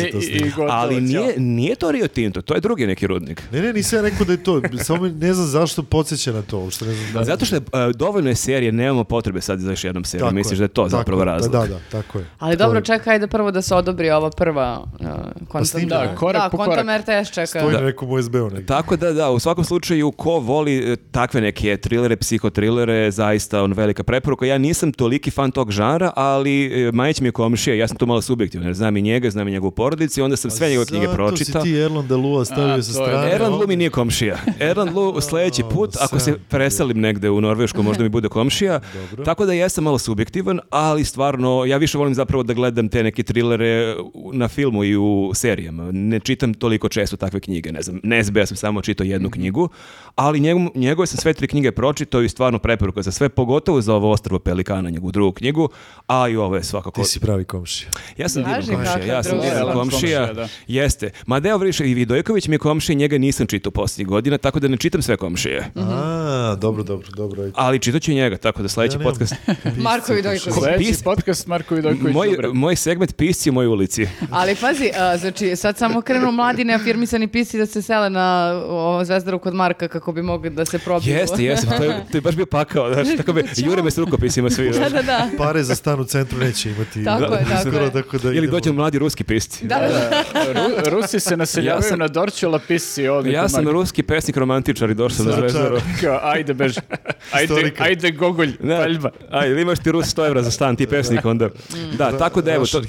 i, 0.00 0.10
to 0.10 0.18
i, 0.20 0.50
gotovo, 0.50 0.68
Ali 0.70 1.00
nije, 1.00 1.34
nije 1.36 1.74
to 1.74 1.92
Rio 1.92 2.08
Tinto, 2.08 2.42
to 2.42 2.54
je 2.54 2.60
drugi 2.60 2.86
neki 2.86 3.06
rudnik. 3.06 3.42
Ne, 3.52 3.62
ne, 3.62 3.72
nisam 3.72 3.98
ja 3.98 4.02
rekao 4.02 4.26
da 4.26 4.32
je 4.32 4.42
to. 4.42 4.60
Samo 4.78 5.08
ne 5.08 5.34
znam 5.34 5.46
zašto 5.46 5.82
podsjeća 5.82 6.32
na 6.32 6.42
to. 6.42 6.58
Uopšte 6.58 6.84
ne 6.84 6.94
znam. 6.94 7.24
Zato 7.24 7.44
što 7.44 7.56
je 7.56 7.60
dovoljno 7.94 8.28
je 8.28 8.34
serije, 8.36 8.72
nemamo 8.72 9.04
potrebe 9.04 9.40
sad 9.40 9.60
za 9.60 9.70
još 9.70 9.84
jednom 9.84 10.04
seriju. 10.04 10.24
Tako 10.24 10.34
Misliš 10.34 10.52
je, 10.52 10.58
da 10.58 10.64
je 10.64 10.68
to 10.68 10.82
tako 10.82 10.88
zapravo 10.90 11.20
je, 11.20 11.24
razlog? 11.24 11.52
Da, 11.52 11.58
da, 11.58 11.66
da, 11.66 11.80
tako 11.92 12.18
je. 12.18 12.26
Ali 12.38 12.56
dobro, 12.56 12.78
je- 12.78 12.84
čekaj 12.84 13.18
da 13.18 13.26
prvo 13.26 13.50
da 13.50 13.62
se 13.62 13.74
odobri 13.74 14.10
ova 14.10 14.30
prva 14.30 14.80
uh, 14.92 15.06
kontam. 15.38 15.64
snimljena 15.64 16.00
Da, 16.02 16.14
korak 16.14 16.42
da, 16.42 16.48
po 16.48 16.56
kontam 16.56 16.86
korak. 16.86 17.00
RTS 17.00 17.30
čeka. 17.30 17.46
Stoji 17.46 17.74
na 17.74 17.80
nekom 17.80 18.10
USB-u 18.10 18.44
negdje. 18.44 18.66
Tako 18.66 18.96
da, 18.96 19.12
da, 19.12 19.30
u 19.30 19.38
svakom 19.38 19.64
slučaju, 19.64 20.10
ko 20.12 20.30
voli 20.32 20.92
e, 20.92 20.96
takve 20.96 21.40
neke 21.40 21.76
trilere, 21.76 22.16
psihotrilere, 22.16 23.10
zaista 23.10 23.62
on 23.62 23.72
velika 23.72 24.02
preporuka. 24.02 24.46
Ja 24.46 24.58
nisam 24.58 24.92
toliki 24.92 25.30
fan 25.30 25.50
tog 25.50 25.70
žanra, 25.70 26.12
ali 26.16 26.63
e, 26.72 26.92
Majić 26.92 27.20
mi 27.20 27.28
je 27.28 27.32
komšija, 27.32 27.76
ja 27.76 27.88
sam 27.88 27.96
tu 27.96 28.06
malo 28.06 28.22
subjektivan, 28.22 28.66
jer 28.66 28.74
znam 28.74 28.96
i 28.96 29.02
njega, 29.02 29.30
znam 29.30 29.48
i 29.48 29.50
njegovu 29.50 29.70
porodicu, 29.70 30.24
onda 30.24 30.36
sam 30.36 30.50
sve 30.50 30.68
njegove 30.68 30.86
knjige 30.86 31.06
pročitao. 31.14 31.52
Zato 31.52 31.64
si 31.64 31.72
ti 31.72 31.78
Erland 31.78 32.10
Lua 32.10 32.44
stavio 32.44 32.82
sa 32.82 32.92
strane. 32.92 33.32
Erland 33.32 33.54
Lu 33.54 33.66
mi 33.68 33.76
nije 33.76 33.90
komšija. 33.90 34.38
Erland 34.60 34.96
Lu 34.96 35.20
sljedeći 35.30 35.62
put, 35.72 35.96
ako 36.00 36.18
se 36.18 36.38
preselim 36.48 37.00
negde 37.00 37.30
u 37.30 37.40
Norvešku, 37.40 37.82
možda 37.82 38.02
mi 38.02 38.08
bude 38.08 38.28
komšija. 38.28 38.80
Dobro. 39.10 39.24
Tako 39.24 39.46
da 39.46 39.52
jesam 39.52 39.84
malo 39.84 39.98
subjektivan, 39.98 40.60
ali 40.70 41.04
stvarno, 41.04 41.64
ja 41.64 41.76
više 41.76 41.98
volim 41.98 42.14
zapravo 42.14 42.42
da 42.42 42.54
gledam 42.54 42.88
te 42.88 43.02
neke 43.02 43.22
trilere 43.22 43.96
na 44.32 44.48
filmu 44.48 44.84
i 44.84 44.96
u 44.96 45.30
serijama. 45.34 45.90
Ne 45.92 46.20
čitam 46.20 46.54
toliko 46.54 46.88
često 46.88 47.16
takve 47.16 47.40
knjige, 47.40 47.72
ne 47.72 47.82
znam. 47.82 48.00
Nesbe, 48.02 48.40
ja 48.40 48.46
sam 48.46 48.56
samo 48.56 48.82
čitao 48.82 49.04
jednu 49.04 49.30
knjigu, 49.30 49.68
ali 50.14 50.40
njegov, 50.40 50.66
njegove 50.74 51.06
sam 51.06 51.18
sve 51.18 51.32
tri 51.32 51.48
knjige 51.48 51.72
pročitao 51.72 52.22
i 52.22 52.28
stvarno 52.28 52.58
preporuka 52.58 53.02
za 53.02 53.10
sve, 53.10 53.28
pogotovo 53.28 53.80
za 53.80 53.94
ovo 53.94 54.10
Ostrvo 54.10 54.38
Pelikana, 54.38 54.90
njegovu 54.90 55.12
drugu 55.12 55.32
knjigu, 55.32 55.68
a 56.06 56.28
i 56.28 56.36
ovo 56.36 56.53
ovo 56.54 56.58
je 56.58 56.64
svakako... 56.64 57.02
Ti 57.02 57.08
si 57.08 57.20
pravi 57.20 57.44
komšija. 57.44 57.90
Ja 58.16 58.28
sam 58.28 58.42
divan 58.44 58.66
komšija, 58.66 59.14
ja 59.14 59.22
sam 59.22 59.40
divan 59.40 59.72
komšija. 59.72 60.26
komšija, 60.26 60.32
da. 60.32 60.48
Jeste. 60.66 61.10
Ma 61.26 61.40
Deo 61.40 61.58
Vriše 61.58 61.90
i 61.90 61.94
Vidojković 61.94 62.48
mi 62.48 62.54
je 62.54 62.58
komšija, 62.58 62.96
njega 62.96 63.18
nisam 63.18 63.46
čitao 63.46 63.70
posljednjih 63.72 64.08
godina, 64.08 64.38
tako 64.38 64.60
da 64.60 64.68
ne 64.68 64.76
čitam 64.76 65.02
sve 65.02 65.16
komšije. 65.16 65.70
A, 65.76 66.56
dobro, 66.60 66.82
dobro, 66.82 67.08
dobro. 67.16 67.42
ajde. 67.42 67.52
Ali 67.56 67.78
čitat 67.78 68.02
ću 68.02 68.12
njega, 68.12 68.36
tako 68.36 68.62
da 68.62 68.68
sledeći 68.68 68.96
Ja 68.98 69.02
podcast... 69.02 69.34
Marko 69.88 70.12
Vidojković. 70.12 70.54
Sljedeći 70.64 70.90
Pis- 70.90 71.04
podcast 71.04 71.46
Marko 71.46 71.74
Vidojković. 71.74 72.14
Moj, 72.14 72.28
dobro. 72.30 72.54
moj 72.54 72.76
segment 72.76 73.16
pisci 73.16 73.50
u 73.50 73.52
mojoj 73.52 73.68
ulici. 73.68 74.06
Ali 74.30 74.56
pazi, 74.56 74.90
a, 74.98 75.16
znači 75.16 75.56
sad 75.56 75.78
samo 75.78 76.00
krenu 76.02 76.32
mladi 76.32 76.64
neafirmisani 76.64 77.28
pisci 77.28 77.58
da 77.58 77.66
se 77.66 77.82
sele 77.82 78.10
na 78.10 78.60
o, 78.68 79.04
Zvezdaru 79.04 79.38
kod 79.38 79.54
Marka 79.54 79.88
kako 79.88 80.12
bi 80.12 80.22
mogli 80.22 80.50
da 80.50 80.64
se 80.64 80.78
probiju. 80.78 81.14
Jeste, 81.14 81.44
jeste, 81.44 81.76
to 81.78 81.84
je, 81.84 82.06
to 82.12 82.16
je 82.16 82.20
baš 82.20 82.34
bio 82.36 82.46
pakao, 82.46 82.94
znaš, 82.94 83.16
tako 83.16 83.32
bi, 83.32 83.44
jure 83.56 83.82
me 83.82 83.90
s 83.90 83.98
rukopisima 83.98 84.50
svi. 84.50 84.70
da, 84.70 84.88
da, 84.88 85.02
da. 85.02 85.28
Pare 85.38 85.62
za 85.62 85.74
stan 85.74 86.00
u 86.00 86.04
centru 86.04 86.38
neće 86.44 86.70
imati. 86.70 87.04
Tako 87.04 87.22
je, 87.24 87.44
tako 87.44 87.60
Skoro, 87.62 87.84
je. 87.84 87.92
tako 87.92 88.18
da 88.18 88.28
Ili 88.28 88.46
dođu 88.48 88.72
mladi 88.72 88.98
ruski 88.98 89.24
pisci. 89.24 89.66
Da, 89.66 89.74
da, 89.76 89.88
da. 89.88 90.52
Ru- 90.52 90.90
Rusi 90.90 91.20
se 91.20 91.36
naseljavaju 91.36 91.78
Ja 91.78 91.82
sam- 91.82 91.98
na 91.98 92.08
Dorčula 92.08 92.58
pisci 92.58 93.08
ovdje. 93.08 93.32
Ja 93.32 93.48
sam 93.48 93.68
ruski 93.68 94.02
pesnik 94.02 94.36
romantičar 94.36 94.90
i 94.90 94.94
došao 94.94 95.26
na 95.26 95.32
zvezdaru. 95.32 95.78
Ajde 96.22 96.54
bež. 96.54 96.76
Ajde, 97.32 97.72
ajde 97.78 98.10
gogolj, 98.10 98.52
Ne, 98.60 98.76
paljba. 98.76 99.10
ajde, 99.30 99.62
imaš 99.62 99.78
ti 99.78 99.92
Rus 99.92 100.06
100 100.06 100.26
evra 100.26 100.42
za 100.42 100.50
stan, 100.50 100.76
ti 100.76 100.86
pesnik 100.86 101.24
onda. 101.24 101.48
Da, 101.94 102.18
tako 102.18 102.42
da 102.42 102.52
evo, 102.52 102.66
to, 102.66 102.82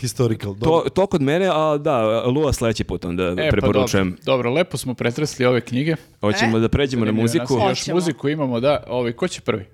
to, 0.55 0.85
to 0.89 1.07
kod 1.07 1.21
mene, 1.21 1.47
a 1.47 1.77
da, 1.77 1.97
Lua 2.21 2.53
sledeći 2.53 2.83
put 2.83 3.05
onda 3.05 3.23
E, 3.23 3.35
pa 3.37 3.51
preporučujem. 3.51 4.09
dobro, 4.09 4.23
dobro, 4.25 4.51
lepo 4.51 4.77
smo 4.77 4.93
pretresli 4.93 5.45
ove 5.45 5.61
knjige. 5.61 5.95
Hoćemo 6.21 6.57
E? 6.57 6.61
da 6.61 6.69
pređemo 6.69 7.05
na 7.05 7.11
muziku. 7.11 7.59
Još 7.69 7.87
muziku 7.87 8.29
imamo, 8.29 8.59
da. 8.59 8.83
Ovaj, 8.87 9.11
ko 9.13 9.27
će 9.27 9.41
prvi? 9.41 9.65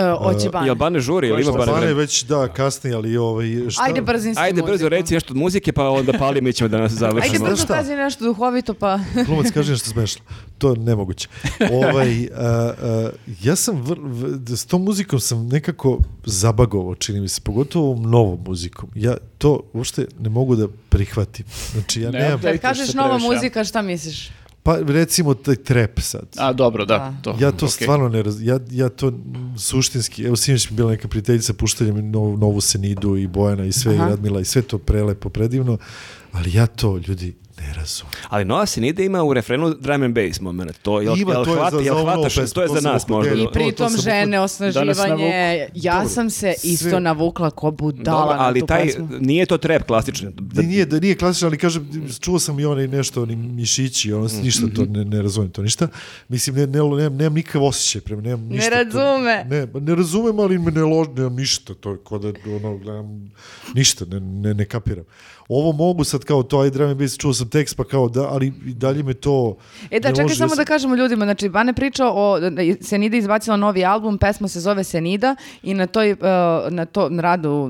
E, 0.00 0.12
Oće 0.12 0.48
ban. 0.48 0.66
Jel 0.66 0.74
Bane 0.74 1.00
žuri, 1.00 1.28
ili 1.28 1.42
ima 1.42 1.52
Bane 1.52 1.66
Bane 1.66 1.80
vreme? 1.80 1.94
već, 1.94 2.24
da, 2.24 2.48
kasnije, 2.48 2.94
ali 2.94 3.16
ovaj, 3.16 3.46
šta? 3.70 3.82
Ajde 3.82 4.02
brzinski 4.02 4.42
Ajde 4.42 4.62
brzo 4.62 4.88
reci 4.88 5.14
nešto 5.14 5.32
od 5.32 5.36
muzike, 5.36 5.72
pa 5.72 5.88
onda 5.88 6.12
pali, 6.12 6.40
mi 6.40 6.52
ćemo 6.52 6.68
da 6.68 6.78
nas 6.78 6.92
Ajde 6.92 6.98
završimo. 6.98 7.44
brzo 7.44 7.64
šta? 7.64 7.74
kazi 7.74 7.94
nešto 7.94 8.24
duhovito 8.24 8.74
pa... 8.74 8.98
Glumac 9.26 9.46
kaže 9.50 9.72
nešto 9.72 9.90
smešno. 9.90 10.22
To 10.58 10.70
je 10.70 10.76
nemoguće. 10.78 11.28
Ovaj, 11.72 12.24
a, 12.26 12.46
a, 12.82 13.10
ja 13.42 13.56
sam, 13.56 13.82
vr, 13.82 13.98
v- 14.00 14.56
s 14.56 14.66
tom 14.66 14.84
muzikom 14.84 15.20
sam 15.20 15.46
nekako 15.46 15.98
zabagovao, 16.24 16.94
čini 16.94 17.20
mi 17.20 17.28
se, 17.28 17.40
pogotovo 17.40 17.86
ovom 17.86 18.02
novom 18.02 18.38
muzikom. 18.46 18.90
Ja 18.94 19.16
to 19.38 19.60
uopšte 19.72 20.06
ne 20.18 20.28
mogu 20.28 20.56
da 20.56 20.66
prihvatim. 20.88 21.46
Znači, 21.72 22.00
ja 22.00 22.10
Ne, 22.10 22.18
nemam... 22.18 22.40
da. 22.40 22.50
Kad 22.50 22.60
kažeš 22.60 22.94
nova 22.94 23.18
muzika, 23.18 23.64
šta 23.64 23.82
misliš? 23.82 24.30
Pa 24.70 24.92
recimo 24.92 25.34
taj 25.34 25.56
trap 25.56 26.00
sad. 26.00 26.26
A, 26.36 26.52
dobro, 26.52 26.84
da. 26.84 26.98
Da. 26.98 27.14
To, 27.22 27.36
Ja 27.40 27.52
to 27.52 27.66
ok. 27.66 27.72
stvarno 27.72 28.08
ne 28.08 28.22
raz... 28.22 28.42
Ja, 28.42 28.58
ja 28.70 28.88
to 28.88 29.12
suštinski... 29.58 30.24
Evo, 30.24 30.36
sinoć 30.36 30.70
mi 30.70 30.74
je 30.74 30.76
bila 30.76 30.90
neka 30.90 31.08
prijateljica, 31.08 31.52
puštanje 31.52 31.92
mi 31.92 32.02
novu, 32.02 32.36
novu 32.36 32.60
Senidu 32.60 33.16
i 33.16 33.26
Bojana 33.26 33.64
i 33.64 33.72
sve, 33.72 33.94
Aha. 33.94 34.06
i 34.06 34.10
Radmila 34.10 34.40
i 34.40 34.44
sve 34.44 34.62
to 34.62 34.78
prelepo, 34.78 35.28
predivno, 35.28 35.78
ali 36.32 36.54
ja 36.54 36.66
to, 36.66 37.00
ljudi, 37.08 37.34
ne 37.60 37.74
razumem. 37.74 38.12
Ali 38.28 38.44
Nova 38.44 38.66
Sinide 38.66 39.04
ima 39.04 39.22
u 39.22 39.32
refrenu 39.32 39.70
drum 39.72 40.02
and 40.02 40.14
bass 40.16 40.40
moment. 40.40 40.78
To, 40.78 41.00
jel, 41.00 41.16
Ima, 41.16 41.32
jel, 41.32 41.44
to 41.44 41.50
je 41.50 41.56
hvata, 41.56 41.70
za- 41.70 41.76
jel 41.78 41.84
za 41.86 41.92
ovu 41.94 42.04
hvataš, 42.06 42.34
pesmu, 42.34 42.54
to 42.54 42.62
je 42.62 42.68
to 42.68 42.74
za 42.74 42.80
nas 42.82 43.08
možda. 43.08 43.34
I 43.34 43.44
to- 43.44 43.50
pritom 43.50 43.92
žene, 43.94 44.40
osnaživanje. 44.40 45.68
Ja 45.74 45.94
Dobro. 45.94 46.08
sam 46.08 46.30
se 46.30 46.54
isto 46.64 46.88
Sve- 46.88 47.00
navukla 47.00 47.50
ko 47.50 47.70
budala 47.72 48.20
Dobro, 48.20 48.36
na 48.36 48.42
ali 48.42 48.60
tu 48.60 48.66
taj, 48.66 48.84
pesmu. 48.84 49.08
nije 49.20 49.46
to 49.46 49.58
trap 49.58 49.82
klasičan. 49.82 50.32
Da 50.34 50.62
nije, 50.62 50.86
da 50.86 51.00
nije 51.00 51.14
klasično, 51.16 51.48
ali 51.48 51.58
kažem, 51.58 51.88
čuo 52.20 52.38
sam 52.38 52.60
i 52.60 52.64
onaj 52.64 52.88
nešto, 52.88 53.22
oni 53.22 53.36
mišići, 53.36 54.12
ono, 54.12 54.24
Mm, 54.26 54.42
ništa 54.42 54.66
to, 54.68 54.84
ne, 54.84 55.04
ne 55.06 55.22
razumem 55.22 55.50
to 55.50 55.62
ništa. 55.62 55.88
Mislim, 56.28 56.56
ne, 56.56 56.62
ne, 56.62 56.78
nemam, 56.80 57.16
nemam 57.16 57.34
nikakav 57.34 57.64
osjećaj 57.64 58.00
prema, 58.00 58.22
nemam 58.22 58.40
Ne 58.40 58.48
ništa. 58.48 58.70
to- 58.70 58.98
razume. 58.98 59.44
ne, 59.46 59.66
ba, 59.66 59.80
ne 59.80 59.94
razumem, 59.94 60.38
ali 60.38 60.58
me 60.58 60.70
ne 60.70 60.82
lož, 60.82 61.08
nemam 61.08 61.34
ništa, 61.34 61.74
to 61.74 61.90
je 61.90 61.96
k'o 61.98 62.18
da, 62.20 62.28
ono, 62.56 62.76
gledam, 62.76 63.32
ništa, 63.74 64.04
ne, 64.04 64.20
ne, 64.20 64.54
ne 64.54 64.64
kapiram. 64.64 65.04
Ovo 65.50 65.72
mogu 65.74 66.04
sad 66.04 66.24
kao 66.24 66.42
to, 66.42 66.60
aj 66.60 66.70
drum 66.70 66.90
and 66.90 66.98
bass, 66.98 67.16
čuo 67.16 67.34
sam 67.34 67.48
tekst, 67.48 67.76
pa 67.76 67.84
kao 67.84 68.08
da, 68.08 68.22
ali 68.24 68.46
i 68.46 68.74
dalje 68.74 69.02
me 69.02 69.14
to... 69.14 69.56
E 69.82 70.00
da, 70.00 70.08
čekaj 70.08 70.22
loži, 70.22 70.34
samo 70.36 70.48
sam- 70.48 70.56
da 70.56 70.64
kažemo 70.64 70.94
ljudima, 70.96 71.24
znači 71.24 71.48
Bane 71.48 71.72
pričao 71.72 72.12
o, 72.16 72.38
Senida 72.80 73.16
je 73.16 73.20
izbacila 73.20 73.56
novi 73.56 73.84
album, 73.84 74.18
pesma 74.18 74.48
se 74.48 74.60
zove 74.60 74.84
Senida 74.84 75.36
i 75.62 75.74
na 75.74 75.86
toj, 75.86 76.12
uh, 76.12 76.18
na 76.70 76.84
to 76.86 77.08
na 77.08 77.22
radu 77.22 77.50
uh, 77.50 77.68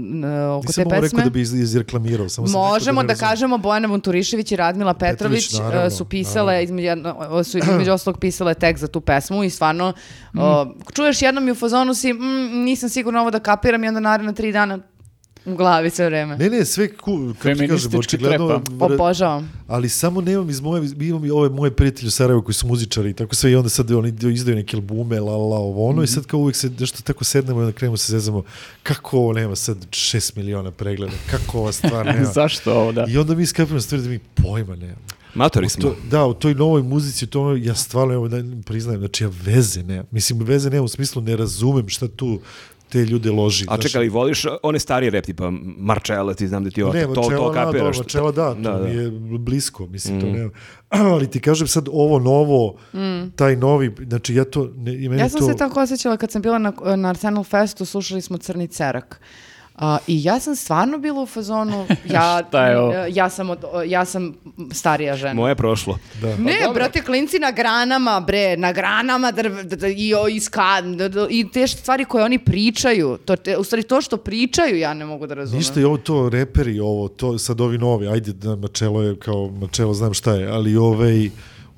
oko 0.51 0.66
Nisam 0.66 0.74
te 0.74 0.86
ovo 0.86 0.90
rekao 0.90 1.02
pesme 1.02 1.24
da 1.24 1.31
bi 1.31 1.40
iz, 1.40 1.52
izreklamirao, 1.55 2.28
samo 2.28 2.47
sam 2.47 2.55
rekao 2.55 2.69
Možemo 2.69 3.02
da, 3.02 3.09
razumem. 3.09 3.28
kažemo 3.31 3.59
Bojana 3.59 3.89
Vunturišević 3.89 4.52
i 4.52 4.57
Radmila 4.57 4.94
Petrović, 4.94 5.44
Petrović, 5.44 5.61
naravno, 5.62 5.86
uh, 5.86 5.93
su 5.93 6.05
pisale, 6.05 6.47
naravno. 6.47 6.65
između, 6.65 6.86
jedno- 6.86 7.44
su 7.44 7.59
između 7.61 7.93
ostalog 7.93 8.19
pisale 8.20 8.55
tekst 8.55 8.81
za 8.81 8.89
tu 8.89 9.01
pesmu 9.01 9.44
i 9.44 9.51
stvarno 9.51 9.93
uh, 10.35 10.40
čuješ 10.93 11.23
jednom 11.23 11.48
i 11.48 11.52
u 11.52 11.57
fazonu 11.57 11.94
si, 11.94 12.12
"Mm, 12.12 12.19
nisam 12.61 12.89
sigurno 12.89 13.20
ovo 13.20 13.31
da 13.31 13.39
kapiram 13.40 13.85
i 13.85 13.89
onda 13.89 14.01
naredno 14.01 14.32
tri 14.32 14.52
dana 14.52 14.78
u 15.45 15.55
glavi 15.55 15.91
sve 15.91 16.07
vreme. 16.07 16.37
Ne, 16.37 16.51
ne, 16.51 16.65
sve 16.65 16.97
ku, 16.97 17.35
kako 17.39 17.59
ti 17.59 17.69
kažem, 17.69 17.99
očigledno, 17.99 18.62
Obožavam. 18.81 19.53
ali 19.67 19.89
samo 19.89 20.21
nemam 20.21 20.51
iz 20.51 20.61
moje, 20.61 20.89
imam 21.01 21.25
i 21.25 21.31
ove 21.31 21.49
moje 21.49 21.71
prijatelje 21.71 22.09
u 22.09 22.11
Sarajevu 22.11 22.43
koji 22.43 22.55
su 22.55 22.67
muzičari 22.67 23.11
i 23.11 23.15
tako 23.15 23.35
sve 23.35 23.51
i 23.51 23.57
onda 23.57 23.69
sad 23.69 23.91
oni 23.91 24.15
izdaju 24.33 24.57
neke 24.57 24.77
albume, 24.77 25.21
la 25.21 25.37
la, 25.37 25.59
ovo 25.59 25.89
ono 25.89 26.03
i 26.03 26.07
sad 26.07 26.27
kao 26.27 26.41
uvijek 26.41 26.57
se 26.57 26.71
nešto 26.79 27.03
tako 27.03 27.25
sednemo 27.25 27.61
i 27.61 27.65
onda 27.65 27.77
krenemo 27.77 27.97
se 27.97 28.12
zezamo 28.12 28.43
kako 28.83 29.19
ovo 29.19 29.33
nema 29.33 29.57
sad 29.57 29.77
6 29.91 30.37
miliona 30.37 30.71
pregleda, 30.71 31.12
kako 31.31 31.59
ova 31.59 31.73
stvar 31.73 32.07
nema. 32.15 32.25
Zašto 32.25 32.73
ovo, 32.73 32.93
da? 32.93 33.07
I 33.09 33.19
onda 33.19 33.35
mi 33.35 33.47
skapimo 33.47 33.81
stvari 33.81 34.03
da 34.03 34.09
mi 34.09 34.19
pojma 34.19 34.77
nema. 34.77 34.99
Matori 35.35 35.69
smo. 35.69 35.83
to, 35.83 35.97
da, 36.11 36.27
u 36.27 36.35
toj 36.35 36.55
novoj 36.55 36.83
muzici, 36.83 37.27
to 37.27 37.57
ja 37.57 37.75
stvarno 37.75 38.15
evo, 38.15 38.29
da, 38.29 38.37
priznajem, 38.65 39.01
znači 39.01 39.25
ja 39.25 39.31
veze 39.45 39.83
nemam. 39.83 40.07
Mislim, 40.11 40.43
veze 40.43 40.71
nemam 40.71 40.85
u 40.85 40.89
smislu 40.89 41.23
ne 41.23 41.37
razumem 41.37 41.89
šta 41.89 42.09
tu 42.09 42.41
te 42.91 43.05
ljude 43.05 43.31
loži. 43.31 43.67
A 43.69 43.79
čekaj, 43.79 44.09
voliš 44.09 44.45
one 44.62 44.79
starije 44.79 45.11
rep, 45.11 45.25
tipa 45.25 45.51
Marčela, 45.79 46.35
ti 46.35 46.49
znam 46.49 46.65
da 46.65 46.71
ti 46.71 46.83
o, 46.83 46.93
Ne, 46.93 47.03
to, 47.03 47.15
to 47.15 47.53
da, 47.53 47.65
kapiraš. 47.65 47.97
da, 47.97 48.03
Marčela, 48.03 48.33
da, 48.33 48.55
to 48.55 48.61
Da, 48.61 48.71
da. 48.71 48.85
mi 48.85 48.95
je 48.95 49.11
blisko, 49.39 49.87
mislim, 49.87 50.21
to 50.21 50.27
ne. 50.27 50.51
Ali 51.12 51.31
ti 51.31 51.41
kažem 51.41 51.67
sad 51.67 51.89
ovo 51.93 52.19
novo, 52.19 52.77
taj 53.37 53.57
novi, 53.57 53.95
znači 54.09 54.35
ja 54.35 54.45
to, 54.45 54.71
ne, 54.77 54.93
meni 54.93 55.19
Ja 55.19 55.29
sam 55.29 55.41
to... 55.41 55.47
se 55.47 55.57
tako 55.57 55.81
osjećala 55.81 56.17
kad 56.17 56.31
sam 56.31 56.43
bila 56.43 56.59
na, 56.59 56.73
na 56.97 57.09
Arsenal 57.09 57.45
Festu, 57.45 57.85
slušali 57.85 58.21
smo 58.21 58.39
Crni 58.39 58.69
cerak. 58.69 59.21
A, 59.81 59.98
I 60.07 60.24
ja 60.24 60.40
sam 60.40 60.57
stvarno 60.57 60.98
bila 60.98 61.23
u 61.23 61.27
fazonu, 61.27 61.86
ja, 62.15 62.43
ja, 63.09 63.28
sam, 63.31 63.51
od, 63.51 63.65
ja 63.86 64.05
sam 64.05 64.35
starija 64.73 65.16
žena. 65.16 65.35
Moje 65.35 65.51
je 65.51 65.55
prošlo. 65.55 65.98
Da. 66.20 66.36
Ne, 66.36 66.59
dobro. 66.61 66.74
brate, 66.74 67.02
klinci 67.02 67.39
na 67.39 67.51
granama, 67.51 68.20
bre, 68.20 68.57
na 68.57 68.73
granama 68.73 69.31
drv, 69.31 69.52
i, 69.97 70.15
o, 70.15 70.28
i, 70.28 70.40
ska, 70.40 70.82
i 71.31 71.48
te 71.52 71.66
stvari 71.66 72.05
koje 72.05 72.24
oni 72.24 72.39
pričaju, 72.39 73.19
to, 73.24 73.36
te, 73.36 73.57
u 73.57 73.65
stvari 73.65 73.82
to 73.82 74.01
što 74.01 74.16
pričaju 74.16 74.78
ja 74.78 74.94
ne 74.94 75.05
mogu 75.05 75.27
da 75.27 75.35
razumem. 75.35 75.59
Ništa 75.59 75.81
i 75.81 75.85
ovo 75.85 75.97
to 75.97 76.28
reperi, 76.28 76.81
ovo, 76.81 77.09
to 77.09 77.39
sad 77.39 77.61
ovi 77.61 77.78
novi, 77.78 78.09
ajde 78.09 78.32
da 78.32 78.57
načelo 78.57 79.02
je 79.02 79.16
kao, 79.19 79.51
načelo 79.61 79.94
znam 79.94 80.15
šta 80.15 80.35
je, 80.35 80.48
ali 80.48 80.77
ovaj, 80.77 81.31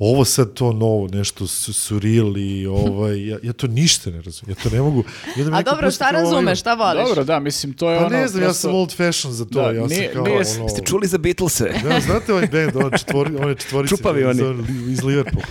ovo 0.04 0.24
sad 0.24 0.54
to 0.54 0.72
novo, 0.72 1.08
nešto 1.08 1.46
su, 1.46 1.72
surreal 1.72 2.36
i 2.38 2.66
ovaj, 2.66 3.26
ja, 3.26 3.38
ja 3.42 3.52
to 3.52 3.66
ništa 3.66 4.10
ne 4.10 4.22
razumem, 4.22 4.56
ja 4.58 4.62
to 4.62 4.70
ne 4.70 4.80
mogu. 4.80 5.04
Onda 5.38 5.50
mi 5.50 5.56
A 5.56 5.62
dobro, 5.62 5.90
šta 5.90 6.04
ovaj- 6.04 6.22
razumeš, 6.22 6.60
šta 6.60 6.74
voliš? 6.74 7.04
Dobro, 7.04 7.24
da, 7.24 7.40
mislim, 7.40 7.72
to 7.72 7.90
je 7.90 7.98
Pa 7.98 8.06
ono... 8.06 8.16
ne 8.16 8.28
znam, 8.28 8.42
ja 8.42 8.48
prosto- 8.48 8.60
sam 8.60 8.74
old 8.74 8.92
fashion 8.92 9.32
za 9.32 9.44
to, 9.44 9.50
Da, 9.52 9.70
ja 9.70 9.86
nije- 9.86 10.04
sam 10.04 10.14
kao 10.14 10.24
nije- 10.24 10.36
ono... 10.58 10.68
Ste 10.68 10.82
čuli 10.82 11.08
za 11.08 11.18
Beatlese? 11.18 11.64
Da, 11.84 12.00
znate 12.00 12.32
ovaj 12.32 12.46
band, 12.46 12.76
on 12.76 12.90
četvori, 12.92 13.36
one 13.36 13.54
četvorice 13.54 13.96
Čupavi 13.96 14.20
iz, 14.22 14.40
oni. 14.40 14.64
iz 14.88 15.02
Liverpoola. 15.02 15.46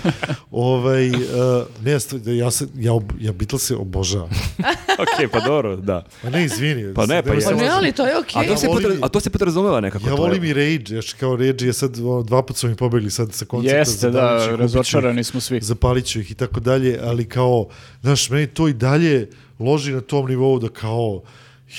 ovaj, 0.51 1.09
uh, 1.09 1.15
ne, 1.81 1.91
st- 1.93 2.27
ja, 2.29 2.51
sam, 2.51 2.67
ja, 2.75 2.91
ja 3.19 3.31
Beatlese 3.31 3.75
obožavam. 3.75 4.29
ok, 5.03 5.31
pa 5.31 5.39
dobro, 5.39 5.75
da. 5.75 6.05
Pa 6.21 6.29
ne, 6.29 6.45
izvini. 6.45 6.93
Pa 6.93 7.05
ne, 7.05 7.23
pa 7.23 7.31
Pa 7.45 7.51
ne, 7.53 7.67
ali 7.69 7.91
to 7.91 8.05
je 8.05 8.17
okej. 8.17 8.41
A 8.41 8.47
to, 8.47 8.57
se 8.57 8.67
i- 8.67 8.99
a 9.01 9.09
to 9.09 9.19
se 9.19 9.29
podrazumeva 9.29 9.79
nekako. 9.81 10.07
Ja 10.07 10.13
volim 10.13 10.43
i 10.43 10.53
Rage, 10.53 10.85
još 10.89 11.13
kao 11.13 11.35
Rage 11.35 11.65
je 11.65 11.73
sad 11.73 11.91
dva 12.23 12.41
puta 12.41 12.59
su 12.59 12.67
mi 12.67 12.75
pobegli 12.75 13.11
sad 13.11 13.33
sa 13.33 13.45
koncerta. 13.45 13.77
Jeste, 13.77 14.09
da, 14.09 14.40
zapaliću 14.41 14.53
ih, 14.55 14.59
razočarani 14.59 15.23
smo 15.23 15.39
svi. 15.39 15.59
Zapalit 15.61 16.05
ću 16.05 16.19
ih 16.19 16.31
i 16.31 16.33
tako 16.33 16.59
dalje, 16.59 16.99
ali 17.03 17.25
kao, 17.25 17.67
znaš, 18.01 18.29
meni 18.29 18.47
to 18.47 18.67
i 18.67 18.73
dalje 18.73 19.29
loži 19.59 19.91
na 19.91 20.01
tom 20.01 20.27
nivou 20.27 20.59
da 20.59 20.69
kao, 20.69 21.21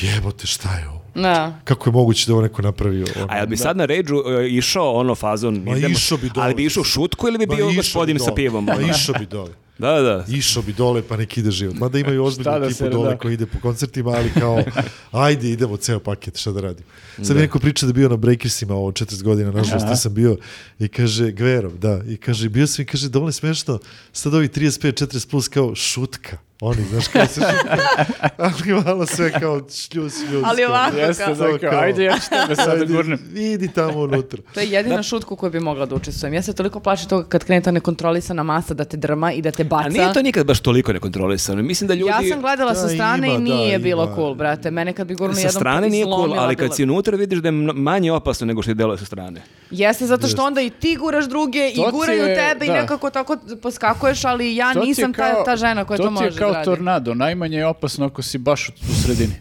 jebote, 0.01 0.47
šta 0.47 0.79
je 0.79 0.89
ovo? 0.89 1.03
Da. 1.15 1.59
Kako 1.65 1.91
je 1.91 1.93
moguće 1.93 2.27
da 2.27 2.33
ovo 2.33 2.43
neko 2.43 2.63
napravio? 2.63 3.07
Ono? 3.17 3.27
A 3.31 3.37
jel 3.37 3.47
bi 3.47 3.57
sad 3.57 3.77
na 3.77 3.85
Rage-u 3.85 4.31
e, 4.31 4.49
išao 4.49 4.93
ono 4.95 5.15
fazon? 5.15 5.55
Ma 5.57 5.77
idemo- 5.77 5.93
išao 5.93 6.19
bi 6.19 6.29
dole. 6.29 6.47
Ali 6.47 6.55
bi 6.55 6.65
išao 6.65 6.81
u 6.81 6.85
šutku 6.85 7.29
ili 7.29 7.39
bi 7.39 7.47
bio 7.47 7.73
gospodin 7.73 8.19
sa 8.19 8.33
pivom? 8.33 8.65
Ma 8.65 8.73
ono? 8.73 8.89
išao 8.89 9.15
bi 9.19 9.27
dole. 9.27 9.51
Da, 9.79 10.01
da. 10.01 10.25
Išao 10.29 10.63
bi 10.63 10.73
dole 10.73 11.03
pa 11.03 11.17
nek 11.17 11.37
ide 11.39 11.51
život. 11.51 11.77
Mada 11.77 11.99
imaju 11.99 12.25
ozbiljnu 12.29 12.59
da 12.61 12.67
ekipu 12.67 12.89
dole 12.89 13.09
da. 13.11 13.19
koji 13.19 13.35
ide 13.35 13.47
po 13.47 13.59
koncertima, 13.61 14.11
ali 14.11 14.31
kao, 14.41 14.63
ajde, 15.13 15.49
idemo 15.51 15.77
ceo 15.77 15.99
paket, 16.01 16.37
šta 16.37 16.53
da 16.53 16.61
radim. 16.61 16.85
Sad 17.23 17.37
mi 17.37 17.43
neko 17.43 17.59
priča 17.59 17.87
da 17.87 17.93
bio 17.93 18.09
na 18.09 18.17
Breakersima 18.17 18.75
ovo 18.75 18.91
40 18.91 19.23
godina, 19.23 19.51
nažalost 19.51 19.87
nisam 19.87 20.15
bio, 20.15 20.37
i 20.79 20.89
kaže, 20.89 21.31
Gverov, 21.31 21.73
da, 21.73 22.01
i 22.09 22.17
kaže, 22.17 22.49
bio 22.49 22.67
sam 22.67 22.83
i 22.83 22.87
kaže, 22.87 23.09
dovoljno 23.09 23.33
smešno, 23.33 23.79
sad 24.13 24.35
ovi 24.35 24.49
35, 24.49 25.05
40 25.07 25.31
plus 25.31 25.49
kao 25.49 25.75
šutka. 25.75 26.37
Oni, 26.61 26.85
znaš, 26.91 27.09
kao 27.09 27.27
se 27.27 27.41
ali 28.39 28.83
malo 28.85 29.07
sve 29.07 29.33
kao 29.33 29.59
šljus, 29.59 30.15
šljus. 30.29 30.45
Ali 30.45 30.63
kao- 30.63 30.71
ovako, 30.71 30.97
Jeste, 30.97 31.25
kao- 31.25 31.35
da, 31.35 31.59
kao, 31.61 31.81
ajde, 31.81 32.05
ja 32.05 32.15
ću 32.15 32.29
tebe 32.31 32.57
sad 32.57 32.67
da 32.67 32.73
Ajde, 32.73 32.95
gurnem. 32.95 33.19
Idi 33.35 33.69
tamo 33.69 33.99
unutra. 33.99 34.43
To 34.55 34.61
je 34.61 34.71
jedina 34.71 35.03
šutku 35.03 35.37
koju 35.37 35.51
bi 35.53 35.61
mogla 35.61 35.87
da 35.87 35.95
učestvujem. 35.95 36.35
Ja 36.35 36.43
se 36.43 36.53
toliko 36.53 36.81
plašim 36.81 37.09
toga 37.09 37.29
kad 37.29 37.45
krene 37.45 37.63
ta 37.63 37.71
nekontrolisana 37.71 38.43
masa 38.43 38.75
da 38.75 38.85
te 38.85 38.97
drma 38.97 39.33
i 39.33 39.43
da 39.43 39.51
te 39.51 39.62
baca. 39.65 39.87
A 39.87 39.89
nije 39.89 40.13
to 40.13 40.23
nikad 40.23 40.47
baš 40.47 40.61
toliko 40.61 40.93
nekontrolisano. 40.93 41.63
Mislim 41.63 41.89
da 41.89 41.95
ljudi... 41.95 42.09
Ja 42.11 42.21
sam 42.33 42.41
gledala 42.41 42.75
sa 42.75 42.83
Da, 42.83 42.89
strane 42.89 43.29
ima, 43.29 43.37
i 43.37 43.41
nije 43.41 43.79
da, 43.79 43.83
bilo 43.83 44.05
ima. 44.05 44.15
cool, 44.15 44.35
brate. 44.35 44.71
Mene 44.71 44.93
kad 44.93 45.07
bi 45.07 45.15
gurnuo 45.15 45.35
Sa 45.35 45.41
jedan 45.41 45.53
strane 45.53 45.89
nije 45.91 46.05
cool, 46.05 46.35
ali 46.39 46.57
kad 46.57 46.77
si 46.77 46.83
unutra 46.83 47.17
vidiš 47.17 47.39
da 47.39 47.49
je 47.49 47.53
manje 47.53 48.13
opasno 48.13 48.47
nego 48.47 48.63
što 48.63 48.71
je 48.71 48.75
deluje 48.75 48.99
sa 48.99 49.05
strane. 49.05 49.43
Jeste, 49.73 50.07
zato 50.07 50.29
što 50.29 50.45
onda 50.45 50.61
i 50.61 50.71
ti 50.71 50.97
guraš 50.97 51.25
druge 51.25 51.69
i 51.69 51.77
To 51.77 51.85
ti 51.85 51.91
guraju 51.93 52.25
je- 52.25 52.35
tebe 52.37 52.65
i 52.65 52.69
da. 52.69 52.75
nekako 52.75 53.11
tako 53.11 53.37
poskakuješ, 53.63 54.25
ali 54.25 54.57
ja 54.57 54.73
To 54.73 54.81
nisam 54.81 55.13
ta, 55.13 55.33
kao- 55.33 55.45
ta 55.45 55.57
žena 55.57 55.85
koja 55.85 55.97
to, 55.99 56.11
može 56.11 56.25
To 56.25 56.31
ti 56.31 56.35
je 56.35 56.39
kao 56.39 56.49
da 56.49 56.55
radi. 56.55 56.65
tornado, 56.67 57.15
najmanje 57.15 57.57
je 57.59 57.67
opasno 57.67 58.07
ako 58.07 58.23
si 58.23 58.39
baš 58.39 58.69
u 58.69 58.73
u 58.83 58.95
sredini. 58.97 59.33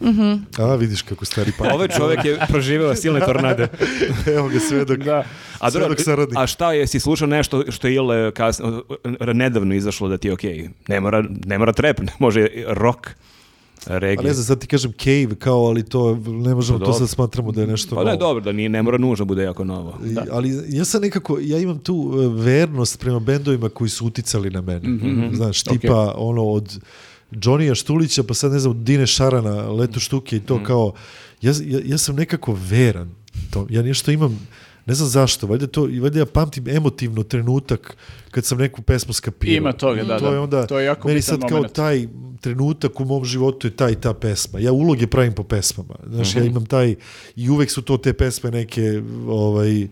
A, 0.60 0.76
vidiš 0.76 1.02
kako 1.02 1.26
stari 1.26 1.52
pa. 1.60 1.64
Ovaj 1.66 1.88
čovjek 1.90 2.26
je 2.26 2.40
proživeo 2.48 2.96
silne 2.96 3.20
tornade. 3.22 3.68
Evo 4.38 4.48
ga 4.48 4.60
svedok. 4.62 4.98
Da. 5.00 5.24
A, 5.60 5.72
Svedok 5.72 6.00
saradnik. 6.00 6.38
a 6.38 6.48
šta 6.48 6.74
je, 6.74 6.88
si 6.88 7.00
slušao 7.00 7.28
nešto 7.28 7.64
što 7.70 7.88
je 7.88 7.94
Ile 7.94 8.32
kasno, 8.32 8.84
nedavno 9.26 9.76
izašlo 9.76 10.08
da 10.08 10.18
ti 10.18 10.28
je 10.28 10.34
okej? 10.34 10.70
Ne 10.88 11.00
mora, 11.00 11.24
ne 11.46 11.58
mora 11.58 11.74
trap, 11.74 12.00
ne 12.00 12.12
može 12.20 12.48
rock, 12.68 13.08
A 13.88 13.98
reggae. 13.98 14.24
ne 14.24 14.34
znam, 14.34 14.46
sad 14.46 14.60
ti 14.60 14.68
kažem 14.68 14.92
cave 14.94 15.36
kao, 15.36 15.60
ali 15.60 15.84
to 15.84 16.16
ne 16.18 16.56
možemo, 16.56 16.80
Pa 16.80 16.86
to 16.86 16.94
sad 16.94 17.10
smatramo 17.10 17.52
da 17.52 17.62
je 17.62 17.68
nešto 17.68 17.96
Pa 17.96 18.02
ne, 18.02 18.06
novo. 18.06 18.18
dobro, 18.20 18.44
da 18.44 18.52
nije, 18.52 18.70
ne 18.70 18.84
mora 18.84 18.98
nužno 18.98 19.26
bude 19.26 19.44
jako 19.44 19.64
novo. 19.64 19.98
I- 20.06 20.16
Ali 20.32 20.50
ja 20.70 20.86
sam 20.86 21.02
nekako, 21.02 21.38
ja 21.42 21.58
imam 21.60 21.80
tu 21.80 22.12
e, 22.14 22.44
vernost 22.44 23.00
prema 23.00 23.20
bendovima 23.20 23.70
koji 23.70 23.90
su 23.90 24.06
uticali 24.06 24.50
na 24.50 24.62
mene. 24.62 24.90
Mhm, 24.90 25.36
Znaš, 25.36 25.64
tipa 25.64 26.14
ono 26.18 26.44
od 26.44 26.80
Johnnyja 27.34 27.76
Štulića, 27.76 28.24
pa 28.24 28.34
sad 28.34 28.52
ne 28.52 28.60
znam, 28.60 28.84
Dine 28.84 29.08
Šarana, 29.08 29.72
Leto 29.72 30.00
Štuke 30.00 30.36
i 30.36 30.42
to 30.42 30.56
Mhm. 30.56 30.64
kao, 30.66 30.94
ja, 31.42 31.54
ja, 31.62 31.80
ja 31.86 31.98
sam 31.98 32.16
nekako 32.16 32.58
veran. 32.62 33.10
To, 33.50 33.68
ja 33.70 33.82
nešto 33.82 34.12
imam, 34.12 34.48
ne 34.92 34.96
znam 34.96 35.10
zašto, 35.10 35.48
valjda, 35.48 35.68
to, 35.68 35.82
valjda 35.82 36.20
ja 36.20 36.26
pamtim 36.28 36.68
emotivno 36.68 37.24
trenutak 37.24 37.98
kad 38.32 38.46
sam 38.46 38.58
neku 38.58 38.82
pesmu 38.82 39.14
skapirao. 39.14 39.58
Ima 39.58 39.74
toga, 39.74 40.04
da, 40.04 40.20
to 40.20 40.26
da. 40.26 40.32
je 40.32 40.40
onda, 40.40 40.68
To 40.68 40.80
je 40.80 40.86
jako 40.86 41.08
meni 41.08 41.22
sad 41.22 41.40
kao 41.42 41.50
moment. 41.52 41.74
taj 41.74 42.08
trenutak 42.42 43.00
u 43.00 43.06
mom 43.06 43.26
životu 43.26 43.68
je 43.68 43.72
ta 43.72 43.90
i 43.90 43.96
ta 43.96 44.14
pesma. 44.14 44.60
Ja 44.60 44.72
uloge 44.72 45.08
pravim 45.08 45.34
po 45.34 45.44
pesmama. 45.44 45.96
Znaš, 46.08 46.30
Mhm. 46.30 46.40
ja 46.40 46.46
imam 46.46 46.66
taj, 46.66 46.96
i 47.36 47.50
uvek 47.50 47.72
su 47.72 47.82
to 47.82 47.98
te 47.98 48.14
pesme 48.14 48.52
neke, 48.52 49.02
ovaj, 49.28 49.88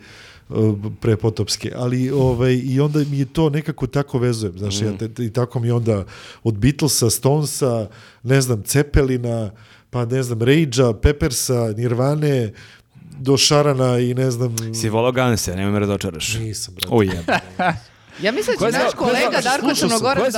prepotopske, 0.92 1.72
ali 1.76 2.10
ovaj, 2.12 2.54
i 2.56 2.80
onda 2.80 3.00
mi 3.02 3.20
je 3.20 3.26
to 3.26 3.50
nekako 3.50 3.88
tako 3.88 4.20
vezujem, 4.20 4.58
znaš, 4.58 4.82
ja, 4.82 4.98
te- 4.98 5.08
te- 5.10 5.26
i 5.26 5.30
tako 5.30 5.60
mi 5.60 5.72
onda 5.72 6.06
od 6.44 6.58
Beatlesa, 6.58 7.10
Stonesa, 7.10 7.88
ne 8.24 8.42
znam, 8.42 8.64
Cepelina, 8.64 9.52
pa 9.90 10.06
ne 10.06 10.24
znam, 10.24 10.42
Rage-a, 10.42 10.94
Peppersa, 10.94 11.74
Nirvane, 11.78 12.52
do 13.20 13.38
Šarana 13.38 14.00
i 14.00 14.14
ne 14.14 14.32
znam... 14.32 14.56
Si 14.74 14.90
volao 14.90 15.12
Ganse, 15.12 15.56
nemoj 15.56 15.72
me 15.72 15.80
razočaraš. 15.80 16.36
Nisam, 16.36 16.74
brate. 16.74 16.96
Uj, 16.96 17.06
jebe. 17.06 17.34
Ja 18.22 18.32
mislim 18.32 18.56
da 18.60 18.72
će 18.72 18.78
naš 18.78 18.94
kolega 18.94 19.42
Darko 19.44 19.68
slušao 19.68 19.90
sam, 19.90 20.00
Ko 20.00 20.08
je 20.08 20.32
Crnogorac 20.32 20.34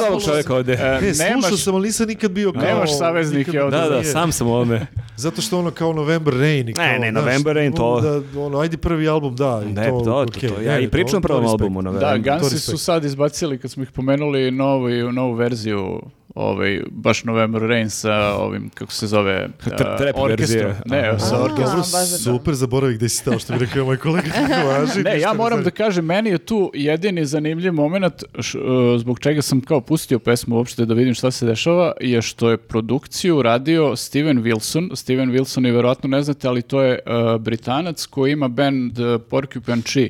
da 0.45 0.53
ovde? 0.53 0.73
E, 0.73 1.01
Ne, 1.01 1.13
slušao 1.33 1.57
sam, 1.57 1.75
ali 1.75 1.87
nisam 1.87 2.07
nikad 2.07 2.31
bio 2.31 2.51
kao... 2.53 2.61
Nemaš 2.61 2.97
saveznike 2.97 3.51
nikad- 3.51 3.63
ovde. 3.63 3.77
Da, 3.77 3.83
da, 3.83 3.89
nije. 3.91 4.03
sam 4.03 4.31
sam 4.31 4.47
u 4.47 4.53
ovome. 4.53 4.87
Zato 5.17 5.41
što 5.41 5.59
ono 5.59 5.71
kao 5.71 5.93
November 5.93 6.33
Rain 6.33 6.69
i 6.69 6.73
kao, 6.73 6.85
Ne, 6.85 6.99
ne, 6.99 7.11
November 7.11 7.55
Rain, 7.55 7.73
to- 7.73 8.01
Da, 8.01 8.41
ono, 8.41 8.59
ajde 8.59 8.77
prvi 8.77 9.07
album, 9.07 9.35
da. 9.35 9.61
I 9.65 9.71
Ne, 9.71 9.83
to, 9.83 9.99
to, 9.99 10.05
to, 10.05 10.21
okej, 10.21 10.49
to, 10.49 10.61
ja 10.61 10.79
i 10.79 10.89
pričam 10.89 11.17
o 11.17 11.21
prvom 11.21 11.45
albumu. 11.45 11.81
Na 11.81 11.91
Da, 11.91 11.99
November. 11.99 12.21
Gansi 12.31 12.59
su 12.59 12.77
sad 12.77 13.05
izbacili, 13.05 13.57
kad 13.57 13.71
smo 13.71 13.83
ih 13.83 13.91
pomenuli, 13.91 14.51
novu, 14.51 14.89
novu 15.11 15.33
verziju 15.33 16.01
ovaj, 16.35 16.81
baš 16.91 17.23
November 17.23 17.61
Rain 17.61 17.89
sa 17.89 18.13
ovim, 18.33 18.69
kako 18.69 18.91
se 18.91 19.07
zove, 19.07 19.47
trap 19.59 20.15
orkestrom. 20.15 20.71
Ne, 20.85 20.99
Aha. 20.99 21.19
sa 21.19 21.43
orkestrom. 21.43 21.79
baš 21.81 22.09
da. 22.09 22.17
Super, 22.17 22.53
zaboravih 22.53 22.97
gde 22.97 23.09
si 23.09 23.17
stao, 23.17 23.39
što 23.39 23.53
bi 23.53 23.59
rekao 23.59 23.85
moj 23.85 23.97
kolega. 23.97 24.27
Važi, 24.67 25.03
Ne, 25.03 25.19
ja 25.19 25.33
moram 25.33 25.63
da 25.63 25.71
kažem, 25.71 26.05
meni 26.05 26.29
je 26.29 26.37
tu 26.37 26.71
jedini 26.73 27.25
zanimljiv 27.25 27.73
moment 27.73 28.03
š- 28.35 28.57
e, 28.95 28.99
zbog 28.99 29.19
čega 29.19 29.41
sam 29.41 29.61
kao 29.61 29.81
pustio 29.81 30.19
pesmu 30.19 30.55
uopšte 30.55 30.85
da 30.85 30.93
vidim 30.93 31.13
šta 31.13 31.31
se 31.31 31.45
dešava, 31.45 31.91
je 32.01 32.21
što 32.21 32.49
je 32.49 32.57
produkciju 32.57 33.41
radio 33.41 33.95
Steven 33.95 34.37
Wilson. 34.39 34.95
Steven 34.95 35.31
Wilson 35.31 35.65
je 35.65 35.71
verovatno 35.71 36.09
ne 36.09 36.23
znate, 36.23 36.47
ali 36.47 36.61
to 36.61 36.81
je 36.81 36.93
e, 36.95 36.99
Britanac 37.39 38.05
koji 38.05 38.31
ima 38.31 38.47
band 38.47 38.99
uh, 38.99 39.21
Porcupine 39.29 39.81
Tree. 39.83 40.09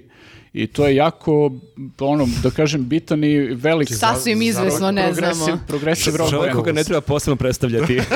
I 0.53 0.67
to 0.67 0.87
je 0.87 0.95
jako, 0.95 1.51
ono, 1.99 2.27
da 2.43 2.49
kažem, 2.49 2.87
bitan 2.87 3.23
i 3.23 3.37
velik... 3.39 3.89
Sasvim 3.91 4.41
izvesno 4.41 4.91
ne 4.91 5.11
progresiv- 5.11 5.33
znamo. 5.33 5.59
Progresiv 5.67 6.15
rock 6.15 6.29
Čovjek 6.29 6.53
koga 6.55 6.71
ne 6.71 6.83
treba 6.83 7.01
posebno 7.01 7.35
predstavljati. 7.35 7.99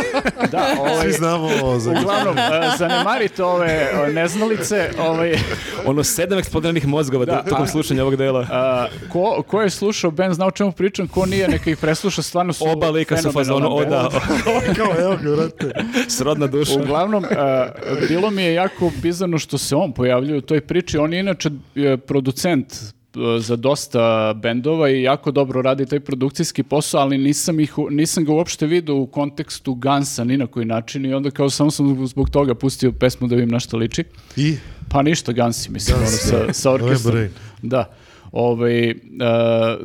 Da, 0.51 0.75
ovaj, 0.79 1.01
Svi 1.01 1.11
znamo 1.11 1.49
ovo 1.61 1.79
za... 1.79 1.91
uglavnom, 1.91 2.37
e, 2.37 2.41
zanemarite 2.77 3.43
ove 3.43 3.67
e, 3.67 4.13
neznalice, 4.13 4.89
ovaj, 4.99 5.35
ono 5.85 6.03
sedam 6.03 6.39
eksplodiranih 6.39 6.87
mozgova 6.87 7.25
Da, 7.25 7.43
tokom 7.43 7.67
slušanja 7.67 8.01
ovog 8.01 8.15
dela. 8.15 8.47
A, 8.51 8.87
ko, 9.11 9.43
ko 9.47 9.61
je 9.61 9.69
slušao 9.69 10.11
band, 10.11 10.33
zna 10.33 10.45
o 10.45 10.51
čemu 10.51 10.71
pričam, 10.71 11.07
ko 11.07 11.25
nije, 11.25 11.47
neka 11.47 11.69
ih 11.69 11.77
presluša, 11.77 12.21
stvarno 12.21 12.53
su 12.53 12.65
Oba 12.69 12.89
lika 12.89 13.17
su 13.17 13.31
fazonu, 13.31 13.75
o 13.75 13.85
da, 13.85 14.09
kao, 14.77 14.91
evo 14.99 15.17
ga, 15.23 15.29
vrate. 15.29 15.71
srodna 16.07 16.47
duša. 16.47 16.79
Uglavnom, 16.81 17.25
a, 17.37 17.67
bilo 18.07 18.31
mi 18.31 18.43
je 18.43 18.53
jako 18.53 18.91
bizarno 19.01 19.37
što 19.39 19.57
se 19.57 19.75
on 19.75 19.91
pojavljuje 19.91 20.37
u 20.37 20.41
toj 20.41 20.61
priči. 20.61 20.97
On 20.97 21.13
je 21.13 21.19
inače 21.19 21.49
e, 21.75 21.97
producent 22.25 22.73
e, 22.73 23.39
za 23.39 23.55
dosta 23.55 24.33
bendova 24.33 24.89
i 24.89 25.01
jako 25.01 25.31
dobro 25.31 25.61
radi 25.61 25.85
taj 25.85 25.99
produkcijski 25.99 26.63
posao, 26.63 27.01
ali 27.01 27.17
nisam, 27.17 27.59
ih, 27.59 27.73
nisam 27.89 28.25
ga 28.25 28.31
uopšte 28.33 28.65
vidio 28.65 28.95
u 28.95 29.07
kontekstu 29.07 29.75
Gansa 29.75 30.23
ni 30.23 30.37
na 30.37 30.47
koji 30.47 30.65
način 30.65 31.05
i 31.05 31.13
onda 31.13 31.31
kao 31.31 31.49
samo 31.49 31.71
sam 31.71 32.07
zbog 32.07 32.29
toga 32.29 32.55
pustio 32.55 32.91
pesmu 32.91 33.27
da 33.27 33.35
vidim 33.35 33.49
na 33.49 33.59
što 33.59 33.77
liči. 33.77 34.03
I? 34.35 34.57
Pa 34.89 35.01
ništa 35.01 35.31
Gansi, 35.31 35.71
mislim, 35.71 35.97
Guns, 35.97 36.33
ono, 36.33 36.47
sa, 36.47 36.53
sa 36.53 36.71
orkestrom. 36.71 37.27
Da. 37.61 37.95
Ovaj, 38.35 38.89
e, 38.89 38.95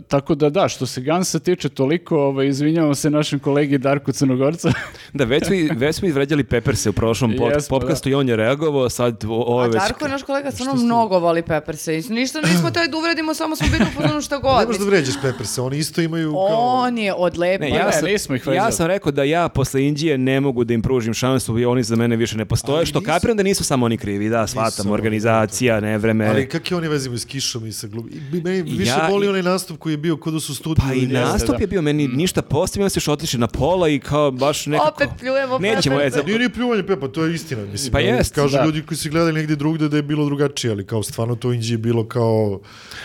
tako 0.08 0.34
da 0.34 0.50
da, 0.50 0.68
što 0.68 0.86
se 0.86 1.00
Gansa 1.00 1.38
tiče 1.38 1.68
toliko, 1.68 2.16
ovaj, 2.18 2.46
izvinjavam 2.46 2.94
se 2.94 3.10
našem 3.10 3.38
kolegi 3.38 3.78
Darku 3.78 4.12
Crnogorca. 4.12 4.72
Da, 5.12 5.24
već 5.24 5.46
smo, 5.46 5.54
i- 5.54 5.68
već 5.68 5.96
smo 5.96 6.08
izvređali 6.08 6.44
Pepperse 6.44 6.90
u 6.90 6.92
prošlom 6.92 7.34
pod, 7.38 7.52
Jesmo, 7.52 7.78
podcastu 7.78 8.08
i 8.08 8.14
on 8.14 8.28
je 8.28 8.36
reagovao, 8.36 8.88
sad 8.88 9.24
ovo 9.24 9.58
A 9.58 9.62
je 9.62 9.68
već... 9.68 9.78
Darko 9.78 10.04
je 10.04 10.10
naš 10.10 10.22
kolega 10.22 10.50
stvarno 10.50 10.74
mnogo 10.76 11.18
voli 11.18 11.42
Pepperse. 11.42 11.92
Ništa 12.08 12.40
nismo 12.40 12.70
teo 12.72 12.86
da 12.86 12.96
uvredimo, 12.96 13.34
samo 13.34 13.56
smo 13.56 13.66
bili 13.68 13.84
u 13.84 14.02
fazonu 14.02 14.20
šta 14.20 14.38
god. 14.38 14.60
Ne 14.60 14.66
možeš 14.66 14.80
da 14.80 14.86
vređaš 14.86 15.14
Peppersa, 15.22 15.62
oni 15.62 15.78
isto 15.78 16.00
imaju 16.00 16.32
kao... 16.32 16.46
On 16.76 16.98
je 16.98 17.14
od 17.14 17.38
lepa. 17.38 17.64
Ne, 17.64 17.70
Pa 17.70 17.76
ja, 17.76 17.86
ne, 17.86 17.92
sam, 17.92 18.04
nismo 18.04 18.34
ih 18.34 18.42
ja 18.48 18.72
sam 18.72 18.86
rekao 18.86 19.12
da 19.12 19.24
ja 19.24 19.48
posle 19.48 19.84
Indije 19.84 20.18
ne 20.18 20.40
mogu 20.40 20.64
da 20.64 20.74
im 20.74 20.82
pružim 20.82 21.14
šansu 21.14 21.58
i 21.58 21.64
oni 21.64 21.82
za 21.82 21.96
mene 21.96 22.16
više 22.16 22.36
ne 22.36 22.44
postoje, 22.44 22.76
Ali 22.76 22.86
što 22.86 22.98
nisu- 22.98 23.06
kapiram 23.06 23.36
da 23.36 23.42
nisu 23.42 23.64
samo 23.64 23.86
oni 23.86 23.96
krivi, 23.98 24.28
da, 24.28 24.46
shvatam, 24.46 24.90
organizacija, 24.90 25.80
nevreme. 25.80 26.26
Ali 26.26 26.48
kak 26.48 26.70
je 26.70 26.76
oni 26.76 26.88
vezimo 26.88 27.18
s 27.18 27.24
kišom 27.24 27.66
i 27.66 27.72
sa 27.72 27.86
glub... 27.86 28.06
I 28.40 28.42
Meni 28.42 28.62
više 28.70 28.90
Ja- 28.90 29.06
boli 29.10 29.28
onaj 29.28 29.42
nastup 29.44 29.78
koji 29.78 29.92
je 29.92 29.96
bio 29.98 30.16
kod 30.16 30.32
da 30.32 30.40
su 30.40 30.52
u 30.52 30.56
studiju. 30.56 30.84
Pa 30.84 30.94
i 30.94 31.06
nastup 31.06 31.48
da. 31.48 31.56
je 31.56 31.66
bio 31.66 31.82
meni 31.82 32.08
ništa 32.08 32.42
posebno, 32.42 32.84
oni 32.84 32.90
su 32.90 32.98
još 32.98 33.08
otišli 33.08 33.38
na 33.38 33.46
pola 33.48 33.88
i 33.88 33.98
kao 34.00 34.30
baš 34.30 34.66
nekako... 34.66 34.88
Opet 34.88 35.08
pljujemo 35.18 35.58
Nećemo, 35.58 35.96
Pepperse. 35.96 36.18
e, 36.18 36.22
za- 36.22 36.26
Nije 36.26 36.38
ni 36.38 36.48
pljuvanje 36.48 36.82
Pepa, 36.82 37.08
to 37.08 37.24
je 37.24 37.34
istina. 37.34 37.62
Mislim, 37.62 37.92
Pa 37.92 38.00
jest, 38.00 38.34
Kažu 38.34 38.56
da. 38.56 38.64
ljudi 38.64 38.82
koji 38.82 38.98
su 38.98 39.10
gledali 39.10 39.32
negdje 39.32 39.56
drugde 39.56 39.88
da 39.88 39.96
je 39.96 40.02
bilo 40.02 40.24
drugačije, 40.24 40.70
ali 40.70 40.86
kao 40.86 41.02
stvarno 41.02 41.34
to 41.34 41.52
Inđiji 41.52 41.74
je 41.74 41.78
bilo 41.78 42.06
kao... 42.06 42.60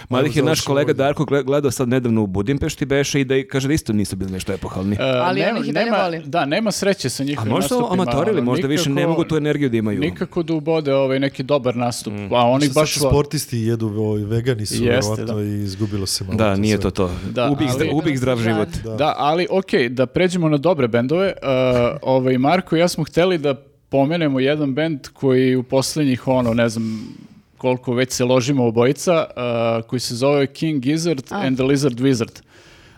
Mada 0.09 0.27
ih 0.27 0.35
je 0.35 0.43
naš 0.43 0.61
kolega. 0.61 0.93
Darko 0.93 1.23
gle- 1.25 1.43
gledao 1.43 1.71
sad 1.71 1.89
nedavno 1.89 2.23
u 2.23 2.27
Budimpešti 2.27 2.85
beše 2.85 3.21
i 3.21 3.25
da 3.25 3.35
i- 3.35 3.47
kaže 3.47 3.67
da 3.67 3.73
isto 3.73 3.93
nisu 3.93 4.15
bili 4.15 4.31
nešto 4.31 4.53
epohalni. 4.53 4.95
E, 4.95 5.01
Ali 5.01 5.39
nema, 5.41 5.51
on 5.51 5.63
ih 5.63 5.69
i 5.69 5.73
dalje 5.73 5.85
nema- 5.85 6.03
voli. 6.03 6.21
Da, 6.25 6.45
nema 6.45 6.71
sreće 6.71 7.09
sa 7.09 7.23
A 7.23 7.25
njihovim 7.25 7.51
možda 7.51 7.67
su 7.67 7.75
nastupima. 7.75 8.03
amatorili, 8.03 8.41
možda 8.41 8.67
više 8.67 8.89
ne 8.89 9.07
mogu 9.07 9.23
tu 9.23 9.37
energiju 9.37 9.69
da 9.69 9.77
imaju. 9.77 9.99
Nikako 9.99 10.43
da 10.43 10.53
ubode 10.53 10.93
ovaj 10.93 11.19
neki 11.19 11.43
dobar 11.43 11.75
nastup. 11.75 12.13
A 12.31 12.45
oni 12.45 12.65
Što 12.65 12.73
baš... 12.73 12.95
sportisti 12.95 13.57
jedu, 13.59 13.87
ovaj, 13.89 14.23
vegani 14.23 14.65
su 14.65 14.83
Jeste, 14.83 15.24
da. 15.25 15.41
i 15.41 15.63
izgubilo 15.63 16.05
se 16.05 16.23
malo. 16.23 16.37
Da, 16.37 16.55
nije 16.55 16.75
sve. 16.77 16.81
to 16.81 16.91
to. 16.91 17.11
Da, 17.31 17.49
ubih, 17.51 17.67
ali- 17.69 17.79
zdra- 17.79 17.93
ubih 17.93 18.17
zdrav 18.17 18.37
život. 18.37 18.67
Da. 18.97 19.13
ali 19.17 19.47
okej, 19.51 19.89
da 19.89 20.05
pređemo 20.05 20.49
na 20.49 20.57
dobre 20.57 20.87
bendove. 20.87 21.33
Uh, 21.41 21.97
ovaj, 22.01 22.37
Marko 22.37 22.75
i 22.75 22.79
ja 22.79 22.87
smo 22.87 23.03
hteli 23.03 23.37
da 23.37 23.55
pomenemo 23.89 24.39
jedan 24.39 24.73
bend 24.73 24.99
koji 25.13 25.55
u 25.55 25.63
posljednjih, 25.63 26.27
ono, 26.27 26.53
ne 26.53 26.69
znam 26.69 27.07
koliko 27.57 27.93
već 27.93 28.11
se 28.11 28.23
ložimo 28.25 28.65
obojica, 28.65 29.25
uh, 29.29 29.87
koji 29.89 29.99
se 29.99 30.15
zove 30.15 30.47
King 30.47 30.81
Gizzard 30.81 31.23
and 31.29 31.57
the 31.57 31.63
Lizard 31.63 31.99
Wizard. 31.99 32.41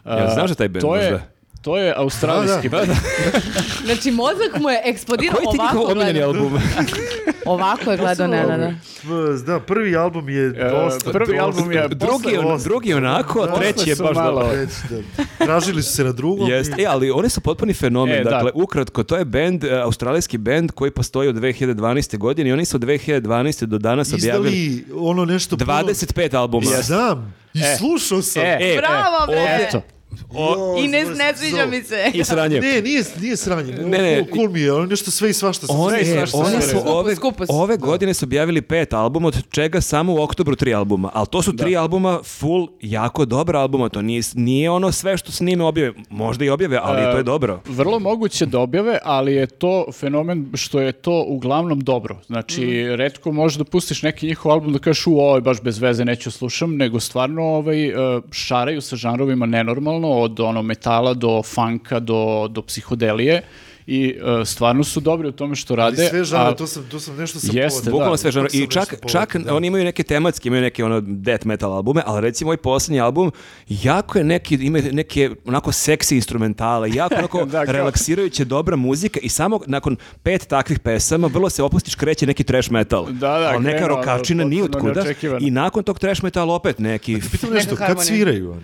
Uh, 0.05 0.11
Jel 0.17 0.33
znaš 0.33 0.49
za 0.49 0.55
taj 0.55 0.67
bend 0.67 0.81
to 0.81 0.95
je, 0.95 1.11
možda? 1.11 1.27
To 1.67 1.77
je 1.77 1.93
australijski 1.95 2.69
Da, 2.69 2.77
da. 2.79 2.95
Znači, 3.85 4.11
mozak 4.11 4.59
mu 4.59 4.69
je 4.69 4.81
eksplodirao 4.85 5.35
Koji 5.35 5.47
ti 5.47 5.63
njihov 5.63 5.77
ovako 5.77 5.91
omiljeni 5.91 6.21
album? 6.21 6.53
Ovako 7.45 7.91
je 7.91 7.97
gledao 7.97 8.27
Nenada. 8.27 8.73
V- 9.03 9.41
Da, 9.45 9.59
prvi 9.59 9.95
album 9.95 10.29
je 10.29 10.49
dosta... 10.49 11.11
prvi 11.11 11.25
dosta- 11.27 11.43
album 11.43 11.71
je 11.71 11.87
drugi, 11.89 12.37
dosta- 12.37 12.63
drugi 12.63 12.93
onako, 12.93 13.41
a 13.41 13.55
treći 13.55 13.89
je 13.89 13.95
baš 13.95 14.15
malo- 14.15 14.49
da. 14.89 15.45
Tražili 15.45 15.83
su 15.83 15.91
se 15.91 16.03
na 16.03 16.11
drugom. 16.11 16.49
Jeste, 16.49 16.81
e, 16.81 16.85
ali 16.85 17.11
oni 17.11 17.29
su 17.29 17.41
potpuni 17.41 17.73
fenomen. 17.73 18.15
E, 18.15 18.23
da. 18.23 18.29
dakle, 18.29 18.51
ukratko, 18.53 19.03
to 19.03 19.17
je 19.17 19.25
bend, 19.25 19.63
e, 19.63 19.75
australijski 19.75 20.37
bend 20.37 20.71
koji 20.71 20.91
postoji 20.91 21.29
od 21.29 21.35
2012. 21.35 22.17
godine 22.17 22.49
i 22.49 22.53
oni 22.53 22.65
su 22.65 22.75
od 22.75 22.81
2012. 22.81 23.65
do 23.65 23.77
danas 23.77 24.13
objavili 24.13 24.51
Izdali 24.57 24.85
ono 24.95 25.25
nešto 25.25 25.57
puno... 25.57 25.73
25 25.73 26.35
albuma. 26.35 26.71
Ja 26.71 26.81
znam, 26.81 27.33
i 27.53 27.59
E. 27.59 27.75
slušao 27.77 28.21
sam. 28.21 28.41
E, 28.41 28.57
E, 28.61 28.77
Bravo, 28.77 29.27
bre! 29.27 29.81
Eto, 30.13 30.75
Jo, 30.77 30.83
I 30.83 30.87
ne, 30.87 31.05
ne 31.05 31.33
sviđa 31.35 31.65
mi 31.65 31.83
se. 31.83 32.11
I 32.13 32.23
sranje. 32.23 32.59
Ne, 32.59 32.81
nije, 32.81 33.03
nije 33.21 33.37
sranje. 33.37 33.73
Ne, 33.73 33.97
ne. 33.97 34.15
Cool, 34.15 34.35
cool 34.35 34.49
mi 34.49 34.59
je, 34.59 34.73
ono 34.73 34.85
nešto 34.85 35.11
sve 35.11 35.29
i 35.29 35.33
svašta. 35.33 35.67
One, 35.69 35.97
sve 35.97 36.07
i 36.07 36.13
e, 36.13 36.15
svašta 36.17 36.37
oni 36.37 36.51
sam 36.51 36.61
su 36.61 36.77
ove, 36.85 37.15
skupus. 37.15 37.47
ove 37.51 37.77
godine 37.77 38.13
su 38.13 38.25
objavili 38.25 38.61
pet 38.61 38.93
albuma, 38.93 39.27
od 39.27 39.43
čega 39.49 39.81
samo 39.81 40.13
u 40.13 40.21
oktobru 40.21 40.55
tri 40.55 40.73
albuma. 40.73 41.09
Ali 41.13 41.27
to 41.27 41.41
su 41.41 41.55
tri 41.55 41.77
albuma 41.77 42.19
full, 42.23 42.67
jako 42.81 43.25
dobra 43.25 43.59
albuma. 43.59 43.89
To 43.89 44.01
nije, 44.01 44.21
nije 44.33 44.69
ono 44.69 44.91
sve 44.91 45.17
što 45.17 45.31
snime 45.31 45.63
objave. 45.63 45.93
Možda 46.09 46.45
i 46.45 46.49
objave, 46.49 46.79
ali 46.83 47.01
to 47.03 47.17
je 47.17 47.23
dobro. 47.23 47.61
Vrlo 47.65 47.99
moguće 47.99 48.45
da 48.45 48.59
objave, 48.59 48.99
ali 49.03 49.33
je 49.33 49.45
to 49.47 49.85
fenomen 49.93 50.45
što 50.53 50.79
je 50.81 50.91
to 50.91 51.25
uglavnom 51.27 51.79
dobro. 51.79 52.17
Znači, 52.27 52.61
Mhm. 52.61 52.95
redko 52.95 53.31
možeš 53.31 53.57
da 53.57 53.63
pustiš 53.63 54.01
neki 54.01 54.27
njihov 54.27 54.51
album 54.51 54.73
da 54.73 54.79
kažeš 54.79 55.07
u 55.07 55.11
ovo 55.11 55.35
je 55.35 55.41
baš 55.41 55.61
bez 55.61 55.79
veze, 55.79 56.05
neću 56.05 56.31
slušam, 56.31 56.75
nego 56.75 56.99
stvarno 56.99 57.43
ovaj, 57.43 57.87
e, 57.87 57.93
šaraju 58.31 58.81
sa 58.81 58.95
žanrovima 58.95 59.45
nenormalno, 59.45 60.06
od 60.11 60.39
ono 60.39 60.61
metala 60.61 61.13
do 61.13 61.43
funka 61.45 61.99
do, 61.99 62.17
do 62.47 62.61
psihodelije 62.61 63.41
i 63.87 64.15
e, 64.41 64.45
stvarno 64.45 64.83
su 64.83 64.99
dobri 64.99 65.27
u 65.27 65.31
tome 65.31 65.55
što 65.55 65.73
Ali 65.73 65.77
rade. 65.77 66.09
sve 66.09 66.23
žanre, 66.23 66.55
to 66.55 66.67
sam, 66.67 66.85
to 66.85 66.99
sam 66.99 67.15
nešto 67.15 67.39
sam 67.39 67.49
Jeste, 67.53 67.81
povod- 67.81 67.91
Bukvalno 67.91 68.13
da. 68.13 68.17
sve 68.17 68.31
žanre. 68.31 68.49
I 68.53 68.61
čak, 68.61 68.91
nešto 68.91 69.07
čak 69.09 69.31
povod, 69.31 69.45
da. 69.45 69.55
oni 69.55 69.67
imaju 69.67 69.83
neke 69.83 70.03
tematske, 70.03 70.47
imaju 70.47 70.61
neke 70.61 70.83
ono 70.83 71.01
death 71.01 71.45
metal 71.45 71.73
albume, 71.73 72.01
ali 72.05 72.21
recimo 72.21 72.47
ovaj 72.47 72.57
posljednji 72.57 72.99
album 72.99 73.31
jako 73.67 74.17
je 74.17 74.23
neki, 74.23 74.55
ima 74.55 74.79
neke 74.81 75.31
onako 75.45 75.71
seksi 75.71 76.15
instrumentale, 76.15 76.89
jako 76.91 77.15
onako 77.15 77.45
Da, 77.47 77.65
kao- 77.65 77.73
relaksirajuće 77.73 78.45
dobra 78.45 78.75
muzika 78.75 79.19
i 79.19 79.29
samo 79.29 79.59
nakon 79.67 79.95
pet 80.23 80.47
takvih 80.47 80.79
pesama 80.79 81.27
vrlo 81.27 81.49
se 81.49 81.63
opustiš 81.63 81.95
kreće 81.95 82.27
neki 82.27 82.43
trash 82.43 82.71
metal. 82.71 83.05
Da, 83.05 83.11
da, 83.13 83.27
ali 83.47 83.63
neka 83.63 83.87
rokačina 83.87 84.43
ono, 84.43 84.49
ni 84.49 84.61
potpuno 84.61 84.91
otkuda 84.91 85.13
i 85.39 85.51
nakon 85.51 85.83
tog 85.83 85.99
trash 85.99 86.23
metala 86.23 86.53
opet 86.53 86.79
neki 86.79 87.19
Pitam 87.31 87.53
nešto, 87.53 87.75
kad 87.75 88.05
sviraju 88.05 88.51
oni? 88.51 88.63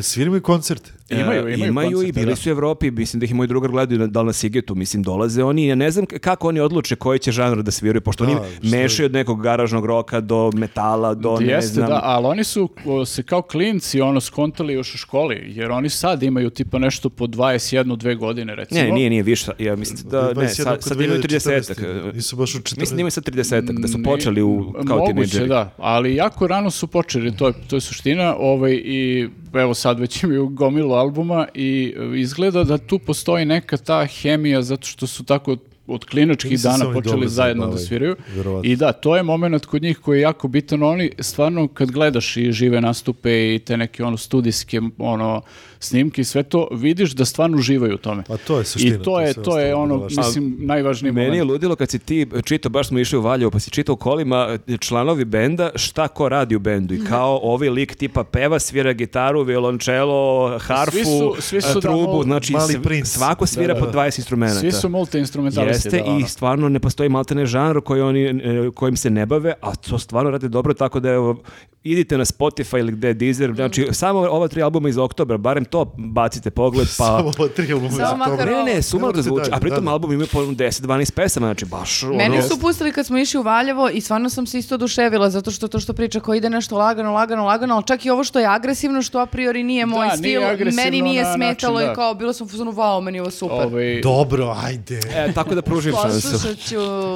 Da 0.00 0.04
sviraju 0.04 0.36
i 0.36 0.40
koncerte? 0.40 0.92
Imaju, 1.10 1.48
E, 1.48 1.54
imaju 1.58 1.88
i 1.88 1.92
koncerte, 1.92 2.12
bili 2.12 2.26
da. 2.26 2.36
su 2.36 2.48
u 2.48 2.52
Evropi, 2.52 2.90
mislim 2.90 3.20
da 3.20 3.24
ih 3.24 3.30
i 3.30 3.34
moj 3.34 3.46
drugar 3.46 3.70
gledaju 3.70 3.98
na, 3.98 4.06
da 4.06 4.20
li 4.20 4.26
na 4.26 4.32
Sigetu, 4.32 4.74
mislim 4.74 5.02
dolaze 5.02 5.44
oni, 5.44 5.66
ja 5.66 5.74
ne 5.74 5.90
znam 5.90 6.06
kako 6.06 6.48
oni 6.48 6.60
odluče 6.60 6.96
koji 6.96 7.18
će 7.18 7.32
žanr 7.32 7.62
da 7.62 7.70
sviraju, 7.70 8.00
pošto 8.00 8.26
Da, 8.26 8.30
oni 8.32 8.40
mešaju 8.62 9.06
od 9.06 9.12
nekog 9.12 9.42
garažnog 9.42 9.86
roka 9.86 10.20
do 10.20 10.50
metala, 10.54 11.14
do 11.14 11.38
ne 11.40 11.46
Jeste, 11.46 11.74
znam. 11.74 11.88
da, 11.88 12.00
ali 12.02 12.26
oni 12.26 12.44
su 12.44 12.68
o, 12.86 13.04
se 13.04 13.22
kao 13.22 13.42
klinci 13.42 14.00
ono 14.00 14.20
skontali 14.20 14.72
još 14.74 14.94
u 14.94 14.98
školi, 14.98 15.42
jer 15.46 15.70
oni 15.70 15.88
sad 15.88 16.22
imaju 16.22 16.50
tipa 16.50 16.78
nešto 16.78 17.08
po 17.10 17.26
21, 17.26 17.96
dve 17.96 18.14
godine 18.14 18.54
recimo. 18.54 18.80
Ne, 18.80 18.90
nije, 18.90 19.10
nije 19.10 19.22
više, 19.22 19.52
ja 19.58 19.76
mislim 19.76 20.10
da, 20.10 20.22
ne, 20.22 20.34
21 20.34 20.48
sad, 20.48 20.82
sad 20.82 21.00
imaju 21.00 21.22
30 21.22 21.50
2014. 21.50 22.14
Nisu 22.14 22.36
baš 22.36 22.54
u 22.54 22.58
14. 22.58 22.78
Mislim 22.78 22.96
da 22.96 23.00
imaju 23.00 23.10
sad 23.10 23.24
30 23.24 23.80
da 23.80 23.88
su 23.88 24.02
počeli 24.04 24.42
u, 24.42 24.72
kao 24.86 24.96
Moguće, 24.96 25.12
tinejdžeri. 25.12 25.48
da, 25.48 25.74
ali 25.78 26.14
jako 26.14 26.46
rano 26.46 26.70
su 26.70 26.86
počeli, 26.86 27.36
to 27.36 27.46
je, 27.46 27.52
to 27.68 27.76
je 27.76 27.80
suština, 27.80 28.36
ovaj, 28.38 28.72
i 28.74 29.28
evo 29.54 29.74
sad 29.74 30.00
već 30.00 30.22
imaju 30.22 30.48
gomilu 30.48 30.94
albuma 31.00 31.46
i 31.54 31.94
e, 31.96 32.20
izgleda 32.20 32.64
da 32.64 32.78
tu 32.78 32.98
postoji 32.98 33.44
neka 33.44 33.76
ta 33.76 34.06
hemija 34.06 34.62
zato 34.62 34.86
što 34.86 35.06
su 35.06 35.24
tako 35.24 35.56
od 35.86 36.04
klinačkih 36.04 36.60
se 36.60 36.68
dana 36.68 36.92
počeli 36.92 37.28
zajedno 37.28 37.66
da 37.66 37.78
sviraju. 37.78 38.16
verovatno. 38.36 38.70
I 38.70 38.76
da, 38.76 38.92
to 38.92 39.16
je 39.16 39.22
moment 39.22 39.66
kod 39.66 39.82
njih 39.82 39.98
koji 39.98 40.18
je 40.18 40.22
jako 40.22 40.48
bitan. 40.48 40.82
Oni 40.82 41.10
stvarno 41.18 41.68
kad 41.68 41.90
gledaš 41.90 42.36
i 42.36 42.52
žive 42.52 42.80
nastupe 42.80 43.54
i 43.54 43.58
te 43.58 43.76
neke 43.76 44.04
ono 44.04 44.16
studijske 44.16 44.80
ono 44.98 45.42
snimke 45.80 46.20
i 46.20 46.26
sve 46.26 46.42
to, 46.42 46.68
vidiš 46.72 47.10
da 47.10 47.24
stvarno 47.24 47.56
uživaju 47.56 47.94
u 47.94 47.98
tome. 47.98 48.22
Pa 48.24 48.36
to 48.36 48.58
je 48.58 48.64
suština, 48.64 48.94
I 48.94 48.98
to 48.98 49.04
to 49.04 49.20
je, 49.20 49.34
to 49.34 49.58
je 49.58 49.74
ono, 49.74 49.94
budalaštine. 49.94 50.26
mislim, 50.26 50.56
najvažniji 50.60 51.12
Meni 51.12 51.26
je 51.26 51.30
moment. 51.32 51.50
ludilo 51.50 51.76
kad 51.76 51.90
si 51.90 51.98
ti 51.98 52.26
čitao, 52.44 52.70
baš 52.70 52.88
smo 52.88 52.98
išli 52.98 53.18
u 53.18 53.22
Valjevo, 53.22 53.50
pa 53.50 53.58
si 53.58 53.70
čitao 53.70 53.92
u 53.92 53.98
kolima 53.98 54.38
e, 54.66 54.76
članovi 54.76 55.24
benda, 55.24 55.70
šta 55.74 56.08
ko 56.08 56.28
radi 56.28 56.56
u 56.56 56.60
bendu. 56.60 56.94
I 56.94 57.00
kao 57.00 57.40
ovaj 57.42 57.68
lik 57.68 57.94
tipa 57.94 58.24
peva, 58.24 58.58
svira 58.58 58.92
gitaru, 58.92 59.42
violončelo, 59.42 60.10
harfu, 60.58 60.92
Svi 60.92 61.04
su- 61.04 61.34
svi 61.40 61.60
su 61.60 61.68
e, 61.68 61.74
da, 61.74 61.80
trubu, 61.80 61.98
mol- 62.08 62.24
znači 62.24 62.52
Mali 62.52 62.74
sv- 62.74 62.82
princ. 62.82 63.08
svako 63.08 63.46
svira 63.46 63.74
Da, 63.74 63.80
po 63.80 63.86
da. 63.86 63.92
20 63.94 64.18
instrumenta. 64.18 64.54
Svi 64.54 64.72
su 64.72 64.88
multi-instrumentalisti. 64.88 65.86
Jeste 65.86 65.98
da, 65.98 66.04
ono. 66.04 66.18
i 66.18 66.24
stvarno 66.24 66.68
ne 66.68 66.80
postoji 66.80 67.08
maltene 67.08 67.46
žanr 67.46 67.80
koji 67.80 68.00
oni, 68.02 68.24
e, 68.24 68.32
kojim 68.70 68.96
se 68.96 69.10
ne 69.10 69.26
bave, 69.26 69.52
a 69.60 69.74
to 69.76 69.98
stvarno 69.98 70.30
rade 70.30 70.48
dobro, 70.48 70.74
tako 70.74 71.00
da 71.00 71.10
evo, 71.10 71.42
idite 71.82 72.18
na 72.18 72.24
Spotify 72.24 72.78
ili 72.78 72.92
gde 72.92 73.14
Deezer, 73.14 73.54
znači 73.54 73.88
samo 73.92 74.18
ova 74.20 74.48
tri 74.48 74.62
albuma 74.62 74.88
iz 74.88 74.98
oktobra, 74.98 75.36
barem 75.38 75.64
to 75.70 75.94
bacite 75.96 76.50
pogled, 76.50 76.88
pa... 76.98 77.04
Samo 77.04 77.32
ovo 77.38 77.48
tri 77.48 77.72
albuma 77.72 77.90
Samo 77.90 78.16
makar. 78.16 78.48
Ne, 78.48 78.74
ne, 78.74 78.82
sumalo 78.82 79.12
da 79.12 79.22
zvuči, 79.22 79.50
a 79.52 79.60
pritom 79.60 79.78
da, 79.78 79.84
da. 79.84 79.90
album 79.90 80.12
ima 80.12 80.24
po 80.32 80.40
10-12 80.40 81.12
pesama, 81.12 81.46
znači 81.46 81.64
baš 81.64 82.02
ono... 82.02 82.14
Meni 82.14 82.42
su 82.42 82.60
pustili 82.60 82.92
kad 82.92 83.06
smo 83.06 83.18
išli 83.18 83.40
u 83.40 83.42
Valjevo 83.42 83.88
i 83.88 84.00
stvarno 84.00 84.30
sam 84.30 84.46
se 84.46 84.58
isto 84.58 84.74
oduševila 84.74 85.30
zato 85.30 85.50
što 85.50 85.68
to 85.68 85.80
što 85.80 85.92
priča 85.92 86.20
ko 86.20 86.34
ide 86.34 86.50
nešto 86.50 86.78
lagano, 86.78 87.12
lagano, 87.12 87.44
lagano, 87.44 87.74
ali 87.74 87.86
čak 87.86 88.04
i 88.04 88.10
ovo 88.10 88.24
što 88.24 88.40
je 88.40 88.46
agresivno, 88.46 89.02
što 89.02 89.18
a 89.18 89.26
priori 89.26 89.62
nije 89.62 89.86
moj 89.86 90.08
Da, 90.08 90.16
stil, 90.16 90.40
nije 90.40 90.72
meni 90.72 91.02
nije 91.02 91.22
na 91.22 91.34
smetalo 91.34 91.74
način, 91.74 91.86
i 91.86 91.90
da. 91.90 91.94
kao 91.94 92.14
bilo 92.14 92.32
sam 92.32 92.46
u 92.46 92.50
fazonu, 92.50 92.72
wow, 92.72 93.02
meni 93.02 93.18
je 93.18 93.22
ovo 93.22 93.30
super. 93.30 93.66
Ovaj, 93.66 94.00
Dobro, 94.00 94.56
ajde. 94.64 95.00
E, 95.14 95.32
tako 95.32 95.54
da 95.54 95.62
pružim 95.62 95.94
šansu. 96.02 96.48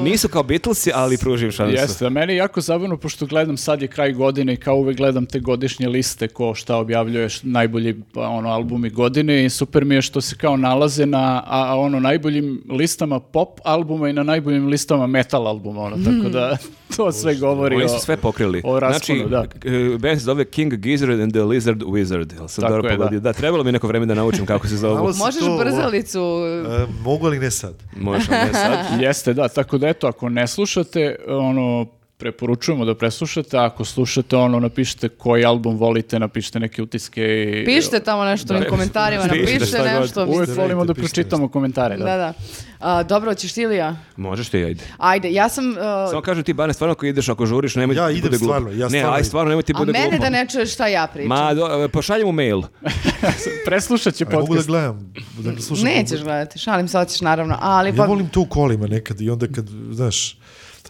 Nisu 0.03 0.29
kao 0.29 0.43
Beatlesi, 0.43 0.91
ali 0.95 1.19
pružim 1.19 1.51
šansu. 1.51 1.75
Jeste, 1.75 2.07
a 2.07 2.11
meni 2.11 2.33
je 2.33 2.37
jako 2.37 2.61
zabavno 2.61 2.97
pošto 2.97 3.27
gledam 3.27 3.57
sad 3.57 3.83
je 3.83 3.89
kraj 3.89 4.13
godine 4.13 4.55
i 4.55 4.57
kao 4.57 4.77
uvek 4.77 4.97
gledam 4.97 5.27
te 5.27 5.41
godišnje 5.41 5.89
liste 5.89 6.29
ko 6.29 6.55
šta 6.55 6.77
objavljuješ 6.77 7.43
najbolji 7.43 8.03
pa, 8.15 8.29
ono 8.45 8.51
albumi 8.51 8.91
godine 8.91 9.45
i 9.45 9.51
super 9.51 9.85
mi 9.85 9.95
je 9.95 10.03
što 10.03 10.21
se 10.21 10.37
kao 10.37 10.57
nalaze 10.57 11.07
na 11.07 11.19
a, 11.39 11.65
a 11.67 11.77
ono 11.77 12.01
najboljim 12.01 12.63
listama 12.71 13.21
pop 13.21 13.59
albuma 13.65 14.09
i 14.09 14.13
na 14.13 14.23
najboljim 14.23 14.67
listama 14.67 15.07
metal 15.07 15.47
albuma 15.47 15.81
ono 15.83 15.97
tako 15.97 16.29
da 16.29 16.57
to 16.97 17.13
sve 17.13 17.35
govori 17.35 17.77
Oni 17.77 17.85
o 17.85 17.89
su 17.89 17.99
sve 17.99 18.17
pokrili. 18.17 18.63
o 18.65 18.81
rasponu, 18.81 19.29
znači, 19.29 19.59
da. 19.61 19.71
e, 19.71 19.99
band 19.99 20.19
se 20.19 20.25
zove 20.25 20.45
King 20.45 20.75
Gizzard 20.75 21.21
and 21.21 21.33
the 21.33 21.43
Lizard 21.43 21.83
Wizard. 21.83 22.35
Jel 22.35 22.49
sam 22.49 22.63
Tako 22.63 22.73
dobro 22.73 22.89
je, 22.89 22.93
da. 22.93 22.99
pogodio? 22.99 23.21
Da. 23.21 23.33
trebalo 23.33 23.65
mi 23.65 23.73
neko 23.73 23.87
vreme 23.87 24.07
da 24.07 24.15
naučim 24.15 24.47
kako 24.47 24.67
se 24.69 24.77
zovu. 24.77 25.13
Se 25.13 25.19
Možeš 25.19 25.41
to- 25.41 25.59
brzalicu. 25.59 26.21
E, 26.21 27.03
mogu, 27.03 27.27
ali 27.27 27.39
ne 27.39 27.51
sad. 27.51 27.75
Možeš, 27.97 28.29
ne 28.29 28.49
sad. 28.53 28.79
Jeste, 29.03 29.35
da, 29.35 29.49
tako 29.49 29.79
da 29.79 29.89
eto, 29.89 30.07
ako 30.07 30.29
ne 30.29 30.47
slušate, 30.47 31.17
ono, 31.29 31.87
preporučujemo 32.17 32.85
da 32.85 32.95
preslušate, 32.95 33.57
a 33.59 33.65
ako 33.65 33.85
slušate, 33.85 34.37
ono, 34.37 34.61
napišite 34.61 35.09
koji 35.09 35.45
album 35.45 35.77
volite, 35.77 36.19
napišite 36.19 36.61
neke 36.61 36.83
utiske 36.83 37.23
i... 37.23 37.65
Pišite 37.65 38.01
tamo 38.01 38.25
nešto 38.25 38.55
u 38.55 38.71
komentarima, 38.71 39.23
Pišite 39.23 39.39
napišite 39.53 39.83
nešto. 40.01 40.27
Mislim. 40.27 40.57
volimo 40.57 40.85
da 40.85 40.95
pročitamo 40.95 41.49
komentare, 41.49 41.97
da. 41.97 42.05
Da, 42.05 42.17
da. 42.17 42.33
A, 42.81 43.03
dobro, 43.03 43.31
hoćeš 43.31 43.53
ti 43.53 43.61
ili 43.63 43.77
ja? 43.77 43.97
Možeš 44.17 44.49
ti, 44.49 44.65
ajde. 44.65 44.85
Ajde, 44.99 45.33
ja 45.33 45.49
sam... 45.49 45.69
uh, 45.71 45.77
Samo 46.11 46.23
kažem 46.23 46.45
ti, 46.45 46.53
Bane, 46.53 46.73
stvarno 46.73 46.93
ako 46.93 47.07
ideš, 47.07 47.29
ako 47.29 47.47
žuriš, 47.47 47.75
nemoj 47.75 47.97
Ja 47.97 48.09
ti 48.09 48.13
idem 48.13 48.23
bude 48.23 48.39
glupo. 48.39 48.45
stvarno, 48.55 48.71
ja 48.71 48.89
ne, 48.89 48.89
stvarno 48.89 49.11
aj 49.13 49.19
idem. 49.19 49.25
stvarno, 49.25 49.49
nemoj 49.49 49.63
ti 49.63 49.73
a 49.77 49.79
bude 49.79 49.93
mene 49.93 50.09
glupo. 50.09 50.23
da 50.23 50.31
ne 50.31 50.47
čuješ 50.49 50.73
šta 50.75 50.87
ja 50.87 51.07
pričam. 51.07 51.29
Ma, 51.29 51.55
do, 51.55 51.89
pošalji 51.93 52.25
mu 52.25 52.33
mail. 52.33 52.63
Preslušat 53.67 54.15
će 54.15 54.25
A 54.25 54.31
mogu 54.31 54.43
da 54.43 54.47
podcast. 54.49 54.67
gledam. 54.67 55.13
Da 55.39 55.61
slušam 55.63 55.85
Nećeš 55.85 56.23
gledati, 56.23 56.59
šalim 56.59 56.89
se, 56.89 56.99
hoćeš 56.99 57.21
naravno. 57.21 57.59
Ali 57.61 57.91
Ja 57.91 57.95
pa... 57.97 58.05
volim 58.05 58.29
to 58.29 58.41
u 58.41 58.47
kolima 58.47 58.87
nekad 58.87 59.21
i 59.21 59.31
onda 59.31 59.47
kad, 59.47 59.69
znaš, 59.91 60.37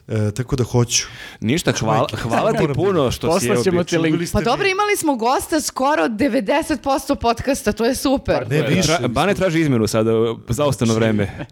e, 0.08 0.30
tako 0.30 0.56
da 0.56 0.64
hoću. 0.64 1.06
Ništa, 1.40 1.72
hvala, 1.72 2.08
hvala 2.12 2.52
ti 2.52 2.58
moram 2.60 2.74
puno 2.74 3.10
što 3.10 3.40
si. 3.40 3.46
Čuvali 3.46 4.26
ste 4.26 4.32
Pa 4.32 4.38
mi- 4.38 4.44
dobro, 4.44 4.66
imali 4.66 4.96
smo 4.96 5.16
gosta 5.16 5.60
skoro 5.60 6.02
90% 6.04 7.14
podcasta, 7.14 7.72
to 7.72 7.84
je 7.84 7.94
super. 7.94 8.46
Ne, 8.48 8.62
više. 8.62 8.82
Tra, 8.82 9.08
Bane 9.08 9.34
traži 9.34 9.60
izmenu 9.60 9.86
sada, 9.86 10.10
za 10.48 10.64
ostano 10.64 10.94
vreme. 10.94 11.46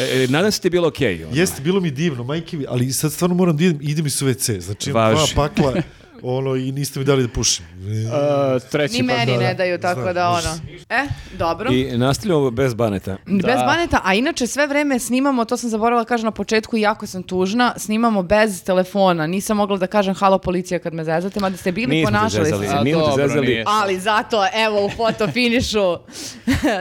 E, 0.00 0.24
e, 0.24 0.26
nadam 0.28 0.52
se 0.52 0.60
ti 0.60 0.66
je 0.66 0.70
bilo 0.70 0.88
okej. 0.88 1.24
ono. 1.24 1.36
Jeste, 1.36 1.62
bilo 1.62 1.80
mi 1.80 1.90
divno, 1.90 2.24
majke 2.24 2.56
mi, 2.56 2.64
ali 2.68 2.92
sad 2.92 3.12
stvarno 3.12 3.36
moram 3.36 3.56
da 3.56 3.64
idem, 3.64 3.78
idem 3.82 4.06
iz 4.06 4.14
WC. 4.14 4.60
Znači, 4.60 4.90
imam 4.90 5.12
dva 5.12 5.20
Važi. 5.20 5.34
pakla 5.34 5.74
ono, 6.22 6.56
i 6.56 6.72
niste 6.72 6.98
mi 6.98 7.04
dali 7.04 7.22
da 7.22 7.28
pušim. 7.28 7.64
Uh, 7.76 8.62
treći 8.62 8.94
Ni 8.94 9.02
meni 9.02 9.32
da, 9.32 9.38
ne 9.38 9.46
da. 9.46 9.54
daju, 9.54 9.78
tako 9.78 10.00
Znam, 10.00 10.14
da 10.14 10.28
ono. 10.28 10.58
E, 10.90 11.06
dobro. 11.32 11.72
I 11.72 11.98
nastavljamo 11.98 12.50
bez 12.50 12.74
Baneta. 12.74 13.16
Bez 13.26 13.56
baneta, 13.56 14.00
a 14.04 14.14
inače 14.14 14.46
sve 14.46 14.66
vreme 14.66 14.98
snimamo, 14.98 15.44
to 15.44 15.56
sam 15.56 15.70
zaboravila 15.70 16.02
da 16.02 16.08
kažem 16.08 16.24
na 16.24 16.30
početku, 16.30 16.76
jako 16.76 17.06
sam 17.06 17.22
tužna, 17.22 17.74
snimamo 17.76 18.22
bez 18.22 18.62
telefona. 18.62 19.26
Nisam 19.26 19.56
mogla 19.56 19.76
da 19.76 19.86
kažem 19.86 20.14
halo 20.14 20.38
policija 20.38 20.78
kad 20.78 20.94
me 20.94 21.04
zezate, 21.04 21.40
mada 21.40 21.56
ste 21.56 21.72
bili, 21.72 21.86
Nismo 21.88 22.10
te 22.10 22.14
ponašali 22.14 22.44
zezali. 22.44 22.66
se. 22.66 22.74
A, 22.74 22.82
Nismo 22.82 23.00
te 23.00 23.06
dobro, 23.08 23.28
zezali. 23.28 23.46
nije. 23.46 23.64
Ali 23.68 23.98
zato, 23.98 24.36
evo, 24.56 24.86
u 24.86 24.90
fotofinišu, 24.90 25.78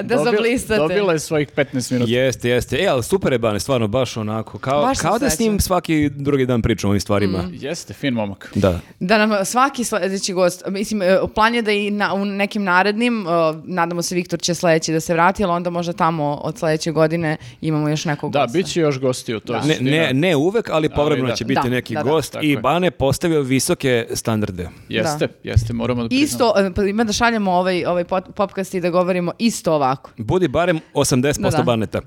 da 0.01 0.15
Dobil- 0.15 0.23
zablistate. 0.25 0.77
Dobila 0.77 1.13
je 1.13 1.19
svojih 1.19 1.47
15 1.49 1.91
minuta. 1.91 2.11
Jeste, 2.11 2.49
jeste. 2.49 2.77
E, 2.77 2.87
ali 2.87 3.03
super 3.03 3.31
je 3.31 3.39
Bane, 3.39 3.59
stvarno, 3.59 3.87
baš 3.87 4.17
onako. 4.17 4.57
Kao, 4.59 4.81
Baš 4.81 4.99
kao 4.99 5.19
da 5.19 5.29
s 5.29 5.39
njim 5.39 5.59
svaki 5.59 6.09
drugi 6.09 6.45
dan 6.45 6.61
pričamo 6.61 6.89
o 6.89 6.91
ovim 6.91 7.01
stvarima. 7.01 7.49
Jeste, 7.51 7.93
fin 7.93 8.13
momak. 8.13 8.51
Da. 8.55 8.79
Da 8.99 9.17
nam 9.27 9.45
svaki 9.45 9.83
sledeći 9.83 10.33
gost, 10.33 10.63
mislim, 10.67 11.01
e, 11.01 11.17
plan 11.35 11.55
je 11.55 11.61
da 11.61 11.71
i 11.71 11.91
na, 11.91 12.13
u 12.13 12.25
nekim 12.25 12.63
narednim, 12.63 13.21
e, 13.21 13.29
nadamo 13.65 14.01
se 14.01 14.15
Viktor 14.15 14.39
će 14.39 14.55
sledeći 14.55 14.93
da 14.93 14.99
se 14.99 15.13
vrati, 15.13 15.43
ali 15.43 15.53
onda 15.53 15.69
možda 15.69 15.93
tamo 15.93 16.33
od 16.33 16.57
sledeće 16.57 16.91
godine 16.91 17.37
imamo 17.61 17.89
još 17.89 18.05
nekog 18.05 18.31
Da, 18.31 18.39
gosta. 18.39 18.53
bit 18.53 18.67
će 18.67 18.81
još 18.81 18.99
gostiju, 18.99 19.39
to 19.39 19.55
je 19.55 19.61
Ne, 19.61 19.77
ne, 19.81 20.13
ne 20.13 20.35
uvek, 20.35 20.69
ali 20.69 20.89
povremeno 20.89 21.27
da. 21.27 21.35
će 21.35 21.45
biti 21.45 21.61
Da, 21.63 21.69
neki 21.69 21.93
da, 21.93 22.03
da. 22.03 22.09
gost 22.09 22.35
i 22.41 22.49
je. 22.49 22.57
Bane 22.57 22.91
postavio 22.91 23.41
visoke 23.41 24.07
standarde. 24.13 24.69
Jeste, 24.89 25.27
jeste, 25.43 25.73
moramo 25.73 26.03
da 26.03 26.09
priznamo. 26.09 26.25
Isto, 26.25 26.53
e, 26.59 26.73
pa 26.73 26.83
ima 26.83 27.03
da 27.03 27.13
šaljemo 27.13 27.51
ovaj, 27.51 27.85
ovaj 27.85 28.03
pod- 28.03 28.33
podcast 28.35 28.73
i 28.73 28.81
da 28.81 28.89
govorimo 28.89 29.31
isto 29.39 29.73
ovako. 29.73 30.11
Budi 30.17 30.47
barem 30.47 30.79
80% 30.93 31.41
Da, 31.41 31.49
da. 31.49 31.63
Baneta. 31.63 32.01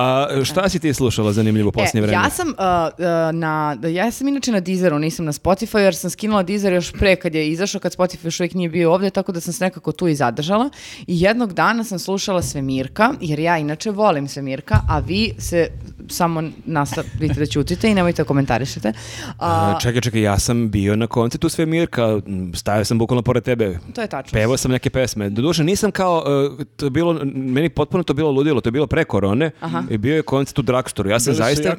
A 0.00 0.26
šta 0.44 0.68
si 0.68 0.78
ti 0.78 0.94
slušala 0.94 1.32
zanimljivo 1.32 1.68
u 1.68 1.72
posljednje 1.72 1.98
E, 1.98 2.02
vreme? 2.02 2.22
ja 2.22 2.30
sam 2.30 2.48
uh, 2.48 2.54
uh, 2.54 3.04
na, 3.34 3.76
ja 3.88 4.10
sam 4.10 4.28
inače 4.28 4.52
na 4.52 4.60
Deezeru, 4.60 4.98
nisam 4.98 5.24
na 5.24 5.32
Spotify 5.32 5.78
jer 5.78 5.94
sam 5.94 6.10
skinula 6.10 6.42
Deezer 6.42 6.72
još 6.72 6.92
pre 6.92 7.16
kad 7.16 7.34
je 7.34 7.48
izašao, 7.48 7.80
kad 7.80 7.96
Spotify 7.96 8.24
još 8.24 8.40
uvijek 8.40 8.54
nije 8.54 8.68
bio 8.68 8.92
ovdje, 8.92 9.10
tako 9.10 9.32
da 9.32 9.40
sam 9.40 9.52
se 9.52 9.64
nekako 9.64 9.92
tu 9.92 10.08
i 10.08 10.14
zadržala. 10.14 10.70
I 11.06 11.20
jednog 11.20 11.52
dana 11.52 11.84
sam 11.84 11.98
slušala 11.98 12.42
Svemirka, 12.42 13.12
jer 13.20 13.38
ja 13.38 13.58
inače 13.58 13.90
volim 13.90 14.28
Svemirka, 14.28 14.80
a 14.88 14.98
vi 14.98 15.34
se 15.38 15.68
samo 16.08 16.42
nastavite 16.66 17.34
da 17.34 17.46
ćutite 17.46 17.90
i 17.90 17.94
nemojte 17.94 18.22
da 18.22 18.26
komentarišete. 18.26 18.92
A, 19.38 19.78
čekaj, 19.80 20.00
čekaj, 20.00 20.22
ja 20.22 20.38
sam 20.38 20.70
bio 20.70 20.96
na 20.96 21.06
koncertu 21.06 21.48
Svemirka, 21.48 22.20
m, 22.26 22.52
stajao 22.54 22.84
sam 22.84 22.98
bukvalno 22.98 23.22
pored 23.22 23.42
tebe. 23.44 23.78
to 23.94 24.00
je 24.00 24.06
tačno. 24.08 24.36
Pevao 24.38 24.56
sam 24.56 24.70
neke 24.70 24.90
pesme. 24.90 25.30
Doduše 25.30 25.64
nisam 25.64 25.90
kao, 25.90 26.24
e, 26.60 26.64
to 26.76 26.86
je 26.86 26.90
bilo, 26.90 27.20
meni 27.34 27.68
potpuno 27.68 28.02
to 28.04 28.14
bilo 28.14 28.30
ludilo, 28.30 28.60
to 28.60 28.68
je 28.68 28.72
bilo 28.72 28.86
pre 28.86 29.04
korone 29.04 29.50
Aha. 29.60 29.82
I 29.90 29.98
bio 29.98 30.16
je 30.16 30.22
koncert 30.22 30.58
u 30.58 30.62
Drugstoru. 30.62 31.10
Ja 31.10 31.20
sam 31.20 31.32
Bili 31.32 31.36
zaista, 31.36 31.76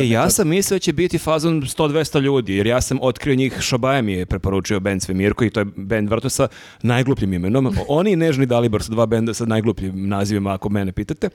e, 0.00 0.08
ja 0.08 0.30
sam 0.30 0.48
mislio 0.48 0.74
da 0.74 0.78
će 0.78 0.92
biti 0.92 1.18
fazon 1.18 1.62
100-200 1.62 2.20
ljudi, 2.20 2.56
jer 2.56 2.66
ja 2.66 2.80
sam 2.80 2.98
otkrio 3.00 3.34
njih, 3.34 3.60
Šobaja 3.60 4.02
mi 4.02 4.12
je 4.12 4.26
preporučio 4.26 4.80
band 4.80 5.02
Svemirko 5.02 5.44
i 5.44 5.50
to 5.50 5.60
je 5.60 5.64
band 5.76 6.08
vrto 6.08 6.30
sa 6.30 6.48
najglupljim 6.82 7.32
imenom. 7.32 7.74
Oni 7.88 8.12
i 8.12 8.16
Nežni 8.16 8.46
Dalibor 8.46 8.82
su 8.82 8.92
dva 8.92 9.06
benda 9.06 9.34
sa 9.34 9.44
najglupljim 9.44 10.08
nazivima, 10.08 10.54
ako 10.54 10.68
mene 10.68 10.92
pitate. 10.92 11.28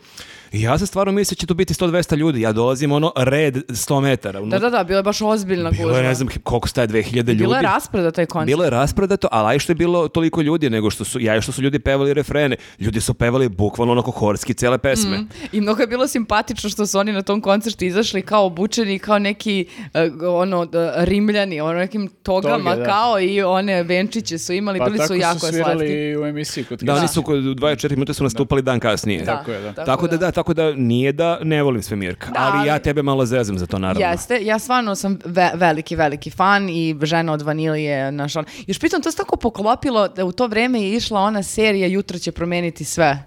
I 0.52 0.62
ja 0.62 0.78
sam 0.78 0.88
stvarno 0.88 1.12
mislio 1.12 1.36
da 1.36 1.40
će 1.40 1.48
tu 1.48 1.54
biti 1.54 1.74
100-200 1.74 2.16
ljudi. 2.16 2.42
Ja 2.42 2.52
dolazim 2.52 2.92
ono 2.92 3.12
red 3.18 3.56
100 3.56 4.02
metara. 4.02 4.42
Da, 4.42 4.60
da, 4.60 4.70
da, 4.70 4.84
bilo 4.84 5.00
je 5.00 5.04
baš 5.04 5.22
ozbiljna 5.22 5.72
Bilo 5.72 5.84
gužva. 5.84 5.98
je, 5.98 6.04
ne 6.04 6.16
znam, 6.16 6.30
koliko 6.44 6.68
staje 6.68 6.88
2000 6.88 7.16
ljudi. 7.16 7.36
Bilo 7.36 7.56
je 7.56 7.62
raspreda 7.62 8.12
taj 8.12 8.26
koncert. 8.26 8.48
Bilo 8.48 8.64
je 8.64 8.70
rasprodato, 8.70 9.28
ali 9.32 9.48
aj 9.48 9.60
što 9.60 9.72
je 9.72 9.76
bilo 9.76 10.08
toliko 10.08 10.42
ljudi, 10.42 10.70
nego 10.70 10.90
što 10.90 11.04
su, 11.04 11.20
ja 11.20 11.42
što 11.42 11.52
su 11.52 11.62
ljudi 11.62 11.80
pevali 11.80 12.14
refrene. 12.14 12.56
Ljudi 12.80 13.02
su 13.02 13.14
pevali 13.14 13.50
bukvalno 13.50 13.92
onako 13.92 14.12
horski 14.12 14.54
cele 14.54 14.78
pesme. 14.78 15.24
I 15.52 15.62
mnogo 15.62 15.82
je 15.82 15.88
bilo 15.88 16.08
simpatično 16.08 16.70
što 16.70 16.88
su 16.88 17.00
oni 17.00 17.12
na 17.12 17.22
tom 17.22 17.42
koncertu 17.42 17.86
izašli 17.86 18.22
kao 18.22 18.46
obučeni, 18.46 19.00
kao 19.00 19.20
neki 19.20 19.66
e, 19.94 20.10
ono 20.24 20.66
d- 20.66 20.78
rimljani, 20.96 21.62
ono 21.62 21.74
nekim 21.74 22.08
togama 22.24 22.72
Toge, 22.72 22.80
da. 22.80 22.86
kao 22.86 23.20
i 23.20 23.44
one 23.44 23.84
venčiće 23.84 24.38
su 24.38 24.54
imali, 24.54 24.80
Pa 24.80 24.86
bili 24.86 24.98
tako 24.98 25.08
su 25.08 25.16
jako 25.16 25.40
su 25.40 25.48
svirali 25.48 25.78
slatki. 25.78 26.18
u 26.18 26.26
emisiji 26.26 26.64
kod 26.64 26.80
Da, 26.80 26.96
oni 26.96 27.08
su 27.08 27.22
kod 27.22 27.36
24 27.38 27.90
minuta 27.92 28.14
su 28.14 28.24
nastupali 28.24 28.62
dan 28.62 28.80
kasnije. 28.80 29.20
Da, 29.20 29.26
Tako 29.28 29.52
je, 29.52 29.62
da. 29.62 29.74
Tako, 29.76 30.08
da, 30.08 30.18
da, 30.18 30.32
tako 30.38 30.54
da 30.54 30.74
nije 30.74 31.12
da 31.12 31.40
ne 31.44 31.64
volim 31.64 31.82
Svemirka, 31.82 32.28
Da, 32.28 32.52
ali 32.54 32.68
ja 32.68 32.80
tebe 32.80 33.04
malo 33.04 33.26
zezam 33.26 33.58
za 33.58 33.66
to 33.66 33.80
naravno. 33.80 34.08
Jeste, 34.08 34.40
ja 34.42 34.60
stvarno 34.60 34.96
sam 34.96 35.20
ve- 35.26 35.52
veliki, 35.54 35.96
veliki 35.96 36.30
fan 36.30 36.70
i 36.70 36.96
žena 37.04 37.34
od 37.34 37.42
vanilije, 37.42 38.12
naš 38.12 38.36
on. 38.36 38.46
Još 38.68 38.80
pritom 38.80 39.02
to 39.02 39.12
se 39.12 39.18
tako 39.18 39.36
poklopilo 39.38 40.08
da 40.08 40.26
u 40.26 40.32
to 40.32 40.48
vreme 40.48 40.82
je 40.82 40.94
išla 40.94 41.22
ona 41.22 41.44
serija 41.44 41.88
Jutro 41.88 42.20
će 42.20 42.32
promeniti 42.32 42.86
sve. 42.86 43.24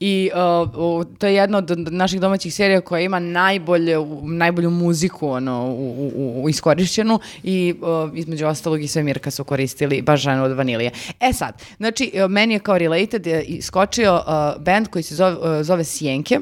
I 0.00 0.30
uh, 0.34 1.06
to 1.18 1.26
je 1.26 1.34
jedna 1.34 1.58
od 1.58 1.92
naših 1.92 2.20
domaćih 2.20 2.54
serija 2.54 2.80
koja 2.80 3.00
ima 3.00 3.18
najbolje, 3.18 3.96
najbolju 4.22 4.70
muziku 4.70 5.28
ono, 5.28 5.66
u, 5.66 6.10
u, 6.14 6.42
u- 6.42 6.48
iskorišćenu 6.48 7.18
i 7.42 7.74
uh, 7.80 8.18
između 8.18 8.46
ostalog 8.46 8.82
i 8.82 8.88
sve 8.88 9.02
Mirka 9.02 9.30
su 9.30 9.44
koristili 9.44 10.02
baš 10.02 10.20
ženu 10.20 10.44
od 10.44 10.52
vanilije. 10.52 10.90
E 11.20 11.32
sad, 11.32 11.62
znači 11.76 12.12
uh, 12.14 12.30
meni 12.30 12.54
je 12.54 12.58
kao 12.60 12.78
related 12.78 13.26
iskočio 13.46 14.14
uh, 14.14 14.62
band 14.62 14.88
koji 14.88 15.02
se 15.02 15.14
zove, 15.14 15.32
uh, 15.32 15.62
zove 15.62 15.84
Sjenke. 15.84 16.40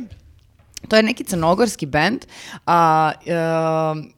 To 0.80 0.96
je 0.96 1.02
neki 1.02 1.24
crnogorski 1.24 1.86
band 1.86 2.18
a, 2.66 3.12
e, 3.18 3.32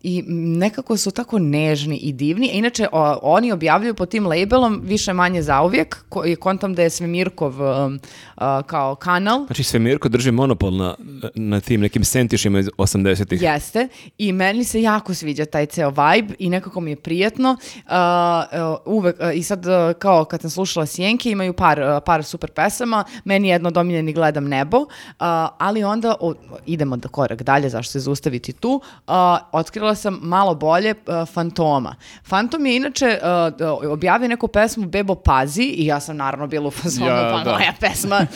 i 0.03 0.23
nekako 0.27 0.97
su 0.97 1.11
tako 1.11 1.39
nežni 1.39 1.97
i 1.97 2.13
divni. 2.13 2.49
A 2.49 2.53
Inače, 2.53 2.87
o- 2.93 3.19
oni 3.25 3.53
objavljuju 3.53 3.95
pod 3.95 4.09
tim 4.09 4.27
labelom 4.27 4.81
više 4.85 5.13
manje 5.13 5.43
zauvijek. 5.43 6.05
Ko, 6.09 6.25
i 6.27 6.37
kontam 6.37 6.75
da 6.75 6.83
je 6.83 6.91
Svemirkov 6.91 7.55
um, 7.61 8.01
a, 8.37 8.63
kao 8.63 8.95
kanal. 8.95 9.47
Znači 9.47 9.63
Svemirko 9.63 10.09
drži 10.09 10.31
monopol 10.31 10.73
na, 10.73 10.95
na 11.35 11.61
tim 11.61 11.81
nekim 11.81 12.05
sentišima 12.05 12.59
iz 12.59 12.69
80-ih. 12.69 13.43
Jeste. 13.43 13.89
I 14.19 14.33
meni 14.33 14.65
se 14.65 14.83
jako 14.83 15.15
sviđa 15.15 15.45
taj 15.45 15.67
ceo 15.67 15.91
vibe 15.91 16.35
i 16.39 16.51
nekako 16.51 16.81
mi 16.81 16.91
je 16.91 16.97
prijatno. 16.97 17.57
A, 17.87 18.45
e, 18.53 18.59
uvek, 18.87 19.21
a, 19.21 19.33
I 19.33 19.43
sad, 19.43 19.67
a, 19.67 19.93
kao 19.95 20.25
kad 20.25 20.41
sam 20.41 20.51
slušala 20.51 20.87
Sjenke, 20.87 21.31
imaju 21.31 21.53
par, 21.53 21.81
a, 21.81 22.01
par 22.01 22.25
super 22.25 22.51
pesama. 22.51 23.05
Meni 23.25 23.49
je 23.49 23.53
jedno 23.53 23.69
od 23.69 23.77
omiljenih 23.77 24.15
Gledam 24.15 24.45
nebo. 24.45 24.87
a, 25.19 25.49
ali 25.59 25.85
onda 25.85 26.15
o- 26.21 26.35
idemo 26.67 26.97
da 26.97 27.09
korak 27.09 27.43
dalje, 27.43 27.69
zašto 27.69 27.93
se 27.93 28.01
zaustaviti 28.01 28.53
tu. 28.53 28.81
A, 29.07 29.39
otkrila 29.53 29.95
sam 29.95 30.19
malo 30.23 30.55
bolje 30.55 30.95
a, 31.07 31.27
Fantoma. 31.27 31.95
Fantom 32.25 32.67
je 32.67 32.77
inače 32.77 33.19
a, 33.23 33.51
da, 33.59 33.73
objavio 33.75 34.29
neku 34.29 34.49
pesmu 34.49 34.87
Bebo 34.87 35.15
Pazi 35.15 35.63
i 35.63 35.87
ja 35.87 36.01
sam 36.01 36.17
naravno 36.17 36.47
bila 36.47 36.69
u 36.69 36.71
fazonu, 36.71 37.07
Ja, 37.07 37.33
pa 37.37 37.45
da. 37.45 37.53
moja 37.53 37.73
pesma. 37.81 38.21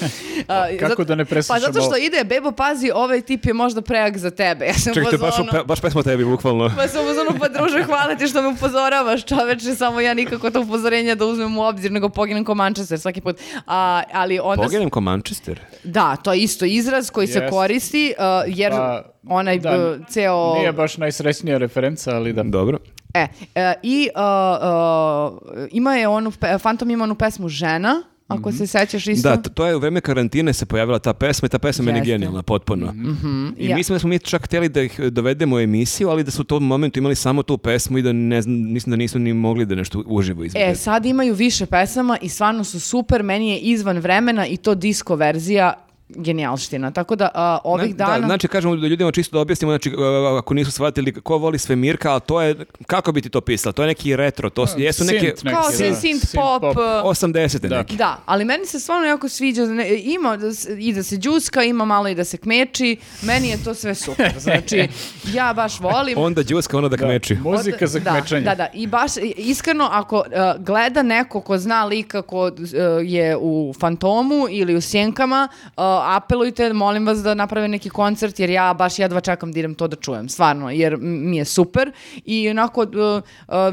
A, 0.48 0.66
Kako 0.80 0.88
zato- 0.92 1.04
da 1.04 1.14
ne 1.14 1.24
Pa 1.24 1.28
preslušamo 1.28 1.60
zato 1.72 1.80
što 1.80 1.96
ide 1.96 2.24
Bebo 2.24 2.52
Pazi, 2.52 2.90
ovaj 2.94 3.20
tip 3.20 3.46
je 3.46 3.54
možda 3.54 3.82
prejak 3.82 4.18
za 4.18 4.30
tebe. 4.30 4.64
Ja 4.74 4.74
sam 4.74 4.94
Čekajte, 4.94 5.16
baš, 5.18 5.34
pe- 5.52 5.64
baš 5.64 5.80
pesma 5.80 6.02
tebi, 6.02 6.24
bukvalno. 6.24 6.70
Pa 6.76 6.88
sam 6.88 7.04
u 7.04 7.08
fazonu, 7.08 7.30
pa 7.40 7.48
druže, 7.48 7.82
hvala 7.82 8.14
ti 8.14 8.26
što 8.26 8.42
me 8.42 8.48
upozoravaš, 8.48 9.24
čoveče, 9.24 9.74
samo 9.74 10.00
ja 10.00 10.14
nikako 10.14 10.50
to 10.50 10.60
upozorenje 10.60 11.14
da 11.14 11.26
uzmem 11.26 11.58
u 11.58 11.62
obzir, 11.62 11.92
nego 11.92 12.08
poginem 12.08 12.44
ko 12.44 12.54
Manchester 12.54 13.00
svaki 13.00 13.20
put. 13.20 13.36
A, 13.66 14.02
ali 14.12 14.40
onda... 14.42 14.62
Poginem 14.62 14.90
ko 14.90 15.00
Manchester. 15.00 15.60
Da, 15.84 16.16
to 16.16 16.32
je 16.32 16.40
isto 16.40 16.64
izraz 16.64 17.10
koji 17.10 17.26
se 17.26 17.38
Jest. 17.38 17.50
Uh, 18.18 18.56
jer 18.56 18.72
Pa, 18.72 19.02
onaj 19.28 19.58
da, 19.58 19.98
ceo... 20.08 20.54
Nije 20.54 20.72
baš 20.72 20.96
najsrećnija 20.96 21.58
referenca, 21.58 22.16
ali 22.16 22.32
da. 22.32 22.42
Dobro. 22.42 22.78
E, 23.14 23.26
e, 23.54 23.74
i 23.82 24.08
uh, 24.14 24.20
uh, 24.22 25.68
ima 25.70 25.94
je 25.94 26.08
onu, 26.08 26.32
Phantom 26.60 26.90
ima 26.90 27.04
onu 27.04 27.14
pesmu 27.14 27.48
Žena, 27.48 28.02
ako 28.28 28.52
se 28.52 28.66
sećaš 28.66 29.06
isto. 29.06 29.28
Da, 29.28 29.36
to 29.36 29.66
je 29.66 29.76
u 29.76 29.78
vreme 29.78 30.00
karantine 30.00 30.52
se 30.52 30.66
pojavila 30.66 30.98
ta 30.98 31.12
pesma 31.12 31.46
i 31.46 31.48
ta 31.48 31.58
pesma 31.58 31.84
meni 31.84 31.98
je 31.98 32.04
genijalna, 32.04 32.42
potpuno. 32.42 32.94
I 33.58 33.68
Ja. 33.68 33.76
mislim 33.76 33.94
da 33.94 33.98
smo 33.98 34.08
mi 34.08 34.18
čak 34.18 34.44
htjeli 34.44 34.68
da 34.68 34.82
ih 34.82 35.00
dovedemo 35.00 35.56
u 35.56 35.60
emisiju, 35.60 36.08
ali 36.08 36.24
da 36.24 36.30
su 36.30 36.42
u 36.42 36.44
tom 36.44 36.66
momentu 36.66 36.98
imali 36.98 37.14
samo 37.14 37.42
tu 37.42 37.58
pesmu 37.58 37.98
i 37.98 38.02
da 38.02 38.12
ne 38.12 38.42
znam, 38.42 38.72
mislim 38.72 38.90
da 38.90 38.96
nisu 38.96 39.18
ni 39.18 39.32
mogli 39.32 39.66
da 39.66 39.74
nešto 39.74 40.02
uživo 40.06 40.44
izvedu. 40.44 40.70
E, 40.70 40.74
sad 40.74 41.06
imaju 41.06 41.34
više 41.34 41.66
pesama 41.66 42.18
i 42.22 42.28
stvarno 42.28 42.64
su 42.64 42.80
super, 42.80 43.22
meni 43.22 43.50
je 43.50 43.58
izvan 43.58 43.98
vremena 43.98 44.46
i 44.46 44.56
to 44.56 44.74
disco 44.74 45.14
verzija 45.14 45.83
genijalština. 46.08 46.90
Tako 46.90 47.16
da 47.16 47.28
a, 47.34 47.58
ovih 47.64 47.96
Da, 47.96 48.04
dana... 48.06 48.26
znači 48.26 48.48
kažemo 48.48 48.76
da 48.76 48.86
ljudima 48.86 49.12
čisto 49.12 49.34
da 49.34 49.40
objasnimo, 49.40 49.72
znači 49.72 49.90
uh, 49.90 49.94
ako 50.38 50.54
nisu 50.54 50.70
shvatili 50.70 51.12
ko 51.14 51.36
voli 51.36 51.58
Svemirka, 51.58 52.10
ali 52.12 52.20
to 52.20 52.40
je, 52.40 52.54
kako 52.86 53.12
bi 53.12 53.22
ti 53.22 53.28
to 53.28 53.40
pisalo, 53.40 53.72
to 53.72 53.82
je 53.82 53.86
neki 53.86 54.16
retro, 54.16 54.50
to 54.50 54.66
su- 54.66 54.80
jesu 54.80 55.04
neke 55.04 55.18
Sint 55.20 55.42
neki, 55.42 55.54
Kao 55.54 55.64
da. 55.64 55.76
synth, 55.76 55.94
synth 55.96 56.34
pop, 56.34 56.62
uh, 56.62 56.76
80. 57.04 57.58
Da. 57.58 57.78
neki. 57.78 57.96
Da, 57.96 58.18
ali 58.26 58.44
meni 58.44 58.66
se 58.66 58.80
stvarno 58.80 59.06
jako 59.06 59.28
sviđa, 59.28 59.64
ne- 59.64 59.86
ima 59.96 60.36
da 60.36 60.54
se- 60.54 60.76
i 60.78 60.92
da 60.92 61.02
se 61.02 61.16
džuska, 61.16 61.62
ima 61.62 61.84
malo 61.84 62.08
i 62.08 62.14
da 62.14 62.24
se 62.24 62.36
kmeči, 62.36 62.96
meni 63.22 63.48
je 63.48 63.64
to 63.64 63.74
sve 63.74 63.94
super. 63.94 64.32
Znači, 64.40 64.88
ja 65.26 65.52
baš 65.52 65.80
volim. 65.80 66.18
Onda 66.18 66.42
džuska, 66.42 66.78
ono 66.78 66.88
da 66.88 66.96
Da, 66.96 67.04
kmeči. 67.04 67.34
Muzika 67.36 67.86
za 67.86 67.98
da, 68.00 68.10
kmečanje. 68.10 68.42
Da, 68.42 68.54
da, 68.54 68.66
i 68.74 68.86
baš 68.86 69.10
iskreno 69.36 69.88
ako 69.92 70.16
uh, 70.16 70.24
gleda 70.58 71.02
neko 71.02 71.40
ko 71.40 71.58
zna 71.58 71.84
lika 71.84 72.22
ko 72.22 72.44
uh, 72.44 72.52
je 73.02 73.36
u 73.36 73.74
Fantomu 73.74 74.46
ili 74.50 74.74
u 74.74 74.80
Sjenkama, 74.80 75.48
uh, 75.66 75.72
apelujte, 75.96 76.72
molim 76.72 77.06
vas 77.06 77.18
da 77.18 77.34
naprave 77.34 77.68
neki 77.68 77.90
koncert 77.90 78.38
jer 78.38 78.50
ja 78.50 78.74
baš 78.74 78.98
jedva 78.98 79.20
čekam 79.20 79.52
da 79.52 79.58
idem 79.58 79.74
to 79.74 79.88
da 79.88 79.96
čujem, 79.96 80.28
stvarno, 80.28 80.70
jer 80.70 80.96
mi 80.98 81.36
je 81.36 81.44
super 81.44 81.92
i 82.16 82.48
onako, 82.50 82.80
uh, 82.80 82.88
uh, 82.88 83.22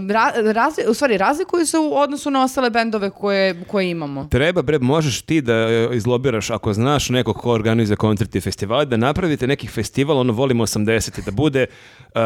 ra- 0.01 0.53
razli- 0.53 0.87
u 0.87 0.93
stvari 0.93 1.17
razlikuju 1.17 1.65
se 1.65 1.77
u 1.79 1.95
odnosu 1.95 2.31
na 2.31 2.43
ostale 2.43 2.69
bendove 2.69 3.09
koje, 3.09 3.63
koje 3.63 3.89
imamo. 3.89 4.27
Treba, 4.27 4.61
bre, 4.61 4.79
možeš 4.79 5.21
ti 5.21 5.41
da 5.41 5.53
e, 5.53 5.89
izlobiraš, 5.93 6.49
ako 6.49 6.73
znaš 6.73 7.09
nekog 7.09 7.35
ko 7.37 7.51
organizuje 7.51 7.97
koncert 7.97 8.35
i 8.35 8.41
festivale, 8.41 8.85
da 8.85 8.97
napravite 8.97 9.47
neki 9.47 9.67
festival, 9.67 10.17
ono 10.17 10.33
volimo 10.33 10.65
80 10.65 10.81
da 11.21 11.31
bude 11.31 11.65
uh, 12.05 12.21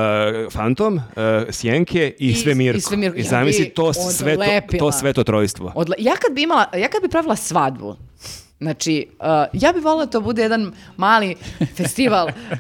Fantom, 0.52 0.96
uh, 0.96 1.02
Sjenke 1.52 2.14
i, 2.20 2.28
I- 2.28 2.34
Svemirko. 2.36 2.78
i 2.78 2.82
Svemirko. 2.82 3.18
I 3.18 3.24
zamisli 3.24 3.70
to 3.70 3.94
sve 3.94 4.36
to, 4.36 4.78
to 4.80 4.92
sve 4.92 5.14
to 5.14 5.24
trojstvo. 5.24 5.72
Odle- 5.76 5.96
ja 6.00 6.14
kad 6.16 6.36
bi 6.36 6.44
imala, 6.44 6.66
ja 6.74 6.88
kad 6.88 7.02
bi 7.02 7.10
pravila 7.10 7.36
svadbu, 7.36 7.96
znači, 8.60 9.08
uh, 9.20 9.26
ja 9.54 9.72
bi 9.74 9.80
volila 9.80 10.06
da 10.06 10.12
to 10.12 10.22
bude 10.22 10.42
jedan 10.42 10.72
mali 10.98 11.36
festival. 11.78 12.26
uh, 12.28 12.32
uh, 12.52 12.60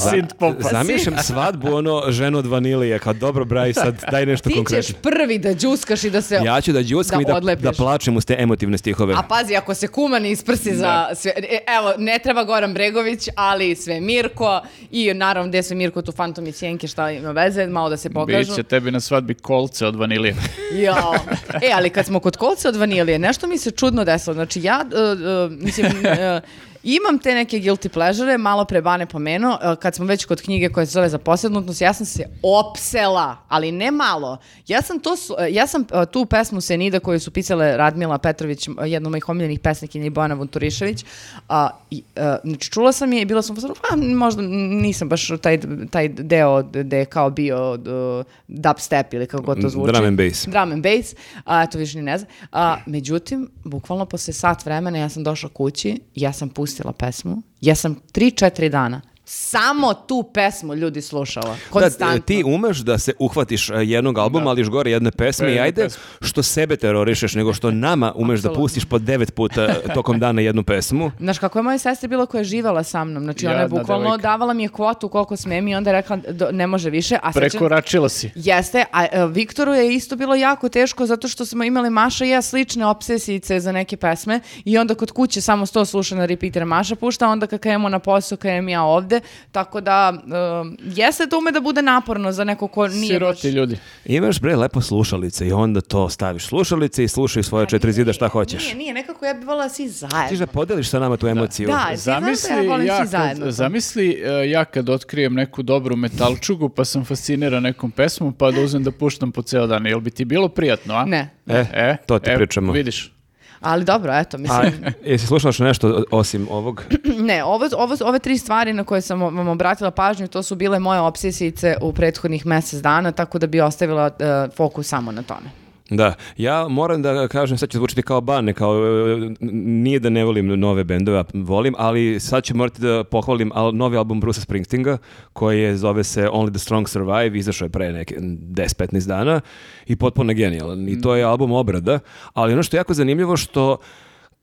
Synth 0.10 0.34
popa. 0.38 0.68
Zamišljam 0.70 1.16
svadbu, 1.22 1.74
ono, 1.74 2.02
ženu 2.08 2.38
od 2.38 2.46
vanilije, 2.46 2.98
kao 2.98 3.12
dobro, 3.12 3.44
braj, 3.44 3.72
sad 3.72 4.04
daj 4.10 4.26
nešto 4.26 4.48
Ti 4.48 4.54
ćeš 4.54 4.56
konkretno. 4.56 4.94
prvi 5.02 5.38
da 5.38 5.54
džuskaš 5.54 6.04
i 6.04 6.10
da 6.10 6.22
se... 6.22 6.40
Ja 6.44 6.60
ću 6.60 6.72
da 6.72 6.82
džuskam 6.82 7.18
da 7.18 7.22
i 7.22 7.24
da, 7.24 7.36
odlepiš. 7.36 7.62
da 7.64 7.72
plačem 7.72 8.16
uz 8.16 8.24
te 8.24 8.36
emotivne 8.38 8.78
stihove. 8.78 9.14
A 9.16 9.22
pazi, 9.22 9.56
ako 9.56 9.74
se 9.74 9.88
kuma 9.88 10.18
ne 10.18 10.30
isprsi 10.30 10.76
za 10.76 11.08
sve... 11.14 11.32
e, 11.36 11.58
Evo, 11.78 11.92
ne 11.98 12.18
treba 12.18 12.44
Goran 12.44 12.74
Bregović, 12.74 13.28
ali 13.34 13.74
sve 13.74 14.00
Mirko 14.00 14.60
i 14.90 15.14
naravno 15.14 15.48
gde 15.48 15.62
sve 15.62 15.76
Mirko, 15.76 16.02
tu 16.02 16.12
Fantom 16.12 16.46
i 16.46 16.52
Sjenke, 16.52 16.88
šta 16.88 17.10
ima 17.10 17.30
veze, 17.30 17.66
malo 17.66 17.88
da 17.88 17.96
se 17.96 18.10
pokažu. 18.10 18.50
Biće 18.52 18.62
tebi 18.62 18.90
na 18.90 19.00
svadbi 19.00 19.34
kolce 19.34 19.86
od 19.86 19.96
vanilije. 19.96 20.36
Jao. 20.74 21.14
E, 21.62 21.70
ali 21.74 21.90
kad 21.90 22.06
smo 22.06 22.20
kod 22.20 22.36
kolca 22.36 22.68
od 22.68 22.76
vanilije, 22.76 23.18
nešto 23.18 23.46
mi 23.46 23.58
se 23.58 23.70
čudno 23.70 24.04
desilo. 24.04 24.34
Znači, 24.34 24.62
ja, 24.62 24.84
uh, 25.20 25.52
mislim, 25.52 25.86
uh, 25.86 26.40
Imam 26.86 27.18
te 27.18 27.34
neke 27.34 27.58
guilty 27.58 27.88
pleasure, 27.88 28.38
malo 28.38 28.64
pre 28.64 28.82
Bane 28.82 29.06
pomenuo, 29.06 29.58
e, 29.62 29.76
kad 29.76 29.94
smo 29.94 30.06
već 30.06 30.24
kod 30.24 30.42
knjige 30.42 30.68
koja 30.68 30.86
se 30.86 30.92
zove 30.92 31.08
za 31.08 31.18
posjednutnost, 31.18 31.80
ja 31.80 31.92
sam 31.92 32.06
se 32.06 32.24
opsela, 32.42 33.36
ali 33.48 33.72
ne 33.72 33.90
malo. 33.90 34.38
Ja 34.66 34.82
sam, 34.82 35.00
to, 35.00 35.16
e, 35.38 35.52
ja 35.52 35.66
sam 35.66 35.82
e, 35.82 36.06
tu 36.06 36.26
pesmu 36.26 36.60
Senida 36.60 37.00
koju 37.00 37.20
su 37.20 37.30
pisale 37.30 37.76
Radmila 37.76 38.18
Petrović, 38.18 38.68
jedna 38.86 39.08
od 39.08 39.10
mojih 39.10 39.28
omiljenih 39.28 39.60
pesnikinja 39.60 40.06
i 40.06 40.10
Bojana 40.10 40.34
Vunturišević, 40.34 41.04
a, 41.48 41.70
i, 41.90 42.02
e, 42.16 42.36
znači 42.44 42.70
čula 42.70 42.92
sam 42.92 43.12
je 43.12 43.22
i 43.22 43.24
bila 43.24 43.42
sam 43.42 43.56
pa 43.56 43.96
možda 43.96 44.42
nisam 44.42 45.08
baš 45.08 45.28
taj, 45.40 45.60
taj 45.90 46.08
deo 46.08 46.62
gde 46.62 46.98
je 46.98 47.04
kao 47.04 47.30
bio 47.30 47.74
e, 47.74 48.24
dubstep 48.48 49.14
ili 49.14 49.26
kako 49.26 49.42
god 49.42 49.60
to 49.60 49.68
zvuči. 49.68 49.92
Drum 49.92 50.04
and 50.04 50.18
bass. 50.18 50.46
Drum 50.46 50.72
and 50.72 50.82
bass, 50.82 51.14
a 51.44 51.62
eto 51.62 51.78
više 51.78 51.98
ni 51.98 52.02
ne 52.02 52.18
znam. 52.18 52.30
A, 52.52 52.76
međutim, 52.86 53.48
bukvalno 53.64 54.06
posle 54.06 54.32
sat 54.34 54.64
vremena 54.64 54.98
ja 54.98 55.08
sam 55.08 55.24
došla 55.24 55.48
kući, 55.48 56.00
ja 56.14 56.32
sam 56.32 56.48
pustila 56.48 56.75
pesmu, 56.92 57.42
ja 57.60 57.74
sam 57.74 57.96
3-4 58.12 58.68
dana 58.70 59.02
samo 59.28 59.94
tu 59.94 60.22
pesmu 60.24 60.74
ljudi 60.74 61.02
slušala. 61.02 61.46
Da, 61.48 61.56
Konstantno. 61.70 62.18
ti 62.18 62.42
umeš 62.46 62.78
da 62.78 62.98
se 62.98 63.12
uhvatiš 63.18 63.70
e, 63.70 63.74
jednog 63.76 64.18
albuma, 64.18 64.50
ali 64.50 64.60
još 64.60 64.68
gore 64.68 64.90
jedne 64.90 65.10
pesme 65.10 65.54
i 65.54 65.60
ajde 65.60 65.82
pesme. 65.82 66.02
što 66.20 66.42
sebe 66.42 66.76
terorišeš, 66.76 67.34
nego 67.34 67.52
što 67.52 67.70
nama 67.70 68.12
umeš 68.14 68.30
da 68.32 68.48
Apsolutno. 68.48 68.62
pustiš 68.62 68.84
po 68.84 68.98
devet 68.98 69.34
puta 69.34 69.68
tokom 69.94 70.18
dana 70.18 70.40
jednu 70.40 70.62
pesmu. 70.62 71.12
Znaš 71.18 71.38
kako 71.38 71.58
je 71.58 71.62
moja 71.62 71.78
sestra 71.78 72.08
bila 72.08 72.26
koja 72.26 72.38
je 72.38 72.44
živala 72.44 72.82
sa 72.82 73.04
mnom, 73.04 73.22
znači 73.24 73.46
ona 73.46 73.56
je 73.56 73.68
bukvalno 73.68 74.04
devojka. 74.04 74.22
davala 74.22 74.52
mi 74.52 74.62
je 74.62 74.68
kvotu 74.68 75.08
koliko 75.08 75.36
smem 75.36 75.68
i 75.68 75.74
onda 75.74 75.90
je 75.90 75.94
rekla 75.94 76.16
do- 76.28 76.48
ne 76.52 76.66
može 76.66 76.90
više, 76.90 77.18
a 77.22 77.32
Prekoračila 77.32 78.08
si. 78.08 78.30
Jeste, 78.36 78.84
a 78.92 79.04
e, 79.04 79.26
Viktoru 79.26 79.72
je 79.72 79.94
isto 79.94 80.16
bilo 80.16 80.34
jako 80.34 80.68
teško 80.68 81.06
zato 81.06 81.28
što 81.28 81.46
smo 81.46 81.64
imali 81.64 81.90
Maša 81.90 82.24
i 82.24 82.28
ja 82.28 82.42
slične 82.42 82.86
obsesijice 82.86 83.60
za 83.60 83.72
neke 83.72 83.96
pesme 83.96 84.40
i 84.64 84.78
onda 84.78 84.94
kod 84.94 85.10
kuće 85.10 85.40
samo 85.40 85.66
sto 85.66 85.84
sluša 85.84 86.16
na 86.16 86.26
repeater 86.26 86.64
Maša 86.64 86.96
pušta, 86.96 87.28
onda 87.28 87.46
kad 87.46 87.60
kajemo 87.60 87.88
na 87.88 87.98
posao, 87.98 88.38
kajem 88.38 88.68
ja 88.68 88.82
ovde, 88.82 89.15
tako 89.52 89.80
da 89.80 90.12
e, 90.14 90.76
jeste 90.86 91.26
to 91.26 91.38
ume 91.38 91.52
da 91.52 91.60
bude 91.60 91.82
naporno 91.82 92.32
za 92.32 92.44
neko 92.44 92.68
ko 92.68 92.88
nije 92.88 93.20
baš... 93.20 93.40
Siroti 93.40 93.56
ljudi. 93.56 93.78
Imaš 94.04 94.40
bre 94.40 94.56
lepo 94.56 94.80
slušalice 94.80 95.46
i 95.46 95.52
onda 95.52 95.80
to 95.80 96.08
staviš 96.08 96.46
slušalice 96.46 97.04
i 97.04 97.08
slušaj 97.08 97.42
svoje 97.42 97.66
četiri 97.66 97.92
zida 97.92 98.12
šta 98.12 98.28
hoćeš. 98.28 98.62
Nije, 98.62 98.74
nije, 98.74 98.94
nekako 98.94 99.26
ja 99.26 99.34
bih 99.34 99.46
volila 99.46 99.68
svi 99.68 99.84
Ti 99.84 99.90
zajedno. 99.90 100.38
da 100.38 100.46
podeliš 100.46 100.88
sa 100.88 100.98
nama 100.98 101.16
tu 101.16 101.26
emociju. 101.28 101.66
Da, 101.68 101.86
ti 101.90 101.96
znaš 101.96 102.16
da 102.16 102.20
Zamisli 102.20 102.50
ja 102.56 102.62
volim 102.62 102.86
ja, 102.86 102.98
svi 102.98 103.06
zajedno. 103.06 103.50
zamisli 103.50 104.22
e, 104.22 104.50
ja 104.50 104.64
kad 104.64 104.88
otkrijem 104.88 105.34
neku 105.34 105.62
dobru 105.62 105.96
metalčugu 105.96 106.68
pa 106.68 106.84
sam 106.84 107.04
fasciniran 107.04 107.62
nekom 107.62 107.90
pesmom 107.90 108.32
pa 108.32 108.50
da 108.50 108.60
uzmem 108.60 108.84
da 108.84 108.90
puštam 108.90 109.32
po 109.32 109.42
ceo 109.42 109.66
dan. 109.66 109.86
Jel 109.86 110.00
bi 110.00 110.10
ti 110.10 110.24
bilo 110.24 110.48
prijatno, 110.48 110.94
a? 110.94 111.04
Ne, 111.04 111.30
E, 111.46 111.96
to 112.06 112.18
ti 112.18 112.30
pričamo. 112.36 112.72
Vidiš. 112.72 113.15
Ali 113.60 113.84
dobro, 113.84 114.12
eto, 114.14 114.36
A 114.36 114.40
mislim... 114.40 114.94
jesi 115.04 115.26
slušala 115.26 115.52
što 115.52 115.64
nešto 115.64 116.04
osim 116.10 116.48
ovog? 116.50 116.84
Ne, 117.28 117.44
ovo, 117.44 117.68
ovo, 117.76 117.96
ove 118.04 118.18
tri 118.18 118.38
stvari 118.38 118.72
na 118.72 118.84
koje 118.84 119.00
sam 119.00 119.20
vam 119.20 119.48
obratila 119.48 119.90
pažnju, 119.90 120.28
to 120.28 120.42
su 120.42 120.54
bile 120.54 120.78
moje 120.78 121.00
obsesijice 121.00 121.76
u 121.82 121.92
prethodnih 121.92 122.46
mjesec 122.46 122.80
dana, 122.80 123.12
tako 123.12 123.38
da 123.38 123.46
bi 123.46 123.60
ostavila 123.60 124.06
e, 124.06 124.48
fokus 124.56 124.86
samo 124.86 125.12
na 125.12 125.22
tome. 125.22 125.65
Da, 125.90 126.14
ja 126.36 126.68
moram 126.68 127.02
da 127.02 127.28
kažem, 127.28 127.58
sad 127.58 127.68
će 127.68 127.78
zvučiti 127.78 128.02
kao 128.02 128.20
bane, 128.20 128.52
kao 128.52 128.74
e, 128.76 129.34
nije 129.50 129.98
da 129.98 130.10
ne 130.10 130.24
volim 130.24 130.46
nove 130.46 130.84
bendove, 130.84 131.24
volim, 131.34 131.74
ali 131.78 132.20
sad 132.20 132.44
ću 132.44 132.56
morati 132.56 132.80
da 132.80 133.04
pohvalim 133.04 133.50
al, 133.54 133.74
novi 133.74 133.96
album 133.96 134.22
Bruce'a 134.22 134.40
Springsteenga, 134.40 134.98
koji 135.32 135.60
je, 135.60 135.76
zove 135.76 136.04
se 136.04 136.28
Only 136.28 136.50
the 136.50 136.58
Strong 136.58 136.88
Survive, 136.88 137.38
izašao 137.38 137.66
je 137.66 137.70
pre 137.70 137.92
neke 137.92 138.16
10-15 138.20 139.06
dana 139.06 139.40
i 139.86 139.96
potpuno 139.96 140.32
genijalan. 140.32 140.88
I 140.88 141.00
to 141.00 141.16
je 141.16 141.24
album 141.24 141.52
obrada, 141.52 141.98
ali 142.32 142.52
ono 142.52 142.62
što 142.62 142.76
je 142.76 142.78
jako 142.78 142.94
zanimljivo 142.94 143.36
što 143.36 143.76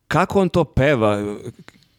kako 0.07 0.41
on 0.41 0.49
to 0.49 0.63
peva, 0.63 1.35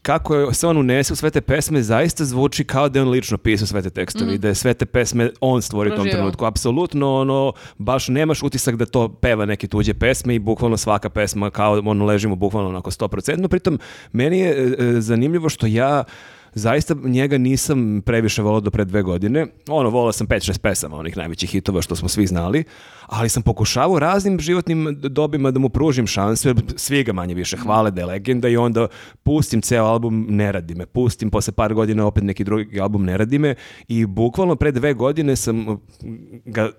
kako 0.04 0.34
je, 0.34 0.54
se 0.54 0.66
on 0.66 0.76
unese 0.76 1.12
u 1.12 1.16
sve 1.16 1.30
te 1.30 1.40
pesme, 1.40 1.82
zaista 1.82 2.24
zvuči 2.24 2.64
kao 2.64 2.88
da 2.88 2.98
je 2.98 3.02
on 3.02 3.08
lično 3.08 3.38
pisao 3.38 3.66
sve 3.66 3.82
te 3.82 3.90
tekstove 3.90 4.34
i 4.34 4.38
da 4.38 4.48
je 4.48 4.54
sve 4.54 4.74
te 4.74 4.86
pesme 4.86 5.30
on 5.40 5.62
stvori 5.62 5.92
u 5.92 5.96
tom 5.96 6.08
trenutku. 6.10 6.44
Apsolutno, 6.44 7.14
ono, 7.14 7.52
baš 7.78 8.08
nemaš 8.08 8.42
utisak 8.42 8.76
da 8.76 8.86
to 8.86 9.08
peva 9.08 9.46
neke 9.46 9.66
tuđe 9.66 9.94
pesme 9.94 10.34
i 10.34 10.38
bukvalno 10.38 10.76
svaka 10.76 11.10
pesma 11.10 11.50
kao 11.50 11.82
ono 11.86 12.04
ležimo 12.04 12.36
bukvalno 12.36 12.68
onako 12.68 12.90
100%. 12.90 13.48
Pritom, 13.48 13.78
meni 14.12 14.38
je 14.38 14.50
e, 14.50 14.84
e, 14.84 15.00
zanimljivo 15.00 15.48
što 15.48 15.66
ja 15.66 16.04
zaista 16.54 16.94
njega 17.04 17.38
nisam 17.38 18.02
previše 18.06 18.42
volao 18.42 18.60
do 18.60 18.70
pre 18.70 18.84
dve 18.84 19.02
godine. 19.02 19.46
Ono, 19.68 19.90
volao 19.90 20.12
sam 20.12 20.26
5-6 20.26 20.58
pesama, 20.58 20.96
onih 20.96 21.16
najvećih 21.16 21.50
hitova 21.50 21.82
što 21.82 21.96
smo 21.96 22.08
svi 22.08 22.26
znali, 22.26 22.64
ali 23.06 23.28
sam 23.28 23.42
pokušavao 23.42 23.98
raznim 23.98 24.40
životnim 24.40 25.00
dobima 25.00 25.50
da 25.50 25.58
mu 25.58 25.68
pružim 25.68 26.06
šansu, 26.06 26.54
svi 26.76 27.04
ga 27.04 27.12
manje 27.12 27.34
više 27.34 27.56
hvale 27.56 27.90
da 27.90 28.00
je 28.00 28.06
legenda 28.06 28.48
i 28.48 28.56
onda 28.56 28.86
pustim 29.22 29.62
ceo 29.62 29.84
album, 29.84 30.26
ne 30.28 30.52
radi 30.52 30.74
me. 30.74 30.86
Pustim 30.86 31.30
posle 31.30 31.52
par 31.52 31.74
godina 31.74 32.06
opet 32.06 32.24
neki 32.24 32.44
drugi 32.44 32.80
album, 32.80 33.04
ne 33.04 33.16
radi 33.16 33.38
me 33.38 33.54
i 33.88 34.06
bukvalno 34.06 34.56
pre 34.56 34.72
dve 34.72 34.94
godine 34.94 35.36
sam 35.36 35.66
ga 36.44 36.70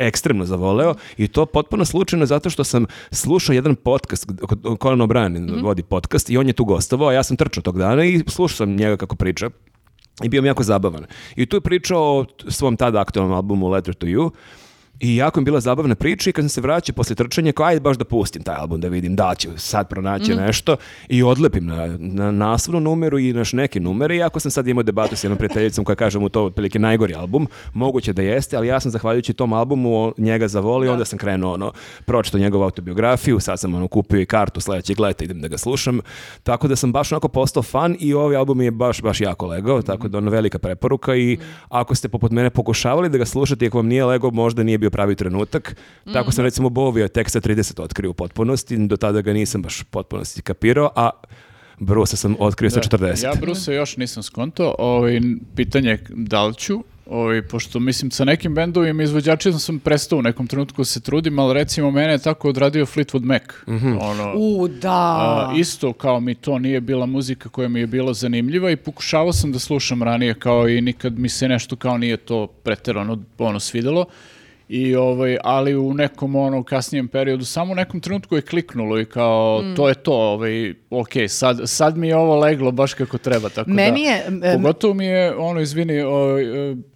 ekstremno 0.00 0.44
zavoleo 0.44 0.94
i 1.16 1.28
to 1.28 1.46
potpuno 1.46 1.84
slučajno 1.84 2.26
zato 2.26 2.50
što 2.50 2.64
sam 2.64 2.86
slušao 3.10 3.52
jedan 3.52 3.74
podcast, 3.76 4.26
kod- 4.42 4.78
Conan 4.82 4.98
O'Brien 5.08 5.62
vodi 5.62 5.82
podcast 5.82 6.30
i 6.30 6.36
on 6.38 6.46
je 6.46 6.52
tu 6.52 6.64
gostovao, 6.64 7.08
a 7.08 7.12
ja 7.12 7.22
sam 7.22 7.36
trčao 7.36 7.62
tog 7.62 7.78
dana 7.78 8.04
i 8.04 8.22
slušao 8.26 8.56
sam 8.56 8.76
njega 8.76 8.96
kako 8.96 9.16
priča 9.16 9.50
i 10.22 10.28
bio 10.28 10.42
mi 10.42 10.48
jako 10.48 10.62
zabavan. 10.62 11.06
I 11.36 11.46
tu 11.46 11.56
je 11.56 11.60
pričao 11.60 12.00
o 12.00 12.24
svom 12.48 12.76
tada 12.76 13.00
aktualnom 13.00 13.36
albumu 13.36 13.68
Letter 13.68 13.94
to 13.94 14.06
You 14.06 14.30
i 15.00 15.16
jako 15.16 15.40
mi 15.40 15.44
bila 15.44 15.60
zabavna 15.60 15.94
priča 15.94 16.30
i 16.30 16.32
kad 16.32 16.42
sam 16.42 16.48
se 16.48 16.60
vraćao 16.60 16.94
posle 16.94 17.16
trčanja, 17.16 17.52
kao 17.52 17.66
ajde 17.66 17.80
baš 17.80 17.96
da 17.96 18.04
pustim 18.04 18.42
taj 18.42 18.56
album 18.56 18.80
da 18.80 18.88
vidim 18.88 19.16
da 19.16 19.34
ću 19.38 19.48
sad 19.56 19.88
pronaći 19.88 20.34
nešto. 20.34 20.76
I 21.08 21.22
odlepim 21.22 21.66
na, 21.66 21.96
na 21.98 22.30
naslovnu 22.30 22.80
numeru 22.80 23.18
i 23.18 23.32
naš 23.32 23.52
neke 23.52 23.80
numere, 23.80 24.16
iako 24.16 24.40
sam 24.40 24.50
sad 24.50 24.68
imao 24.68 24.82
debatu 24.82 25.16
s 25.16 25.24
jednom 25.24 25.38
prijateljicom 25.38 25.84
koja 25.84 25.96
kaže 25.96 26.18
mu 26.18 26.28
to 26.28 26.44
otprilike 26.44 26.78
najgori 26.78 27.14
album, 27.14 27.48
moguće 27.74 28.12
da 28.12 28.22
jeste, 28.22 28.56
ali 28.56 28.66
ja 28.66 28.80
sam 28.80 28.90
zahvaljujući 28.90 29.32
tom 29.32 29.52
albumu 29.52 30.12
njega 30.18 30.48
zavolio, 30.48 30.92
onda 30.92 31.04
sam 31.04 31.18
krenuo 31.18 31.54
ono, 31.54 31.72
pročitao 32.04 32.40
njegovu 32.40 32.64
autobiografiju, 32.64 33.40
sad 33.40 33.60
sam 33.60 33.74
ono 33.74 33.88
kupio 33.88 34.20
i 34.20 34.26
kartu 34.26 34.60
sledećeg 34.60 35.00
leta, 35.00 35.24
idem 35.24 35.40
da 35.40 35.48
ga 35.48 35.58
slušam, 35.58 36.00
tako 36.42 36.68
da 36.68 36.76
sam 36.76 36.92
baš 36.92 37.12
onako 37.12 37.28
postao 37.28 37.62
fan 37.62 37.96
i 38.00 38.14
ovaj 38.14 38.36
album 38.36 38.60
je 38.60 38.70
baš, 38.70 39.02
baš 39.02 39.20
jako 39.20 39.46
legao, 39.46 39.82
tako 39.82 40.08
da 40.08 40.18
ono 40.18 40.30
velika 40.30 40.58
preporuka 40.58 41.16
i 41.16 41.38
ako 41.68 41.94
ste 41.94 42.08
poput 42.08 42.32
mene 42.32 42.50
pokušavali 42.50 43.08
da 43.08 43.18
ga 43.18 43.24
slušate 43.24 43.64
i 43.64 43.68
ako 43.68 43.78
vam 43.78 43.86
nije 43.86 44.04
legao, 44.04 44.30
možda 44.30 44.62
nije 44.62 44.78
bio 44.78 44.89
pravi 44.90 45.14
trenutak. 45.14 45.76
Tako 46.12 46.32
sam 46.32 46.44
recimo 46.44 46.68
Bovija 46.68 47.08
tek 47.08 47.30
sa 47.30 47.40
30 47.40 47.82
otkrio 47.82 48.10
u 48.10 48.14
potpunosti, 48.14 48.76
do 48.76 48.96
tada 48.96 49.20
ga 49.20 49.32
nisam 49.32 49.62
baš 49.62 49.80
u 49.80 49.84
potpunosti 49.84 50.42
kapirao, 50.42 50.90
a 50.96 51.10
Brusa 51.78 52.16
sam 52.16 52.36
otkrio 52.38 52.70
sa 52.70 52.80
40. 52.80 53.24
Ja 53.24 53.32
Brusa 53.40 53.72
još 53.72 53.96
nisam 53.96 54.22
skonto. 54.22 54.74
Ovaj, 54.78 55.20
pitanje 55.56 55.90
je 55.90 56.04
da 56.08 56.44
li 56.44 56.54
ću, 56.54 56.84
ovaj, 57.06 57.42
pošto 57.42 57.80
mislim 57.80 58.10
sa 58.10 58.24
nekim 58.24 58.54
bendovima 58.54 59.02
izvođačima 59.02 59.58
sam 59.58 59.78
prestao 59.78 60.18
u 60.18 60.22
nekom 60.22 60.46
trenutku 60.46 60.80
da 60.80 60.84
se 60.84 61.00
trudim, 61.00 61.38
ali 61.38 61.54
recimo 61.54 61.90
mene 61.90 62.12
je 62.12 62.18
tako 62.18 62.48
odradio 62.48 62.86
Fleetwood 62.86 63.22
Mac. 63.22 63.42
Ono, 64.00 64.32
U, 64.36 64.68
da. 64.68 64.90
a, 64.90 65.54
isto 65.56 65.92
kao 65.92 66.20
mi 66.20 66.34
to 66.34 66.58
nije 66.58 66.80
bila 66.80 67.06
muzika 67.06 67.48
koja 67.48 67.68
mi 67.68 67.80
je 67.80 67.86
bila 67.86 68.14
zanimljiva 68.14 68.70
i 68.70 68.76
pokušavao 68.76 69.32
sam 69.32 69.52
da 69.52 69.58
slušam 69.58 70.02
ranije 70.02 70.34
kao 70.34 70.68
i 70.68 70.80
nikad 70.80 71.18
mi 71.18 71.28
se 71.28 71.48
nešto 71.48 71.76
kao 71.76 71.98
nije 71.98 72.16
to 72.16 72.46
preterano 72.46 73.18
ono 73.38 73.60
svidelo. 73.60 74.06
I 74.72 74.96
ovaj, 74.96 75.36
ali 75.44 75.76
u 75.76 75.94
nekom 75.94 76.36
ono 76.36 76.62
kasnijem 76.62 77.08
periodu 77.08 77.44
samo 77.44 77.72
u 77.72 77.76
nekom 77.76 78.00
trenutku 78.00 78.36
je 78.36 78.42
kliknulo 78.42 79.00
i 79.00 79.04
kao 79.04 79.62
Mm. 79.62 79.76
to 79.76 79.88
je 79.88 79.94
to, 79.94 80.12
ovaj, 80.14 80.52
ok, 80.90 81.08
sad, 81.28 81.60
sad 81.64 81.96
mi 81.96 82.08
je 82.08 82.16
ovo 82.16 82.36
leglo 82.36 82.70
baš 82.72 82.94
kako 82.94 83.18
treba, 83.18 83.48
tako 83.48 83.70
Meni 83.70 84.02
da. 84.02 84.10
je, 84.10 84.24
em, 84.26 84.40
Pogotovo 84.54 84.94
mi 84.94 85.06
je, 85.06 85.36
ono, 85.36 85.60
izvini, 85.60 86.00
o, 86.00 86.38
e, 86.38 86.44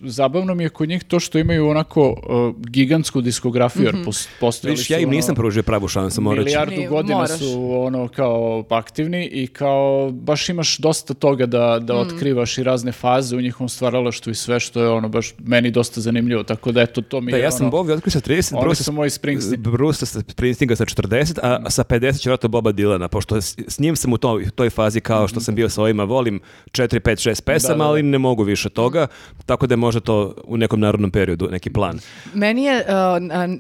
zabavno 0.01 0.55
mi 0.55 0.63
je 0.63 0.69
kod 0.69 0.89
njih 0.89 1.05
to 1.05 1.21
što 1.21 1.39
imaju 1.39 1.69
onako 1.69 2.03
o, 2.23 2.55
gigantsku 2.61 3.21
diskografiju, 3.21 3.83
Mhm. 3.83 3.97
jer 3.97 4.07
pos- 4.07 4.29
postojali 4.41 4.73
Vidiš, 4.73 4.87
su, 4.87 4.93
ja 4.93 4.99
im 4.99 5.09
ono, 5.09 5.17
nisam 5.17 5.35
pružio 5.35 5.63
pravu 5.63 5.89
šansu, 5.89 6.21
morat 6.21 6.39
ću. 6.39 6.45
milijardu 6.47 6.73
Ni- 6.73 6.87
godina 6.89 7.15
moraš. 7.17 7.31
su 7.33 7.73
ono 7.75 8.09
kao 8.09 8.65
aktivni 8.71 9.25
i 9.25 9.47
kao 9.49 9.85
baš 10.13 10.49
imaš 10.49 10.79
dosta 10.79 11.15
toga 11.15 11.47
da, 11.47 11.79
Mm. 11.79 11.87
da 11.87 11.95
otkrivaš 11.97 12.59
i 12.59 12.63
razne 12.63 12.93
faze 12.93 13.37
u 13.37 13.41
njihovom 13.41 13.69
stvaralaštvu 13.69 14.31
i 14.31 14.37
sve 14.37 14.61
što 14.61 14.83
je 14.83 14.89
ono 14.91 15.09
baš 15.09 15.35
meni 15.39 15.71
dosta 15.71 16.01
zanimljivo, 16.01 16.43
tako 16.43 16.73
da 16.73 16.83
eto 16.83 17.03
to 17.03 17.21
mi 17.21 17.31
Da, 17.31 17.37
je 17.37 17.43
ja 17.43 17.51
sam 17.51 17.64
ono, 17.65 17.71
Bovi 17.73 17.93
otkrio 17.93 18.11
sa 18.11 18.21
30, 18.21 18.55
oni 18.55 18.63
Bruce 18.63 18.85
su 18.85 18.93
moji 18.93 19.11
Springsteen. 19.11 19.63
Bruce 19.63 20.07
sa 20.07 20.21
Springsteenga 20.23 20.77
sa 20.77 20.85
40, 20.85 21.39
a 21.43 21.71
sa 21.71 21.85
50 21.85 22.19
će 22.41 22.49
Boba 22.49 22.73
Dylana, 22.73 23.09
pošto 23.09 23.37
s, 23.37 23.57
s 23.69 23.79
njim 23.79 23.97
sam 23.97 24.13
u 24.13 24.19
toj, 24.19 24.51
toj 24.51 24.71
fazi 24.71 25.01
kao 25.01 25.29
što 25.29 25.41
sam 25.41 25.55
bio 25.55 25.69
sa 25.69 25.83
ovima, 25.83 26.05
volim 26.05 26.41
4, 26.67 27.01
5, 27.01 27.31
6 27.31 27.43
pesama, 27.43 27.69
Da, 27.69 27.79
da, 27.79 27.79
da. 27.79 27.85
ali 27.85 28.03
ne 28.03 28.19
mogu 28.19 28.43
više 28.43 28.69
toga, 28.69 29.07
tako 29.47 29.67
da 29.67 29.73
je 29.73 29.77
možda 29.77 30.01
to 30.01 30.15
u 30.45 30.57
nekom 30.57 30.81
narodnom 30.81 31.11
periodu 31.11 31.49
neki 31.49 31.71
plan. 31.71 31.99
Meni 32.35 32.65
je, 32.65 32.85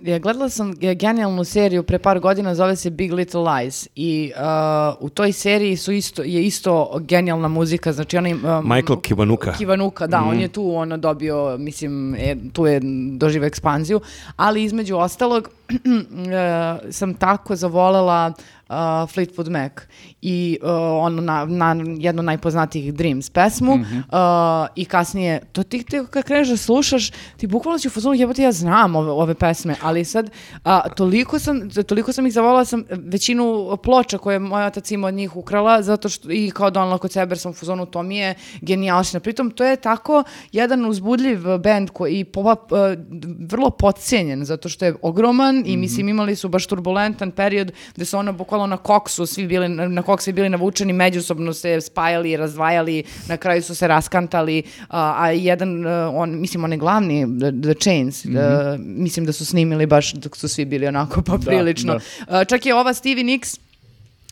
uh, 0.09 0.21
gledala 0.21 0.49
sam 0.49 0.73
ge- 0.73 0.95
genijalnu 0.95 1.45
seriju 1.45 1.83
pre 1.83 1.99
par 1.99 2.21
godina, 2.21 2.55
zove 2.55 2.77
se 2.77 2.91
Big 2.91 3.13
Little 3.13 3.41
Lies 3.43 3.89
i 3.97 4.33
uh, 4.37 4.43
u 5.01 5.09
toj 5.09 5.33
seriji 5.35 5.77
su 5.77 5.93
isto, 5.93 6.23
je 6.23 6.45
isto 6.45 6.65
genijalna 7.01 7.49
muzika, 7.49 7.93
znači 7.93 8.17
onaj... 8.17 8.33
um, 8.33 8.41
Michael 8.65 8.97
Kiwanuka. 8.99 9.53
Kiwanuka, 9.55 10.07
da, 10.07 10.21
Mhm. 10.21 10.29
on 10.29 10.41
je 10.41 10.49
tu 10.49 10.75
ono 10.75 10.97
dobio, 10.97 11.57
mislim, 11.59 11.85
e, 12.15 12.37
tu 12.53 12.67
je 12.67 12.81
doživio 13.13 13.47
ekspanziju, 13.47 13.94
ali 14.37 14.63
između 14.63 14.97
ostalog. 14.97 15.49
e, 15.64 15.64
sam 16.91 17.15
tako 17.15 17.57
zavolela 17.57 18.33
uh, 18.69 18.75
Fleetwood 19.09 19.51
Mac 19.51 19.73
i 20.23 20.59
uh, 20.63 20.69
ono 21.05 21.23
na, 21.23 21.45
na 21.45 21.77
jednu 21.99 22.23
najpoznatijih 22.23 22.95
Dreams 22.95 23.31
pesmu 23.31 23.77
Mhm. 23.77 23.97
uh, 23.99 24.05
i 24.77 24.85
kasnije, 24.85 25.41
to 25.53 25.63
ti, 25.63 25.85
ti 25.85 26.01
kad 26.11 26.25
kreneš 26.25 26.49
da 26.49 26.57
slušaš, 26.57 27.11
ti 27.37 27.47
bukvalno 27.47 27.79
si 27.79 27.89
u 27.89 27.91
fazonu, 27.91 28.15
jebote 28.15 28.43
ja 28.43 28.53
znam 28.53 28.97
ove, 28.97 29.11
ove 29.11 29.35
pesme, 29.35 29.75
ali 29.83 30.05
sad 30.05 30.31
a, 30.65 30.89
toliko, 30.89 31.39
sam, 31.39 31.71
toliko 31.87 32.13
sam 32.13 32.27
ih 32.27 32.33
zavolala 32.33 32.65
sam 32.65 32.85
većinu 32.91 33.77
ploča 33.83 34.19
koje 34.19 34.35
je 34.35 34.39
moj 34.39 34.67
otac 34.67 34.91
imao 34.91 35.09
od 35.09 35.15
njih 35.15 35.37
ukrala, 35.37 35.83
zato 35.83 36.09
što 36.09 36.31
i 36.31 36.51
kao 36.51 36.71
donala 36.71 36.99
kod 36.99 37.13
sebe 37.13 37.37
sam 37.37 37.51
u 37.51 37.55
fazonu, 37.55 37.87
to 37.87 38.03
mi 38.03 38.17
je 38.17 38.35
genijalština. 38.61 39.21
Pritom, 39.21 39.51
to 39.51 39.65
je 39.65 39.77
tako 39.77 40.25
jedan 40.53 40.85
uzbudljiv 40.85 41.59
bend 41.59 41.91
koji 41.91 42.19
i 42.19 42.25
po, 42.25 42.53
e, 42.53 42.97
vrlo 43.39 43.71
podcijenjen, 43.71 44.45
zato 44.45 44.69
što 44.69 44.85
je 44.85 44.95
ogroman 45.03 45.54
i 45.67 45.77
mislim 45.77 46.09
imali 46.09 46.37
su 46.37 46.49
baš 46.49 46.67
turbulentan 46.67 47.31
period 47.31 47.73
gde 47.95 48.05
su 48.05 48.19
ono 48.19 48.33
bukvalno 48.33 48.67
na 48.67 48.77
koksu 48.77 49.27
svi 49.27 49.47
bili, 49.47 49.69
na 49.69 50.03
koks 50.03 50.25
svi 50.25 50.33
bili 50.33 50.49
navučeni, 50.49 50.93
međusobno 50.93 51.53
se 51.53 51.81
spajali 51.81 52.31
i 52.31 52.37
razdvajali, 52.37 53.03
na 53.29 53.37
kraju 53.37 53.63
su 53.63 53.75
se 53.75 53.89
raskantali, 53.89 54.63
a, 54.89 55.15
a 55.19 55.31
jedan, 55.31 55.87
e, 55.87 56.07
on, 56.07 56.41
mislim, 56.41 56.65
on 56.65 56.73
je 56.73 56.79
glavni, 56.79 57.27
The, 57.41 57.53
The 57.63 57.75
Chains, 57.75 58.25
e, 58.25 58.29
mislim 58.79 59.27
da 59.27 59.33
su 59.33 59.47
snimili 59.47 59.87
baš 59.87 60.13
dok 60.13 60.37
su 60.37 60.49
svi 60.49 60.65
bili 60.65 60.87
onako 60.87 61.23
poprilično. 61.23 61.95
E, 61.95 62.45
čak 62.45 62.67
je 62.67 62.75
ova 62.75 62.95
Stevie 62.95 63.25
Nicks, 63.25 63.64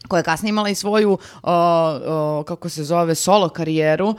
koja 0.02 0.18
je 0.18 0.24
kasnije 0.24 0.50
imala 0.50 0.68
i 0.68 0.74
svoju, 0.74 1.10
uh, 1.10 1.18
uh, 1.42 2.44
kako 2.44 2.68
se 2.68 2.84
zove, 2.84 3.14
solo 3.14 3.48
karijeru. 3.48 4.08
Uh, 4.08 4.16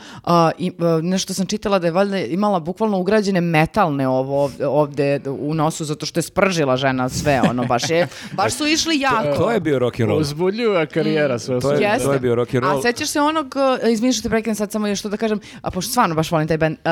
i, 0.58 0.72
uh, 0.72 1.04
nešto 1.04 1.34
sam 1.34 1.46
čitala 1.46 1.80
da 1.80 1.88
je 1.88 1.92
valjda 1.92 2.18
imala 2.20 2.60
bukvalno 2.60 3.00
ugrađene 3.00 3.42
metalne 3.42 4.08
ovo 4.08 4.44
ovde, 4.44 4.68
ovde 4.68 5.20
u 5.30 5.54
nosu, 5.54 5.86
zato 5.86 6.06
što 6.06 6.18
je 6.18 6.24
spržila 6.24 6.78
žena 6.78 7.10
sve, 7.10 7.42
ono, 7.42 7.66
baš 7.66 7.90
je, 7.90 8.08
baš 8.34 8.54
su 8.54 8.68
išli 8.68 9.00
jako. 9.00 9.38
To 9.38 9.52
je 9.52 9.60
bio 9.60 9.80
rock 9.80 10.00
and 10.00 10.10
roll. 10.10 10.22
Uzbudljiva 10.22 10.86
karijera 10.86 11.40
sve 11.40 11.60
To 11.60 11.72
je- 11.72 12.00
to 12.00 12.14
je 12.14 12.20
bio 12.20 12.36
rock 12.36 12.54
and 12.54 12.64
roll. 12.64 12.80
A 12.80 12.84
sećaš 12.84 13.08
se 13.08 13.22
onog, 13.22 13.46
uh, 13.84 13.90
izvini 13.90 14.14
što 14.14 14.24
te 14.24 14.30
prekinem 14.30 14.56
sad 14.56 14.72
samo 14.72 14.88
još 14.88 15.02
to 15.02 15.10
da 15.10 15.18
kažem, 15.18 15.40
a 15.62 15.72
pošto 15.72 15.92
stvarno 15.92 16.16
baš 16.16 16.32
volim 16.32 16.48
taj 16.48 16.58
band, 16.58 16.78
uh, 16.78 16.92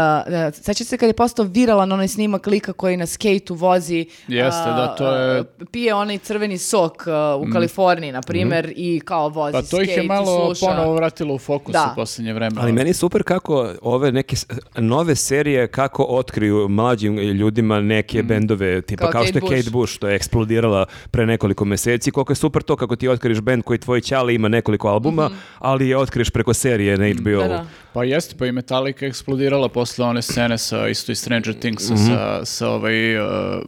sećaš 0.56 0.88
se 0.88 0.98
kad 0.98 1.08
je 1.08 1.14
postao 1.14 1.46
viralan 1.46 1.92
onaj 1.92 2.08
snimak 2.08 2.48
lika 2.48 2.74
koji 2.74 2.98
na 2.98 3.06
skejtu 3.06 3.56
vozi, 3.56 4.06
Jeste, 4.28 4.62
uh, 4.62 4.76
da, 4.76 4.96
to 4.96 5.08
je- 5.08 5.44
pije 5.66 5.94
onaj 5.94 6.18
crveni 6.18 6.58
sok 6.58 7.04
uh, 7.38 7.42
u 7.42 7.54
Kaliforniji, 7.54 8.12
na 8.12 8.22
primjer, 8.22 8.74
i 8.84 9.00
kao 9.00 9.30
vozi 9.30 9.54
Pa 9.54 9.62
to 9.62 9.82
ih 9.82 9.90
je 9.90 10.04
i 10.04 10.08
malo 10.08 10.56
sluša. 10.56 10.66
ponovo 10.68 10.94
vratilo 10.94 11.36
u 11.36 11.40
fokus 11.40 11.74
Da. 11.74 11.90
u 11.92 11.96
posljednje 11.96 12.34
vreme. 12.34 12.56
Ali 12.58 12.72
meni 12.72 12.90
je 12.90 12.94
super 12.96 13.24
kako 13.24 13.52
ove 13.82 14.12
neke 14.12 14.36
nove 14.76 15.16
serije 15.16 15.68
kako 15.70 16.04
otkriju 16.06 16.68
mlađim 16.70 17.18
ljudima 17.18 17.82
neke 17.82 18.24
bendove 18.24 18.82
tipa 18.82 19.02
Kao 19.02 19.12
kao, 19.12 19.26
što 19.26 19.38
je 19.38 19.42
Kate 19.42 19.48
Kate 19.48 19.62
Bush. 19.62 19.72
Bush 19.72 19.94
što 19.94 20.08
je 20.08 20.16
eksplodirala 20.16 20.86
pre 21.12 21.26
nekoliko 21.26 21.66
meseci. 21.66 22.12
Koliko 22.12 22.32
je 22.32 22.38
super 22.38 22.62
to 22.64 22.76
kako 22.76 22.96
ti 22.96 23.08
otkriš 23.08 23.42
bend 23.42 23.64
koji 23.64 23.80
tvoj 23.80 24.02
ćali 24.02 24.36
ima 24.36 24.48
nekoliko 24.48 24.88
albuma, 24.88 25.30
ali 25.60 25.90
je 25.90 25.98
otkriš 25.98 26.30
preko 26.30 26.54
serije 26.54 26.98
na 26.98 27.06
HBO. 27.12 27.30
Da, 27.32 27.48
da. 27.48 27.66
Pa 27.94 28.04
jeste, 28.04 28.36
pa 28.38 28.46
i 28.46 28.52
Metallica 28.52 29.06
eksplodirala 29.06 29.70
posle 29.70 30.06
one 30.06 30.22
scene 30.22 30.58
sa 30.58 30.88
isto 30.88 31.12
i 31.12 31.16
Stranger 31.16 31.54
Thingsa 31.56 31.94
Mhm. 31.94 32.06
sa, 32.06 32.46
sa 32.46 32.70
ovaj... 32.70 33.18
uh, 33.18 33.64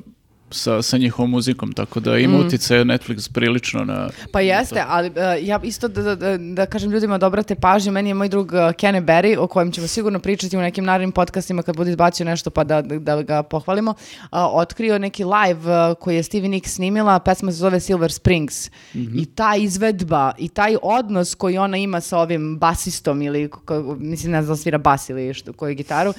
sa, 0.54 0.82
sa 0.82 0.98
njihovom 0.98 1.30
muzikom, 1.30 1.74
tako 1.74 2.00
da 2.00 2.18
ima 2.18 2.38
utjecaj 2.38 2.78
Netflix 2.78 3.32
prilično 3.34 3.86
na... 3.86 4.10
Pa 4.32 4.42
jeste, 4.42 4.84
ali 4.88 5.10
uh, 5.10 5.16
ja 5.48 5.60
isto 5.64 5.88
da, 5.88 6.16
da, 6.16 6.38
da, 6.38 6.66
kažem 6.66 6.92
ljudima 6.92 7.18
da 7.18 7.28
obrate 7.28 7.56
pažnju, 7.56 7.92
meni 7.92 8.10
je 8.10 8.14
moj 8.14 8.30
drug 8.30 8.52
uh, 8.52 8.60
Kenny 8.60 9.06
Berry, 9.06 9.38
o 9.40 9.48
kojem 9.48 9.72
ćemo 9.72 9.88
sigurno 9.88 10.20
pričati 10.20 10.58
u 10.58 10.62
nekim 10.62 10.86
narednim 10.86 11.12
podcastima 11.12 11.64
kad 11.64 11.76
bude 11.76 11.90
izbacio 11.90 12.26
nešto 12.26 12.50
pa 12.50 12.64
da, 12.64 12.82
da, 12.82 13.00
da 13.00 13.22
ga 13.22 13.44
pohvalimo, 13.44 13.92
uh, 13.92 14.28
otkrio 14.32 15.00
neki 15.00 15.24
live 15.24 15.90
uh, 15.90 15.96
koji 16.00 16.16
je 16.16 16.24
Stevie 16.24 16.50
Nicks 16.50 16.74
snimila, 16.74 17.20
pesma 17.20 17.52
se 17.52 17.58
zove 17.58 17.80
Silver 17.80 18.12
Springs. 18.12 18.70
I 18.94 19.26
ta 19.26 19.56
izvedba 19.56 20.32
i 20.38 20.50
taj 20.50 20.76
odnos 20.82 21.36
koji 21.36 21.58
ona 21.58 21.78
ima 21.78 22.02
sa 22.02 22.18
ovim 22.18 22.58
basistom 22.60 23.22
ili, 23.22 23.50
ko- 23.50 23.96
mislim 24.00 24.32
ne 24.32 24.44
znam 24.44 24.58
svira 24.58 24.78
bas 24.78 25.10
ili 25.10 25.34
što, 25.34 25.54
koju 25.54 25.76
gitaru, 25.76 26.14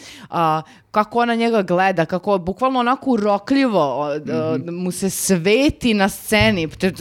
kako 0.90 1.18
ona 1.18 1.34
njega 1.34 1.62
gleda, 1.62 2.04
kako 2.04 2.38
bukvalno 2.38 2.80
onako 2.80 3.10
urokljivo 3.10 4.10
o, 4.32 4.54
o, 4.68 4.72
mu 4.72 4.90
se 4.90 5.10
sveti 5.10 5.94
na 5.94 6.08
sceni, 6.08 6.68
to 6.68 6.86
je 6.86 6.92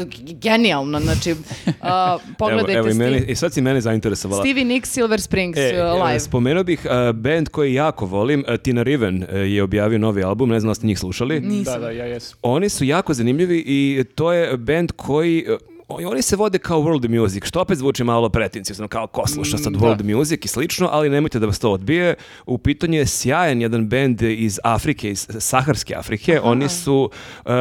genijalno, 0.42 1.00
znači 1.00 1.35
a, 1.82 2.18
pogledajte 2.40 2.72
Evo, 2.72 2.80
evo 2.80 2.90
i, 2.90 2.93
Steve- 2.93 3.11
meni, 3.11 3.26
i 3.27 3.35
sad 3.35 3.53
si 3.53 3.61
mene 3.61 3.82
zainteresovala. 3.82 4.43
Stevie 4.43 4.66
Nicks 4.66 4.90
Silver 4.90 5.22
Springs 5.22 5.58
E, 5.58 5.84
uh, 5.84 6.00
e, 6.00 6.03
live. 6.03 6.19
spomenuo 6.19 6.64
bih 6.64 6.85
uh, 6.85 7.16
band 7.16 7.50
koji 7.50 7.74
jako 7.74 8.06
volim, 8.06 8.43
uh, 8.48 8.58
Tina 8.58 8.84
Riven 8.84 9.24
uh, 9.24 9.30
je 9.52 9.64
objavio 9.64 10.00
novi 10.00 10.24
album, 10.24 10.50
ne 10.50 10.60
znam 10.60 10.69
da 10.69 10.76
ste 10.76 10.88
njih 10.88 11.00
slušali. 11.00 11.40
Nisam. 11.40 11.74
Da, 11.74 11.80
da, 11.80 11.92
ja 11.92 12.06
jesam. 12.06 12.38
Oni 12.42 12.69
su 12.69 12.84
jako 12.85 13.14
zanimljivi 13.14 13.64
i 13.68 14.03
to 14.16 14.34
je 14.34 14.58
band 14.58 14.92
koji 14.92 15.45
uh, 15.50 15.73
oni 16.06 16.22
se 16.22 16.36
vode 16.36 16.58
kao 16.58 16.80
world 16.80 17.22
music, 17.22 17.46
što 17.46 17.62
opet 17.62 17.78
zvuči 17.78 18.04
malo 18.04 18.30
pretencijozno, 18.30 18.88
kao 18.88 19.08
ko 19.08 19.28
sluša 19.28 19.58
sad 19.58 19.74
Mm, 19.74 19.76
world 19.76 20.18
music 20.18 20.46
i 20.46 20.48
slično, 20.48 20.90
ali 20.92 21.10
nemojte 21.10 21.40
da 21.40 21.46
vas 21.46 21.60
to 21.60 21.72
odbije. 21.72 22.16
U 22.46 22.58
pitanju 22.58 22.98
je 22.98 23.08
sjajan 23.08 23.62
jedan 23.62 23.90
band 23.90 24.22
iz 24.22 24.60
Afrike, 24.64 25.12
iz 25.12 25.28
Saharske 25.40 25.96
Afrike. 25.96 26.42
Oni 26.44 26.70
su, 26.70 27.10
uh, 27.46 27.52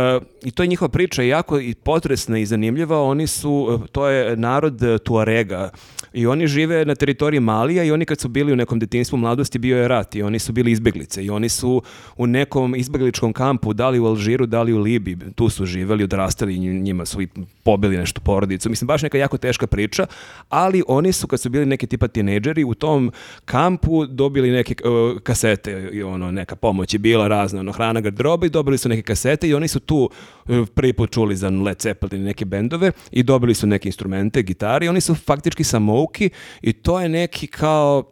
i 0.42 0.50
to 0.50 0.62
je 0.62 0.66
njihova 0.66 0.88
priča 0.88 1.22
jako 1.22 1.60
i 1.60 1.74
potresna 1.74 2.38
i 2.38 2.46
zanimljiva, 2.46 3.02
oni 3.02 3.26
su, 3.26 3.52
uh, 3.52 3.86
to 3.92 4.08
je 4.08 4.36
narod 4.36 4.82
uh, 4.82 4.98
Tuarega 4.98 5.70
i 6.12 6.26
oni 6.26 6.46
žive 6.46 6.84
na 6.84 6.94
teritoriji 6.94 7.40
Malija 7.40 7.84
i 7.84 7.90
oni 7.90 8.04
kad 8.04 8.20
su 8.20 8.28
bili 8.28 8.52
u 8.52 8.56
nekom 8.56 8.78
detinjstvu 8.78 9.16
mladosti 9.16 9.58
bio 9.58 9.78
je 9.78 9.88
rat 9.88 10.14
i 10.14 10.22
oni 10.22 10.38
su 10.38 10.52
bili 10.52 10.72
izbeglice 10.72 11.24
i 11.24 11.30
oni 11.30 11.48
su 11.48 11.82
u 12.16 12.26
nekom 12.26 12.74
izbegličkom 12.76 13.32
kampu, 13.32 13.72
da 13.72 13.88
li 13.88 13.98
u 13.98 14.06
Alžiru, 14.06 14.46
da 14.46 14.62
li 14.62 14.72
u 14.72 14.78
Libiji, 14.78 15.16
tu 15.34 15.48
su 15.48 15.66
živeli, 15.66 16.04
odrastali 16.04 16.54
i 16.54 16.58
nji- 16.58 16.80
njima 16.80 17.04
su 17.04 17.22
i 17.22 17.28
pobili 17.64 17.96
nešto 17.96 18.20
porodicu. 18.20 18.70
Mislim, 18.70 18.86
baš 18.86 19.02
neka 19.02 19.18
jako 19.18 19.38
teška 19.38 19.66
priča, 19.66 20.06
ali 20.48 20.82
oni 20.88 21.12
su 21.12 21.26
kad 21.26 21.40
su 21.40 21.50
bili 21.50 21.66
neki 21.66 21.86
tipa 21.86 22.08
tinejdžeri 22.08 22.64
u 22.64 22.74
tom 22.74 23.12
kampu 23.44 24.06
dobili 24.06 24.50
neke 24.50 24.74
uh, 24.84 25.20
kasete 25.20 25.90
i 25.92 26.02
ono, 26.02 26.30
neka 26.30 26.56
pomoć 26.56 26.94
je 26.94 26.98
bila 26.98 27.28
razna, 27.28 27.60
ono, 27.60 27.72
hrana, 27.72 28.00
garderoba 28.00 28.46
i 28.46 28.50
dobili 28.50 28.78
su 28.78 28.88
neke 28.88 29.02
kasete 29.02 29.48
i 29.48 29.54
oni 29.54 29.68
su 29.68 29.80
tu 29.80 30.10
uh, 30.48 30.68
prvi 30.74 30.92
put 30.92 31.10
čuli 31.10 31.36
za 31.36 31.48
Led 31.48 31.82
Zeppelin 31.82 32.22
i 32.22 32.24
neke 32.24 32.44
bendove 32.44 32.92
i 33.10 33.22
dobili 33.22 33.54
su 33.54 33.66
neke 33.66 33.88
instrumente, 33.88 34.42
gitare 34.42 34.86
i 34.86 34.88
oni 34.88 35.00
su 35.00 35.14
faktički 35.14 35.64
samouki 36.02 36.30
i 36.62 36.72
to 36.72 37.00
je 37.00 37.08
neki 37.08 37.46
kao 37.46 38.11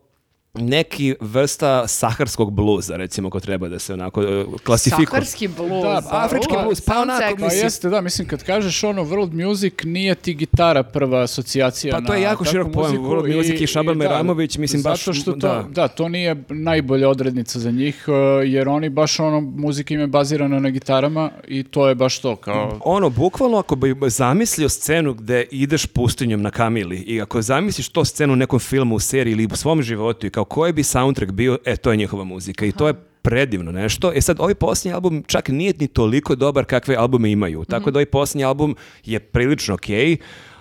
neki 0.54 1.14
vrsta 1.20 1.88
saharskog 1.88 2.52
bluza, 2.52 2.96
recimo, 2.96 3.28
ako 3.28 3.40
treba 3.40 3.68
da 3.68 3.78
se 3.78 3.92
onako 3.92 4.20
uh, 4.20 4.60
klasifikuje. 4.64 5.06
Saharski 5.06 5.48
blues. 5.48 5.82
Da, 5.82 6.02
pa 6.10 6.24
afrički 6.24 6.54
blues, 6.62 6.80
pa 6.80 7.00
onako. 7.00 7.36
Pa 7.38 7.44
Mislim- 7.44 7.64
jeste, 7.64 7.88
da, 7.88 8.00
mislim, 8.00 8.28
kad 8.28 8.42
kažeš 8.42 8.84
ono 8.84 9.04
world 9.04 9.46
music, 9.46 9.74
nije 9.84 10.14
ti 10.14 10.34
gitara 10.34 10.82
prva 10.82 11.22
asocijacija 11.22 11.94
Pa 12.00 12.06
to 12.06 12.12
je 12.14 12.20
na 12.20 12.26
jako 12.26 12.44
širok 12.44 12.72
pojam, 12.72 12.96
world 12.96 13.36
music 13.36 13.60
i 13.60 13.66
Šaban 13.66 13.98
da, 13.98 14.04
Meramović, 14.04 14.58
mislim, 14.58 14.82
baš, 14.82 15.04
Zato 15.04 15.12
što 15.12 15.32
to, 15.32 15.38
da. 15.38 15.66
da. 15.70 15.88
to 15.88 16.08
nije 16.08 16.36
najbolja 16.48 17.08
odrednica 17.08 17.58
za 17.58 17.70
njih, 17.70 18.04
uh, 18.08 18.14
jer 18.50 18.68
oni 18.68 18.88
baš 18.88 19.20
ono, 19.20 19.40
muzika 19.40 19.94
im 19.94 20.00
je 20.00 20.06
bazirana 20.06 20.60
na 20.60 20.70
gitarama 20.70 21.30
i 21.48 21.62
to 21.62 21.88
je 21.88 21.94
baš 21.94 22.18
to, 22.18 22.36
kao... 22.36 22.78
Ono, 22.84 23.10
bukvalno 23.10 23.58
ako 23.58 23.76
bi 23.76 23.96
zamislio 24.06 24.68
scenu 24.68 25.14
gde 25.14 25.46
ideš 25.50 25.86
pustinjom 25.86 26.42
na 26.42 26.50
kamili 26.50 26.96
i 26.96 27.20
ako 27.20 27.42
zamisliš 27.42 27.88
to 27.88 28.04
scenu 28.04 28.32
u 28.32 28.36
nekom 28.36 28.58
filmu, 28.58 28.94
u 28.94 29.00
seriji 29.00 29.32
ili 29.32 29.48
u 29.52 29.56
svom 29.56 29.82
životu 29.82 30.26
i 30.26 30.30
kao 30.40 30.44
koji 30.44 30.72
bi 30.72 30.82
soundtrack 30.82 31.32
bio, 31.32 31.58
e, 31.64 31.76
to 31.76 31.90
je 31.90 31.96
njihova 31.96 32.24
muzika 32.24 32.66
i 32.66 32.72
to 32.72 32.86
je 32.86 32.94
predivno 33.22 33.72
nešto. 33.72 34.12
E 34.14 34.20
sad, 34.20 34.40
ovaj 34.40 34.54
posljednji 34.54 34.94
album 34.94 35.22
čak 35.26 35.48
nije 35.48 35.74
ni 35.78 35.88
toliko 35.88 36.34
dobar 36.34 36.64
kakve 36.64 36.96
albume 36.96 37.30
imaju. 37.30 37.64
Tako 37.64 37.90
da 37.90 37.98
ovaj 37.98 38.06
posljednji 38.06 38.44
album 38.44 38.76
je 39.04 39.18
prilično 39.20 39.74
okej, 39.74 40.16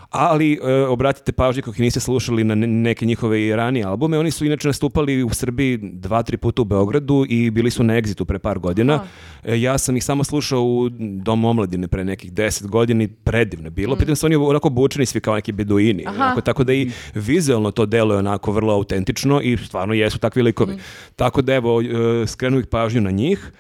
ali 0.10 0.54
e, 0.54 0.74
obratite 0.74 1.32
pažnju 1.32 1.62
kako 1.64 1.82
niste 1.82 2.00
slušali 2.00 2.44
na 2.44 2.56
ne- 2.56 2.68
neke 2.68 3.06
njihove 3.06 3.42
i 3.42 3.56
ranije 3.56 3.86
albume. 3.86 4.20
Oni 4.20 4.32
su 4.32 4.46
inače 4.46 4.68
nastupali 4.68 5.24
u 5.24 5.30
Srbiji 5.30 5.78
dva, 5.84 6.24
tri 6.24 6.38
puta 6.38 6.62
u 6.62 6.66
Beogradu 6.66 7.26
i 7.30 7.50
bili 7.52 7.72
su 7.72 7.84
na 7.84 7.94
Exitu 7.94 8.26
pre 8.26 8.40
par 8.40 8.60
godina. 8.60 9.04
E, 9.44 9.62
ja 9.62 9.78
sam 9.78 9.98
ih 9.98 10.04
samo 10.04 10.24
slušao 10.24 10.64
u 10.64 10.90
Domu 11.24 11.50
omladine 11.50 11.88
pre 11.88 12.06
nekih 12.06 12.34
deset 12.34 12.68
godina 12.68 13.04
i 13.04 13.08
predivno 13.08 13.70
bilo. 13.70 13.96
Pritom 13.96 14.16
su 14.16 14.26
oni 14.26 14.36
onako 14.36 14.68
obučeni 14.68 15.06
svi 15.06 15.20
kao 15.20 15.36
neki 15.36 15.52
beduini. 15.52 16.04
Onako, 16.08 16.42
tako 16.42 16.64
da 16.64 16.74
i 16.74 16.92
vizualno 17.16 17.72
to 17.72 17.86
deluje 17.86 18.18
onako 18.18 18.52
vrlo 18.52 18.74
autentično 18.74 19.42
i 19.42 19.58
stvarno 19.58 19.94
jesu 19.94 20.20
takvi 20.20 20.42
likovi. 20.42 20.74
Tako 21.16 21.42
da 21.42 21.54
evo, 21.54 21.82
e, 21.82 21.86
skrenuo 22.28 22.60
ih 22.60 22.68
pažnju 22.68 23.02
na 23.02 23.12
njih. 23.12 23.52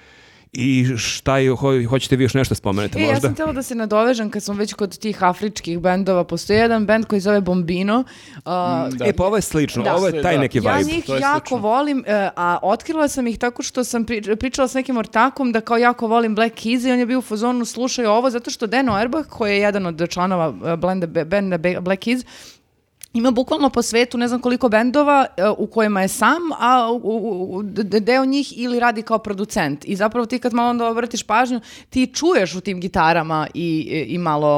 I 0.53 0.86
šta 0.98 1.38
je, 1.38 1.52
ho- 1.52 1.86
hoćete 1.86 2.16
vi 2.16 2.24
još 2.24 2.34
nešto 2.34 2.56
spomenete 2.56 3.00
E, 3.00 3.02
ja 3.02 3.08
možda? 3.08 3.22
sam 3.22 3.34
htjela 3.34 3.52
da 3.52 3.64
se 3.64 3.76
nadovežem 3.76 4.30
kad 4.30 4.44
smo 4.44 4.53
već 4.53 4.74
kod 4.74 4.98
tih 4.98 5.24
afričkih 5.24 5.80
bendova. 5.80 6.24
Postoji 6.24 6.58
jedan 6.58 6.86
bend 6.86 7.06
koji 7.06 7.22
zove 7.22 7.42
Bombino. 7.42 8.03
uh, 8.36 8.44
Da. 8.90 9.06
E, 9.06 9.14
pa 9.14 9.26
ovo 9.26 9.36
je 9.36 9.42
slično, 9.42 9.84
Da. 9.84 9.95
ovo 9.95 10.08
je 10.08 10.22
taj 10.22 10.36
Da. 10.36 10.42
neki 10.42 10.58
Ja 10.58 10.74
vibe. 10.74 10.92
njih 10.92 11.06
to 11.06 11.16
je 11.16 11.22
jako 11.22 11.40
slično. 11.40 11.58
volim, 11.60 12.03
e, 12.08 12.30
a 12.36 12.58
otkrila 12.64 13.08
sam 13.08 13.28
ih 13.28 13.38
tako 13.38 13.64
što 13.64 13.84
sam 13.84 14.06
pri- 14.06 14.36
pričala 14.36 14.68
s 14.68 14.74
nekim 14.74 14.98
ortakom 14.98 15.52
da 15.52 15.61
kao 15.61 15.78
jako 15.78 16.08
volim 16.08 16.36
Black 16.36 16.56
Keys 16.56 16.88
i 16.88 16.92
on 16.92 17.00
je 17.00 17.06
bio 17.06 17.19
u 17.19 17.24
fazonu 17.24 17.66
slušaju 17.66 18.10
ovo 18.10 18.30
zato 18.30 18.52
što 18.52 18.68
Dan 18.68 18.90
Auerbach 18.90 19.30
koji 19.30 19.52
je 19.52 19.60
jedan 19.60 19.86
od 19.86 20.10
članova 20.10 20.53
e, 20.66 20.78
blenda, 20.78 21.08
benda 21.26 21.58
Be- 21.58 21.82
Black 21.82 22.02
Keys 22.02 22.26
ima 23.13 23.31
bukvalno 23.31 23.69
po 23.69 23.81
svetu 23.81 24.17
ne 24.17 24.27
znam 24.27 24.39
koliko 24.39 24.69
bendova 24.69 25.25
e, 25.38 25.49
u 25.49 25.67
kojima 25.67 26.01
je 26.01 26.07
sam, 26.07 26.38
a 26.59 26.91
u, 26.93 26.97
u- 27.49 27.63
deo 27.99 28.25
njih 28.25 28.53
ili 28.57 28.79
radi 28.79 29.01
kao 29.01 29.17
producent. 29.19 29.85
I 29.85 29.95
zapravo 29.95 30.25
ti 30.25 30.39
kad 30.39 30.53
malo 30.53 30.69
onda 30.69 30.88
obratiš 30.88 31.23
pažnju, 31.23 31.59
ti 31.89 32.07
čuješ 32.07 32.55
u 32.55 32.61
tim 32.61 32.79
gitarama 32.79 33.47
i, 33.53 33.77
i 34.07 34.17
malo 34.17 34.49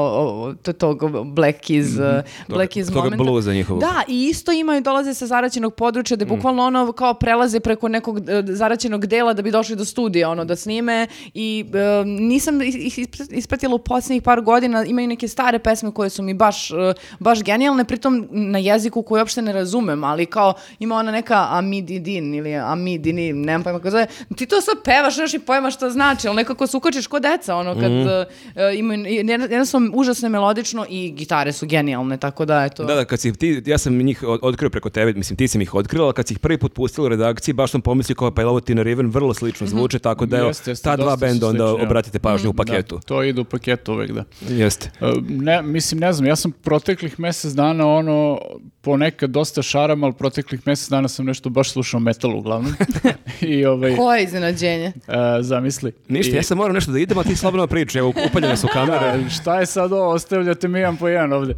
to- 0.54 0.72
tog 0.72 1.00
Black 1.24 1.58
Keys, 1.60 2.00
e, 2.00 2.22
Black 2.48 2.72
Keys 2.72 2.84
Mhm. 2.84 2.88
toga 2.88 3.04
momenta. 3.04 3.24
bluza 3.24 3.52
njihovog. 3.52 3.80
Da, 3.80 4.02
i 4.08 4.24
isto 4.24 4.52
imaju, 4.52 4.80
dolaze 4.82 5.14
sa 5.14 5.26
zaraćenog 5.26 5.74
područja 5.74 6.14
Mm. 6.14 6.18
da 6.18 6.24
bukvalno 6.26 6.62
ono 6.62 6.92
kao 6.92 7.14
prelaze 7.14 7.60
preko 7.60 7.88
nekog 7.88 8.18
e, 8.20 8.42
zaraćenog 8.44 9.06
dela 9.06 9.32
da 9.32 9.42
bi 9.42 9.50
došli 9.50 9.76
do 9.76 9.84
studija, 9.84 10.30
ono 10.30 10.44
da 10.44 10.56
snime 10.56 11.06
i 11.34 11.64
e, 11.74 12.04
nisam 12.06 12.62
ih 12.62 12.76
ih 12.76 12.98
ispra- 12.98 13.32
ispratila 13.32 13.74
u 13.74 13.80
posljednjih 13.80 14.22
par 14.22 14.40
godina, 14.40 14.84
imaju 14.84 15.08
neke 15.08 15.28
stare 15.28 15.58
pesme 15.58 15.90
koje 15.90 16.10
su 16.10 16.22
mi 16.22 16.34
baš, 16.34 16.70
e, 16.70 16.74
baš 17.18 17.42
genijalne, 17.42 17.84
pritom 17.84 18.28
na 18.50 18.58
jeziku 18.58 19.02
koji 19.02 19.20
uopšte 19.20 19.42
ne 19.42 19.52
razumem, 19.52 20.04
ali 20.04 20.26
kao 20.26 20.54
ima 20.78 20.94
ona 20.96 21.12
neka 21.12 21.46
amididin 21.50 22.34
ili 22.34 22.54
amidini, 22.54 23.32
nemam 23.32 23.62
pojma 23.62 23.78
kako 23.78 23.90
zove, 23.90 24.06
ti 24.36 24.46
to 24.46 24.60
sad 24.60 24.74
pevaš, 24.84 25.16
nemaš 25.16 25.32
ni 25.32 25.38
pojma 25.38 25.70
što 25.70 25.90
znači, 25.90 26.28
ali 26.28 26.36
nekako 26.36 26.66
se 26.66 26.76
ukačiš 26.76 27.06
ko 27.06 27.20
deca, 27.20 27.56
ono 27.56 27.74
kad 27.74 27.92
Mm. 27.92 28.08
e, 28.56 28.74
imaju, 28.76 29.04
jednostavno 29.50 29.90
užasno 29.94 30.26
je 30.26 30.30
melodično 30.30 30.86
i 30.88 31.10
gitare 31.10 31.52
su 31.52 31.66
genijalne, 31.66 32.16
tako 32.16 32.44
da 32.44 32.64
eto. 32.64 32.84
Da, 32.84 32.94
da, 32.94 33.04
kad 33.04 33.20
si 33.20 33.32
ti, 33.32 33.62
ja 33.66 33.78
sam 33.78 33.96
njih 33.96 34.24
otkrio 34.42 34.70
preko 34.70 34.90
tebe, 34.90 35.12
mislim 35.12 35.36
ti 35.36 35.48
si 35.48 35.58
mi 35.58 35.64
ih 35.64 35.74
otkrila, 35.74 36.04
ali 36.04 36.14
kad 36.14 36.26
si 36.28 36.34
ih 36.34 36.38
prvi 36.38 36.58
put 36.58 36.72
pustila 36.74 37.06
u 37.06 37.08
redakciji, 37.08 37.52
baš 37.52 37.70
sam 37.70 37.80
pomislio 37.80 38.16
kao 38.16 38.30
pa 38.30 38.42
je 38.42 38.46
ovo 38.46 38.60
Tina 38.60 38.82
Riven, 38.82 39.10
vrlo 39.10 39.34
slično 39.34 39.66
zvuče, 39.66 39.98
tako 39.98 40.26
da 40.26 40.36
evo, 40.38 40.46
Jeste, 40.46 40.70
jeste, 40.70 40.84
ta 40.84 40.96
dva 40.96 41.16
benda 41.16 41.46
onda 41.48 41.68
slični, 41.68 41.86
obratite 41.86 42.18
pažnju 42.18 42.50
u 42.50 42.52
paketu. 42.52 42.94
Da, 42.94 43.00
to 43.00 43.22
ide 43.22 43.40
u 43.40 43.44
paketu 43.44 43.92
uvek, 43.92 44.10
da. 44.10 44.24
Jeste. 44.48 44.90
E, 45.00 45.12
Ne, 45.28 45.62
mislim, 45.62 46.00
ne 46.00 46.12
znam, 46.12 46.26
ja 46.26 46.36
sam 46.36 46.52
proteklih 46.52 47.20
mjesec 47.20 47.52
dana 47.52 47.86
ono, 47.86 48.31
ponekad 48.80 49.30
dosta 49.30 49.62
šaram, 49.62 50.04
ali 50.04 50.12
proteklih 50.12 50.60
mjesec 50.66 50.88
dana 50.88 51.08
sam 51.08 51.26
nešto 51.26 51.50
baš 51.50 51.70
slušao 51.70 52.00
metal 52.00 52.36
uglavnom. 52.36 52.72
I 53.42 53.64
ovaj, 53.64 53.96
Koje 53.96 54.24
iznenađenje? 54.24 54.86
e, 54.86 54.92
zamisli. 55.40 55.92
Ništa, 56.08 56.32
I- 56.32 56.36
ja 56.36 56.42
sam 56.42 56.58
morao 56.58 56.72
nešto 56.72 56.92
da 56.92 56.98
idem, 56.98 57.18
a 57.18 57.24
ti 57.24 57.36
slobodno 57.36 57.66
pričaj, 57.66 57.98
evo 57.98 58.12
upaljene 58.28 58.56
su 58.56 58.68
kamere. 58.74 59.06
A, 59.06 59.28
šta 59.30 59.60
je 59.60 59.66
sad 59.66 59.92
ovo, 59.92 60.08
ostavljate 60.08 60.68
mi 60.68 60.78
jedan 60.78 60.96
po 60.96 61.08
jedan 61.08 61.32
ovde. 61.32 61.54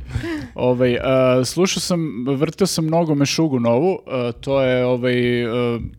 Ovaj, 0.55 0.95
e, 0.95 1.01
slušao 1.45 1.81
sam, 1.81 1.99
vrteo 2.29 2.67
sam 2.67 2.85
mnogo 2.85 3.15
Mešugu 3.15 3.61
novu, 3.61 3.99
e, 4.07 4.33
to 4.33 4.63
je, 4.63 4.85
ovaj, 4.87 5.15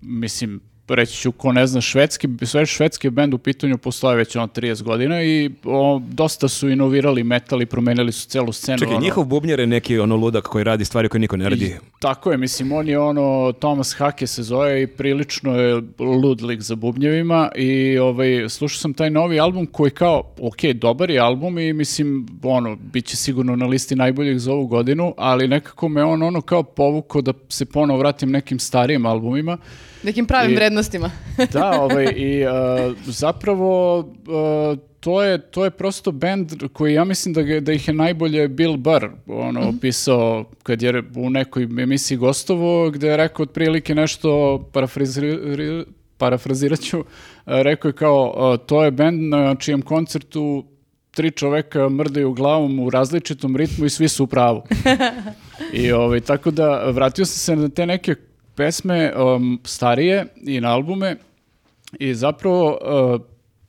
mislim, 0.02 0.60
reći 0.88 1.18
ću, 1.18 1.32
ko 1.32 1.52
ne 1.52 1.68
zna, 1.68 1.82
švedski, 1.82 2.28
sve 2.44 2.66
švedski 2.66 3.10
bend 3.10 3.34
u 3.34 3.38
pitanju 3.38 3.78
postoje 3.78 4.18
već 4.18 4.36
ono 4.36 4.48
30 4.48 4.84
godina 4.84 5.24
i 5.24 5.52
o, 5.64 6.02
dosta 6.10 6.48
su 6.48 6.70
inovirali 6.70 7.24
metal 7.24 7.62
i 7.62 7.66
promenili 7.66 8.12
su 8.12 8.28
celu 8.28 8.52
scenu. 8.52 8.78
Čekaj, 8.78 8.96
ono. 8.96 9.04
njihov 9.04 9.26
bubnjar 9.26 9.60
je 9.60 9.68
neki 9.68 10.00
ono 10.00 10.16
ludak 10.16 10.44
koji 10.44 10.64
radi 10.64 10.86
stvari 10.86 11.10
koje 11.10 11.20
niko 11.20 11.38
ne 11.38 11.50
radi. 11.50 11.66
I 11.66 11.74
Tako 12.00 12.32
je, 12.32 12.38
mislim, 12.38 12.72
on 12.72 12.88
je 12.88 13.00
ono, 13.00 13.52
Thomas 13.52 13.94
Hake 13.94 14.28
se 14.28 14.44
zove 14.44 14.82
i 14.82 14.88
prilično 14.88 15.56
je 15.56 15.82
lud 16.00 16.42
lik 16.42 16.62
za 16.62 16.76
bubnjevima 16.76 17.50
i 17.56 17.98
ovaj, 17.98 18.50
slušao 18.50 18.80
sam 18.80 18.94
taj 18.94 19.10
novi 19.10 19.40
album 19.40 19.66
koji 19.66 19.92
kao, 19.92 20.34
ok, 20.42 20.64
dobar 20.76 21.10
je 21.10 21.20
album 21.20 21.60
i 21.60 21.74
mislim, 21.74 22.28
ono, 22.44 22.76
bit 22.76 23.06
će 23.06 23.18
sigurno 23.18 23.56
na 23.56 23.66
listi 23.66 23.96
najboljih 23.96 24.40
za 24.40 24.52
ovu 24.52 24.68
godinu, 24.68 25.14
ali 25.18 25.48
nekako 25.48 25.88
me 25.88 26.04
on 26.04 26.24
ono 26.24 26.42
kao 26.42 26.64
povuko 26.64 27.22
da 27.22 27.34
se 27.50 27.66
ponovo 27.66 28.00
vratim 28.00 28.32
nekim 28.32 28.60
starijim 28.60 29.06
albumima. 29.06 29.58
Nekim 30.06 30.25
pravim 30.25 30.51
I- 30.51 30.56
vrednostima. 30.56 31.11
Da, 31.53 31.82
ovaj, 31.82 32.06
i 32.06 32.43
uh, 32.43 32.51
zapravo 33.06 34.00
uh, 34.00 34.06
to 35.00 35.24
je, 35.24 35.38
to 35.42 35.64
je 35.64 35.69
prosto 35.72 36.11
band 36.11 36.51
koji 36.74 36.93
ja 36.93 37.03
mislim 37.03 37.34
da, 37.34 37.42
ga- 37.42 37.59
da 37.59 37.74
ih 37.74 37.88
je 37.88 37.93
najbolje 37.93 38.48
Bill 38.48 38.77
Burr 38.77 39.08
ono, 39.27 39.69
opisao 39.69 40.45
kad 40.64 40.82
je 40.82 41.03
u 41.16 41.30
nekoj 41.30 41.64
emisiji 41.64 42.17
gostovo 42.17 42.90
gde 42.90 43.08
je 43.08 43.17
rekao 43.17 43.43
otprilike 43.43 43.95
nešto 43.95 44.30
parafraziri- 44.74 45.85
parafrazirat 46.17 46.80
ću, 46.80 47.00
uh, 47.00 47.06
rekao 47.45 47.90
je 47.90 47.93
kao 47.93 48.58
to 48.58 48.84
je 48.84 48.92
band 48.92 49.22
na 49.22 49.56
čijem 49.56 49.82
koncertu 49.82 50.66
tri 51.11 51.32
čoveka 51.32 51.90
mrdaju 51.90 52.34
glavom 52.34 52.80
u 52.80 52.90
različitom 52.90 53.56
ritmu 53.56 53.85
i 53.85 53.90
svi 53.90 54.08
su 54.08 54.24
u 54.24 54.27
pravu. 54.27 54.61
I 55.74 55.92
ovaj, 55.92 56.19
tako 56.19 56.51
da 56.51 56.84
vratio 56.85 57.25
sam 57.25 57.38
se 57.38 57.61
na 57.61 57.69
te 57.69 57.85
neke 57.85 58.16
pesme 58.56 59.14
um, 59.16 59.59
starije 59.64 60.25
i 60.42 60.61
na 60.61 60.74
albume 60.74 61.16
i 62.00 62.14
zapravo 62.14 62.69
uh, 63.16 63.22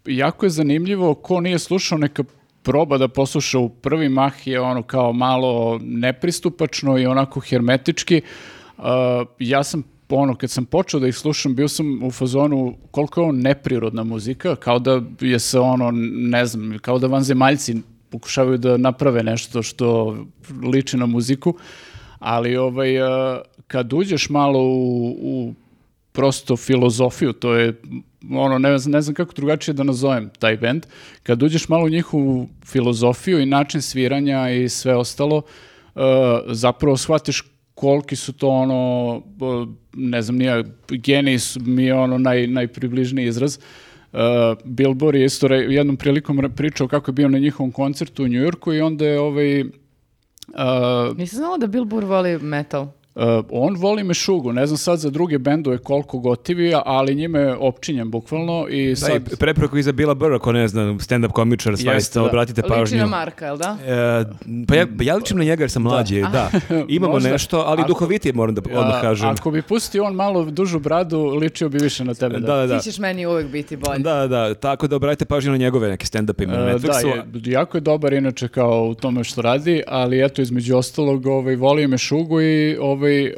jako 0.06 0.46
je 0.46 0.50
zanimljivo 0.50 1.14
ko 1.14 1.40
nije 1.40 1.58
slušao 1.58 1.98
neka 1.98 2.24
proba 2.62 2.98
da 2.98 3.08
posluša 3.08 3.58
u 3.58 3.68
prvi 3.68 4.08
mah 4.08 4.46
je 4.46 4.60
ono 4.60 4.82
kao 4.82 5.12
malo 5.12 5.80
nepristupačno 5.82 6.98
i 6.98 7.06
onako 7.06 7.40
hermetički. 7.40 8.22
Uh, 8.78 8.84
ja 9.38 9.64
sam 9.64 9.82
ono, 10.08 10.34
kad 10.34 10.50
sam 10.50 10.64
počeo 10.64 11.00
da 11.00 11.08
ih 11.08 11.16
slušam, 11.16 11.54
bio 11.54 11.68
sam 11.68 12.02
u 12.02 12.10
fazonu 12.10 12.76
koliko 12.90 13.20
je 13.20 13.28
on 13.28 13.40
neprirodna 13.40 14.04
muzika, 14.04 14.56
kao 14.56 14.78
da 14.78 15.02
je 15.20 15.38
se 15.38 15.58
ono, 15.58 15.90
ne 16.14 16.46
znam, 16.46 16.78
kao 16.78 16.98
da 16.98 17.06
vanzemaljci 17.06 17.76
pokušavaju 18.10 18.58
da 18.58 18.76
naprave 18.76 19.22
nešto 19.22 19.62
što 19.62 20.16
liči 20.72 20.96
na 20.96 21.06
muziku, 21.06 21.54
ali 22.18 22.56
ovaj, 22.56 22.88
kad 23.66 23.92
uđeš 23.92 24.28
malo 24.30 24.58
u, 24.62 25.08
u 25.20 25.54
prosto 26.12 26.56
filozofiju, 26.56 27.32
to 27.32 27.54
je 27.54 27.80
ono, 28.30 28.58
ne, 28.58 28.70
ne 28.86 29.00
znam 29.02 29.14
kako 29.14 29.32
drugačije 29.36 29.74
da 29.74 29.82
nazovem 29.82 30.30
taj 30.38 30.56
bend, 30.56 30.86
kad 31.22 31.42
uđeš 31.42 31.68
malo 31.68 31.84
u 31.84 31.88
njihovu 31.88 32.48
filozofiju 32.64 33.40
i 33.40 33.46
način 33.46 33.82
sviranja 33.82 34.50
i 34.50 34.68
sve 34.68 34.96
ostalo, 34.96 35.36
uh, 35.36 36.02
zapravo 36.46 36.96
shvatiš 36.96 37.42
koliki 37.74 38.16
su 38.16 38.32
to 38.32 38.48
ono, 38.48 39.22
ne 39.92 40.22
znam, 40.22 40.36
nije, 40.36 40.64
geniji 40.88 41.38
mi 41.60 41.84
je 41.84 41.94
ono 41.94 42.18
naj, 42.18 42.46
najpribližniji 42.46 43.26
izraz. 43.26 43.58
Uh, 44.12 44.20
Billboard 44.64 45.18
je 45.18 45.24
isto 45.24 45.46
jednom 45.46 45.96
prilikom 45.96 46.52
pričao 46.56 46.88
kako 46.88 47.10
je 47.10 47.12
bio 47.12 47.28
na 47.28 47.38
njihovom 47.38 47.72
koncertu 47.72 48.24
u 48.24 48.28
Njujorku 48.28 48.72
i 48.72 48.80
onda 48.80 49.06
je 49.06 49.20
ovaj, 49.20 49.64
uh, 50.58 51.16
Nisam 51.16 51.36
znala 51.36 51.58
da 51.58 51.66
Bill 51.66 51.84
Burr 51.84 52.04
voli 52.04 52.38
metal. 52.38 52.86
Uh, 53.16 53.22
on 53.50 53.76
voli 53.76 54.04
Mešugu, 54.04 54.52
ne 54.52 54.66
znam 54.66 54.76
sad 54.76 54.98
za 54.98 55.10
druge 55.10 55.38
bendove 55.38 55.78
koliko 55.78 56.18
gotivi, 56.18 56.72
ali 56.76 57.14
njime 57.14 57.40
je 57.40 57.54
opčinjen 57.54 58.10
bukvalno 58.10 58.66
i 58.68 58.88
Da, 58.88 58.96
sad... 58.96 59.16
i 59.32 59.36
prepreko 59.36 59.76
iza 59.78 59.92
Bila 59.92 60.14
Burra, 60.14 60.38
ko 60.38 60.52
ne 60.52 60.68
znam, 60.68 60.98
stand-up 60.98 61.28
komičar, 61.28 61.76
svaista, 61.76 62.20
da. 62.20 62.26
obratite 62.26 62.62
Liči 62.62 62.68
pažnju. 62.70 62.98
na 62.98 63.06
Marka, 63.06 63.46
jel 63.46 63.56
da? 63.56 63.76
E, 63.82 64.24
pa 64.68 64.74
ja, 64.74 64.86
ja 65.00 65.16
ličim 65.16 65.38
na 65.38 65.44
njega 65.44 65.62
jer 65.62 65.70
sam 65.70 65.82
mlađi, 65.82 66.20
da. 66.22 66.50
Imamo 66.88 67.12
Možda. 67.12 67.30
nešto, 67.30 67.58
ali 67.58 67.80
Ako- 67.80 67.88
duhovitije 67.88 68.32
moram 68.32 68.54
da 68.54 68.62
odmah 68.70 69.00
kažem. 69.00 69.28
Ako 69.28 69.50
bi 69.50 69.62
pustio 69.62 70.04
on 70.04 70.14
malo 70.14 70.44
dužu 70.44 70.78
bradu, 70.78 71.24
ličio 71.24 71.68
bi 71.68 71.78
više 71.78 72.04
na 72.04 72.14
tebe. 72.14 72.38
Da, 72.38 72.56
da, 72.56 72.66
da. 72.66 72.78
Ti 72.78 72.84
ćeš 72.84 72.98
meni 72.98 73.26
uvek 73.26 73.46
biti 73.46 73.76
bolji. 73.76 74.02
Da, 74.02 74.26
da, 74.26 74.54
tako 74.54 74.86
da 74.86 74.96
obratite 74.96 75.24
pažnju 75.24 75.50
na 75.50 75.58
njegove 75.58 75.88
neke 75.88 76.06
stand-up 76.06 76.46
na 76.46 76.54
E, 76.54 76.56
da, 76.58 76.78
Netflixu. 76.78 77.06
je, 77.06 77.22
jako 77.44 77.76
je 77.76 77.82
dobar 77.82 78.12
inače 78.12 78.48
kao 78.48 78.82
u 78.82 78.94
tome 78.94 79.24
što 79.24 79.42
radi, 79.42 79.82
ali 79.86 80.24
eto 80.24 80.42
između 80.42 80.76
ostalog 80.76 81.26
ovaj, 81.26 81.56
voli 81.56 81.86
Mešugu 81.86 82.40
i 82.40 82.76
ovaj, 82.80 83.05
e, 83.06 83.32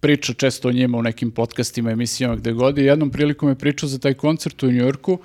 priča 0.00 0.32
često 0.32 0.68
o 0.68 0.72
njima 0.72 0.98
u 0.98 1.02
nekim 1.02 1.30
podcastima, 1.30 1.90
emisijama 1.90 2.36
gde 2.36 2.52
god 2.52 2.78
i 2.78 2.84
jednom 2.84 3.10
prilikom 3.10 3.48
je 3.48 3.54
pričao 3.54 3.88
za 3.88 3.98
taj 3.98 4.14
koncert 4.14 4.62
u 4.62 4.70
Njujorku 4.70 5.18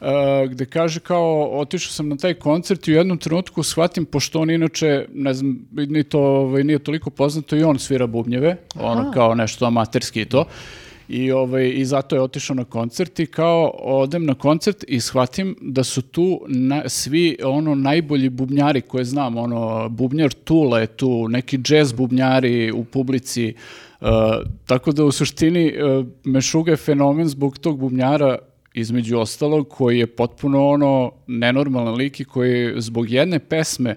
e, 0.00 0.46
gde 0.48 0.66
kaže 0.66 1.00
kao 1.00 1.50
otišao 1.60 1.92
sam 1.92 2.08
na 2.08 2.16
taj 2.16 2.34
koncert 2.34 2.88
i 2.88 2.92
u 2.92 2.96
jednom 2.96 3.18
trenutku 3.18 3.62
shvatim, 3.62 4.04
pošto 4.04 4.40
on 4.40 4.50
inače, 4.50 5.06
ne 5.14 5.34
znam, 5.34 5.68
ni 5.72 6.04
to, 6.04 6.20
ovaj, 6.20 6.64
nije 6.64 6.78
toliko 6.78 7.10
poznato 7.10 7.56
i 7.56 7.62
on 7.62 7.78
svira 7.78 8.06
bubnjeve, 8.06 8.56
ono 8.74 9.10
kao 9.12 9.34
nešto 9.34 9.66
amaterski 9.66 10.20
i 10.20 10.24
to. 10.24 10.44
I, 11.10 11.32
ovaj, 11.32 11.72
I 11.76 11.84
zato 11.84 12.16
je 12.16 12.22
otišao 12.22 12.56
na 12.56 12.64
koncert 12.64 13.18
i 13.18 13.26
kao 13.26 13.70
odem 13.74 14.26
na 14.26 14.34
koncert 14.34 14.84
i 14.88 15.00
shvatim 15.00 15.56
da 15.60 15.84
su 15.84 16.02
tu 16.02 16.40
na- 16.48 16.88
svi 16.88 17.36
ono 17.44 17.74
najbolji 17.74 18.28
bubnjari 18.28 18.80
koje 18.80 19.04
znam, 19.04 19.36
ono 19.36 19.88
bubnjar 19.88 20.32
Tula 20.32 20.80
je 20.80 20.86
tu, 20.86 21.28
neki 21.28 21.58
jazz 21.68 21.92
bubnjari 21.92 22.72
u 22.72 22.84
publici, 22.84 23.54
Uh, 24.00 24.08
tako 24.66 24.92
da 24.92 25.04
u 25.04 25.12
suštini 25.12 25.72
uh, 25.72 26.06
Mešuga 26.24 26.70
je 26.70 26.76
fenomen 26.76 27.28
zbog 27.28 27.58
tog 27.58 27.78
bubnjara 27.78 28.38
između 28.74 29.18
ostalog 29.18 29.68
koji 29.68 29.98
je 29.98 30.06
potpuno 30.06 30.68
ono 30.68 31.12
nenormalan 31.26 31.94
lik 31.94 32.20
i 32.20 32.24
koji 32.24 32.80
zbog 32.80 33.10
jedne 33.10 33.38
pesme 33.38 33.96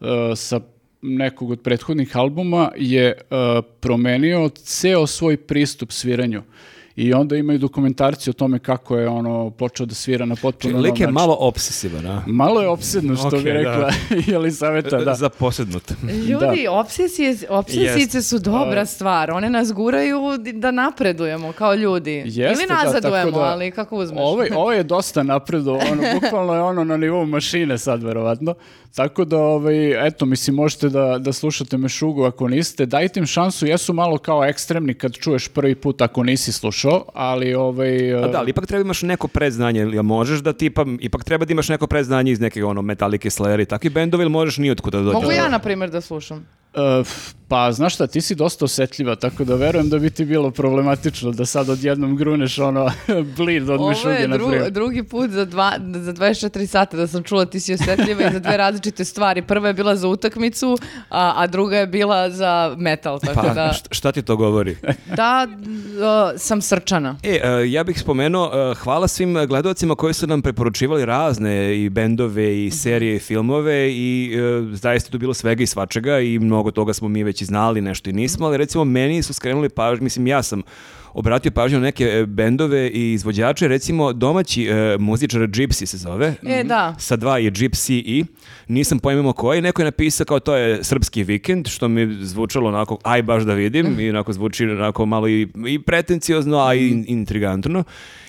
uh, 0.00 0.06
sa 0.36 0.60
nekog 1.02 1.50
od 1.50 1.60
prethodnih 1.60 2.16
albuma 2.16 2.70
je 2.76 3.12
uh, 3.12 3.64
promenio 3.80 4.48
ceo 4.48 5.06
svoj 5.06 5.36
pristup 5.36 5.92
sviranju. 5.92 6.42
I 7.00 7.14
onda 7.14 7.36
imaju 7.36 7.58
dokumentarci 7.58 8.30
o 8.30 8.32
tome 8.32 8.58
kako 8.58 8.96
je 8.96 9.08
ono 9.08 9.50
počeo 9.50 9.86
da 9.86 9.94
svira 9.94 10.26
na 10.26 10.36
potpuno 10.36 10.78
Lik 10.78 11.00
je 11.00 11.06
način. 11.06 11.14
malo 11.14 11.36
obsesivan, 11.40 12.06
a? 12.06 12.22
Malo 12.26 12.60
je 12.60 12.68
opsedno, 12.68 13.16
što 13.16 13.26
Ok, 13.28 13.32
bi 13.34 13.50
rekla 13.50 13.90
Jelisaveta, 14.26 14.98
da. 14.98 15.14
Za 15.14 15.28
posednut. 15.30 15.92
Ljudi, 16.28 16.66
obsesije, 16.70 17.36
obsesice 17.48 18.22
su 18.22 18.38
dobra 18.38 18.86
stvar. 18.86 19.30
One 19.30 19.50
nas 19.50 19.72
guraju 19.72 20.20
da 20.54 20.70
napredujemo 20.70 21.52
kao 21.52 21.74
ljudi. 21.74 22.22
Jeste, 22.26 22.40
Ili 22.54 22.66
da, 22.68 22.74
nazadujemo, 22.74 23.30
da- 23.30 23.44
ali 23.44 23.70
kako 23.70 23.96
uzmeš. 23.96 24.20
Ovo, 24.20 24.44
ovo 24.52 24.72
je 24.72 24.82
dosta 24.82 25.22
napredo, 25.22 25.72
ono, 25.72 26.02
bukvalno 26.14 26.54
je 26.54 26.62
ono 26.62 26.84
na 26.84 26.96
nivou 26.96 27.26
mašine 27.26 27.78
sad, 27.78 28.02
verovatno. 28.02 28.54
Tako 28.90 29.24
da, 29.24 29.38
ovaj, 29.38 30.06
eto, 30.06 30.26
mislim, 30.26 30.56
možete 30.56 30.88
da, 30.88 31.18
da 31.18 31.32
slušate 31.32 31.76
Mešugu 31.76 32.24
ako 32.24 32.48
niste. 32.48 32.86
Dajte 32.86 33.20
im 33.20 33.26
šansu, 33.26 33.66
jesu 33.66 33.92
malo 33.92 34.18
kao 34.18 34.44
ekstremni 34.44 34.94
kad 34.94 35.12
čuješ 35.12 35.48
prvi 35.48 35.74
put 35.74 36.00
ako 36.00 36.22
nisi 36.22 36.52
slušao, 36.52 36.89
ali 37.14 37.54
ovaj... 37.54 38.14
A 38.14 38.28
da, 38.28 38.38
ali 38.38 38.50
ipak 38.50 38.66
treba 38.66 38.80
imaš 38.84 39.02
neko 39.02 39.28
predznanje, 39.28 39.80
ili 39.80 40.02
možeš 40.02 40.40
da 40.40 40.52
tipa, 40.52 40.84
ipak 41.00 41.24
treba 41.24 41.44
da 41.44 41.52
imaš 41.52 41.68
neko 41.68 41.86
predznanje 41.86 42.32
iz 42.32 42.40
neke 42.40 42.64
ono 42.64 42.82
Metallica, 42.82 43.30
Slayer 43.30 43.62
i 43.62 43.66
takvi 43.66 43.90
bendovi, 43.90 44.22
ili 44.22 44.30
možeš 44.30 44.58
ni 44.58 44.70
otkuda 44.70 44.98
da 44.98 45.04
dođeš. 45.04 45.22
Mogu 45.22 45.32
ja, 45.32 45.48
na 45.48 45.58
primjer, 45.58 45.90
da 45.90 46.00
slušam? 46.00 46.46
f- 47.00 47.39
pa, 47.50 47.72
znaš 47.72 47.94
šta, 47.94 48.06
ti 48.06 48.20
si 48.20 48.34
dosta 48.34 48.64
osetljiva, 48.64 49.16
tako 49.16 49.44
da 49.44 49.54
verujem 49.54 49.88
da 49.88 49.98
bi 49.98 50.10
ti 50.10 50.24
bilo 50.24 50.50
problematično 50.50 51.30
da 51.32 51.46
sad 51.46 51.68
odjednom 51.68 52.16
gruneš 52.16 52.58
ono 52.58 52.90
blid 53.36 53.70
od 53.70 53.80
Ovo 53.80 53.88
Mešuge, 53.88 54.14
je 54.14 54.28
na 54.28 54.38
dru- 54.38 54.70
drugi 54.70 55.02
put 55.02 55.30
za, 55.30 55.44
dva, 55.44 55.72
za 55.94 56.12
24 56.12 56.66
sata 56.66 56.96
da 56.96 57.06
sam 57.06 57.22
čula 57.22 57.46
ti 57.46 57.60
si 57.60 57.74
osjetljiva 57.74 58.28
i 58.28 58.32
za 58.32 58.38
dve 58.38 58.56
različite 58.64 59.04
stvari. 59.04 59.42
Prva 59.42 59.68
je 59.68 59.74
bila 59.74 59.96
za 59.96 60.08
utakmicu, 60.08 60.78
a, 61.08 61.32
a 61.36 61.46
druga 61.46 61.76
je 61.76 61.86
bila 61.86 62.30
za 62.30 62.74
metal. 62.78 63.20
Tako 63.20 63.46
Pa, 63.46 63.54
da, 63.54 63.72
št- 63.74 63.86
šta 63.90 64.12
ti 64.12 64.22
to 64.22 64.36
govori? 64.36 64.76
da 65.16 65.46
uh, 65.50 66.40
sam 66.40 66.62
srčana. 66.62 67.16
E, 67.22 67.40
e, 67.42 67.70
ja 67.70 67.84
bih 67.84 68.00
spomenuo, 68.00 68.50
e, 68.54 68.74
hvala 68.74 69.08
svim 69.08 69.46
gledalcima 69.46 69.94
koji 69.94 70.14
su 70.14 70.26
nam 70.26 70.42
preporučivali 70.42 71.04
razne 71.04 71.78
i 71.80 71.88
bendove 71.88 72.66
i 72.66 72.70
serije 72.70 73.16
i 73.16 73.18
filmove 73.18 73.90
i 73.90 74.34
e, 74.34 74.76
zaista 74.76 75.10
tu 75.10 75.18
bilo 75.18 75.34
svega 75.34 75.62
i 75.62 75.66
svačega 75.66 76.20
i 76.20 76.38
mnogo 76.38 76.70
toga 76.70 76.92
smo 76.92 77.08
mi 77.08 77.22
već 77.24 77.39
znali, 77.44 77.80
nešto 77.80 78.10
i 78.10 78.12
nismo, 78.12 78.46
ali 78.46 78.56
recimo 78.56 78.84
meni 78.84 79.22
su 79.22 79.34
skrenuli 79.34 79.68
pažnju, 79.68 80.04
mislim 80.04 80.26
ja 80.26 80.42
sam 80.42 80.62
obratio 81.12 81.50
pažnju 81.50 81.78
na 81.78 81.84
neke 81.84 82.04
e, 82.04 82.26
bendove 82.26 82.88
i 82.88 83.12
izvođače, 83.12 83.68
recimo 83.68 84.12
domaći 84.12 84.64
e, 84.64 84.96
muzičar 84.98 85.40
Gypsy 85.40 85.86
se 85.86 85.96
zove. 85.96 86.34
E, 86.42 86.64
da. 86.64 86.94
Sa 86.98 87.16
dva 87.16 87.38
je 87.38 87.50
Gypsy 87.50 88.02
i 88.06 88.24
nisam 88.68 88.98
pojmimo 88.98 89.32
koji, 89.32 89.60
neko 89.60 89.82
je 89.82 89.86
napisao 89.86 90.24
kao 90.24 90.40
to 90.40 90.54
je 90.56 90.84
srpski 90.84 91.22
vikend, 91.24 91.68
što 91.68 91.88
mi 91.88 92.24
zvučalo 92.24 92.68
onako, 92.68 92.98
aj 93.02 93.22
baš 93.22 93.42
da 93.42 93.54
vidim, 93.54 94.00
i 94.00 94.10
onako 94.10 94.32
zvuči 94.32 94.64
onako 94.64 95.06
malo 95.06 95.28
i, 95.28 95.48
i 95.68 95.78
pretenciozno, 95.78 96.58
a 96.58 96.74
i 96.74 96.88
in- 96.88 97.04
intrigantno. 97.08 97.84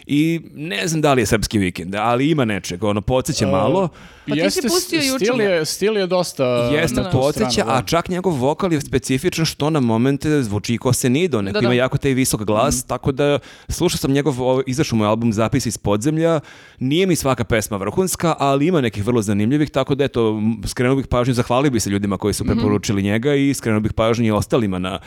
I 0.05 0.41
ne 0.53 0.87
znam 0.87 1.01
da 1.01 1.13
li 1.13 1.21
je 1.21 1.25
srpski 1.25 1.57
vikend, 1.59 1.95
ali 1.95 2.29
ima 2.29 2.45
nečeg, 2.45 2.83
ono, 2.83 3.01
podsjeća 3.01 3.47
malo. 3.47 3.89
Pa 4.27 4.35
ti 4.35 4.51
si 4.51 4.61
pustio 4.61 4.97
juče. 4.97 5.25
stil 5.25 5.41
je, 5.41 5.65
stil 5.65 5.97
je 5.97 6.07
dosta... 6.07 6.43
Jeste, 6.73 7.01
na 7.01 7.11
tu 7.11 7.17
podsjeća, 7.17 7.63
da. 7.65 7.71
a 7.71 7.81
čak 7.81 8.09
njegov 8.09 8.33
vokal 8.33 8.73
je 8.73 8.81
specifičan 8.81 9.45
što 9.45 9.69
na 9.69 9.79
momente 9.79 10.43
zvuči 10.43 10.77
ko 10.77 10.93
se 10.93 11.09
nido, 11.09 11.41
neko 11.41 11.53
Da, 11.53 11.59
da. 11.59 11.65
ima 11.65 11.73
jako 11.73 11.97
taj 11.97 12.13
visok 12.13 12.43
glas, 12.43 12.70
tako 12.87 13.11
da 13.11 13.39
slušao 13.69 13.97
sam 13.97 14.11
njegov, 14.11 14.35
izašao 14.65 14.97
mu 14.97 15.05
album 15.05 15.33
Zapis 15.33 15.65
iz 15.65 15.77
podzemlja, 15.77 16.39
nije 16.79 17.07
mi 17.07 17.15
svaka 17.15 17.43
pesma 17.43 17.77
vrhunska, 17.77 18.35
ali 18.39 18.67
ima 18.67 18.81
nekih 18.81 19.05
vrlo 19.05 19.21
zanimljivih, 19.21 19.69
tako 19.69 19.95
da 19.95 20.03
eto, 20.03 20.41
skrenuo 20.67 20.95
bih 20.95 21.07
pažnju, 21.07 21.33
zahvalio 21.33 21.71
bih 21.71 21.83
se 21.83 21.89
ljudima 21.89 22.17
koji 22.17 22.33
su 22.33 22.45
preporučili 22.45 23.03
njega 23.03 23.35
i 23.35 23.53
skrenuo 23.53 23.79
bih 23.79 23.93
pažnju 23.93 24.25
i 24.25 24.31
ostalima 24.31 24.79
na, 24.79 24.99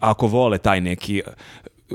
ako 0.00 0.26
vole 0.26 0.58
taj 0.58 0.80
neki 0.80 1.22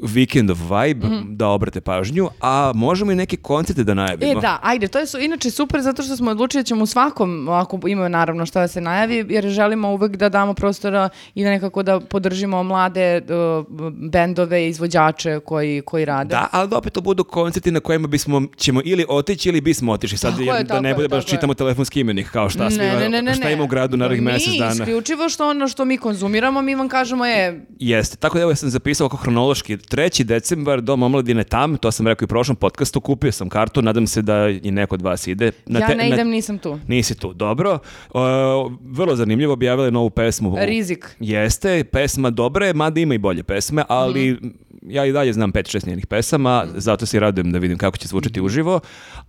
weekend 0.01 0.51
of 0.51 0.59
vibe, 0.59 1.07
da 1.29 1.47
obrate 1.47 1.81
pažnju, 1.81 2.29
a 2.41 2.71
možemo 2.75 3.11
i 3.11 3.15
neke 3.15 3.37
koncerte 3.37 3.83
da 3.83 3.93
najavimo. 3.93 4.31
E 4.39 4.41
da, 4.41 4.59
ajde, 4.63 4.87
to 4.87 4.99
je 4.99 5.07
su, 5.07 5.19
inače 5.19 5.51
super 5.51 5.81
zato 5.81 6.03
što 6.03 6.15
smo 6.15 6.31
odlučili 6.31 6.63
da 6.63 6.67
ćemo 6.67 6.83
u 6.83 6.85
svakom, 6.85 7.49
ako 7.49 7.79
imaju 7.87 8.09
naravno 8.09 8.45
što 8.45 8.59
da 8.59 8.67
se 8.67 8.81
najavi, 8.81 9.25
jer 9.29 9.47
želimo 9.47 9.89
uvek 9.89 10.15
da 10.15 10.29
damo 10.29 10.53
prostora 10.53 11.09
i 11.35 11.43
da 11.43 11.49
nekako 11.49 11.83
da 11.83 11.99
podržimo 11.99 12.63
mlade 12.63 13.21
uh, 13.21 13.65
bendove, 14.11 14.67
izvođače 14.67 15.39
koji, 15.39 15.81
koji 15.81 16.05
rade. 16.05 16.29
Da, 16.29 16.47
ali 16.51 16.69
da 16.69 16.77
opet 16.77 16.93
to 16.93 17.01
budu 17.01 17.23
koncerti 17.23 17.71
na 17.71 17.79
kojima 17.79 18.07
bismo, 18.07 18.41
ćemo 18.57 18.81
ili 18.85 19.05
otići 19.09 19.49
ili 19.49 19.61
bismo 19.61 19.91
otišli. 19.91 20.17
Sad 20.17 20.39
je, 20.39 20.63
da 20.63 20.79
ne 20.79 20.93
bude 20.93 21.07
baš 21.07 21.25
čitamo 21.25 21.53
telefonski 21.53 21.99
imenik 21.99 22.29
kao 22.29 22.49
šta, 22.49 22.69
svi, 22.69 22.81
šta 23.35 23.49
ima 23.49 23.63
u 23.63 23.67
gradu 23.67 23.97
narednih 23.97 24.21
Mi 24.21 24.31
mjesec 24.31 24.53
dana. 24.59 24.71
isključivo 24.71 25.29
što 25.29 25.49
ono 25.49 25.67
što 25.67 25.85
mi 25.85 25.97
konzumiramo, 25.97 26.61
mi 26.61 26.75
vam 26.75 26.89
kažemo 26.89 27.25
je, 27.25 27.65
Jeste, 27.79 28.17
tako 28.17 28.37
da 28.37 28.41
evo 28.41 28.51
ja 28.51 28.55
sam 28.55 28.69
zapisao 28.69 29.05
oko 29.07 29.17
hronološki 29.17 29.77
3. 29.87 30.23
decembar 30.25 30.81
Dom 30.81 31.03
omladine 31.03 31.43
tam, 31.43 31.77
to 31.77 31.91
sam 31.91 32.07
rekao 32.07 32.23
i 32.23 32.25
u 32.25 32.29
prošlom 32.29 32.55
podcastu, 32.55 33.01
kupio 33.01 33.31
sam 33.31 33.49
kartu, 33.49 33.81
nadam 33.81 34.07
se 34.07 34.21
da 34.21 34.35
i 34.53 34.71
neko 34.71 34.95
od 34.95 35.01
vas 35.01 35.27
ide. 35.27 35.51
Na 35.65 35.79
ja 35.79 35.87
te- 35.87 35.95
ne 35.95 36.03
na- 36.03 36.15
idem, 36.15 36.29
nisam 36.29 36.57
tu. 36.57 36.79
Nisi 36.87 37.15
tu, 37.15 37.33
dobro. 37.33 37.79
O, 38.11 38.21
vrlo 38.81 39.15
zanimljivo, 39.15 39.53
objavili 39.53 39.91
novu 39.91 40.09
pesmu. 40.09 40.55
Rizik. 40.57 41.15
Jeste, 41.19 41.83
pesma 41.83 42.29
dobra 42.29 42.65
je, 42.65 42.73
mada 42.73 42.99
ima 42.99 43.13
i 43.13 43.19
bolje 43.19 43.43
pesme, 43.43 43.83
ali 43.89 44.31
Mhm. 44.33 44.47
Ja 44.85 45.05
i 45.05 45.11
dalje 45.11 45.33
znam 45.33 45.51
5-6 45.51 45.87
njenih 45.87 46.07
pesama, 46.07 46.65
zato 46.75 47.05
se 47.05 47.19
radujem 47.19 47.51
da 47.51 47.59
vidim 47.59 47.77
kako 47.77 47.97
će 47.97 48.07
zvučati 48.07 48.39
Mhm. 48.39 48.45
uživo. 48.45 48.79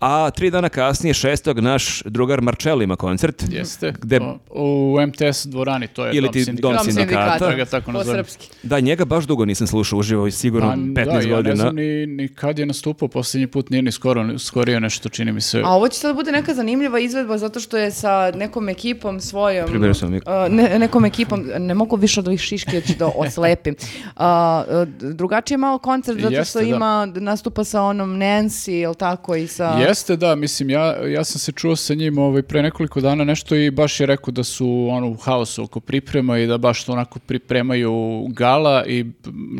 A 0.01 0.31
tri 0.31 0.51
dana 0.51 0.69
kasnije, 0.69 1.15
šestog, 1.15 1.59
naš 1.59 2.03
drugar 2.05 2.41
Marcello 2.41 2.83
ima 2.83 2.97
koncert. 2.97 3.45
Jeste, 3.51 3.93
Gde- 3.95 4.21
o- 4.51 4.95
u 4.95 5.01
MTS 5.01 5.47
dvorani, 5.47 5.89
to 5.89 6.07
je 6.07 6.11
Ili 6.11 6.23
dom 6.23 6.33
ti 6.33 6.45
sindikata. 6.45 6.75
dom 6.75 6.85
sindikata. 6.87 7.39
Da 7.41 7.55
ga 7.55 7.65
tako 7.65 7.87
po 7.87 7.93
nazovem. 7.93 8.25
srpski. 8.25 8.49
Da, 8.63 8.81
njega 8.81 9.05
baš 9.05 9.25
dugo 9.25 9.45
nisam 9.45 9.67
slušao 9.67 9.99
uživo 9.99 10.27
i 10.27 10.31
sigurno 10.31 10.69
Pa, 10.69 10.77
15 10.77 11.05
da, 11.07 11.21
ja 11.21 11.37
godina. 11.37 11.51
ne 11.51 11.57
znam 11.57 11.75
ni, 11.75 12.07
ni 12.07 12.29
kad 12.29 12.59
je 12.59 12.67
nastupao, 12.67 13.09
posljednji 13.09 13.47
put 13.47 13.71
nije 13.71 13.83
ni 13.83 13.93
skoro, 13.93 14.39
skorio 14.39 14.81
nešto, 14.81 15.09
čini 15.09 15.33
mi 15.33 15.41
se. 15.41 15.61
A 15.61 15.69
ovo 15.69 15.89
će 15.89 15.99
sad 15.99 16.17
bude 16.17 16.33
neka 16.33 16.55
zanimljiva 16.55 16.99
izvedba 16.99 17.39
zato 17.39 17.61
što 17.61 17.77
je 17.77 17.91
sa 17.91 18.33
nekom 18.33 18.69
ekipom 18.69 19.21
svojom. 19.21 19.95
Sam 19.95 20.15
uh, 20.15 20.21
ne, 20.51 20.79
nekom 20.79 21.05
ekipom, 21.05 21.45
ne 21.59 21.75
mogu 21.75 21.97
više 21.97 22.21
od 22.21 22.29
ovih 22.29 22.41
šiški 22.41 22.67
da 22.99 23.07
oslepim. 23.09 23.75
Uh, 24.07 24.23
uh, 24.23 25.09
drugačiji 25.47 25.55
je 25.55 25.59
malo 25.59 25.79
koncert 25.79 26.21
zato 26.21 26.35
Jeste, 26.35 26.51
što 26.51 26.59
da. 26.59 26.77
ima, 26.77 27.07
nastupa 27.07 27.65
sa 27.65 27.83
onom 27.83 28.11
Nancy, 28.19 28.71
jel 28.71 28.95
tako, 28.95 29.37
i 29.37 29.47
sa... 29.47 29.65
Jeste, 29.65 30.17
da, 30.17 30.35
mislim, 30.35 30.71
ja, 30.71 31.07
ja 31.07 31.25
sam 31.25 31.39
se 31.39 31.53
čuo 31.53 31.77
sa 31.77 31.95
njim 31.95 32.19
ovaj, 32.19 32.43
pre 32.43 32.63
nekoliko 32.63 33.01
dana 33.01 33.25
nešto 33.25 33.55
i 33.55 33.71
baš 33.71 34.01
je 34.01 34.07
rekao 34.07 34.33
da 34.33 34.45
su 34.45 34.89
ono, 34.91 35.09
u 35.09 35.15
haosu 35.17 35.63
oko 35.63 35.81
priprema 35.81 36.39
i 36.39 36.47
da 36.47 36.59
baš 36.59 36.85
to 36.85 36.93
onako 36.93 37.19
pripremaju 37.19 38.27
gala 38.29 38.85
i 38.87 39.07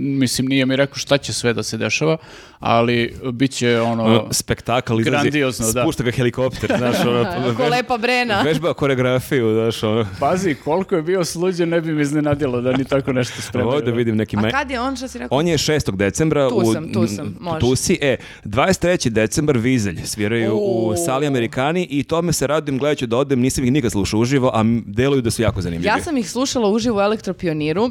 mislim, 0.01 0.47
nije 0.47 0.67
mi 0.67 0.77
rekao 0.77 0.97
šta 0.97 1.19
će 1.19 1.33
sve 1.33 1.53
da 1.53 1.63
se 1.63 1.77
dešava, 1.77 2.17
ali 2.59 3.15
bit 3.33 3.51
će 3.53 3.81
ono... 3.81 4.05
Ono, 4.05 4.29
spektakl 4.31 5.01
izlazi, 5.01 5.11
Grandiozno, 5.11 5.73
da. 5.73 5.83
spušta 5.83 6.03
ga 6.03 6.11
helikopter, 6.11 6.75
znaš, 6.79 7.01
ono, 7.01 7.23
vež- 7.59 7.71
lepa 7.71 7.99
brena. 7.99 8.43
vežba 8.43 8.75
koreografiju, 8.75 9.55
znaš, 9.55 9.83
ono, 9.83 10.07
Pazi, 10.21 10.55
koliko 10.55 10.95
je 10.97 11.03
bio 11.03 11.25
sluđen, 11.25 11.69
ne 11.69 11.81
bi 11.81 11.93
mi 11.93 12.03
iznenadilo 12.03 12.61
da 12.61 12.73
ni 12.73 12.85
tako 12.85 13.13
nešto 13.13 13.43
spremaju. 13.43 13.77
ovdje 13.77 13.93
vidim 13.93 14.17
neki... 14.17 14.37
A 14.37 14.51
kad 14.51 14.71
je 14.71 14.81
on, 14.81 14.97
što 14.97 15.09
si 15.09 15.19
rekao? 15.19 15.39
On 15.39 15.49
je 15.49 15.57
6. 15.59 15.76
decembra 15.97 16.49
Tu 16.49 16.55
u 16.55 16.73
sam, 16.73 16.93
tu 16.93 17.07
sam, 17.07 17.37
može. 17.41 17.61
tu 17.61 17.77
si. 17.77 17.99
E, 18.01 18.17
23. 18.45 19.09
decembar 19.09 19.59
Vizelj 19.59 20.01
sviraju 20.05 20.55
u 20.55 20.89
U. 20.89 20.97
sali 20.97 21.27
Amerikani 21.27 21.87
i 21.91 22.03
tome 22.03 22.33
se 22.33 22.47
radim, 22.47 22.79
gledat 22.79 22.99
ću 22.99 23.07
da 23.07 23.17
odem, 23.17 23.41
nisam 23.41 23.65
ih 23.65 23.73
nikad 23.73 23.93
slušao 23.93 24.21
uživo, 24.21 24.51
a 24.55 24.65
deluju 24.87 25.23
da 25.23 25.31
su 25.31 25.43
jako 25.43 25.61
zanimljivi. 25.61 25.87
Ja 25.87 26.03
sam 26.03 26.17
ih 26.17 26.31
slušala 26.31 26.69
uživo 26.69 26.99
u 26.99 27.01
Elektropioniru, 27.01 27.91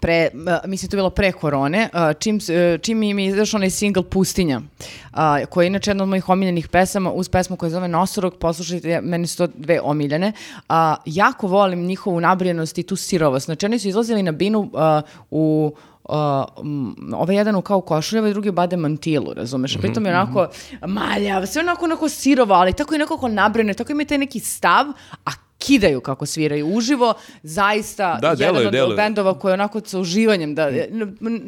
pre, 0.00 0.30
mislim 0.66 0.90
to 0.90 0.96
je 0.96 0.98
bilo 0.98 1.10
pre 1.10 1.32
korone, 1.32 1.88
čim, 2.18 2.36
uh, 2.36 2.80
čim 2.80 3.02
im 3.02 3.18
je 3.18 3.26
izašao 3.26 3.58
onaj 3.58 3.70
single 3.70 4.02
Pustinja, 4.02 4.60
koji 5.48 5.64
je 5.64 5.66
inače 5.66 5.90
jedna 5.90 6.04
od 6.04 6.08
mojih 6.08 6.28
omiljenih 6.28 6.68
pesama, 6.68 7.12
uz 7.12 7.28
pesmu 7.28 7.56
koja 7.56 7.70
zove 7.70 7.88
Nosorog, 7.88 8.36
poslušajte, 8.36 9.00
meni 9.00 9.26
su 9.26 9.36
to 9.36 9.46
dve 9.46 9.80
omiljene. 9.80 10.32
Jako 11.06 11.46
volim 11.46 11.86
njihovu 11.86 12.20
nabrijenost 12.20 12.78
i 12.78 12.82
tu 12.82 12.96
sirovost. 12.96 13.44
Znači 13.44 13.66
oni 13.66 13.78
su 13.78 13.88
izlazili 13.88 14.22
na 14.22 14.32
binu 14.32 14.70
u 15.30 15.74
Uh, 16.08 16.14
ovaj 17.14 17.36
jedan 17.36 17.56
u 17.56 17.62
kao 17.62 17.80
košuljava 17.80 18.28
i 18.28 18.32
drugi 18.32 18.48
u 18.48 18.52
bade 18.52 18.76
mantilu, 18.76 19.34
razumeš? 19.34 19.76
A 19.76 19.78
Pritom 19.78 20.06
je 20.06 20.12
onako 20.12 20.48
maljav, 20.86 21.46
sve 21.46 21.62
onako, 21.62 21.84
onako 21.84 22.08
sirovo, 22.08 22.54
ali 22.54 22.72
tako 22.72 22.94
i 22.94 22.98
nekako 22.98 23.28
nabrene, 23.28 23.74
tako 23.74 23.92
ima 23.92 24.04
taj 24.04 24.18
neki 24.18 24.40
stav, 24.40 24.86
a 25.24 25.30
kidaju 25.66 26.00
kako 26.00 26.26
sviraju 26.26 26.66
uživo, 26.68 27.14
zaista 27.42 28.18
Da, 28.20 28.28
jedan 28.28 28.38
deluju, 28.38 28.66
od 28.66 28.72
deluju. 28.72 28.96
bendova 28.96 29.38
koji 29.38 29.50
je 29.50 29.54
onako 29.54 29.80
sa 29.84 29.98
uživanjem, 29.98 30.54
da, 30.54 30.70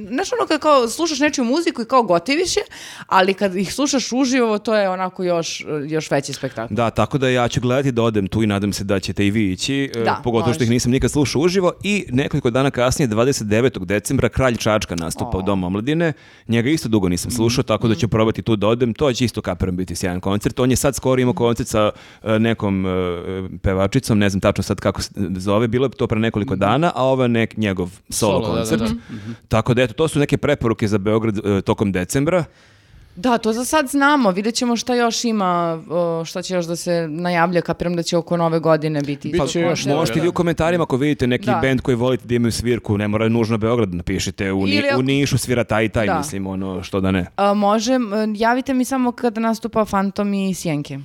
znaš 0.08 0.32
ono 0.32 0.46
kad 0.48 0.60
kao 0.60 0.88
slušaš 0.88 1.18
nečiju 1.18 1.44
muziku 1.44 1.82
i 1.82 1.86
kao 1.86 2.02
gotiviš 2.02 2.56
je, 2.56 2.62
ali 3.06 3.34
kad 3.34 3.56
ih 3.56 3.74
slušaš 3.74 4.12
uživo, 4.12 4.58
to 4.58 4.74
je 4.74 4.90
onako 4.90 5.24
još, 5.24 5.64
još 5.88 6.10
veći 6.10 6.32
spektakl. 6.32 6.74
Da, 6.74 6.90
tako 6.90 7.18
da 7.18 7.28
ja 7.28 7.48
ću 7.48 7.60
gledati 7.60 7.92
da 7.92 8.02
odem 8.02 8.26
tu 8.26 8.42
i 8.42 8.46
nadam 8.46 8.72
se 8.72 8.84
da 8.84 9.00
ćete 9.00 9.26
i 9.26 9.30
vi 9.30 9.52
ići, 9.52 9.90
e, 9.96 10.00
Da, 10.00 10.20
pogotovo 10.24 10.54
što 10.54 10.62
ih 10.62 10.68
može. 10.68 10.74
nisam 10.74 10.92
nikad 10.92 11.10
slušao 11.10 11.42
uživo. 11.42 11.72
I 11.82 12.06
nekoliko 12.10 12.50
dana 12.50 12.70
kasnije, 12.70 13.08
29. 13.08 13.46
decembra, 13.84 14.28
Kralj 14.28 14.56
Čačka 14.56 14.94
nastupa 14.94 15.38
u 15.38 15.42
Domu 15.42 15.66
omladine, 15.66 16.12
njega 16.48 16.70
isto 16.70 16.88
dugo 16.88 17.08
nisam 17.08 17.30
slušao, 17.30 17.64
tako 17.64 17.88
da 17.88 17.94
ću 17.94 18.08
probati 18.08 18.42
tu 18.42 18.56
da 18.56 18.68
odem, 18.68 18.94
to 18.94 19.12
će 19.12 19.24
isto 19.24 19.42
kapiram 19.42 19.76
biti 19.76 19.96
sjajan 19.96 20.20
koncert, 20.20 20.60
on 20.60 20.70
je 20.70 20.76
sad 20.76 20.94
skoro 20.94 21.20
imao 21.22 21.34
koncert 21.34 21.68
sa 21.68 21.90
e, 22.22 22.38
nekom 22.38 22.86
e, 22.86 22.90
pevačicom, 23.58 24.05
Danicom, 24.06 24.18
ne 24.18 24.28
znam 24.30 24.40
tačno 24.40 24.62
sad 24.62 24.80
kako 24.80 25.02
se 25.02 25.10
zove, 25.36 25.68
bilo 25.68 25.86
je 25.86 25.90
to 25.90 26.06
pre 26.06 26.18
nekoliko 26.18 26.56
dana, 26.56 26.92
a 26.94 27.04
ovo 27.04 27.22
je 27.22 27.28
nek 27.28 27.56
njegov 27.56 27.90
solo, 28.10 28.32
Solo, 28.34 28.48
da, 28.48 28.54
da, 28.54 28.68
koncert. 28.68 28.82
da. 28.82 29.34
Tako 29.48 29.74
da 29.74 29.82
eto, 29.82 29.94
to 29.94 30.08
su 30.08 30.18
neke 30.18 30.36
preporuke 30.36 30.88
za 30.88 30.98
Beograd 30.98 31.38
e, 31.38 31.62
tokom 31.62 31.92
decembra. 31.92 32.44
Da, 33.16 33.38
to 33.38 33.52
za 33.52 33.64
sad 33.64 33.88
znamo. 33.88 34.30
Vidjet 34.30 34.54
ćemo 34.54 34.76
šta 34.76 34.94
još 34.94 35.24
ima, 35.24 35.82
šta 36.24 36.42
će 36.42 36.54
još 36.54 36.66
da 36.66 36.76
se 36.76 37.06
najavlja. 37.08 37.60
Kapiram 37.62 37.96
da 37.96 38.02
će 38.02 38.16
oko 38.16 38.36
nove 38.36 38.58
godine 38.60 39.00
biti. 39.00 39.28
Biće 39.30 39.44
isto 39.44 39.58
još 39.60 39.68
koncert. 39.78 39.96
Možete 39.96 40.20
vi 40.20 40.26
da. 40.26 40.30
u 40.30 40.34
komentarima 40.34 40.82
ako 40.84 40.96
vidite 40.96 41.26
neki 41.26 41.46
Da. 41.46 41.58
bend 41.62 41.80
koji 41.80 41.94
volite 41.96 42.26
da 42.26 42.34
imaju 42.34 42.52
svirku, 42.52 42.98
ne 42.98 43.08
mora 43.08 43.28
nužno 43.28 43.58
Beograd, 43.58 43.94
napišite 43.94 44.52
u, 44.52 44.66
Ni- 44.66 44.70
Ili 44.70 44.88
ako- 44.88 44.98
u 44.98 45.02
Nišu 45.02 45.38
svira 45.38 45.64
taj 45.64 45.84
i 45.84 45.88
taj, 45.88 46.06
Da. 46.06 46.18
mislim, 46.18 46.46
ono, 46.46 46.82
što 46.82 47.00
da 47.00 47.10
ne. 47.10 47.26
A, 47.36 47.54
može, 47.54 47.92
m, 47.92 48.02
javite 48.36 48.74
mi 48.74 48.84
samo 48.84 49.12
kada 49.12 49.40
nastupa 49.40 49.84
Phantom 49.84 50.34
i 50.34 50.54
Sjenke. 50.54 50.98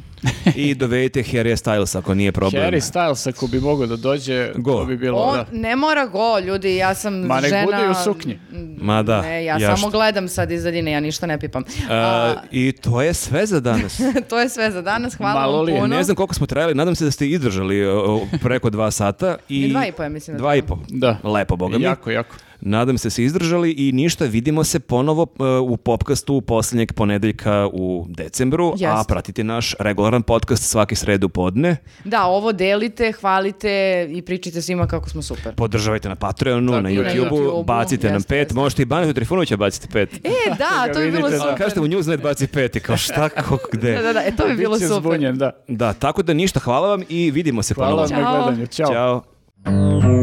I 0.55 0.75
dovedite 0.75 1.19
Harry 1.21 1.55
Styles 1.55 1.97
ako 1.97 2.13
nije 2.13 2.31
problem. 2.31 2.63
Harry 2.63 2.79
Styles 2.83 3.29
ako 3.29 3.47
bi 3.47 3.59
mogao 3.59 3.87
da 3.87 3.95
dođe, 3.95 4.51
Go. 4.55 4.71
to 4.71 4.85
bi 4.85 4.97
bilo, 4.97 5.17
On 5.17 5.35
da. 5.35 5.45
ne 5.51 5.75
mora 5.75 6.05
go, 6.05 6.39
ljudi, 6.39 6.75
ja 6.75 6.95
sam 6.95 7.13
Ma 7.15 7.35
nek 7.35 7.49
žena... 7.49 7.65
bude 7.65 7.77
i 7.77 7.89
u 7.89 8.03
suknji. 8.03 8.39
Ma 8.77 9.03
da, 9.03 9.21
Ne, 9.21 9.45
ja, 9.45 9.53
ja 9.53 9.67
samo 9.67 9.77
što- 9.77 9.89
gledam 9.89 10.27
sad 10.27 10.51
iz 10.51 10.63
daljine, 10.63 10.91
ja 10.91 10.99
ništa 10.99 11.27
ne 11.27 11.39
pipam. 11.39 11.63
A, 11.89 11.95
A, 11.95 12.35
I 12.51 12.71
to 12.73 13.01
je 13.01 13.13
sve 13.13 13.45
za 13.45 13.59
danas. 13.59 14.01
to 14.29 14.39
je 14.39 14.49
sve 14.49 14.71
za 14.71 14.81
danas, 14.81 15.15
hvala 15.15 15.33
Malo 15.33 15.57
vam 15.57 15.65
li 15.65 15.71
puno. 15.71 15.87
Ne 15.87 16.03
znam 16.03 16.15
koliko 16.15 16.33
smo 16.33 16.45
trajali, 16.45 16.75
nadam 16.75 16.95
se 16.95 17.05
da 17.05 17.11
ste 17.11 17.27
izdržali 17.27 17.85
o, 17.85 18.21
preko 18.41 18.69
dva 18.69 18.91
sata. 18.91 19.37
I, 19.49 19.61
I 19.61 19.69
dva 19.69 19.85
i 19.85 19.91
po, 19.91 20.03
ja 20.03 20.09
mislim 20.09 20.37
da 20.37 20.41
Dva 20.41 20.55
i 20.55 20.61
po. 20.61 20.77
Da. 20.89 21.17
Lepo, 21.23 21.55
boga 21.55 21.77
mi. 21.77 21.83
Jako, 21.83 22.11
jako. 22.11 22.35
Nadam 22.61 22.97
se 22.97 23.05
da 23.05 23.09
ste 23.09 23.23
izdržali 23.23 23.71
i 23.71 23.91
ništa, 23.91 24.25
vidimo 24.25 24.63
se 24.63 24.79
ponovo 24.79 25.27
e, 25.39 25.43
u 25.59 25.77
popkastu 25.77 26.41
posljednjeg 26.41 26.93
ponedeljka 26.93 27.69
u 27.73 28.05
decembru, 28.09 28.67
a 28.67 28.73
Jeste. 28.77 29.07
pratite 29.07 29.43
naš 29.43 29.75
regularan 29.79 30.23
podcast 30.23 30.63
svaki 30.63 30.95
sredu 30.95 31.29
podne. 31.29 31.77
Da, 32.05 32.25
ovo 32.25 32.51
delite, 32.51 33.11
hvalite 33.11 33.71
i 34.11 34.21
pričajte 34.21 34.61
svima 34.61 34.87
kako 34.87 35.09
smo 35.09 35.21
super. 35.21 35.55
Podržavajte 35.55 36.09
na 36.09 36.15
Patreonu, 36.15 36.71
Tako 36.71 36.81
na. 36.83 36.89
YouTubeu, 36.89 37.03
Na 37.21 37.29
YouTubeu, 37.29 37.65
bacite 37.65 38.07
nam 38.07 38.15
jeste, 38.15 38.27
pet, 38.27 38.39
jeste. 38.39 38.55
možete 38.55 38.81
i 38.81 38.85
Banetu 38.85 39.13
Trifunovića 39.13 39.57
bacite 39.57 39.87
pet. 39.93 40.13
E, 40.15 40.29
da, 40.57 40.93
to 40.93 40.99
bi 40.99 41.11
bilo 41.11 41.29
da. 41.29 41.37
super. 41.37 41.53
A 41.53 41.55
kažete 41.55 41.79
u 41.81 41.87
Newsnet 41.87 42.21
baci 42.21 42.47
pet 42.47 42.75
i 42.75 42.79
kao 42.79 42.97
šta, 42.97 43.29
kako, 43.29 43.57
gde? 43.71 43.91
Da, 43.91 44.01
da, 44.01 44.13
da, 44.13 44.19
e, 44.21 44.35
to 44.35 44.47
bi 44.47 44.55
bilo 44.55 44.79
super. 44.79 44.95
zbunjen, 44.95 45.37
da. 45.37 45.51
Da, 45.67 45.93
tako 45.93 46.23
da 46.23 46.33
ništa, 46.33 46.59
hvala 46.59 46.87
vam 46.87 47.01
i 47.09 47.31
vidimo 47.31 47.63
se 47.63 47.73
Hvala 47.73 48.07
ponovo. 48.07 48.07
vam 48.07 48.21
na 48.21 48.25
Ćao. 48.25 48.43
gledanju. 48.43 48.67
Ćao. 48.67 48.87
Ćao. 48.87 50.20